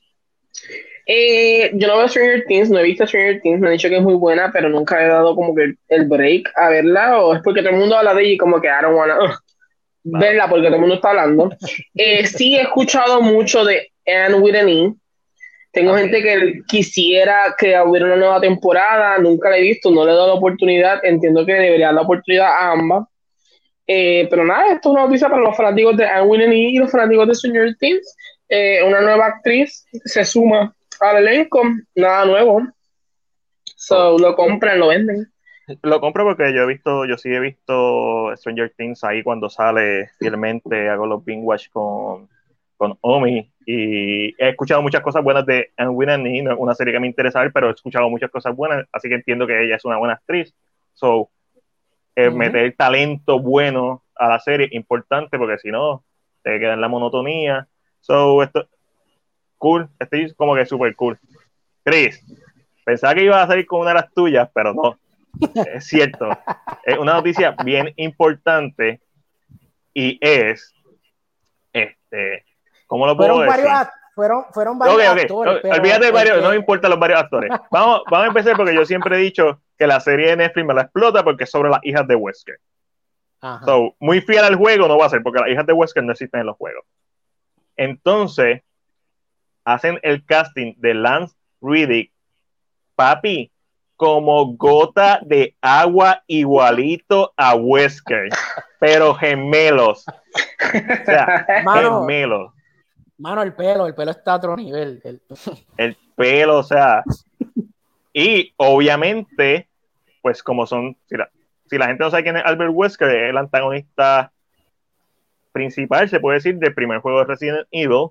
Eh, 1.06 1.70
yo 1.74 1.86
no 1.86 1.98
veo 1.98 2.08
Stranger 2.08 2.44
Things, 2.46 2.70
no 2.70 2.78
he 2.78 2.84
visto 2.84 3.06
Stranger 3.06 3.40
Things, 3.42 3.60
me 3.60 3.66
han 3.66 3.72
dicho 3.74 3.88
que 3.88 3.96
es 3.96 4.02
muy 4.02 4.14
buena, 4.14 4.50
pero 4.52 4.68
nunca 4.68 5.04
he 5.04 5.08
dado 5.08 5.34
como 5.34 5.54
que 5.54 5.74
el 5.88 6.06
break 6.06 6.50
a 6.56 6.70
verla, 6.70 7.18
o 7.18 7.34
es 7.34 7.42
porque 7.42 7.60
todo 7.60 7.72
el 7.72 7.78
mundo 7.78 7.96
habla 7.96 8.14
de 8.14 8.22
ella 8.22 8.32
y 8.32 8.38
como 8.38 8.60
que 8.60 8.68
I 8.68 8.82
don't 8.82 8.96
wanna 8.96 9.18
verla 10.04 10.48
porque 10.48 10.66
todo 10.66 10.76
el 10.76 10.80
mundo 10.80 10.96
está 10.96 11.10
hablando. 11.10 11.50
Eh, 11.94 12.26
sí 12.26 12.56
he 12.56 12.62
escuchado 12.62 13.20
mucho 13.20 13.64
de 13.64 13.90
Anne 14.06 14.36
with 14.36 14.54
an 14.54 14.68
e. 14.68 14.94
Tengo 15.72 15.96
gente 15.96 16.22
que 16.22 16.60
quisiera 16.68 17.54
que 17.58 17.76
hubiera 17.80 18.06
una 18.06 18.16
nueva 18.16 18.40
temporada, 18.40 19.18
nunca 19.18 19.50
la 19.50 19.58
he 19.58 19.62
visto, 19.62 19.90
no 19.90 20.04
le 20.04 20.12
he 20.12 20.14
dado 20.14 20.28
la 20.28 20.34
oportunidad, 20.34 21.04
entiendo 21.04 21.44
que 21.44 21.52
debería 21.52 21.86
dar 21.86 21.96
la 21.96 22.02
oportunidad 22.02 22.46
a 22.46 22.70
ambas. 22.70 23.08
Eh, 23.86 24.26
pero 24.30 24.44
nada, 24.44 24.68
esto 24.68 24.90
es 24.90 24.92
una 24.94 25.06
noticia 25.06 25.28
para 25.28 25.42
los 25.42 25.56
fanáticos 25.56 25.96
de 25.96 26.06
Anne 26.06 26.28
with 26.28 26.42
an 26.42 26.52
e 26.52 26.56
y 26.56 26.78
los 26.78 26.92
fanáticos 26.92 27.26
de 27.26 27.34
Stranger 27.34 27.76
Things. 27.78 28.16
Una 28.84 29.00
nueva 29.00 29.26
actriz 29.26 29.86
se 30.04 30.24
suma 30.24 30.74
al 31.00 31.16
elenco, 31.16 31.62
nada 31.94 32.24
nuevo. 32.24 32.62
So, 33.76 34.18
lo 34.18 34.34
compran, 34.34 34.78
lo 34.78 34.88
venden. 34.88 35.32
Lo 35.82 36.00
compro 36.00 36.24
porque 36.24 36.52
yo 36.54 36.62
he 36.62 36.66
visto, 36.66 37.06
yo 37.06 37.16
sí 37.16 37.30
he 37.30 37.40
visto 37.40 38.34
Stranger 38.36 38.72
Things 38.76 39.02
ahí 39.02 39.22
cuando 39.22 39.48
sale 39.48 40.10
fielmente, 40.18 40.88
hago 40.88 41.06
los 41.06 41.24
binge 41.24 41.42
watch 41.42 41.68
con, 41.70 42.28
con 42.76 42.98
Omi 43.00 43.50
y 43.66 44.26
he 44.42 44.50
escuchado 44.50 44.82
muchas 44.82 45.00
cosas 45.00 45.24
buenas 45.24 45.46
de 45.46 45.72
Anne 45.76 45.90
Winnie, 45.90 46.46
una 46.58 46.74
serie 46.74 46.92
que 46.92 47.00
me 47.00 47.06
interesa 47.06 47.40
ver, 47.40 47.52
pero 47.52 47.68
he 47.68 47.72
escuchado 47.72 48.10
muchas 48.10 48.30
cosas 48.30 48.54
buenas, 48.54 48.86
así 48.92 49.08
que 49.08 49.14
entiendo 49.14 49.46
que 49.46 49.64
ella 49.64 49.76
es 49.76 49.84
una 49.86 49.96
buena 49.96 50.14
actriz. 50.14 50.54
So, 50.92 51.30
eh, 52.14 52.30
meter 52.30 52.74
talento 52.76 53.40
bueno 53.40 54.02
a 54.14 54.28
la 54.28 54.38
serie 54.38 54.66
es 54.66 54.72
importante 54.74 55.38
porque 55.38 55.58
si 55.58 55.70
no, 55.70 56.04
te 56.42 56.58
queda 56.60 56.74
en 56.74 56.80
la 56.80 56.88
monotonía. 56.88 57.66
So, 58.04 58.42
esto, 58.42 58.68
cool, 59.56 59.88
estoy 59.98 60.30
como 60.34 60.54
que 60.54 60.66
súper 60.66 60.94
cool. 60.94 61.18
Chris, 61.82 62.22
pensaba 62.84 63.14
que 63.14 63.24
iba 63.24 63.42
a 63.42 63.46
salir 63.46 63.64
con 63.64 63.80
una 63.80 63.90
de 63.90 63.94
las 63.94 64.12
tuyas, 64.12 64.46
pero 64.52 64.74
no. 64.74 64.98
Es 65.54 65.86
cierto. 65.86 66.28
es 66.84 66.98
una 66.98 67.14
noticia 67.14 67.56
bien 67.64 67.94
importante 67.96 69.00
y 69.94 70.18
es, 70.20 70.74
este, 71.72 72.44
¿cómo 72.86 73.06
lo 73.06 73.16
puedo 73.16 73.36
fueron 73.36 73.48
decir? 73.48 73.64
Varios, 73.64 73.94
fueron, 74.14 74.44
fueron 74.52 74.78
varios 74.78 75.22
actores. 75.22 75.64
Olvídate 75.64 76.04
de 76.04 76.12
varios, 76.12 76.42
no 76.42 76.50
me 76.50 76.56
importan 76.56 76.90
los 76.90 77.00
varios 77.00 77.20
actores. 77.20 77.50
Vamos, 77.70 78.02
vamos 78.10 78.24
a 78.26 78.28
empezar 78.28 78.54
porque 78.54 78.74
yo 78.74 78.84
siempre 78.84 79.16
he 79.16 79.20
dicho 79.20 79.62
que 79.78 79.86
la 79.86 79.98
serie 80.00 80.28
de 80.28 80.36
Netflix 80.36 80.66
me 80.66 80.74
la 80.74 80.82
explota 80.82 81.24
porque 81.24 81.44
es 81.44 81.50
sobre 81.50 81.70
las 81.70 81.80
hijas 81.82 82.06
de 82.06 82.16
Wesker. 82.16 82.60
So, 83.64 83.94
muy 83.98 84.20
fiel 84.20 84.44
al 84.44 84.56
juego 84.56 84.88
no 84.88 84.98
va 84.98 85.06
a 85.06 85.10
ser 85.10 85.22
porque 85.22 85.40
las 85.40 85.48
hijas 85.48 85.66
de 85.66 85.72
Wesker 85.72 86.04
no 86.04 86.12
existen 86.12 86.40
en 86.40 86.46
los 86.46 86.56
juegos. 86.56 86.84
Entonces, 87.76 88.62
hacen 89.64 89.98
el 90.02 90.24
casting 90.24 90.74
de 90.78 90.94
Lance 90.94 91.34
Riddick, 91.60 92.12
papi, 92.94 93.50
como 93.96 94.56
gota 94.56 95.20
de 95.22 95.56
agua 95.60 96.22
igualito 96.26 97.32
a 97.36 97.54
Wesker, 97.54 98.28
pero 98.80 99.14
gemelos. 99.14 100.04
O 100.08 101.04
sea, 101.04 101.46
gemelos. 101.64 102.52
Mano, 103.16 103.42
el 103.42 103.54
pelo, 103.54 103.86
el 103.86 103.94
pelo 103.94 104.10
está 104.10 104.32
a 104.32 104.36
otro 104.36 104.56
nivel. 104.56 105.00
El... 105.76 105.96
pelo, 106.16 106.58
o 106.58 106.62
sea. 106.62 107.02
Y 108.12 108.52
obviamente, 108.56 109.68
pues 110.20 110.42
como 110.42 110.66
son, 110.66 110.96
si 111.06 111.16
la, 111.16 111.30
si 111.66 111.78
la 111.78 111.86
gente 111.86 112.04
no 112.04 112.10
sabe 112.10 112.24
quién 112.24 112.36
es 112.36 112.44
Albert 112.44 112.72
Wesker, 112.74 113.08
es 113.08 113.30
el 113.30 113.38
antagonista 113.38 114.32
principal, 115.54 116.08
se 116.08 116.18
puede 116.18 116.38
decir, 116.38 116.58
del 116.58 116.74
primer 116.74 116.98
juego 116.98 117.20
de 117.20 117.26
Resident 117.26 117.66
Evil 117.70 118.08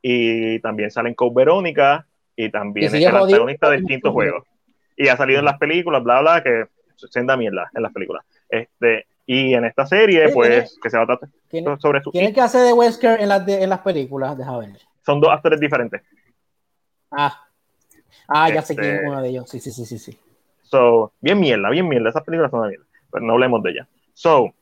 y 0.00 0.60
también 0.60 0.92
sale 0.92 1.08
en 1.08 1.14
Code 1.16 1.32
Verónica 1.34 2.06
y 2.36 2.50
también 2.50 2.86
es 2.86 2.94
el 2.94 3.06
antagonista 3.06 3.68
del 3.68 3.84
quinto 3.84 4.12
juego. 4.12 4.44
Y 4.96 5.08
ha 5.08 5.16
salido 5.16 5.40
en 5.40 5.44
las 5.44 5.58
películas, 5.58 6.04
bla, 6.04 6.20
bla, 6.20 6.42
que 6.42 6.66
se 6.94 7.24
da 7.24 7.36
mierda 7.36 7.68
en 7.74 7.82
las 7.82 7.92
películas. 7.92 8.24
Este, 8.48 9.06
y 9.26 9.54
en 9.54 9.64
esta 9.64 9.86
serie, 9.86 10.28
pues, 10.28 10.78
que 10.80 10.88
se 10.88 10.96
va 10.96 11.02
a 11.02 11.06
tratar 11.06 11.28
sobre 11.80 12.00
su... 12.00 12.12
¿Quién 12.12 12.26
es 12.26 12.34
que 12.34 12.40
hace 12.40 12.58
de 12.58 12.72
Wesker 12.72 13.20
en 13.20 13.28
las, 13.28 13.48
en 13.48 13.68
las 13.68 13.80
películas? 13.80 14.38
Deja 14.38 14.56
ver. 14.56 14.78
Son 15.04 15.20
dos 15.20 15.30
actores 15.32 15.58
diferentes. 15.58 16.00
Ah. 17.10 17.40
Ah, 18.28 18.50
ya 18.50 18.62
sé 18.62 18.76
quién 18.76 18.86
es 18.86 18.94
este 18.94 19.08
uno 19.08 19.20
de 19.20 19.28
ellos. 19.30 19.50
Sí, 19.50 19.58
sí, 19.58 19.72
sí, 19.72 19.84
sí, 19.84 19.98
sí. 19.98 20.18
So, 20.62 21.12
bien 21.20 21.40
mierda, 21.40 21.70
bien 21.70 21.88
mierda. 21.88 22.10
Esas 22.10 22.22
películas 22.22 22.52
son 22.52 22.62
de 22.62 22.68
mierda. 22.68 22.86
Pero 23.10 23.24
no 23.26 23.32
hablemos 23.32 23.62
de 23.64 23.70
ellas. 23.70 23.88
So, 24.12 24.54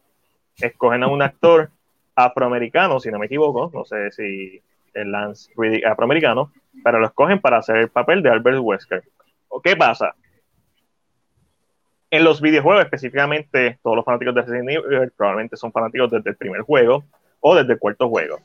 escogen 0.57 1.03
a 1.03 1.09
un 1.09 1.21
actor 1.21 1.71
afroamericano, 2.15 3.01
si 3.01 3.11
no 3.11 3.19
me 3.19 3.27
equivoco. 3.27 3.71
No 3.73 3.85
sé 3.85 4.11
si 4.11 4.61
el 4.95 5.11
Lance 5.11 5.51
Riddick 5.57 5.87
afroamericano, 5.87 6.53
pero 6.85 6.99
lo 6.99 7.07
escogen 7.07 7.41
para 7.41 7.59
hacer 7.59 7.77
el 7.77 7.89
papel 7.89 8.23
de 8.23 8.31
Albert 8.31 8.59
Wesker. 8.61 9.03
¿Qué 9.63 9.77
pasa? 9.77 10.15
En 12.11 12.25
los 12.25 12.41
videojuegos, 12.41 12.85
específicamente, 12.85 13.79
todos 13.83 13.97
los 13.97 14.05
fanáticos 14.05 14.35
de 14.35 14.43
Resident 14.43 14.71
Evil 14.71 15.13
probablemente 15.17 15.57
son 15.57 15.73
fanáticos 15.73 16.11
desde 16.11 16.31
el 16.31 16.37
primer 16.37 16.63
juego 16.63 17.05
o 17.41 17.55
desde 17.55 17.75
el 17.75 17.79
cuarto 17.79 18.09
juego. 18.09 18.39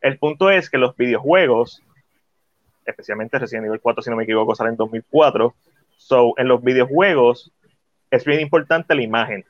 El 0.00 0.18
punto 0.18 0.50
es 0.50 0.68
que 0.68 0.78
los 0.78 0.96
videojuegos, 0.96 1.82
especialmente 2.84 3.38
Resident 3.38 3.66
Evil 3.66 3.80
4, 3.80 4.02
si 4.02 4.10
no 4.10 4.16
me 4.16 4.24
equivoco, 4.24 4.54
sale 4.54 4.70
en 4.70 4.76
2004. 4.76 5.54
So, 5.96 6.34
en 6.36 6.48
los 6.48 6.62
videojuegos 6.62 7.52
es 8.10 8.24
bien 8.24 8.40
importante 8.40 8.94
la 8.94 9.02
imagen. 9.02 9.44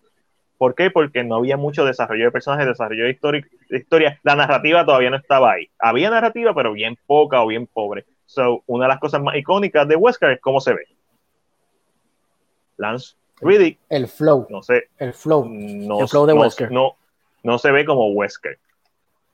¿Por 0.60 0.74
qué? 0.74 0.90
Porque 0.90 1.24
no 1.24 1.36
había 1.36 1.56
mucho 1.56 1.86
desarrollo 1.86 2.26
de 2.26 2.32
personajes, 2.32 2.66
desarrollo 2.66 3.04
de, 3.04 3.46
de 3.70 3.78
historia. 3.78 4.20
La 4.22 4.36
narrativa 4.36 4.84
todavía 4.84 5.08
no 5.08 5.16
estaba 5.16 5.52
ahí. 5.52 5.70
Había 5.78 6.10
narrativa, 6.10 6.52
pero 6.54 6.74
bien 6.74 6.98
poca 7.06 7.42
o 7.42 7.46
bien 7.46 7.66
pobre. 7.66 8.04
So, 8.26 8.62
una 8.66 8.84
de 8.84 8.88
las 8.90 9.00
cosas 9.00 9.22
más 9.22 9.36
icónicas 9.36 9.88
de 9.88 9.96
Wesker 9.96 10.32
es 10.32 10.40
cómo 10.42 10.60
se 10.60 10.74
ve. 10.74 10.82
Lance 12.76 13.14
Riddick. 13.40 13.78
El 13.88 14.06
flow. 14.06 14.48
No 14.50 14.62
sé. 14.62 14.88
El 14.98 15.14
flow. 15.14 15.46
No, 15.48 16.00
el 16.00 16.08
flow 16.08 16.26
de 16.26 16.34
Wesker. 16.34 16.70
No, 16.70 16.96
no 17.42 17.56
se 17.56 17.70
ve 17.70 17.86
como 17.86 18.10
Wesker. 18.10 18.58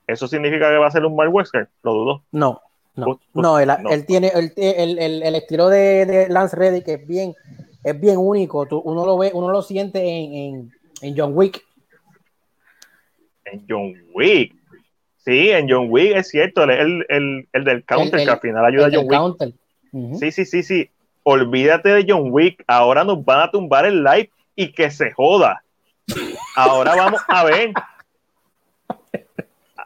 ¿Eso 0.06 0.28
significa 0.28 0.70
que 0.70 0.76
va 0.76 0.86
a 0.86 0.92
ser 0.92 1.04
un 1.04 1.16
mal 1.16 1.26
Wesker? 1.26 1.68
Lo 1.82 1.92
dudo. 1.92 2.22
No, 2.30 2.60
no. 2.94 3.18
no, 3.34 3.58
él, 3.58 4.06
tiene 4.06 4.28
el, 4.32 4.52
el, 4.56 5.22
el, 5.24 5.34
estilo 5.34 5.70
de, 5.70 6.06
de, 6.06 6.28
Lance 6.28 6.54
Reddick 6.54 6.86
es 6.86 7.04
bien, 7.04 7.34
es 7.82 8.00
bien 8.00 8.16
único. 8.16 8.64
Tú, 8.66 8.78
uno 8.78 9.04
lo 9.04 9.18
ve, 9.18 9.32
uno 9.34 9.50
lo 9.50 9.62
siente 9.62 9.98
en, 9.98 10.32
en, 10.32 10.76
en 11.02 11.16
John 11.16 11.32
Wick. 11.34 11.64
En 13.44 13.64
John 13.68 13.94
Wick. 14.12 14.54
Sí, 15.18 15.50
en 15.50 15.68
John 15.68 15.86
Wick 15.88 16.16
es 16.16 16.28
cierto, 16.28 16.64
el, 16.64 17.04
el, 17.08 17.48
el 17.52 17.64
del 17.64 17.84
counter 17.84 18.24
que 18.24 18.30
al 18.30 18.40
final 18.40 18.64
ayuda 18.64 18.86
a 18.86 18.90
John 18.92 19.06
Wick. 19.08 20.18
Sí, 20.18 20.30
sí, 20.30 20.44
sí, 20.44 20.62
sí. 20.62 20.90
Olvídate 21.22 21.88
de 21.88 22.04
John 22.08 22.28
Wick. 22.30 22.62
Ahora 22.66 23.04
nos 23.04 23.24
van 23.24 23.40
a 23.40 23.50
tumbar 23.50 23.86
el 23.86 24.04
live 24.04 24.30
y 24.54 24.72
que 24.72 24.90
se 24.90 25.10
joda. 25.12 25.62
Ahora 26.54 26.94
vamos 26.94 27.20
a 27.26 27.44
ver 27.44 27.72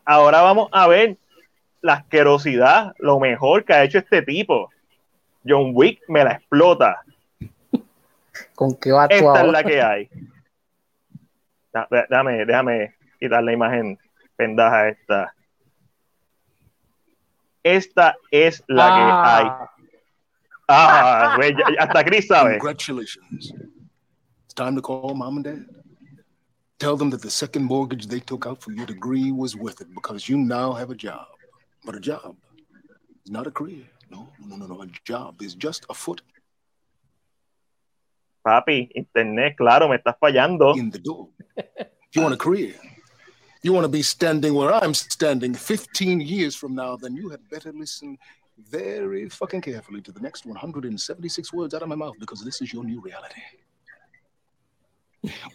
ahora 0.04 0.42
vamos 0.42 0.68
a 0.72 0.88
ver 0.88 1.16
la 1.82 1.94
asquerosidad, 1.94 2.94
lo 2.98 3.20
mejor 3.20 3.64
que 3.64 3.72
ha 3.72 3.84
hecho 3.84 3.98
este 3.98 4.22
tipo. 4.22 4.70
John 5.46 5.70
Wick 5.72 6.02
me 6.08 6.24
la 6.24 6.32
explota. 6.32 7.02
¿Con 8.54 8.74
qué 8.74 8.92
va 8.92 9.06
Esta 9.06 9.44
es 9.44 9.52
la 9.52 9.64
que 9.64 9.80
hay. 9.80 10.10
Déjame, 11.72 12.44
déjame 12.44 12.94
quitar 13.18 13.42
la 13.42 13.52
imagen 13.52 13.98
pendaja 14.36 14.88
esta. 14.88 15.34
Esta 17.62 18.16
es 18.30 18.62
la 18.68 18.86
que 18.86 19.02
ah. 19.02 19.36
hay. 19.36 19.68
Ah, 20.72 21.34
güey, 21.36 21.54
hasta 21.78 22.04
Chris 22.04 22.26
sabe. 22.28 22.58
Congratulations. 22.58 23.52
It's 24.44 24.54
time 24.54 24.76
to 24.76 24.82
call 24.82 25.14
mom 25.14 25.36
and 25.36 25.44
dad. 25.44 25.66
Tell 26.78 26.96
them 26.96 27.10
that 27.10 27.20
the 27.20 27.30
second 27.30 27.64
mortgage 27.64 28.06
they 28.06 28.20
took 28.20 28.46
out 28.46 28.62
for 28.62 28.72
your 28.72 28.86
degree 28.86 29.32
was 29.32 29.54
worth 29.54 29.80
it 29.80 29.94
because 29.94 30.28
you 30.28 30.38
now 30.38 30.72
have 30.72 30.90
a 30.90 30.94
job. 30.94 31.26
But 31.84 31.96
a 31.96 32.00
job 32.00 32.36
is 33.24 33.30
not 33.30 33.46
a 33.46 33.50
career. 33.50 33.84
No, 34.10 34.28
no, 34.38 34.56
no, 34.56 34.66
no. 34.66 34.80
A 34.82 34.86
job 35.04 35.42
is 35.42 35.54
just 35.54 35.84
a 35.90 35.94
foot. 35.94 36.22
Papi, 38.46 38.90
internet, 38.94 39.56
claro, 39.56 39.88
me 39.88 39.96
estás 39.96 40.16
fallando. 40.18 40.74
In 40.76 40.90
the 40.90 40.98
door. 40.98 41.28
If 41.80 42.14
you 42.14 42.22
want 42.22 42.34
a 42.34 42.38
career, 42.38 42.74
you 43.62 43.72
want 43.72 43.84
to 43.84 43.88
be 43.88 44.02
standing 44.02 44.54
where 44.54 44.72
I'm 44.72 44.94
standing 44.94 45.54
15 45.54 46.20
years 46.20 46.54
from 46.54 46.74
now, 46.74 46.96
then 46.96 47.14
you 47.14 47.28
had 47.28 47.48
better 47.48 47.72
listen 47.72 48.18
very 48.68 49.28
fucking 49.28 49.60
carefully 49.60 50.00
to 50.02 50.12
the 50.12 50.20
next 50.20 50.46
176 50.46 51.52
words 51.52 51.74
out 51.74 51.82
of 51.82 51.88
my 51.88 51.94
mouth 51.94 52.14
because 52.18 52.42
this 52.44 52.60
is 52.60 52.72
your 52.72 52.84
new 52.84 53.00
reality. 53.00 53.40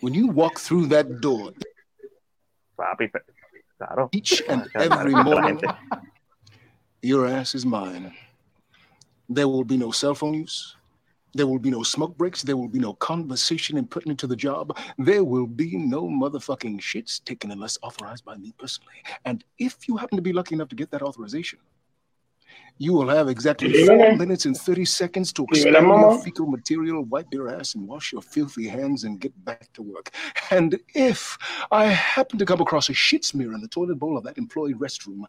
When 0.02 0.14
you 0.14 0.28
walk 0.28 0.60
through 0.60 0.88
that 0.88 1.22
door, 1.22 1.52
each 4.12 4.42
and 4.48 4.70
every 4.76 5.14
morning, 5.24 5.62
your 7.02 7.28
ass 7.28 7.56
is 7.56 7.66
mine. 7.66 8.14
There 9.28 9.48
will 9.48 9.64
be 9.64 9.78
no 9.78 9.92
cell 9.92 10.14
phone 10.14 10.36
use. 10.36 10.76
There 11.36 11.46
will 11.46 11.60
be 11.60 11.70
no 11.70 11.84
smoke 11.84 12.18
breaks. 12.18 12.44
There 12.44 12.56
will 12.56 12.70
be 12.70 12.80
no 12.80 12.94
conversation 12.94 13.78
and 13.78 13.92
putting 13.92 14.10
into 14.10 14.26
the 14.26 14.38
job. 14.38 14.78
There 14.98 15.26
will 15.26 15.48
be 15.48 15.76
no 15.76 16.08
motherfucking 16.08 16.80
shits 16.80 17.22
taken 17.22 17.52
unless 17.52 17.78
authorized 17.84 18.24
by 18.24 18.38
me 18.38 18.54
personally. 18.58 19.04
And 19.26 19.44
if 19.60 19.86
you 19.86 19.98
happen 19.98 20.16
to 20.16 20.22
be 20.22 20.32
lucky 20.32 20.56
enough 20.56 20.70
to 20.70 20.76
get 20.76 20.92
that 20.92 21.02
authorization, 21.02 21.60
you 22.78 22.94
will 22.94 23.10
have 23.10 23.28
exactly 23.28 23.86
four 23.86 24.16
minutes 24.16 24.46
and 24.46 24.56
30 24.56 24.86
seconds 24.86 25.34
to 25.34 25.44
expel 25.44 25.84
your 25.84 26.20
fecal 26.20 26.46
material, 26.46 27.04
wipe 27.04 27.34
your 27.34 27.50
ass, 27.50 27.76
and 27.76 27.86
wash 27.86 28.14
your 28.14 28.22
filthy 28.22 28.68
hands 28.68 29.04
and 29.04 29.20
get 29.20 29.34
back 29.44 29.72
to 29.74 29.82
work. 29.82 30.12
And 30.52 30.80
if 30.94 31.38
I 31.70 31.88
happen 31.88 32.40
to 32.40 32.46
come 32.46 32.62
across 32.62 32.90
a 32.90 32.94
shit 32.94 33.26
smear 33.26 33.54
in 33.54 33.60
the 33.60 33.68
toilet 33.68 33.96
bowl 33.96 34.18
of 34.18 34.24
that 34.24 34.38
employee 34.38 34.74
restroom, 34.74 35.24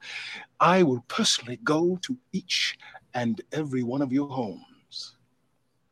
I 0.60 0.84
will 0.84 1.04
personally 1.08 1.58
go 1.64 1.98
to 2.02 2.16
each 2.32 2.78
and 3.14 3.40
every 3.52 3.82
one 3.82 4.02
of 4.02 4.12
your 4.12 4.28
homes 4.28 4.62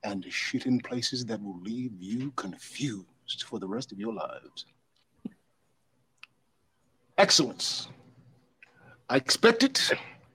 and 0.05 0.24
shit 0.31 0.66
in 0.66 0.78
places 0.81 1.24
that 1.26 1.43
will 1.43 1.59
leave 1.60 1.93
you 1.98 2.31
confused 2.36 3.44
for 3.47 3.59
the 3.59 3.66
rest 3.66 3.90
of 3.90 3.98
your 3.98 4.12
lives. 4.12 4.66
Excellence. 7.18 7.89
I 9.09 9.16
expect 9.16 9.62
it. 9.62 9.93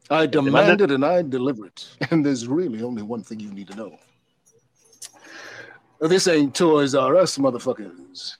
I 0.10 0.26
demand 0.26 0.82
it 0.82 0.92
and 0.92 1.06
I 1.06 1.22
deliver 1.22 1.66
it. 1.68 1.88
And 2.12 2.26
there's 2.26 2.48
really 2.48 2.82
only 2.82 3.04
one 3.04 3.24
thing 3.24 3.40
you 3.40 3.52
need 3.54 3.68
to 3.68 3.76
know. 3.76 3.98
This 6.02 6.28
ain't 6.28 6.56
Toys 6.56 6.96
R 6.96 7.18
Us, 7.18 7.38
motherfuckers. 7.38 8.38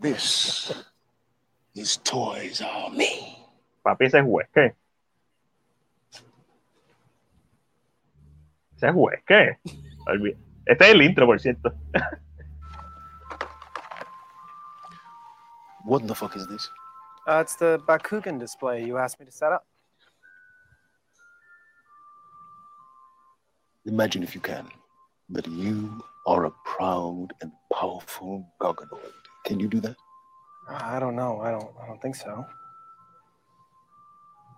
this 0.00 0.72
is 1.74 1.96
Toys 1.98 2.60
R 2.60 2.90
Me. 2.90 3.38
Papi, 3.86 4.06
ese 4.06 4.14
es 4.14 4.72
Ese 8.76 8.88
es 8.88 8.94
Huesque. 8.94 9.58
Este 10.66 10.84
es 10.84 10.90
el 10.90 11.02
intro, 11.02 11.26
por 11.26 11.40
cierto. 11.40 11.72
what 15.84 16.06
the 16.06 16.14
fuck 16.14 16.36
is 16.36 16.46
this? 16.46 16.70
Uh, 17.26 17.40
it's 17.40 17.56
the 17.56 17.80
Bakugan 17.86 18.38
display 18.38 18.84
you 18.84 18.98
asked 18.98 19.18
me 19.18 19.26
to 19.26 19.32
set 19.32 19.52
up. 19.52 19.64
Imagine, 23.86 24.22
if 24.22 24.34
you 24.34 24.40
can, 24.40 24.68
that 25.30 25.46
you 25.46 26.02
are 26.26 26.44
a 26.46 26.50
proud 26.64 27.32
and 27.40 27.52
powerful 27.72 28.44
Garganoid. 28.60 29.12
Can 29.44 29.60
you 29.60 29.68
do 29.68 29.80
that? 29.80 29.96
I 30.68 30.98
don't 30.98 31.14
know. 31.14 31.40
I 31.40 31.52
don't. 31.52 31.70
I 31.82 31.86
don't 31.86 32.02
think 32.02 32.16
so. 32.16 32.44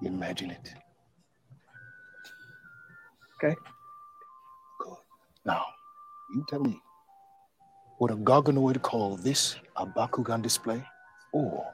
Imagine 0.03 0.51
it. 0.51 0.75
Okay. 3.37 3.55
Now, 5.49 5.65
you 6.35 6.45
tell 6.47 6.61
me, 6.61 6.79
would 7.99 8.11
a 8.11 8.17
Garganoid 8.17 8.83
call 8.83 9.17
this 9.17 9.57
a 9.77 9.87
Bakugan 9.87 10.43
display, 10.43 10.85
or 11.33 11.67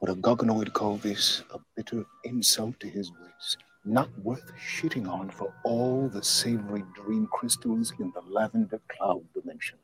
would 0.00 0.10
a 0.10 0.14
Garganoid 0.14 0.72
call 0.72 0.96
this 0.98 1.42
a 1.52 1.58
bitter 1.74 2.06
insult 2.22 2.78
to 2.78 2.86
his 2.88 3.10
race? 3.20 3.56
not 3.84 4.10
worth 4.22 4.52
shitting 4.58 5.08
on 5.08 5.30
for 5.30 5.52
all 5.64 6.06
the 6.08 6.22
savory 6.22 6.84
dream 6.94 7.26
crystals 7.32 7.94
in 7.98 8.12
the 8.14 8.20
lavender 8.28 8.78
cloud 8.88 9.22
dimension. 9.32 9.78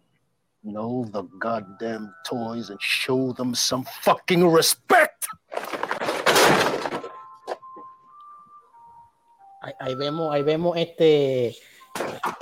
Know 0.62 1.06
the 1.12 1.22
goddamn 1.40 2.12
toys 2.26 2.68
and 2.68 2.80
show 2.80 3.32
them 3.32 3.54
some 3.54 3.84
fucking 4.02 4.46
respect. 4.46 5.26
Ahí 9.80 9.94
vemos, 9.96 10.32
ahí 10.32 10.44
vemos 10.44 10.76
este 10.76 11.56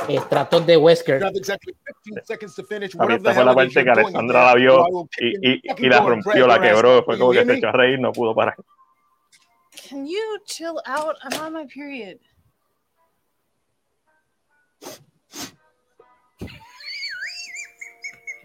estratos 0.09 0.67
de 0.67 0.77
Wesker. 0.77 1.23
Esta 1.23 1.59
fue 3.35 3.45
la 3.45 3.55
parte 3.55 3.85
que 3.85 3.91
Alessandra 3.91 4.45
la 4.47 4.55
vio 4.55 5.09
y, 5.19 5.53
y, 5.53 5.63
y 5.79 5.89
la 5.89 6.01
rompió, 6.01 6.47
la 6.47 6.61
quebró. 6.61 7.03
Fue 7.05 7.19
como 7.19 7.33
que 7.33 7.45
se 7.45 7.55
echó 7.55 7.69
a 7.69 7.73
reír, 7.73 8.01
no 8.01 8.13
pudo 8.13 8.35
parar. 8.35 8.57
Can 9.89 10.07
you 10.07 10.39
chill 10.47 10.81
out? 10.87 11.17
I'm 11.23 11.41
on 11.41 11.53
my 11.53 11.67
period. 11.67 12.19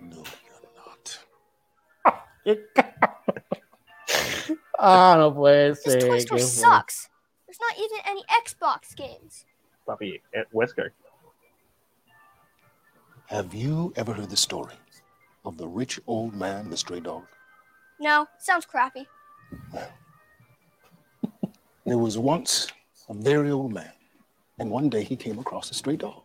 No, 0.02 0.24
you're 0.53 0.72
not. 0.76 1.20
ah, 4.80 5.16
no 5.18 5.34
puede 5.34 5.76
ser. 5.76 5.94
This 5.94 6.03
toy 6.03 6.20
store 6.20 6.40
sucks. 6.40 7.10
There's 7.45 7.60
not 7.60 7.78
even 7.78 7.99
any 8.06 8.24
Xbox 8.44 8.95
games. 8.95 9.45
Papi, 9.88 10.22
at 10.36 10.52
Wesker. 10.52 10.91
Have 13.30 13.53
you 13.53 13.93
ever 13.95 14.11
heard 14.11 14.31
the 14.31 14.35
story 14.35 14.73
of 15.45 15.56
the 15.56 15.68
rich 15.68 15.99
old 16.07 16.34
man 16.34 16.61
and 16.61 16.72
the 16.72 16.77
stray 16.77 16.99
dog? 16.99 17.26
No, 17.99 18.27
sounds 18.39 18.65
crappy. 18.65 19.06
Well, 19.72 19.91
there 21.85 21.99
was 21.99 22.18
once 22.18 22.69
a 23.07 23.14
very 23.14 23.51
old 23.51 23.72
man, 23.72 23.91
and 24.57 24.72
one 24.72 24.89
day 24.89 25.03
he 25.03 25.15
came 25.15 25.38
across 25.38 25.69
a 25.69 25.76
stray 25.76 25.95
dog. 25.95 26.23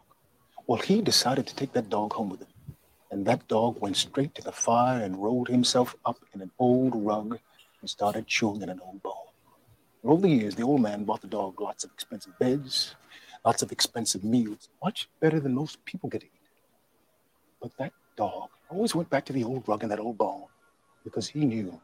Well, 0.67 0.81
he 0.81 1.03
decided 1.03 1.47
to 1.47 1.55
take 1.55 1.75
that 1.75 1.91
dog 1.91 2.15
home 2.15 2.31
with 2.31 2.41
him. 2.41 2.49
And 3.11 3.27
that 3.27 3.47
dog 3.49 3.79
went 3.83 3.99
straight 3.99 4.35
to 4.37 4.43
the 4.43 4.53
fire 4.53 5.03
and 5.03 5.23
rolled 5.23 5.49
himself 5.49 5.95
up 6.07 6.25
in 6.33 6.41
an 6.41 6.53
old 6.59 6.95
rug 6.97 7.39
and 7.83 7.91
started 7.91 8.27
chewing 8.27 8.63
in 8.63 8.71
an 8.71 8.81
old 8.81 9.03
bone. 9.03 9.13
Over 10.03 10.23
the 10.23 10.31
years, 10.31 10.55
the 10.55 10.63
old 10.63 10.81
man 10.81 11.05
bought 11.05 11.21
the 11.21 11.27
dog 11.27 11.61
lots 11.61 11.85
of 11.85 11.91
expensive 11.93 12.39
beds, 12.39 12.95
lots 13.45 13.61
of 13.61 13.73
expensive 13.73 14.25
meals, 14.25 14.71
much 14.83 15.11
better 15.21 15.39
than 15.39 15.55
most 15.55 15.85
people 15.85 16.09
get. 16.09 16.25
But 17.65 17.79
that 17.79 17.95
dog 18.15 18.51
always 18.69 18.95
went 18.95 19.09
back 19.09 19.25
to 19.25 19.33
the 19.33 19.43
old 19.43 19.67
rug 19.67 19.83
and 19.83 19.91
that 19.91 19.99
old 19.99 20.19
bone 20.19 20.45
because 21.03 21.27
he 21.27 21.47
knew 21.47 21.81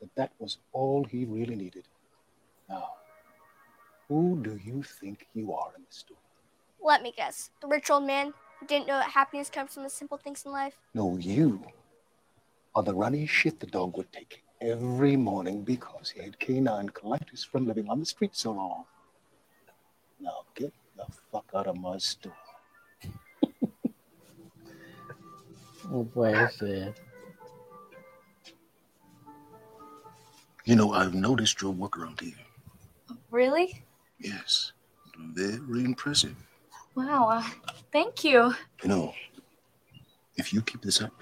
that 0.00 0.14
that 0.14 0.30
was 0.38 0.58
all 0.72 1.02
he 1.02 1.24
really 1.24 1.56
needed. 1.56 1.88
Now, 2.68 2.90
who 4.06 4.38
do 4.40 4.60
you 4.64 4.84
think 4.84 5.26
you 5.34 5.52
are 5.52 5.72
in 5.76 5.82
this 5.82 5.96
story? 5.96 6.20
Let 6.80 7.02
me 7.02 7.12
guess. 7.16 7.50
The 7.60 7.66
rich 7.66 7.90
old 7.90 8.04
man 8.04 8.32
who 8.60 8.66
didn't 8.68 8.86
know 8.86 8.96
that 8.98 9.10
happiness 9.10 9.50
comes 9.50 9.74
from 9.74 9.82
the 9.82 9.90
simple 9.90 10.18
things 10.18 10.44
in 10.46 10.52
life? 10.52 10.74
No, 10.94 11.16
you 11.16 11.64
are 12.76 12.84
the 12.84 12.94
runny 12.94 13.26
shit 13.26 13.58
the 13.58 13.66
dog 13.66 13.96
would 13.96 14.12
take 14.12 14.44
every 14.60 15.16
morning 15.16 15.62
because 15.62 16.10
he 16.10 16.22
had 16.22 16.38
canine 16.38 16.90
colitis 16.90 17.44
from 17.44 17.66
living 17.66 17.88
on 17.88 17.98
the 17.98 18.06
street 18.06 18.36
so 18.36 18.52
long. 18.52 18.84
Now 20.20 20.44
get 20.54 20.72
the 20.96 21.06
fuck 21.32 21.46
out 21.56 21.66
of 21.66 21.76
my 21.76 21.98
store. 21.98 22.36
No 25.90 26.04
puede 26.04 26.50
ser. 26.52 26.94
You 30.64 30.76
know, 30.76 30.92
I've 30.92 31.14
noticed 31.14 31.62
your 31.62 31.72
work 31.72 31.98
around 31.98 32.20
here. 32.20 32.34
Really? 33.30 33.82
Yes, 34.18 34.72
very 35.16 35.84
impressive. 35.84 36.36
Wow. 36.94 37.28
Uh, 37.28 37.72
thank 37.92 38.22
you. 38.22 38.54
You 38.82 38.88
know, 38.88 39.14
if 40.36 40.52
you 40.52 40.60
keep 40.60 40.82
this 40.82 41.00
up, 41.00 41.12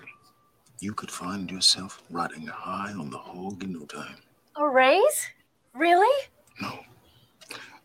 you 0.80 0.92
could 0.94 1.10
find 1.10 1.50
yourself 1.50 2.02
riding 2.10 2.46
high 2.46 2.92
on 2.92 3.10
the 3.10 3.18
hog 3.18 3.62
in 3.62 3.72
no 3.72 3.84
time. 3.86 4.16
A 4.56 4.68
raise? 4.68 5.28
Really? 5.74 6.28
No, 6.60 6.80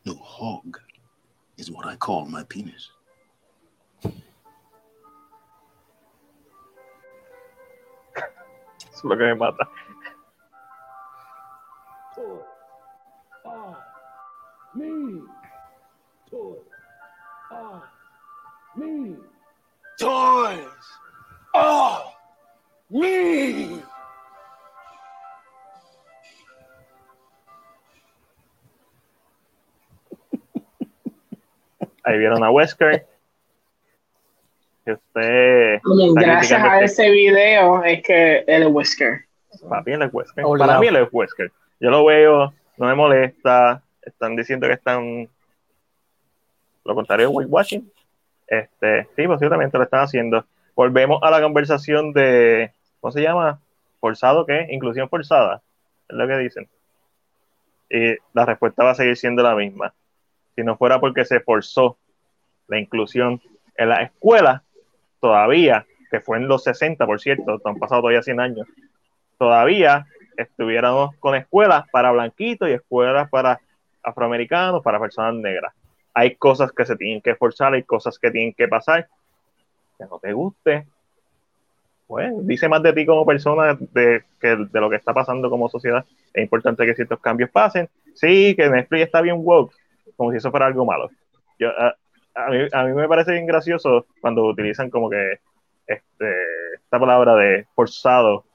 no, 0.06 0.16
hog 0.16 0.80
is 1.58 1.70
what 1.70 1.86
I 1.86 1.96
call 1.96 2.26
my 2.26 2.44
penis. 2.44 2.90
Es 9.02 9.10
lo 9.10 9.18
que 9.18 9.24
me 9.24 9.36
mata. 9.36 9.68
Toys! 19.98 21.00
Me! 22.90 23.82
Ahí 32.04 32.18
vieron 32.18 32.44
a 32.44 32.52
Wesker. 32.52 33.11
Que 34.86 34.94
usted. 34.94 35.80
Gracias 36.16 36.64
a 36.64 36.82
este- 36.82 37.04
ese 37.04 37.12
video 37.12 37.84
es 37.84 38.02
que 38.04 38.40
él 38.48 38.64
es 38.64 38.70
Whisker. 38.72 39.26
Papi, 39.70 39.92
él 39.92 40.02
es 40.02 40.14
Wesker. 40.14 40.44
Para 40.58 40.80
mí 40.80 40.88
él 40.88 40.96
es 40.96 41.08
Wesker. 41.12 41.52
Yo 41.80 41.90
lo 41.90 42.06
veo, 42.06 42.54
no 42.78 42.88
me 42.88 42.96
molesta. 42.96 43.82
Están 44.02 44.36
diciendo 44.36 44.68
que 44.68 44.74
están. 44.74 45.30
Lo 46.84 46.96
contrario 46.96 47.30
de 47.30 47.36
whitewashing. 47.36 47.92
Este, 48.48 49.08
sí, 49.16 49.28
posiblemente 49.28 49.78
lo 49.78 49.84
están 49.84 50.02
haciendo. 50.02 50.46
Volvemos 50.76 51.22
a 51.22 51.30
la 51.30 51.42
conversación 51.42 52.12
de. 52.14 52.72
¿Cómo 53.00 53.12
se 53.12 53.22
llama? 53.22 53.60
¿Forzado 54.00 54.46
qué? 54.46 54.68
Inclusión 54.72 55.10
forzada. 55.10 55.62
Es 56.10 56.16
lo 56.16 56.28
que 56.28 56.38
dicen. 56.38 56.68
Y 57.90 58.16
la 58.34 58.46
respuesta 58.46 58.84
va 58.84 58.92
a 58.92 58.96
seguir 58.96 59.18
siendo 59.18 59.44
la 59.44 59.54
misma. 59.54 59.94
Si 60.56 60.64
no 60.64 60.76
fuera 60.78 61.00
porque 61.00 61.26
se 61.26 61.40
forzó 61.40 61.98
la 62.68 62.80
inclusión 62.80 63.42
en 63.76 63.90
la 63.90 64.02
escuela, 64.04 64.64
todavía, 65.22 65.86
que 66.10 66.20
fue 66.20 66.38
en 66.38 66.50
los 66.50 66.64
60, 66.64 67.06
por 67.06 67.22
cierto, 67.22 67.62
han 67.64 67.80
pasado 67.80 68.02
todavía 68.02 68.22
100 68.22 68.40
años, 68.42 68.68
todavía 69.38 70.06
estuviéramos 70.36 71.16
con 71.18 71.36
escuelas 71.36 71.88
para 71.90 72.12
blanquitos 72.12 72.68
y 72.68 72.74
escuelas 72.74 73.30
para 73.30 73.62
afroamericanos, 74.04 74.84
para 74.84 75.00
personas 75.00 75.36
negras. 75.36 75.74
Hay 76.14 76.36
cosas 76.36 76.72
que 76.74 76.86
se 76.86 76.98
tienen 76.98 77.22
que 77.22 77.36
forzar, 77.36 77.74
hay 77.74 77.84
cosas 77.84 78.20
que 78.20 78.32
tienen 78.32 78.54
que 78.54 78.68
pasar. 78.68 79.08
Que 79.98 80.06
no 80.06 80.20
te 80.20 80.34
guste, 80.34 80.86
pues 82.12 82.30
dice 82.46 82.68
más 82.68 82.84
de 82.84 82.92
ti 82.92 83.06
como 83.06 83.26
persona 83.26 83.78
de, 83.80 84.24
que 84.42 84.58
de 84.58 84.82
lo 84.82 84.90
que 84.90 84.98
está 84.98 85.14
pasando 85.14 85.50
como 85.50 85.70
sociedad. 85.70 86.04
Es 86.34 86.44
importante 86.44 86.86
que 86.86 86.94
ciertos 86.94 87.22
cambios 87.22 87.50
pasen. 87.50 87.88
Sí, 88.16 88.54
que 88.54 88.70
Netflix 88.70 89.04
está 89.04 89.22
bien 89.22 89.38
woke, 89.40 89.74
como 90.18 90.32
si 90.32 90.38
eso 90.38 90.52
fuera 90.52 90.66
algo 90.66 90.86
malo. 90.86 91.10
Yo, 91.58 91.70
a, 91.70 91.96
a 92.36 92.50
mí, 92.50 92.58
a 92.72 92.84
mí 92.86 92.94
me 92.94 93.08
parece 93.08 93.34
bien 93.34 93.46
gracioso 93.46 94.06
cuando 94.22 94.46
utilizan 94.46 94.90
como 94.90 95.10
que 95.10 95.40
este, 95.88 96.34
esta 96.76 97.00
palabra 97.00 97.36
de 97.36 97.66
forzado 97.76 98.46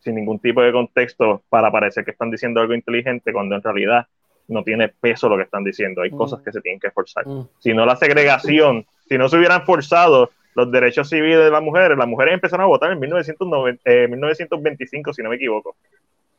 sin 0.00 0.14
ningún 0.14 0.38
tipo 0.38 0.62
de 0.62 0.72
contexto 0.72 1.42
para 1.48 1.70
parecer 1.70 2.04
que 2.04 2.12
están 2.12 2.30
diciendo 2.30 2.60
algo 2.60 2.74
inteligente 2.74 3.32
cuando 3.32 3.56
en 3.56 3.62
realidad 3.62 4.06
no 4.48 4.62
tiene 4.64 4.88
peso 4.88 5.28
lo 5.28 5.36
que 5.36 5.42
están 5.42 5.62
diciendo. 5.64 6.02
Hay 6.02 6.10
Mm. 6.10 6.16
cosas 6.16 6.40
que 6.42 6.52
se 6.52 6.60
tienen 6.60 6.80
que 6.80 6.90
forzar. 6.90 7.26
Mm. 7.26 7.48
Si 7.58 7.74
no 7.74 7.84
la 7.84 7.96
segregación, 7.96 8.86
si 9.08 9.18
no 9.18 9.28
se 9.28 9.36
hubieran 9.36 9.64
forzado 9.64 10.30
los 10.54 10.72
derechos 10.72 11.08
civiles 11.08 11.44
de 11.44 11.50
las 11.50 11.62
mujeres, 11.62 11.96
las 11.98 12.08
mujeres 12.08 12.34
empezaron 12.34 12.64
a 12.64 12.68
votar 12.68 12.90
en 12.90 12.98
1990, 12.98 13.82
eh, 13.84 14.08
1925, 14.08 15.12
si 15.12 15.22
no 15.22 15.28
me 15.30 15.36
equivoco. 15.36 15.76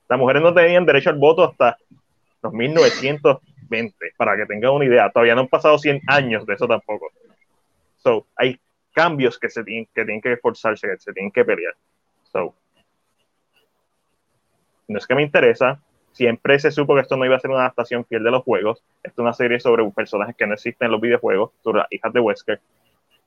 Las 0.09 0.17
mujeres 0.19 0.41
no 0.41 0.53
tenían 0.53 0.85
derecho 0.85 1.11
al 1.11 1.17
voto 1.17 1.43
hasta 1.43 1.77
los 2.41 2.51
1920, 3.69 4.13
para 4.17 4.35
que 4.35 4.45
tengan 4.45 4.71
una 4.71 4.85
idea. 4.85 5.09
Todavía 5.09 5.35
no 5.35 5.41
han 5.41 5.47
pasado 5.47 5.77
100 5.77 6.01
años 6.07 6.45
de 6.45 6.53
eso 6.53 6.67
tampoco. 6.67 7.07
So, 7.97 8.25
hay 8.35 8.59
cambios 8.93 9.37
que 9.37 9.49
se 9.49 9.63
tienen 9.63 9.85
que, 9.93 10.03
tienen 10.03 10.21
que 10.21 10.33
esforzarse, 10.33 10.97
se 10.97 11.13
tienen 11.13 11.31
que 11.31 11.45
pelear. 11.45 11.73
So, 12.31 12.53
no 14.87 14.97
es 14.97 15.07
que 15.07 15.15
me 15.15 15.23
interesa. 15.23 15.79
Siempre 16.11 16.59
se 16.59 16.71
supo 16.71 16.95
que 16.95 17.01
esto 17.01 17.15
no 17.15 17.25
iba 17.25 17.35
a 17.35 17.39
ser 17.39 17.51
una 17.51 17.61
adaptación 17.61 18.03
fiel 18.05 18.23
de 18.23 18.31
los 18.31 18.43
juegos. 18.43 18.83
Esto 19.03 19.21
es 19.21 19.23
una 19.23 19.33
serie 19.33 19.59
sobre 19.59 19.89
personajes 19.91 20.35
que 20.35 20.47
no 20.47 20.55
existen 20.55 20.87
en 20.87 20.91
los 20.91 21.01
videojuegos, 21.01 21.51
sobre 21.63 21.79
las 21.79 21.87
hijas 21.91 22.11
de 22.11 22.19
Wesker. 22.19 22.61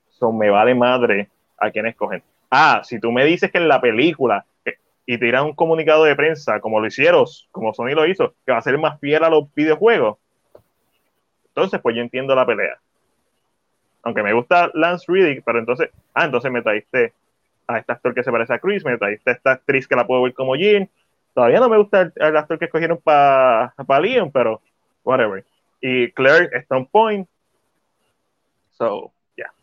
So, 0.09 0.31
me 0.31 0.49
vale 0.49 0.75
madre 0.75 1.29
a 1.57 1.71
quién 1.71 1.85
escogen. 1.85 2.21
Ah, 2.51 2.81
si 2.83 2.99
tú 2.99 3.11
me 3.11 3.25
dices 3.25 3.51
que 3.51 3.57
en 3.57 3.67
la 3.67 3.81
película 3.81 4.45
y 5.05 5.17
tiran 5.17 5.45
un 5.45 5.53
comunicado 5.53 6.03
de 6.05 6.15
prensa, 6.15 6.59
como 6.59 6.79
lo 6.79 6.87
hicieron, 6.87 7.25
como 7.51 7.73
Sony 7.73 7.93
lo 7.93 8.05
hizo, 8.05 8.33
que 8.45 8.51
va 8.51 8.59
a 8.59 8.61
ser 8.61 8.77
más 8.77 8.99
fiel 8.99 9.23
a 9.23 9.29
los 9.29 9.53
videojuegos, 9.53 10.17
entonces 11.55 11.79
pues 11.81 11.95
yo 11.95 12.01
entiendo 12.01 12.33
la 12.33 12.45
pelea. 12.45 12.79
Aunque 14.01 14.23
me 14.23 14.33
gusta 14.33 14.71
Lance 14.73 15.05
Riddick, 15.07 15.43
pero 15.45 15.59
entonces, 15.59 15.89
ah, 16.13 16.25
entonces 16.25 16.51
me 16.51 16.61
traíste 16.61 17.13
a 17.67 17.77
este 17.77 17.91
actor 17.91 18.13
que 18.13 18.23
se 18.23 18.31
parece 18.31 18.53
a 18.53 18.59
Chris, 18.59 18.83
me 18.83 18.97
traíste 18.97 19.29
a 19.29 19.33
esta 19.33 19.51
actriz 19.53 19.87
que 19.87 19.95
la 19.95 20.05
puedo 20.05 20.23
ver 20.23 20.33
como 20.33 20.55
Jean. 20.55 20.89
Todavía 21.33 21.59
no 21.59 21.69
me 21.69 21.77
gusta 21.77 22.11
el, 22.15 22.37
actor 22.37 22.59
que 22.59 22.65
escogieron 22.65 22.97
para 22.97 23.73
pa 23.87 23.99
Leon, 23.99 24.31
pero 24.31 24.61
whatever. 25.03 25.45
Y 25.79 26.11
Claire 26.11 26.49
está 26.53 26.75
on 26.75 26.85
point. 26.87 27.27
So, 28.71 29.11
ya, 29.37 29.53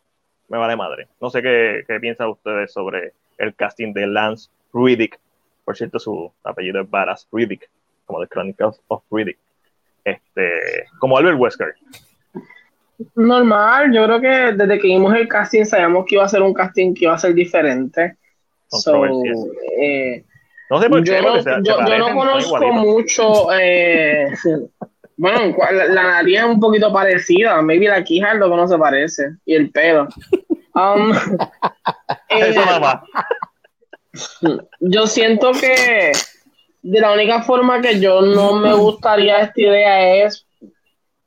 me 0.49 0.59
vale 0.59 0.77
madre. 0.77 1.09
No 1.21 1.29
sé 1.29 1.43
qué, 1.43 1.85
qué 1.87 2.01
piensan 2.01 2.29
ustedes 2.29 2.73
sobre 2.73 3.13
el 3.37 3.55
casting 3.55 3.93
de 3.93 4.07
Lance 4.07 4.49
Riddick. 4.73 5.19
Por 5.65 5.77
cierto, 5.77 5.99
su 5.99 6.33
apellido 6.45 6.81
es 6.81 6.89
Varas 6.89 7.29
Riddick, 7.31 7.69
como 8.07 8.21
The 8.21 8.29
Chronicles 8.29 8.81
of 8.89 9.03
Riddick. 9.11 9.39
Este, 10.11 10.85
como 10.99 11.17
Albert 11.19 11.39
Wesker. 11.39 11.75
Normal, 13.15 13.93
yo 13.95 14.05
creo 14.05 14.21
que 14.21 14.29
desde 14.63 14.79
que 14.79 14.89
vimos 14.89 15.15
el 15.15 15.27
casting 15.27 15.65
sabíamos 15.65 16.05
que 16.07 16.17
iba 16.17 16.25
a 16.25 16.29
ser 16.29 16.43
un 16.43 16.53
casting 16.53 16.93
que 16.95 17.05
iba 17.07 17.15
a 17.15 17.19
ser 17.19 17.33
diferente. 17.35 18.17
So, 18.69 19.05
eh, 19.81 20.23
No 20.69 20.81
sé 20.81 20.89
por 20.91 21.03
qué, 21.03 21.17
yo, 21.17 21.23
no, 21.23 21.43
se 21.43 21.51
yo- 21.63 21.77
conozco 22.15 22.73
mucho. 22.73 23.53
eh, 23.59 24.29
bueno, 25.17 25.57
la, 25.73 25.85
la 25.87 26.03
nariz 26.03 26.39
es 26.41 26.45
un 26.45 26.61
poquito 26.61 26.93
parecida. 26.93 27.61
Maybe 27.63 27.89
la 27.89 28.05
quija 28.05 28.33
es 28.33 28.39
lo 28.39 28.51
que 28.51 28.57
no 28.57 28.69
se 28.69 28.77
parece. 28.79 29.31
Y 29.47 29.55
el 29.55 29.71
pelo. 29.71 30.07
Um, 30.75 31.13
eh, 32.29 32.51
Eso 32.51 32.65
nada 32.67 32.81
más. 32.81 32.97
yo 34.81 35.07
siento 35.07 35.53
que 35.53 36.13
de 36.83 37.01
la 37.01 37.13
única 37.13 37.43
forma 37.43 37.81
que 37.81 38.01
yo 38.01 38.21
no 38.23 38.55
me 38.55 38.73
gustaría 38.75 39.41
esta 39.41 39.61
idea 39.61 40.25
es 40.25 40.47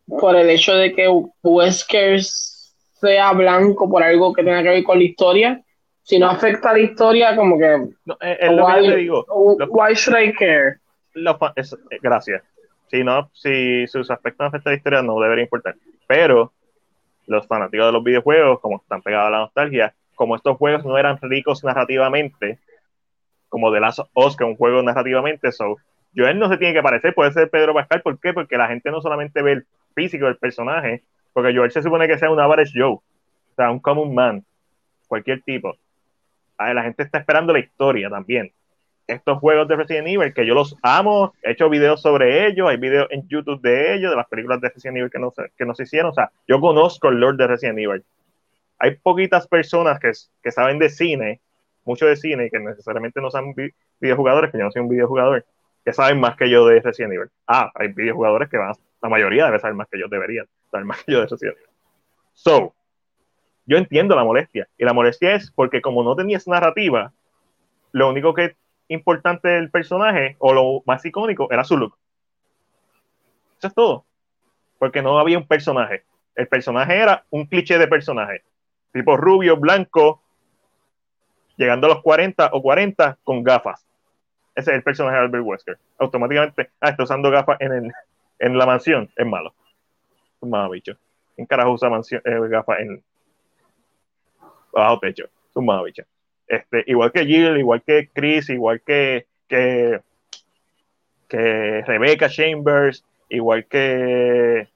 por 0.06 0.36
el 0.36 0.50
hecho 0.50 0.74
de 0.76 0.94
que 0.94 1.08
Wesker 1.42 2.22
sea 2.24 3.32
blanco 3.34 3.90
por 3.90 4.04
algo 4.04 4.34
que 4.34 4.44
tenga 4.44 4.64
que 4.64 4.70
ver 4.70 4.84
con 4.84 4.98
la 4.98 5.04
historia. 5.04 5.62
Si 6.04 6.20
no 6.20 6.30
afecta 6.30 6.72
a 6.72 6.74
la 6.74 6.80
historia, 6.80 7.36
como 7.36 7.58
que, 7.58 7.78
No, 8.06 8.18
es, 8.20 8.38
es 8.42 8.52
lo 8.52 8.66
que 8.68 8.84
yo 8.86 8.90
te 8.92 8.96
digo. 8.98 9.26
Why 9.70 9.94
should 9.94 10.20
I 10.22 10.34
care? 10.34 10.78
los 11.14 11.38
fa- 11.38 11.54
es- 11.56 11.74
eh, 11.92 11.98
gracias. 12.02 12.42
Si 12.90 13.04
no, 13.04 13.30
si 13.34 13.88
sus 13.88 14.10
aspectos 14.12 14.48
afectan 14.48 14.72
a 14.72 14.74
la 14.74 14.78
historia, 14.78 15.02
no 15.02 15.20
debería 15.20 15.44
importar. 15.44 15.76
Pero 16.08 16.52
los 17.28 17.48
fanáticos 17.48 17.86
de 17.86 17.92
los 17.94 18.04
videojuegos, 18.04 18.60
como 18.60 18.78
están 18.78 19.02
pegados 19.02 19.28
a 19.28 19.32
la 19.32 19.38
nostalgia, 19.40 19.94
como 20.16 20.36
estos 20.36 20.58
juegos 20.58 20.84
no 20.86 20.98
eran 20.98 21.18
ricos 21.22 21.64
narrativamente, 21.64 22.60
como 23.54 23.70
Us, 23.70 24.36
que 24.36 24.44
es 24.44 24.50
un 24.50 24.56
juego 24.56 24.82
narrativamente, 24.82 25.52
so, 25.52 25.78
Joel 26.18 26.40
no 26.40 26.50
se 26.50 26.58
tiene 26.58 26.74
que 26.74 26.82
parecer, 26.82 27.14
puede 27.14 27.32
ser 27.32 27.52
Pedro 27.52 27.76
Pascal. 27.76 28.02
¿Por 28.02 28.20
qué? 28.20 28.34
Porque 28.34 28.58
la 28.58 28.68
gente 28.68 28.90
no 28.90 29.00
solamente 29.00 29.44
ve 29.44 29.52
el 29.52 29.66
físico 29.94 30.26
del 30.26 30.38
personaje, 30.38 31.04
porque 31.34 31.56
Joel 31.56 31.72
se 31.72 31.84
supone 31.84 32.08
que 32.08 32.18
sea 32.18 32.32
un 32.32 32.40
average 32.40 32.72
Joe, 32.76 32.94
o 32.94 33.02
sea, 33.56 33.70
un 33.70 33.80
common 33.80 34.12
man, 34.16 34.44
cualquier 35.08 35.44
tipo. 35.44 35.76
la 36.58 36.82
gente 36.82 37.04
está 37.04 37.20
esperando 37.20 37.54
la 37.54 37.60
historia 37.60 38.10
también. 38.10 38.52
Estos 39.06 39.38
juegos 39.38 39.68
de 39.68 39.76
Resident 39.76 40.08
Evil, 40.08 40.34
que 40.34 40.48
yo 40.48 40.56
los 40.56 40.76
amo, 40.82 41.34
he 41.44 41.52
hecho 41.52 41.70
videos 41.70 42.02
sobre 42.02 42.48
ellos, 42.48 42.68
hay 42.68 42.78
videos 42.78 43.08
en 43.12 43.28
YouTube 43.28 43.62
de 43.62 43.94
ellos, 43.94 44.10
de 44.10 44.18
las 44.18 44.28
películas 44.28 44.62
de 44.62 44.70
Resident 44.70 44.98
Evil 44.98 45.12
que 45.12 45.20
no, 45.20 45.32
que 45.56 45.66
no 45.66 45.76
se 45.76 45.84
hicieron. 45.84 46.10
O 46.10 46.14
sea, 46.16 46.32
yo 46.48 46.60
conozco 46.60 47.10
el 47.10 47.20
Lord 47.20 47.38
de 47.38 47.48
Resident 47.48 47.78
Evil. 47.78 48.04
Hay 48.80 48.96
poquitas 48.96 49.48
personas 49.48 50.00
que, 50.00 50.12
que 50.42 50.52
saben 50.52 50.80
de 50.80 50.90
cine, 50.90 51.40
mucho 51.86 52.06
de 52.06 52.16
cine, 52.16 52.50
que 52.50 52.60
necesariamente 52.60 53.22
no 53.22 53.30
son 53.32 53.54
videojugadores, 54.00 54.52
que 54.52 54.58
yo 54.58 54.64
no 54.66 54.72
soy 54.72 54.82
un 54.82 54.90
videojugador, 54.90 55.46
que 55.84 55.94
saben 55.94 56.20
más 56.20 56.36
que 56.38 56.50
yo 56.50 56.66
de 56.66 56.80
Resident 56.80 57.14
Evil. 57.14 57.30
Ah, 57.48 57.72
hay 57.76 57.90
videojugadores 57.90 58.50
que 58.50 58.58
van, 58.58 58.74
la 59.02 59.10
mayoría 59.10 59.46
debe 59.46 59.60
saber 59.60 59.76
más 59.76 59.88
que 59.90 60.00
yo, 60.00 60.08
deberían 60.08 60.48
saber 60.72 60.86
más 60.86 61.04
que 61.04 61.12
yo 61.12 61.20
de 61.22 61.28
Resident 61.28 61.58
Evil. 61.58 61.70
So, 62.34 62.74
yo 63.66 63.78
entiendo 63.78 64.16
la 64.16 64.24
molestia. 64.24 64.68
Y 64.78 64.86
la 64.86 64.94
molestia 64.94 65.36
es 65.36 65.52
porque 65.52 65.82
como 65.82 66.04
no 66.04 66.16
tenías 66.16 66.48
narrativa, 66.48 67.14
lo 67.92 68.10
único 68.10 68.34
que 68.34 68.56
importante 68.88 69.48
del 69.48 69.70
personaje, 69.70 70.36
o 70.40 70.54
lo 70.54 70.84
más 70.86 71.06
icónico, 71.06 71.48
era 71.52 71.64
su 71.64 71.78
look. 71.78 71.98
Eso 73.58 73.68
es 73.68 73.74
todo. 73.74 74.06
Porque 74.78 75.02
no 75.02 75.20
había 75.20 75.38
un 75.38 75.48
personaje. 75.48 76.04
El 76.36 76.48
personaje 76.48 76.98
era 76.98 77.26
un 77.30 77.46
cliché 77.46 77.78
de 77.78 77.88
personaje. 77.88 78.44
Tipo 78.92 79.16
rubio, 79.16 79.58
blanco, 79.58 80.23
llegando 81.58 81.88
a 81.88 81.92
los 81.92 82.02
40 82.02 82.50
o 82.54 82.62
40 82.62 83.18
con 83.24 83.44
gafas. 83.44 83.86
Ese 84.56 84.72
es 84.72 84.78
el 84.78 84.84
personaje 84.84 85.18
de 85.18 85.24
Albert 85.24 85.44
Wesker. 85.46 85.78
Automáticamente, 85.98 86.70
ah, 86.80 86.90
está 86.90 87.04
usando 87.04 87.32
gafas 87.32 87.58
en, 87.60 87.72
el, 87.72 87.92
en 88.40 88.58
la 88.58 88.66
mansión, 88.66 89.10
es 89.16 89.26
malo. 89.26 89.54
Es 90.36 90.44
un 90.44 90.72
bicho. 90.72 90.98
¿Quién 91.36 91.48
carajo 91.48 91.72
usa 91.72 91.90
eh, 91.90 92.40
gafas 92.50 92.80
en 92.80 93.04
bajo 94.72 95.00
techo? 95.00 95.26
Es 95.26 95.56
un 95.56 95.84
bicho. 95.84 96.04
Este, 96.48 96.84
igual 96.88 97.12
que 97.12 97.26
Jill, 97.26 97.58
igual 97.58 97.82
que 97.82 98.10
Chris, 98.14 98.50
igual 98.50 98.82
que, 98.82 99.26
que, 99.48 100.02
que 101.28 101.84
Rebecca 101.88 102.30
Chambers, 102.30 103.04
igual 103.30 103.66
que, 103.66 104.68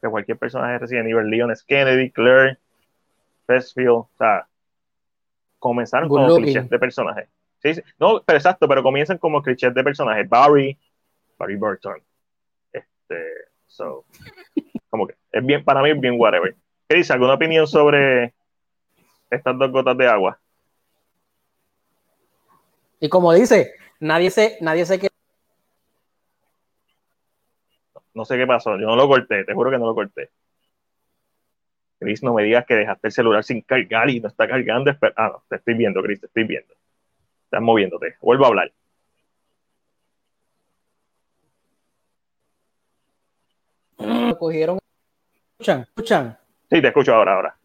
que 0.00 0.08
cualquier 0.08 0.38
personaje 0.38 0.78
Resident 0.78 1.08
Evil, 1.08 1.28
Leon 1.28 1.50
S. 1.50 1.64
Kennedy, 1.66 2.10
Claire, 2.10 2.56
Festfield, 3.46 3.90
o 3.90 4.10
sea, 4.16 4.46
comenzaron 5.60 6.08
como 6.08 6.34
clichés 6.34 6.68
de 6.68 6.78
personajes. 6.78 7.28
Sí, 7.62 7.74
sí, 7.74 7.82
no, 7.98 8.20
pero 8.26 8.38
exacto, 8.38 8.66
pero 8.66 8.82
comienzan 8.82 9.18
como 9.18 9.40
clichés 9.42 9.72
de 9.72 9.84
personajes. 9.84 10.28
Barry, 10.28 10.76
Barry 11.38 11.56
Burton. 11.56 12.02
Este, 12.72 13.22
so, 13.66 14.04
como 14.88 15.06
que 15.06 15.14
es 15.30 15.46
bien, 15.46 15.62
para 15.62 15.82
mí 15.82 15.90
es 15.90 16.00
bien 16.00 16.18
whatever. 16.18 16.56
¿Qué 16.88 16.96
dice? 16.96 17.12
¿Alguna 17.12 17.34
opinión 17.34 17.68
sobre 17.68 18.34
estas 19.30 19.56
dos 19.56 19.70
gotas 19.70 19.96
de 19.96 20.08
agua? 20.08 20.40
Y 22.98 23.08
como 23.08 23.32
dice, 23.32 23.74
nadie 24.00 24.30
se, 24.30 24.58
nadie 24.60 24.84
se 24.84 24.98
no 28.12 28.24
sé 28.24 28.36
qué 28.36 28.46
pasó, 28.46 28.76
yo 28.76 28.86
no 28.86 28.96
lo 28.96 29.08
corté, 29.08 29.44
te 29.44 29.54
juro 29.54 29.70
que 29.70 29.78
no 29.78 29.86
lo 29.86 29.94
corté. 29.94 30.30
Chris, 32.00 32.22
no 32.22 32.32
me 32.32 32.42
digas 32.42 32.64
que 32.64 32.74
dejaste 32.74 33.08
el 33.08 33.12
celular 33.12 33.44
sin 33.44 33.60
cargar 33.60 34.08
y 34.08 34.20
no 34.20 34.28
está 34.28 34.48
cargando. 34.48 34.90
Ah, 35.16 35.28
no, 35.34 35.44
te 35.50 35.56
estoy 35.56 35.74
viendo, 35.74 36.02
Chris, 36.02 36.18
te 36.18 36.26
estoy 36.26 36.44
viendo. 36.44 36.74
Estás 37.44 37.60
moviéndote. 37.60 38.16
Vuelvo 38.22 38.46
a 38.46 38.48
hablar. 38.48 38.72
Cogieron. 44.38 44.78
¿Escuchan? 45.52 45.82
¿Escuchan? 45.82 46.38
Sí, 46.70 46.80
te 46.80 46.88
escucho 46.88 47.14
ahora, 47.14 47.34
ahora. 47.34 47.56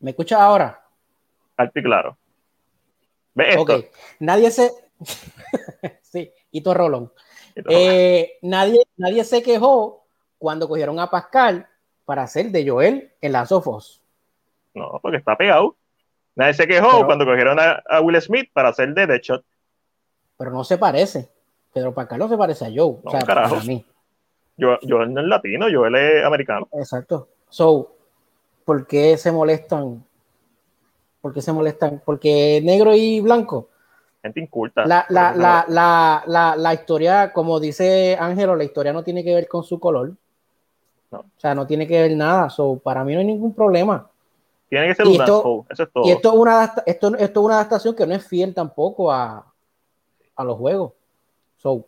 ¿Me 0.00 0.10
escuchas 0.10 0.40
ahora? 0.40 0.84
Alto 1.56 1.78
y 1.78 1.82
claro. 1.82 2.18
¿Ves 3.32 3.56
esto? 3.56 3.62
Ok. 3.62 3.84
Nadie 4.18 4.50
se. 4.50 4.70
sí, 6.02 6.30
Hito 6.50 6.74
Rolón. 6.74 7.10
Eh, 7.70 8.38
nadie, 8.42 8.82
nadie 8.98 9.24
se 9.24 9.42
quejó 9.42 10.06
cuando 10.36 10.68
cogieron 10.68 11.00
a 11.00 11.10
Pascal 11.10 11.69
para 12.10 12.24
hacer 12.24 12.50
de 12.50 12.68
Joel 12.68 13.12
en 13.20 13.30
las 13.30 13.50
Sofos. 13.50 14.02
No, 14.74 14.98
porque 15.00 15.18
está 15.18 15.36
pegado. 15.36 15.76
Nadie 16.34 16.54
se 16.54 16.66
quejó 16.66 17.06
cuando 17.06 17.24
cogieron 17.24 17.56
a, 17.60 18.00
Will 18.00 18.20
Smith 18.20 18.50
para 18.52 18.70
hacer 18.70 18.92
de 18.94 19.06
Deadshot. 19.06 19.44
Pero 20.36 20.50
no 20.50 20.64
se 20.64 20.76
parece. 20.76 21.28
Pedro 21.72 21.94
Pascal 21.94 22.18
no 22.18 22.28
se 22.28 22.36
parece 22.36 22.64
a 22.64 22.68
Joe. 22.68 22.98
No, 23.00 23.00
o 23.04 23.10
sea, 23.12 23.20
carajo. 23.20 23.54
Para 23.54 23.64
mí. 23.64 23.86
Yo, 24.56 24.76
no 24.82 25.20
es 25.20 25.26
latino, 25.28 25.66
Joel 25.72 25.94
es 25.94 26.24
americano. 26.24 26.66
Exacto. 26.72 27.28
So, 27.48 27.94
¿por 28.64 28.88
qué 28.88 29.16
se 29.16 29.30
molestan? 29.30 30.04
¿Por 31.20 31.32
qué 31.32 31.40
se 31.40 31.52
molestan? 31.52 32.02
Porque 32.04 32.60
negro 32.64 32.92
y 32.92 33.20
blanco. 33.20 33.68
Gente 34.20 34.40
inculta. 34.40 34.84
La, 34.84 35.06
la, 35.10 35.32
la, 35.32 36.24
la, 36.26 36.56
la 36.56 36.74
historia, 36.74 37.32
como 37.32 37.60
dice 37.60 38.16
Ángelo, 38.18 38.56
la 38.56 38.64
historia 38.64 38.92
no 38.92 39.04
tiene 39.04 39.22
que 39.22 39.32
ver 39.32 39.46
con 39.46 39.62
su 39.62 39.78
color. 39.78 40.14
O 41.10 41.24
sea, 41.36 41.54
no 41.54 41.66
tiene 41.66 41.86
que 41.86 42.00
ver 42.00 42.16
nada. 42.16 42.48
So, 42.50 42.78
para 42.78 43.04
mí 43.04 43.12
no 43.14 43.20
hay 43.20 43.26
ningún 43.26 43.54
problema. 43.54 44.08
Tiene 44.68 44.88
que 44.88 44.94
ser 44.94 45.06
un 45.06 45.14
esto, 45.14 45.66
eso 45.68 45.82
es 45.82 45.92
todo. 45.92 46.06
Y 46.06 46.10
esto 46.12 46.32
es, 46.32 46.38
una, 46.38 46.74
esto, 46.86 47.16
es 47.16 47.36
una 47.36 47.54
adaptación 47.54 47.96
que 47.96 48.06
no 48.06 48.14
es 48.14 48.26
fiel 48.26 48.54
tampoco 48.54 49.10
a, 49.10 49.44
a 50.36 50.44
los 50.44 50.56
juegos. 50.56 50.92
So, 51.58 51.84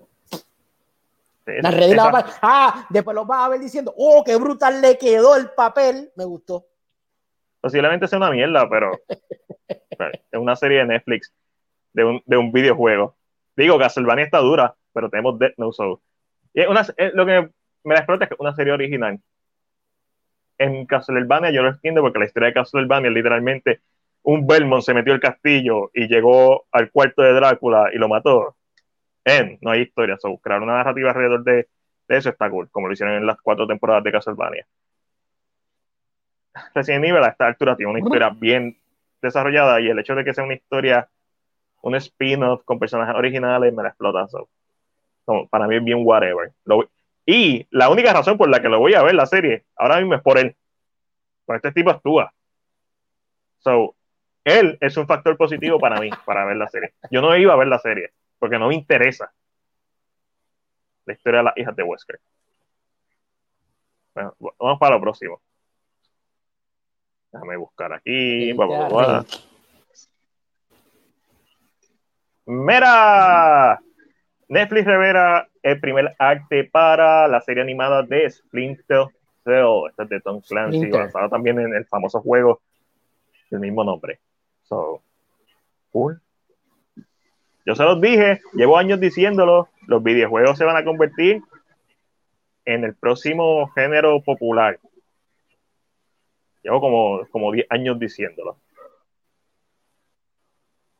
la 1.46 1.70
red 1.70 1.94
la 1.94 2.24
ah, 2.42 2.86
después 2.88 3.14
lo 3.14 3.26
vas 3.26 3.46
a 3.46 3.48
ver 3.48 3.60
diciendo, 3.60 3.92
oh, 3.96 4.22
qué 4.24 4.36
brutal 4.36 4.80
le 4.80 4.96
quedó 4.96 5.36
el 5.36 5.50
papel. 5.50 6.10
Me 6.16 6.24
gustó. 6.24 6.66
Posiblemente 7.60 8.08
sea 8.08 8.18
una 8.18 8.30
mierda, 8.30 8.68
pero 8.68 8.92
es 9.68 10.38
una 10.38 10.56
serie 10.56 10.78
de 10.78 10.86
Netflix 10.86 11.32
de 11.92 12.04
un, 12.04 12.22
de 12.26 12.36
un 12.36 12.52
videojuego. 12.52 13.16
Digo, 13.56 13.78
Castlevania 13.78 14.24
está 14.24 14.38
dura, 14.38 14.74
pero 14.92 15.10
tenemos 15.10 15.38
Death 15.38 15.54
No 15.56 15.72
Soul. 15.72 15.98
Y 16.54 16.60
es 16.60 16.68
una, 16.68 16.80
es 16.96 17.14
lo 17.14 17.26
que 17.26 17.50
me 17.84 17.94
la 17.94 18.00
explota 18.00 18.26
que 18.26 18.36
una 18.38 18.54
serie 18.54 18.72
original. 18.72 19.20
En 20.58 20.86
Castlevania 20.86 21.50
yo 21.50 21.62
lo 21.62 21.70
entiendo 21.70 22.02
porque 22.02 22.18
la 22.18 22.26
historia 22.26 22.48
de 22.48 22.54
Castlevania 22.54 23.08
es 23.08 23.14
literalmente 23.14 23.80
un 24.22 24.46
Belmont 24.46 24.82
se 24.82 24.94
metió 24.94 25.12
al 25.12 25.20
castillo 25.20 25.90
y 25.92 26.06
llegó 26.06 26.66
al 26.70 26.90
cuarto 26.90 27.22
de 27.22 27.32
Drácula 27.32 27.90
y 27.92 27.98
lo 27.98 28.08
mató. 28.08 28.56
En, 29.24 29.58
no 29.60 29.70
hay 29.70 29.82
historia. 29.82 30.16
So, 30.18 30.36
crear 30.38 30.62
una 30.62 30.76
narrativa 30.76 31.10
alrededor 31.10 31.44
de, 31.44 31.68
eso 32.08 32.30
está 32.30 32.50
cool, 32.50 32.68
como 32.70 32.86
lo 32.86 32.92
hicieron 32.92 33.16
en 33.16 33.26
las 33.26 33.40
cuatro 33.40 33.66
temporadas 33.66 34.04
de 34.04 34.12
Castlevania. 34.12 34.66
Resident 36.74 37.04
Evil 37.04 37.22
a 37.24 37.28
esta 37.28 37.46
altura 37.46 37.76
tiene 37.76 37.90
una 37.90 38.00
historia 38.00 38.30
bien 38.30 38.76
desarrollada 39.20 39.80
y 39.80 39.88
el 39.88 39.98
hecho 39.98 40.14
de 40.14 40.24
que 40.24 40.34
sea 40.34 40.44
una 40.44 40.54
historia, 40.54 41.08
un 41.82 41.94
spin-off 41.94 42.62
con 42.64 42.78
personajes 42.78 43.14
originales, 43.14 43.72
me 43.72 43.82
la 43.82 43.88
explota. 43.90 44.28
So. 44.28 44.48
para 45.50 45.66
mí 45.66 45.76
es 45.76 45.84
bien 45.84 46.00
whatever. 46.04 46.52
Lo, 46.64 46.88
y 47.24 47.66
la 47.70 47.88
única 47.88 48.12
razón 48.12 48.36
por 48.36 48.48
la 48.48 48.60
que 48.60 48.68
lo 48.68 48.78
voy 48.78 48.94
a 48.94 49.02
ver 49.02 49.14
la 49.14 49.26
serie 49.26 49.64
ahora 49.76 49.98
mismo 49.98 50.14
es 50.14 50.22
por 50.22 50.38
él. 50.38 50.56
Por 51.44 51.56
este 51.56 51.72
tipo 51.72 51.90
actúa. 51.90 52.32
So, 53.58 53.94
él 54.44 54.76
es 54.80 54.96
un 54.96 55.06
factor 55.06 55.36
positivo 55.36 55.78
para 55.78 56.00
mí, 56.00 56.10
para 56.24 56.44
ver 56.44 56.56
la 56.56 56.68
serie. 56.68 56.94
Yo 57.10 57.20
no 57.20 57.36
iba 57.36 57.52
a 57.52 57.56
ver 57.56 57.68
la 57.68 57.78
serie, 57.78 58.12
porque 58.38 58.58
no 58.58 58.68
me 58.68 58.74
interesa 58.74 59.32
la 61.04 61.12
historia 61.12 61.38
de 61.38 61.44
las 61.44 61.56
hijas 61.56 61.76
de 61.76 61.82
Wesker. 61.82 62.20
Bueno, 64.14 64.34
vamos 64.58 64.78
para 64.78 64.96
lo 64.96 65.00
próximo. 65.00 65.40
Déjame 67.32 67.56
buscar 67.56 67.92
aquí. 67.94 68.54
Mira, 72.44 73.80
Netflix 74.52 74.84
revela 74.84 75.48
el 75.62 75.80
primer 75.80 76.14
arte 76.18 76.64
para 76.64 77.26
la 77.26 77.40
serie 77.40 77.62
animada 77.62 78.02
de 78.02 78.28
Splinter 78.28 79.06
Cell. 79.44 79.88
Este 79.88 80.02
es 80.02 80.08
de 80.10 80.20
Tom 80.20 80.42
Clancy, 80.46 80.90
basado 80.90 81.30
también 81.30 81.58
en 81.58 81.72
el 81.74 81.86
famoso 81.86 82.20
juego 82.20 82.60
del 83.50 83.60
mismo 83.60 83.82
nombre. 83.82 84.20
So, 84.64 85.00
cool. 85.90 86.20
Yo 87.64 87.74
se 87.74 87.82
los 87.82 87.98
dije, 87.98 88.42
llevo 88.52 88.76
años 88.76 89.00
diciéndolo, 89.00 89.70
los 89.86 90.02
videojuegos 90.02 90.58
se 90.58 90.66
van 90.66 90.76
a 90.76 90.84
convertir 90.84 91.40
en 92.66 92.84
el 92.84 92.94
próximo 92.94 93.68
género 93.68 94.20
popular. 94.20 94.78
Llevo 96.62 96.78
como, 96.78 97.26
como 97.30 97.52
10 97.52 97.68
años 97.70 97.98
diciéndolo. 97.98 98.58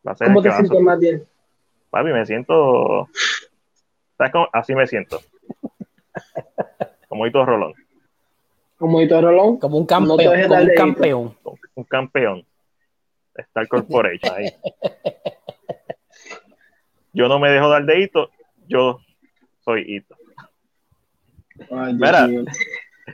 ¿Cómo 0.01 0.41
te 0.41 0.51
sientes 0.51 0.81
más 0.81 0.99
bien? 0.99 1.27
Papi, 1.93 2.11
me 2.11 2.25
siento. 2.25 3.07
¿Sabes 4.23 4.31
cómo? 4.31 4.47
Así 4.53 4.73
me 4.73 4.87
siento. 4.87 5.19
Como 7.09 7.27
Hito 7.27 7.45
Rolón. 7.45 7.73
Como 8.77 9.01
Hito 9.01 9.19
Rolón. 9.19 9.57
Como 9.57 9.77
un 9.77 9.85
campeón. 9.85 10.17
como 10.47 10.61
un 10.61 10.75
campeón. 10.77 11.37
un 11.75 11.83
campeón. 11.83 12.45
Star 13.35 13.67
Corporation 13.67 14.33
ahí. 14.33 14.49
Yo 17.11 17.27
no 17.27 17.37
me 17.37 17.49
dejo 17.49 17.67
dar 17.67 17.83
dedito 17.83 18.29
yo 18.69 19.01
soy 19.59 19.83
Ito. 19.93 20.15
Ay, 21.69 21.97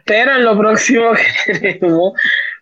Pero 0.05 0.35
en 0.35 0.45
lo 0.45 0.55
próximo 0.59 1.13
que 1.47 1.59
tenemos, 1.79 2.13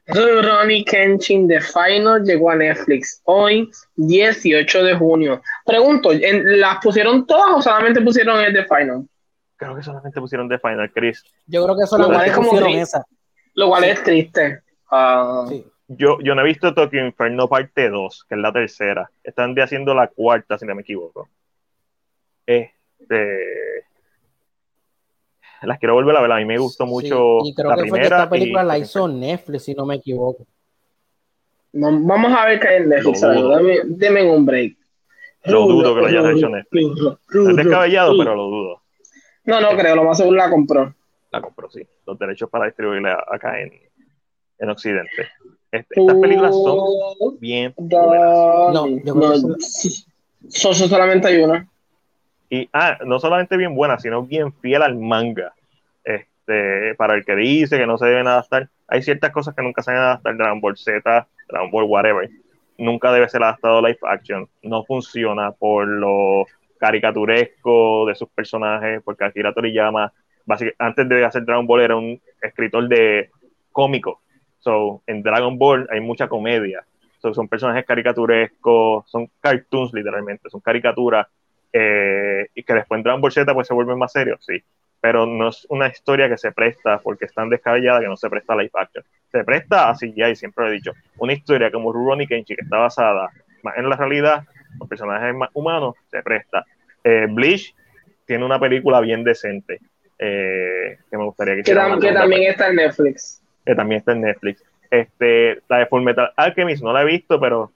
Ronnie 0.08 0.86
Kenshin 0.86 1.48
The 1.48 1.60
Final 1.60 2.24
llegó 2.24 2.52
a 2.52 2.56
Netflix 2.56 3.22
hoy, 3.26 3.70
18 3.96 4.84
de 4.84 4.96
junio. 4.96 5.42
Pregunto, 5.66 6.12
¿las 6.14 6.78
pusieron 6.78 7.26
todas 7.26 7.58
o 7.58 7.62
solamente 7.62 8.02
pusieron 8.02 8.40
el 8.40 8.54
The 8.54 8.66
Final? 8.66 9.08
Creo 9.58 9.76
que 9.76 9.84
solamente 9.84 10.20
pusieron 10.20 10.48
The 10.48 10.60
Final, 10.60 10.92
Chris. 10.92 11.24
Yo 11.48 11.64
creo 11.66 11.78
que 11.78 11.86
solamente 11.88 12.32
pusieron 12.32 12.70
esa. 12.72 13.06
Lo 13.56 13.70
cual 13.70 13.84
es 13.86 14.04
triste. 14.04 14.62
Ah, 14.92 15.46
yo, 15.88 16.20
yo 16.22 16.36
no 16.36 16.42
he 16.42 16.46
visto 16.46 16.74
Tokyo 16.74 17.06
Inferno 17.06 17.48
parte 17.48 17.90
2, 17.90 18.26
que 18.30 18.36
es 18.36 18.42
la 18.42 18.52
tercera. 18.52 19.10
Están 19.24 19.58
haciendo 19.60 19.94
la 19.94 20.08
cuarta, 20.08 20.58
si 20.58 20.66
no 20.66 20.76
me 20.76 20.82
equivoco. 20.82 21.30
Este. 22.46 23.86
Las 25.64 25.80
quiero 25.80 25.94
volver 25.94 26.16
a 26.16 26.22
ver. 26.22 26.32
A 26.32 26.38
mí 26.38 26.46
me 26.46 26.58
gustó 26.58 26.86
mucho 26.86 27.40
y 27.44 27.54
creo 27.54 27.70
la 27.70 27.76
que 27.76 27.82
primera. 27.82 27.90
Fue 27.90 28.00
que 28.00 28.16
esta 28.16 28.30
película 28.30 28.64
la 28.64 28.78
hizo 28.78 29.08
Netflix, 29.08 29.64
si 29.64 29.74
no 29.74 29.86
me 29.86 29.96
equivoco. 29.96 30.46
vamos 31.74 32.32
a 32.32 32.46
ver 32.46 32.60
qué 32.60 32.68
hay 32.68 32.84
en 32.84 32.90
Netflix. 32.90 33.22
Deme, 33.86 34.30
un 34.30 34.46
break. 34.46 34.78
Lo 35.46 35.66
dudo 35.66 35.96
que 35.96 36.02
lo 36.02 36.08
hayas 36.08 36.36
hecho 36.36 36.50
Netflix. 36.50 37.02
Es 37.50 37.56
descabellado, 37.56 38.18
pero 38.18 38.36
lo 38.36 38.44
dudo. 38.44 38.82
No, 39.46 39.62
no 39.62 39.70
creo. 39.78 39.96
Lo 39.96 40.04
más 40.04 40.18
seguro 40.18 40.38
la 40.38 40.50
compró. 40.50 40.94
La 41.32 41.42
compró, 41.42 41.70
sí. 41.70 41.82
Los 42.06 42.20
derechos 42.20 42.50
para 42.50 42.66
distribuirla 42.66 43.24
acá 43.30 43.62
en, 43.62 43.72
en 44.60 44.70
Occidente. 44.70 45.30
Este, 45.72 46.00
estas 46.00 46.18
películas 46.18 46.54
son 46.56 47.38
bien 47.40 47.74
buenas. 47.78 48.74
No, 48.74 48.88
yo 48.88 49.14
no, 49.16 49.56
Son 50.50 50.74
solamente 50.74 51.28
hay 51.28 51.42
una. 51.42 51.68
Y, 52.49 52.69
ah, 52.74 52.98
no 53.06 53.19
solamente 53.19 53.57
bien 53.57 53.76
buena, 53.76 53.99
sino 53.99 54.24
bien 54.24 54.53
fiel 54.53 54.82
al 54.82 54.95
manga. 54.95 55.53
Este, 56.03 56.95
para 56.95 57.15
el 57.15 57.26
que 57.26 57.36
dice 57.36 57.78
que 57.78 57.86
no 57.86 57.98
se 57.98 58.06
deben 58.06 58.28
adaptar, 58.28 58.69
hay 58.88 59.02
ciertas 59.02 59.32
cosas 59.32 59.53
que 59.53 59.61
nunca 59.61 59.82
se 59.82 59.91
deben 59.91 60.06
adaptar, 60.06 60.38
Dragon 60.38 60.61
Ball 60.61 60.78
Z, 60.78 61.28
Dragon 61.49 61.72
Ball 61.72 61.84
whatever, 61.84 62.30
nunca 62.78 63.11
debe 63.11 63.28
ser 63.28 63.44
adaptado 63.44 63.82
live 63.82 63.99
action, 64.03 64.48
no 64.64 64.86
funciona 64.86 65.52
por 65.52 65.86
lo 65.88 66.45
caricaturesco 66.80 68.06
de 68.06 68.15
sus 68.15 68.30
personajes, 68.30 69.02
porque 69.03 69.26
Akira 69.26 69.53
Toriyama, 69.53 70.14
antes 70.80 71.10
de 71.10 71.26
hacer 71.26 71.44
Dragon 71.44 71.68
Ball 71.68 71.82
era 71.82 71.98
un 71.98 72.22
escritor 72.41 72.88
de 72.88 73.30
cómico, 73.74 74.22
so, 74.60 75.02
en 75.06 75.22
Dragon 75.22 75.57
Ball 75.57 75.88
hay 75.91 75.99
mucha 75.99 76.30
comedia, 76.30 76.86
son 77.19 77.49
personajes 77.49 77.86
caricaturescos, 77.86 79.10
son 79.10 79.30
cartoons 79.41 79.94
literalmente, 79.94 80.49
son 80.49 80.61
caricaturas 80.61 81.28
eh, 81.80 82.48
y 82.56 82.64
que 82.64 82.74
después 82.74 83.06
en 83.06 83.22
bolseta 83.22 83.54
pues 83.54 83.68
se 83.68 83.74
vuelven 83.74 83.99
más 83.99 84.12
serios, 84.12 84.44
sí, 84.44 84.64
pero 84.99 85.28
no 85.28 85.49
es 85.49 85.68
una 85.70 85.88
historia 85.88 86.28
que 86.28 86.38
se 86.38 86.52
presta 86.52 86.98
porque 86.99 87.26
es 87.26 87.34
tan 87.34 87.49
descabellada 87.49 87.99
que 87.99 88.08
no 88.08 88.18
se 88.18 88.30
presta 88.30 88.54
a 88.54 88.56
live 88.56 88.72
action. 88.74 89.04
Se 89.32 89.44
presta 89.44 89.90
así 89.90 90.12
ya, 90.16 90.28
y 90.28 90.36
siempre 90.36 90.66
lo 90.66 90.72
he 90.72 90.74
dicho, 90.74 90.94
una 91.20 91.34
historia 91.34 91.70
como 91.70 91.94
Rurouni 91.94 92.26
Kenshi 92.26 92.56
que 92.56 92.64
está 92.64 92.78
basada 92.78 93.30
más 93.62 93.78
en 93.78 93.90
la 93.90 93.95
realidad, 93.95 94.44
con 94.80 94.88
personajes 94.88 95.36
más 95.36 95.49
humanos, 95.54 95.95
se 96.10 96.24
presta. 96.24 96.66
Eh, 97.04 97.28
Bleach 97.30 97.76
tiene 98.26 98.44
una 98.44 98.60
película 98.60 98.99
bien 99.02 99.24
decente 99.24 99.80
eh, 100.18 100.98
que 101.12 101.18
me 101.18 101.26
gustaría 101.26 101.58
que, 101.58 101.64
que, 101.64 101.74
que 101.74 102.14
también 102.14 102.49
está 102.49 102.70
en 102.70 102.78
Netflix. 102.78 103.44
Que 103.66 103.76
también 103.76 103.99
está 103.99 104.14
en 104.14 104.22
Netflix. 104.22 104.64
Este, 104.90 105.62
la 105.70 105.80
de 105.80 105.86
Full 105.86 106.02
Metal 106.02 106.32
Alchemist 106.36 106.82
no 106.82 106.91
la 106.91 107.04
he 107.04 107.06
visto, 107.06 107.40
pero 107.40 107.72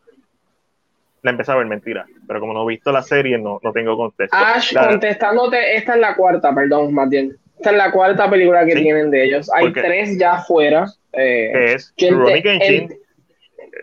la 1.22 1.32
empecé 1.32 1.52
a 1.52 1.56
ver, 1.56 1.68
mentira. 1.68 2.06
Pero 2.28 2.40
como 2.40 2.54
no 2.54 2.64
he 2.64 2.74
visto 2.74 2.92
la 2.92 3.02
serie, 3.02 3.38
no, 3.38 3.60
no 3.62 3.72
tengo 3.72 3.96
contexto. 3.96 4.36
Ash, 4.36 4.76
contestándote, 4.76 5.76
esta 5.76 5.94
es 5.94 6.00
la 6.00 6.16
cuarta, 6.16 6.54
perdón, 6.54 6.94
más 6.94 7.10
bien. 7.10 7.38
Esta 7.58 7.72
es 7.72 7.78
la 7.78 7.92
cuarta 7.92 8.30
película 8.30 8.66
que 8.66 8.76
tienen 8.76 9.12
de 9.12 9.24
ellos. 9.24 9.50
Hay 9.54 9.72
tres 9.72 10.18
ya 10.18 10.34
afuera. 10.34 10.88
Eh, 11.14 11.74
es 11.76 11.94
Rurouni 12.00 12.42
Kenshin, 12.42 12.90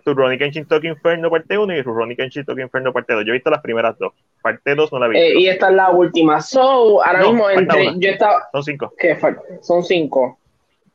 Rurouni 0.05 0.39
Kenshin 0.39 0.67
Toki 0.67 0.89
Inferno 0.89 1.31
parte 1.31 1.57
1 1.57 1.77
y 1.77 1.83
Rurouni 1.83 2.17
Kenshin 2.17 2.45
Toki 2.45 2.63
Inferno 2.63 2.93
parte 2.93 3.13
2. 3.13 3.25
Yo 3.25 3.31
he 3.31 3.35
visto 3.35 3.51
las 3.51 3.61
primeras 3.61 3.97
dos. 3.99 4.15
Parte 4.43 4.75
2 4.75 4.93
no 4.93 4.99
la 4.99 5.07
he 5.07 5.09
visto. 5.11 5.25
Eh, 5.25 5.41
y 5.43 5.49
esta 5.49 5.69
es 5.69 5.75
la 5.75 5.91
última. 5.91 6.41
So, 6.41 7.05
ahora 7.05 7.23
mismo 7.23 7.49
entre, 7.51 7.93
yo 7.99 8.11
estaba... 8.11 8.49
Son 8.51 8.65
cinco. 8.65 8.93
¿Qué? 8.99 9.17
Son 9.61 9.85
cinco. 9.85 10.39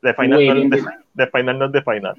De 0.01 0.13
Final, 0.13 0.45
no, 0.45 0.75
de, 0.75 0.83
de 1.13 1.27
Final 1.27 1.59
no 1.59 1.65
es 1.67 1.71
de 1.71 1.81
Final. 1.81 2.15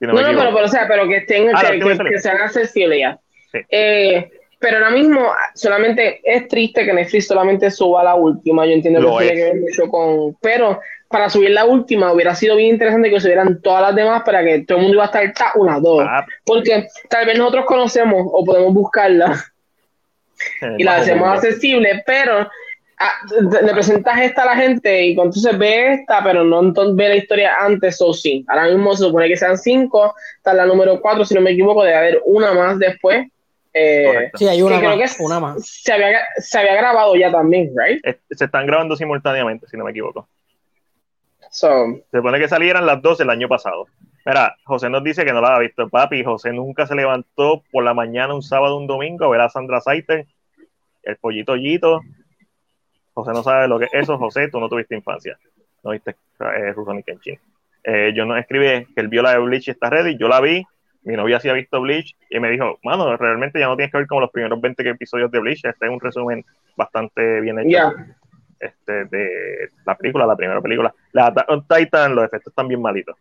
no, 0.00 0.12
no, 0.14 0.16
pero, 0.16 0.54
pero, 0.54 0.64
o 0.64 0.68
sea, 0.68 0.88
pero 0.88 1.06
que 1.06 1.18
estén, 1.18 1.50
ah, 1.54 1.62
que, 1.70 1.78
que, 1.78 2.04
que, 2.04 2.18
sean 2.18 2.38
accesibles 2.38 2.98
ya. 2.98 3.20
Eh, 3.52 4.30
pero 4.58 4.78
ahora 4.78 4.90
mismo 4.90 5.20
solamente 5.54 6.20
es 6.24 6.48
triste 6.48 6.84
que 6.84 6.92
Netflix 6.92 7.26
solamente 7.26 7.70
suba 7.70 8.02
la 8.02 8.14
última. 8.14 8.64
Yo 8.64 8.72
entiendo 8.72 9.00
que 9.00 9.24
tiene 9.24 9.34
que 9.34 9.44
ver 9.44 9.60
mucho 9.60 9.88
con. 9.88 10.36
Pero 10.40 10.80
para 11.08 11.28
subir 11.28 11.50
la 11.50 11.64
última 11.64 12.12
hubiera 12.12 12.34
sido 12.34 12.56
bien 12.56 12.70
interesante 12.70 13.10
que 13.10 13.20
subieran 13.20 13.60
todas 13.60 13.82
las 13.82 13.94
demás 13.94 14.22
para 14.24 14.42
que 14.42 14.60
todo 14.60 14.78
el 14.78 14.82
mundo 14.84 14.96
iba 14.96 15.04
a 15.04 15.06
estar 15.06 15.32
ta, 15.34 15.52
una, 15.56 15.78
dos. 15.78 16.04
Ah. 16.08 16.24
Porque 16.44 16.88
tal 17.08 17.26
vez 17.26 17.38
nosotros 17.38 17.66
conocemos 17.66 18.26
o 18.30 18.44
podemos 18.44 18.72
buscarla 18.72 19.44
y 20.78 20.82
la 20.82 20.96
hacemos 20.96 21.28
accesible, 21.28 22.02
pero 22.06 22.48
ah, 22.98 23.12
le 23.62 23.72
presentas 23.72 24.20
esta 24.20 24.42
a 24.42 24.46
la 24.46 24.56
gente 24.56 25.04
y 25.04 25.10
entonces 25.12 25.56
ve 25.56 25.92
esta, 25.94 26.24
pero 26.24 26.44
no 26.44 26.60
entonces 26.60 26.96
ve 26.96 27.08
la 27.08 27.16
historia 27.16 27.54
antes 27.60 28.00
o 28.00 28.12
sí. 28.12 28.44
Ahora 28.48 28.68
mismo 28.68 28.96
se 28.96 29.04
supone 29.04 29.28
que 29.28 29.36
sean 29.36 29.58
cinco, 29.58 30.14
está 30.38 30.54
la 30.54 30.66
número 30.66 31.00
cuatro, 31.00 31.24
si 31.24 31.34
no 31.34 31.40
me 31.40 31.52
equivoco, 31.52 31.84
debe 31.84 31.96
haber 31.96 32.22
una 32.24 32.52
más 32.52 32.78
después 32.78 33.26
eh, 33.78 34.30
sí, 34.34 34.48
hay 34.48 34.62
una, 34.62 34.80
más, 34.80 35.20
una 35.20 35.38
más. 35.38 35.66
Se 35.66 35.92
había, 35.92 36.20
se 36.38 36.58
había, 36.58 36.76
grabado 36.76 37.14
ya 37.14 37.30
también, 37.30 37.70
¿right? 37.76 38.02
Se 38.30 38.46
están 38.46 38.66
grabando 38.66 38.96
simultáneamente, 38.96 39.66
si 39.68 39.76
no 39.76 39.84
me 39.84 39.90
equivoco. 39.90 40.26
se 41.50 42.00
supone 42.10 42.38
que 42.38 42.48
salieran 42.48 42.86
las 42.86 43.02
dos 43.02 43.20
el 43.20 43.28
año 43.28 43.48
pasado. 43.48 43.86
Mira, 44.24 44.56
José 44.64 44.88
nos 44.88 45.04
dice 45.04 45.26
que 45.26 45.32
no 45.34 45.42
la 45.42 45.56
ha 45.56 45.58
visto, 45.58 45.90
papi. 45.90 46.24
José 46.24 46.54
nunca 46.54 46.86
se 46.86 46.94
levantó 46.94 47.62
por 47.70 47.84
la 47.84 47.92
mañana 47.92 48.34
un 48.34 48.42
sábado, 48.42 48.78
un 48.78 48.86
domingo 48.86 49.26
a 49.26 49.28
ver 49.28 49.42
a 49.42 49.50
Sandra 49.50 49.82
Saiter, 49.82 50.26
el 51.02 51.16
pollito 51.16 51.54
Yito. 51.54 52.00
José 53.12 53.32
no 53.32 53.42
sabe 53.42 53.68
lo 53.68 53.78
que 53.78 53.84
es 53.84 53.94
eso. 53.94 54.16
José, 54.16 54.48
tú 54.48 54.58
no 54.58 54.70
tuviste 54.70 54.96
infancia. 54.96 55.38
No 55.84 55.90
viste 55.90 56.16
eh, 56.40 56.72
Rurouni 56.72 57.02
Kenshin. 57.02 57.38
Eh, 57.84 58.12
yo 58.16 58.24
no 58.24 58.38
escribí 58.38 58.86
que 58.94 59.00
él 59.02 59.08
vio 59.08 59.20
la 59.20 59.32
de 59.32 59.38
Bleach 59.38 59.68
y 59.68 59.72
está 59.72 59.90
ready. 59.90 60.16
Yo 60.18 60.28
la 60.28 60.40
vi 60.40 60.66
mi 61.06 61.14
novia 61.14 61.38
sí 61.38 61.48
ha 61.48 61.52
visto 61.52 61.80
Bleach 61.80 62.16
y 62.28 62.40
me 62.40 62.50
dijo, 62.50 62.78
mano, 62.82 63.16
realmente 63.16 63.60
ya 63.60 63.68
no 63.68 63.76
tienes 63.76 63.92
que 63.92 63.98
ver 63.98 64.06
como 64.08 64.22
los 64.22 64.30
primeros 64.30 64.60
20 64.60 64.88
episodios 64.90 65.30
de 65.30 65.38
Bleach, 65.38 65.64
este 65.64 65.86
es 65.86 65.90
un 65.90 66.00
resumen 66.00 66.44
bastante 66.76 67.40
bien 67.40 67.60
hecho 67.60 67.94
este, 68.58 69.04
de 69.04 69.68
la 69.84 69.96
película, 69.96 70.26
la 70.26 70.36
primera 70.36 70.60
película. 70.60 70.92
La 71.12 71.32
Titan, 71.68 72.14
los 72.14 72.24
efectos 72.24 72.50
están 72.50 72.66
bien 72.66 72.82
malitos. 72.82 73.16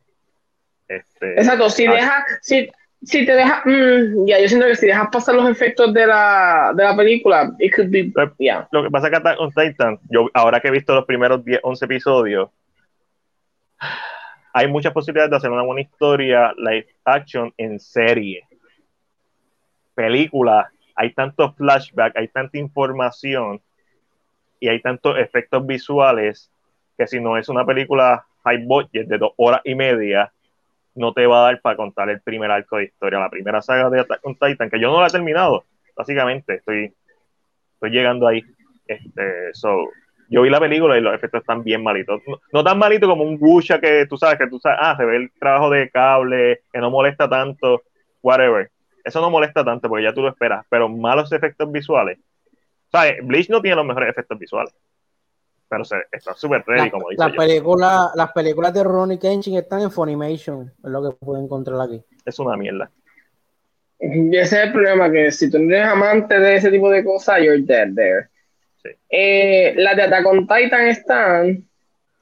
Este, 0.88 1.34
Exacto, 1.34 1.70
si, 1.70 1.86
ah, 1.86 1.94
deja, 1.94 2.26
si, 2.42 2.70
si 3.04 3.24
te 3.24 3.34
deja, 3.34 3.62
mm, 3.66 4.26
ya 4.26 4.40
yo 4.40 4.48
siento 4.48 4.66
que 4.66 4.76
si 4.76 4.88
dejas 4.88 5.10
pasar 5.12 5.36
los 5.36 5.48
efectos 5.48 5.94
de 5.94 6.08
la, 6.08 6.74
de 6.76 6.84
la 6.84 6.96
película, 6.96 7.52
it 7.60 7.76
could 7.76 7.90
be, 7.92 8.12
yeah. 8.40 8.68
Lo 8.72 8.84
que 8.84 8.90
pasa 8.90 9.10
es 9.10 9.20
que 9.20 9.30
on 9.38 9.52
Titan, 9.52 10.00
yo 10.10 10.28
ahora 10.34 10.60
que 10.60 10.70
he 10.70 10.72
visto 10.72 10.96
los 10.96 11.06
primeros 11.06 11.46
10, 11.46 11.60
11 11.62 11.86
episodios, 11.86 12.50
hay 14.58 14.70
muchas 14.70 14.94
posibilidades 14.94 15.32
de 15.32 15.36
hacer 15.36 15.52
una 15.52 15.64
buena 15.64 15.82
historia 15.82 16.54
live 16.56 16.88
action 17.04 17.54
en 17.58 17.78
serie. 17.78 18.48
Película, 19.94 20.72
hay 20.96 21.12
tantos 21.12 21.54
flashbacks, 21.58 22.16
hay 22.16 22.30
tanta 22.30 22.58
información 22.58 23.62
y 24.62 24.70
hay 24.70 24.82
tantos 24.82 25.18
efectos 25.18 25.68
visuales 25.68 26.50
que 26.98 27.06
si 27.06 27.20
no 27.20 27.38
es 27.38 27.50
una 27.50 27.66
película 27.66 28.26
high 28.46 28.66
budget 28.66 29.10
de 29.10 29.18
dos 29.18 29.34
horas 29.36 29.60
y 29.66 29.76
media, 29.76 30.32
no 30.94 31.12
te 31.12 31.28
va 31.28 31.40
a 31.42 31.52
dar 31.52 31.60
para 31.60 31.76
contar 31.76 32.10
el 32.10 32.22
primer 32.22 32.50
arco 32.50 32.78
de 32.78 32.86
historia, 32.86 33.20
la 33.20 33.30
primera 33.30 33.62
saga 33.62 33.90
de 33.90 34.00
Attack 34.00 34.22
on 34.26 34.36
Titan, 34.36 34.70
que 34.70 34.80
yo 34.80 34.90
no 34.90 35.02
la 35.02 35.08
he 35.08 35.12
terminado, 35.12 35.66
básicamente, 35.98 36.56
estoy, 36.56 36.94
estoy 37.74 37.90
llegando 37.90 38.26
ahí. 38.26 38.42
Este, 38.88 39.54
so, 39.54 39.90
yo 40.30 40.42
vi 40.42 40.50
la 40.50 40.60
película 40.60 40.98
y 40.98 41.02
los 41.02 41.14
efectos 41.14 41.42
están 41.42 41.64
bien 41.64 41.84
malitos. 41.84 42.22
No, 42.52 42.64
tan 42.64 42.78
malitos 42.78 43.10
como 43.10 43.24
un 43.24 43.38
Gusha 43.38 43.80
que 43.80 44.06
tú 44.08 44.18
sabes, 44.18 44.38
que 44.38 44.48
tú 44.48 44.60
sabes, 44.60 44.80
ah, 44.82 44.96
se 44.98 45.06
ve 45.06 45.18
el 45.18 45.32
trabajo 45.40 45.70
de 45.70 45.90
cable, 45.90 46.62
que 46.72 46.80
no 46.80 46.90
molesta 46.90 47.30
tanto, 47.30 47.84
whatever. 48.22 48.70
Eso 49.04 49.22
no 49.22 49.30
molesta 49.30 49.64
tanto 49.64 49.88
porque 49.88 50.04
ya 50.04 50.14
tú 50.14 50.22
lo 50.22 50.30
esperas, 50.30 50.66
pero 50.70 50.90
malos 50.90 51.32
efectos 51.32 51.72
visuales. 51.72 52.18
¿Sabes? 52.92 53.18
Bleach 53.24 53.50
no 53.50 53.62
tiene 53.62 53.76
los 53.76 53.86
mejores 53.86 54.10
efectos 54.10 54.40
visuales. 54.40 54.74
Pero 55.68 55.84
se, 55.84 55.98
está 56.12 56.34
súper 56.34 56.64
ready, 56.66 56.90
como 56.90 57.10
dice. 57.10 57.22
La 57.22 57.32
película, 57.32 58.12
las 58.16 58.32
películas 58.32 58.74
de 58.74 58.84
Ronnie 58.84 59.20
Kenshin 59.20 59.58
están 59.58 59.82
en 59.82 59.92
Funimation, 59.92 60.72
es 60.84 60.90
lo 60.90 61.04
que 61.04 61.16
puedo 61.18 61.42
encontrar 61.42 61.82
aquí. 61.82 62.04
Es 62.24 62.40
una 62.40 62.56
mierda. 62.56 62.90
Y 64.00 64.36
ese 64.38 64.60
es 64.60 64.66
el 64.68 64.74
problema, 64.74 65.12
que 65.12 65.32
si 65.32 65.50
tú 65.50 65.60
no 65.60 65.74
eres 65.74 65.88
amante 65.88 66.40
de 66.40 66.56
ese 66.56 66.70
tipo 66.70 66.90
de 66.90 67.04
cosas, 67.04 67.40
you're 67.42 67.62
dead 67.62 67.94
there. 67.96 68.30
Eh, 69.10 69.74
las 69.78 69.96
de 69.96 70.04
Attack 70.04 70.26
on 70.26 70.48
Titan 70.48 70.88
están. 70.88 71.68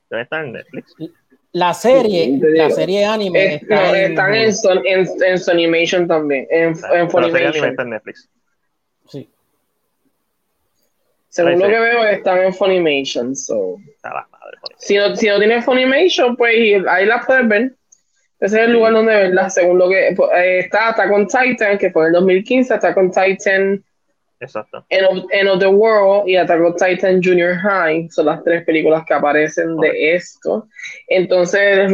Están 0.10 0.46
en 0.46 0.54
Netflix. 0.54 0.96
La 1.52 1.74
serie, 1.74 2.40
la 2.42 2.72
serie 2.72 3.06
anime. 3.06 3.62
no, 3.70 3.94
están 3.94 4.34
en, 4.34 4.54
Son, 4.54 4.82
en, 4.86 5.08
en 5.24 5.38
Sonimation 5.38 6.08
también. 6.08 6.48
En, 6.50 6.74
en 6.92 7.08
la 7.08 7.10
serie 7.10 7.48
anime 7.48 7.68
está 7.70 7.84
en 7.84 7.90
Netflix. 7.92 8.30
Sí. 9.08 9.30
Según 11.30 11.60
lo 11.60 11.68
que 11.68 11.80
veo, 11.80 12.04
están 12.06 12.40
en 12.40 12.54
Funimation. 12.54 13.36
So. 13.36 13.78
la 14.04 14.28
madre, 14.32 14.58
si, 14.78 14.98
no, 14.98 15.16
si 15.16 15.28
no 15.28 15.40
tienes 15.40 15.66
Funimation, 15.66 16.36
pues 16.36 16.56
ahí 16.88 17.06
las 17.06 17.26
puedes 17.26 17.48
ver. 17.48 17.74
Ese 18.40 18.62
es 18.62 18.68
el 18.68 18.74
lugar 18.74 18.94
donde 18.94 19.14
verlas. 19.14 19.54
Según 19.54 19.78
lo 19.78 19.90
que 19.90 20.14
pues, 20.16 20.30
eh, 20.36 20.60
está, 20.60 20.90
está 20.90 21.08
con 21.08 21.28
Titan, 21.28 21.78
que 21.78 21.92
fue 21.92 22.04
en 22.04 22.08
el 22.08 22.14
2015, 22.14 22.74
está 22.74 22.94
con 22.94 23.10
Titan. 23.10 23.84
Exacto. 24.44 24.86
End 24.90 25.48
of, 25.50 25.60
the 25.60 25.68
World 25.68 26.28
y 26.28 26.36
Attack 26.36 26.62
on 26.62 26.76
Titan 26.76 27.22
Junior 27.24 27.56
High 27.56 28.10
son 28.10 28.26
las 28.26 28.44
tres 28.44 28.66
películas 28.66 29.06
que 29.06 29.14
aparecen 29.14 29.78
de 29.78 30.16
esto. 30.16 30.68
Entonces, 31.08 31.90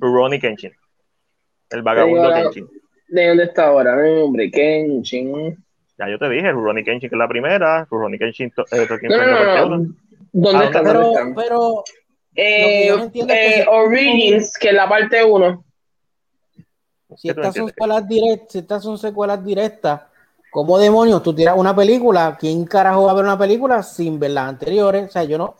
Rurouni 0.00 0.38
Kenshin. 0.38 0.72
El 1.70 1.82
vagabundo 1.82 2.32
Kenshin. 2.32 2.68
¿De 3.08 3.28
dónde 3.28 3.44
está 3.44 3.66
ahora? 3.66 3.96
Hombre, 4.22 4.50
Kenshin. 4.50 5.56
Ya 5.98 6.08
yo 6.08 6.18
te 6.18 6.28
dije, 6.28 6.52
Rurouni 6.52 6.84
Kenshin 6.84 7.10
que 7.10 7.16
es 7.16 7.18
la 7.18 7.28
primera, 7.28 7.84
Rurouni 7.90 8.18
Kenshin 8.18 8.52
eh, 8.70 8.86
no, 9.02 9.16
no, 9.16 9.78
no, 9.78 9.94
¿Dónde 10.32 10.64
está? 10.64 10.82
Pero, 10.82 11.12
pero 11.36 11.84
eh, 12.36 12.88
eh, 13.28 13.66
Origins, 13.68 14.56
que 14.56 14.68
es 14.68 14.74
la 14.74 14.88
parte 14.88 15.22
1. 15.24 15.64
Si 17.16 17.28
estas, 17.28 17.54
son 17.54 17.68
secuelas 17.68 18.08
directas, 18.08 18.52
si 18.52 18.58
estas 18.58 18.82
son 18.82 18.98
secuelas 18.98 19.44
directas, 19.44 20.02
¿cómo 20.50 20.78
demonios 20.78 21.22
tú 21.22 21.34
tiras 21.34 21.56
una 21.56 21.74
película? 21.74 22.36
¿Quién 22.38 22.64
carajo 22.64 23.04
va 23.04 23.12
a 23.12 23.14
ver 23.14 23.24
una 23.24 23.38
película 23.38 23.82
sin 23.82 24.18
ver 24.18 24.32
las 24.32 24.48
anteriores? 24.48 25.08
O 25.08 25.10
sea, 25.10 25.24
yo 25.24 25.38
no. 25.38 25.56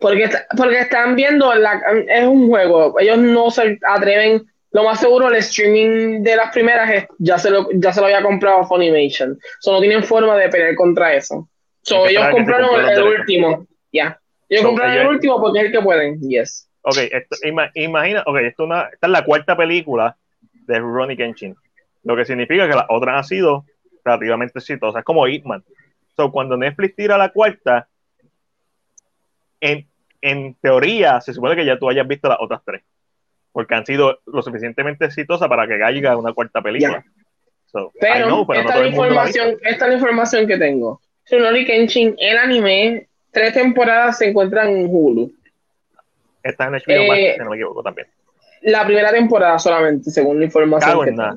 Porque, 0.00 0.30
porque 0.56 0.80
están 0.80 1.14
viendo, 1.14 1.54
la, 1.54 1.80
es 2.08 2.26
un 2.26 2.48
juego, 2.48 2.98
ellos 2.98 3.18
no 3.18 3.50
se 3.50 3.78
atreven. 3.86 4.46
Lo 4.72 4.84
más 4.84 5.00
seguro, 5.00 5.28
el 5.28 5.34
streaming 5.36 6.22
de 6.22 6.36
las 6.36 6.52
primeras 6.52 7.06
ya, 7.18 7.38
se 7.38 7.50
lo, 7.50 7.68
ya 7.74 7.92
se 7.92 8.00
lo 8.00 8.06
había 8.06 8.22
comprado 8.22 8.64
Funimation. 8.64 9.36
So, 9.58 9.72
no 9.72 9.80
tienen 9.80 10.04
forma 10.04 10.36
de 10.36 10.48
pelear 10.48 10.76
contra 10.76 11.12
eso. 11.12 11.48
So, 11.82 12.06
ellos 12.06 12.28
compraron 12.30 12.88
el, 12.88 13.02
último. 13.02 13.66
Ya. 13.92 14.18
Ellos 14.48 14.64
compraron 14.64 14.96
el 14.96 15.06
último 15.08 15.40
porque 15.40 15.58
es 15.58 15.64
el 15.66 15.72
que 15.72 15.80
pueden. 15.80 16.20
Yes. 16.20 16.68
Ok, 16.82 16.96
esto, 16.96 17.36
imagina, 17.74 18.22
ok, 18.26 18.36
esto 18.38 18.64
una, 18.64 18.88
esta 18.92 19.06
es 19.06 19.10
la 19.10 19.24
cuarta 19.24 19.56
película 19.56 20.16
de 20.70 20.78
Ronnie 20.78 21.16
Kenshin. 21.16 21.56
Lo 22.04 22.16
que 22.16 22.24
significa 22.24 22.68
que 22.68 22.74
las 22.74 22.86
otras 22.88 23.16
han 23.16 23.24
sido 23.24 23.64
relativamente 24.04 24.58
exitosas, 24.58 25.04
como 25.04 25.26
Hitman. 25.26 25.64
So, 26.16 26.30
cuando 26.30 26.56
Netflix 26.56 26.96
tira 26.96 27.18
la 27.18 27.30
cuarta, 27.30 27.88
en, 29.60 29.86
en 30.22 30.54
teoría 30.54 31.20
se 31.20 31.34
supone 31.34 31.56
que 31.56 31.66
ya 31.66 31.78
tú 31.78 31.90
hayas 31.90 32.06
visto 32.06 32.28
las 32.28 32.38
otras 32.40 32.62
tres, 32.64 32.82
porque 33.52 33.74
han 33.74 33.84
sido 33.84 34.20
lo 34.26 34.42
suficientemente 34.42 35.04
exitosas 35.04 35.48
para 35.48 35.66
que 35.66 35.78
caiga 35.78 36.16
una 36.16 36.32
cuarta 36.32 36.62
película. 36.62 37.04
pero, 38.00 38.46
esta, 38.54 38.74
es 38.74 38.80
la 38.80 38.86
información, 38.86 39.56
esta 39.62 39.84
es 39.84 39.90
la 39.90 39.94
información 39.94 40.46
que 40.46 40.56
tengo. 40.56 41.00
Ronnie 41.30 41.64
Kenshin, 41.64 42.16
el 42.18 42.38
anime, 42.38 43.08
tres 43.30 43.54
temporadas 43.54 44.18
se 44.18 44.28
encuentran 44.28 44.68
en 44.68 44.86
Hulu. 44.88 45.32
Está 46.42 46.66
en 46.66 46.72
HBO 46.72 47.14
eh, 47.14 47.34
si 47.34 47.44
no 47.44 47.50
me 47.50 47.56
equivoco 47.56 47.82
también 47.82 48.08
la 48.62 48.84
primera 48.84 49.10
temporada 49.10 49.58
solamente, 49.58 50.10
según 50.10 50.38
la 50.38 50.44
información. 50.44 51.04
que 51.04 51.10
tengo. 51.10 51.36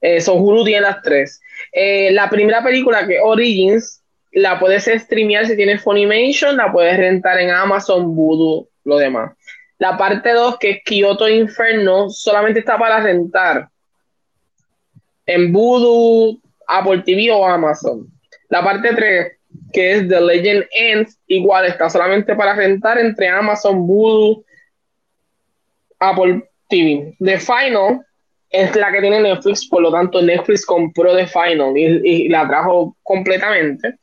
Eh, 0.00 0.22
Hulu 0.26 0.64
tiene 0.64 0.82
las 0.82 1.02
tres. 1.02 1.40
Eh, 1.72 2.10
la 2.12 2.30
primera 2.30 2.62
película, 2.62 3.06
que 3.06 3.20
Origins, 3.20 4.02
la 4.32 4.58
puedes 4.58 4.84
streamear 4.84 5.46
si 5.46 5.56
tienes 5.56 5.82
Funimation, 5.82 6.56
la 6.56 6.72
puedes 6.72 6.96
rentar 6.96 7.38
en 7.38 7.50
Amazon, 7.50 8.14
Voodoo, 8.14 8.68
lo 8.84 8.96
demás. 8.96 9.32
La 9.78 9.96
parte 9.96 10.32
2, 10.32 10.58
que 10.58 10.70
es 10.70 10.78
Kyoto 10.84 11.28
Inferno, 11.28 12.10
solamente 12.10 12.60
está 12.60 12.78
para 12.78 13.00
rentar 13.00 13.68
en 15.26 15.52
Voodoo, 15.52 16.38
Apple 16.66 17.02
TV 17.04 17.30
o 17.30 17.44
Amazon. 17.44 18.06
La 18.48 18.62
parte 18.62 18.94
3, 18.94 19.32
que 19.72 19.92
es 19.92 20.08
The 20.08 20.20
Legend 20.20 20.64
Ends, 20.72 21.18
igual 21.26 21.66
está 21.66 21.88
solamente 21.88 22.34
para 22.34 22.54
rentar 22.54 22.98
entre 22.98 23.28
Amazon, 23.28 23.86
Voodoo, 23.86 24.44
Apple 26.00 26.42
TV. 26.68 27.14
The 27.20 27.38
Final 27.38 28.04
es 28.50 28.74
la 28.74 28.90
que 28.90 29.00
tiene 29.00 29.20
Netflix, 29.20 29.68
por 29.68 29.82
lo 29.82 29.92
tanto 29.92 30.20
Netflix 30.20 30.66
compró 30.66 31.14
The 31.14 31.26
Final 31.26 31.76
y, 31.76 32.28
la 32.28 32.48
trajo 32.48 32.96
completamente. 33.02 33.94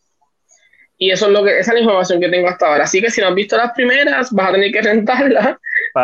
Y 0.99 1.11
eso 1.11 1.27
es 1.27 1.31
lo 1.31 1.43
que, 1.43 1.59
esa 1.59 1.71
es 1.71 1.75
la 1.75 1.81
información 1.81 2.19
que 2.19 2.29
tengo 2.29 2.47
hasta 2.47 2.67
ahora. 2.67 2.85
Así 2.85 3.01
que 3.01 3.11
si 3.11 3.21
no 3.21 3.27
has 3.27 3.35
visto 3.35 3.55
las 3.55 3.73
primeras, 3.73 4.31
vas 4.31 4.49
a 4.49 4.53
tener 4.53 4.71
que 4.71 4.81
rentarla 4.81 5.59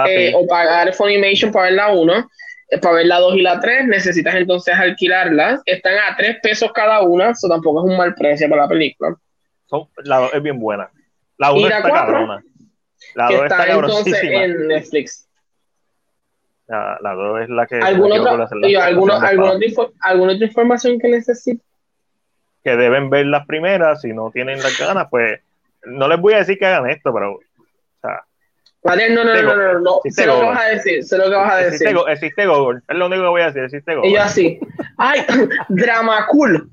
eh, 0.08 0.34
o 0.36 0.46
pagar 0.46 0.94
Funimation 0.94 1.52
para 1.52 1.66
ver 1.66 1.74
la 1.74 1.92
1. 1.94 2.30
Eh, 2.70 2.80
para 2.80 2.96
ver 2.96 3.06
la 3.08 3.20
2 3.20 3.36
y 3.36 3.42
la 3.42 3.60
3, 3.60 3.88
necesitas 3.88 4.36
entonces 4.36 4.76
alquilarlas. 4.76 5.62
Están 5.66 5.94
a 5.98 6.16
3 6.16 6.38
pesos 6.44 6.72
cada 6.74 7.02
una, 7.02 7.32
eso 7.32 7.48
tampoco 7.48 7.84
es 7.84 7.92
un 7.92 7.98
mal 7.98 8.14
precio 8.14 8.50
para 8.50 8.64
la 8.64 8.68
película. 8.68 9.16
la 10.04 10.18
2 10.18 10.34
es 10.34 10.44
bien 10.44 10.60
buena. 10.60 10.92
La 11.38 11.54
1 11.54 11.68
está 11.68 11.82
4, 11.82 11.98
cabrona. 11.98 12.44
La 13.16 13.26
2 13.26 13.34
está, 13.34 13.62
está 13.62 13.74
entonces 13.74 14.24
en 14.24 14.68
Netflix. 14.68 15.28
La, 16.68 16.98
la 17.02 17.14
2 17.14 17.42
es 17.42 17.50
la 17.50 17.68
que. 17.68 17.76
¿Alguna 17.76 18.22
otra, 18.22 18.32
alguna, 18.32 19.20
alguna, 20.02 20.34
otra 20.34 20.46
información 20.46 21.00
que 21.00 21.10
necesito? 21.10 21.64
Que 22.64 22.78
deben 22.78 23.10
ver 23.10 23.26
las 23.26 23.46
primeras, 23.46 24.02
si 24.02 24.14
no 24.14 24.32
tienen 24.32 24.62
las 24.64 24.78
ganas, 24.80 25.08
pues 25.10 25.42
no 25.86 26.08
les 26.08 26.20
voy 26.20 26.34
a 26.34 26.38
decir 26.38 26.58
que 26.58 26.66
hagan 26.66 26.90
esto, 26.90 27.14
pero. 27.14 27.34
O 27.34 27.40
sea, 28.02 28.26
no, 29.10 29.24
no, 29.24 29.24
no, 29.24 29.56
no, 29.56 29.80
no, 29.80 30.00
Sé 30.10 30.26
lo 30.26 30.40
que 30.40 30.46
vas 30.46 30.62
a 30.62 30.68
decir, 30.70 31.04
sé 31.04 31.18
lo 31.18 31.26
que 31.26 31.36
vas 31.36 31.54
a 31.54 31.58
decir. 31.58 31.96
Existe, 32.10 32.48
Google, 32.48 32.82
es 32.88 32.96
lo 32.98 33.06
único 33.06 33.24
que 33.24 33.30
voy 33.30 33.42
a 33.42 33.46
decir, 33.46 33.64
existe 33.64 33.96
Google. 33.96 34.10
Y 34.10 34.14
yo 34.14 34.22
así, 34.22 34.60
¡ay! 34.98 35.26
¡Drama 35.70 36.28
cool! 36.28 36.70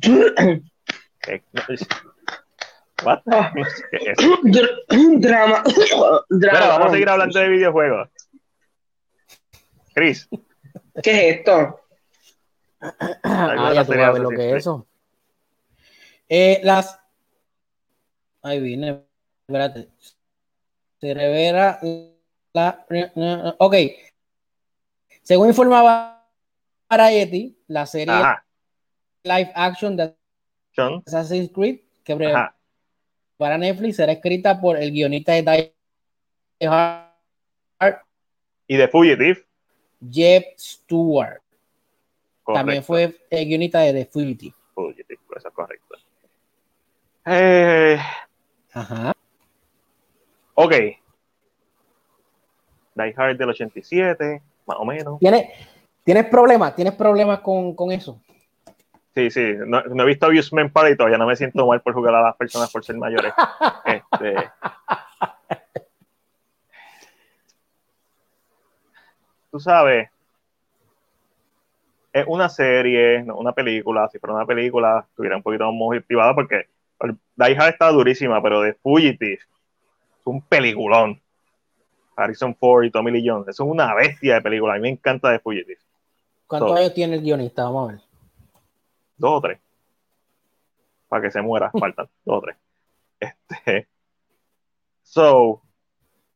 What? 3.05 3.21
¿Qué 3.25 4.15
Drama. 5.19 5.63
drama. 6.29 6.67
vamos 6.69 6.89
a 6.89 6.91
seguir 6.91 7.09
hablando 7.09 7.39
de 7.39 7.49
videojuegos. 7.49 8.09
Chris. 9.95 10.29
¿Qué 11.03 11.11
es 11.11 11.37
esto? 11.39 11.81
Ah, 12.81 13.73
ya 13.75 13.85
tú 13.85 13.93
vas 13.93 14.01
a 14.01 14.13
ver 14.13 14.23
lo 14.23 14.31
que 14.31 14.51
es 14.51 14.57
eso. 14.57 14.87
Eh, 16.29 16.61
las. 16.63 16.99
Ahí 18.43 18.61
viene. 18.61 19.05
Espérate. 19.47 19.89
Se 21.01 21.15
revela 21.15 21.81
la. 22.53 22.87
Ok. 23.59 23.75
Según 25.23 25.49
informaba 25.49 26.27
Variety, 26.89 27.57
la 27.69 27.87
serie 27.87 28.15
live 29.23 29.53
action 29.55 29.97
de 29.97 30.17
Assassin's 31.07 31.51
Creed, 31.53 31.81
que 32.05 32.17
para 33.37 33.59
Netflix 33.59 33.97
será 33.97 34.13
escrita 34.13 34.61
por 34.61 34.77
el 34.77 34.91
guionista 34.91 35.33
de 35.33 35.43
Die 36.61 36.69
Hard 36.69 38.01
y 38.67 38.77
de 38.77 38.89
Fugitive. 38.89 39.47
Jeff 40.09 40.45
Stewart. 40.57 41.43
También 42.47 42.83
fue 42.83 43.21
el 43.31 43.47
guionista 43.47 43.81
de 43.81 43.93
The 43.93 44.07
Fugitive. 44.07 44.55
eso 45.37 45.49
es 45.49 45.55
correcto. 45.55 45.97
Eh, 47.27 47.99
Ajá. 48.73 49.13
Ok. 50.55 50.73
Die 52.95 53.15
Hard 53.17 53.39
del 53.39 53.49
87, 53.51 54.43
más 54.67 54.77
o 54.79 54.85
menos. 54.85 55.19
¿Tienes, 55.21 55.47
¿tienes 56.05 56.27
problemas? 56.27 56.75
¿Tienes 56.75 56.95
problemas 56.95 57.41
con, 57.41 57.75
con 57.75 57.93
eso? 57.93 58.21
Sí, 59.15 59.31
sí. 59.31 59.55
No, 59.67 59.81
he 59.81 60.07
visto 60.07 60.27
Abusement 60.27 60.73
Party 60.73 60.93
y 60.93 60.97
todavía 60.97 61.19
no 61.19 61.27
me 61.27 61.37
siento 61.37 61.67
mal 61.67 61.81
por 61.83 61.95
jugar 61.95 62.15
a 62.15 62.23
las 62.23 62.37
personas 62.37 62.71
por 62.71 62.85
ser 62.85 62.97
mayores. 62.97 63.33
este, 63.85 64.51
tú 69.51 69.61
sabes, 69.61 70.11
es 72.13 72.25
una 72.27 72.49
serie, 72.49 73.23
no 73.23 73.37
una 73.37 73.53
película, 73.53 74.09
si 74.09 74.19
fuera 74.19 74.35
una 74.35 74.47
película, 74.47 75.07
estuviera 75.09 75.37
un 75.37 75.43
poquito 75.43 75.71
más 75.73 76.03
privada 76.05 76.35
porque 76.35 76.69
Die 77.01 77.57
Hard 77.57 77.71
está 77.71 77.91
durísima, 77.91 78.43
pero 78.43 78.61
de 78.61 78.75
Fugitive 78.75 79.35
es 79.35 80.27
un 80.27 80.43
peliculón. 80.43 81.21
Harrison 82.17 82.55
Ford 82.55 82.85
y 82.85 82.91
Tommy 82.91 83.13
Lee 83.13 83.27
Jones, 83.27 83.49
eso 83.49 83.65
es 83.65 83.71
una 83.71 83.95
bestia 83.95 84.35
de 84.35 84.43
película, 84.43 84.75
a 84.75 84.77
mí 84.77 84.83
me 84.83 84.89
encanta 84.91 85.31
de 85.31 85.39
Fugitive. 85.39 85.79
¿Cuántos 86.47 86.77
años 86.77 86.93
tiene 86.93 87.15
el 87.15 87.23
guionista? 87.23 87.65
Vamos 87.65 87.89
a 87.89 87.93
ver. 87.93 88.03
Dos 89.17 89.31
o 89.31 89.41
tres. 89.41 89.59
Para 91.09 91.23
que 91.23 91.31
se 91.31 91.41
muera, 91.41 91.71
faltan 91.71 92.09
dos 92.25 92.39
o 92.39 92.41
tres. 92.43 92.57
Este, 93.21 93.89
so, 95.03 95.63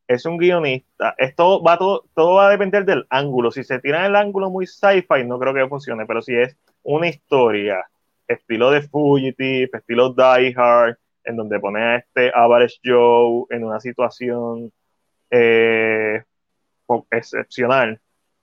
es 0.06 0.26
un 0.26 0.38
guionista. 0.38 1.14
Esto 1.18 1.62
va 1.62 1.78
todo, 1.78 2.04
todo 2.14 2.34
va 2.34 2.48
a 2.48 2.50
depender 2.50 2.84
del 2.84 3.06
ángulo. 3.10 3.50
Si 3.50 3.64
se 3.64 3.78
tira 3.78 4.06
el 4.06 4.16
ángulo 4.16 4.50
muy 4.50 4.66
sci-fi, 4.66 5.24
no 5.24 5.38
creo 5.38 5.54
que 5.54 5.68
funcione, 5.68 6.06
pero 6.06 6.22
si 6.22 6.34
es 6.36 6.56
una 6.82 7.08
historia, 7.08 7.84
estilo 8.28 8.70
de 8.70 8.82
Fugitive, 8.82 9.70
estilo 9.72 10.10
Die 10.10 10.54
Hard, 10.56 10.98
en 11.24 11.36
donde 11.36 11.58
pone 11.60 11.82
a 11.82 11.96
este 11.96 12.30
Average 12.34 12.78
Joe 12.84 13.46
en 13.50 13.64
una 13.64 13.80
situación 13.80 14.72
eh, 15.30 16.22
excepcional, 17.10 18.00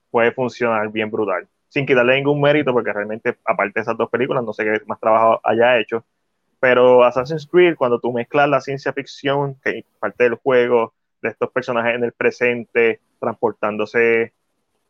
puede 0.10 0.32
funcionar 0.32 0.90
bien 0.92 1.10
brutal. 1.12 1.48
sin 1.70 1.86
quitarle 1.86 2.16
ningún 2.16 2.42
mérito, 2.42 2.74
porque 2.74 2.92
realmente, 2.92 3.38
aparte 3.46 3.74
de 3.76 3.82
esas 3.82 3.98
dos 3.98 4.10
películas, 4.10 4.44
no 4.44 4.52
sé 4.52 4.66
qué 4.66 4.82
más 4.88 5.00
trabajo 5.00 5.40
haya 5.44 5.80
hecho. 5.80 6.04
Pero 6.60 7.04
Assassin's 7.04 7.48
Creed, 7.48 7.76
cuando 7.78 8.00
tú 8.00 8.12
mezclas 8.12 8.50
la 8.50 8.60
ciencia 8.62 8.92
ficción, 8.94 9.56
que 9.64 9.80
es 9.80 9.86
parte 10.00 10.26
del 10.26 10.36
juego, 10.36 10.94
de 11.22 11.30
estos 11.30 11.52
personajes 11.52 11.96
en 11.96 12.04
el 12.04 12.14
presente, 12.14 13.00
transportándose 13.20 14.34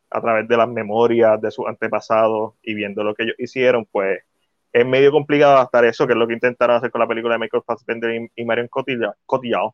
a 0.09 0.21
través 0.21 0.47
de 0.47 0.57
las 0.57 0.67
memorias 0.67 1.41
de 1.41 1.51
sus 1.51 1.67
antepasados 1.67 2.53
y 2.61 2.73
viendo 2.73 3.03
lo 3.03 3.15
que 3.15 3.23
ellos 3.23 3.35
hicieron, 3.37 3.85
pues 3.85 4.21
es 4.73 4.85
medio 4.85 5.11
complicado 5.11 5.53
adaptar 5.53 5.85
eso, 5.85 6.07
que 6.07 6.13
es 6.13 6.19
lo 6.19 6.27
que 6.27 6.33
intentaron 6.33 6.77
hacer 6.77 6.91
con 6.91 6.99
la 6.99 7.07
película 7.07 7.35
de 7.35 7.39
Michael 7.39 7.63
Fassbender 7.65 8.29
y, 8.35 8.45
Marion 8.45 8.69
Cotillard, 8.69 9.71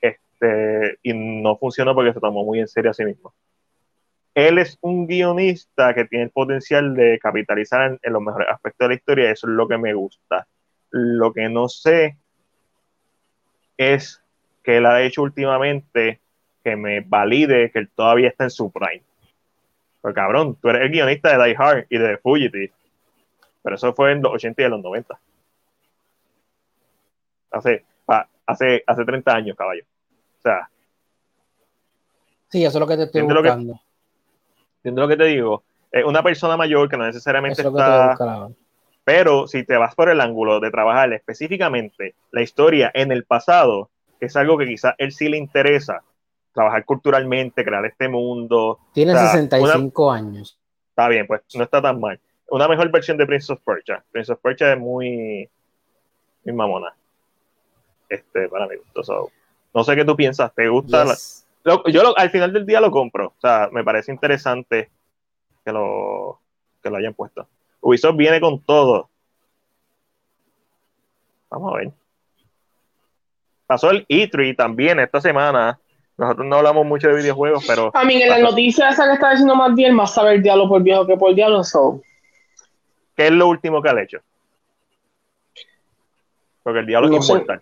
este, 0.00 0.98
y 1.02 1.12
no 1.14 1.56
funcionó 1.56 1.94
porque 1.94 2.12
se 2.12 2.20
tomó 2.20 2.44
muy 2.44 2.60
en 2.60 2.68
serio 2.68 2.90
a 2.90 2.94
sí 2.94 3.04
mismo. 3.04 3.34
Él 4.34 4.58
es 4.58 4.78
un 4.80 5.08
guionista 5.08 5.92
que 5.94 6.04
tiene 6.04 6.26
el 6.26 6.30
potencial 6.30 6.94
de 6.94 7.18
capitalizar 7.18 7.98
en, 8.00 8.12
los 8.12 8.22
mejores 8.22 8.48
aspectos 8.48 8.84
de 8.84 8.88
la 8.88 8.94
historia, 8.94 9.28
y 9.28 9.32
eso 9.32 9.48
es 9.48 9.52
lo 9.52 9.66
que 9.66 9.78
me 9.78 9.94
gusta. 9.94 10.46
Lo 10.90 11.32
que 11.32 11.48
no 11.48 11.68
sé 11.68 12.16
es 13.76 14.22
que 14.62 14.76
él 14.78 14.86
ha 14.86 15.02
hecho 15.02 15.22
últimamente 15.22 16.20
que 16.62 16.76
me 16.76 17.00
valide 17.00 17.70
que 17.70 17.78
él 17.78 17.90
todavía 17.94 18.28
está 18.28 18.44
en 18.44 18.50
su 18.50 18.70
prime. 18.70 19.02
Pero 20.02 20.14
cabrón, 20.14 20.56
tú 20.60 20.68
eres 20.68 20.82
el 20.82 20.90
guionista 20.90 21.36
de 21.36 21.44
Die 21.44 21.56
Hard 21.58 21.86
y 21.88 21.98
de 21.98 22.18
Fugitive. 22.18 22.72
Pero 23.62 23.76
eso 23.76 23.92
fue 23.94 24.12
en 24.12 24.22
los 24.22 24.32
80 24.32 24.62
y 24.62 24.64
en 24.64 24.70
los 24.70 24.82
90. 24.82 25.20
Hace, 27.50 27.84
hace, 28.46 28.84
hace 28.86 29.04
30 29.04 29.34
años, 29.34 29.56
caballo. 29.56 29.84
O 30.38 30.42
sea. 30.42 30.70
Sí, 32.48 32.64
eso 32.64 32.78
es 32.78 32.80
lo 32.80 32.86
que 32.86 32.96
te 32.96 33.02
estoy 33.04 33.22
buscando. 33.22 33.80
Entiendo 34.78 35.02
lo 35.02 35.08
que 35.08 35.16
te 35.16 35.24
digo. 35.24 35.64
Es 35.90 36.04
una 36.04 36.22
persona 36.22 36.56
mayor 36.56 36.88
que 36.88 36.96
no 36.96 37.06
necesariamente 37.06 37.62
está. 37.62 38.48
Pero 39.04 39.46
si 39.46 39.64
te 39.64 39.76
vas 39.76 39.94
por 39.94 40.10
el 40.10 40.20
ángulo 40.20 40.60
de 40.60 40.70
trabajar 40.70 41.12
específicamente 41.14 42.14
la 42.30 42.42
historia 42.42 42.90
en 42.92 43.10
el 43.10 43.24
pasado, 43.24 43.90
es 44.20 44.36
algo 44.36 44.58
que 44.58 44.66
quizás 44.66 44.94
él 44.98 45.12
sí 45.12 45.28
le 45.28 45.36
interesa, 45.36 46.02
trabajar 46.52 46.84
culturalmente, 46.84 47.64
crear 47.64 47.84
este 47.86 48.08
mundo. 48.08 48.78
Tiene 48.92 49.14
65 49.14 50.10
años. 50.10 50.58
Está 50.90 51.08
bien, 51.08 51.26
pues 51.26 51.42
no 51.54 51.64
está 51.64 51.80
tan 51.80 52.00
mal. 52.00 52.20
Una 52.50 52.66
mejor 52.66 52.90
versión 52.90 53.16
de 53.16 53.26
Prince 53.26 53.52
of 53.52 53.60
Persia. 53.64 54.02
Prince 54.10 54.32
of 54.32 54.40
Persia 54.40 54.72
es 54.72 54.78
muy, 54.78 55.48
muy 56.44 56.54
mamona. 56.54 56.94
Este, 58.08 58.48
para 58.48 58.66
mi 58.66 58.76
gusto. 58.76 59.30
no 59.74 59.84
sé 59.84 59.94
qué 59.94 60.04
tú 60.04 60.16
piensas. 60.16 60.52
¿Te 60.54 60.68
gusta? 60.68 61.04
yo 61.64 62.16
al 62.16 62.30
final 62.30 62.52
del 62.52 62.64
día 62.64 62.80
lo 62.80 62.90
compro. 62.90 63.28
O 63.36 63.40
sea, 63.40 63.68
me 63.70 63.84
parece 63.84 64.10
interesante 64.10 64.90
que 65.64 65.72
lo, 65.72 66.40
que 66.82 66.90
lo 66.90 66.96
hayan 66.96 67.14
puesto. 67.14 67.46
Ubisoft 67.80 68.16
viene 68.16 68.40
con 68.40 68.60
todo. 68.62 69.10
Vamos 71.50 71.72
a 71.72 71.76
ver. 71.76 71.92
Pasó 73.68 73.90
el 73.90 74.06
E3 74.08 74.56
también 74.56 74.98
esta 74.98 75.20
semana. 75.20 75.78
Nosotros 76.16 76.46
no 76.46 76.56
hablamos 76.56 76.86
mucho 76.86 77.08
de 77.08 77.16
videojuegos, 77.16 77.64
pero. 77.66 77.90
A 77.94 78.02
mí, 78.02 78.20
en 78.20 78.30
la 78.30 78.38
noticia 78.38 78.88
esa 78.88 79.04
que 79.04 79.12
está 79.12 79.32
diciendo 79.32 79.54
más 79.54 79.74
bien, 79.74 79.94
más 79.94 80.14
saber 80.14 80.36
el 80.36 80.42
diablo 80.42 80.70
por 80.70 80.82
viejo 80.82 81.06
que 81.06 81.18
por 81.18 81.34
diablo. 81.34 81.62
So. 81.62 82.00
¿Qué 83.14 83.26
es 83.26 83.32
lo 83.32 83.46
último 83.46 83.82
que 83.82 83.90
ha 83.90 84.02
hecho? 84.02 84.20
Porque 86.62 86.80
el 86.80 86.86
diablo 86.86 87.14
es 87.14 87.28
inmortal. 87.28 87.60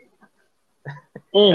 Mm. 1.32 1.54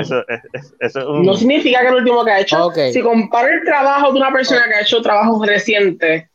Eso, 0.80 1.14
No 1.24 1.34
significa 1.34 1.80
que 1.80 1.86
es 1.86 1.92
lo 1.94 2.00
último 2.00 2.26
que 2.26 2.32
ha 2.32 2.40
hecho. 2.42 2.72
Si 2.92 3.02
compara 3.02 3.54
el 3.54 3.64
trabajo 3.64 4.12
de 4.12 4.20
una 4.20 4.34
persona 4.34 4.66
que 4.68 4.76
ha 4.76 4.82
hecho 4.82 5.02
trabajo 5.02 5.42
reciente, 5.46 6.30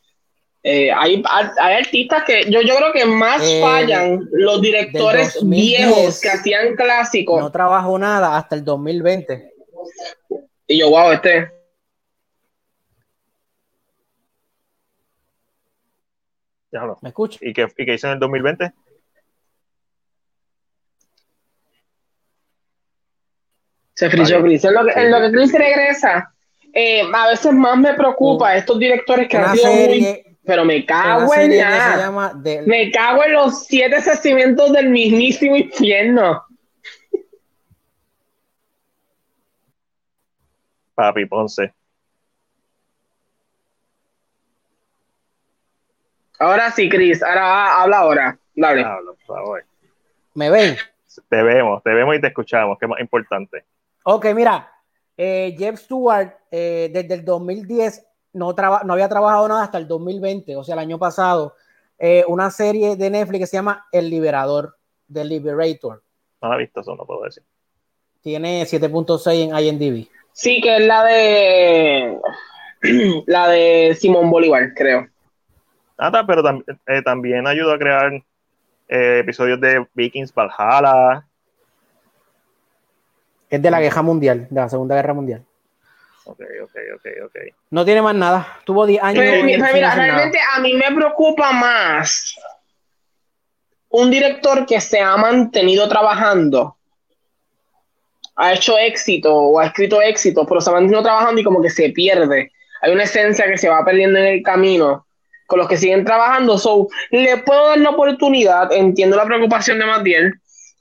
eh, 0.69 0.91
hay, 0.93 1.23
hay, 1.61 1.75
artistas 1.77 2.25
que 2.25 2.51
yo, 2.51 2.61
yo 2.61 2.75
creo 2.75 2.93
que 2.93 3.05
más 3.05 3.41
eh, 3.41 3.61
fallan 3.61 4.29
los 4.33 4.61
directores 4.61 5.39
viejos 5.49 6.21
que 6.21 6.29
hacían 6.29 6.75
clásicos. 6.75 7.41
No 7.41 7.53
trabajó 7.53 7.97
nada 8.01 8.37
hasta 8.37 8.57
el 8.57 8.65
2020. 8.65 9.55
Y 10.67 10.81
yo, 10.81 10.91
wow, 10.91 11.13
este. 11.13 11.53
Ya 16.73 16.81
lo. 16.81 16.99
¿Me 17.01 17.11
escucha? 17.11 17.39
¿Y 17.43 17.53
qué, 17.53 17.69
¿Y 17.77 17.87
qué 17.87 17.95
hizo 17.95 18.09
en 18.09 18.15
el 18.15 18.19
2020? 18.19 18.73
Se 23.95 24.11
frició 24.11 24.43
Chris. 24.43 24.65
En 24.65 24.75
lo 24.75 24.85
que, 24.85 25.01
en 25.01 25.11
lo 25.13 25.21
que 25.21 25.31
Chris 25.31 25.53
regresa, 25.53 26.35
eh, 26.73 27.03
a 27.15 27.29
veces 27.29 27.53
más 27.53 27.79
me 27.79 27.95
preocupa 27.95 28.57
estos 28.57 28.81
directores 28.81 29.29
que 29.29 29.37
han 29.37 29.57
sido 29.57 29.73
muy 29.73 30.26
pero 30.47 30.65
me 30.65 30.87
cago 30.87 31.35
en 31.35 31.59
nada. 31.59 32.33
Me 32.65 32.91
cago 32.93 33.25
en 33.25 33.33
los 33.33 33.67
siete 33.67 34.01
sentimientos 34.01 34.73
del 34.73 34.89
mismísimo 34.91 35.57
infierno. 35.57 36.45
Papi 40.95 41.27
Ponce. 41.27 41.75
Ahora 46.39 46.71
sí, 46.71 46.89
Chris. 46.89 47.23
Ahora 47.23 47.83
habla 47.83 47.99
ahora. 47.99 48.39
Dale. 48.55 48.85
Habla, 48.85 49.13
por 49.13 49.37
favor. 49.37 49.65
¿Me 50.35 50.51
ven? 50.51 50.77
Te 51.29 51.43
vemos, 51.43 51.83
te 51.83 51.91
vemos 51.91 52.15
y 52.17 52.21
te 52.21 52.29
escuchamos, 52.29 52.79
que 52.79 52.85
es 52.85 52.91
más 52.91 53.01
importante. 53.01 53.65
Ok, 54.05 54.27
mira. 54.35 54.71
Eh, 55.17 55.55
Jeff 55.59 55.81
Stewart, 55.81 56.31
eh, 56.51 56.91
desde 56.93 57.15
el 57.15 57.25
2010 57.25 58.07
no, 58.37 58.55
no 58.85 58.93
había 58.93 59.09
trabajado 59.09 59.49
nada 59.49 59.65
hasta 59.65 59.79
el 59.79 59.89
2020, 59.89 60.57
o 60.57 60.63
sea, 60.63 60.75
el 60.75 60.81
año 60.81 60.99
pasado, 60.99 61.55
eh, 61.99 62.25
una 62.29 62.51
serie 62.51 62.97
de 62.97 63.11
Netflix 63.11 63.41
que 63.41 63.47
se 63.47 63.57
llama 63.57 63.87
El 63.91 64.11
Liberador, 64.11 64.77
The 65.11 65.25
Liberator. 65.25 66.03
No 66.43 66.49
la 66.49 66.57
he 66.57 66.59
visto, 66.59 66.81
eso 66.81 66.95
no 66.95 67.07
puedo 67.07 67.23
decir. 67.23 67.43
Tiene 68.21 68.65
7.6 68.65 69.33
en 69.33 69.59
IMDb. 69.59 70.09
Sí, 70.33 70.61
que 70.61 70.77
es 70.77 70.87
la 70.87 71.05
de 71.05 72.21
la 73.27 73.49
de 73.49 73.97
Simón 73.99 74.31
Bolívar, 74.31 74.75
creo. 74.75 75.09
Ah, 75.97 76.13
pero 76.27 76.43
eh, 76.87 77.03
también 77.03 77.47
ayudó 77.47 77.73
a 77.73 77.79
crear 77.79 78.13
eh, 78.89 79.21
episodios 79.21 79.59
de 79.61 79.87
Vikings 79.95 80.35
Valhalla. 80.35 81.27
Es 83.49 83.63
de 83.63 83.71
la 83.71 83.81
guerra 83.81 84.03
mundial, 84.03 84.47
de 84.51 84.61
la 84.61 84.69
Segunda 84.69 84.95
Guerra 84.95 85.15
Mundial. 85.15 85.46
Ok, 86.27 86.41
ok, 86.63 86.77
ok, 86.97 87.07
ok. 87.27 87.37
No 87.71 87.85
tiene 87.85 88.03
más 88.03 88.15
nada. 88.15 88.59
Tuvo 88.65 88.85
10 88.85 89.03
años. 89.03 89.25
mira, 89.45 89.95
realmente 89.95 90.39
a 90.55 90.61
mí 90.61 90.75
me 90.75 90.95
preocupa 90.95 91.53
más 91.53 92.37
un 93.91 94.11
director 94.11 94.67
que 94.67 94.81
se 94.81 95.01
ha 95.01 95.17
mantenido 95.17 95.89
trabajando, 95.89 96.77
ha 98.35 98.53
hecho 98.53 98.77
éxito 98.77 99.35
o 99.35 99.61
ha 99.61 99.67
escrito 99.67 100.03
éxito, 100.03 100.45
pero 100.47 100.61
se 100.61 100.69
ha 100.69 100.75
mantenido 100.75 101.03
trabajando 101.03 101.41
y 101.41 101.45
como 101.45 101.63
que 101.63 101.71
se 101.71 101.91
pierde. 101.91 102.51
Hay 102.83 102.93
una 102.93 103.05
esencia 103.05 103.47
que 103.47 103.57
se 103.57 103.69
va 103.69 103.85
perdiendo 103.85 104.19
en 104.19 104.27
el 104.27 104.43
camino 104.43 105.07
con 105.47 105.61
los 105.61 105.69
que 105.69 105.79
siguen 105.79 106.05
trabajando. 106.05 106.59
So, 106.59 106.89
le 107.11 107.39
puedo 107.39 107.69
dar 107.69 107.79
la 107.79 107.91
oportunidad, 107.91 108.73
entiendo 108.73 109.17
la 109.17 109.25
preocupación 109.25 109.79
de 109.79 109.87
Matiel. 109.87 110.35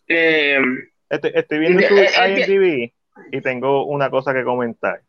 Eh, 0.07 0.59
estoy, 1.09 1.59
viendo 1.59 1.87
tu 1.87 1.95
IMDb 1.95 2.91
y 3.31 3.41
tengo 3.41 3.85
una 3.85 4.09
cosa 4.09 4.33
que 4.33 4.43
comentar 4.43 5.01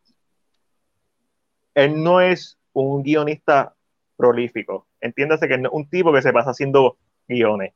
él 1.77 2.01
no 2.01 2.21
es 2.21 2.57
un 2.73 3.03
guionista 3.03 3.75
prolífico. 4.15 4.87
Entiéndase 4.99 5.47
que 5.47 5.53
es 5.53 5.61
un 5.71 5.87
tipo 5.87 6.11
que 6.11 6.23
se 6.23 6.33
pasa 6.33 6.49
haciendo 6.49 6.97
guiones. 7.27 7.73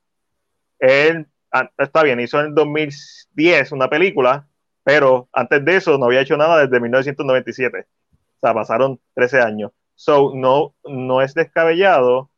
Él, 0.80 1.28
ah, 1.52 1.70
está 1.78 2.02
bien, 2.02 2.20
hizo 2.20 2.40
en 2.40 2.48
el 2.48 2.56
2010 2.56 3.72
una 3.72 3.92
película, 3.92 4.48
pero 4.84 5.30
antes 5.32 5.64
de 5.64 5.76
eso 5.76 6.00
no 6.00 6.06
había 6.06 6.22
hecho 6.22 6.36
nada 6.36 6.66
desde 6.66 6.80
1997. 6.80 7.86
O 8.08 8.40
sea, 8.42 8.56
pasaron 8.56 9.00
13 9.14 9.40
años. 9.40 9.72
So, 9.94 10.32
no, 10.34 10.74
no 10.84 11.22
es 11.22 11.36
descabellado 11.36 12.32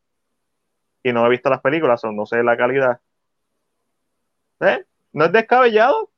y 1.02 1.14
no 1.14 1.26
he 1.26 1.30
visto 1.30 1.50
las 1.50 1.62
películas, 1.62 2.04
o 2.04 2.12
no 2.12 2.26
sé 2.26 2.44
la 2.44 2.58
calidad. 2.58 3.00
¿Eh? 4.60 4.84
No 5.14 5.24
es 5.24 5.32
descabellado 5.32 6.10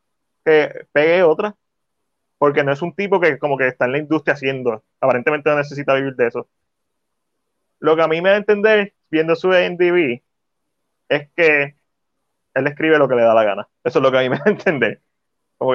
que 0.43 0.87
pegue 0.91 1.21
otra 1.21 1.55
porque 2.45 2.63
no 2.63 2.71
es 2.71 2.83
un 2.83 2.93
tipo 2.93 3.19
que 3.19 3.39
como 3.39 3.57
que 3.57 3.67
está 3.67 3.85
en 3.85 3.93
la 3.93 3.97
industria 3.97 4.35
haciendo, 4.35 4.83
aparentemente 5.01 5.49
no 5.49 5.57
necesita 5.57 5.95
vivir 5.95 6.13
de 6.13 6.27
eso. 6.27 6.47
Lo 7.79 7.95
que 7.95 8.03
a 8.03 8.07
mí 8.07 8.21
me 8.21 8.29
da 8.29 8.35
a 8.35 8.37
entender, 8.37 8.93
viendo 9.09 9.35
su 9.35 9.51
IMDb, 9.51 10.21
es 11.09 11.27
que 11.35 11.75
él 12.53 12.67
escribe 12.67 12.99
lo 12.99 13.07
que 13.09 13.15
le 13.15 13.23
da 13.23 13.33
la 13.33 13.43
gana. 13.43 13.67
Eso 13.83 13.97
es 13.97 14.03
lo 14.03 14.11
que 14.11 14.19
a 14.19 14.21
mí 14.21 14.29
me 14.29 14.37
da 14.37 14.43
a 14.45 14.49
entender. 14.51 15.01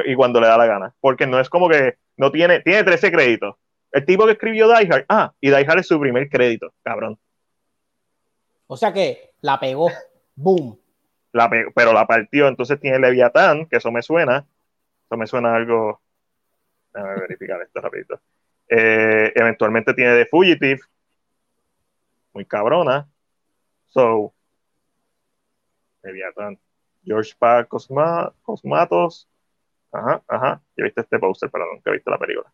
Y 0.05 0.14
cuando 0.14 0.40
le 0.40 0.47
da 0.47 0.56
la 0.56 0.66
gana. 0.66 0.94
Porque 1.01 1.26
no 1.26 1.40
es 1.40 1.51
como 1.51 1.68
que 1.68 1.98
no 2.16 2.30
tiene, 2.30 2.60
tiene 2.60 2.84
13 2.84 3.10
créditos. 3.10 3.56
El 3.90 4.06
tipo 4.06 4.26
que 4.26 4.32
escribió 4.34 4.68
Die 4.68 4.88
Hard, 4.92 5.06
ah, 5.09 5.32
y 5.40 5.51
Die 5.51 5.66
Hard 5.66 5.80
es 5.80 5.88
su 5.88 5.98
primer 5.98 6.28
crédito, 6.28 6.72
cabrón. 6.84 7.18
O 8.68 8.76
sea 8.76 8.92
que 8.92 9.32
la 9.40 9.59
pegó, 9.59 9.90
boom. 10.36 10.78
La 11.32 11.51
pero 11.74 11.92
la 11.92 12.06
partió, 12.06 12.47
entonces 12.47 12.78
tiene 12.78 13.01
Leviatán, 13.01 13.66
que 13.66 13.78
eso 13.78 13.90
me 13.90 14.02
suena. 14.02 14.47
Eso 15.06 15.16
me 15.16 15.26
suena 15.26 15.56
algo 15.56 16.01
Déjame 16.92 17.20
verificar 17.20 17.60
esto 17.62 17.80
rapidito. 17.80 18.20
Eh, 18.68 19.32
eventualmente 19.34 19.94
tiene 19.94 20.14
The 20.14 20.26
Fugitive. 20.26 20.80
muy 22.32 22.44
cabrona. 22.44 23.08
So, 23.88 24.32
Leviathan. 26.02 26.58
George 27.04 27.34
Pa 27.38 27.64
Cosma, 27.64 28.32
Cosmatos. 28.42 29.28
Ajá, 29.92 30.22
ajá. 30.28 30.62
Yo 30.76 30.84
he 30.84 30.92
este 30.94 31.18
poster, 31.18 31.50
pero 31.50 31.66
nunca 31.72 31.90
he 31.90 32.02
la 32.06 32.18
película. 32.18 32.52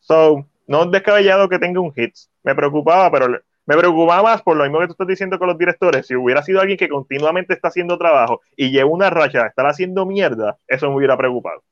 So, 0.00 0.46
no 0.66 0.82
es 0.82 0.90
descabellado 0.90 1.48
que 1.48 1.58
tenga 1.58 1.80
un 1.80 1.92
hit. 1.94 2.14
Me 2.42 2.54
preocupaba, 2.54 3.10
pero 3.10 3.40
me 3.64 3.76
preocupaba 3.76 4.22
más 4.22 4.42
por 4.42 4.56
lo 4.56 4.64
mismo 4.64 4.80
que 4.80 4.86
tú 4.86 4.92
estás 4.92 5.06
diciendo 5.06 5.38
con 5.38 5.48
los 5.48 5.58
directores. 5.58 6.06
Si 6.06 6.16
hubiera 6.16 6.42
sido 6.42 6.60
alguien 6.60 6.76
que 6.76 6.88
continuamente 6.88 7.54
está 7.54 7.68
haciendo 7.68 7.96
trabajo 7.96 8.40
y 8.56 8.70
lleva 8.70 8.90
una 8.90 9.08
racha 9.10 9.42
de 9.42 9.48
estar 9.48 9.66
haciendo 9.66 10.04
mierda, 10.04 10.58
eso 10.66 10.90
me 10.90 10.96
hubiera 10.96 11.16
preocupado. 11.16 11.62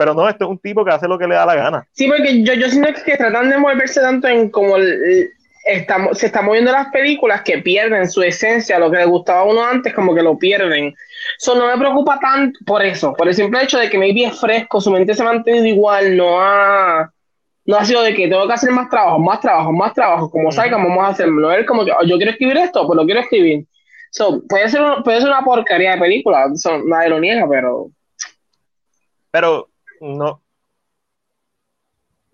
Pero 0.00 0.14
no, 0.14 0.26
esto 0.26 0.44
es 0.46 0.50
un 0.50 0.58
tipo 0.58 0.82
que 0.82 0.92
hace 0.92 1.06
lo 1.06 1.18
que 1.18 1.26
le 1.26 1.34
da 1.34 1.44
la 1.44 1.54
gana. 1.54 1.86
Sí, 1.92 2.08
porque 2.08 2.42
yo, 2.42 2.54
yo 2.54 2.70
siento 2.70 2.90
que 3.04 3.18
tratan 3.18 3.50
de 3.50 3.58
moverse 3.58 4.00
tanto 4.00 4.28
en 4.28 4.48
como 4.48 4.76
estamos, 5.66 6.16
se 6.16 6.24
están 6.24 6.46
moviendo 6.46 6.72
las 6.72 6.88
películas 6.88 7.42
que 7.42 7.58
pierden 7.58 8.10
su 8.10 8.22
esencia, 8.22 8.78
lo 8.78 8.90
que 8.90 8.96
le 8.96 9.04
gustaba 9.04 9.40
a 9.40 9.44
uno 9.44 9.62
antes, 9.62 9.92
como 9.92 10.14
que 10.14 10.22
lo 10.22 10.38
pierden. 10.38 10.94
Eso 11.38 11.54
no 11.54 11.66
me 11.66 11.76
preocupa 11.76 12.18
tanto 12.18 12.58
por 12.64 12.82
eso, 12.82 13.12
por 13.12 13.28
el 13.28 13.34
simple 13.34 13.62
hecho 13.62 13.76
de 13.76 13.90
que 13.90 13.98
maybe 13.98 14.24
es 14.24 14.40
fresco, 14.40 14.80
su 14.80 14.90
mente 14.90 15.12
se 15.12 15.20
ha 15.20 15.26
mantenido 15.26 15.66
igual, 15.66 16.16
no 16.16 16.40
ha 16.40 17.12
no 17.66 17.76
ha 17.76 17.84
sido 17.84 18.00
de 18.00 18.14
que 18.14 18.26
tengo 18.26 18.46
que 18.46 18.54
hacer 18.54 18.70
más 18.70 18.88
trabajo, 18.88 19.18
más 19.18 19.40
trabajo, 19.42 19.70
más 19.70 19.92
trabajo, 19.92 20.30
como 20.30 20.50
salga, 20.50 20.78
vamos 20.78 21.04
a 21.04 21.08
hacerlo. 21.08 21.52
Es 21.52 21.66
como 21.66 21.84
que 21.84 21.92
oh, 21.92 22.06
yo 22.06 22.16
quiero 22.16 22.32
escribir 22.32 22.56
esto, 22.56 22.86
pues 22.86 22.96
lo 22.96 23.04
quiero 23.04 23.20
escribir. 23.20 23.66
So, 24.12 24.42
puede, 24.48 24.66
ser 24.70 24.80
puede 25.04 25.20
ser 25.20 25.28
una 25.28 25.44
porquería 25.44 25.92
de 25.92 26.00
película, 26.00 26.46
nadie 26.86 27.10
lo 27.10 27.20
niega, 27.20 27.46
pero. 27.46 27.90
Pero 29.30 29.69
no. 30.00 30.42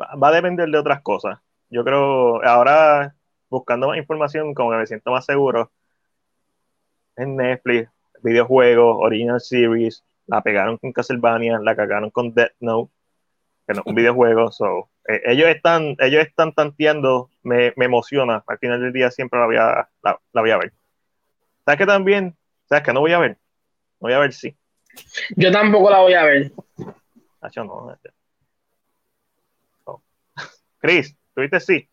Va 0.00 0.28
a 0.28 0.32
depender 0.32 0.68
de 0.68 0.78
otras 0.78 1.02
cosas. 1.02 1.38
Yo 1.70 1.84
creo, 1.84 2.44
ahora 2.44 3.14
buscando 3.48 3.88
más 3.88 3.98
información, 3.98 4.54
como 4.54 4.70
que 4.70 4.76
me 4.76 4.86
siento 4.86 5.10
más 5.10 5.24
seguro. 5.24 5.70
En 7.16 7.36
Netflix, 7.36 7.90
videojuegos, 8.22 8.96
Original 9.00 9.40
Series, 9.40 10.04
la 10.26 10.42
pegaron 10.42 10.76
con 10.78 10.92
Castlevania, 10.92 11.58
la 11.60 11.74
cagaron 11.74 12.10
con 12.10 12.34
Death 12.34 12.52
Note, 12.60 12.92
que 13.66 13.74
no 13.74 13.80
es 13.80 13.86
un 13.86 13.94
videojuego, 13.94 14.52
so 14.52 14.90
eh, 15.08 15.22
ellos 15.26 15.48
están, 15.48 15.96
ellos 16.00 16.26
están 16.26 16.52
tanteando, 16.52 17.30
me, 17.42 17.72
me, 17.76 17.84
emociona. 17.84 18.42
Al 18.46 18.58
final 18.58 18.80
del 18.80 18.92
día 18.92 19.10
siempre 19.10 19.38
la 19.38 19.46
voy 19.46 19.56
a, 19.56 19.88
la, 20.02 20.18
voy 20.32 20.50
a 20.50 20.58
ver. 20.58 20.72
¿Sabes 21.64 21.78
que 21.78 21.86
también? 21.86 22.36
¿Sabes 22.68 22.84
que 22.84 22.92
no 22.92 23.00
voy 23.00 23.12
a 23.12 23.18
ver? 23.18 23.38
Voy 24.00 24.12
a 24.12 24.18
ver 24.18 24.32
sí. 24.32 24.56
Yo 25.36 25.50
tampoco 25.52 25.90
la 25.90 26.00
voy 26.00 26.14
a 26.14 26.24
ver. 26.24 26.52
Nacho, 27.46 27.62
no. 27.62 27.96
no. 29.86 30.02
Chris, 30.78 31.16
¿tuviste 31.32 31.60
sí? 31.60 31.88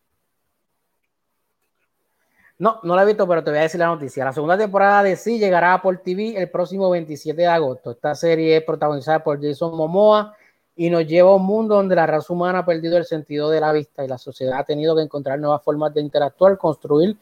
No, 2.57 2.79
no 2.81 2.95
la 2.95 3.03
he 3.03 3.05
visto, 3.05 3.27
pero 3.27 3.43
te 3.43 3.51
voy 3.51 3.59
a 3.59 3.63
decir 3.63 3.79
la 3.79 3.85
noticia. 3.85 4.25
La 4.25 4.33
segunda 4.33 4.57
temporada 4.57 5.03
de 5.03 5.15
Sí 5.15 5.37
llegará 5.37 5.79
por 5.79 5.95
TV 5.99 6.35
el 6.37 6.49
próximo 6.49 6.89
27 6.89 7.39
de 7.39 7.47
agosto. 7.47 7.91
Esta 7.91 8.15
serie 8.15 8.57
es 8.57 8.63
protagonizada 8.63 9.23
por 9.23 9.39
Jason 9.39 9.77
Momoa 9.77 10.35
y 10.75 10.89
nos 10.89 11.05
lleva 11.05 11.29
a 11.29 11.35
un 11.35 11.45
mundo 11.45 11.75
donde 11.75 11.95
la 11.95 12.07
raza 12.07 12.33
humana 12.33 12.59
ha 12.59 12.65
perdido 12.65 12.97
el 12.97 13.05
sentido 13.05 13.51
de 13.51 13.59
la 13.59 13.71
vista 13.73 14.03
y 14.03 14.07
la 14.07 14.17
sociedad 14.17 14.57
ha 14.57 14.63
tenido 14.63 14.95
que 14.95 15.03
encontrar 15.03 15.37
nuevas 15.37 15.61
formas 15.61 15.93
de 15.93 16.01
interactuar, 16.01 16.57
construir, 16.57 17.15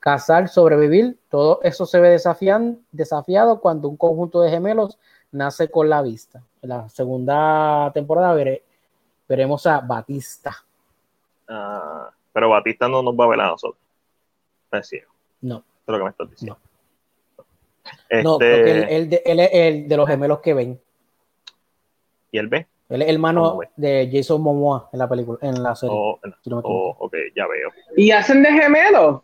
cazar, 0.00 0.48
sobrevivir. 0.48 1.18
Todo 1.28 1.60
eso 1.62 1.84
se 1.84 2.00
ve 2.00 2.18
desafiado 2.92 3.60
cuando 3.60 3.88
un 3.88 3.98
conjunto 3.98 4.40
de 4.40 4.48
gemelos 4.48 4.98
nace 5.34 5.70
con 5.70 5.88
la 5.88 6.02
vista. 6.02 6.42
En 6.62 6.70
la 6.70 6.88
segunda 6.88 7.90
temporada 7.92 8.34
veremos 9.28 9.66
a 9.66 9.80
Batista. 9.80 10.56
Ah, 11.48 12.10
pero 12.32 12.48
Batista 12.48 12.88
no 12.88 13.02
nos 13.02 13.14
va 13.14 13.24
a 13.24 13.28
ver 13.28 13.40
a 13.40 13.48
nosotros. 13.48 13.80
Es 14.72 14.90
No. 15.40 15.58
es 15.58 15.64
lo 15.86 15.98
que 15.98 16.04
me 16.04 16.10
estás 16.10 16.30
diciendo. 16.30 16.58
No, 18.22 18.34
este... 18.40 18.96
el, 18.96 19.40
el 19.40 19.88
de 19.88 19.96
los 19.96 20.08
gemelos 20.08 20.40
que 20.40 20.54
ven. 20.54 20.80
¿Y 22.32 22.38
él 22.38 22.48
ve? 22.48 22.66
Él 22.88 23.02
es 23.02 23.08
hermano 23.08 23.60
de 23.76 24.10
Jason 24.12 24.42
Momoa 24.42 24.88
en 24.92 24.98
la 24.98 25.08
película, 25.08 25.38
en 25.42 25.62
la 25.62 25.74
serie. 25.74 25.96
Oh, 25.96 26.18
oh, 26.62 26.96
ok, 26.98 27.14
ya 27.34 27.46
veo. 27.46 27.70
¿Y 27.96 28.10
hacen 28.10 28.42
de 28.42 28.52
gemelos? 28.52 29.22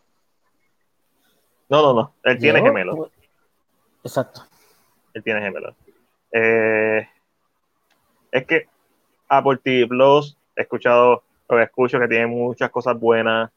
No, 1.69 1.81
no, 1.81 1.93
no. 1.93 2.13
Él 2.23 2.37
tiene 2.37 2.61
gemelos. 2.61 3.09
Exacto. 4.03 4.41
Él 5.13 5.23
tiene 5.23 5.41
gemelos. 5.41 5.75
Eh, 6.31 7.07
es 8.31 8.45
que 8.45 8.67
Apple 9.27 9.59
TV 9.63 9.87
Plus, 9.87 10.37
he 10.55 10.61
escuchado, 10.61 11.23
o 11.47 11.57
escucho 11.59 11.99
que 11.99 12.07
tiene 12.07 12.27
muchas 12.27 12.69
cosas 12.69 12.99
buenas. 12.99 13.51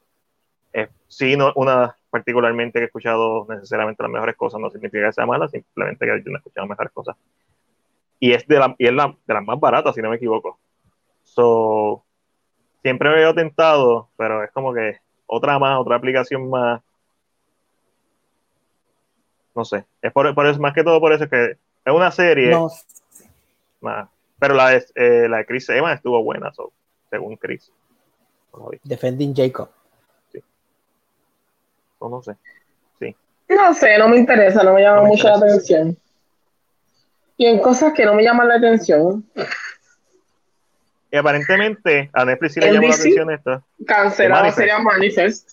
Eh, 0.72 0.88
sí, 1.06 1.36
no, 1.36 1.52
una 1.56 1.96
particularmente 2.10 2.78
que 2.78 2.84
he 2.84 2.86
escuchado 2.86 3.46
necesariamente 3.48 4.02
las 4.02 4.12
mejores 4.12 4.36
cosas, 4.36 4.60
no 4.60 4.70
significa 4.70 5.06
que 5.06 5.12
sea 5.12 5.26
mala, 5.26 5.48
simplemente 5.48 6.06
que 6.06 6.22
yo 6.24 6.30
no 6.30 6.36
he 6.36 6.38
escuchado 6.38 6.66
mejores 6.66 6.92
cosas 6.92 7.16
y 8.24 8.32
es 8.32 8.46
de, 8.46 8.58
la, 8.58 8.74
y 8.78 8.86
es 8.86 8.92
la, 8.94 9.14
de 9.26 9.34
las 9.34 9.44
más 9.44 9.60
baratas, 9.60 9.94
si 9.94 10.00
no 10.00 10.08
me 10.08 10.16
equivoco. 10.16 10.58
So, 11.24 12.02
siempre 12.80 13.10
me 13.10 13.16
veo 13.16 13.34
tentado, 13.34 14.08
pero 14.16 14.42
es 14.42 14.50
como 14.50 14.72
que 14.72 14.98
otra 15.26 15.58
más, 15.58 15.78
otra 15.78 15.96
aplicación 15.96 16.48
más. 16.48 16.80
No 19.54 19.64
sé, 19.66 19.84
es 20.00 20.10
por, 20.10 20.34
por 20.34 20.46
eso, 20.46 20.58
más 20.58 20.72
que 20.72 20.82
todo 20.82 21.00
por 21.00 21.12
eso 21.12 21.28
que 21.28 21.58
es 21.84 21.92
una 21.92 22.10
serie. 22.10 22.50
No. 22.50 22.70
Pero 24.38 24.54
la 24.54 24.70
de, 24.70 24.86
eh, 24.94 25.28
la 25.28 25.38
de 25.38 25.46
Chris 25.46 25.68
Evans 25.68 25.96
estuvo 25.96 26.22
buena, 26.22 26.52
so, 26.52 26.72
según 27.10 27.36
Chris. 27.36 27.70
Defending 28.82 29.34
Jacob. 29.34 29.68
Sí. 30.32 30.42
no 32.00 32.22
sé. 32.22 32.36
Sí. 32.98 33.16
No 33.48 33.74
sé, 33.74 33.98
no 33.98 34.08
me 34.08 34.16
interesa, 34.16 34.62
no 34.62 34.74
me 34.74 34.82
llama 34.82 35.02
mucho 35.02 35.28
la 35.28 35.36
atención 35.36 35.96
y 37.36 37.46
en 37.46 37.58
cosas 37.58 37.92
que 37.92 38.04
no 38.04 38.14
me 38.14 38.22
llaman 38.22 38.48
la 38.48 38.56
atención. 38.56 39.24
Y 41.10 41.16
aparentemente 41.16 42.10
a 42.12 42.24
Netflix 42.24 42.54
sí 42.54 42.60
le 42.60 42.72
llamó 42.72 42.88
la 42.88 42.94
atención 42.94 43.30
esto. 43.30 43.64
Cancelada 43.86 44.42
la 44.44 44.52
serie 44.52 44.78
Manifest, 44.78 45.50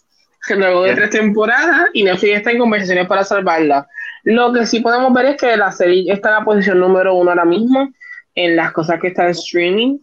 que 0.48 0.56
luego 0.56 0.84
de 0.84 0.96
tres 0.96 1.10
temporadas 1.12 1.88
y 1.94 2.04
Netflix 2.04 2.38
está 2.38 2.52
en 2.52 2.60
conversaciones 2.60 3.08
para 3.08 3.24
salvarla. 3.24 3.88
Lo 4.24 4.54
que 4.54 4.66
sí 4.66 4.80
podemos 4.80 5.14
ver 5.14 5.26
es 5.28 5.38
que 5.38 5.58
la 5.58 5.72
serie 5.72 6.12
está 6.12 6.30
en 6.30 6.36
la 6.36 6.46
posición 6.46 6.80
número 6.80 7.16
uno 7.16 7.32
ahora 7.32 7.46
mismo 7.46 7.92
en 8.36 8.56
las 8.56 8.72
cosas 8.72 9.00
que 9.00 9.08
está 9.08 9.26
en 9.26 9.32
streaming. 9.32 10.00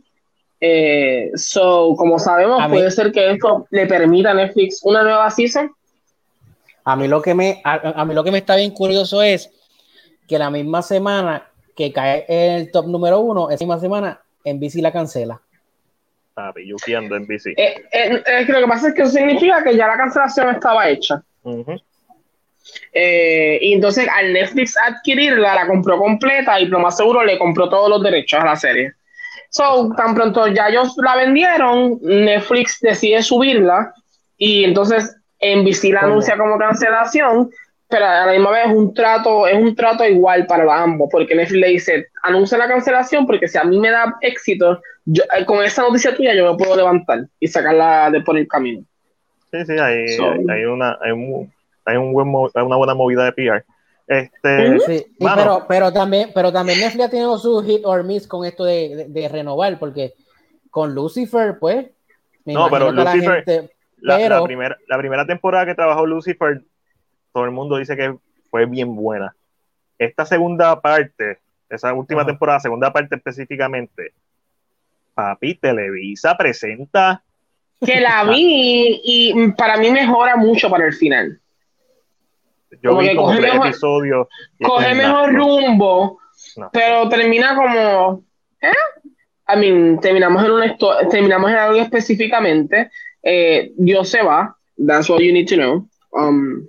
Eh, 0.61 1.31
so, 1.35 1.95
como 1.97 2.19
sabemos, 2.19 2.66
puede 2.69 2.90
ser 2.90 3.12
que 3.12 3.31
esto 3.31 3.66
le 3.70 3.86
permita 3.86 4.32
a 4.32 4.35
Netflix 4.35 4.81
una 4.82 5.03
nueva 5.03 5.31
season. 5.31 5.70
A 6.85 6.97
mí 6.97 7.07
lo 7.07 7.23
que 7.23 7.35
me, 7.35 7.61
a 7.65 8.05
mí 8.05 8.15
lo 8.15 8.24
que 8.24 8.32
me 8.32 8.39
está 8.39 8.57
bien 8.57 8.70
curioso 8.73 9.23
es 9.23 9.51
que 10.27 10.39
la 10.39 10.51
misma 10.51 10.82
semana 10.82 11.49
que 11.77 11.93
cae 11.93 12.24
en 12.28 12.53
el 12.55 12.73
top 12.73 12.86
número 12.86 13.20
uno, 13.20 13.51
esa 13.51 13.65
misma 13.65 13.78
semana 13.78 14.20
en 14.45 14.59
bici 14.59 14.81
la 14.81 14.93
cancela. 14.93 15.40
Ah, 16.36 16.53
yo 16.65 16.77
ando 16.97 17.16
en 17.16 17.27
bici. 17.27 17.51
Eh, 17.57 17.85
eh, 17.93 18.23
eh, 18.24 18.45
lo 18.47 18.61
que 18.61 18.66
pasa 18.66 18.89
es 18.89 18.95
que 18.95 19.03
eso 19.03 19.12
significa 19.12 19.62
que 19.62 19.77
ya 19.77 19.86
la 19.86 19.97
cancelación 19.97 20.51
estaba 20.51 20.89
hecha. 20.89 21.23
Y 22.93 23.73
entonces 23.73 24.09
al 24.12 24.32
Netflix 24.32 24.77
adquirirla, 24.77 25.55
la 25.55 25.66
compró 25.66 25.99
completa 25.99 26.59
y 26.61 26.66
lo 26.66 26.78
más 26.78 26.97
seguro 26.97 27.24
le 27.24 27.39
compró 27.39 27.69
todos 27.69 27.89
los 27.89 28.03
derechos 28.03 28.40
a 28.40 28.47
la 28.47 28.57
serie. 28.57 28.93
So, 29.51 29.90
tan 29.97 30.15
pronto 30.15 30.47
ya 30.49 30.69
ellos 30.69 30.95
la 30.99 31.16
vendieron, 31.16 31.99
Netflix 32.03 32.81
decide 32.81 33.23
subirla 33.23 33.93
y 34.36 34.65
entonces 34.65 35.16
en 35.40 35.65
bici 35.65 35.93
la 35.93 36.01
anuncia 36.01 36.36
como 36.36 36.59
cancelación 36.59 37.51
pero 37.89 38.05
a 38.05 38.27
la 38.27 38.32
misma 38.32 38.51
vez 38.51 38.66
es 38.66 38.73
un 38.73 38.93
trato, 38.93 39.47
es 39.47 39.57
un 39.57 39.74
trato 39.74 40.05
igual 40.05 40.47
para 40.47 40.82
ambos, 40.82 41.09
porque 41.11 41.35
Netflix 41.35 41.61
le 41.61 41.69
dice, 41.69 42.07
anuncia 42.23 42.59
la 42.59 42.69
cancelación, 42.69 43.27
porque 43.27 43.49
si 43.49 43.57
a 43.57 43.65
mí 43.65 43.81
me 43.81 43.90
da 43.90 44.15
éxito, 44.20 44.81
yo, 45.07 45.23
eh, 45.36 45.45
con 45.47 45.65
esa 45.65 45.82
noticia 45.82 46.15
tuya 46.15 46.35
yo 46.35 46.53
me 46.53 46.59
puedo 46.59 46.77
levantar 46.77 47.20
y 47.40 47.49
sacarla 47.49 48.11
de 48.11 48.20
por 48.20 48.36
el 48.36 48.47
camino. 48.47 48.85
Sí, 49.51 49.65
sí, 49.65 49.73
hay, 49.73 50.05
hay, 50.51 50.65
una, 50.66 50.99
hay, 51.01 51.12
un, 51.12 51.51
hay 51.89 51.97
un 51.97 52.12
buen, 52.12 52.28
una 52.28 52.77
buena 52.77 52.94
movida 52.94 53.24
de 53.24 53.32
PR. 53.32 53.65
Este, 54.06 54.81
sí, 54.81 55.06
pero, 55.19 55.66
pero, 55.69 55.93
también, 55.93 56.31
pero 56.35 56.52
también 56.52 56.81
Netflix 56.81 57.05
ha 57.05 57.10
tenido 57.10 57.39
su 57.39 57.62
hit 57.62 57.82
or 57.85 58.05
miss 58.05 58.27
con 58.27 58.44
esto 58.47 58.65
de, 58.65 59.06
de, 59.09 59.28
renovar, 59.28 59.78
porque 59.78 60.15
con 60.70 60.94
Lucifer, 60.94 61.59
pues. 61.59 61.89
no, 62.47 62.70
pero 62.70 62.90
Lucifer, 62.90 63.70
la, 63.98 64.19
la, 64.19 64.43
primera, 64.44 64.78
la 64.86 64.98
primera 64.98 65.27
temporada 65.27 65.66
que 65.66 65.74
trabajó 65.74 66.06
Lucifer 66.06 66.62
todo 67.32 67.44
el 67.44 67.51
mundo 67.51 67.77
dice 67.77 67.97
que 67.97 68.16
fue 68.51 68.66
bien 68.66 68.94
buena. 68.94 69.35
Esta 69.98 70.24
segunda 70.24 70.81
parte, 70.81 71.39
esa 71.69 71.93
última 71.93 72.24
temporada, 72.24 72.60
segunda 72.60 72.93
parte 72.93 73.16
específicamente, 73.16 74.12
papi, 75.15 75.55
Televisa 75.56 76.36
presenta. 76.36 77.23
Que 77.85 78.01
la 78.01 78.24
vi 78.31 79.01
y 79.05 79.52
para 79.52 79.77
mí 79.77 79.90
mejora 79.90 80.36
mucho 80.36 80.70
para 80.70 80.86
el 80.86 80.94
final. 80.94 81.40
Yo 82.82 82.99
vi 82.99 83.15
como 83.15 83.35
tres 83.36 83.55
episodios. 83.55 84.28
Coge 84.62 84.95
mejor 84.95 85.32
rumbo, 85.35 86.19
pero 86.73 87.09
termina 87.09 87.55
como. 87.55 88.24
¿eh? 88.61 88.73
I 89.49 89.57
mean, 89.59 90.01
terminamos 90.01 90.45
en, 90.45 90.51
un 90.51 91.09
terminamos 91.09 91.51
en 91.51 91.57
algo 91.57 91.81
específicamente. 91.81 92.90
Eh, 93.23 93.73
Dios 93.77 94.09
se 94.09 94.23
va. 94.23 94.57
That's 94.77 95.09
what 95.09 95.20
you 95.20 95.32
need 95.32 95.49
to 95.49 95.57
know. 95.57 95.89
Um, 96.12 96.69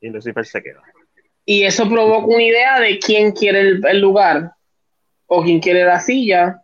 y 0.00 0.10
Lucifer 0.10 0.44
se 0.44 0.62
queda. 0.62 0.82
Y 1.46 1.64
eso 1.64 1.88
provoca 1.88 2.26
una 2.26 2.42
idea 2.42 2.80
de 2.80 2.98
quién 2.98 3.32
quiere 3.32 3.60
el, 3.60 3.86
el 3.86 4.00
lugar 4.00 4.52
o 5.26 5.42
quién 5.42 5.60
quiere 5.60 5.84
la 5.84 6.00
silla. 6.00 6.60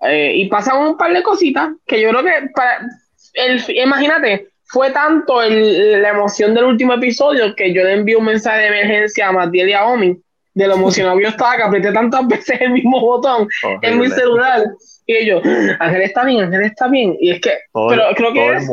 Eh, 0.00 0.32
y 0.36 0.48
pasan 0.48 0.86
un 0.86 0.96
par 0.96 1.12
de 1.12 1.22
cositas 1.22 1.70
que 1.86 2.00
yo 2.00 2.10
creo 2.10 2.22
que 2.22 2.48
para 2.54 2.86
el, 3.34 3.62
imagínate, 3.76 4.50
fue 4.66 4.90
tanto 4.90 5.42
el, 5.42 6.02
la 6.02 6.10
emoción 6.10 6.54
del 6.54 6.64
último 6.64 6.94
episodio 6.94 7.54
que 7.54 7.72
yo 7.72 7.84
le 7.84 7.94
envié 7.94 8.16
un 8.16 8.24
mensaje 8.24 8.60
de 8.60 8.66
emergencia 8.68 9.28
a 9.28 9.32
Matiel 9.32 9.68
y 9.68 9.72
a 9.72 9.86
Omi 9.86 10.16
de 10.54 10.68
lo 10.68 10.74
emocionado 10.74 11.16
que 11.16 11.24
yo 11.24 11.28
estaba 11.30 11.56
que 11.56 11.62
apreté 11.62 11.92
tantas 11.92 12.26
veces 12.28 12.60
el 12.60 12.72
mismo 12.72 13.00
botón 13.00 13.48
en 13.82 13.98
mi 13.98 14.08
celular 14.08 14.64
y 15.06 15.16
ellos, 15.16 15.42
Ángel 15.80 16.02
está 16.02 16.24
bien, 16.24 16.44
Ángel 16.44 16.62
está 16.62 16.88
bien 16.88 17.16
y 17.20 17.32
es 17.32 17.40
que 17.40 17.52
pero 17.72 18.04
creo 18.16 18.32
que, 18.32 18.52
es, 18.54 18.68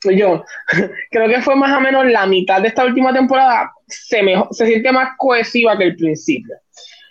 que 0.00 0.16
yo 0.16 0.44
creo 1.10 1.28
que 1.28 1.42
fue 1.42 1.54
más 1.56 1.76
o 1.76 1.80
menos 1.80 2.06
la 2.06 2.26
mitad 2.26 2.62
de 2.62 2.68
esta 2.68 2.84
última 2.84 3.12
temporada 3.12 3.72
se, 3.86 4.20
se 4.50 4.66
siente 4.66 4.90
más 4.92 5.10
cohesiva 5.18 5.76
que 5.76 5.84
el 5.84 5.96
principio. 5.96 6.56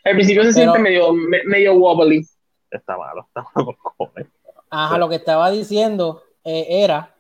El 0.04 0.16
principio 0.16 0.44
se 0.44 0.54
siente 0.54 0.80
medio, 0.80 1.14
medio 1.14 1.76
wobbly. 1.76 2.26
Está 2.72 2.98
malo, 2.98 3.28
está 3.28 3.46
malo 3.54 3.78
Ajá, 4.70 4.98
lo 4.98 5.10
que 5.10 5.16
estaba 5.16 5.52
diciendo 5.52 6.24
eh, 6.44 6.66
era 6.70 7.14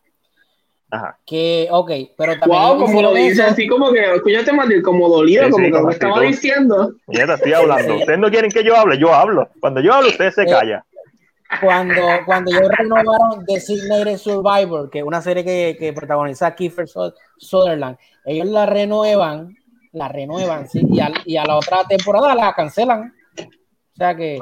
Ajá. 0.91 1.17
que, 1.25 1.69
ok, 1.71 1.91
pero 2.17 2.37
también. 2.37 2.61
Wow, 2.61 2.79
como 2.79 3.01
lo 3.01 3.13
dice, 3.13 3.43
así 3.43 3.65
como 3.67 3.91
que, 3.91 4.13
escúchate 4.13 4.51
como 4.83 5.07
dolido, 5.07 5.45
sí, 5.45 5.51
como 5.51 5.65
sí, 5.65 5.71
que 5.71 5.81
me 5.81 5.93
estaba 5.93 6.21
diciendo. 6.21 6.93
Mierda, 7.07 7.35
estoy 7.35 7.53
hablando. 7.53 7.95
Ustedes 7.95 8.19
no 8.19 8.29
quieren 8.29 8.51
que 8.51 8.63
yo 8.63 8.75
hable, 8.75 8.97
yo 8.97 9.13
hablo. 9.13 9.47
Cuando 9.61 9.79
yo 9.79 9.93
hablo, 9.93 10.09
ustedes 10.09 10.35
se 10.35 10.43
eh, 10.43 10.47
callan. 10.47 10.83
Cuando, 11.61 12.01
cuando 12.25 12.51
ellos 12.51 12.69
renovaron 12.77 13.45
Designated 13.45 14.17
Survivor, 14.17 14.89
que 14.89 14.99
es 14.99 15.05
una 15.05 15.21
serie 15.21 15.43
que, 15.43 15.75
que 15.79 15.93
protagoniza 15.93 16.55
Kiefer 16.55 16.87
Sutherland, 17.37 17.97
ellos 18.25 18.47
la 18.47 18.65
renuevan, 18.65 19.55
la 19.93 20.07
renuevan, 20.07 20.69
sí, 20.69 20.85
y 20.89 20.99
a, 20.99 21.11
y 21.25 21.37
a 21.37 21.45
la 21.45 21.55
otra 21.55 21.85
temporada 21.87 22.35
la 22.35 22.53
cancelan. 22.53 23.13
O 23.37 23.95
sea 23.95 24.15
que. 24.15 24.39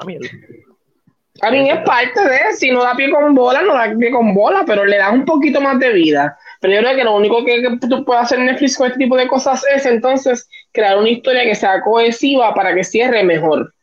A 1.41 1.51
mí 1.51 1.69
es 1.69 1.79
parte 1.85 2.21
de, 2.21 2.53
si 2.53 2.71
no 2.71 2.83
da 2.83 2.95
pie 2.95 3.11
con 3.11 3.33
bola, 3.33 3.61
no 3.61 3.73
da 3.73 3.93
pie 3.97 4.11
con 4.11 4.33
bola, 4.33 4.63
pero 4.65 4.85
le 4.85 4.97
da 4.97 5.11
un 5.11 5.25
poquito 5.25 5.61
más 5.61 5.79
de 5.79 5.91
vida. 5.93 6.37
Pero 6.59 6.73
yo 6.73 6.79
creo 6.81 6.95
que 6.95 7.03
lo 7.03 7.15
único 7.15 7.43
que, 7.45 7.61
que 7.61 7.87
tú 7.87 8.03
puedes 8.03 8.23
hacer 8.23 8.39
en 8.39 8.47
Netflix 8.47 8.77
con 8.77 8.87
este 8.87 8.99
tipo 8.99 9.15
de 9.15 9.27
cosas 9.27 9.63
es 9.73 9.85
entonces 9.85 10.49
crear 10.71 10.97
una 10.97 11.09
historia 11.09 11.43
que 11.43 11.55
sea 11.55 11.81
cohesiva 11.81 12.53
para 12.53 12.73
que 12.75 12.83
cierre 12.83 13.23
mejor. 13.23 13.73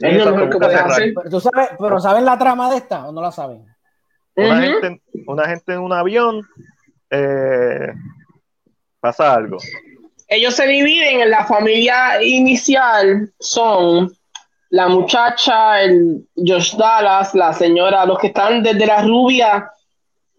es 0.00 0.24
lo 0.24 0.32
mejor 0.32 0.50
que 0.50 0.58
puedes 0.58 0.80
hacer. 0.80 1.12
Pero, 1.14 1.30
¿tú 1.30 1.40
sabes, 1.40 1.70
pero 1.78 2.00
¿saben 2.00 2.24
la 2.24 2.38
trama 2.38 2.70
de 2.70 2.76
esta 2.78 3.08
o 3.08 3.12
no 3.12 3.20
la 3.20 3.32
saben? 3.32 3.64
Una, 4.34 4.48
uh 4.48 4.62
-huh. 4.62 4.80
gente, 4.80 5.02
una 5.26 5.48
gente 5.48 5.72
en 5.72 5.80
un 5.80 5.92
avión 5.92 6.48
eh, 7.10 7.92
pasa 9.00 9.34
algo. 9.34 9.58
Ellos 10.28 10.54
se 10.54 10.66
dividen 10.66 11.22
en 11.22 11.30
la 11.30 11.46
familia 11.46 12.22
inicial, 12.22 13.32
son 13.38 14.12
la 14.70 14.88
muchacha, 14.88 15.82
el 15.82 16.26
Josh 16.36 16.76
Dallas, 16.76 17.34
la 17.34 17.52
señora, 17.52 18.04
los 18.04 18.18
que 18.18 18.28
están 18.28 18.62
desde 18.62 18.86
la 18.86 19.02
rubia, 19.02 19.70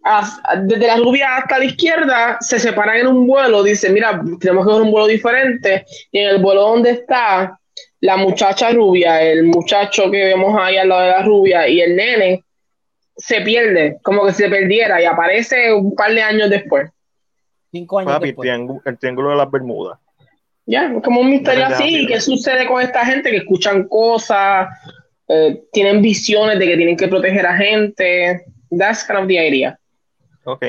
hasta, 0.03 0.56
desde 0.57 0.88
la 0.88 0.97
rubia 0.97 1.38
hasta 1.38 1.57
la 1.57 1.65
izquierda, 1.65 2.38
se 2.39 2.60
separan 2.60 2.97
en 2.97 3.07
un 3.07 3.27
vuelo, 3.27 3.64
dicen, 3.64 3.93
mira, 3.93 4.22
tenemos 4.39 4.65
que 4.65 4.73
ver 4.73 4.81
un 4.81 4.91
vuelo 4.91 5.07
diferente, 5.07 5.85
y 6.11 6.19
en 6.19 6.30
el 6.30 6.41
vuelo 6.41 6.61
donde 6.61 6.91
está 6.91 7.60
la 8.01 8.18
muchacha 8.18 8.72
rubia, 8.72 9.22
el 9.22 9.43
muchacho 9.45 10.10
que 10.10 10.26
vemos 10.26 10.56
ahí 10.60 10.77
al 10.77 10.89
lado 10.89 11.01
de 11.01 11.07
la 11.10 11.23
rubia 11.23 11.68
y 11.68 11.81
el 11.81 11.95
nene, 11.95 12.45
se 13.17 13.41
pierde, 13.41 13.98
como 14.01 14.25
que 14.25 14.33
se 14.33 14.48
perdiera 14.48 15.01
y 15.01 15.06
aparece 15.06 15.74
un 15.74 15.93
par 15.93 16.14
de 16.14 16.22
años 16.22 16.49
después. 16.49 16.90
Cinco 17.72 17.99
años 17.99 18.14
Papi, 18.14 18.27
después. 18.27 18.45
triángulo, 18.45 18.82
el 18.85 18.98
triángulo 18.98 19.30
de 19.32 19.35
las 19.35 19.51
Bermudas. 19.51 19.99
Ya, 20.69 20.93
como 21.01 21.22
un 21.22 21.31
misterio 21.31 21.65
así. 21.65 22.06
¿Qué 22.06 22.22
sucede 22.22 22.67
con 22.67 22.80
esta 22.80 23.03
gente 23.03 23.31
que 23.31 23.38
escuchan 23.38 23.88
cosas, 23.88 24.69
eh, 25.27 25.64
tienen 25.72 25.99
visiones 25.99 26.59
de 26.59 26.67
que 26.67 26.77
tienen 26.77 26.95
que 26.95 27.07
proteger 27.07 27.43
a 27.48 27.57
gente? 27.57 28.45
That's 28.69 29.03
kind 29.03 29.19
of 29.19 29.27
the 29.27 29.48
idea. 29.48 29.80
Ok. 30.43 30.65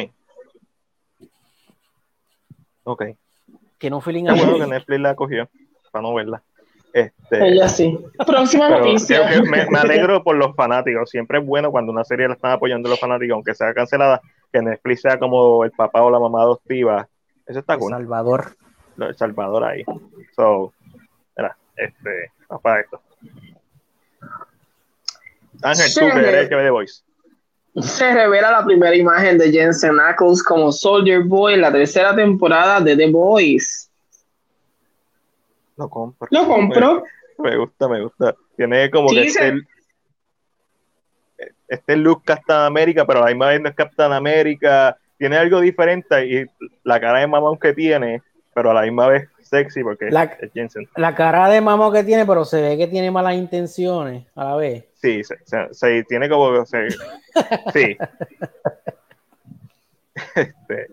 Ok. 2.84 3.04
Que 3.78 3.90
no 3.90 4.00
feeling 4.00 4.24
Qué 4.24 4.32
bueno 4.32 4.58
que 4.58 4.66
Netflix 4.68 5.00
la 5.00 5.14
cogió 5.14 5.50
para 5.92 6.02
no 6.02 6.14
verla. 6.14 6.42
Este, 6.94 7.48
Ella 7.48 7.68
sí. 7.68 7.98
Próxima 8.26 8.70
noticia. 8.70 9.28
creo 9.28 9.42
que 9.42 9.50
me, 9.50 9.66
me 9.66 9.78
alegro 9.80 10.24
por 10.24 10.34
los 10.34 10.56
fanáticos. 10.56 11.10
Siempre 11.10 11.40
es 11.40 11.44
bueno 11.44 11.70
cuando 11.70 11.92
una 11.92 12.04
serie 12.04 12.26
la 12.26 12.34
están 12.34 12.52
apoyando 12.52 12.88
los 12.88 12.98
fanáticos, 12.98 13.34
aunque 13.34 13.54
sea 13.54 13.74
cancelada, 13.74 14.22
que 14.50 14.62
Netflix 14.62 15.02
sea 15.02 15.18
como 15.18 15.62
el 15.62 15.72
papá 15.72 16.02
o 16.02 16.10
la 16.10 16.18
mamá 16.18 16.40
adoptiva. 16.40 17.06
Eso 17.46 17.58
está 17.58 17.76
cool. 17.76 17.90
Salvador. 17.90 18.56
El 19.06 19.16
Salvador 19.16 19.64
ahí. 19.64 19.84
So, 20.36 20.72
mira, 21.36 21.56
este, 21.76 22.32
vamos 22.48 22.62
para 22.62 22.80
esto. 22.80 23.00
Ángel, 25.62 25.86
Sí. 25.88 26.00
tú 26.00 26.06
que 26.06 26.18
eres 26.20 26.34
el 26.44 26.48
que 26.48 26.54
ve 26.54 26.62
The 26.64 26.70
Voice. 26.70 27.02
Se 27.80 28.12
revela 28.12 28.50
la 28.50 28.64
primera 28.64 28.96
imagen 28.96 29.38
de 29.38 29.50
Jensen 29.52 30.00
Ackles 30.00 30.42
como 30.42 30.72
Soldier 30.72 31.22
Boy 31.22 31.54
en 31.54 31.60
la 31.60 31.70
tercera 31.72 32.14
temporada 32.14 32.80
de 32.80 32.96
The 32.96 33.10
Boys. 33.10 33.90
Lo 35.76 35.88
compro. 35.88 36.28
Lo 36.30 36.46
compro. 36.46 37.04
Me, 37.38 37.50
me 37.50 37.56
gusta, 37.56 37.88
me 37.88 38.02
gusta. 38.02 38.34
Tiene 38.56 38.90
como 38.90 39.08
Sí, 39.10 39.22
que 39.22 39.30
se- 39.30 39.48
este, 39.48 39.66
este 41.68 41.96
look 41.96 42.22
Captain 42.24 42.58
América, 42.60 43.06
pero 43.06 43.20
la 43.20 43.26
misma 43.26 43.48
vez 43.48 43.60
no 43.60 43.68
es 43.68 43.74
Captain 43.74 44.12
América. 44.12 44.96
Tiene 45.16 45.36
algo 45.36 45.60
diferente 45.60 46.26
y 46.26 46.44
la 46.82 46.98
cara 47.00 47.20
de 47.20 47.26
mamón 47.26 47.58
que 47.58 47.72
tiene, 47.72 48.22
pero 48.54 48.70
a 48.70 48.74
la 48.74 48.82
misma 48.82 49.08
vez 49.08 49.28
sexy 49.42 49.82
porque 49.82 50.10
La- 50.10 50.24
es 50.24 50.52
Jensen. 50.52 50.88
La 50.96 51.14
cara 51.14 51.48
de 51.48 51.60
mamo 51.60 51.90
que 51.92 52.04
tiene, 52.04 52.24
pero 52.26 52.44
se 52.44 52.60
ve 52.60 52.76
que 52.78 52.86
tiene 52.86 53.10
malas 53.10 53.34
intenciones 53.34 54.26
a 54.36 54.44
la 54.44 54.56
vez. 54.56 54.84
Sí, 54.94 55.24
se, 55.24 55.36
se- 55.44 55.72
se- 55.74 56.04
tiene 56.04 56.28
como. 56.28 56.64
se- 56.66 56.88
sí. 57.72 57.96
Este, 60.34 60.86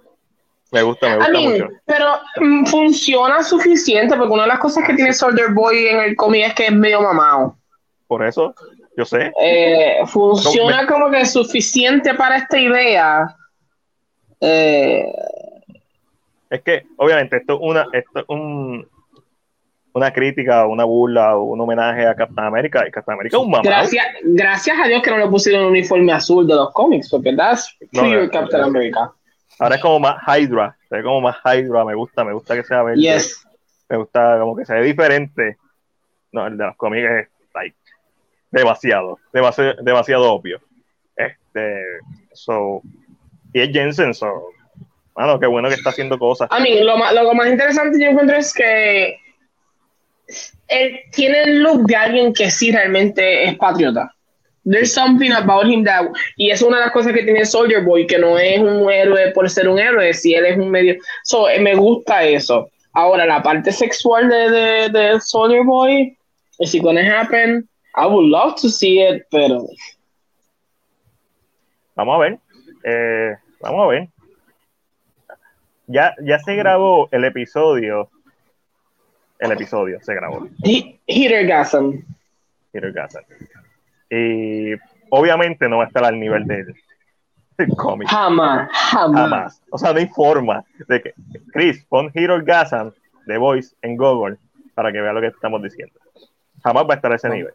me 0.71 0.81
gusta, 0.83 1.07
me 1.07 1.13
I 1.13 1.17
gusta 1.17 1.31
mean, 1.33 1.51
mucho. 1.53 1.67
pero 1.85 2.05
mm, 2.41 2.65
funciona 2.65 3.43
suficiente 3.43 4.15
porque 4.15 4.33
una 4.33 4.43
de 4.43 4.49
las 4.49 4.59
cosas 4.59 4.83
que 4.85 4.93
tiene 4.93 5.13
Soldier 5.13 5.51
Boy 5.53 5.87
en 5.87 5.99
el 6.01 6.15
cómic 6.15 6.47
es 6.47 6.53
que 6.53 6.65
es 6.67 6.71
medio 6.73 7.01
mamado. 7.01 7.57
Por 8.07 8.25
eso, 8.25 8.53
yo 8.95 9.05
sé. 9.05 9.31
Eh, 9.41 9.97
funciona 10.07 10.83
No, 10.83 10.87
como 10.87 11.11
que 11.11 11.25
suficiente 11.25 12.13
para 12.13 12.37
esta 12.37 12.57
idea. 12.59 13.35
Eh, 14.39 15.05
Es 16.50 16.61
que, 16.61 16.85
obviamente, 16.98 17.38
esto 17.38 17.56
es 17.56 17.59
una, 17.61 17.88
esto 17.93 18.19
es 18.19 18.26
un, 18.30 18.88
una 19.93 20.11
crítica, 20.14 20.66
una 20.67 20.84
burla 20.85 21.35
o 21.35 21.43
un 21.43 21.61
homenaje 21.61 22.06
a 22.06 22.16
Captain 22.16 22.48
América. 22.48 22.88
Y 22.88 22.92
Captain 22.92 23.16
América 23.16 23.38
es 23.38 23.43
un 23.43 23.50
mamado. 23.50 23.69
gracias, 23.69 24.06
gracias 24.24 24.77
a 24.82 24.88
Dios 24.88 25.01
que 25.01 25.11
no 25.11 25.17
le 25.17 25.27
pusieron 25.27 25.64
un 25.64 25.72
uniforme 25.72 26.14
azul 26.14 26.48
de 26.48 26.56
los 26.56 26.72
cómics, 26.72 27.09
porque 27.09 27.35
that's 27.35 27.76
No, 27.92 28.03
no, 28.03 28.30
Captain 28.30 28.61
no. 28.61 28.67
America. 28.67 29.11
Ahora 29.59 29.76
es 29.76 29.82
como 29.82 30.00
más 30.00 30.17
Hydra. 30.27 30.77
Ve 30.90 31.03
como 31.03 31.22
más 31.22 31.38
Hydra. 31.43 31.84
Me 31.84 31.95
gusta, 31.95 32.24
me 32.24 32.34
gusta 32.34 32.56
que 32.56 32.64
sea 32.64 32.84
verde. 32.84 33.01
Yes. 33.01 33.45
Me 33.90 33.98
gusta 33.98 34.38
como 34.40 34.56
que 34.56 34.66
se 34.66 34.74
ve 34.74 34.84
diferente. 34.84 35.58
No, 36.32 36.45
el 36.45 36.58
de 36.58 36.66
los 36.66 36.76
cómics 36.76 37.09
es 37.09 37.27
like, 37.53 37.77
demasiado, 38.51 39.17
demasiado, 39.34 39.82
demasiado 39.82 40.32
obvio. 40.32 40.59
Este, 41.16 41.82
so, 42.34 42.82
y 43.53 43.61
es 43.61 43.69
Jensen, 43.72 44.14
so, 44.14 44.50
mano, 45.17 45.39
qué 45.39 45.47
bueno 45.47 45.67
que 45.67 45.75
está 45.75 45.89
haciendo 45.89 46.17
cosas. 46.17 46.47
A 46.51 46.59
mí, 46.59 46.79
lo 46.81 46.97
más, 46.97 47.13
lo 47.13 47.33
más 47.33 47.47
interesante 47.47 47.99
yo 47.99 48.07
encuentro 48.07 48.37
es 48.37 48.53
que 48.53 49.19
él 50.67 50.99
tiene 51.11 51.43
el 51.43 51.63
look 51.63 51.85
de 51.87 51.95
alguien 51.95 52.33
que 52.33 52.51
sí 52.51 52.71
realmente 52.71 53.45
es 53.45 53.57
patriota. 53.57 54.13
There's 54.63 54.93
something 54.93 55.31
about 55.31 55.65
him 55.65 55.85
that, 55.85 56.07
y 56.35 56.51
es 56.51 56.61
una 56.61 56.77
de 56.77 56.83
las 56.83 56.91
cosas 56.91 57.13
que 57.13 57.23
tiene 57.23 57.45
Soldier 57.45 57.83
Boy, 57.83 58.05
que 58.05 58.17
no 58.19 58.37
es 58.37 58.59
un 58.59 58.91
héroe 58.91 59.31
por 59.31 59.49
ser 59.49 59.69
un 59.69 59.79
héroe, 59.79 60.13
si 60.13 60.33
él 60.33 60.45
es 60.45 60.57
un 60.57 60.69
medio. 60.69 60.97
So, 61.23 61.49
eh, 61.49 61.59
me 61.59 61.73
gusta 61.75 62.23
eso. 62.23 62.69
Ahora, 62.91 63.25
la 63.25 63.41
parte 63.41 63.71
sexual 63.71 64.27
de, 64.27 64.49
de, 64.49 64.89
de 64.89 65.21
Soldier 65.21 65.63
Boy, 65.63 66.17
is 66.59 66.75
it 66.75 66.83
gonna 66.83 67.01
happen? 67.01 67.67
I 67.95 68.05
would 68.05 68.29
love 68.29 68.55
to 68.61 68.69
see 68.69 69.01
it, 69.01 69.23
pero 69.31 69.67
Vamos 71.95 72.15
a 72.15 72.19
ver. 72.19 72.37
Eh, 72.83 73.35
vamos 73.61 73.85
a 73.85 73.87
ver. 73.87 74.07
Ya, 75.88 76.14
ya 76.24 76.40
se 76.40 76.56
grabó 76.56 77.07
el 77.11 77.24
episodio. 77.25 78.09
El 79.40 79.51
episodio 79.51 79.99
se 80.01 80.14
grabó. 80.16 80.48
he, 80.64 80.99
Hittergasm. 81.06 81.99
Peter 82.72 82.91
Gaza. 82.91 83.22
Y 84.09 84.74
obviamente 85.09 85.67
no 85.69 85.77
va 85.77 85.85
a 85.85 85.88
estar 85.88 86.03
al 86.03 86.19
nivel 86.19 86.45
del, 86.45 86.75
del 87.57 87.69
cómic. 87.75 88.07
Jamás, 88.09 88.69
jamás. 88.72 89.19
Jamás. 89.22 89.61
O 89.72 89.77
sea, 89.77 89.93
no 89.93 89.99
hay 89.99 90.07
forma 90.07 90.64
de 90.88 91.01
que. 91.01 91.14
Chris, 91.51 91.83
pon 91.85 92.11
Hero 92.14 92.40
Gazan 92.43 92.93
de 93.25 93.38
Voice 93.38 93.75
en 93.82 93.95
Google 93.98 94.38
para 94.74 94.91
que 94.91 95.01
vea 95.01 95.14
lo 95.14 95.22
que 95.22 95.27
estamos 95.27 95.61
diciendo. 95.61 95.99
Jamás 96.64 96.83
va 96.85 96.93
a 96.93 96.95
estar 96.98 97.11
a 97.11 97.16
ese 97.16 97.30
nivel. 97.30 97.53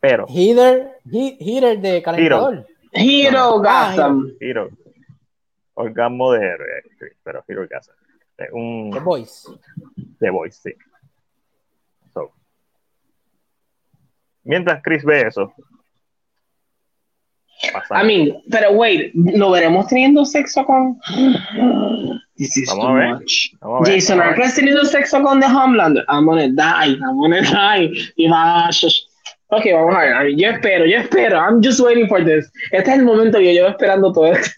Pero, 0.00 0.26
Heater, 0.28 0.98
he- 1.10 1.36
heater 1.40 1.78
de 1.78 2.02
calentador. 2.02 2.66
Hero 2.92 3.62
Ah. 3.66 4.26
Hero. 4.40 4.68
Orgasmo 5.74 6.32
de 6.32 6.46
héroe, 6.46 6.82
pero 7.22 7.44
Hero 7.48 7.66
Casa. 7.68 7.92
Un, 8.52 8.90
The 8.92 8.98
Voice. 9.00 9.48
The 10.18 10.30
Voice, 10.30 10.58
sí. 10.62 10.74
So. 12.12 12.32
Mientras 14.42 14.82
Chris 14.82 15.04
ve 15.04 15.22
eso. 15.28 15.52
A 17.90 18.02
mí, 18.02 18.42
pero 18.50 18.72
wait, 18.72 19.12
¿lo 19.14 19.50
veremos 19.52 19.86
teniendo 19.86 20.24
sexo 20.24 20.64
con. 20.64 20.98
This 22.36 22.56
is 22.56 22.68
Vamos 22.68 22.84
too 22.84 22.90
a 22.90 22.94
ver. 22.94 23.08
much. 23.14 23.32
Vamos 23.60 23.80
a 23.88 23.90
ver, 23.90 24.00
Jason 24.00 24.18
vamos 24.18 24.26
a 24.26 24.30
ver. 24.30 24.40
Ackles 24.40 24.54
teniendo 24.56 24.84
sexo 24.84 25.22
con 25.22 25.40
The 25.40 25.46
Homelander. 25.46 26.04
I'm 26.08 26.26
gonna 26.26 26.48
die, 26.48 26.96
I'm 27.00 27.16
gonna 27.16 27.40
die. 27.42 28.12
Y 28.16 28.28
va 28.28 28.68
Ok, 29.48 29.66
vamos 29.72 29.94
a 29.94 30.00
ver. 30.00 30.12
a 30.14 30.22
ver, 30.24 30.36
Yo 30.36 30.48
espero, 30.50 30.84
yo 30.84 30.98
espero. 30.98 31.38
I'm 31.38 31.62
just 31.62 31.80
waiting 31.80 32.08
for 32.08 32.22
this. 32.24 32.50
Este 32.72 32.90
es 32.90 32.98
el 32.98 33.04
momento 33.04 33.38
que 33.38 33.46
yo 33.46 33.52
llevo 33.52 33.68
esperando 33.68 34.12
todo 34.12 34.26
esto. 34.32 34.50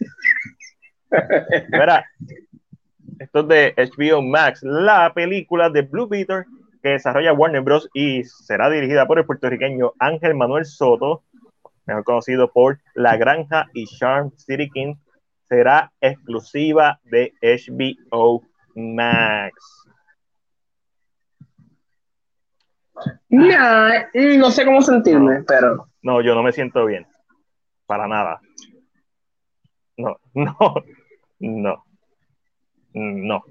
Mira, 1.71 2.05
esto 3.19 3.41
es 3.41 3.49
de 3.49 3.75
HBO 3.77 4.23
Max, 4.23 4.63
la 4.63 5.13
película 5.15 5.71
de 5.71 5.83
Blue 5.83 6.09
Beetle 6.09 6.45
que 6.83 6.91
desarrolla 6.91 7.33
Warner 7.33 7.63
Bros. 7.63 7.89
y 7.95 8.23
será 8.25 8.71
dirigida 8.71 9.07
por 9.07 9.19
el 9.19 9.27
puertorriqueño 9.27 9.95
Ángel 9.99 10.35
Manuel 10.35 10.65
Soto, 10.65 11.25
mejor 11.85 12.05
conocido 12.05 12.53
por 12.53 12.79
La 12.95 13.17
Granja 13.17 13.67
y 13.75 13.87
Charm 13.87 14.31
City 14.37 14.71
King, 14.71 14.95
será 15.49 15.93
exclusiva 16.01 17.01
de 17.05 17.33
HBO 17.43 18.43
Max. 18.75 19.55
Nah, 23.29 24.05
no 24.15 24.51
sé 24.51 24.65
cómo 24.65 24.81
sentirme, 24.81 25.43
pero. 25.43 25.89
No, 26.03 26.21
yo 26.21 26.35
no 26.35 26.43
me 26.43 26.53
siento 26.53 26.87
bien. 26.87 27.07
Para 27.87 28.07
nada. 28.07 28.41
No, 29.97 30.17
no, 30.35 30.55
no. 31.39 31.85
No. 32.95 33.45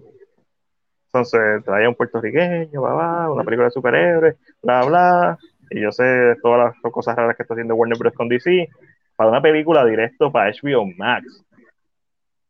Entonces 1.08 1.64
trae 1.64 1.88
un 1.88 1.96
puertorriqueño, 1.96 2.82
bla, 2.82 2.94
bla, 2.94 3.32
una 3.32 3.44
película 3.44 3.66
de 3.66 3.72
superhéroes, 3.72 4.36
bla, 4.62 4.84
bla. 4.86 5.38
Y 5.70 5.82
yo 5.82 5.92
sé 5.92 6.36
todas 6.42 6.76
las 6.84 6.94
cosas 6.94 7.16
raras 7.16 7.36
que 7.36 7.44
está 7.44 7.54
haciendo 7.54 7.76
Warner 7.76 7.98
Bros. 7.98 8.14
con 8.14 8.28
DC. 8.28 8.70
Para 9.16 9.30
una 9.30 9.42
película 9.42 9.86
directo 9.86 10.32
para 10.32 10.52
HBO 10.52 10.86
Max. 10.98 11.44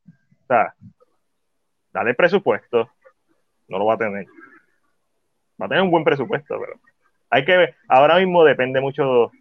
O 0.07 0.47
sea, 0.47 0.73
dale 1.93 2.13
presupuesto. 2.15 2.89
No 3.67 3.77
lo 3.77 3.85
va 3.85 3.95
a 3.95 3.97
tener. 3.97 4.25
Va 5.61 5.67
a 5.67 5.69
tener 5.69 5.83
un 5.83 5.91
buen 5.91 6.03
presupuesto, 6.03 6.59
pero 6.59 6.79
hay 7.29 7.45
que 7.45 7.57
ver. 7.57 7.75
Ahora 7.87 8.17
mismo 8.17 8.43
depende 8.43 8.81
mucho 8.81 9.31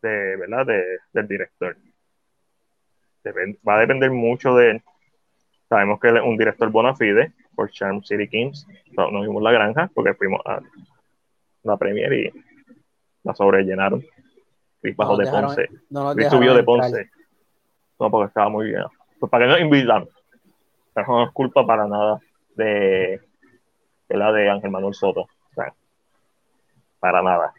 de, 0.00 0.36
¿verdad? 0.36 0.66
De, 0.66 0.98
del 1.12 1.28
director. 1.28 1.76
Va 3.66 3.76
a 3.76 3.80
depender 3.80 4.10
mucho 4.10 4.54
de 4.56 4.70
él. 4.72 4.82
Sabemos 5.68 6.00
que 6.00 6.08
él 6.08 6.16
es 6.18 6.22
un 6.22 6.36
director 6.36 6.70
bona 6.70 6.94
fide 6.94 7.32
por 7.54 7.70
Charm 7.70 8.02
City 8.02 8.28
Kings. 8.28 8.66
No, 8.96 9.10
nos 9.10 9.22
vimos 9.22 9.42
la 9.42 9.52
granja 9.52 9.90
porque 9.94 10.14
fuimos 10.14 10.40
a 10.44 10.60
la 11.62 11.76
premier 11.76 12.12
y 12.12 12.32
la 13.22 13.34
sobrellenaron. 13.34 14.04
Chris 14.80 14.96
bajó 14.96 15.16
de 15.16 15.24
dejaron- 15.24 15.54
Ponce. 15.54 15.68
no 15.90 16.14
Chris 16.14 16.28
subió 16.28 16.52
de 16.54 16.60
entrar. 16.60 16.64
Ponce. 16.64 17.10
No, 18.00 18.10
porque 18.10 18.28
estaba 18.28 18.48
muy 18.48 18.66
bien. 18.66 18.82
Pues 19.20 19.30
para 19.30 19.44
que 19.46 19.50
nos 19.52 19.60
invitan. 19.60 20.08
Pero 20.94 21.06
no 21.08 21.24
es 21.24 21.30
culpa 21.30 21.64
para 21.64 21.86
nada 21.86 22.18
de, 22.56 23.20
de 24.08 24.16
la 24.16 24.32
de 24.32 24.50
Ángel 24.50 24.70
Manuel 24.70 24.92
Soto. 24.94 25.20
O 25.22 25.54
sea, 25.54 25.72
para 26.98 27.22
nada. 27.22 27.54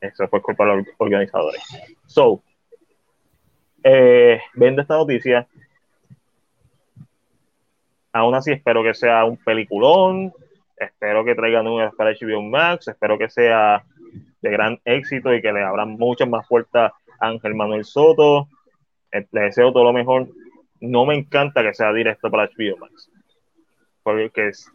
Eso 0.00 0.28
fue 0.28 0.40
culpa 0.40 0.64
de 0.64 0.76
los 0.76 0.86
organizadores. 0.98 1.60
So, 2.06 2.40
eh, 3.88 4.40
viendo 4.54 4.82
esta 4.82 4.96
noticia, 4.96 5.46
aún 8.12 8.34
así 8.34 8.52
espero 8.52 8.82
que 8.82 8.94
sea 8.94 9.24
un 9.24 9.36
peliculón, 9.36 10.32
espero 10.76 11.24
que 11.24 11.34
traigan 11.34 11.64
números 11.64 11.94
para 11.94 12.10
HBO 12.10 12.42
Max, 12.42 12.88
espero 12.88 13.16
que 13.18 13.28
sea 13.28 13.84
de 14.42 14.50
gran 14.50 14.80
éxito 14.84 15.32
y 15.34 15.40
que 15.42 15.52
le 15.52 15.62
abran 15.62 15.90
muchas 15.90 16.28
más 16.28 16.46
puertas 16.48 16.92
a 17.20 17.28
Ángel 17.28 17.54
Manuel 17.54 17.84
Soto. 17.84 18.48
Eh, 19.12 19.26
Le 19.32 19.40
deseo 19.42 19.72
todo 19.72 19.84
lo 19.84 19.92
mejor. 19.92 20.28
No 20.80 21.06
me 21.06 21.14
encanta 21.14 21.62
que 21.62 21.72
sea 21.74 21.92
directo 21.92 22.30
para 22.30 22.44
HBO 22.44 22.76
Max. 22.78 23.10
Porque 24.02 24.30
es- 24.48 24.70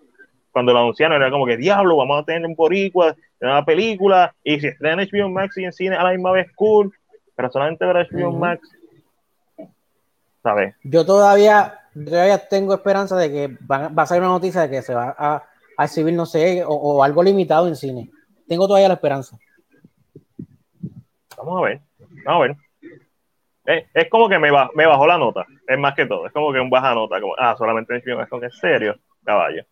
cuando 0.51 0.73
lo 0.73 0.79
anunciaron 0.79 1.21
era 1.21 1.31
como 1.31 1.45
que 1.45 1.57
diablo, 1.57 1.95
vamos 1.97 2.21
a 2.21 2.25
tener 2.25 2.45
un 2.45 2.55
boricua 2.55 3.15
una 3.39 3.65
película 3.65 4.35
y 4.43 4.59
si 4.59 4.67
está 4.67 4.91
en 4.93 4.99
HBO 4.99 5.29
Max 5.29 5.57
y 5.57 5.63
en 5.65 5.73
cine 5.73 5.95
a 5.95 6.03
la 6.03 6.11
misma 6.11 6.31
vez 6.31 6.51
cool, 6.53 6.93
pero 7.35 7.49
solamente 7.49 7.85
para 7.85 8.01
HBO. 8.01 8.31
Max. 8.31 8.61
¿Sabes? 10.43 10.75
Yo 10.83 11.05
todavía, 11.05 11.79
yo 11.93 12.05
todavía 12.05 12.37
tengo 12.47 12.73
esperanza 12.73 13.15
de 13.17 13.31
que 13.31 13.47
va, 13.69 13.89
va 13.89 14.03
a 14.03 14.05
salir 14.07 14.21
una 14.23 14.31
noticia 14.31 14.61
de 14.61 14.69
que 14.69 14.81
se 14.81 14.93
va 14.93 15.15
a, 15.17 15.43
a 15.77 15.85
exhibir, 15.85 16.13
no 16.13 16.25
sé, 16.25 16.63
o, 16.63 16.69
o 16.73 17.03
algo 17.03 17.21
limitado 17.23 17.67
en 17.67 17.75
cine. 17.75 18.09
Tengo 18.47 18.67
todavía 18.67 18.87
la 18.87 18.95
esperanza. 18.95 19.37
Vamos 21.37 21.59
a 21.61 21.65
ver. 21.65 21.81
Vamos 22.25 22.43
a 22.43 22.47
ver. 22.47 22.55
Eh, 23.65 23.87
es 23.93 24.09
como 24.09 24.27
que 24.27 24.39
me, 24.39 24.49
ba- 24.51 24.71
me 24.75 24.85
bajó 24.87 25.05
la 25.07 25.17
nota. 25.17 25.45
Es 25.67 25.77
más 25.77 25.93
que 25.95 26.05
todo. 26.07 26.25
Es 26.25 26.33
como 26.33 26.51
que 26.51 26.59
un 26.59 26.69
baja 26.69 26.93
nota. 26.95 27.21
Como, 27.21 27.35
ah, 27.37 27.55
solamente 27.57 27.95
en 28.03 28.17
Max. 28.17 28.29
Como 28.29 28.39
que 28.41 28.47
en 28.47 28.51
serio, 28.51 28.99
caballo. 29.23 29.63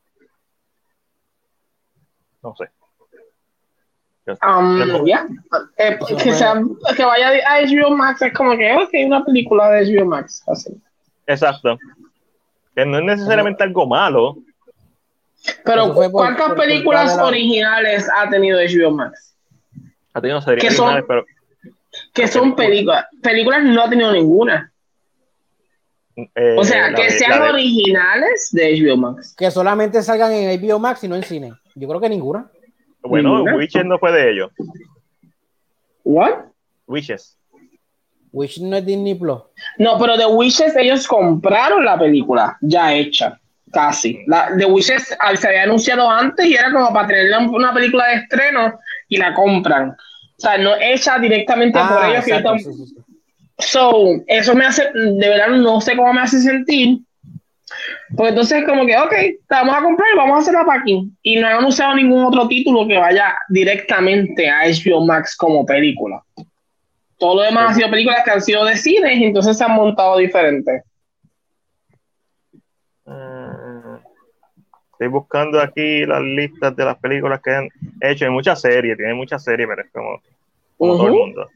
No 2.43 2.56
sé. 2.56 2.69
Um. 4.41 4.82
Eh, 5.77 5.98
que, 6.22 6.33
sea, 6.33 6.61
que 6.95 7.03
vaya 7.06 7.30
a 7.48 7.61
HBO 7.61 7.95
Max 7.95 8.22
es 8.22 8.33
como 8.33 8.56
que, 8.58 8.74
ok, 8.75 8.90
una 9.06 9.24
película 9.25 9.69
de 9.72 9.85
HBO 9.85 10.06
Max. 10.06 10.43
Así. 10.48 10.69
Exacto. 11.27 11.77
Que 12.75 12.85
no 12.85 12.99
es 12.99 13.03
necesariamente 13.06 13.64
algo 13.64 13.85
malo. 13.88 14.38
Pero, 15.64 15.93
por- 15.93 16.11
¿cuántas 16.11 16.48
por 16.49 16.58
películas 16.58 17.16
la- 17.16 17.25
originales 17.25 18.08
ha 18.16 18.30
tenido 18.30 18.59
HBO 18.59 18.91
Max? 18.91 19.35
Ha 20.14 20.22
tenido 20.22 20.41
series 20.41 20.64
¿Qué 20.64 20.72
son? 20.72 21.03
pero 21.08 21.25
Que 22.14 22.27
son 22.27 22.56
películas. 22.56 23.06
Películas 23.22 23.64
no 23.64 23.83
ha 23.83 23.90
tenido 23.90 24.11
ninguna. 24.11 24.72
eh, 26.35 26.56
O 26.58 26.64
sea, 26.66 26.93
que 26.93 27.03
de- 27.03 27.09
sean 27.11 27.41
de- 27.41 27.49
originales 27.49 28.49
de 28.51 28.74
HBO 28.75 28.98
Max. 28.98 29.33
Que 29.38 29.49
solamente 29.49 30.01
salgan 30.03 30.33
en 30.33 30.49
HBO 30.59 30.77
Max 30.80 31.03
y 31.03 31.08
no 31.08 31.16
en 31.16 31.24
cine. 31.24 31.53
Yo 31.75 31.88
creo 31.88 32.01
que 32.01 32.09
ninguna. 32.09 32.49
Bueno. 33.01 33.43
Witches 33.43 33.85
no 33.85 33.97
fue 33.99 34.11
de 34.11 34.31
ellos. 34.31 34.51
¿What? 36.03 36.33
Witches. 36.87 37.37
Wish 38.31 38.59
no 38.61 38.77
es 38.77 38.85
Disney 38.85 39.15
Plus. 39.15 39.39
No, 39.77 39.97
pero 39.99 40.15
The 40.17 40.27
Wishes 40.27 40.75
ellos 40.75 41.07
compraron 41.07 41.83
la 41.83 41.97
película 41.97 42.57
ya 42.61 42.93
hecha, 42.93 43.39
casi. 43.71 44.23
La, 44.27 44.51
The 44.55 44.65
Wishes 44.65 45.15
ah, 45.19 45.35
se 45.35 45.47
había 45.47 45.63
anunciado 45.63 46.09
antes 46.09 46.45
y 46.45 46.53
era 46.53 46.71
como 46.71 46.93
para 46.93 47.07
tener 47.07 47.31
una- 47.49 47.73
película 47.73 48.07
de 48.07 48.15
estreno 48.15 48.79
y 49.07 49.17
la 49.17 49.33
compran. 49.33 49.89
O 49.91 49.95
sea, 50.41 50.57
no 50.57 50.75
hecha 50.79 51.17
directamente 51.17 51.79
por 51.79 52.05
ellos. 52.05 52.25
que 52.25 52.33
Ah, 52.33 52.37
exacto, 52.37 52.55
yo 52.57 52.71
sí, 52.71 52.73
sí, 52.73 52.85
sí. 52.85 52.95
So, 53.57 53.93
eso 54.27 54.55
me 54.55 54.65
hace, 54.65 54.89
de 54.93 55.27
verdad 55.29 55.49
no 55.49 55.81
sé 55.81 55.95
cómo 55.97 56.13
me 56.13 56.21
hace 56.21 56.39
sentir. 56.39 56.99
Porque 58.15 58.30
entonces 58.30 58.65
como 58.65 58.85
que, 58.85 58.98
ok, 58.98 59.14
vamos 59.49 59.75
a 59.75 59.81
comprar 59.83 60.07
y 60.14 60.17
vamos 60.17 60.38
a 60.38 60.39
hacer 60.41 60.53
la 60.53 60.65
packing. 60.65 61.17
Y 61.22 61.39
no 61.39 61.48
han 61.48 61.57
anunciado 61.57 61.95
ningún 61.95 62.23
otro 62.23 62.48
título 62.48 62.88
que 62.88 62.98
vaya 62.98 63.35
directamente 63.49 64.49
a 64.49 64.64
HBO 64.65 65.06
Max 65.06 65.35
como 65.35 65.65
película. 65.65 66.22
Todo 67.17 67.35
lo 67.35 67.41
demás 67.41 67.72
ha 67.72 67.73
sido 67.75 67.89
películas 67.89 68.23
que 68.23 68.31
han 68.31 68.41
sido 68.41 68.65
de 68.65 68.77
cine 68.77 69.15
y 69.15 69.25
entonces 69.25 69.57
se 69.57 69.64
han 69.64 69.73
montado 69.73 70.17
diferentes. 70.17 70.83
Mm, 73.06 73.49
Estoy 74.99 75.07
buscando 75.07 75.61
aquí 75.61 76.06
las 76.06 76.22
listas 76.22 76.75
de 76.75 76.83
las 76.83 76.98
películas 76.98 77.39
que 77.41 77.51
han 77.51 77.69
hecho. 78.01 78.25
Hay 78.25 78.31
muchas 78.31 78.59
series, 78.59 78.98
tiene 78.98 79.14
muchas 79.14 79.41
series, 79.41 79.65
pero 79.65 79.81
es 79.81 79.89
como, 79.93 80.22
como 80.77 80.98
todo 80.98 81.07
el 81.07 81.14
mundo. 81.14 81.48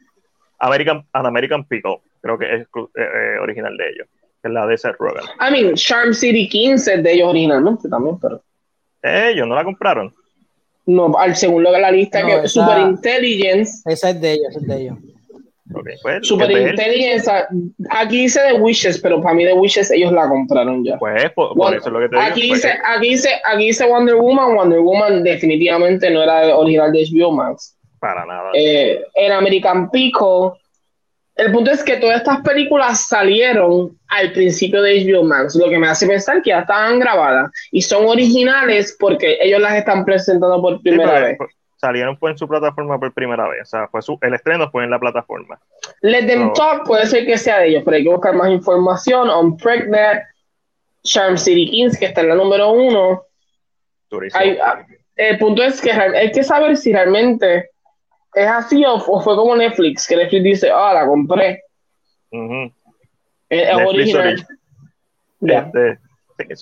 American, 0.60 1.06
An 1.12 1.26
American 1.26 1.66
Pickle, 1.66 1.98
creo 2.22 2.38
que 2.38 2.46
es 2.56 2.62
eh, 2.62 2.88
eh, 2.96 3.38
original 3.42 3.76
de 3.76 3.90
ellos. 3.90 4.08
Que 4.44 4.50
Es 4.50 4.54
la 4.54 4.68
de 4.68 4.78
Seth 4.78 4.96
Rogen. 5.00 5.24
I 5.40 5.52
mean, 5.52 5.74
Charm 5.76 6.14
City 6.14 6.48
15 6.50 6.94
es 6.96 7.04
de 7.04 7.14
ellos 7.14 7.30
originalmente 7.30 7.90
también, 7.90 8.20
pero 8.20 8.42
Ellos 9.02 9.48
no 9.48 9.56
la 9.56 9.64
compraron. 9.64 10.14
no, 10.86 11.18
al 11.18 11.36
según 11.36 11.64
lo 11.64 11.72
que 11.72 11.80
la 11.80 11.92
lista 11.92 12.22
No, 12.22 12.28
que 12.28 12.34
esa- 12.36 12.48
Super 12.50 12.80
Intelligence, 12.80 13.82
Esa 13.90 14.10
es 14.12 14.22
de 14.22 14.34
ellos, 14.34 14.48
esa 14.50 14.60
es 14.60 14.68
de 14.68 14.82
ellos. 14.82 14.98
Ok, 15.76 15.88
pues, 16.04 16.28
Super 16.28 16.48
de. 16.50 16.70
Intelligence, 16.72 17.32
ah, 17.32 17.48
aquí 17.90 18.24
dice 18.24 18.42
The 18.52 18.60
Wishes, 18.60 19.00
pero 19.00 19.22
para 19.22 19.34
mí 19.34 19.46
The 19.46 19.54
Wishes 19.54 19.90
ellos 19.92 20.12
la 20.12 20.28
compraron 20.28 20.84
ya. 20.84 21.00
Pues 21.00 21.32
por, 21.32 21.56
por 21.56 21.74
eso 21.74 21.88
es 21.88 21.94
lo 21.94 22.00
que 22.00 22.10
te 22.10 22.16
digo. 22.18 22.28
aquí, 22.28 22.48
pues, 22.50 22.62
dice, 22.62 22.78
aquí, 22.86 23.08
dice, 23.10 23.30
aquí 23.46 23.66
dice 23.68 23.86
Wonder 23.88 24.16
Woman. 24.16 24.56
Wonder 24.56 24.80
Woman 24.82 25.24
definitivamente 25.24 26.12
no 26.12 26.22
era 26.22 26.56
original 26.58 26.92
de 26.92 27.06
HBO 27.10 27.32
Max. 27.32 27.76
para 28.00 28.26
nada. 28.26 28.52
Eh, 28.54 29.02
en 29.16 29.32
American 29.32 29.90
Pico, 29.90 30.58
el 31.36 31.52
punto 31.54 31.72
es 31.72 31.82
que 31.84 31.96
todas 31.96 32.18
estas 32.18 32.42
películas 32.42 33.08
salieron 33.08 33.98
al 34.14 34.32
principio 34.32 34.82
de 34.82 35.04
HBO 35.04 35.24
Max, 35.24 35.56
lo 35.56 35.70
que 35.70 35.78
me 35.78 35.88
hace 35.88 36.08
pensar 36.08 36.42
que 36.42 36.52
ya 36.52 36.60
estaban 36.60 37.00
grabadas 37.00 37.52
y 37.72 37.82
son 37.82 38.06
originales 38.06 38.96
porque 39.00 39.38
ellos 39.42 39.60
las 39.60 39.76
están 39.76 40.06
presentando 40.06 40.62
por 40.62 40.82
primera 40.82 41.20
vez. 41.20 41.38
salieron 41.78 42.16
pues, 42.18 42.34
en 42.34 42.38
su 42.38 42.48
plataforma 42.48 43.00
por 43.00 43.12
primera 43.14 43.48
vez. 43.48 43.64
O 43.64 43.66
sea, 43.66 43.88
fue 43.88 44.02
su, 44.02 44.18
el 44.22 44.36
estreno 44.36 44.70
fue 44.70 44.84
en 44.84 44.92
la 44.92 45.00
plataforma. 45.00 45.60
Let 46.02 46.28
Them 46.28 46.54
Talk 46.54 46.86
puede 46.86 47.08
ser 47.08 47.26
que 47.26 47.38
sea 47.38 47.60
de 47.60 47.70
ellos, 47.70 47.82
pero 47.84 47.98
hay 47.98 48.04
que 48.04 48.10
buscar 48.10 48.36
más 48.36 48.52
información. 48.52 49.30
On 49.30 49.58
Pregnant, 49.58 50.22
Charm 51.04 51.38
City 51.38 51.70
Kings, 51.70 51.98
que 51.98 52.06
está 52.06 52.22
en 52.22 52.30
la 52.30 52.36
número 52.36 52.72
uno. 52.72 53.24
Hay, 54.34 54.58
ah, 54.64 54.86
el 55.16 55.40
punto 55.40 55.64
es 55.64 55.82
que 55.82 55.92
hay 55.92 56.32
que 56.32 56.44
saber 56.44 56.78
si 56.78 56.94
realmente 56.94 57.72
es 58.36 58.48
así 58.48 58.84
o, 58.86 59.00
fue 59.00 59.36
como 59.36 59.56
Netflix, 59.56 60.08
que 60.08 60.16
Netflix 60.16 60.44
dice, 60.44 60.72
ah, 60.72 60.94
la 60.94 61.08
compré. 61.08 61.64
Es, 63.62 63.88
original. 63.88 64.46
Este, 65.42 66.00
es, 66.50 66.60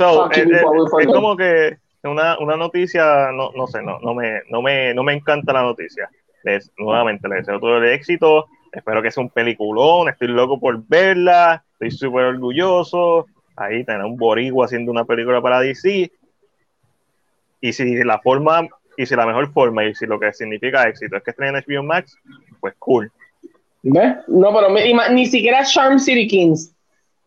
como 1.08 1.36
que 1.38 1.78
una, 2.04 2.38
una 2.40 2.58
noticia, 2.58 3.32
no, 3.32 3.52
no 3.56 3.68
sé, 3.68 3.82
no, 3.82 4.00
no, 4.00 4.14
me, 4.14 4.42
no, 4.50 4.62
me, 4.62 4.94
no 4.94 5.04
me 5.04 5.14
encanta 5.14 5.54
la 5.54 5.64
noticia. 5.64 6.10
Les, 6.44 6.72
nuevamente, 6.78 7.28
les 7.28 7.40
deseo 7.40 7.60
todo 7.60 7.78
el 7.78 7.90
éxito. 7.90 8.48
Espero 8.72 9.02
que 9.02 9.12
sea 9.12 9.24
un 9.24 9.30
peliculón. 9.30 10.10
Estoy 10.10 10.30
loco 10.30 10.60
por 10.60 10.82
verla. 10.88 11.64
Estoy 11.74 11.92
súper 11.92 12.26
orgulloso. 12.26 13.28
Ahí 13.56 13.84
tener 13.84 14.04
un 14.04 14.18
boricua 14.18 14.66
haciendo 14.66 14.92
una 14.92 15.06
película 15.06 15.42
para 15.42 15.60
DC. 15.60 16.12
Y 17.60 17.74
si 17.74 18.04
la 18.04 18.20
forma, 18.20 18.68
y 18.98 19.06
si 19.06 19.16
la 19.16 19.28
mejor 19.28 19.52
forma, 19.52 19.86
y 19.86 19.94
si 19.94 20.08
lo 20.08 20.20
que 20.20 20.34
significa 20.34 20.88
éxito 20.88 21.18
es 21.18 21.24
que 21.24 21.32
estén 21.32 21.56
en 21.56 21.64
HBO 21.64 21.84
Max, 21.84 22.18
pues 22.60 22.74
cool. 22.80 23.12
¿Ves? 23.84 24.16
No, 24.28 24.52
pero 24.54 24.70
ni 25.12 25.26
siquiera 25.28 25.64
Charm 25.64 26.00
City 26.00 26.28
Kings. 26.28 26.74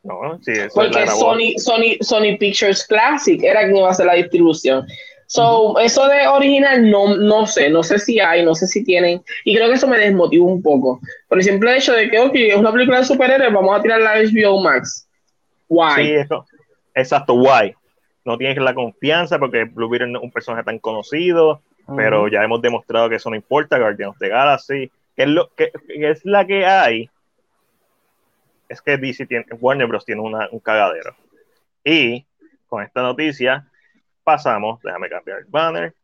No, 0.05 0.39
sí, 0.43 0.53
eso 0.53 0.75
Porque 0.75 1.07
Sony, 1.07 1.57
Sony, 1.57 1.97
Sony 2.01 2.37
Pictures 2.39 2.87
Classic 2.87 3.43
era 3.43 3.63
quien 3.63 3.79
iba 3.79 3.89
a 3.89 3.91
hacer 3.91 4.07
la 4.07 4.15
distribución. 4.15 4.87
So, 5.27 5.79
eso 5.79 6.07
de 6.07 6.29
original 6.29 6.91
no, 6.91 7.17
no 7.17 7.47
sé, 7.47 7.71
no 7.71 7.83
sé 7.83 7.99
si 7.99 8.21
hay, 8.21 8.45
no 8.45 8.55
sé 8.55 8.67
si 8.67 8.85
tienen, 8.85 9.23
y 9.45 9.57
creo 9.57 9.69
que 9.69 9.75
eso 9.75 9.89
me 9.89 9.99
desmotiva 9.99 10.45
un 10.45 10.63
poco. 10.63 11.01
Por 11.29 11.39
el 11.39 11.45
simple 11.45 11.77
hecho 11.77 11.95
de 11.95 12.11
que, 12.11 12.21
ok, 12.21 12.35
es 12.35 12.57
una 12.57 12.71
película 12.71 12.99
de 12.99 13.07
superhéroes, 13.07 13.53
vamos 13.53 13.77
a 13.77 13.83
tirar 13.83 14.01
la 14.01 14.17
HBO 14.17 14.63
Max. 14.63 15.09
Why? 15.69 15.95
Sí, 15.97 16.13
eso, 16.13 16.47
exacto, 16.95 17.35
why. 17.35 17.75
No 18.25 18.37
tienes 18.37 18.59
la 18.59 18.75
confianza 18.75 19.39
porque 19.39 19.65
Blue 19.65 19.89
Beetle 19.89 20.09
no 20.09 20.19
es 20.19 20.25
un 20.25 20.31
personaje 20.31 20.65
tan 20.65 20.79
conocido, 20.79 21.63
pero 21.97 22.29
ya 22.29 22.45
hemos 22.45 22.63
demostrado 22.63 23.09
que 23.09 23.17
eso 23.17 23.31
no 23.31 23.37
importa, 23.37 23.79
Guardians 23.79 24.13
of 24.13 24.19
the 24.19 24.29
Galaxy, 24.29 24.91
que 25.17 25.23
es, 25.23 25.29
lo, 25.29 25.51
que 25.57 25.73
es 25.89 26.25
la 26.25 26.47
que 26.47 26.65
hay, 26.67 27.11
es 28.75 28.83
que 28.83 28.97
DC 28.97 29.27
tiene, 29.27 29.47
Warner 29.59 29.87
Bros. 29.87 30.05
tiene 30.05 30.21
un 30.21 30.61
cagadero. 30.61 31.17
Y 31.83 32.27
con 32.67 32.83
esta 32.83 33.03
noticia 33.03 33.69
pasamos, 34.23 34.81
déjame 34.83 35.09
cambiar 35.09 35.39
el 35.39 35.45
banner, 35.47 35.95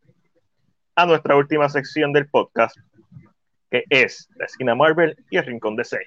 a 0.94 1.06
nuestra 1.06 1.36
última 1.36 1.68
sección 1.68 2.12
del 2.12 2.28
podcast, 2.28 2.76
que 3.70 3.84
es 3.88 4.28
la 4.36 4.46
esquina 4.46 4.74
Marvel 4.74 5.16
y 5.30 5.38
el 5.38 5.46
rincón 5.46 5.76
de 5.76 5.84
C. 5.84 5.98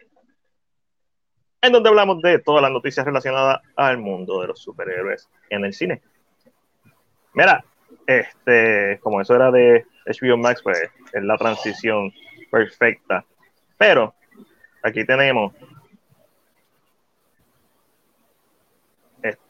En 1.61 1.71
donde 1.71 1.89
hablamos 1.89 2.21
de 2.21 2.39
todas 2.39 2.61
las 2.61 2.71
noticias 2.71 3.05
relacionadas 3.05 3.61
al 3.75 3.97
mundo 3.97 4.41
de 4.41 4.47
los 4.47 4.61
superhéroes 4.61 5.29
en 5.49 5.65
el 5.65 5.73
cine. 5.73 6.01
Mira, 7.33 7.63
este, 8.05 8.99
como 9.01 9.21
eso 9.21 9.35
era 9.35 9.49
de 9.49 9.85
HBO 10.05 10.37
Max, 10.37 10.61
pues 10.61 10.77
es 11.13 11.23
la 11.23 11.37
transición 11.37 12.11
perfecta. 12.51 13.25
Pero 13.77 14.13
aquí 14.83 15.05
tenemos 15.05 15.53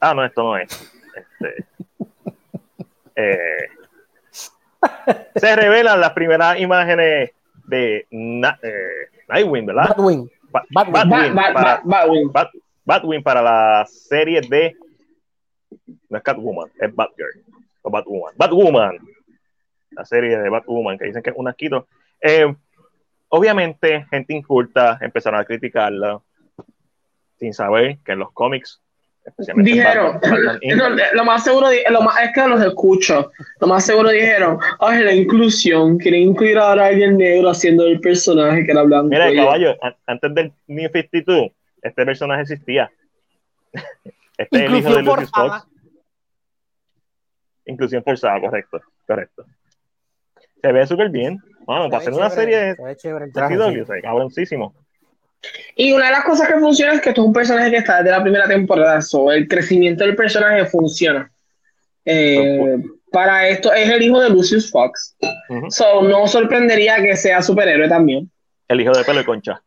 ah, 0.00 0.14
no, 0.14 0.24
esto 0.24 0.42
no 0.42 0.56
es. 0.56 0.92
Este, 1.16 1.66
eh, 3.16 3.68
se 5.36 5.56
revelan 5.56 6.00
las 6.00 6.12
primeras 6.12 6.58
imágenes 6.58 7.32
de 7.66 8.06
eh, 8.10 9.08
Nightwing, 9.28 9.66
¿verdad? 9.66 9.88
Batwing. 9.88 10.30
Batwing, 10.70 11.34
para, 11.34 11.82
Batwing 12.84 13.22
para 13.22 13.42
la 13.42 13.86
serie 13.86 14.40
de. 14.40 14.76
No 16.08 16.18
es 16.18 16.22
Catwoman, 16.22 16.70
es 16.78 16.94
Batgirl. 16.94 17.42
O 17.82 17.90
Batwoman. 17.90 18.34
Batwoman. 18.36 18.98
La 19.90 20.04
serie 20.04 20.38
de 20.38 20.48
Batwoman, 20.48 20.98
que 20.98 21.06
dicen 21.06 21.22
que 21.22 21.30
es 21.30 21.36
un 21.36 21.48
asquito. 21.48 21.86
Eh, 22.20 22.54
obviamente, 23.28 24.06
gente 24.10 24.34
inculta 24.34 24.98
empezaron 25.00 25.40
a 25.40 25.44
criticarla 25.44 26.20
sin 27.36 27.52
saber 27.52 27.98
que 28.04 28.12
en 28.12 28.20
los 28.20 28.32
cómics 28.32 28.80
Dijeron, 29.56 30.20
lo 31.14 31.24
más 31.24 31.44
seguro, 31.44 31.68
lo 31.90 32.02
más, 32.02 32.22
es 32.22 32.32
que 32.34 32.46
los 32.46 32.60
escucho, 32.62 33.32
lo 33.58 33.66
más 33.66 33.84
seguro 33.84 34.10
dijeron, 34.10 34.58
ay, 34.80 35.02
la 35.02 35.14
inclusión, 35.14 35.96
quieren 35.98 36.22
incluir 36.22 36.58
ahora 36.58 36.84
a 36.84 36.88
alguien 36.88 37.16
negro 37.16 37.48
haciendo 37.48 37.86
el 37.86 38.00
personaje 38.00 38.64
que 38.64 38.72
era 38.72 38.82
blanco. 38.82 39.08
Mira, 39.08 39.34
caballo, 39.34 39.76
antes 40.06 40.34
del 40.34 40.52
New 40.66 40.90
52, 40.92 41.50
este 41.82 42.04
personaje 42.04 42.42
existía. 42.42 42.90
Este 44.36 44.64
es 44.64 44.70
el 44.70 44.78
hijo 44.78 44.96
de 44.96 45.02
Lucius 45.02 45.30
Fox. 45.30 45.64
Inclusión 47.66 48.02
forzada, 48.02 48.40
correcto, 48.40 48.80
correcto. 49.06 49.44
Se 50.60 50.72
ve 50.72 50.84
súper 50.88 51.08
bien. 51.10 51.38
Bueno, 51.64 51.88
para 51.88 51.98
hacer 51.98 52.12
una 52.12 52.30
serie 52.30 52.56
de 52.56 52.74
CW, 52.74 53.84
se 53.86 54.02
cabroncísimo. 54.02 54.74
Y 55.76 55.92
una 55.92 56.06
de 56.06 56.12
las 56.12 56.24
cosas 56.24 56.48
que 56.48 56.58
funciona 56.58 56.94
es 56.94 57.00
que 57.00 57.10
esto 57.10 57.22
es 57.22 57.26
un 57.26 57.32
personaje 57.32 57.70
que 57.70 57.78
está 57.78 57.98
desde 57.98 58.10
la 58.10 58.22
primera 58.22 58.46
temporada. 58.46 59.00
So, 59.00 59.32
el 59.32 59.48
crecimiento 59.48 60.04
del 60.04 60.16
personaje 60.16 60.64
funciona. 60.66 61.30
Eh, 62.04 62.76
para 63.10 63.48
esto 63.48 63.72
es 63.72 63.88
el 63.88 64.02
hijo 64.02 64.20
de 64.20 64.30
Lucius 64.30 64.70
Fox. 64.70 65.16
So, 65.70 66.02
no 66.02 66.26
sorprendería 66.26 66.96
que 67.02 67.16
sea 67.16 67.42
superhéroe 67.42 67.88
también. 67.88 68.30
El 68.68 68.80
hijo 68.80 68.92
de 68.92 69.04
pelo 69.04 69.20
y 69.20 69.24
concha. 69.24 69.62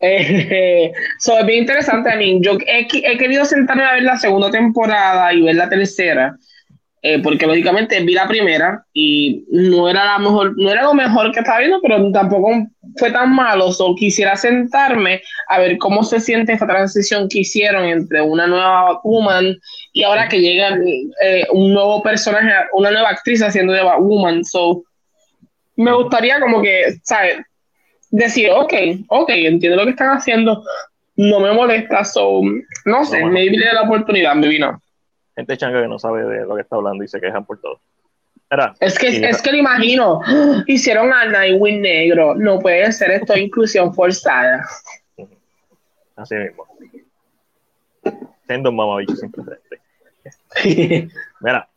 Eh, 0.00 0.92
so, 1.18 1.38
es 1.38 1.46
bien 1.46 1.60
interesante. 1.60 2.10
a 2.10 2.16
mí 2.16 2.38
yo 2.42 2.58
he, 2.66 2.86
he, 2.90 3.18
querido 3.18 3.44
sentarme 3.44 3.84
a 3.84 3.94
ver 3.94 4.02
la 4.02 4.18
segunda 4.18 4.50
temporada 4.50 5.32
y 5.32 5.42
ver 5.42 5.56
la 5.56 5.68
tercera. 5.68 6.36
Eh, 7.04 7.18
porque 7.20 7.48
lógicamente 7.48 7.98
vi 8.04 8.14
la 8.14 8.28
primera 8.28 8.86
y 8.92 9.44
no 9.50 9.88
era 9.88 10.04
la 10.04 10.18
mejor, 10.20 10.56
no 10.56 10.70
era 10.70 10.84
lo 10.84 10.94
mejor 10.94 11.32
que 11.32 11.40
estaba 11.40 11.58
viendo, 11.58 11.80
pero 11.82 12.12
tampoco 12.12 12.48
fue 12.96 13.10
tan 13.10 13.34
malo. 13.34 13.72
So, 13.72 13.96
quisiera 13.96 14.36
sentarme 14.36 15.20
a 15.48 15.58
ver 15.58 15.78
cómo 15.78 16.04
se 16.04 16.20
siente 16.20 16.52
esta 16.52 16.66
transición 16.66 17.28
que 17.28 17.40
hicieron 17.40 17.86
entre 17.86 18.22
una 18.22 18.46
nueva 18.46 19.00
woman 19.02 19.56
y 19.92 20.04
ahora 20.04 20.28
que 20.28 20.40
llega 20.40 20.78
eh, 21.24 21.44
un 21.50 21.72
nuevo 21.74 22.04
personaje, 22.04 22.52
una 22.72 22.92
nueva 22.92 23.08
actriz 23.08 23.42
haciendo 23.42 23.72
de 23.72 23.82
woman. 23.82 24.44
So, 24.44 24.84
me 25.74 25.92
gustaría 25.92 26.38
como 26.38 26.62
que, 26.62 26.98
¿sabes? 27.02 27.38
Decir, 28.12 28.48
ok, 28.50 28.74
ok, 29.08 29.30
entiendo 29.30 29.78
lo 29.78 29.84
que 29.86 29.90
están 29.90 30.16
haciendo, 30.16 30.62
no 31.16 31.40
me 31.40 31.50
molesta, 31.50 32.04
so, 32.04 32.42
no 32.84 33.04
sé, 33.04 33.24
me 33.24 33.40
di 33.40 33.56
la 33.56 33.82
oportunidad, 33.82 34.36
me 34.36 34.46
vino 34.46 34.80
gente 35.36 35.56
changa 35.56 35.82
que 35.82 35.88
no 35.88 35.98
sabe 35.98 36.24
de 36.24 36.46
lo 36.46 36.54
que 36.54 36.62
está 36.62 36.76
hablando 36.76 37.04
y 37.04 37.08
se 37.08 37.20
quejan 37.20 37.44
por 37.44 37.60
todo. 37.60 37.80
es 38.80 38.98
que, 38.98 39.28
es 39.28 39.42
que 39.42 39.52
lo 39.52 39.58
imagino, 39.58 40.20
hicieron 40.66 41.12
a 41.12 41.24
Nightwing 41.26 41.80
negro, 41.80 42.34
no 42.34 42.58
puede 42.58 42.90
ser 42.92 43.10
esto 43.12 43.36
inclusión 43.36 43.94
forzada. 43.94 44.66
Así 46.16 46.34
mismo. 46.34 46.66
Siendo 48.46 48.70
un 48.70 48.76
mamabicho 48.76 49.16
siempre 49.16 49.42
Mira, 51.40 51.68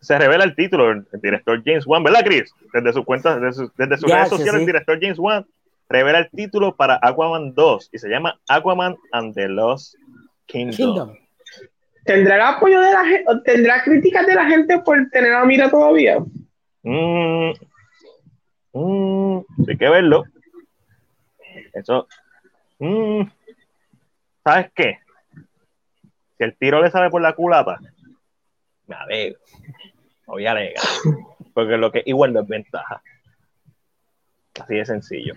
se 0.00 0.18
revela 0.18 0.44
el 0.44 0.54
título, 0.54 0.90
el 0.90 1.06
director 1.22 1.62
James 1.64 1.86
Wan, 1.86 2.02
¿verdad, 2.02 2.24
Chris? 2.24 2.52
Desde 2.72 2.92
su 2.92 3.04
cuenta, 3.04 3.38
desde, 3.38 3.64
sus 3.64 3.70
redes 3.76 4.00
sociales, 4.28 4.60
el 4.60 4.66
director 4.66 4.98
James 5.00 5.18
Wan 5.18 5.46
revela 5.88 6.18
el 6.18 6.30
título 6.30 6.74
para 6.74 6.98
Aquaman 7.02 7.54
2 7.54 7.90
y 7.92 7.98
se 7.98 8.08
llama 8.08 8.38
Aquaman 8.48 8.96
and 9.12 9.34
the 9.34 9.48
Lost 9.48 9.94
Kingdom. 10.46 11.16
¿Tendrá 12.06 12.36
el 12.36 12.40
apoyo 12.42 12.80
de 12.80 12.92
la 12.92 13.04
gente? 13.04 13.32
¿Tendrá 13.44 13.82
críticas 13.82 14.26
de 14.26 14.34
la 14.34 14.46
gente 14.46 14.78
por 14.78 15.10
tener 15.10 15.34
a 15.34 15.44
Mira 15.44 15.68
todavía? 15.68 16.18
Mm, 16.82 17.50
mm, 18.72 19.38
hay 19.68 19.76
que 19.76 19.88
verlo. 19.88 20.24
Eso. 21.72 22.06
Mm, 22.78 23.22
¿Sabes 24.44 24.70
qué? 24.74 24.98
Si 26.38 26.44
el 26.44 26.56
tiro 26.56 26.80
le 26.80 26.90
sale 26.90 27.10
por 27.10 27.20
la 27.20 27.34
culata, 27.34 27.80
me 28.86 28.94
alegro. 28.94 29.40
Me 30.26 30.26
voy 30.26 30.46
a 30.46 30.52
alegar. 30.52 30.84
Porque 31.54 31.76
lo 31.76 31.90
que 31.90 32.02
igual 32.06 32.32
no 32.32 32.40
es 32.40 32.46
ventaja. 32.46 33.02
Así 34.60 34.76
de 34.76 34.84
sencillo. 34.84 35.34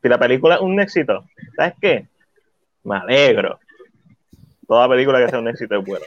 Si 0.00 0.08
la 0.08 0.18
película 0.18 0.54
es 0.54 0.60
un 0.60 0.78
éxito, 0.80 1.24
¿sabes 1.56 1.74
qué? 1.80 2.06
Me 2.84 2.96
alegro 2.96 3.58
toda 4.70 4.88
película 4.88 5.18
que 5.18 5.28
sea 5.28 5.40
un 5.40 5.48
éxito 5.48 5.76
es 5.76 5.84
buena. 5.84 6.06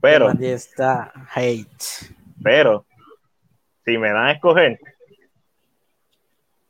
Pero. 0.00 0.28
está 0.40 1.12
hate. 1.32 2.12
Pero, 2.42 2.84
si 3.84 3.96
me 3.96 4.08
dan 4.08 4.26
a 4.26 4.32
escoger, 4.32 4.80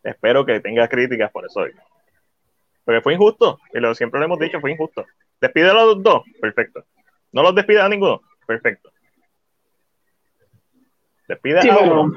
espero 0.03 0.45
que 0.45 0.61
tenga 0.61 0.87
críticas 0.87 1.33
por 1.33 1.47
eso. 1.47 1.65
Porque 2.85 3.01
fue 3.01 3.15
injusto, 3.15 3.59
y 3.73 3.81
lo 3.81 3.95
siempre 3.95 4.21
lo 4.21 4.27
hemos 4.27 4.39
dicho, 4.39 4.61
fue 4.61 4.73
injusto. 4.73 5.07
Despide 5.41 5.71
a 5.71 5.73
los 5.73 6.03
dos, 6.03 6.25
perfecto. 6.43 6.85
No 7.33 7.43
los 7.43 7.55
despide 7.55 7.81
a 7.81 7.89
ninguno, 7.89 8.21
perfecto. 8.47 8.93
Despide 11.27 11.71
a 11.71 11.79
uno. 11.79 12.13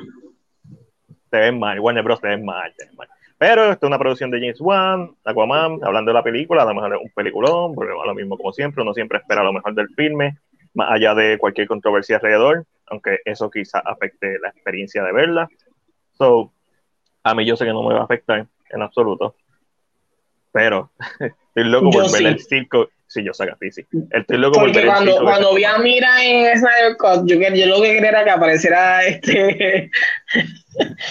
te 1.29 1.37
ven 1.37 1.57
mal, 1.57 1.79
Warner 1.79 2.03
Bros. 2.03 2.19
te 2.19 2.27
ven 2.27 2.43
mal, 2.43 2.73
te 2.75 2.85
ven 2.85 2.95
mal. 2.97 3.07
Pero 3.37 3.71
esto 3.71 3.85
es 3.85 3.89
una 3.89 3.99
producción 3.99 4.31
de 4.31 4.39
James 4.39 4.59
Wan, 4.59 5.15
Aquaman, 5.23 5.79
hablando 5.83 6.09
de 6.09 6.15
la 6.15 6.23
película, 6.23 6.63
a 6.63 6.65
lo 6.65 6.73
mejor 6.73 6.95
es 6.95 7.01
un 7.01 7.11
peliculón, 7.11 7.75
porque 7.75 7.93
va 7.93 8.05
lo 8.05 8.15
mismo 8.15 8.35
como 8.35 8.51
siempre, 8.51 8.81
uno 8.81 8.93
siempre 8.93 9.19
espera 9.19 9.43
lo 9.43 9.53
mejor 9.53 9.75
del 9.75 9.89
filme, 9.89 10.37
más 10.73 10.91
allá 10.91 11.13
de 11.13 11.37
cualquier 11.37 11.67
controversia 11.67 12.15
alrededor, 12.15 12.65
aunque 12.87 13.19
eso 13.25 13.49
quizá 13.51 13.79
afecte 13.79 14.39
la 14.39 14.49
experiencia 14.49 15.03
de 15.03 15.11
verla. 15.11 15.47
So, 16.13 16.51
a 17.23 17.35
mí 17.35 17.45
yo 17.45 17.55
sé 17.55 17.65
que 17.65 17.73
no 17.73 17.83
me 17.83 17.93
va 17.93 18.01
a 18.01 18.05
afectar 18.05 18.47
en 18.69 18.81
absoluto, 18.81 19.35
pero 20.51 20.89
estoy 21.19 21.63
loco 21.65 21.91
por 21.91 22.11
ver 22.11 22.25
el 22.25 22.39
circo. 22.39 22.89
Sí, 23.07 23.23
yo 23.23 23.33
saca. 23.33 23.57
Estoy 23.61 24.37
loco 24.37 24.59
Porque 24.59 24.81
por 24.81 24.85
cuando, 24.85 25.21
cuando 25.21 25.55
vi 25.55 25.63
a 25.63 25.77
Mira 25.77 26.23
en 26.23 26.59
Snyder 26.59 26.97
Cut, 26.97 27.25
yo, 27.25 27.39
que- 27.39 27.57
yo 27.57 27.65
lo 27.67 27.81
que 27.81 27.93
quería 27.93 28.09
era 28.09 28.23
que 28.25 28.29
apareciera 28.31 29.05
este 29.05 29.89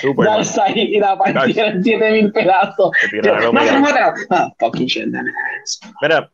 Superman. 0.00 0.36
Darkseid 0.44 0.76
y 0.76 0.99
la 0.99 1.16
partiera 1.16 1.68
en 1.68 1.83
7000 1.83 2.33
pedazos. 2.33 2.91
Yo, 3.23 3.52
mátalo, 3.52 3.81
mátalo. 3.81 4.15
Ah, 4.31 4.52
fucking 4.58 4.86
shit. 4.86 5.07
Mira, 6.02 6.31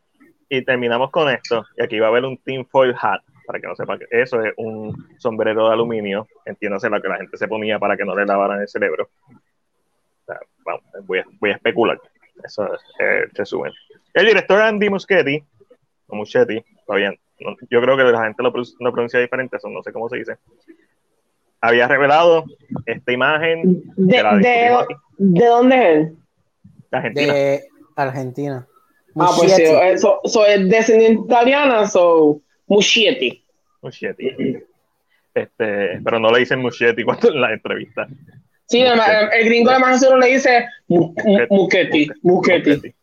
y 0.49 0.61
terminamos 0.63 1.09
con 1.11 1.29
esto. 1.29 1.65
Y 1.77 1.83
aquí 1.83 1.99
va 1.99 2.07
a 2.07 2.09
haber 2.09 2.25
un 2.25 2.37
tinfoil 2.37 2.93
hat, 3.01 3.21
para 3.47 3.59
que 3.59 3.67
no 3.67 3.75
sepa 3.75 3.97
que 3.97 4.05
eso 4.11 4.43
es 4.43 4.53
un 4.57 4.93
sombrero 5.17 5.67
de 5.67 5.73
aluminio. 5.73 6.27
Entiéndase 6.45 6.89
lo 6.89 7.01
que 7.01 7.07
la 7.07 7.17
gente 7.17 7.37
se 7.37 7.47
ponía 7.47 7.79
para 7.79 7.95
que 7.95 8.03
no 8.03 8.15
le 8.15 8.25
lavaran 8.25 8.59
el 8.61 8.67
cerebro. 8.67 9.09
O 9.29 10.25
sea, 10.25 10.39
vamos, 10.65 10.83
voy, 11.05 11.19
a, 11.19 11.25
voy 11.39 11.51
a 11.51 11.53
especular. 11.53 11.97
Eso 12.43 12.65
es 12.73 12.81
el 12.99 13.29
resumen. 13.31 13.71
El 14.13 14.27
director 14.27 14.61
Andy 14.61 14.89
Muschietti, 14.89 15.43
o 16.07 16.15
Muschietti, 16.15 16.63
todavía 16.85 17.11
no- 17.39 17.55
yo 17.69 17.81
creo 17.81 17.97
que 17.97 18.03
la 18.03 18.23
gente 18.25 18.43
lo, 18.43 18.53
lo 18.79 18.91
pronuncia 18.91 19.19
diferente, 19.19 19.57
eso 19.57 19.69
no 19.69 19.81
sé 19.83 19.91
cómo 19.91 20.09
se 20.09 20.17
dice. 20.17 20.37
Había 21.61 21.87
revelado 21.87 22.43
esta 22.85 23.11
imagen 23.11 23.83
De, 23.95 24.15
que 24.15 24.23
la 24.23 24.35
de, 24.37 24.77
¿De 25.17 25.45
dónde 25.45 25.75
es 25.75 25.95
él? 25.95 26.15
de 26.91 26.97
Argentina. 26.97 27.33
de 27.33 27.63
Argentina. 27.95 28.67
Ah, 29.15 29.29
pues 29.37 29.55
sí, 29.55 29.61
eso 29.61 30.19
so, 30.25 30.45
es 30.45 30.67
descendiente 30.69 31.21
italiana, 31.25 31.85
so 31.87 32.41
Muschietti. 32.67 33.43
Muschietti. 33.81 34.57
Este, 35.33 35.99
pero 36.03 36.19
no 36.19 36.31
le 36.31 36.39
dicen 36.39 36.59
Muschietti 36.61 37.03
cuando 37.03 37.29
en 37.29 37.41
la 37.41 37.53
entrevista. 37.53 38.07
Sí, 38.67 38.81
el, 38.81 38.99
el- 38.99 39.45
gringo 39.45 39.71
de 39.71 39.79
más 39.79 39.99
seguro 39.99 40.19
le 40.19 40.27
dice 40.27 40.65
Mu- 40.87 41.13
Mu- 41.23 41.39
Muschetti, 41.49 42.07
Muschetti. 42.23 42.93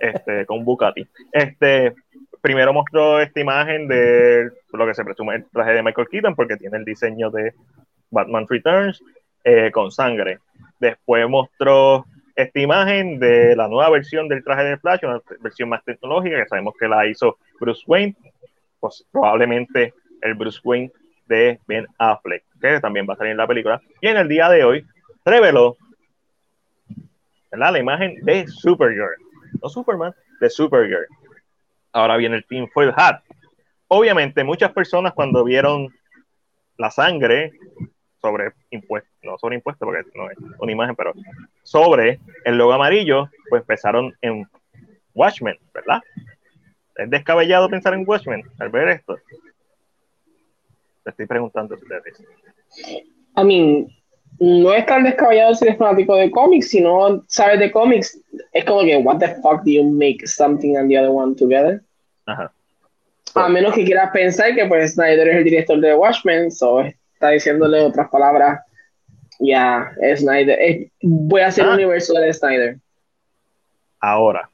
Este, 0.00 0.46
con 0.46 0.64
Bucati. 0.64 1.06
Este, 1.32 1.94
primero 2.40 2.72
mostró 2.72 3.20
esta 3.20 3.40
imagen 3.40 3.88
de 3.88 4.50
lo 4.72 4.86
que 4.86 4.94
se 4.94 5.04
presume 5.04 5.36
el 5.36 5.46
traje 5.46 5.72
de 5.72 5.82
Michael 5.82 6.08
Keaton, 6.10 6.34
porque 6.34 6.56
tiene 6.56 6.78
el 6.78 6.84
diseño 6.84 7.30
de 7.30 7.54
Batman 8.10 8.46
Returns 8.48 9.02
eh, 9.44 9.70
con 9.72 9.90
sangre. 9.90 10.38
Después 10.78 11.28
mostró 11.28 12.04
esta 12.34 12.60
imagen 12.60 13.18
de 13.18 13.56
la 13.56 13.68
nueva 13.68 13.90
versión 13.90 14.28
del 14.28 14.44
traje 14.44 14.64
de 14.64 14.78
Flash, 14.78 15.00
una 15.04 15.20
versión 15.40 15.68
más 15.68 15.84
tecnológica, 15.84 16.36
que 16.36 16.48
sabemos 16.48 16.74
que 16.78 16.86
la 16.86 17.06
hizo 17.06 17.38
Bruce 17.60 17.82
Wayne, 17.86 18.14
pues 18.78 19.04
probablemente 19.10 19.92
el 20.22 20.34
Bruce 20.34 20.60
Wayne 20.62 20.92
de 21.26 21.58
Ben 21.66 21.86
Affleck, 21.98 22.44
que 22.60 22.80
también 22.80 23.06
va 23.08 23.14
a 23.14 23.16
salir 23.16 23.32
en 23.32 23.38
la 23.38 23.46
película. 23.46 23.80
Y 24.00 24.08
en 24.08 24.16
el 24.16 24.28
día 24.28 24.48
de 24.48 24.64
hoy 24.64 24.86
reveló 25.24 25.76
la 27.50 27.78
imagen 27.78 28.14
de 28.22 28.46
Supergirl, 28.46 29.16
no 29.62 29.68
Superman, 29.68 30.14
de 30.40 30.50
Supergirl. 30.50 31.06
Ahora 31.92 32.16
viene 32.16 32.36
el 32.36 32.44
Team 32.44 32.68
Foil 32.72 32.92
Hat. 32.96 33.22
Obviamente, 33.88 34.44
muchas 34.44 34.72
personas 34.72 35.14
cuando 35.14 35.44
vieron 35.44 35.88
la 36.76 36.90
sangre 36.90 37.52
sobre 38.20 38.52
impuestos, 38.70 39.12
no 39.22 39.38
sobre 39.38 39.56
impuestos 39.56 39.86
porque 39.86 40.08
no 40.14 40.30
es 40.30 40.38
una 40.58 40.72
imagen, 40.72 40.94
pero 40.96 41.12
sobre 41.62 42.20
el 42.44 42.56
logo 42.56 42.72
amarillo, 42.72 43.30
pues 43.48 43.62
pensaron 43.64 44.14
en 44.20 44.46
Watchmen, 45.14 45.58
¿verdad? 45.72 46.00
Es 46.96 47.10
descabellado 47.10 47.68
pensar 47.68 47.94
en 47.94 48.04
Watchmen 48.06 48.42
al 48.58 48.70
ver 48.70 48.88
esto. 48.88 49.18
Te 51.04 51.10
estoy 51.10 51.26
preguntando 51.26 51.74
a 51.74 51.78
ustedes. 51.78 52.22
I 53.36 53.44
mean, 53.44 53.88
no 54.40 54.72
es 54.72 54.86
tan 54.86 55.02
descabellado 55.04 55.54
si 55.54 55.64
eres 55.64 55.78
fanático 55.78 56.14
de 56.16 56.30
cómics, 56.30 56.68
si 56.70 56.80
no 56.80 57.24
sabes 57.26 57.58
de 57.58 57.70
cómics, 57.72 58.20
es 58.52 58.64
como 58.64 58.82
que, 58.82 58.96
what 58.98 59.18
the 59.18 59.28
fuck 59.42 59.62
do 59.64 59.70
you 59.70 59.84
make 59.84 60.26
something 60.26 60.76
and 60.76 60.88
the 60.88 60.98
other 60.98 61.10
one 61.10 61.34
together? 61.34 61.82
Ajá. 62.26 62.52
A 63.34 63.48
menos 63.48 63.74
que 63.74 63.84
quieras 63.84 64.10
pensar 64.12 64.54
que 64.54 64.66
pues 64.66 64.94
Snyder 64.94 65.28
es 65.28 65.36
el 65.36 65.44
director 65.44 65.78
de 65.80 65.94
Watchmen, 65.94 66.50
so 66.50 66.80
está 66.80 67.30
diciéndole 67.30 67.80
otras 67.82 68.08
palabras. 68.10 68.60
Ya, 69.40 69.92
es 70.00 70.20
Snyder. 70.20 70.58
es- 70.60 70.90
voy 71.02 71.40
a 71.42 71.48
hacer 71.48 71.64
Ah. 71.64 71.68
un 71.68 71.74
universo 71.74 72.12
de 72.14 72.32
Snyder. 72.32 72.76
Ahora, 74.00 74.48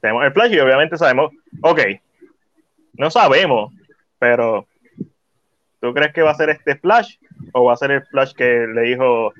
tenemos 0.00 0.24
el 0.24 0.52
y 0.54 0.58
obviamente 0.58 0.96
sabemos, 0.96 1.32
ok, 1.62 1.80
no 2.94 3.10
sabemos, 3.10 3.72
pero 4.18 4.66
¿tú 5.80 5.92
crees 5.94 6.12
que 6.12 6.22
va 6.22 6.30
a 6.30 6.34
ser 6.34 6.50
este 6.50 6.76
Flash 6.76 7.16
o 7.52 7.64
va 7.64 7.72
a 7.74 7.76
ser 7.76 7.90
el 7.90 8.02
Flash 8.06 8.32
que 8.34 8.66
le 8.66 8.82
dijo 8.82 9.32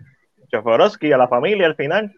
Jodorowsky 0.53 1.13
a 1.13 1.19
la 1.19 1.29
familia 1.29 1.67
al 1.67 1.77
final? 1.77 2.13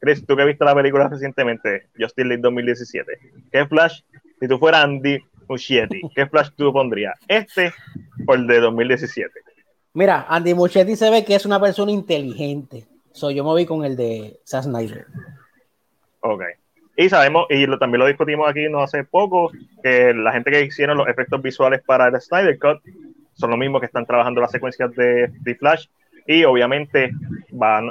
Chris, 0.00 0.26
tú 0.26 0.36
que 0.36 0.44
viste 0.44 0.64
la 0.64 0.74
película 0.74 1.08
recientemente, 1.08 1.86
Justice 1.98 2.26
League 2.26 2.42
2017, 2.42 3.18
¿qué 3.52 3.66
Flash, 3.66 4.00
si 4.40 4.48
tú 4.48 4.58
fueras 4.58 4.84
Andy 4.84 5.18
Muschietti, 5.48 6.00
qué 6.14 6.26
Flash 6.26 6.50
tú 6.56 6.72
pondrías? 6.72 7.14
¿Este 7.28 7.72
o 8.26 8.34
el 8.34 8.46
de 8.48 8.58
2017? 8.60 9.30
Mira, 9.94 10.26
Andy 10.28 10.54
Muschietti 10.54 10.96
se 10.96 11.10
ve 11.10 11.24
que 11.24 11.34
es 11.36 11.46
una 11.46 11.60
persona 11.60 11.92
inteligente. 11.92 12.86
So, 13.12 13.30
yo 13.30 13.44
me 13.44 13.50
voy 13.50 13.66
con 13.66 13.84
el 13.84 13.94
de 13.96 14.40
Zack 14.46 14.64
Snyder. 14.64 15.06
Ok. 16.20 16.42
Y 16.96 17.08
sabemos, 17.08 17.46
y 17.50 17.66
lo- 17.66 17.78
también 17.78 18.00
lo 18.00 18.06
discutimos 18.06 18.48
aquí 18.48 18.68
no 18.68 18.82
hace 18.82 19.04
poco, 19.04 19.50
que 19.82 20.12
la 20.14 20.32
gente 20.32 20.50
que 20.50 20.62
hicieron 20.64 20.96
los 20.98 21.08
efectos 21.08 21.40
visuales 21.42 21.82
para 21.82 22.08
el 22.08 22.20
Snyder 22.20 22.58
Cut 22.58 22.80
son 23.34 23.50
los 23.50 23.58
mismos 23.58 23.80
que 23.80 23.86
están 23.86 24.06
trabajando 24.06 24.40
las 24.40 24.50
secuencias 24.50 24.94
de, 24.94 25.28
de 25.40 25.54
Flash 25.54 25.86
y 26.26 26.44
obviamente 26.44 27.10
van, 27.50 27.90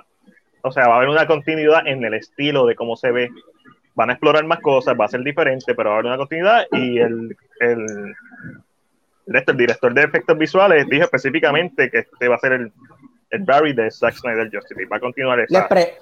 o 0.61 0.71
sea, 0.71 0.87
va 0.87 0.93
a 0.93 0.97
haber 0.97 1.09
una 1.09 1.27
continuidad 1.27 1.85
en 1.87 2.03
el 2.03 2.13
estilo 2.13 2.65
de 2.65 2.75
cómo 2.75 2.95
se 2.95 3.11
ve. 3.11 3.29
Van 3.93 4.09
a 4.09 4.13
explorar 4.13 4.45
más 4.45 4.59
cosas, 4.59 4.95
va 4.99 5.05
a 5.05 5.09
ser 5.09 5.21
diferente, 5.21 5.75
pero 5.75 5.89
va 5.89 5.95
a 5.95 5.99
haber 5.99 6.05
una 6.07 6.17
continuidad 6.17 6.65
y 6.71 6.99
el, 6.99 7.35
el, 7.59 7.85
el, 9.27 9.35
este, 9.35 9.53
director 9.53 9.93
de 9.93 10.03
efectos 10.03 10.37
visuales 10.37 10.87
dijo 10.87 11.03
específicamente 11.03 11.89
que 11.89 11.99
este 11.99 12.27
va 12.27 12.35
a 12.35 12.39
ser 12.39 12.53
el, 12.53 12.71
el 13.31 13.43
Barry 13.43 13.73
de 13.73 13.91
Zack 13.91 14.13
Snyder 14.15 14.49
Justice 14.51 14.75
League. 14.75 14.89
Va 14.89 14.97
a 14.97 15.01
continuar 15.01 15.39
Les, 15.39 15.51
esa... 15.51 15.67
pre- 15.67 15.93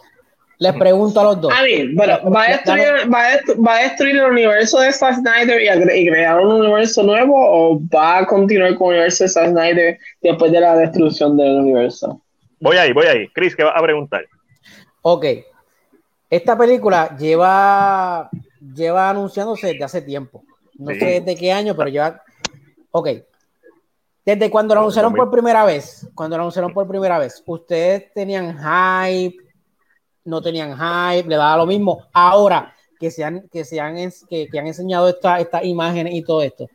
les 0.61 0.73
pregunto 0.75 1.21
a 1.21 1.23
los 1.23 1.41
dos. 1.41 1.53
A 1.57 1.63
mí, 1.63 1.95
pero 1.97 2.29
¿va 2.31 2.43
a, 2.43 2.49
destruir, 2.51 2.83
va, 3.13 3.19
a 3.27 3.31
destru- 3.37 3.65
va 3.67 3.75
a 3.77 3.79
destruir 3.83 4.15
el 4.17 4.25
universo 4.25 4.79
de 4.81 4.91
Zack 4.91 5.15
Snyder 5.15 5.61
y, 5.95 6.09
crear 6.09 6.39
un 6.39 6.51
universo 6.61 7.01
nuevo 7.01 7.33
o 7.37 7.79
va 7.93 8.19
a 8.19 8.25
continuar 8.25 8.75
con 8.75 8.87
el 8.89 8.93
universo 8.95 9.23
de 9.23 9.29
Zack 9.29 9.49
Snyder 9.51 9.97
después 10.21 10.51
de 10.51 10.59
la 10.59 10.75
destrucción 10.75 11.37
del 11.37 11.59
universo? 11.61 12.21
Voy 12.59 12.75
ahí, 12.75 12.91
voy 12.91 13.05
ahí. 13.07 13.27
Chris, 13.29 13.55
¿qué 13.55 13.63
vas 13.63 13.73
a 13.75 13.81
preguntar? 13.81 14.25
Ok. 15.01 15.25
Esta 16.29 16.57
película 16.57 17.15
lleva, 17.17 18.29
lleva 18.75 19.09
anunciándose 19.09 19.67
desde 19.67 19.83
hace 19.85 20.01
tiempo. 20.01 20.43
No 20.77 20.91
Sí. 20.91 20.99
sé 20.99 21.05
desde 21.21 21.35
qué 21.37 21.51
año, 21.53 21.73
pero 21.75 21.89
lleva. 21.89 22.21
Ok. 22.91 23.09
Desde 24.25 24.49
cuando 24.49 24.75
lo 24.75 24.81
anunciaron 24.81 25.11
2000. 25.13 25.25
por 25.25 25.31
primera 25.31 25.63
vez, 25.65 26.07
cuando 26.13 26.35
lo 26.37 26.43
anunciaron 26.43 26.73
por 26.73 26.85
primera 26.87 27.17
vez, 27.17 27.41
ustedes 27.45 28.13
tenían 28.13 28.57
hype, 28.57 29.37
no 30.29 30.41
tenían 30.41 30.73
hype, 30.77 31.27
le 31.27 31.35
daba 31.35 31.57
lo 31.57 31.65
mismo. 31.65 32.05
Ahora 32.13 32.73
que 32.99 33.11
se 33.11 33.23
han, 33.23 33.47
que 33.49 33.65
se 33.65 33.79
han, 33.79 33.95
que, 34.29 34.47
que 34.49 34.59
han 34.59 34.67
enseñado 34.67 35.09
esta- 35.09 35.39
estas 35.39 35.63
imágenes 35.65 36.13
y 36.13 36.21
todo 36.23 36.41
esto, 36.41 36.67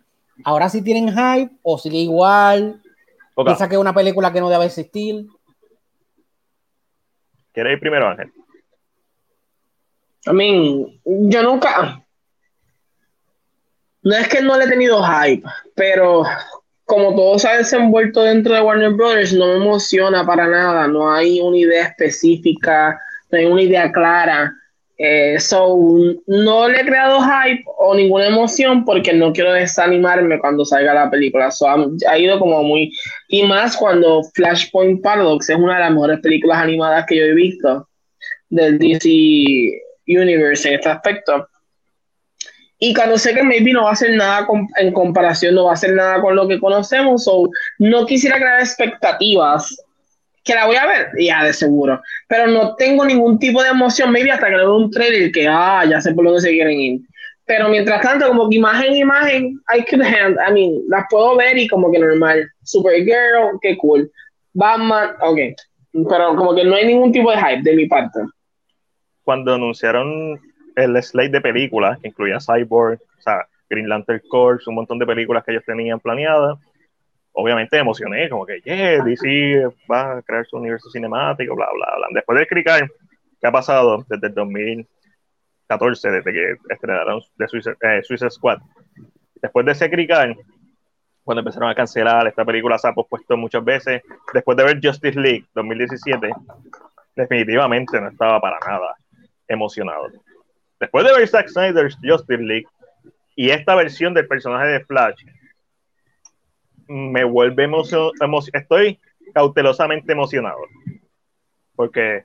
ahora 0.44 0.68
sí 0.68 0.82
tienen 0.82 1.08
hype 1.10 1.54
o 1.62 1.78
sigue 1.78 1.98
igual, 1.98 2.80
Ok, 3.36 3.46
piensa 3.46 3.68
que 3.68 3.74
es 3.74 3.80
una 3.80 3.92
película 3.94 4.32
que 4.32 4.40
no 4.40 4.48
debe 4.48 4.66
existir. 4.66 5.26
¿Quieres 7.52 7.74
ir 7.74 7.80
primero, 7.80 8.08
Ángel? 8.08 8.32
I 10.26 10.32
mean, 10.32 11.00
yo 11.04 11.42
nunca. 11.42 12.00
No 14.02 14.14
es 14.16 14.28
que 14.28 14.40
no 14.42 14.56
le 14.58 14.64
he 14.64 14.68
tenido 14.68 15.02
hype, 15.02 15.46
pero 15.74 16.24
como 16.84 17.14
todo 17.14 17.38
se 17.38 17.48
ha 17.48 17.56
desenvuelto 17.56 18.22
dentro 18.22 18.54
de 18.54 18.60
Warner 18.60 18.90
Brothers, 18.92 19.32
no 19.32 19.46
me 19.46 19.56
emociona 19.56 20.26
para 20.26 20.46
nada. 20.46 20.86
No 20.86 21.10
hay 21.12 21.40
una 21.40 21.56
idea 21.56 21.84
específica, 21.86 23.00
hay 23.32 23.46
una 23.46 23.62
idea 23.62 23.92
clara. 23.92 24.52
Eh, 24.96 25.40
so, 25.40 25.76
no 26.26 26.68
le 26.68 26.80
he 26.80 26.84
creado 26.84 27.20
hype 27.20 27.64
o 27.78 27.96
ninguna 27.96 28.28
emoción 28.28 28.84
porque 28.84 29.12
no 29.12 29.32
quiero 29.32 29.52
desanimarme 29.52 30.38
cuando 30.38 30.64
salga 30.64 30.94
la 30.94 31.10
película. 31.10 31.50
So, 31.50 31.66
ha, 31.68 32.18
ido 32.18 32.38
como 32.38 32.62
muy. 32.62 32.92
Y 33.28 33.42
más 33.42 33.76
cuando 33.76 34.22
Flashpoint 34.34 35.02
Paradox 35.02 35.50
es 35.50 35.56
una 35.56 35.74
de 35.74 35.80
las 35.80 35.90
mejores 35.90 36.20
películas 36.20 36.58
animadas 36.58 37.06
que 37.06 37.16
yo 37.16 37.24
he 37.24 37.34
visto 37.34 37.88
del 38.50 38.78
DC 38.78 39.08
Universe 40.06 40.68
en 40.68 40.74
este 40.74 40.88
aspecto. 40.88 41.48
Y 42.78 42.92
cuando 42.92 43.16
sé 43.16 43.34
que 43.34 43.42
maybe 43.42 43.72
no 43.72 43.84
va 43.84 43.92
a 43.92 43.96
ser 43.96 44.14
nada 44.14 44.46
en 44.76 44.92
comparación, 44.92 45.54
no 45.54 45.64
va 45.64 45.72
a 45.72 45.76
ser 45.76 45.94
nada 45.94 46.20
con 46.20 46.36
lo 46.36 46.46
que 46.46 46.60
conocemos, 46.60 47.24
so 47.24 47.48
no 47.78 48.04
quisiera 48.04 48.36
crear 48.36 48.60
expectativas 48.60 49.74
que 50.44 50.54
la 50.54 50.66
voy 50.66 50.76
a 50.76 50.86
ver, 50.86 51.08
ya 51.18 51.42
de 51.42 51.52
seguro, 51.52 52.00
pero 52.28 52.46
no 52.46 52.76
tengo 52.76 53.04
ningún 53.04 53.38
tipo 53.38 53.62
de 53.62 53.70
emoción, 53.70 54.12
maybe 54.12 54.30
hasta 54.30 54.46
que 54.46 54.56
le 54.56 54.58
veo 54.58 54.76
un 54.76 54.90
trailer 54.90 55.32
que, 55.32 55.48
ah, 55.48 55.84
ya 55.88 56.00
sé 56.00 56.12
por 56.12 56.26
dónde 56.26 56.42
se 56.42 56.50
quieren 56.50 56.78
ir. 56.78 57.00
Pero 57.46 57.68
mientras 57.68 58.00
tanto, 58.00 58.28
como 58.28 58.48
que 58.48 58.56
imagen, 58.56 58.96
imagen, 58.96 59.60
I 59.74 59.84
could 59.84 60.02
hand, 60.02 60.36
I 60.48 60.52
mean, 60.52 60.82
las 60.88 61.04
puedo 61.10 61.36
ver 61.36 61.58
y 61.58 61.68
como 61.68 61.90
que 61.92 61.98
normal. 61.98 62.50
Supergirl, 62.62 63.58
qué 63.60 63.76
cool. 63.76 64.10
Batman, 64.54 65.10
ok. 65.20 65.38
Pero 66.08 66.36
como 66.36 66.54
que 66.54 66.64
no 66.64 66.74
hay 66.74 66.86
ningún 66.86 67.12
tipo 67.12 67.30
de 67.30 67.36
hype 67.36 67.62
de 67.62 67.76
mi 67.76 67.86
parte. 67.86 68.20
Cuando 69.24 69.54
anunciaron 69.54 70.40
el 70.76 71.02
slate 71.02 71.30
de 71.30 71.40
películas, 71.40 71.98
que 72.00 72.08
incluía 72.08 72.38
Cyborg, 72.40 72.98
o 73.18 73.22
sea, 73.22 73.46
Green 73.68 73.88
Lantern 73.88 74.22
Corps, 74.28 74.66
un 74.66 74.76
montón 74.76 74.98
de 74.98 75.06
películas 75.06 75.44
que 75.44 75.52
ellos 75.52 75.64
tenían 75.66 76.00
planeadas, 76.00 76.58
obviamente 77.34 77.76
me 77.76 77.82
emocioné, 77.82 78.28
como 78.28 78.46
que, 78.46 78.60
yeah, 78.62 79.02
DC 79.04 79.64
va 79.90 80.18
a 80.18 80.22
crear 80.22 80.46
su 80.46 80.56
universo 80.56 80.88
cinemático, 80.90 81.54
bla, 81.54 81.68
bla, 81.74 81.96
bla. 81.96 82.06
Después 82.12 82.36
de 82.36 82.42
explicar 82.42 82.88
qué 83.40 83.46
ha 83.46 83.52
pasado 83.52 84.04
desde 84.08 84.28
el 84.28 84.34
2014, 84.34 86.10
desde 86.10 86.32
que 86.32 86.56
estrenaron 86.70 87.22
de 87.36 87.48
Suicide, 87.48 88.30
Squad, 88.30 88.58
después 89.42 89.66
de 89.66 89.72
ese 89.72 89.90
cricar, 89.90 90.34
cuando 91.24 91.40
empezaron 91.40 91.70
a 91.70 91.74
cancelar, 91.74 92.26
esta 92.26 92.44
película 92.44 92.78
se 92.78 92.88
ha 92.88 92.92
pospuesto 92.92 93.36
muchas 93.36 93.64
veces, 93.64 94.02
después 94.32 94.56
de 94.56 94.64
ver 94.64 94.80
Justice 94.82 95.18
League 95.18 95.46
2017, 95.54 96.30
definitivamente 97.16 98.00
no 98.00 98.08
estaba 98.08 98.40
para 98.40 98.58
nada 98.60 98.94
emocionado. 99.48 100.08
Después 100.78 101.04
de 101.04 101.12
ver 101.14 101.26
Zack 101.28 101.48
Snyder's 101.48 101.98
Justice 102.02 102.42
League 102.42 102.66
y 103.36 103.50
esta 103.50 103.74
versión 103.74 104.14
del 104.14 104.28
personaje 104.28 104.68
de 104.68 104.84
Flash, 104.84 105.24
me 106.88 107.24
vuelve 107.24 107.64
emocionado, 107.64 108.12
estoy 108.52 109.00
cautelosamente 109.32 110.12
emocionado. 110.12 110.60
Porque, 111.74 112.24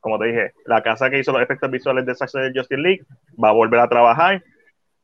como 0.00 0.18
te 0.18 0.26
dije, 0.26 0.52
la 0.64 0.82
casa 0.82 1.10
que 1.10 1.18
hizo 1.18 1.32
los 1.32 1.42
efectos 1.42 1.70
visuales 1.70 2.06
de 2.06 2.14
Zack 2.14 2.30
Snyder 2.30 2.52
Justice 2.54 2.80
League 2.80 3.04
va 3.42 3.50
a 3.50 3.52
volver 3.52 3.80
a 3.80 3.88
trabajar 3.88 4.42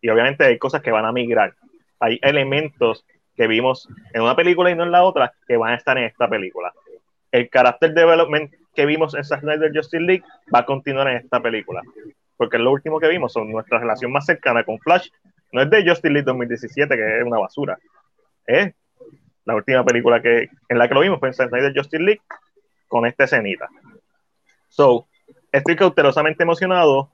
y 0.01 0.09
obviamente 0.09 0.45
hay 0.45 0.59
cosas 0.59 0.83
que 0.83 0.91
van 0.91 1.05
a 1.05 1.13
migrar. 1.13 1.55
Hay 2.01 2.19
elementos 2.23 3.05
que 3.37 3.47
vimos 3.47 3.89
en 4.13 4.23
una 4.23 4.37
película 4.37 4.71
y 4.71 4.75
no 4.75 4.85
en 4.85 4.93
la 4.93 5.03
otra 5.03 5.33
que 5.47 5.57
van 5.57 5.73
a 5.73 5.77
estar 5.77 5.99
en 5.99 6.05
esta 6.05 6.29
película. 6.29 6.73
El 7.31 7.51
character 7.51 7.93
development 7.93 8.53
que 8.75 8.87
vimos 8.87 9.15
en 9.15 9.25
Zack 9.25 9.41
Snyder 9.41 9.73
Justice 9.75 10.03
League 10.03 10.25
va 10.55 10.61
a 10.61 10.67
continuar 10.67 11.09
en 11.09 11.17
esta 11.19 11.41
película. 11.41 11.83
Porque 12.37 12.59
lo 12.59 12.73
último 12.73 12.99
que 13.01 13.09
vimos 13.09 13.33
son 13.33 13.51
nuestra 13.51 13.79
relación 13.79 14.13
más 14.13 14.27
cercana 14.27 14.65
con 14.65 14.79
Flash. 14.79 15.09
No 15.53 15.63
es 15.63 15.71
de 15.71 15.89
Justice 15.89 16.11
League 16.11 16.25
2017, 16.25 16.97
que 16.97 17.19
es 17.19 17.25
una 17.25 17.39
basura. 17.39 17.79
Es 18.47 18.75
la 19.45 19.55
última 19.55 19.85
película 19.85 20.21
que, 20.23 20.49
en 20.69 20.79
la 20.79 20.89
que 20.89 20.95
lo 20.95 21.01
vimos 21.01 21.21
fue 21.21 21.29
en 21.29 21.35
Snyder 21.35 21.73
Justice 21.75 22.03
League 22.03 22.23
con 22.89 23.07
esta 23.07 23.25
escenita. 23.25 23.69
So, 24.69 25.07
estoy 25.53 25.77
cautelosamente 25.77 26.43
emocionado, 26.43 27.11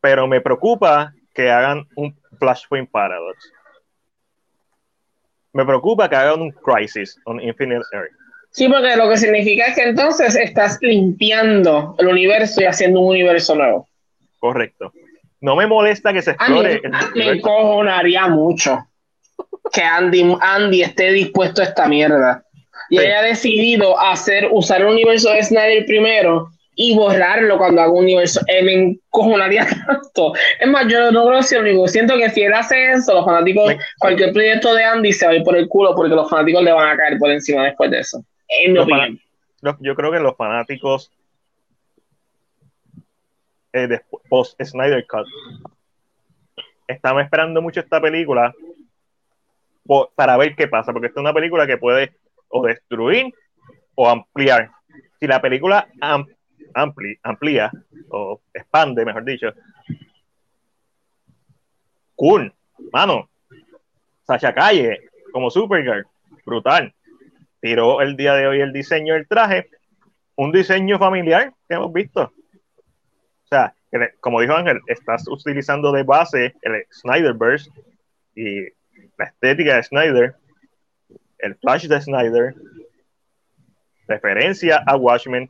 pero 0.00 0.26
me 0.26 0.40
preocupa 0.40 1.12
que 1.34 1.50
hagan 1.50 1.86
un 1.96 2.16
Flashpoint 2.38 2.90
Paradox. 2.90 3.52
Me 5.52 5.64
preocupa 5.64 6.08
que 6.08 6.16
hagan 6.16 6.40
un 6.40 6.50
Crisis 6.50 7.18
on 7.24 7.40
Infinite 7.40 7.84
Earth. 7.92 8.12
Sí, 8.50 8.68
porque 8.68 8.96
lo 8.96 9.08
que 9.08 9.16
significa 9.16 9.66
es 9.66 9.74
que 9.74 9.82
entonces 9.82 10.36
estás 10.36 10.78
limpiando 10.80 11.96
el 11.98 12.06
universo 12.06 12.60
y 12.60 12.66
haciendo 12.66 13.00
un 13.00 13.10
universo 13.10 13.54
nuevo. 13.56 13.88
Correcto. 14.38 14.92
No 15.40 15.56
me 15.56 15.66
molesta 15.66 16.12
que 16.12 16.22
se 16.22 16.32
explore. 16.32 16.80
A 16.84 17.10
mí, 17.10 17.24
me 17.24 17.40
cojonaría 17.40 18.28
mucho 18.28 18.86
que 19.72 19.82
Andy, 19.82 20.36
Andy 20.40 20.82
esté 20.82 21.12
dispuesto 21.12 21.62
a 21.62 21.64
esta 21.64 21.88
mierda. 21.88 22.44
Y 22.90 22.98
haya 22.98 23.22
decidido 23.22 23.98
hacer, 23.98 24.48
usar 24.52 24.82
el 24.82 24.88
universo 24.88 25.30
de 25.30 25.42
Snyder 25.42 25.86
primero 25.86 26.50
y 26.76 26.94
borrarlo 26.94 27.56
cuando 27.56 27.80
haga 27.80 27.92
un 27.92 28.04
universo. 28.04 28.40
Eh, 28.46 28.62
me 28.62 28.74
encojonaría 28.74 29.66
tanto. 29.86 30.34
Es 30.60 30.68
más, 30.68 30.86
yo 30.88 31.10
no 31.10 31.26
creo 31.26 31.40
que 31.40 31.72
lo. 31.72 31.88
Siento 31.88 32.16
que 32.16 32.30
si 32.30 32.42
él 32.42 32.52
hace 32.52 32.92
eso, 32.92 33.14
los 33.14 33.24
fanáticos, 33.24 33.74
cualquier 33.98 34.32
proyecto 34.32 34.74
de 34.74 34.84
Andy 34.84 35.12
se 35.12 35.26
va 35.26 35.32
a 35.32 35.36
ir 35.36 35.44
por 35.44 35.56
el 35.56 35.68
culo 35.68 35.94
porque 35.94 36.14
los 36.14 36.28
fanáticos 36.28 36.62
le 36.62 36.72
van 36.72 36.90
a 36.90 36.96
caer 36.96 37.18
por 37.18 37.30
encima 37.30 37.64
después 37.64 37.90
de 37.90 38.00
eso. 38.00 38.24
yo 39.80 39.94
creo 39.94 40.12
que 40.12 40.18
los 40.18 40.36
fanáticos 40.36 41.10
eh, 43.72 44.00
post 44.28 44.60
Snyder 44.62 45.04
Cut 45.06 45.26
estamos 46.86 47.22
esperando 47.22 47.60
mucho 47.60 47.80
esta 47.80 48.00
película 48.00 48.54
para 50.14 50.36
ver 50.36 50.56
qué 50.56 50.68
pasa, 50.68 50.92
porque 50.92 51.08
esta 51.08 51.20
es 51.20 51.24
una 51.24 51.34
película 51.34 51.66
que 51.66 51.78
puede 51.78 52.14
o 52.48 52.66
destruir 52.66 53.34
o 53.94 54.08
ampliar. 54.08 54.70
Si 55.20 55.26
la 55.26 55.40
película 55.40 55.88
amplía 57.22 57.70
o 58.08 58.40
expande, 58.52 59.04
mejor 59.04 59.24
dicho, 59.24 59.52
cool, 62.14 62.52
mano. 62.92 63.28
Sasha 64.26 64.54
Calle 64.54 65.10
como 65.32 65.50
Supergirl, 65.50 66.06
brutal. 66.46 66.94
Tiró 67.60 68.00
el 68.00 68.16
día 68.16 68.34
de 68.34 68.46
hoy 68.46 68.60
el 68.60 68.72
diseño 68.72 69.14
del 69.14 69.26
traje, 69.26 69.68
un 70.36 70.52
diseño 70.52 70.98
familiar 70.98 71.52
que 71.68 71.74
hemos 71.74 71.92
visto. 71.92 72.22
O 72.22 73.46
sea, 73.46 73.74
como 74.20 74.40
dijo 74.40 74.54
Ángel, 74.54 74.80
estás 74.86 75.28
utilizando 75.28 75.92
de 75.92 76.02
base 76.02 76.54
el 76.62 76.86
Snyderverse 76.90 77.70
y 78.34 78.64
la 79.16 79.26
estética 79.26 79.76
de 79.76 79.82
Snyder, 79.82 80.34
el 81.38 81.54
flash 81.56 81.86
de 81.86 82.00
Snyder, 82.00 82.54
referencia 84.06 84.82
a 84.86 84.96
Watchmen, 84.96 85.48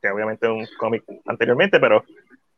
que 0.00 0.08
obviamente 0.08 0.46
es 0.46 0.52
un 0.52 0.66
cómic 0.78 1.04
anteriormente, 1.26 1.78
pero 1.80 2.04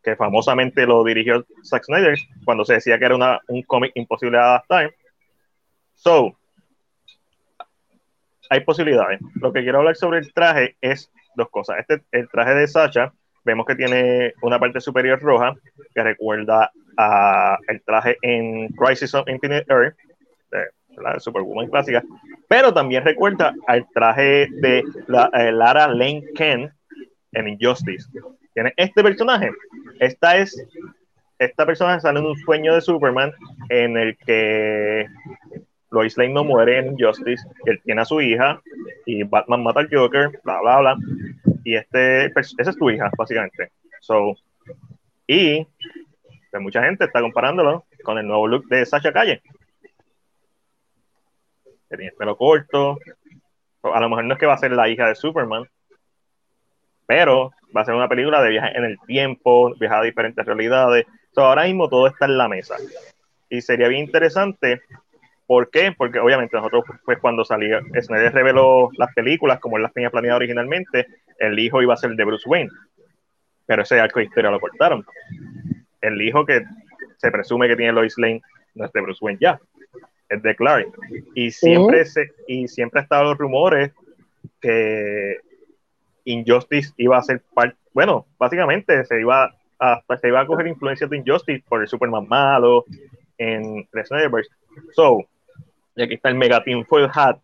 que 0.03 0.17
famosamente 0.17 0.87
lo 0.87 1.05
dirigió 1.05 1.47
Zack 1.65 1.85
Snyder 1.85 2.19
cuando 2.45 2.65
se 2.65 2.75
decía 2.75 2.99
que 2.99 3.05
era 3.05 3.15
una, 3.15 3.41
un 3.49 3.63
cómic 3.63 3.93
imposible 3.95 4.37
de 4.39 4.45
adaptar. 4.45 4.95
So, 5.95 6.37
hay 8.51 8.61
posibilidades. 8.61 9.21
Lo 9.37 9.53
que 9.53 9.63
quiero 9.63 9.79
hablar 9.79 9.97
sobre 9.97 10.19
el 10.19 10.33
traje 10.33 10.77
es 10.81 11.11
dos 11.37 11.49
cosas. 11.51 11.79
Este, 11.79 12.03
el 12.11 12.29
traje 12.29 12.55
de 12.55 12.67
Sacha, 12.67 13.13
vemos 13.45 13.65
que 13.67 13.77
tiene 13.77 14.35
una 14.43 14.59
parte 14.59 14.81
superior 14.81 15.21
roja 15.21 15.55
que 15.95 16.03
recuerda 16.03 16.71
a 16.97 17.59
el 17.69 17.83
traje 17.83 18.19
en 18.23 18.69
Crisis 18.69 19.15
of 19.15 19.29
Infinite 19.29 19.67
Earth, 19.73 19.97
la 20.97 21.19
Superwoman 21.21 21.69
clásica, 21.69 22.03
pero 22.49 22.73
también 22.73 23.05
recuerda 23.05 23.55
al 23.67 23.87
traje 23.95 24.49
de 24.51 24.85
la, 25.07 25.31
eh, 25.33 25.53
Lara 25.53 25.89
Lane 25.89 26.25
Ken 26.35 26.73
en 27.33 27.49
Injustice. 27.49 28.09
Tiene 28.55 28.73
este 28.77 29.03
personaje. 29.03 29.51
Esta 29.99 30.37
es 30.37 30.57
esta 31.39 31.67
persona 31.67 31.99
sale 31.99 32.21
en 32.21 32.27
un 32.27 32.37
sueño 32.37 32.75
de 32.75 32.81
Superman 32.81 33.33
en 33.69 33.97
el 33.97 34.17
que 34.17 35.07
Lois 35.91 36.17
Lane 36.17 36.33
no 36.33 36.45
muere 36.45 36.79
en 36.79 36.93
Injustice, 36.93 37.45
él 37.67 37.81
tiene 37.85 38.03
a 38.03 38.05
su 38.05 38.21
hija 38.21 38.61
y 39.07 39.25
Batman 39.25 39.63
mata 39.63 39.81
al 39.81 39.89
Joker, 39.93 40.41
bla 40.45 40.61
bla 40.61 40.81
bla. 40.81 40.97
Y 41.65 41.75
este 41.75 42.27
esa 42.27 42.71
es 42.71 42.77
tu 42.77 42.91
hija, 42.91 43.11
básicamente. 43.17 43.73
So, 44.01 44.37
y 45.27 45.67
pues, 46.51 46.63
mucha 46.63 46.83
gente 46.85 47.05
está 47.05 47.21
comparándolo 47.21 47.85
con 48.05 48.19
el 48.19 48.27
nuevo 48.27 48.47
look 48.47 48.67
de 48.69 48.87
Sasha 48.87 49.13
Calle 49.13 49.43
que 51.93 51.99
tiene 51.99 52.13
pelo 52.13 52.37
corto. 52.37 52.99
A 53.83 54.01
lo 54.01 54.09
mejor 54.09 54.25
no 54.25 54.35
es 54.35 54.41
que 54.41 54.47
va 54.47 54.55
a 54.55 54.59
ser 54.59 54.73
la 54.73 54.89
hija 54.89 55.07
de 55.07 55.15
Superman, 55.15 55.65
pero 57.07 57.53
va 57.77 57.83
a 57.83 57.85
ser 57.85 57.95
una 57.95 58.09
película 58.09 58.43
de 58.43 58.51
viaje 58.51 58.77
en 58.77 58.85
el 58.85 58.99
tiempo, 59.07 59.75
viajar 59.79 60.01
a 60.01 60.05
diferentes 60.05 60.45
realidades. 60.45 61.07
ahora 61.37 61.65
mismo 61.65 61.89
todo 61.89 62.07
está 62.07 62.25
en 62.25 62.39
la 62.39 62.49
mesa. 62.49 62.77
Y 63.49 63.61
sería 63.61 63.89
bien 63.89 64.05
interesante. 64.05 64.81
¿Por 65.47 65.71
qué? 65.71 65.93
Porque 65.93 66.19
obviamente 66.19 66.57
nosotros, 66.57 66.85
pues 67.05 67.19
cuando 67.19 67.45
salía, 67.45 67.83
Snyder 68.01 68.33
reveló 68.33 68.89
las 68.97 69.13
películas 69.15 69.61
como 69.61 69.77
él 69.77 69.83
las 69.83 69.93
tenía 69.93 70.11
planeado 70.11 70.37
originalmente, 70.37 71.07
el 71.39 71.59
hijo 71.59 71.83
iba 71.83 71.93
a 71.93 71.99
ser 71.99 72.13
de 72.13 72.25
Bruce 72.25 72.49
Wayne. 72.49 72.71
Pero 73.67 73.83
ese 73.83 74.01
arco 74.01 74.21
de 74.21 74.27
historia 74.27 74.51
lo 74.51 74.61
cortaron. 74.61 75.05
El 76.01 76.23
hijo 76.23 76.47
que 76.47 76.65
se 77.19 77.31
presume 77.31 77.69
que 77.69 77.77
tiene 77.77 77.93
Lois 77.93 78.17
Lane 78.17 78.41
no 78.75 78.87
es 78.87 78.93
de 78.93 79.01
Bruce 79.01 79.23
Wayne 79.23 79.39
ya 79.41 79.61
de 80.41 80.57
Clark. 80.57 80.89
Y 81.35 81.51
siempre, 81.51 82.05
se, 82.05 82.33
y 82.47 82.69
siempre 82.69 83.01
ha 83.01 83.03
estado 83.03 83.25
los 83.25 83.39
rumores 83.39 83.93
que 84.61 85.39
Injustice 86.25 86.93
iba 86.97 87.19
a 87.19 87.23
ser 87.23 87.43
parte, 87.55 87.77
bueno, 87.93 88.27
básicamente 88.39 89.05
se 89.05 89.21
iba 89.21 89.55
a, 89.79 90.03
se 90.21 90.29
iba 90.29 90.41
a 90.41 90.47
coger 90.47 90.67
influencia 90.67 91.07
de 91.07 91.17
Injustice 91.17 91.65
por 91.69 91.83
el 91.83 91.89
Superman 91.89 92.27
malo 92.29 92.85
en 93.39 93.87
el 93.93 94.07
Snyderverse. 94.07 94.51
So, 94.93 95.25
y 95.97 96.03
aquí 96.03 96.15
está 96.15 96.29
el 96.29 96.37
Mega 96.37 96.63
Team 96.63 96.85
Foil 96.85 97.11
Hat. 97.13 97.39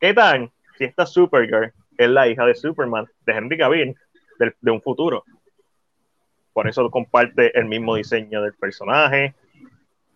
¿Qué 0.00 0.14
tal 0.14 0.50
si 0.78 0.84
esta 0.84 1.04
Supergirl 1.04 1.72
es 1.98 2.08
la 2.08 2.28
hija 2.28 2.46
de 2.46 2.54
Superman, 2.54 3.06
de 3.26 3.32
Henry 3.32 3.58
Cavill, 3.58 3.96
de, 4.38 4.54
de 4.60 4.70
un 4.70 4.80
futuro? 4.80 5.24
Por 6.52 6.68
eso 6.68 6.90
comparte 6.90 7.58
el 7.58 7.64
mismo 7.64 7.96
diseño 7.96 8.42
del 8.42 8.54
personaje, 8.54 9.34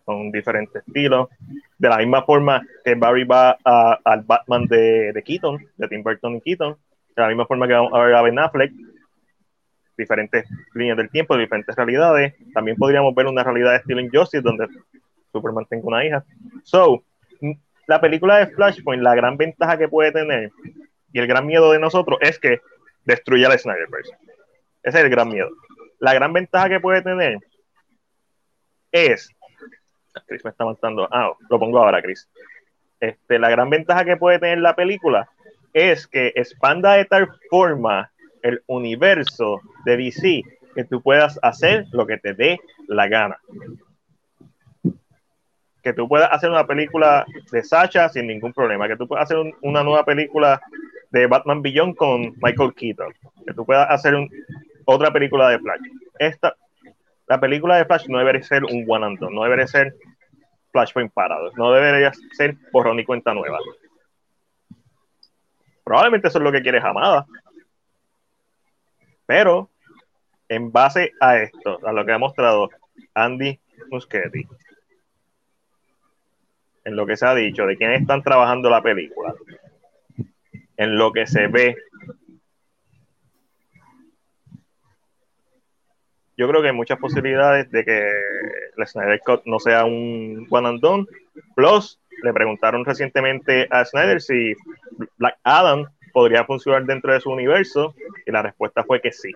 con 0.07 0.31
diferentes 0.31 0.81
estilos. 0.87 1.27
De 1.77 1.89
la 1.89 1.97
misma 1.97 2.23
forma 2.23 2.65
que 2.85 2.95
Barry 2.95 3.25
va 3.25 3.57
al 3.61 4.21
Batman 4.23 4.65
de, 4.65 5.11
de, 5.11 5.21
Keaton, 5.21 5.59
de 5.75 5.87
Tim 5.89 6.01
Burton 6.01 6.37
y 6.37 6.41
Keaton, 6.41 6.77
de 7.13 7.21
la 7.21 7.27
misma 7.27 7.45
forma 7.45 7.67
que 7.67 7.73
vamos 7.73 7.93
a 7.93 7.99
ver 7.99 8.15
a 8.15 8.21
Ben 8.21 8.39
Affleck, 8.39 8.71
diferentes 9.97 10.45
líneas 10.73 10.95
del 10.95 11.09
tiempo, 11.09 11.35
diferentes 11.35 11.75
realidades. 11.75 12.35
También 12.53 12.77
podríamos 12.77 13.13
ver 13.13 13.27
una 13.27 13.43
realidad 13.43 13.71
de 13.71 13.77
estilo 13.77 13.99
Injustice 13.99 14.41
donde 14.41 14.67
Superman 15.33 15.65
tenga 15.65 15.87
una 15.87 16.05
hija. 16.05 16.23
So, 16.63 17.03
la 17.85 17.99
película 17.99 18.37
de 18.37 18.47
Flashpoint, 18.47 19.03
la 19.03 19.13
gran 19.13 19.35
ventaja 19.35 19.77
que 19.77 19.89
puede 19.89 20.13
tener 20.13 20.51
y 21.11 21.19
el 21.19 21.27
gran 21.27 21.45
miedo 21.45 21.73
de 21.73 21.79
nosotros 21.79 22.17
es 22.21 22.39
que 22.39 22.61
destruya 23.03 23.49
la 23.49 23.57
Snyderverse. 23.57 24.13
Ese 24.83 24.99
es 24.99 25.03
el 25.03 25.09
gran 25.09 25.27
miedo. 25.27 25.49
La 25.99 26.13
gran 26.13 26.31
ventaja 26.31 26.69
que 26.69 26.79
puede 26.79 27.01
tener 27.01 27.39
es. 28.91 29.29
Chris 30.25 30.43
me 30.43 30.51
está 30.51 30.65
matando. 30.65 31.07
Ah, 31.11 31.31
lo 31.49 31.59
pongo 31.59 31.79
ahora, 31.79 32.01
Chris. 32.01 32.27
Este, 32.99 33.37
la 33.39 33.49
gran 33.49 33.69
ventaja 33.69 34.05
que 34.05 34.17
puede 34.17 34.39
tener 34.39 34.59
la 34.59 34.75
película 34.75 35.29
es 35.73 36.07
que 36.07 36.33
expanda 36.35 36.93
de 36.93 37.05
tal 37.05 37.29
forma 37.49 38.11
el 38.41 38.63
universo 38.67 39.61
de 39.85 39.97
DC 39.97 40.43
que 40.73 40.83
tú 40.83 41.01
puedas 41.01 41.39
hacer 41.41 41.85
lo 41.91 42.05
que 42.05 42.17
te 42.17 42.33
dé 42.33 42.59
la 42.87 43.07
gana. 43.07 43.37
Que 45.83 45.93
tú 45.93 46.07
puedas 46.07 46.31
hacer 46.31 46.49
una 46.49 46.65
película 46.65 47.25
de 47.51 47.63
Sacha 47.63 48.09
sin 48.09 48.27
ningún 48.27 48.53
problema. 48.53 48.87
Que 48.87 48.97
tú 48.97 49.07
puedas 49.07 49.25
hacer 49.25 49.37
una 49.61 49.83
nueva 49.83 50.03
película 50.03 50.61
de 51.11 51.27
Batman 51.27 51.61
Beyond 51.61 51.95
con 51.95 52.33
Michael 52.41 52.73
Keaton. 52.75 53.13
Que 53.45 53.53
tú 53.53 53.65
puedas 53.65 53.89
hacer 53.89 54.15
otra 54.85 55.11
película 55.11 55.49
de 55.49 55.59
Flash. 55.59 55.81
Esta, 56.19 56.55
la 57.27 57.39
película 57.39 57.77
de 57.77 57.85
Flash 57.85 58.07
no 58.07 58.19
debería 58.19 58.41
ser 58.43 58.63
un 58.63 58.85
one 58.87 59.05
and 59.05 59.19
done, 59.19 59.35
no 59.35 59.43
debería 59.43 59.67
ser 59.67 59.95
Flashpoint 60.71 61.11
parado, 61.13 61.51
no 61.55 61.71
debería 61.71 62.11
ser 62.31 62.55
borrón 62.71 62.99
y 62.99 63.05
cuenta 63.05 63.33
nueva. 63.33 63.59
Probablemente 65.83 66.27
eso 66.27 66.37
es 66.37 66.43
lo 66.43 66.51
que 66.51 66.61
quiere 66.61 66.79
Hamada. 66.79 67.25
Pero, 69.25 69.69
en 70.47 70.71
base 70.71 71.11
a 71.19 71.37
esto, 71.37 71.79
a 71.85 71.91
lo 71.91 72.05
que 72.05 72.13
ha 72.13 72.17
mostrado 72.17 72.69
Andy 73.13 73.59
Muschietti, 73.89 74.47
en 76.85 76.95
lo 76.95 77.05
que 77.05 77.17
se 77.17 77.25
ha 77.25 77.35
dicho 77.35 77.65
de 77.65 77.75
quiénes 77.75 78.01
están 78.01 78.23
trabajando 78.23 78.69
la 78.69 78.81
película, 78.81 79.35
en 80.77 80.97
lo 80.97 81.11
que 81.11 81.27
se 81.27 81.47
ve, 81.47 81.75
yo 86.37 86.47
creo 86.47 86.61
que 86.61 86.67
hay 86.67 86.75
muchas 86.75 86.99
posibilidades 86.99 87.69
de 87.71 87.83
que 87.83 88.11
el 88.77 88.87
Snyder 88.87 89.19
Cut 89.25 89.41
no 89.45 89.59
sea 89.59 89.85
un 89.85 90.47
one 90.49 90.69
and 90.69 90.79
done. 90.79 91.05
Plus, 91.55 91.99
le 92.23 92.31
preguntaron 92.31 92.85
recientemente 92.85 93.67
a 93.71 93.83
Snyder 93.83 94.21
si 94.21 94.53
Black 95.17 95.37
Adam 95.43 95.85
podría 96.13 96.45
funcionar 96.45 96.85
dentro 96.85 97.11
de 97.11 97.21
su 97.21 97.31
universo 97.31 97.95
y 98.25 98.31
la 98.31 98.43
respuesta 98.43 98.83
fue 98.83 99.01
que 99.01 99.11
sí. 99.11 99.31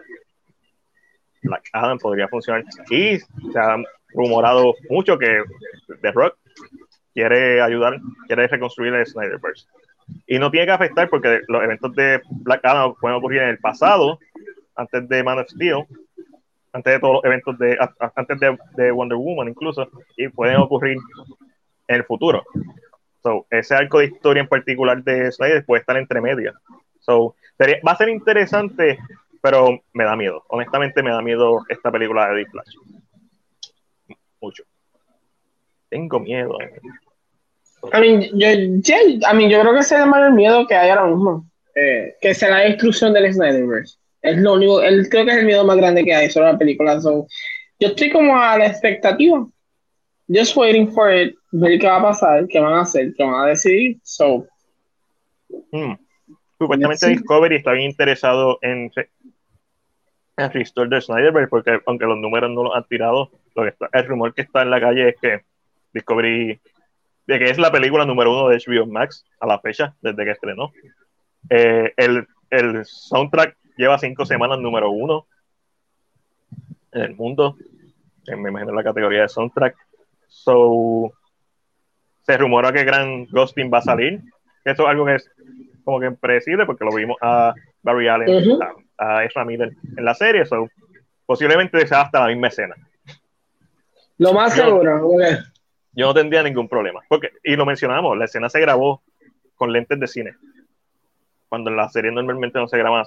Black 1.41 1.69
Adam 1.73 1.97
podría 1.97 2.27
funcionar 2.27 2.63
y 2.91 3.17
se 3.17 3.59
ha 3.59 3.77
rumorado 4.13 4.75
mucho 4.89 5.17
que 5.17 5.41
The 6.01 6.11
Rock 6.11 6.37
quiere 7.13 7.61
ayudar, 7.61 7.99
quiere 8.27 8.47
reconstruir 8.47 8.93
el 8.93 9.07
Snyderverse. 9.07 9.65
Y 10.27 10.37
no 10.39 10.51
tiene 10.51 10.67
que 10.67 10.71
afectar 10.71 11.09
porque 11.09 11.41
los 11.47 11.63
eventos 11.63 11.93
de 11.95 12.21
Black 12.29 12.61
Adam 12.63 12.93
pueden 12.99 13.17
ocurrir 13.17 13.41
en 13.41 13.49
el 13.49 13.57
pasado, 13.57 14.19
antes 14.75 15.07
de 15.09 15.23
Man 15.23 15.39
of 15.39 15.49
Steel, 15.49 15.85
antes 16.73 16.93
de 16.93 16.99
todos 16.99 17.15
los 17.15 17.25
eventos 17.25 17.57
de 17.57 17.77
antes 18.15 18.39
de, 18.75 18.91
Wonder 18.91 19.17
Woman 19.17 19.49
incluso, 19.49 19.89
y 20.17 20.27
pueden 20.29 20.57
ocurrir 20.57 20.97
en 21.87 21.95
el 21.95 22.03
futuro. 22.03 22.43
So, 23.23 23.45
ese 23.49 23.75
arco 23.75 23.99
de 23.99 24.05
historia 24.05 24.41
en 24.41 24.47
particular 24.47 25.03
de 25.03 25.31
Snyder 25.31 25.65
puede 25.65 25.81
estar 25.81 25.97
entre 25.97 26.21
medias. 26.21 26.55
So, 26.99 27.35
va 27.59 27.91
a 27.91 27.97
ser 27.97 28.09
interesante, 28.09 28.97
pero 29.41 29.81
me 29.93 30.03
da 30.03 30.15
miedo. 30.15 30.43
Honestamente, 30.47 31.03
me 31.03 31.11
da 31.11 31.21
miedo 31.21 31.63
esta 31.69 31.91
película 31.91 32.29
de 32.29 32.35
Deep 32.37 32.49
Flash. 32.49 32.75
Mucho. 34.39 34.63
Tengo 35.89 36.19
miedo. 36.19 36.57
A 37.91 37.99
mí, 37.99 38.29
yo, 38.33 38.47
yo, 38.49 39.61
creo 39.61 39.73
que 39.73 39.79
ese 39.79 39.95
es 39.95 40.01
el 40.01 40.09
mayor 40.09 40.31
miedo 40.31 40.65
que 40.67 40.75
hay 40.75 40.89
ahora 40.89 41.07
mismo. 41.07 41.45
Eh, 41.75 42.15
que 42.19 42.33
sea 42.33 42.49
la 42.49 42.59
destrucción 42.59 43.13
del 43.13 43.31
Snyderverse. 43.33 44.00
Es 44.21 44.37
lo 44.37 44.53
único, 44.53 44.81
él 44.81 45.07
creo 45.09 45.25
que 45.25 45.31
es 45.31 45.37
el 45.37 45.45
miedo 45.45 45.65
más 45.65 45.77
grande 45.77 46.03
que 46.03 46.13
hay 46.13 46.29
sobre 46.29 46.51
la 46.51 46.57
película. 46.57 46.99
yo 47.01 47.25
estoy 47.79 48.11
como 48.11 48.37
a 48.37 48.57
la 48.57 48.67
expectativa. 48.67 49.47
Just 50.27 50.55
waiting 50.55 50.91
for 50.91 51.11
it, 51.11 51.35
ver 51.51 51.79
qué 51.79 51.87
va 51.87 51.97
a 51.97 52.01
pasar, 52.03 52.47
qué 52.47 52.59
van 52.59 52.73
a 52.73 52.81
hacer, 52.81 53.13
qué 53.17 53.23
van 53.23 53.33
a 53.33 53.47
decidir. 53.47 53.97
So. 54.03 54.45
Hmm. 55.71 55.93
Supuestamente 56.57 57.07
Discovery 57.07 57.55
está 57.55 57.71
bien 57.71 57.89
interesado 57.89 58.59
en, 58.61 58.91
en 60.37 60.51
Restore 60.51 60.89
de 60.89 61.01
Snyder, 61.01 61.49
porque 61.49 61.79
aunque 61.85 62.05
los 62.05 62.17
números 62.19 62.51
no 62.51 62.63
los 62.63 62.75
han 62.75 62.87
tirado, 62.87 63.31
lo 63.55 63.63
que 63.63 63.69
está, 63.69 63.89
el 63.91 64.05
rumor 64.05 64.33
que 64.33 64.43
está 64.43 64.61
en 64.61 64.69
la 64.69 64.79
calle 64.79 65.09
es 65.09 65.15
que 65.19 65.41
Discovery, 65.93 66.61
de 67.27 67.39
que 67.39 67.45
es 67.45 67.57
la 67.57 67.71
película 67.71 68.05
número 68.05 68.31
uno 68.31 68.47
de 68.47 68.57
HBO 68.57 68.85
Max 68.85 69.25
a 69.39 69.47
la 69.47 69.59
fecha, 69.59 69.95
desde 70.01 70.23
que 70.23 70.31
estrenó. 70.31 70.71
Eh, 71.49 71.91
el, 71.97 72.27
el 72.51 72.85
soundtrack 72.85 73.57
lleva 73.77 73.99
cinco 73.99 74.25
semanas 74.25 74.59
número 74.59 74.91
uno 74.91 75.25
en 76.91 77.01
el 77.01 77.15
mundo, 77.15 77.55
me 78.27 78.49
imagino 78.49 78.73
la 78.73 78.83
categoría 78.83 79.21
de 79.21 79.29
soundtrack. 79.29 79.75
So, 80.27 81.11
se 82.23 82.37
rumora 82.37 82.71
que 82.71 82.83
Gran 82.83 83.25
Ghosting 83.25 83.71
va 83.73 83.79
a 83.79 83.83
salir. 83.83 84.21
Eso 84.63 84.83
es 84.83 84.89
algo 84.89 85.05
que 85.05 85.15
es 85.15 85.31
como 85.83 85.99
que 85.99 86.11
predecible 86.11 86.65
porque 86.65 86.85
lo 86.85 86.95
vimos 86.95 87.17
a 87.21 87.53
Barry 87.81 88.07
Allen, 88.07 88.59
a, 88.97 89.23
Ezra 89.23 89.45
Miller 89.45 89.73
en 89.97 90.05
la 90.05 90.13
serie. 90.13 90.45
So, 90.45 90.69
posiblemente 91.25 91.85
sea 91.87 92.01
hasta 92.01 92.21
la 92.21 92.27
misma 92.27 92.47
escena. 92.47 92.75
Lo 94.17 94.33
más 94.33 94.53
seguro. 94.53 95.17
Yo 95.93 96.05
no 96.05 96.13
tendría 96.13 96.43
ningún 96.43 96.69
problema. 96.69 97.01
Porque, 97.09 97.31
y 97.43 97.55
lo 97.55 97.65
mencionamos, 97.65 98.17
la 98.17 98.25
escena 98.25 98.49
se 98.49 98.61
grabó 98.61 99.01
con 99.55 99.73
lentes 99.73 99.99
de 99.99 100.07
cine. 100.07 100.35
Cuando 101.49 101.69
en 101.69 101.75
la 101.75 101.89
serie 101.89 102.11
normalmente 102.11 102.59
no 102.59 102.67
se 102.67 102.77
graba 102.77 103.03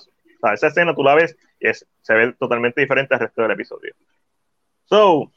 esa 0.53 0.67
escena 0.67 0.95
tú 0.95 1.03
la 1.03 1.15
ves 1.15 1.37
y 1.59 1.69
es, 1.69 1.87
se 2.03 2.15
ve 2.15 2.33
totalmente 2.35 2.81
diferente 2.81 3.15
al 3.15 3.21
resto 3.21 3.43
del 3.43 3.53
episodio. 3.53 3.95
So, 4.85 5.33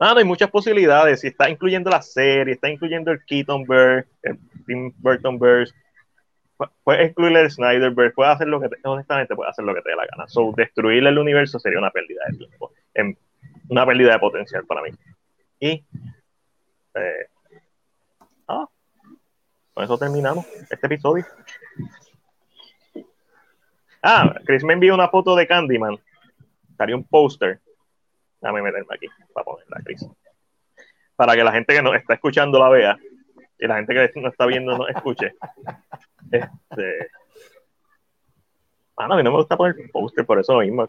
no 0.00 0.16
hay 0.16 0.24
muchas 0.24 0.50
posibilidades. 0.50 1.20
Si 1.20 1.28
está 1.28 1.48
incluyendo 1.50 1.90
la 1.90 2.02
serie, 2.02 2.54
está 2.54 2.68
incluyendo 2.70 3.12
el 3.12 3.24
Keaton 3.24 3.64
Bird, 3.64 4.06
el 4.22 4.38
Tim 4.66 4.92
Burton 4.96 5.38
Bird, 5.38 5.68
puedes 6.82 7.10
incluir 7.10 7.36
el 7.36 7.50
Snyder 7.50 7.90
Bird, 7.90 8.14
puedes 8.14 8.34
hacer 8.34 8.48
lo 8.48 8.60
que 8.60 8.68
te, 8.68 8.76
honestamente 8.84 9.34
puedes 9.34 9.50
hacer 9.50 9.64
lo 9.64 9.74
que 9.74 9.82
te 9.82 9.90
dé 9.90 9.96
la 9.96 10.06
gana. 10.06 10.26
So, 10.26 10.52
destruir 10.56 11.06
el 11.06 11.18
universo 11.18 11.58
sería 11.58 11.78
una 11.78 11.90
pérdida 11.90 12.22
de 12.28 12.38
tiempo, 12.38 12.72
una 13.68 13.86
pérdida 13.86 14.12
de 14.12 14.18
potencial 14.18 14.64
para 14.64 14.82
mí. 14.82 14.90
Y 15.60 15.84
eh, 16.94 17.26
ah, 18.48 18.66
con 19.74 19.84
eso 19.84 19.98
terminamos 19.98 20.46
este 20.70 20.86
episodio. 20.86 21.26
Ah, 24.02 24.34
Chris 24.44 24.64
me 24.64 24.74
envió 24.74 24.94
una 24.94 25.08
foto 25.08 25.36
de 25.36 25.46
Candyman. 25.46 25.98
Estaría 26.70 26.96
un 26.96 27.04
póster. 27.04 27.60
Déjame 28.40 28.62
meterme 28.62 28.94
aquí 28.94 29.06
para 29.34 29.44
ponerla, 29.44 29.80
Chris. 29.84 30.06
Para 31.16 31.34
que 31.34 31.44
la 31.44 31.52
gente 31.52 31.74
que 31.74 31.82
nos 31.82 31.94
está 31.94 32.14
escuchando 32.14 32.58
la 32.58 32.70
vea 32.70 32.98
y 33.58 33.66
la 33.66 33.76
gente 33.76 33.94
que 33.94 34.20
no 34.20 34.28
está 34.28 34.46
viendo 34.46 34.76
no 34.76 34.88
escuche. 34.88 35.34
Este. 36.30 37.10
Ah, 38.96 39.06
no, 39.06 39.14
a 39.14 39.16
mí 39.16 39.22
no 39.22 39.30
me 39.30 39.38
gusta 39.38 39.56
poner 39.56 39.74
póster, 39.90 40.24
por 40.24 40.38
eso 40.38 40.58
mismo. 40.58 40.86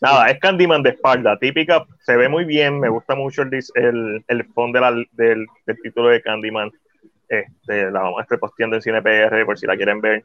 Nada, 0.00 0.30
es 0.30 0.38
Candyman 0.38 0.82
de 0.82 0.90
espalda, 0.90 1.38
típica, 1.38 1.84
se 2.00 2.16
ve 2.16 2.28
muy 2.28 2.44
bien, 2.44 2.80
me 2.80 2.88
gusta 2.88 3.14
mucho 3.14 3.42
el, 3.42 3.50
el, 3.74 4.24
el 4.26 4.44
fondo 4.46 4.80
del, 4.80 5.06
del, 5.12 5.46
título 5.82 6.08
de 6.08 6.22
Candyman. 6.22 6.70
Este, 7.28 7.90
la 7.90 8.00
vamos 8.00 8.20
a 8.20 8.22
estar 8.22 8.38
posteando 8.38 8.76
en 8.76 8.82
CinePR 8.82 9.44
por 9.44 9.58
si 9.58 9.66
la 9.66 9.76
quieren 9.76 10.00
ver. 10.00 10.24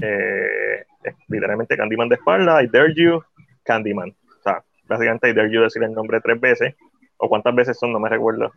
Eh, 0.00 0.84
literalmente 1.28 1.76
Candyman 1.76 2.08
de 2.08 2.16
espalda, 2.16 2.62
I 2.62 2.68
dare 2.68 2.94
you, 2.94 3.22
Candyman. 3.62 4.10
O 4.10 4.42
sea, 4.42 4.64
básicamente 4.84 5.28
I 5.28 5.34
dare 5.34 5.50
you 5.50 5.62
decir 5.62 5.82
el 5.82 5.92
nombre 5.92 6.20
tres 6.20 6.40
veces. 6.40 6.74
¿O 7.18 7.28
cuántas 7.28 7.54
veces 7.54 7.78
son? 7.78 7.92
No 7.92 7.98
me 7.98 8.08
recuerdo. 8.08 8.52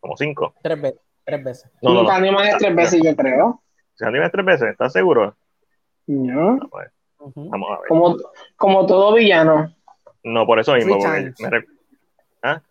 Como 0.00 0.16
cinco. 0.16 0.54
Tres 0.62 0.80
veces. 0.80 1.00
Tres 1.24 1.44
veces. 1.44 1.70
No, 1.82 1.94
no, 1.94 2.06
Candyman 2.06 2.46
es 2.46 2.58
tres 2.58 2.74
veces, 2.74 3.00
yo 3.02 3.16
creo. 3.16 3.62
Candyman 3.98 4.26
es 4.26 4.32
tres 4.32 4.46
veces, 4.46 4.68
¿estás 4.70 4.92
seguro? 4.92 5.36
No. 6.06 6.58
Vamos 7.18 7.70
a 7.70 7.80
ver. 7.80 7.88
Como, 7.88 8.16
como 8.56 8.86
todo 8.86 9.14
villano. 9.14 9.74
No, 10.22 10.46
por 10.46 10.60
eso 10.60 10.74
mismo. 10.74 10.98
Three 10.98 11.32
times. 11.32 11.66
¿Ah? 12.42 12.62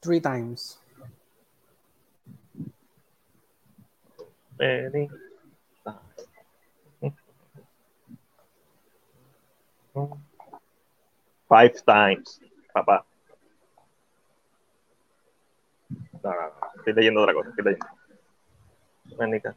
Three 0.00 0.20
times. 0.20 0.80
Five 11.48 11.82
times, 11.84 12.40
papá. 12.72 13.04
No, 16.22 16.30
no, 16.30 16.42
no. 16.42 16.52
Estoy 16.76 16.92
leyendo 16.94 17.22
otra 17.22 17.34
cosa. 17.34 17.48
Estoy 17.50 17.64
leyendo. 17.64 19.54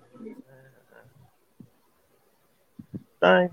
time. 3.24 3.50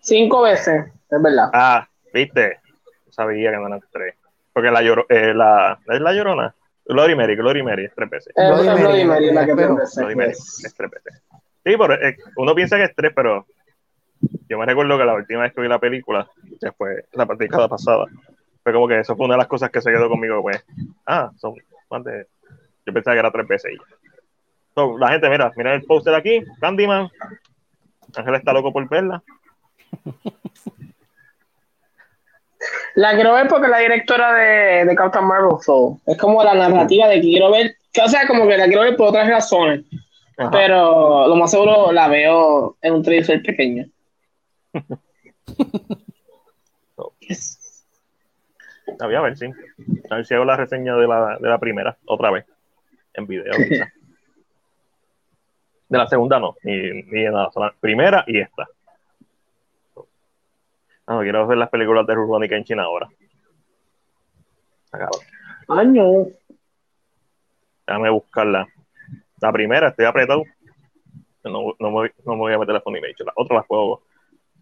Cinco 0.00 0.42
veces, 0.42 0.92
es 1.10 1.22
verdad. 1.22 1.50
Ah, 1.52 1.88
viste. 2.12 2.60
Sabía 3.08 3.50
que 3.50 3.56
no 3.56 3.66
eran 3.66 3.82
tres. 3.90 4.14
Porque 4.52 4.70
la, 4.70 4.82
lloro, 4.82 5.06
eh, 5.08 5.32
la, 5.34 5.78
¿es 5.86 6.00
la 6.00 6.12
llorona? 6.12 6.54
Lori 6.86 7.14
Mary, 7.14 7.36
Glory 7.36 7.62
Mary 7.62 7.84
es 7.86 7.94
tres 7.94 8.10
veces. 8.10 8.32
Es 8.36 8.48
Lori 8.50 9.04
Mary, 9.04 9.32
la 9.32 9.46
que 9.46 9.54
Lori 9.54 10.16
Mary 10.16 10.30
es 10.30 10.74
tres 10.76 10.90
veces. 10.90 11.22
Sí, 11.64 11.76
pero, 11.78 11.94
eh, 11.94 12.16
uno 12.36 12.54
piensa 12.54 12.76
que 12.76 12.84
es 12.84 12.94
tres, 12.94 13.12
pero 13.14 13.46
yo 14.48 14.58
me 14.58 14.66
recuerdo 14.66 14.98
que 14.98 15.04
la 15.04 15.14
última 15.14 15.42
vez 15.42 15.52
que 15.52 15.60
vi 15.60 15.68
la 15.68 15.78
película, 15.78 16.28
que 16.60 16.72
fue 16.72 17.06
la 17.12 17.26
practicada 17.26 17.68
pasada, 17.68 18.06
fue 18.62 18.72
como 18.72 18.86
que 18.88 19.00
eso 19.00 19.16
fue 19.16 19.26
una 19.26 19.34
de 19.34 19.38
las 19.38 19.48
cosas 19.48 19.70
que 19.70 19.80
se 19.80 19.90
quedó 19.90 20.08
conmigo, 20.08 20.42
pues, 20.42 20.64
ah, 21.06 21.30
son 21.38 21.54
de, 22.04 22.26
yo 22.86 22.92
pensaba 22.92 23.14
que 23.14 23.20
era 23.20 23.30
tres 23.30 23.48
veces. 23.48 23.72
So, 24.74 24.96
la 24.98 25.08
gente, 25.10 25.28
mira, 25.28 25.52
mira 25.56 25.74
el 25.74 25.82
póster 25.82 26.14
aquí, 26.14 26.42
Candyman, 26.60 27.10
Ángel 28.16 28.34
está 28.34 28.52
loco 28.52 28.72
por 28.72 28.88
verla. 28.88 29.22
La 32.94 33.14
quiero 33.14 33.34
ver 33.34 33.48
porque 33.48 33.68
la 33.68 33.78
directora 33.78 34.34
de, 34.34 34.84
de 34.84 34.94
Captain 34.94 35.24
Marvel, 35.24 35.56
es 36.06 36.18
como 36.18 36.44
la 36.44 36.54
narrativa 36.54 37.08
de 37.08 37.16
que 37.16 37.22
quiero 37.22 37.50
ver, 37.50 37.76
o 38.02 38.08
sea, 38.08 38.26
como 38.26 38.46
que 38.46 38.56
la 38.56 38.66
quiero 38.66 38.82
ver 38.82 38.96
por 38.96 39.08
otras 39.08 39.28
razones, 39.28 39.84
pero 40.50 41.26
lo 41.26 41.36
más 41.36 41.50
seguro 41.50 41.90
la 41.90 42.08
veo 42.08 42.76
en 42.80 42.94
un 42.94 43.02
trailer 43.02 43.42
pequeño. 43.42 43.86
Voy 49.00 49.14
a 49.14 49.20
ver, 49.20 49.36
sí. 49.36 49.46
A 50.10 50.16
ver 50.16 50.26
si 50.26 50.34
hago 50.34 50.44
la 50.44 50.56
reseña 50.56 50.96
de 50.96 51.06
la, 51.06 51.38
de 51.40 51.48
la 51.48 51.58
primera, 51.58 51.96
otra 52.06 52.30
vez, 52.30 52.46
en 53.14 53.26
video. 53.26 53.52
de 55.88 55.98
la 55.98 56.06
segunda 56.06 56.38
no, 56.38 56.56
ni, 56.62 57.02
ni 57.02 57.22
de 57.22 57.30
nada, 57.30 57.50
la 57.56 57.74
primera 57.78 58.24
y 58.26 58.38
esta. 58.40 58.68
No, 61.06 61.20
quiero 61.20 61.46
ver 61.46 61.58
las 61.58 61.68
películas 61.68 62.06
de 62.06 62.14
Rurouni 62.14 62.48
Kenshin 62.48 62.80
ahora. 62.80 63.08
Año. 65.68 66.26
Déjame 67.86 68.10
buscarla. 68.10 68.66
La 69.40 69.52
primera, 69.52 69.88
estoy 69.88 70.04
apretado. 70.04 70.44
No, 71.44 71.74
no, 71.78 71.90
me, 71.90 72.12
no 72.24 72.32
me 72.34 72.38
voy 72.38 72.52
a 72.52 72.58
meter 72.58 72.74
la 72.74 72.80
Funimation. 72.80 73.26
Las 73.26 73.34
otras 73.36 73.58
las 73.58 73.66
puedo 73.66 74.02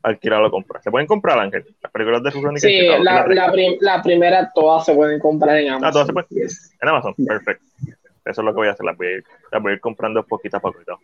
alquilar 0.03 0.43
o 0.43 0.51
comprar. 0.51 0.83
¿Se 0.83 0.91
pueden 0.91 1.07
comprar, 1.07 1.39
Ángel? 1.39 1.65
Las 1.83 1.93
películas 1.93 2.23
de 2.23 2.31
Rurouni 2.31 2.61
Sí, 2.61 2.87
la, 2.87 3.27
la, 3.27 3.53
la, 3.81 4.03
primera 4.03 4.51
todas 4.55 4.87
se 4.87 4.95
pueden 4.95 5.21
comprar 5.21 5.57
en 5.59 5.69
Amazon. 5.69 5.89
Ah, 5.89 5.93
todas 5.93 6.07
se 6.07 6.13
pueden. 6.13 6.49
En 6.81 6.89
Amazon, 6.89 7.15
perfecto. 7.27 7.65
Eso 8.25 8.41
es 8.41 8.45
lo 8.45 8.53
que 8.53 8.57
voy 8.57 8.69
a 8.69 8.73
hacer. 8.73 8.87
Las 8.87 8.97
voy 8.97 9.07
a 9.07 9.11
ir, 9.13 9.25
las 9.51 9.63
voy 9.63 9.73
a 9.73 9.75
ir 9.75 9.81
comprando 9.81 10.23
poquito 10.25 10.57
a 10.57 10.61
poquito 10.61 10.99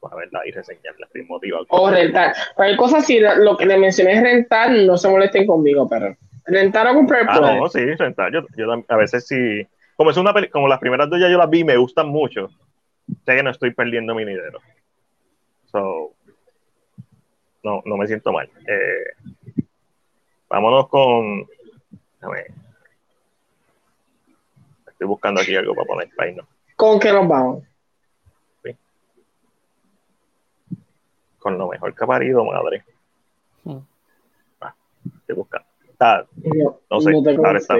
para 0.00 0.16
verla 0.16 0.40
y 0.46 0.50
reseñarla 0.50 1.08
sin 1.12 1.26
motivo. 1.26 1.58
O 1.68 1.90
rentar. 1.90 2.34
Cualquier 2.54 2.78
cosa, 2.78 3.00
si 3.00 3.20
lo 3.20 3.56
que 3.56 3.66
le 3.66 3.78
mencioné 3.78 4.14
es 4.14 4.22
rentar, 4.22 4.70
no 4.70 4.96
se 4.96 5.08
molesten 5.08 5.46
conmigo, 5.46 5.88
pero 5.88 6.16
rentar 6.46 6.86
o 6.88 6.94
comprar. 6.94 7.26
Ah, 7.28 7.56
no, 7.58 7.68
sí, 7.68 7.84
rentar. 7.84 8.32
Yo, 8.32 8.40
yo 8.56 8.84
a 8.88 8.96
veces 8.96 9.26
sí. 9.26 9.66
Como, 9.96 10.10
es 10.10 10.16
una 10.16 10.32
como 10.50 10.68
las 10.68 10.78
primeras 10.78 11.10
dos 11.10 11.18
ya 11.20 11.28
yo 11.28 11.38
las 11.38 11.50
vi 11.50 11.64
me 11.64 11.76
gustan 11.76 12.08
mucho, 12.08 12.50
sé 13.26 13.34
que 13.34 13.42
no 13.42 13.50
estoy 13.50 13.72
perdiendo 13.72 14.14
mi 14.14 14.24
dinero. 14.24 14.60
So, 15.72 16.12
no, 17.62 17.82
no 17.84 17.96
me 17.96 18.06
siento 18.06 18.32
mal. 18.32 18.50
Eh, 18.66 19.62
vámonos 20.48 20.88
con. 20.88 21.46
A 22.20 22.28
ver. 22.28 22.52
Estoy 24.86 25.06
buscando 25.06 25.40
aquí 25.40 25.54
algo 25.54 25.74
para 25.74 25.86
poner 25.86 26.36
¿no? 26.36 26.48
¿Con 26.76 26.98
qué 26.98 27.12
nos 27.12 27.28
vamos? 27.28 27.64
con 31.38 31.56
lo 31.56 31.68
mejor 31.68 31.94
que 31.94 32.04
ha 32.04 32.06
parido, 32.06 32.44
madre. 32.44 32.84
Hmm. 33.64 33.78
Ah, 34.60 34.74
estoy 35.20 35.36
buscando. 35.36 35.66
Está, 35.88 36.26
no 36.90 37.00
sé, 37.00 37.10
ahora 37.10 37.58
está. 37.58 37.74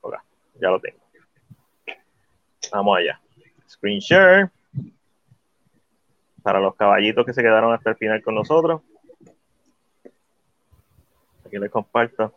Okay, 0.00 0.20
ya 0.60 0.70
lo 0.70 0.80
tengo. 0.80 0.98
Vamos 2.72 2.98
allá. 2.98 3.20
Screen 3.68 4.00
share. 4.00 4.50
Para 6.46 6.60
los 6.60 6.76
caballitos 6.76 7.26
que 7.26 7.32
se 7.32 7.42
quedaron 7.42 7.74
hasta 7.74 7.90
el 7.90 7.96
final 7.96 8.22
con 8.22 8.36
nosotros. 8.36 8.80
Aquí 11.44 11.58
les 11.58 11.68
comparto. 11.72 12.32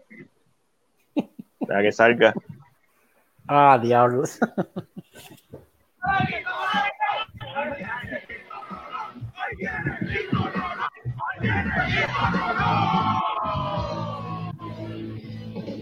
Para 1.67 1.83
que 1.83 1.91
salga. 1.91 2.33
Ah, 3.47 3.77
diablos. 3.79 4.39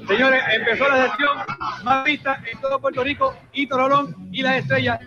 Señores, 0.05 0.43
empezó 0.51 0.89
la 0.89 1.09
sesión 1.09 1.37
más 1.85 2.03
vista 2.03 2.43
en 2.51 2.59
todo 2.59 2.81
Puerto 2.81 3.05
Rico, 3.05 3.33
y 3.53 3.67
Torolón 3.67 4.27
y 4.33 4.41
las 4.41 4.57
estrellas. 4.57 4.99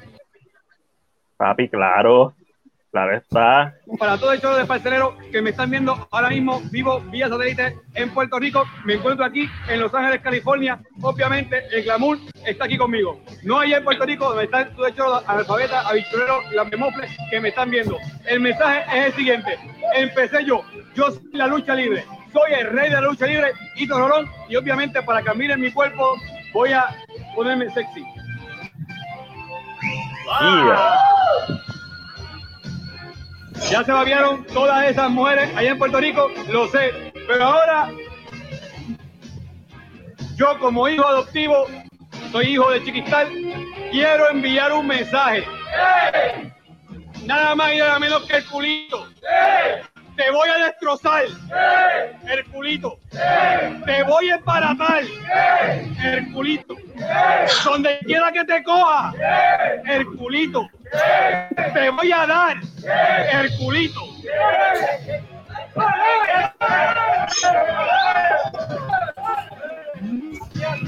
Papi, 1.37 1.69
claro. 1.69 2.35
Claro 2.91 3.17
está. 3.17 3.75
Para 3.99 4.19
todo 4.19 4.33
el 4.33 4.41
show 4.41 4.57
de 4.57 4.65
parcelero 4.65 5.17
que 5.31 5.41
me 5.41 5.51
están 5.51 5.71
viendo 5.71 6.09
ahora 6.11 6.29
mismo 6.29 6.61
vivo 6.73 7.01
vía 7.03 7.29
satélite 7.29 7.79
en 7.95 8.11
Puerto 8.11 8.39
Rico, 8.39 8.65
me 8.85 8.95
encuentro 8.95 9.25
aquí 9.25 9.49
en 9.69 9.81
Los 9.81 9.95
Ángeles, 9.95 10.21
California. 10.21 10.81
Obviamente, 11.01 11.63
el 11.71 11.85
glamour 11.85 12.19
está 12.45 12.65
aquí 12.65 12.77
conmigo. 12.77 13.21
No 13.45 13.61
allá 13.61 13.77
en 13.77 13.85
Puerto 13.85 14.05
Rico, 14.05 14.29
donde 14.29 14.45
están 14.45 14.75
todo 14.75 14.87
el 14.87 14.95
show 14.95 15.21
analfabeta, 15.25 15.89
aventurero 15.89 16.41
y 16.51 16.57
las 16.57 16.69
memofles 16.69 17.17
que 17.31 17.41
me 17.41 17.51
están 17.51 17.71
viendo. 17.71 17.97
El 18.27 18.41
mensaje 18.41 18.83
es 18.99 19.07
el 19.07 19.13
siguiente. 19.13 19.57
Empecé 19.95 20.45
yo. 20.45 20.65
Yo 20.95 21.13
soy 21.13 21.31
la 21.33 21.47
lucha 21.47 21.77
libre. 21.77 22.05
Soy 22.33 22.53
el 22.59 22.71
rey 22.71 22.89
de 22.89 22.97
la 22.97 23.03
lucha 23.03 23.27
libre 23.27 23.53
y 23.77 23.87
Torolón. 23.87 24.29
Y 24.49 24.57
obviamente, 24.57 25.01
para 25.03 25.23
que 25.23 25.33
miren 25.35 25.61
mi 25.61 25.71
cuerpo, 25.71 26.17
voy 26.53 26.73
a 26.73 26.87
ponerme 27.37 27.71
sexy. 27.71 28.05
Ya 33.69 33.85
se 33.85 33.93
babiaron 33.93 34.45
todas 34.47 34.89
esas 34.89 35.11
mujeres 35.11 35.51
allá 35.57 35.71
en 35.71 35.79
Puerto 35.79 36.01
Rico, 36.01 36.31
lo 36.49 36.69
sé. 36.69 37.13
Pero 37.27 37.45
ahora, 37.45 37.91
yo 40.37 40.59
como 40.59 40.89
hijo 40.89 41.07
adoptivo, 41.07 41.67
soy 42.33 42.47
hijo 42.53 42.71
de 42.71 42.83
Chiquistal, 42.85 43.29
quiero 43.91 44.31
enviar 44.31 44.73
un 44.73 44.87
mensaje. 44.87 45.45
Nada 47.25 47.55
más 47.55 47.75
y 47.75 47.79
nada 47.79 47.99
menos 47.99 48.25
que 48.25 48.37
el 48.37 48.47
culito. 48.47 49.07
Te 50.17 50.31
voy 50.31 50.49
a 50.49 50.67
destrozar. 50.67 51.25
Herculito. 52.27 52.99
Te 53.87 54.03
voy 54.03 54.31
a 54.31 54.37
emparatar. 54.37 55.03
Herculito. 56.03 56.77
Donde 57.65 57.99
quiera 58.01 58.33
que 58.33 58.45
te 58.45 58.63
coja. 58.63 59.13
Herculito. 59.87 60.69
Te 61.75 61.91
voy 61.91 62.13
a 62.13 62.27
dar. 62.27 62.57
Herculito. 63.33 64.01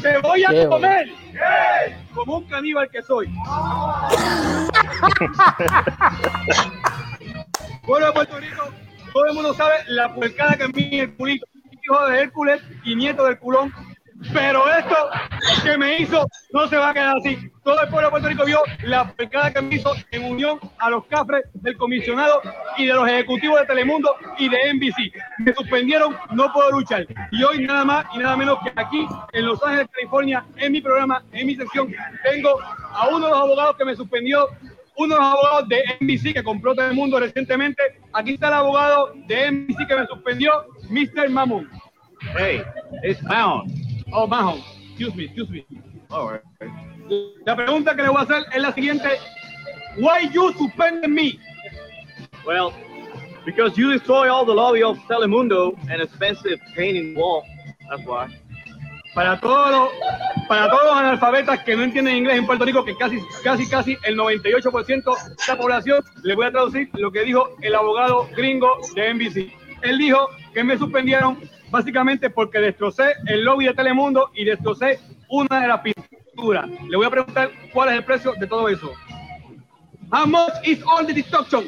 Te 0.02 0.18
voy 0.18 0.44
a 0.44 0.68
comer 0.68 1.08
como 2.14 2.38
un 2.38 2.44
caníbal 2.48 2.88
que 2.90 3.02
soy. 3.02 3.28
Bueno, 7.84 8.12
Puerto 8.12 8.38
Rico, 8.38 8.68
todo 9.12 9.26
el 9.26 9.34
mundo 9.34 9.54
sabe 9.54 9.74
la 9.88 10.14
puercada 10.14 10.56
que 10.56 10.68
mí 10.68 11.00
el 11.00 11.14
culito, 11.14 11.46
hijo 11.82 12.06
de 12.06 12.20
Hércules 12.20 12.62
y 12.84 12.94
nieto 12.94 13.24
del 13.24 13.38
culón. 13.38 13.72
Pero 14.32 14.68
esto 14.70 14.96
que 15.64 15.76
me 15.76 15.98
hizo 15.98 16.26
no 16.52 16.68
se 16.68 16.76
va 16.76 16.90
a 16.90 16.94
quedar 16.94 17.16
así. 17.18 17.50
Todo 17.64 17.80
el 17.82 17.88
pueblo 17.88 18.08
de 18.08 18.10
Puerto 18.10 18.28
Rico 18.28 18.44
vio 18.44 18.60
la 18.82 19.12
puercada 19.12 19.52
que 19.52 19.62
me 19.62 19.76
hizo 19.76 19.92
en 20.10 20.24
unión 20.24 20.58
a 20.78 20.90
los 20.90 21.04
cafres 21.06 21.44
del 21.54 21.76
comisionado 21.76 22.40
y 22.76 22.86
de 22.86 22.94
los 22.94 23.08
ejecutivos 23.08 23.60
de 23.60 23.66
Telemundo 23.66 24.14
y 24.38 24.48
de 24.48 24.74
NBC. 24.74 25.12
Me 25.38 25.54
suspendieron, 25.54 26.16
no 26.32 26.52
puedo 26.52 26.70
luchar. 26.72 27.06
Y 27.30 27.42
hoy 27.42 27.64
nada 27.66 27.84
más 27.84 28.06
y 28.14 28.18
nada 28.18 28.36
menos 28.36 28.58
que 28.62 28.72
aquí 28.76 29.06
en 29.32 29.46
Los 29.46 29.62
Ángeles, 29.62 29.88
California, 29.92 30.44
en 30.56 30.72
mi 30.72 30.80
programa, 30.80 31.22
en 31.32 31.46
mi 31.46 31.54
sección, 31.54 31.92
tengo 32.24 32.60
a 32.60 33.08
uno 33.08 33.26
de 33.26 33.30
los 33.30 33.40
abogados 33.40 33.76
que 33.76 33.84
me 33.84 33.96
suspendió 33.96 34.48
uno 34.94 35.14
de 35.14 35.20
los 35.20 35.30
abogados 35.30 35.68
de 35.68 35.82
NBC 36.00 36.34
que 36.34 36.44
compró 36.44 36.74
todo 36.74 36.86
el 36.86 36.94
mundo 36.94 37.18
recientemente. 37.18 37.82
Aquí 38.12 38.34
está 38.34 38.48
el 38.48 38.54
abogado 38.54 39.14
de 39.26 39.50
NBC 39.50 39.86
que 39.88 39.96
me 39.96 40.06
suspendió, 40.06 40.52
Mr. 40.90 41.30
Mammon. 41.30 41.68
Hey, 42.36 42.62
it's 43.02 43.22
Mahon. 43.22 43.91
Oh, 44.12 44.26
Mahon. 44.26 44.62
Excuse 44.90 45.14
me, 45.14 45.24
excuse 45.24 45.48
me. 45.48 45.64
La 47.46 47.56
pregunta 47.56 47.96
que 47.96 48.02
le 48.02 48.08
voy 48.08 48.18
a 48.18 48.22
hacer 48.22 48.44
es 48.52 48.62
la 48.62 48.72
siguiente. 48.72 49.08
Why 49.96 50.28
you 50.32 50.52
suspended 50.52 51.10
me? 51.10 51.38
Well, 52.46 52.72
because 53.46 53.76
you 53.76 53.90
destroy 53.90 54.30
all 54.30 54.44
the 54.44 54.52
lobby 54.52 54.82
of 54.82 54.98
Telemundo 55.08 55.76
and 55.90 56.02
expensive 56.02 56.60
painting 56.76 57.14
wall. 57.14 57.42
That's 57.88 58.06
why. 58.06 58.28
Para 59.14 59.38
todos 59.40 59.70
los 59.70 59.88
para 60.48 60.68
todos 60.68 60.84
los 60.84 60.94
analfabetas 60.94 61.62
que 61.64 61.76
no 61.76 61.82
entienden 61.82 62.16
inglés 62.16 62.38
en 62.38 62.46
Puerto 62.46 62.64
Rico, 62.64 62.84
que 62.84 62.96
casi, 62.96 63.18
casi, 63.42 63.68
casi 63.68 63.96
el 64.04 64.16
98% 64.16 64.92
de 64.92 65.34
la 65.48 65.56
población, 65.56 66.04
les 66.22 66.36
voy 66.36 66.46
a 66.46 66.50
traducir 66.50 66.90
lo 66.94 67.10
que 67.10 67.22
dijo 67.22 67.48
el 67.62 67.74
abogado 67.74 68.28
gringo 68.36 68.78
de 68.94 69.14
NBC. 69.14 69.52
Él 69.82 69.98
dijo 69.98 70.28
que 70.52 70.64
me 70.64 70.76
suspendieron 70.76 71.38
básicamente 71.72 72.28
porque 72.28 72.58
destrocé 72.58 73.14
el 73.26 73.42
lobby 73.44 73.64
de 73.64 73.74
Telemundo 73.74 74.30
y 74.34 74.44
destrocé 74.44 75.00
una 75.28 75.60
de 75.60 75.68
las 75.68 75.80
pinturas. 75.80 76.68
Le 76.86 76.96
voy 76.96 77.06
a 77.06 77.10
preguntar 77.10 77.50
cuál 77.72 77.88
es 77.88 77.94
el 77.96 78.04
precio 78.04 78.34
de 78.34 78.46
todo 78.46 78.68
eso. 78.68 78.92
How 80.12 80.26
much 80.26 80.52
is 80.64 80.82
all 80.84 81.06
the 81.06 81.14
destruction? 81.14 81.64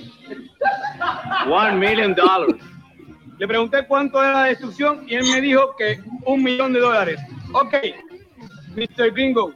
One 1.48 1.78
million 1.78 2.14
dollars. 2.14 2.62
Le 3.38 3.48
pregunté 3.48 3.86
cuánto 3.86 4.22
era 4.22 4.32
la 4.34 4.44
destrucción 4.44 5.04
y 5.08 5.14
él 5.14 5.24
me 5.32 5.40
dijo 5.40 5.74
que 5.76 5.98
un 6.26 6.42
millón 6.42 6.74
de 6.74 6.80
dólares. 6.80 7.18
Ok, 7.54 7.74
Mr. 8.76 9.10
Gringo, 9.12 9.54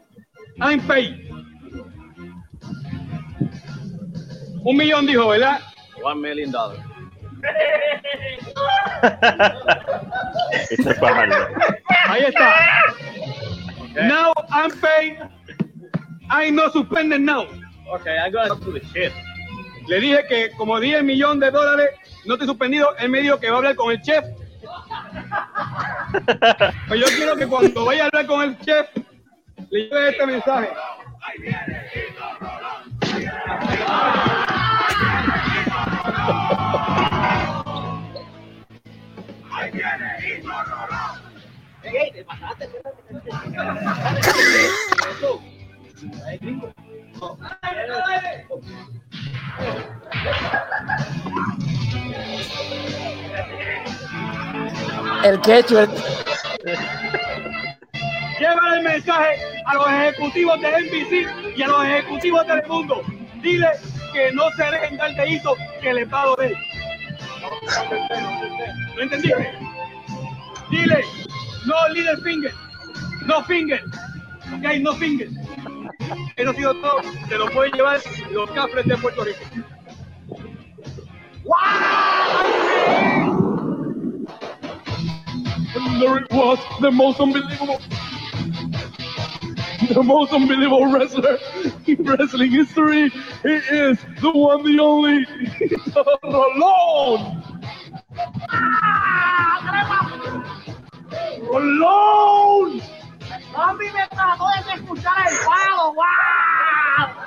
I'm 0.61 0.81
paid. 0.87 1.29
Un 4.65 4.77
millón 4.77 5.07
dijo, 5.07 5.29
¿verdad? 5.29 5.61
One 6.03 6.23
million 6.23 6.51
dollars. 6.51 6.88
Ahí 12.09 12.23
está. 12.23 12.55
Now 13.95 14.33
I'm 14.51 14.71
paid. 14.81 15.19
I 16.31 16.51
no 16.51 16.71
suspended 16.71 17.21
now. 17.21 17.47
Okay, 17.95 18.19
I 18.19 18.31
got 18.31 18.61
to 18.63 18.73
the 18.73 18.81
chef. 18.93 19.13
Le 19.87 20.01
dije 20.01 20.27
que 20.29 20.51
como 20.57 20.79
10 20.79 21.03
millones 21.03 21.41
de 21.41 21.51
dólares 21.51 21.91
no 22.27 22.37
te 22.37 22.45
he 22.45 22.47
suspendido, 22.47 22.95
él 22.99 23.09
me 23.09 23.23
dijo 23.23 23.41
que 23.41 23.49
va 23.49 23.55
a 23.55 23.59
hablar 23.59 23.77
con 23.77 23.91
el 23.91 24.01
chef. 24.03 24.25
Pues 26.89 27.01
yo 27.01 27.07
quiero 27.17 27.37
que 27.37 27.47
cuando 27.47 27.85
vaya 27.85 28.05
a 28.05 28.07
hablar 28.07 28.27
con 28.27 28.43
el 28.43 28.59
chef, 28.61 28.87
le 29.71 29.89
lleve 29.89 30.11
este 30.11 30.27
mensaje. 30.27 30.71
El 55.25 55.41
quecho. 55.41 55.81
El... 55.81 55.91
Lleva 58.39 58.77
el 58.77 58.83
mensaje 58.85 59.37
a 59.67 59.75
los 59.75 59.89
ejecutivos 59.89 60.61
de 60.61 60.69
NBC 60.71 61.57
y 61.57 61.63
a 61.63 61.69
los 61.69 61.85
ejecutivos 61.85 62.47
de 62.47 62.55
Telemundo. 62.55 63.03
Dile 63.43 63.69
que 64.13 64.33
no 64.33 64.51
se 64.53 64.65
dejen 64.65 64.97
dar 64.97 65.15
de 65.15 65.29
hizo 65.29 65.57
que 65.83 65.93
les 65.93 66.13
va 66.13 66.23
a 66.23 66.27
doler. 66.27 66.55
¿No 68.97 69.03
entendiste? 69.03 69.59
Dile, 70.71 71.05
no 71.67 71.89
little 71.95 72.17
finger, 72.23 72.53
no 73.27 73.43
finger, 73.45 73.81
ok, 74.55 74.81
no 74.81 74.95
finger. 74.95 75.29
Eso 76.37 76.51
ha 76.51 76.55
sido 76.55 76.75
todo, 76.75 77.01
se 77.29 77.37
lo 77.37 77.51
pueden 77.51 77.73
llevar 77.73 78.01
los 78.33 78.51
cafres 78.51 78.87
de 78.87 78.97
Puerto 78.97 79.25
Rico. 79.25 79.39
There 86.01 86.19
it 86.19 86.31
was, 86.31 86.59
the 86.81 86.91
most 86.91 87.19
the 89.95 90.03
most 90.03 90.33
unbelievable 90.33 90.93
wrestler 90.93 91.39
in 91.87 92.03
wrestling 92.05 92.51
history. 92.51 93.09
He 93.43 93.49
is 93.49 93.99
the 94.21 94.31
one, 94.31 94.65
the 94.65 94.79
only, 94.81 95.25
Rolón. 96.25 97.43
Ah, 98.51 99.65
Rolón. 101.41 102.98
Bambi 103.57 103.87
me 103.87 104.07
trató 104.09 104.45
de 104.67 104.75
escuchar 104.75 105.15
el 105.29 105.37
palo, 105.47 105.95
¡wow! 105.95 106.05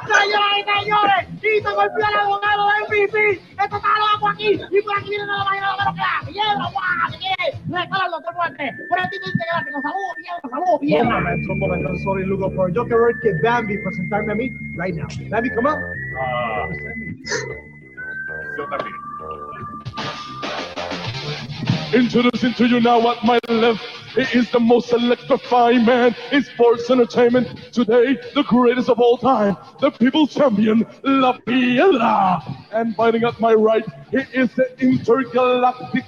Señoras 0.06 0.54
y 0.58 0.80
señores, 0.84 1.42
Tito 1.42 1.76
golpeó 1.76 2.06
al 2.06 2.16
abogado 2.16 2.68
de 2.68 2.74
MVP. 3.08 3.42
Esto 3.62 3.76
está 3.76 3.90
loco 4.14 4.30
aquí. 4.30 4.54
Y 4.70 4.82
por 4.82 4.98
aquí 5.00 5.10
viene 5.10 5.26
la 5.26 5.44
mañana 5.44 5.68
de 5.72 5.86
lo 5.86 5.94
que 5.94 6.00
la 6.00 6.22
piedra, 6.26 6.64
¡wow! 6.74 7.12
¿Qué 7.12 7.18
quiere? 7.18 7.58
Recala 7.70 8.06
el 8.06 8.12
doctor 8.12 8.34
Fuerte. 8.36 8.72
Por 8.90 9.00
aquí 9.00 9.18
te 9.24 9.30
integraste 9.30 9.72
con 9.72 9.82
salud, 9.82 10.14
piedra, 10.18 10.40
salud, 10.50 10.66
Un 10.74 10.80
piedra. 10.80 11.10
momento, 11.10 11.52
un 11.54 11.60
momento, 11.60 11.88
I'm 11.90 11.98
sorry, 12.04 12.26
Lugo, 12.26 12.52
por 12.56 12.72
yo 12.74 12.86
quiero 12.86 13.08
que 13.22 13.34
Bambi 13.44 13.78
presentarme 13.78 14.32
a 14.32 14.36
mí 14.36 14.50
right 14.78 14.96
now. 14.96 15.08
Bambi, 15.30 15.50
come 15.56 15.70
on. 15.70 15.80
Yo 18.58 18.66
también. 18.70 18.96
Introducing 21.94 22.54
to 22.54 22.68
you 22.68 22.80
now 22.80 23.12
at 23.12 23.22
my 23.26 23.38
left, 23.50 23.82
he 24.16 24.22
is 24.40 24.50
the 24.52 24.60
most 24.62 24.94
electrifying 24.94 25.84
man 25.84 26.16
in 26.32 26.42
sports 26.42 26.90
entertainment 26.90 27.74
today, 27.74 28.18
the 28.34 28.44
greatest 28.44 28.88
of 28.88 29.00
all 29.00 29.18
time, 29.18 29.58
the 29.82 29.92
people's 29.92 30.34
champion, 30.34 30.86
La 31.04 31.38
Piedra. 31.46 32.42
And 32.72 32.96
fighting 32.96 33.26
at 33.26 33.38
my 33.42 33.54
right, 33.54 33.84
he 34.10 34.20
is 34.34 34.54
the 34.54 34.74
intergalactic 34.80 36.06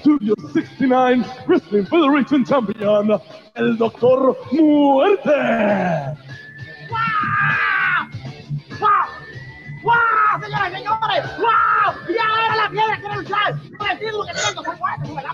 Studio 0.00 0.34
69 0.52 1.24
Wrestling 1.46 1.86
Federation 1.86 2.44
champion, 2.44 3.12
el 3.54 3.76
Doctor 3.76 4.36
Muerte. 4.50 6.16
¡Wow! 6.90 8.08
¡Wow! 8.80 9.21
Señoras 9.82 10.70
y 10.70 10.76
señores, 10.76 11.38
¡wow! 11.38 11.94
Y 12.08 12.18
ahora 12.18 12.56
la 12.56 12.70
piedra 12.70 13.00
quiere 13.00 13.16
luchar. 13.16 13.54
No 13.54 13.84
decir 13.84 14.12
lo 14.12 14.24
que 14.24 14.32
tengo, 14.32 14.62
fuerte, 14.62 15.06
sube 15.06 15.22
la 15.22 15.32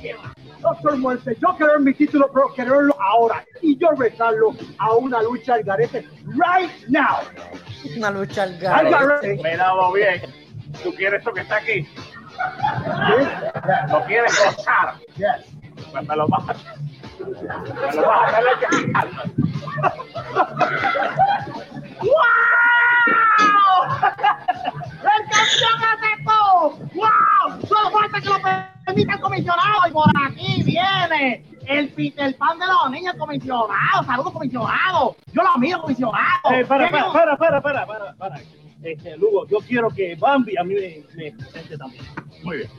piedra. 0.00 0.32
Doctor 0.60 0.96
Muerte, 0.98 1.36
yo 1.40 1.56
quiero 1.56 1.80
mi 1.80 1.94
título, 1.94 2.30
pero 2.32 2.52
quererlo 2.54 2.96
ahora. 3.00 3.44
Y 3.62 3.76
yo 3.78 3.90
retarlo 3.96 4.54
a 4.78 4.94
una 4.94 5.22
lucha 5.22 5.54
al 5.54 5.62
garete 5.62 6.08
right 6.26 6.70
now. 6.88 7.18
Una 7.96 8.10
lucha 8.10 8.42
al 8.44 8.66
Al 8.66 8.90
garete. 8.90 9.42
Me 9.42 9.56
damos 9.56 9.94
bien. 9.94 10.22
¿Tú 10.82 10.92
quieres 10.94 11.20
esto 11.20 11.32
que 11.32 11.40
está 11.40 11.56
aquí? 11.56 11.88
¿Lo 13.90 14.04
quieres 14.04 14.38
gozar? 14.44 14.94
Yes. 15.16 15.46
Pues 15.90 16.08
me 16.08 16.16
lo 16.16 16.26
vas 16.28 16.48
a... 16.48 16.54
Me 17.24 17.92
lo 17.94 18.06
vas 18.06 18.32
a 18.32 18.36
tener 18.36 18.58
que 18.58 18.66
quitar. 18.86 19.08
¡Wow! 22.00 22.85
¡El 25.02 25.22
campeón 25.30 25.78
aceptó! 25.94 26.78
¡Wow! 26.94 27.66
Solo 27.66 27.90
falta 27.90 28.20
que 28.20 28.28
lo 28.28 28.40
permita 28.84 29.14
el 29.14 29.20
comisionado 29.20 29.88
y 29.88 29.92
por 29.92 30.10
aquí 30.26 30.62
viene 30.62 31.44
el 31.66 31.88
Peter 31.90 32.36
Pan 32.36 32.58
de 32.58 32.66
los 32.66 32.90
niños 32.90 33.14
comisionado. 33.18 34.04
Saludos 34.04 34.32
comisionado. 34.32 35.16
Yo 35.32 35.42
lo 35.42 35.58
miro 35.58 35.80
comisionado. 35.82 36.52
Eh, 36.52 36.64
para, 36.64 36.90
para, 36.90 37.12
para, 37.12 37.36
para, 37.36 37.86
para, 37.86 38.14
para. 38.14 38.40
Este, 38.82 39.16
Lugo, 39.16 39.46
yo 39.48 39.58
quiero 39.66 39.90
que 39.90 40.14
Bambi 40.16 40.56
a 40.56 40.64
mí 40.64 40.74
me, 40.74 41.04
me 41.16 41.32
presente 41.32 41.76
también. 41.76 42.04
Muy 42.44 42.58
bien. 42.58 42.70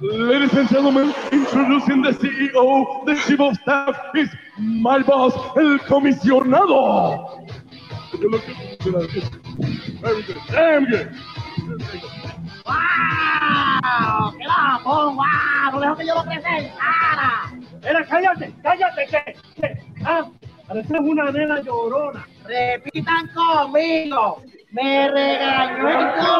Ladies 0.00 0.52
and 0.54 0.68
gentlemen, 0.68 1.14
introducing 1.32 2.02
the 2.02 2.12
CEO, 2.12 3.04
the 3.04 3.16
chief 3.26 3.40
of 3.40 3.56
staff, 3.58 3.96
is 4.14 4.28
my 4.58 5.02
boss, 5.02 5.34
el 5.56 5.78
comisionado. 5.80 7.44
Cállate, 18.08 18.54
cállate, 18.62 19.06
que, 19.06 19.36
que, 19.60 20.98
una 20.98 21.30
nena 21.30 21.60
llorona. 21.60 22.26
Repitan 22.46 23.28
conmigo. 23.28 24.42
Me 24.70 25.08
regañó 25.10 25.88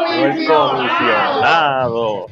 el 0.07 0.47
comisionado. 0.47 2.27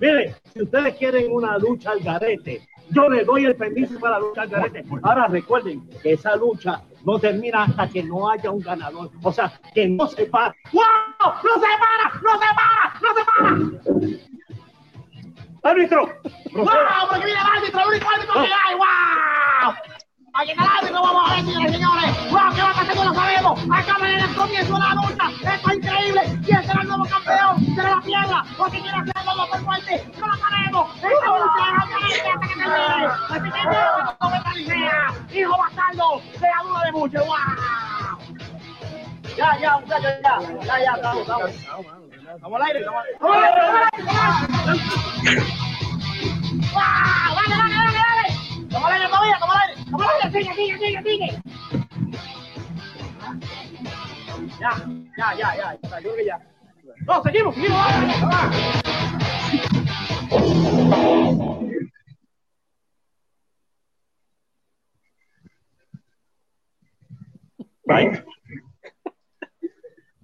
Mire, 0.00 0.34
si 0.52 0.62
ustedes 0.62 0.94
quieren 0.96 1.32
una 1.32 1.58
lucha 1.58 1.92
al 1.92 2.00
garete, 2.00 2.62
yo 2.90 3.08
le 3.08 3.24
doy 3.24 3.46
el 3.46 3.56
permiso 3.56 3.98
para 3.98 4.18
la 4.18 4.26
lucha 4.26 4.42
al 4.42 4.48
garete. 4.48 4.84
Ahora 5.02 5.26
recuerden 5.28 5.88
que 6.02 6.12
esa 6.12 6.36
lucha 6.36 6.82
no 7.04 7.18
termina 7.18 7.64
hasta 7.64 7.88
que 7.88 8.02
no 8.02 8.28
haya 8.28 8.50
un 8.50 8.60
ganador. 8.60 9.10
O 9.22 9.32
sea, 9.32 9.52
que 9.74 9.88
no 9.88 10.06
se 10.06 10.26
para. 10.26 10.54
¡Wow! 10.72 10.82
¡No 11.42 11.54
se 11.54 11.66
para! 11.78 12.20
¡No 12.22 12.32
se 12.40 12.46
para! 12.54 12.94
¡No 13.00 13.14
se 13.14 13.24
para! 13.24 14.20
¡Árbitro! 15.70 16.06
¡Wow! 16.52 17.08
Porque 17.08 17.24
viene 17.24 17.40
el 17.40 17.46
árbitro, 17.46 17.80
el 17.80 17.88
único 17.88 18.08
árbitro 18.10 18.34
que 18.34 18.40
hay. 18.40 18.74
¡Wow! 18.74 19.93
Aquí 20.36 20.50
está 20.50 20.64
el 20.64 20.70
árbitro, 20.70 21.00
vamos 21.00 21.30
a 21.30 21.34
ver, 21.36 21.44
señores 21.44 21.72
señores. 21.72 22.30
¡Wow! 22.32 22.54
¿Qué 22.56 22.62
va 22.62 22.70
a 22.70 22.74
pasar? 22.74 22.96
No 22.96 23.04
lo 23.04 23.14
sabemos. 23.14 23.60
Acá 23.70 23.96
viene 24.02 24.24
el 24.24 24.34
comienzo 24.34 24.74
de 24.74 24.80
la 24.80 24.94
lucha. 24.94 25.54
Esto 25.54 25.70
es 25.70 25.76
increíble. 25.76 26.40
¿Quién 26.44 26.66
será 26.66 26.82
el 26.82 26.88
nuevo 26.88 27.04
campeón? 27.04 27.74
¿Será 27.76 27.90
la 27.90 28.00
piedra? 28.00 28.44
¿O 28.58 28.68
si 28.68 28.80
quiere 28.80 28.98
hacer 28.98 29.12
algo 29.14 29.48
por 29.48 29.60
fuerte? 29.64 30.10
¡No 30.18 30.26
lo 30.26 30.36
sabemos! 30.36 30.96
¡Esta 30.96 31.26
lucha 31.38 31.62
es 31.70 31.78
hasta 31.78 31.96
que 32.08 32.18
termine! 32.18 32.66
Así 33.30 33.48
que 33.52 33.62
no, 33.64 34.16
no 34.20 34.26
me! 34.30 35.38
¡Hijo 35.38 35.56
bastardo! 35.56 36.20
¡Se 36.32 36.40
la 36.40 36.62
duda 36.64 36.80
de 36.84 36.92
mucho! 36.92 37.18
¡Wow! 37.24 37.36
Ya, 39.36 39.58
ya, 39.60 39.78
muchachos, 39.78 40.14
ya. 40.24 40.40
Ya, 40.64 40.78
ya, 40.80 40.92
vamos, 42.42 42.60
al 42.60 42.62
aire, 42.62 42.80
al. 42.80 42.94
¡Vamos 43.20 43.40
vamos 47.36 48.13
al 48.86 48.92
aire 48.94 49.08
todavía, 49.08 49.38
vamos 49.40 49.56
al 49.56 49.68
aire! 49.68 49.82
¡Vamos 49.90 50.06
al 50.06 50.34
aire! 50.34 50.44
¡Sigue, 50.44 50.54
sigue, 50.54 50.78
sigue, 50.78 51.02
sigue! 51.02 51.28
Ya, 54.60 54.72
ya, 55.16 55.34
ya, 55.34 55.54
ya. 55.56 56.00
Yo 56.00 56.12
creo 56.12 56.16
que 56.16 56.24
ya. 56.24 56.38
No, 57.06 57.22
seguimos, 57.22 57.54
seguimos. 57.54 57.78
vamos, 67.86 68.12
vamos. 68.14 68.33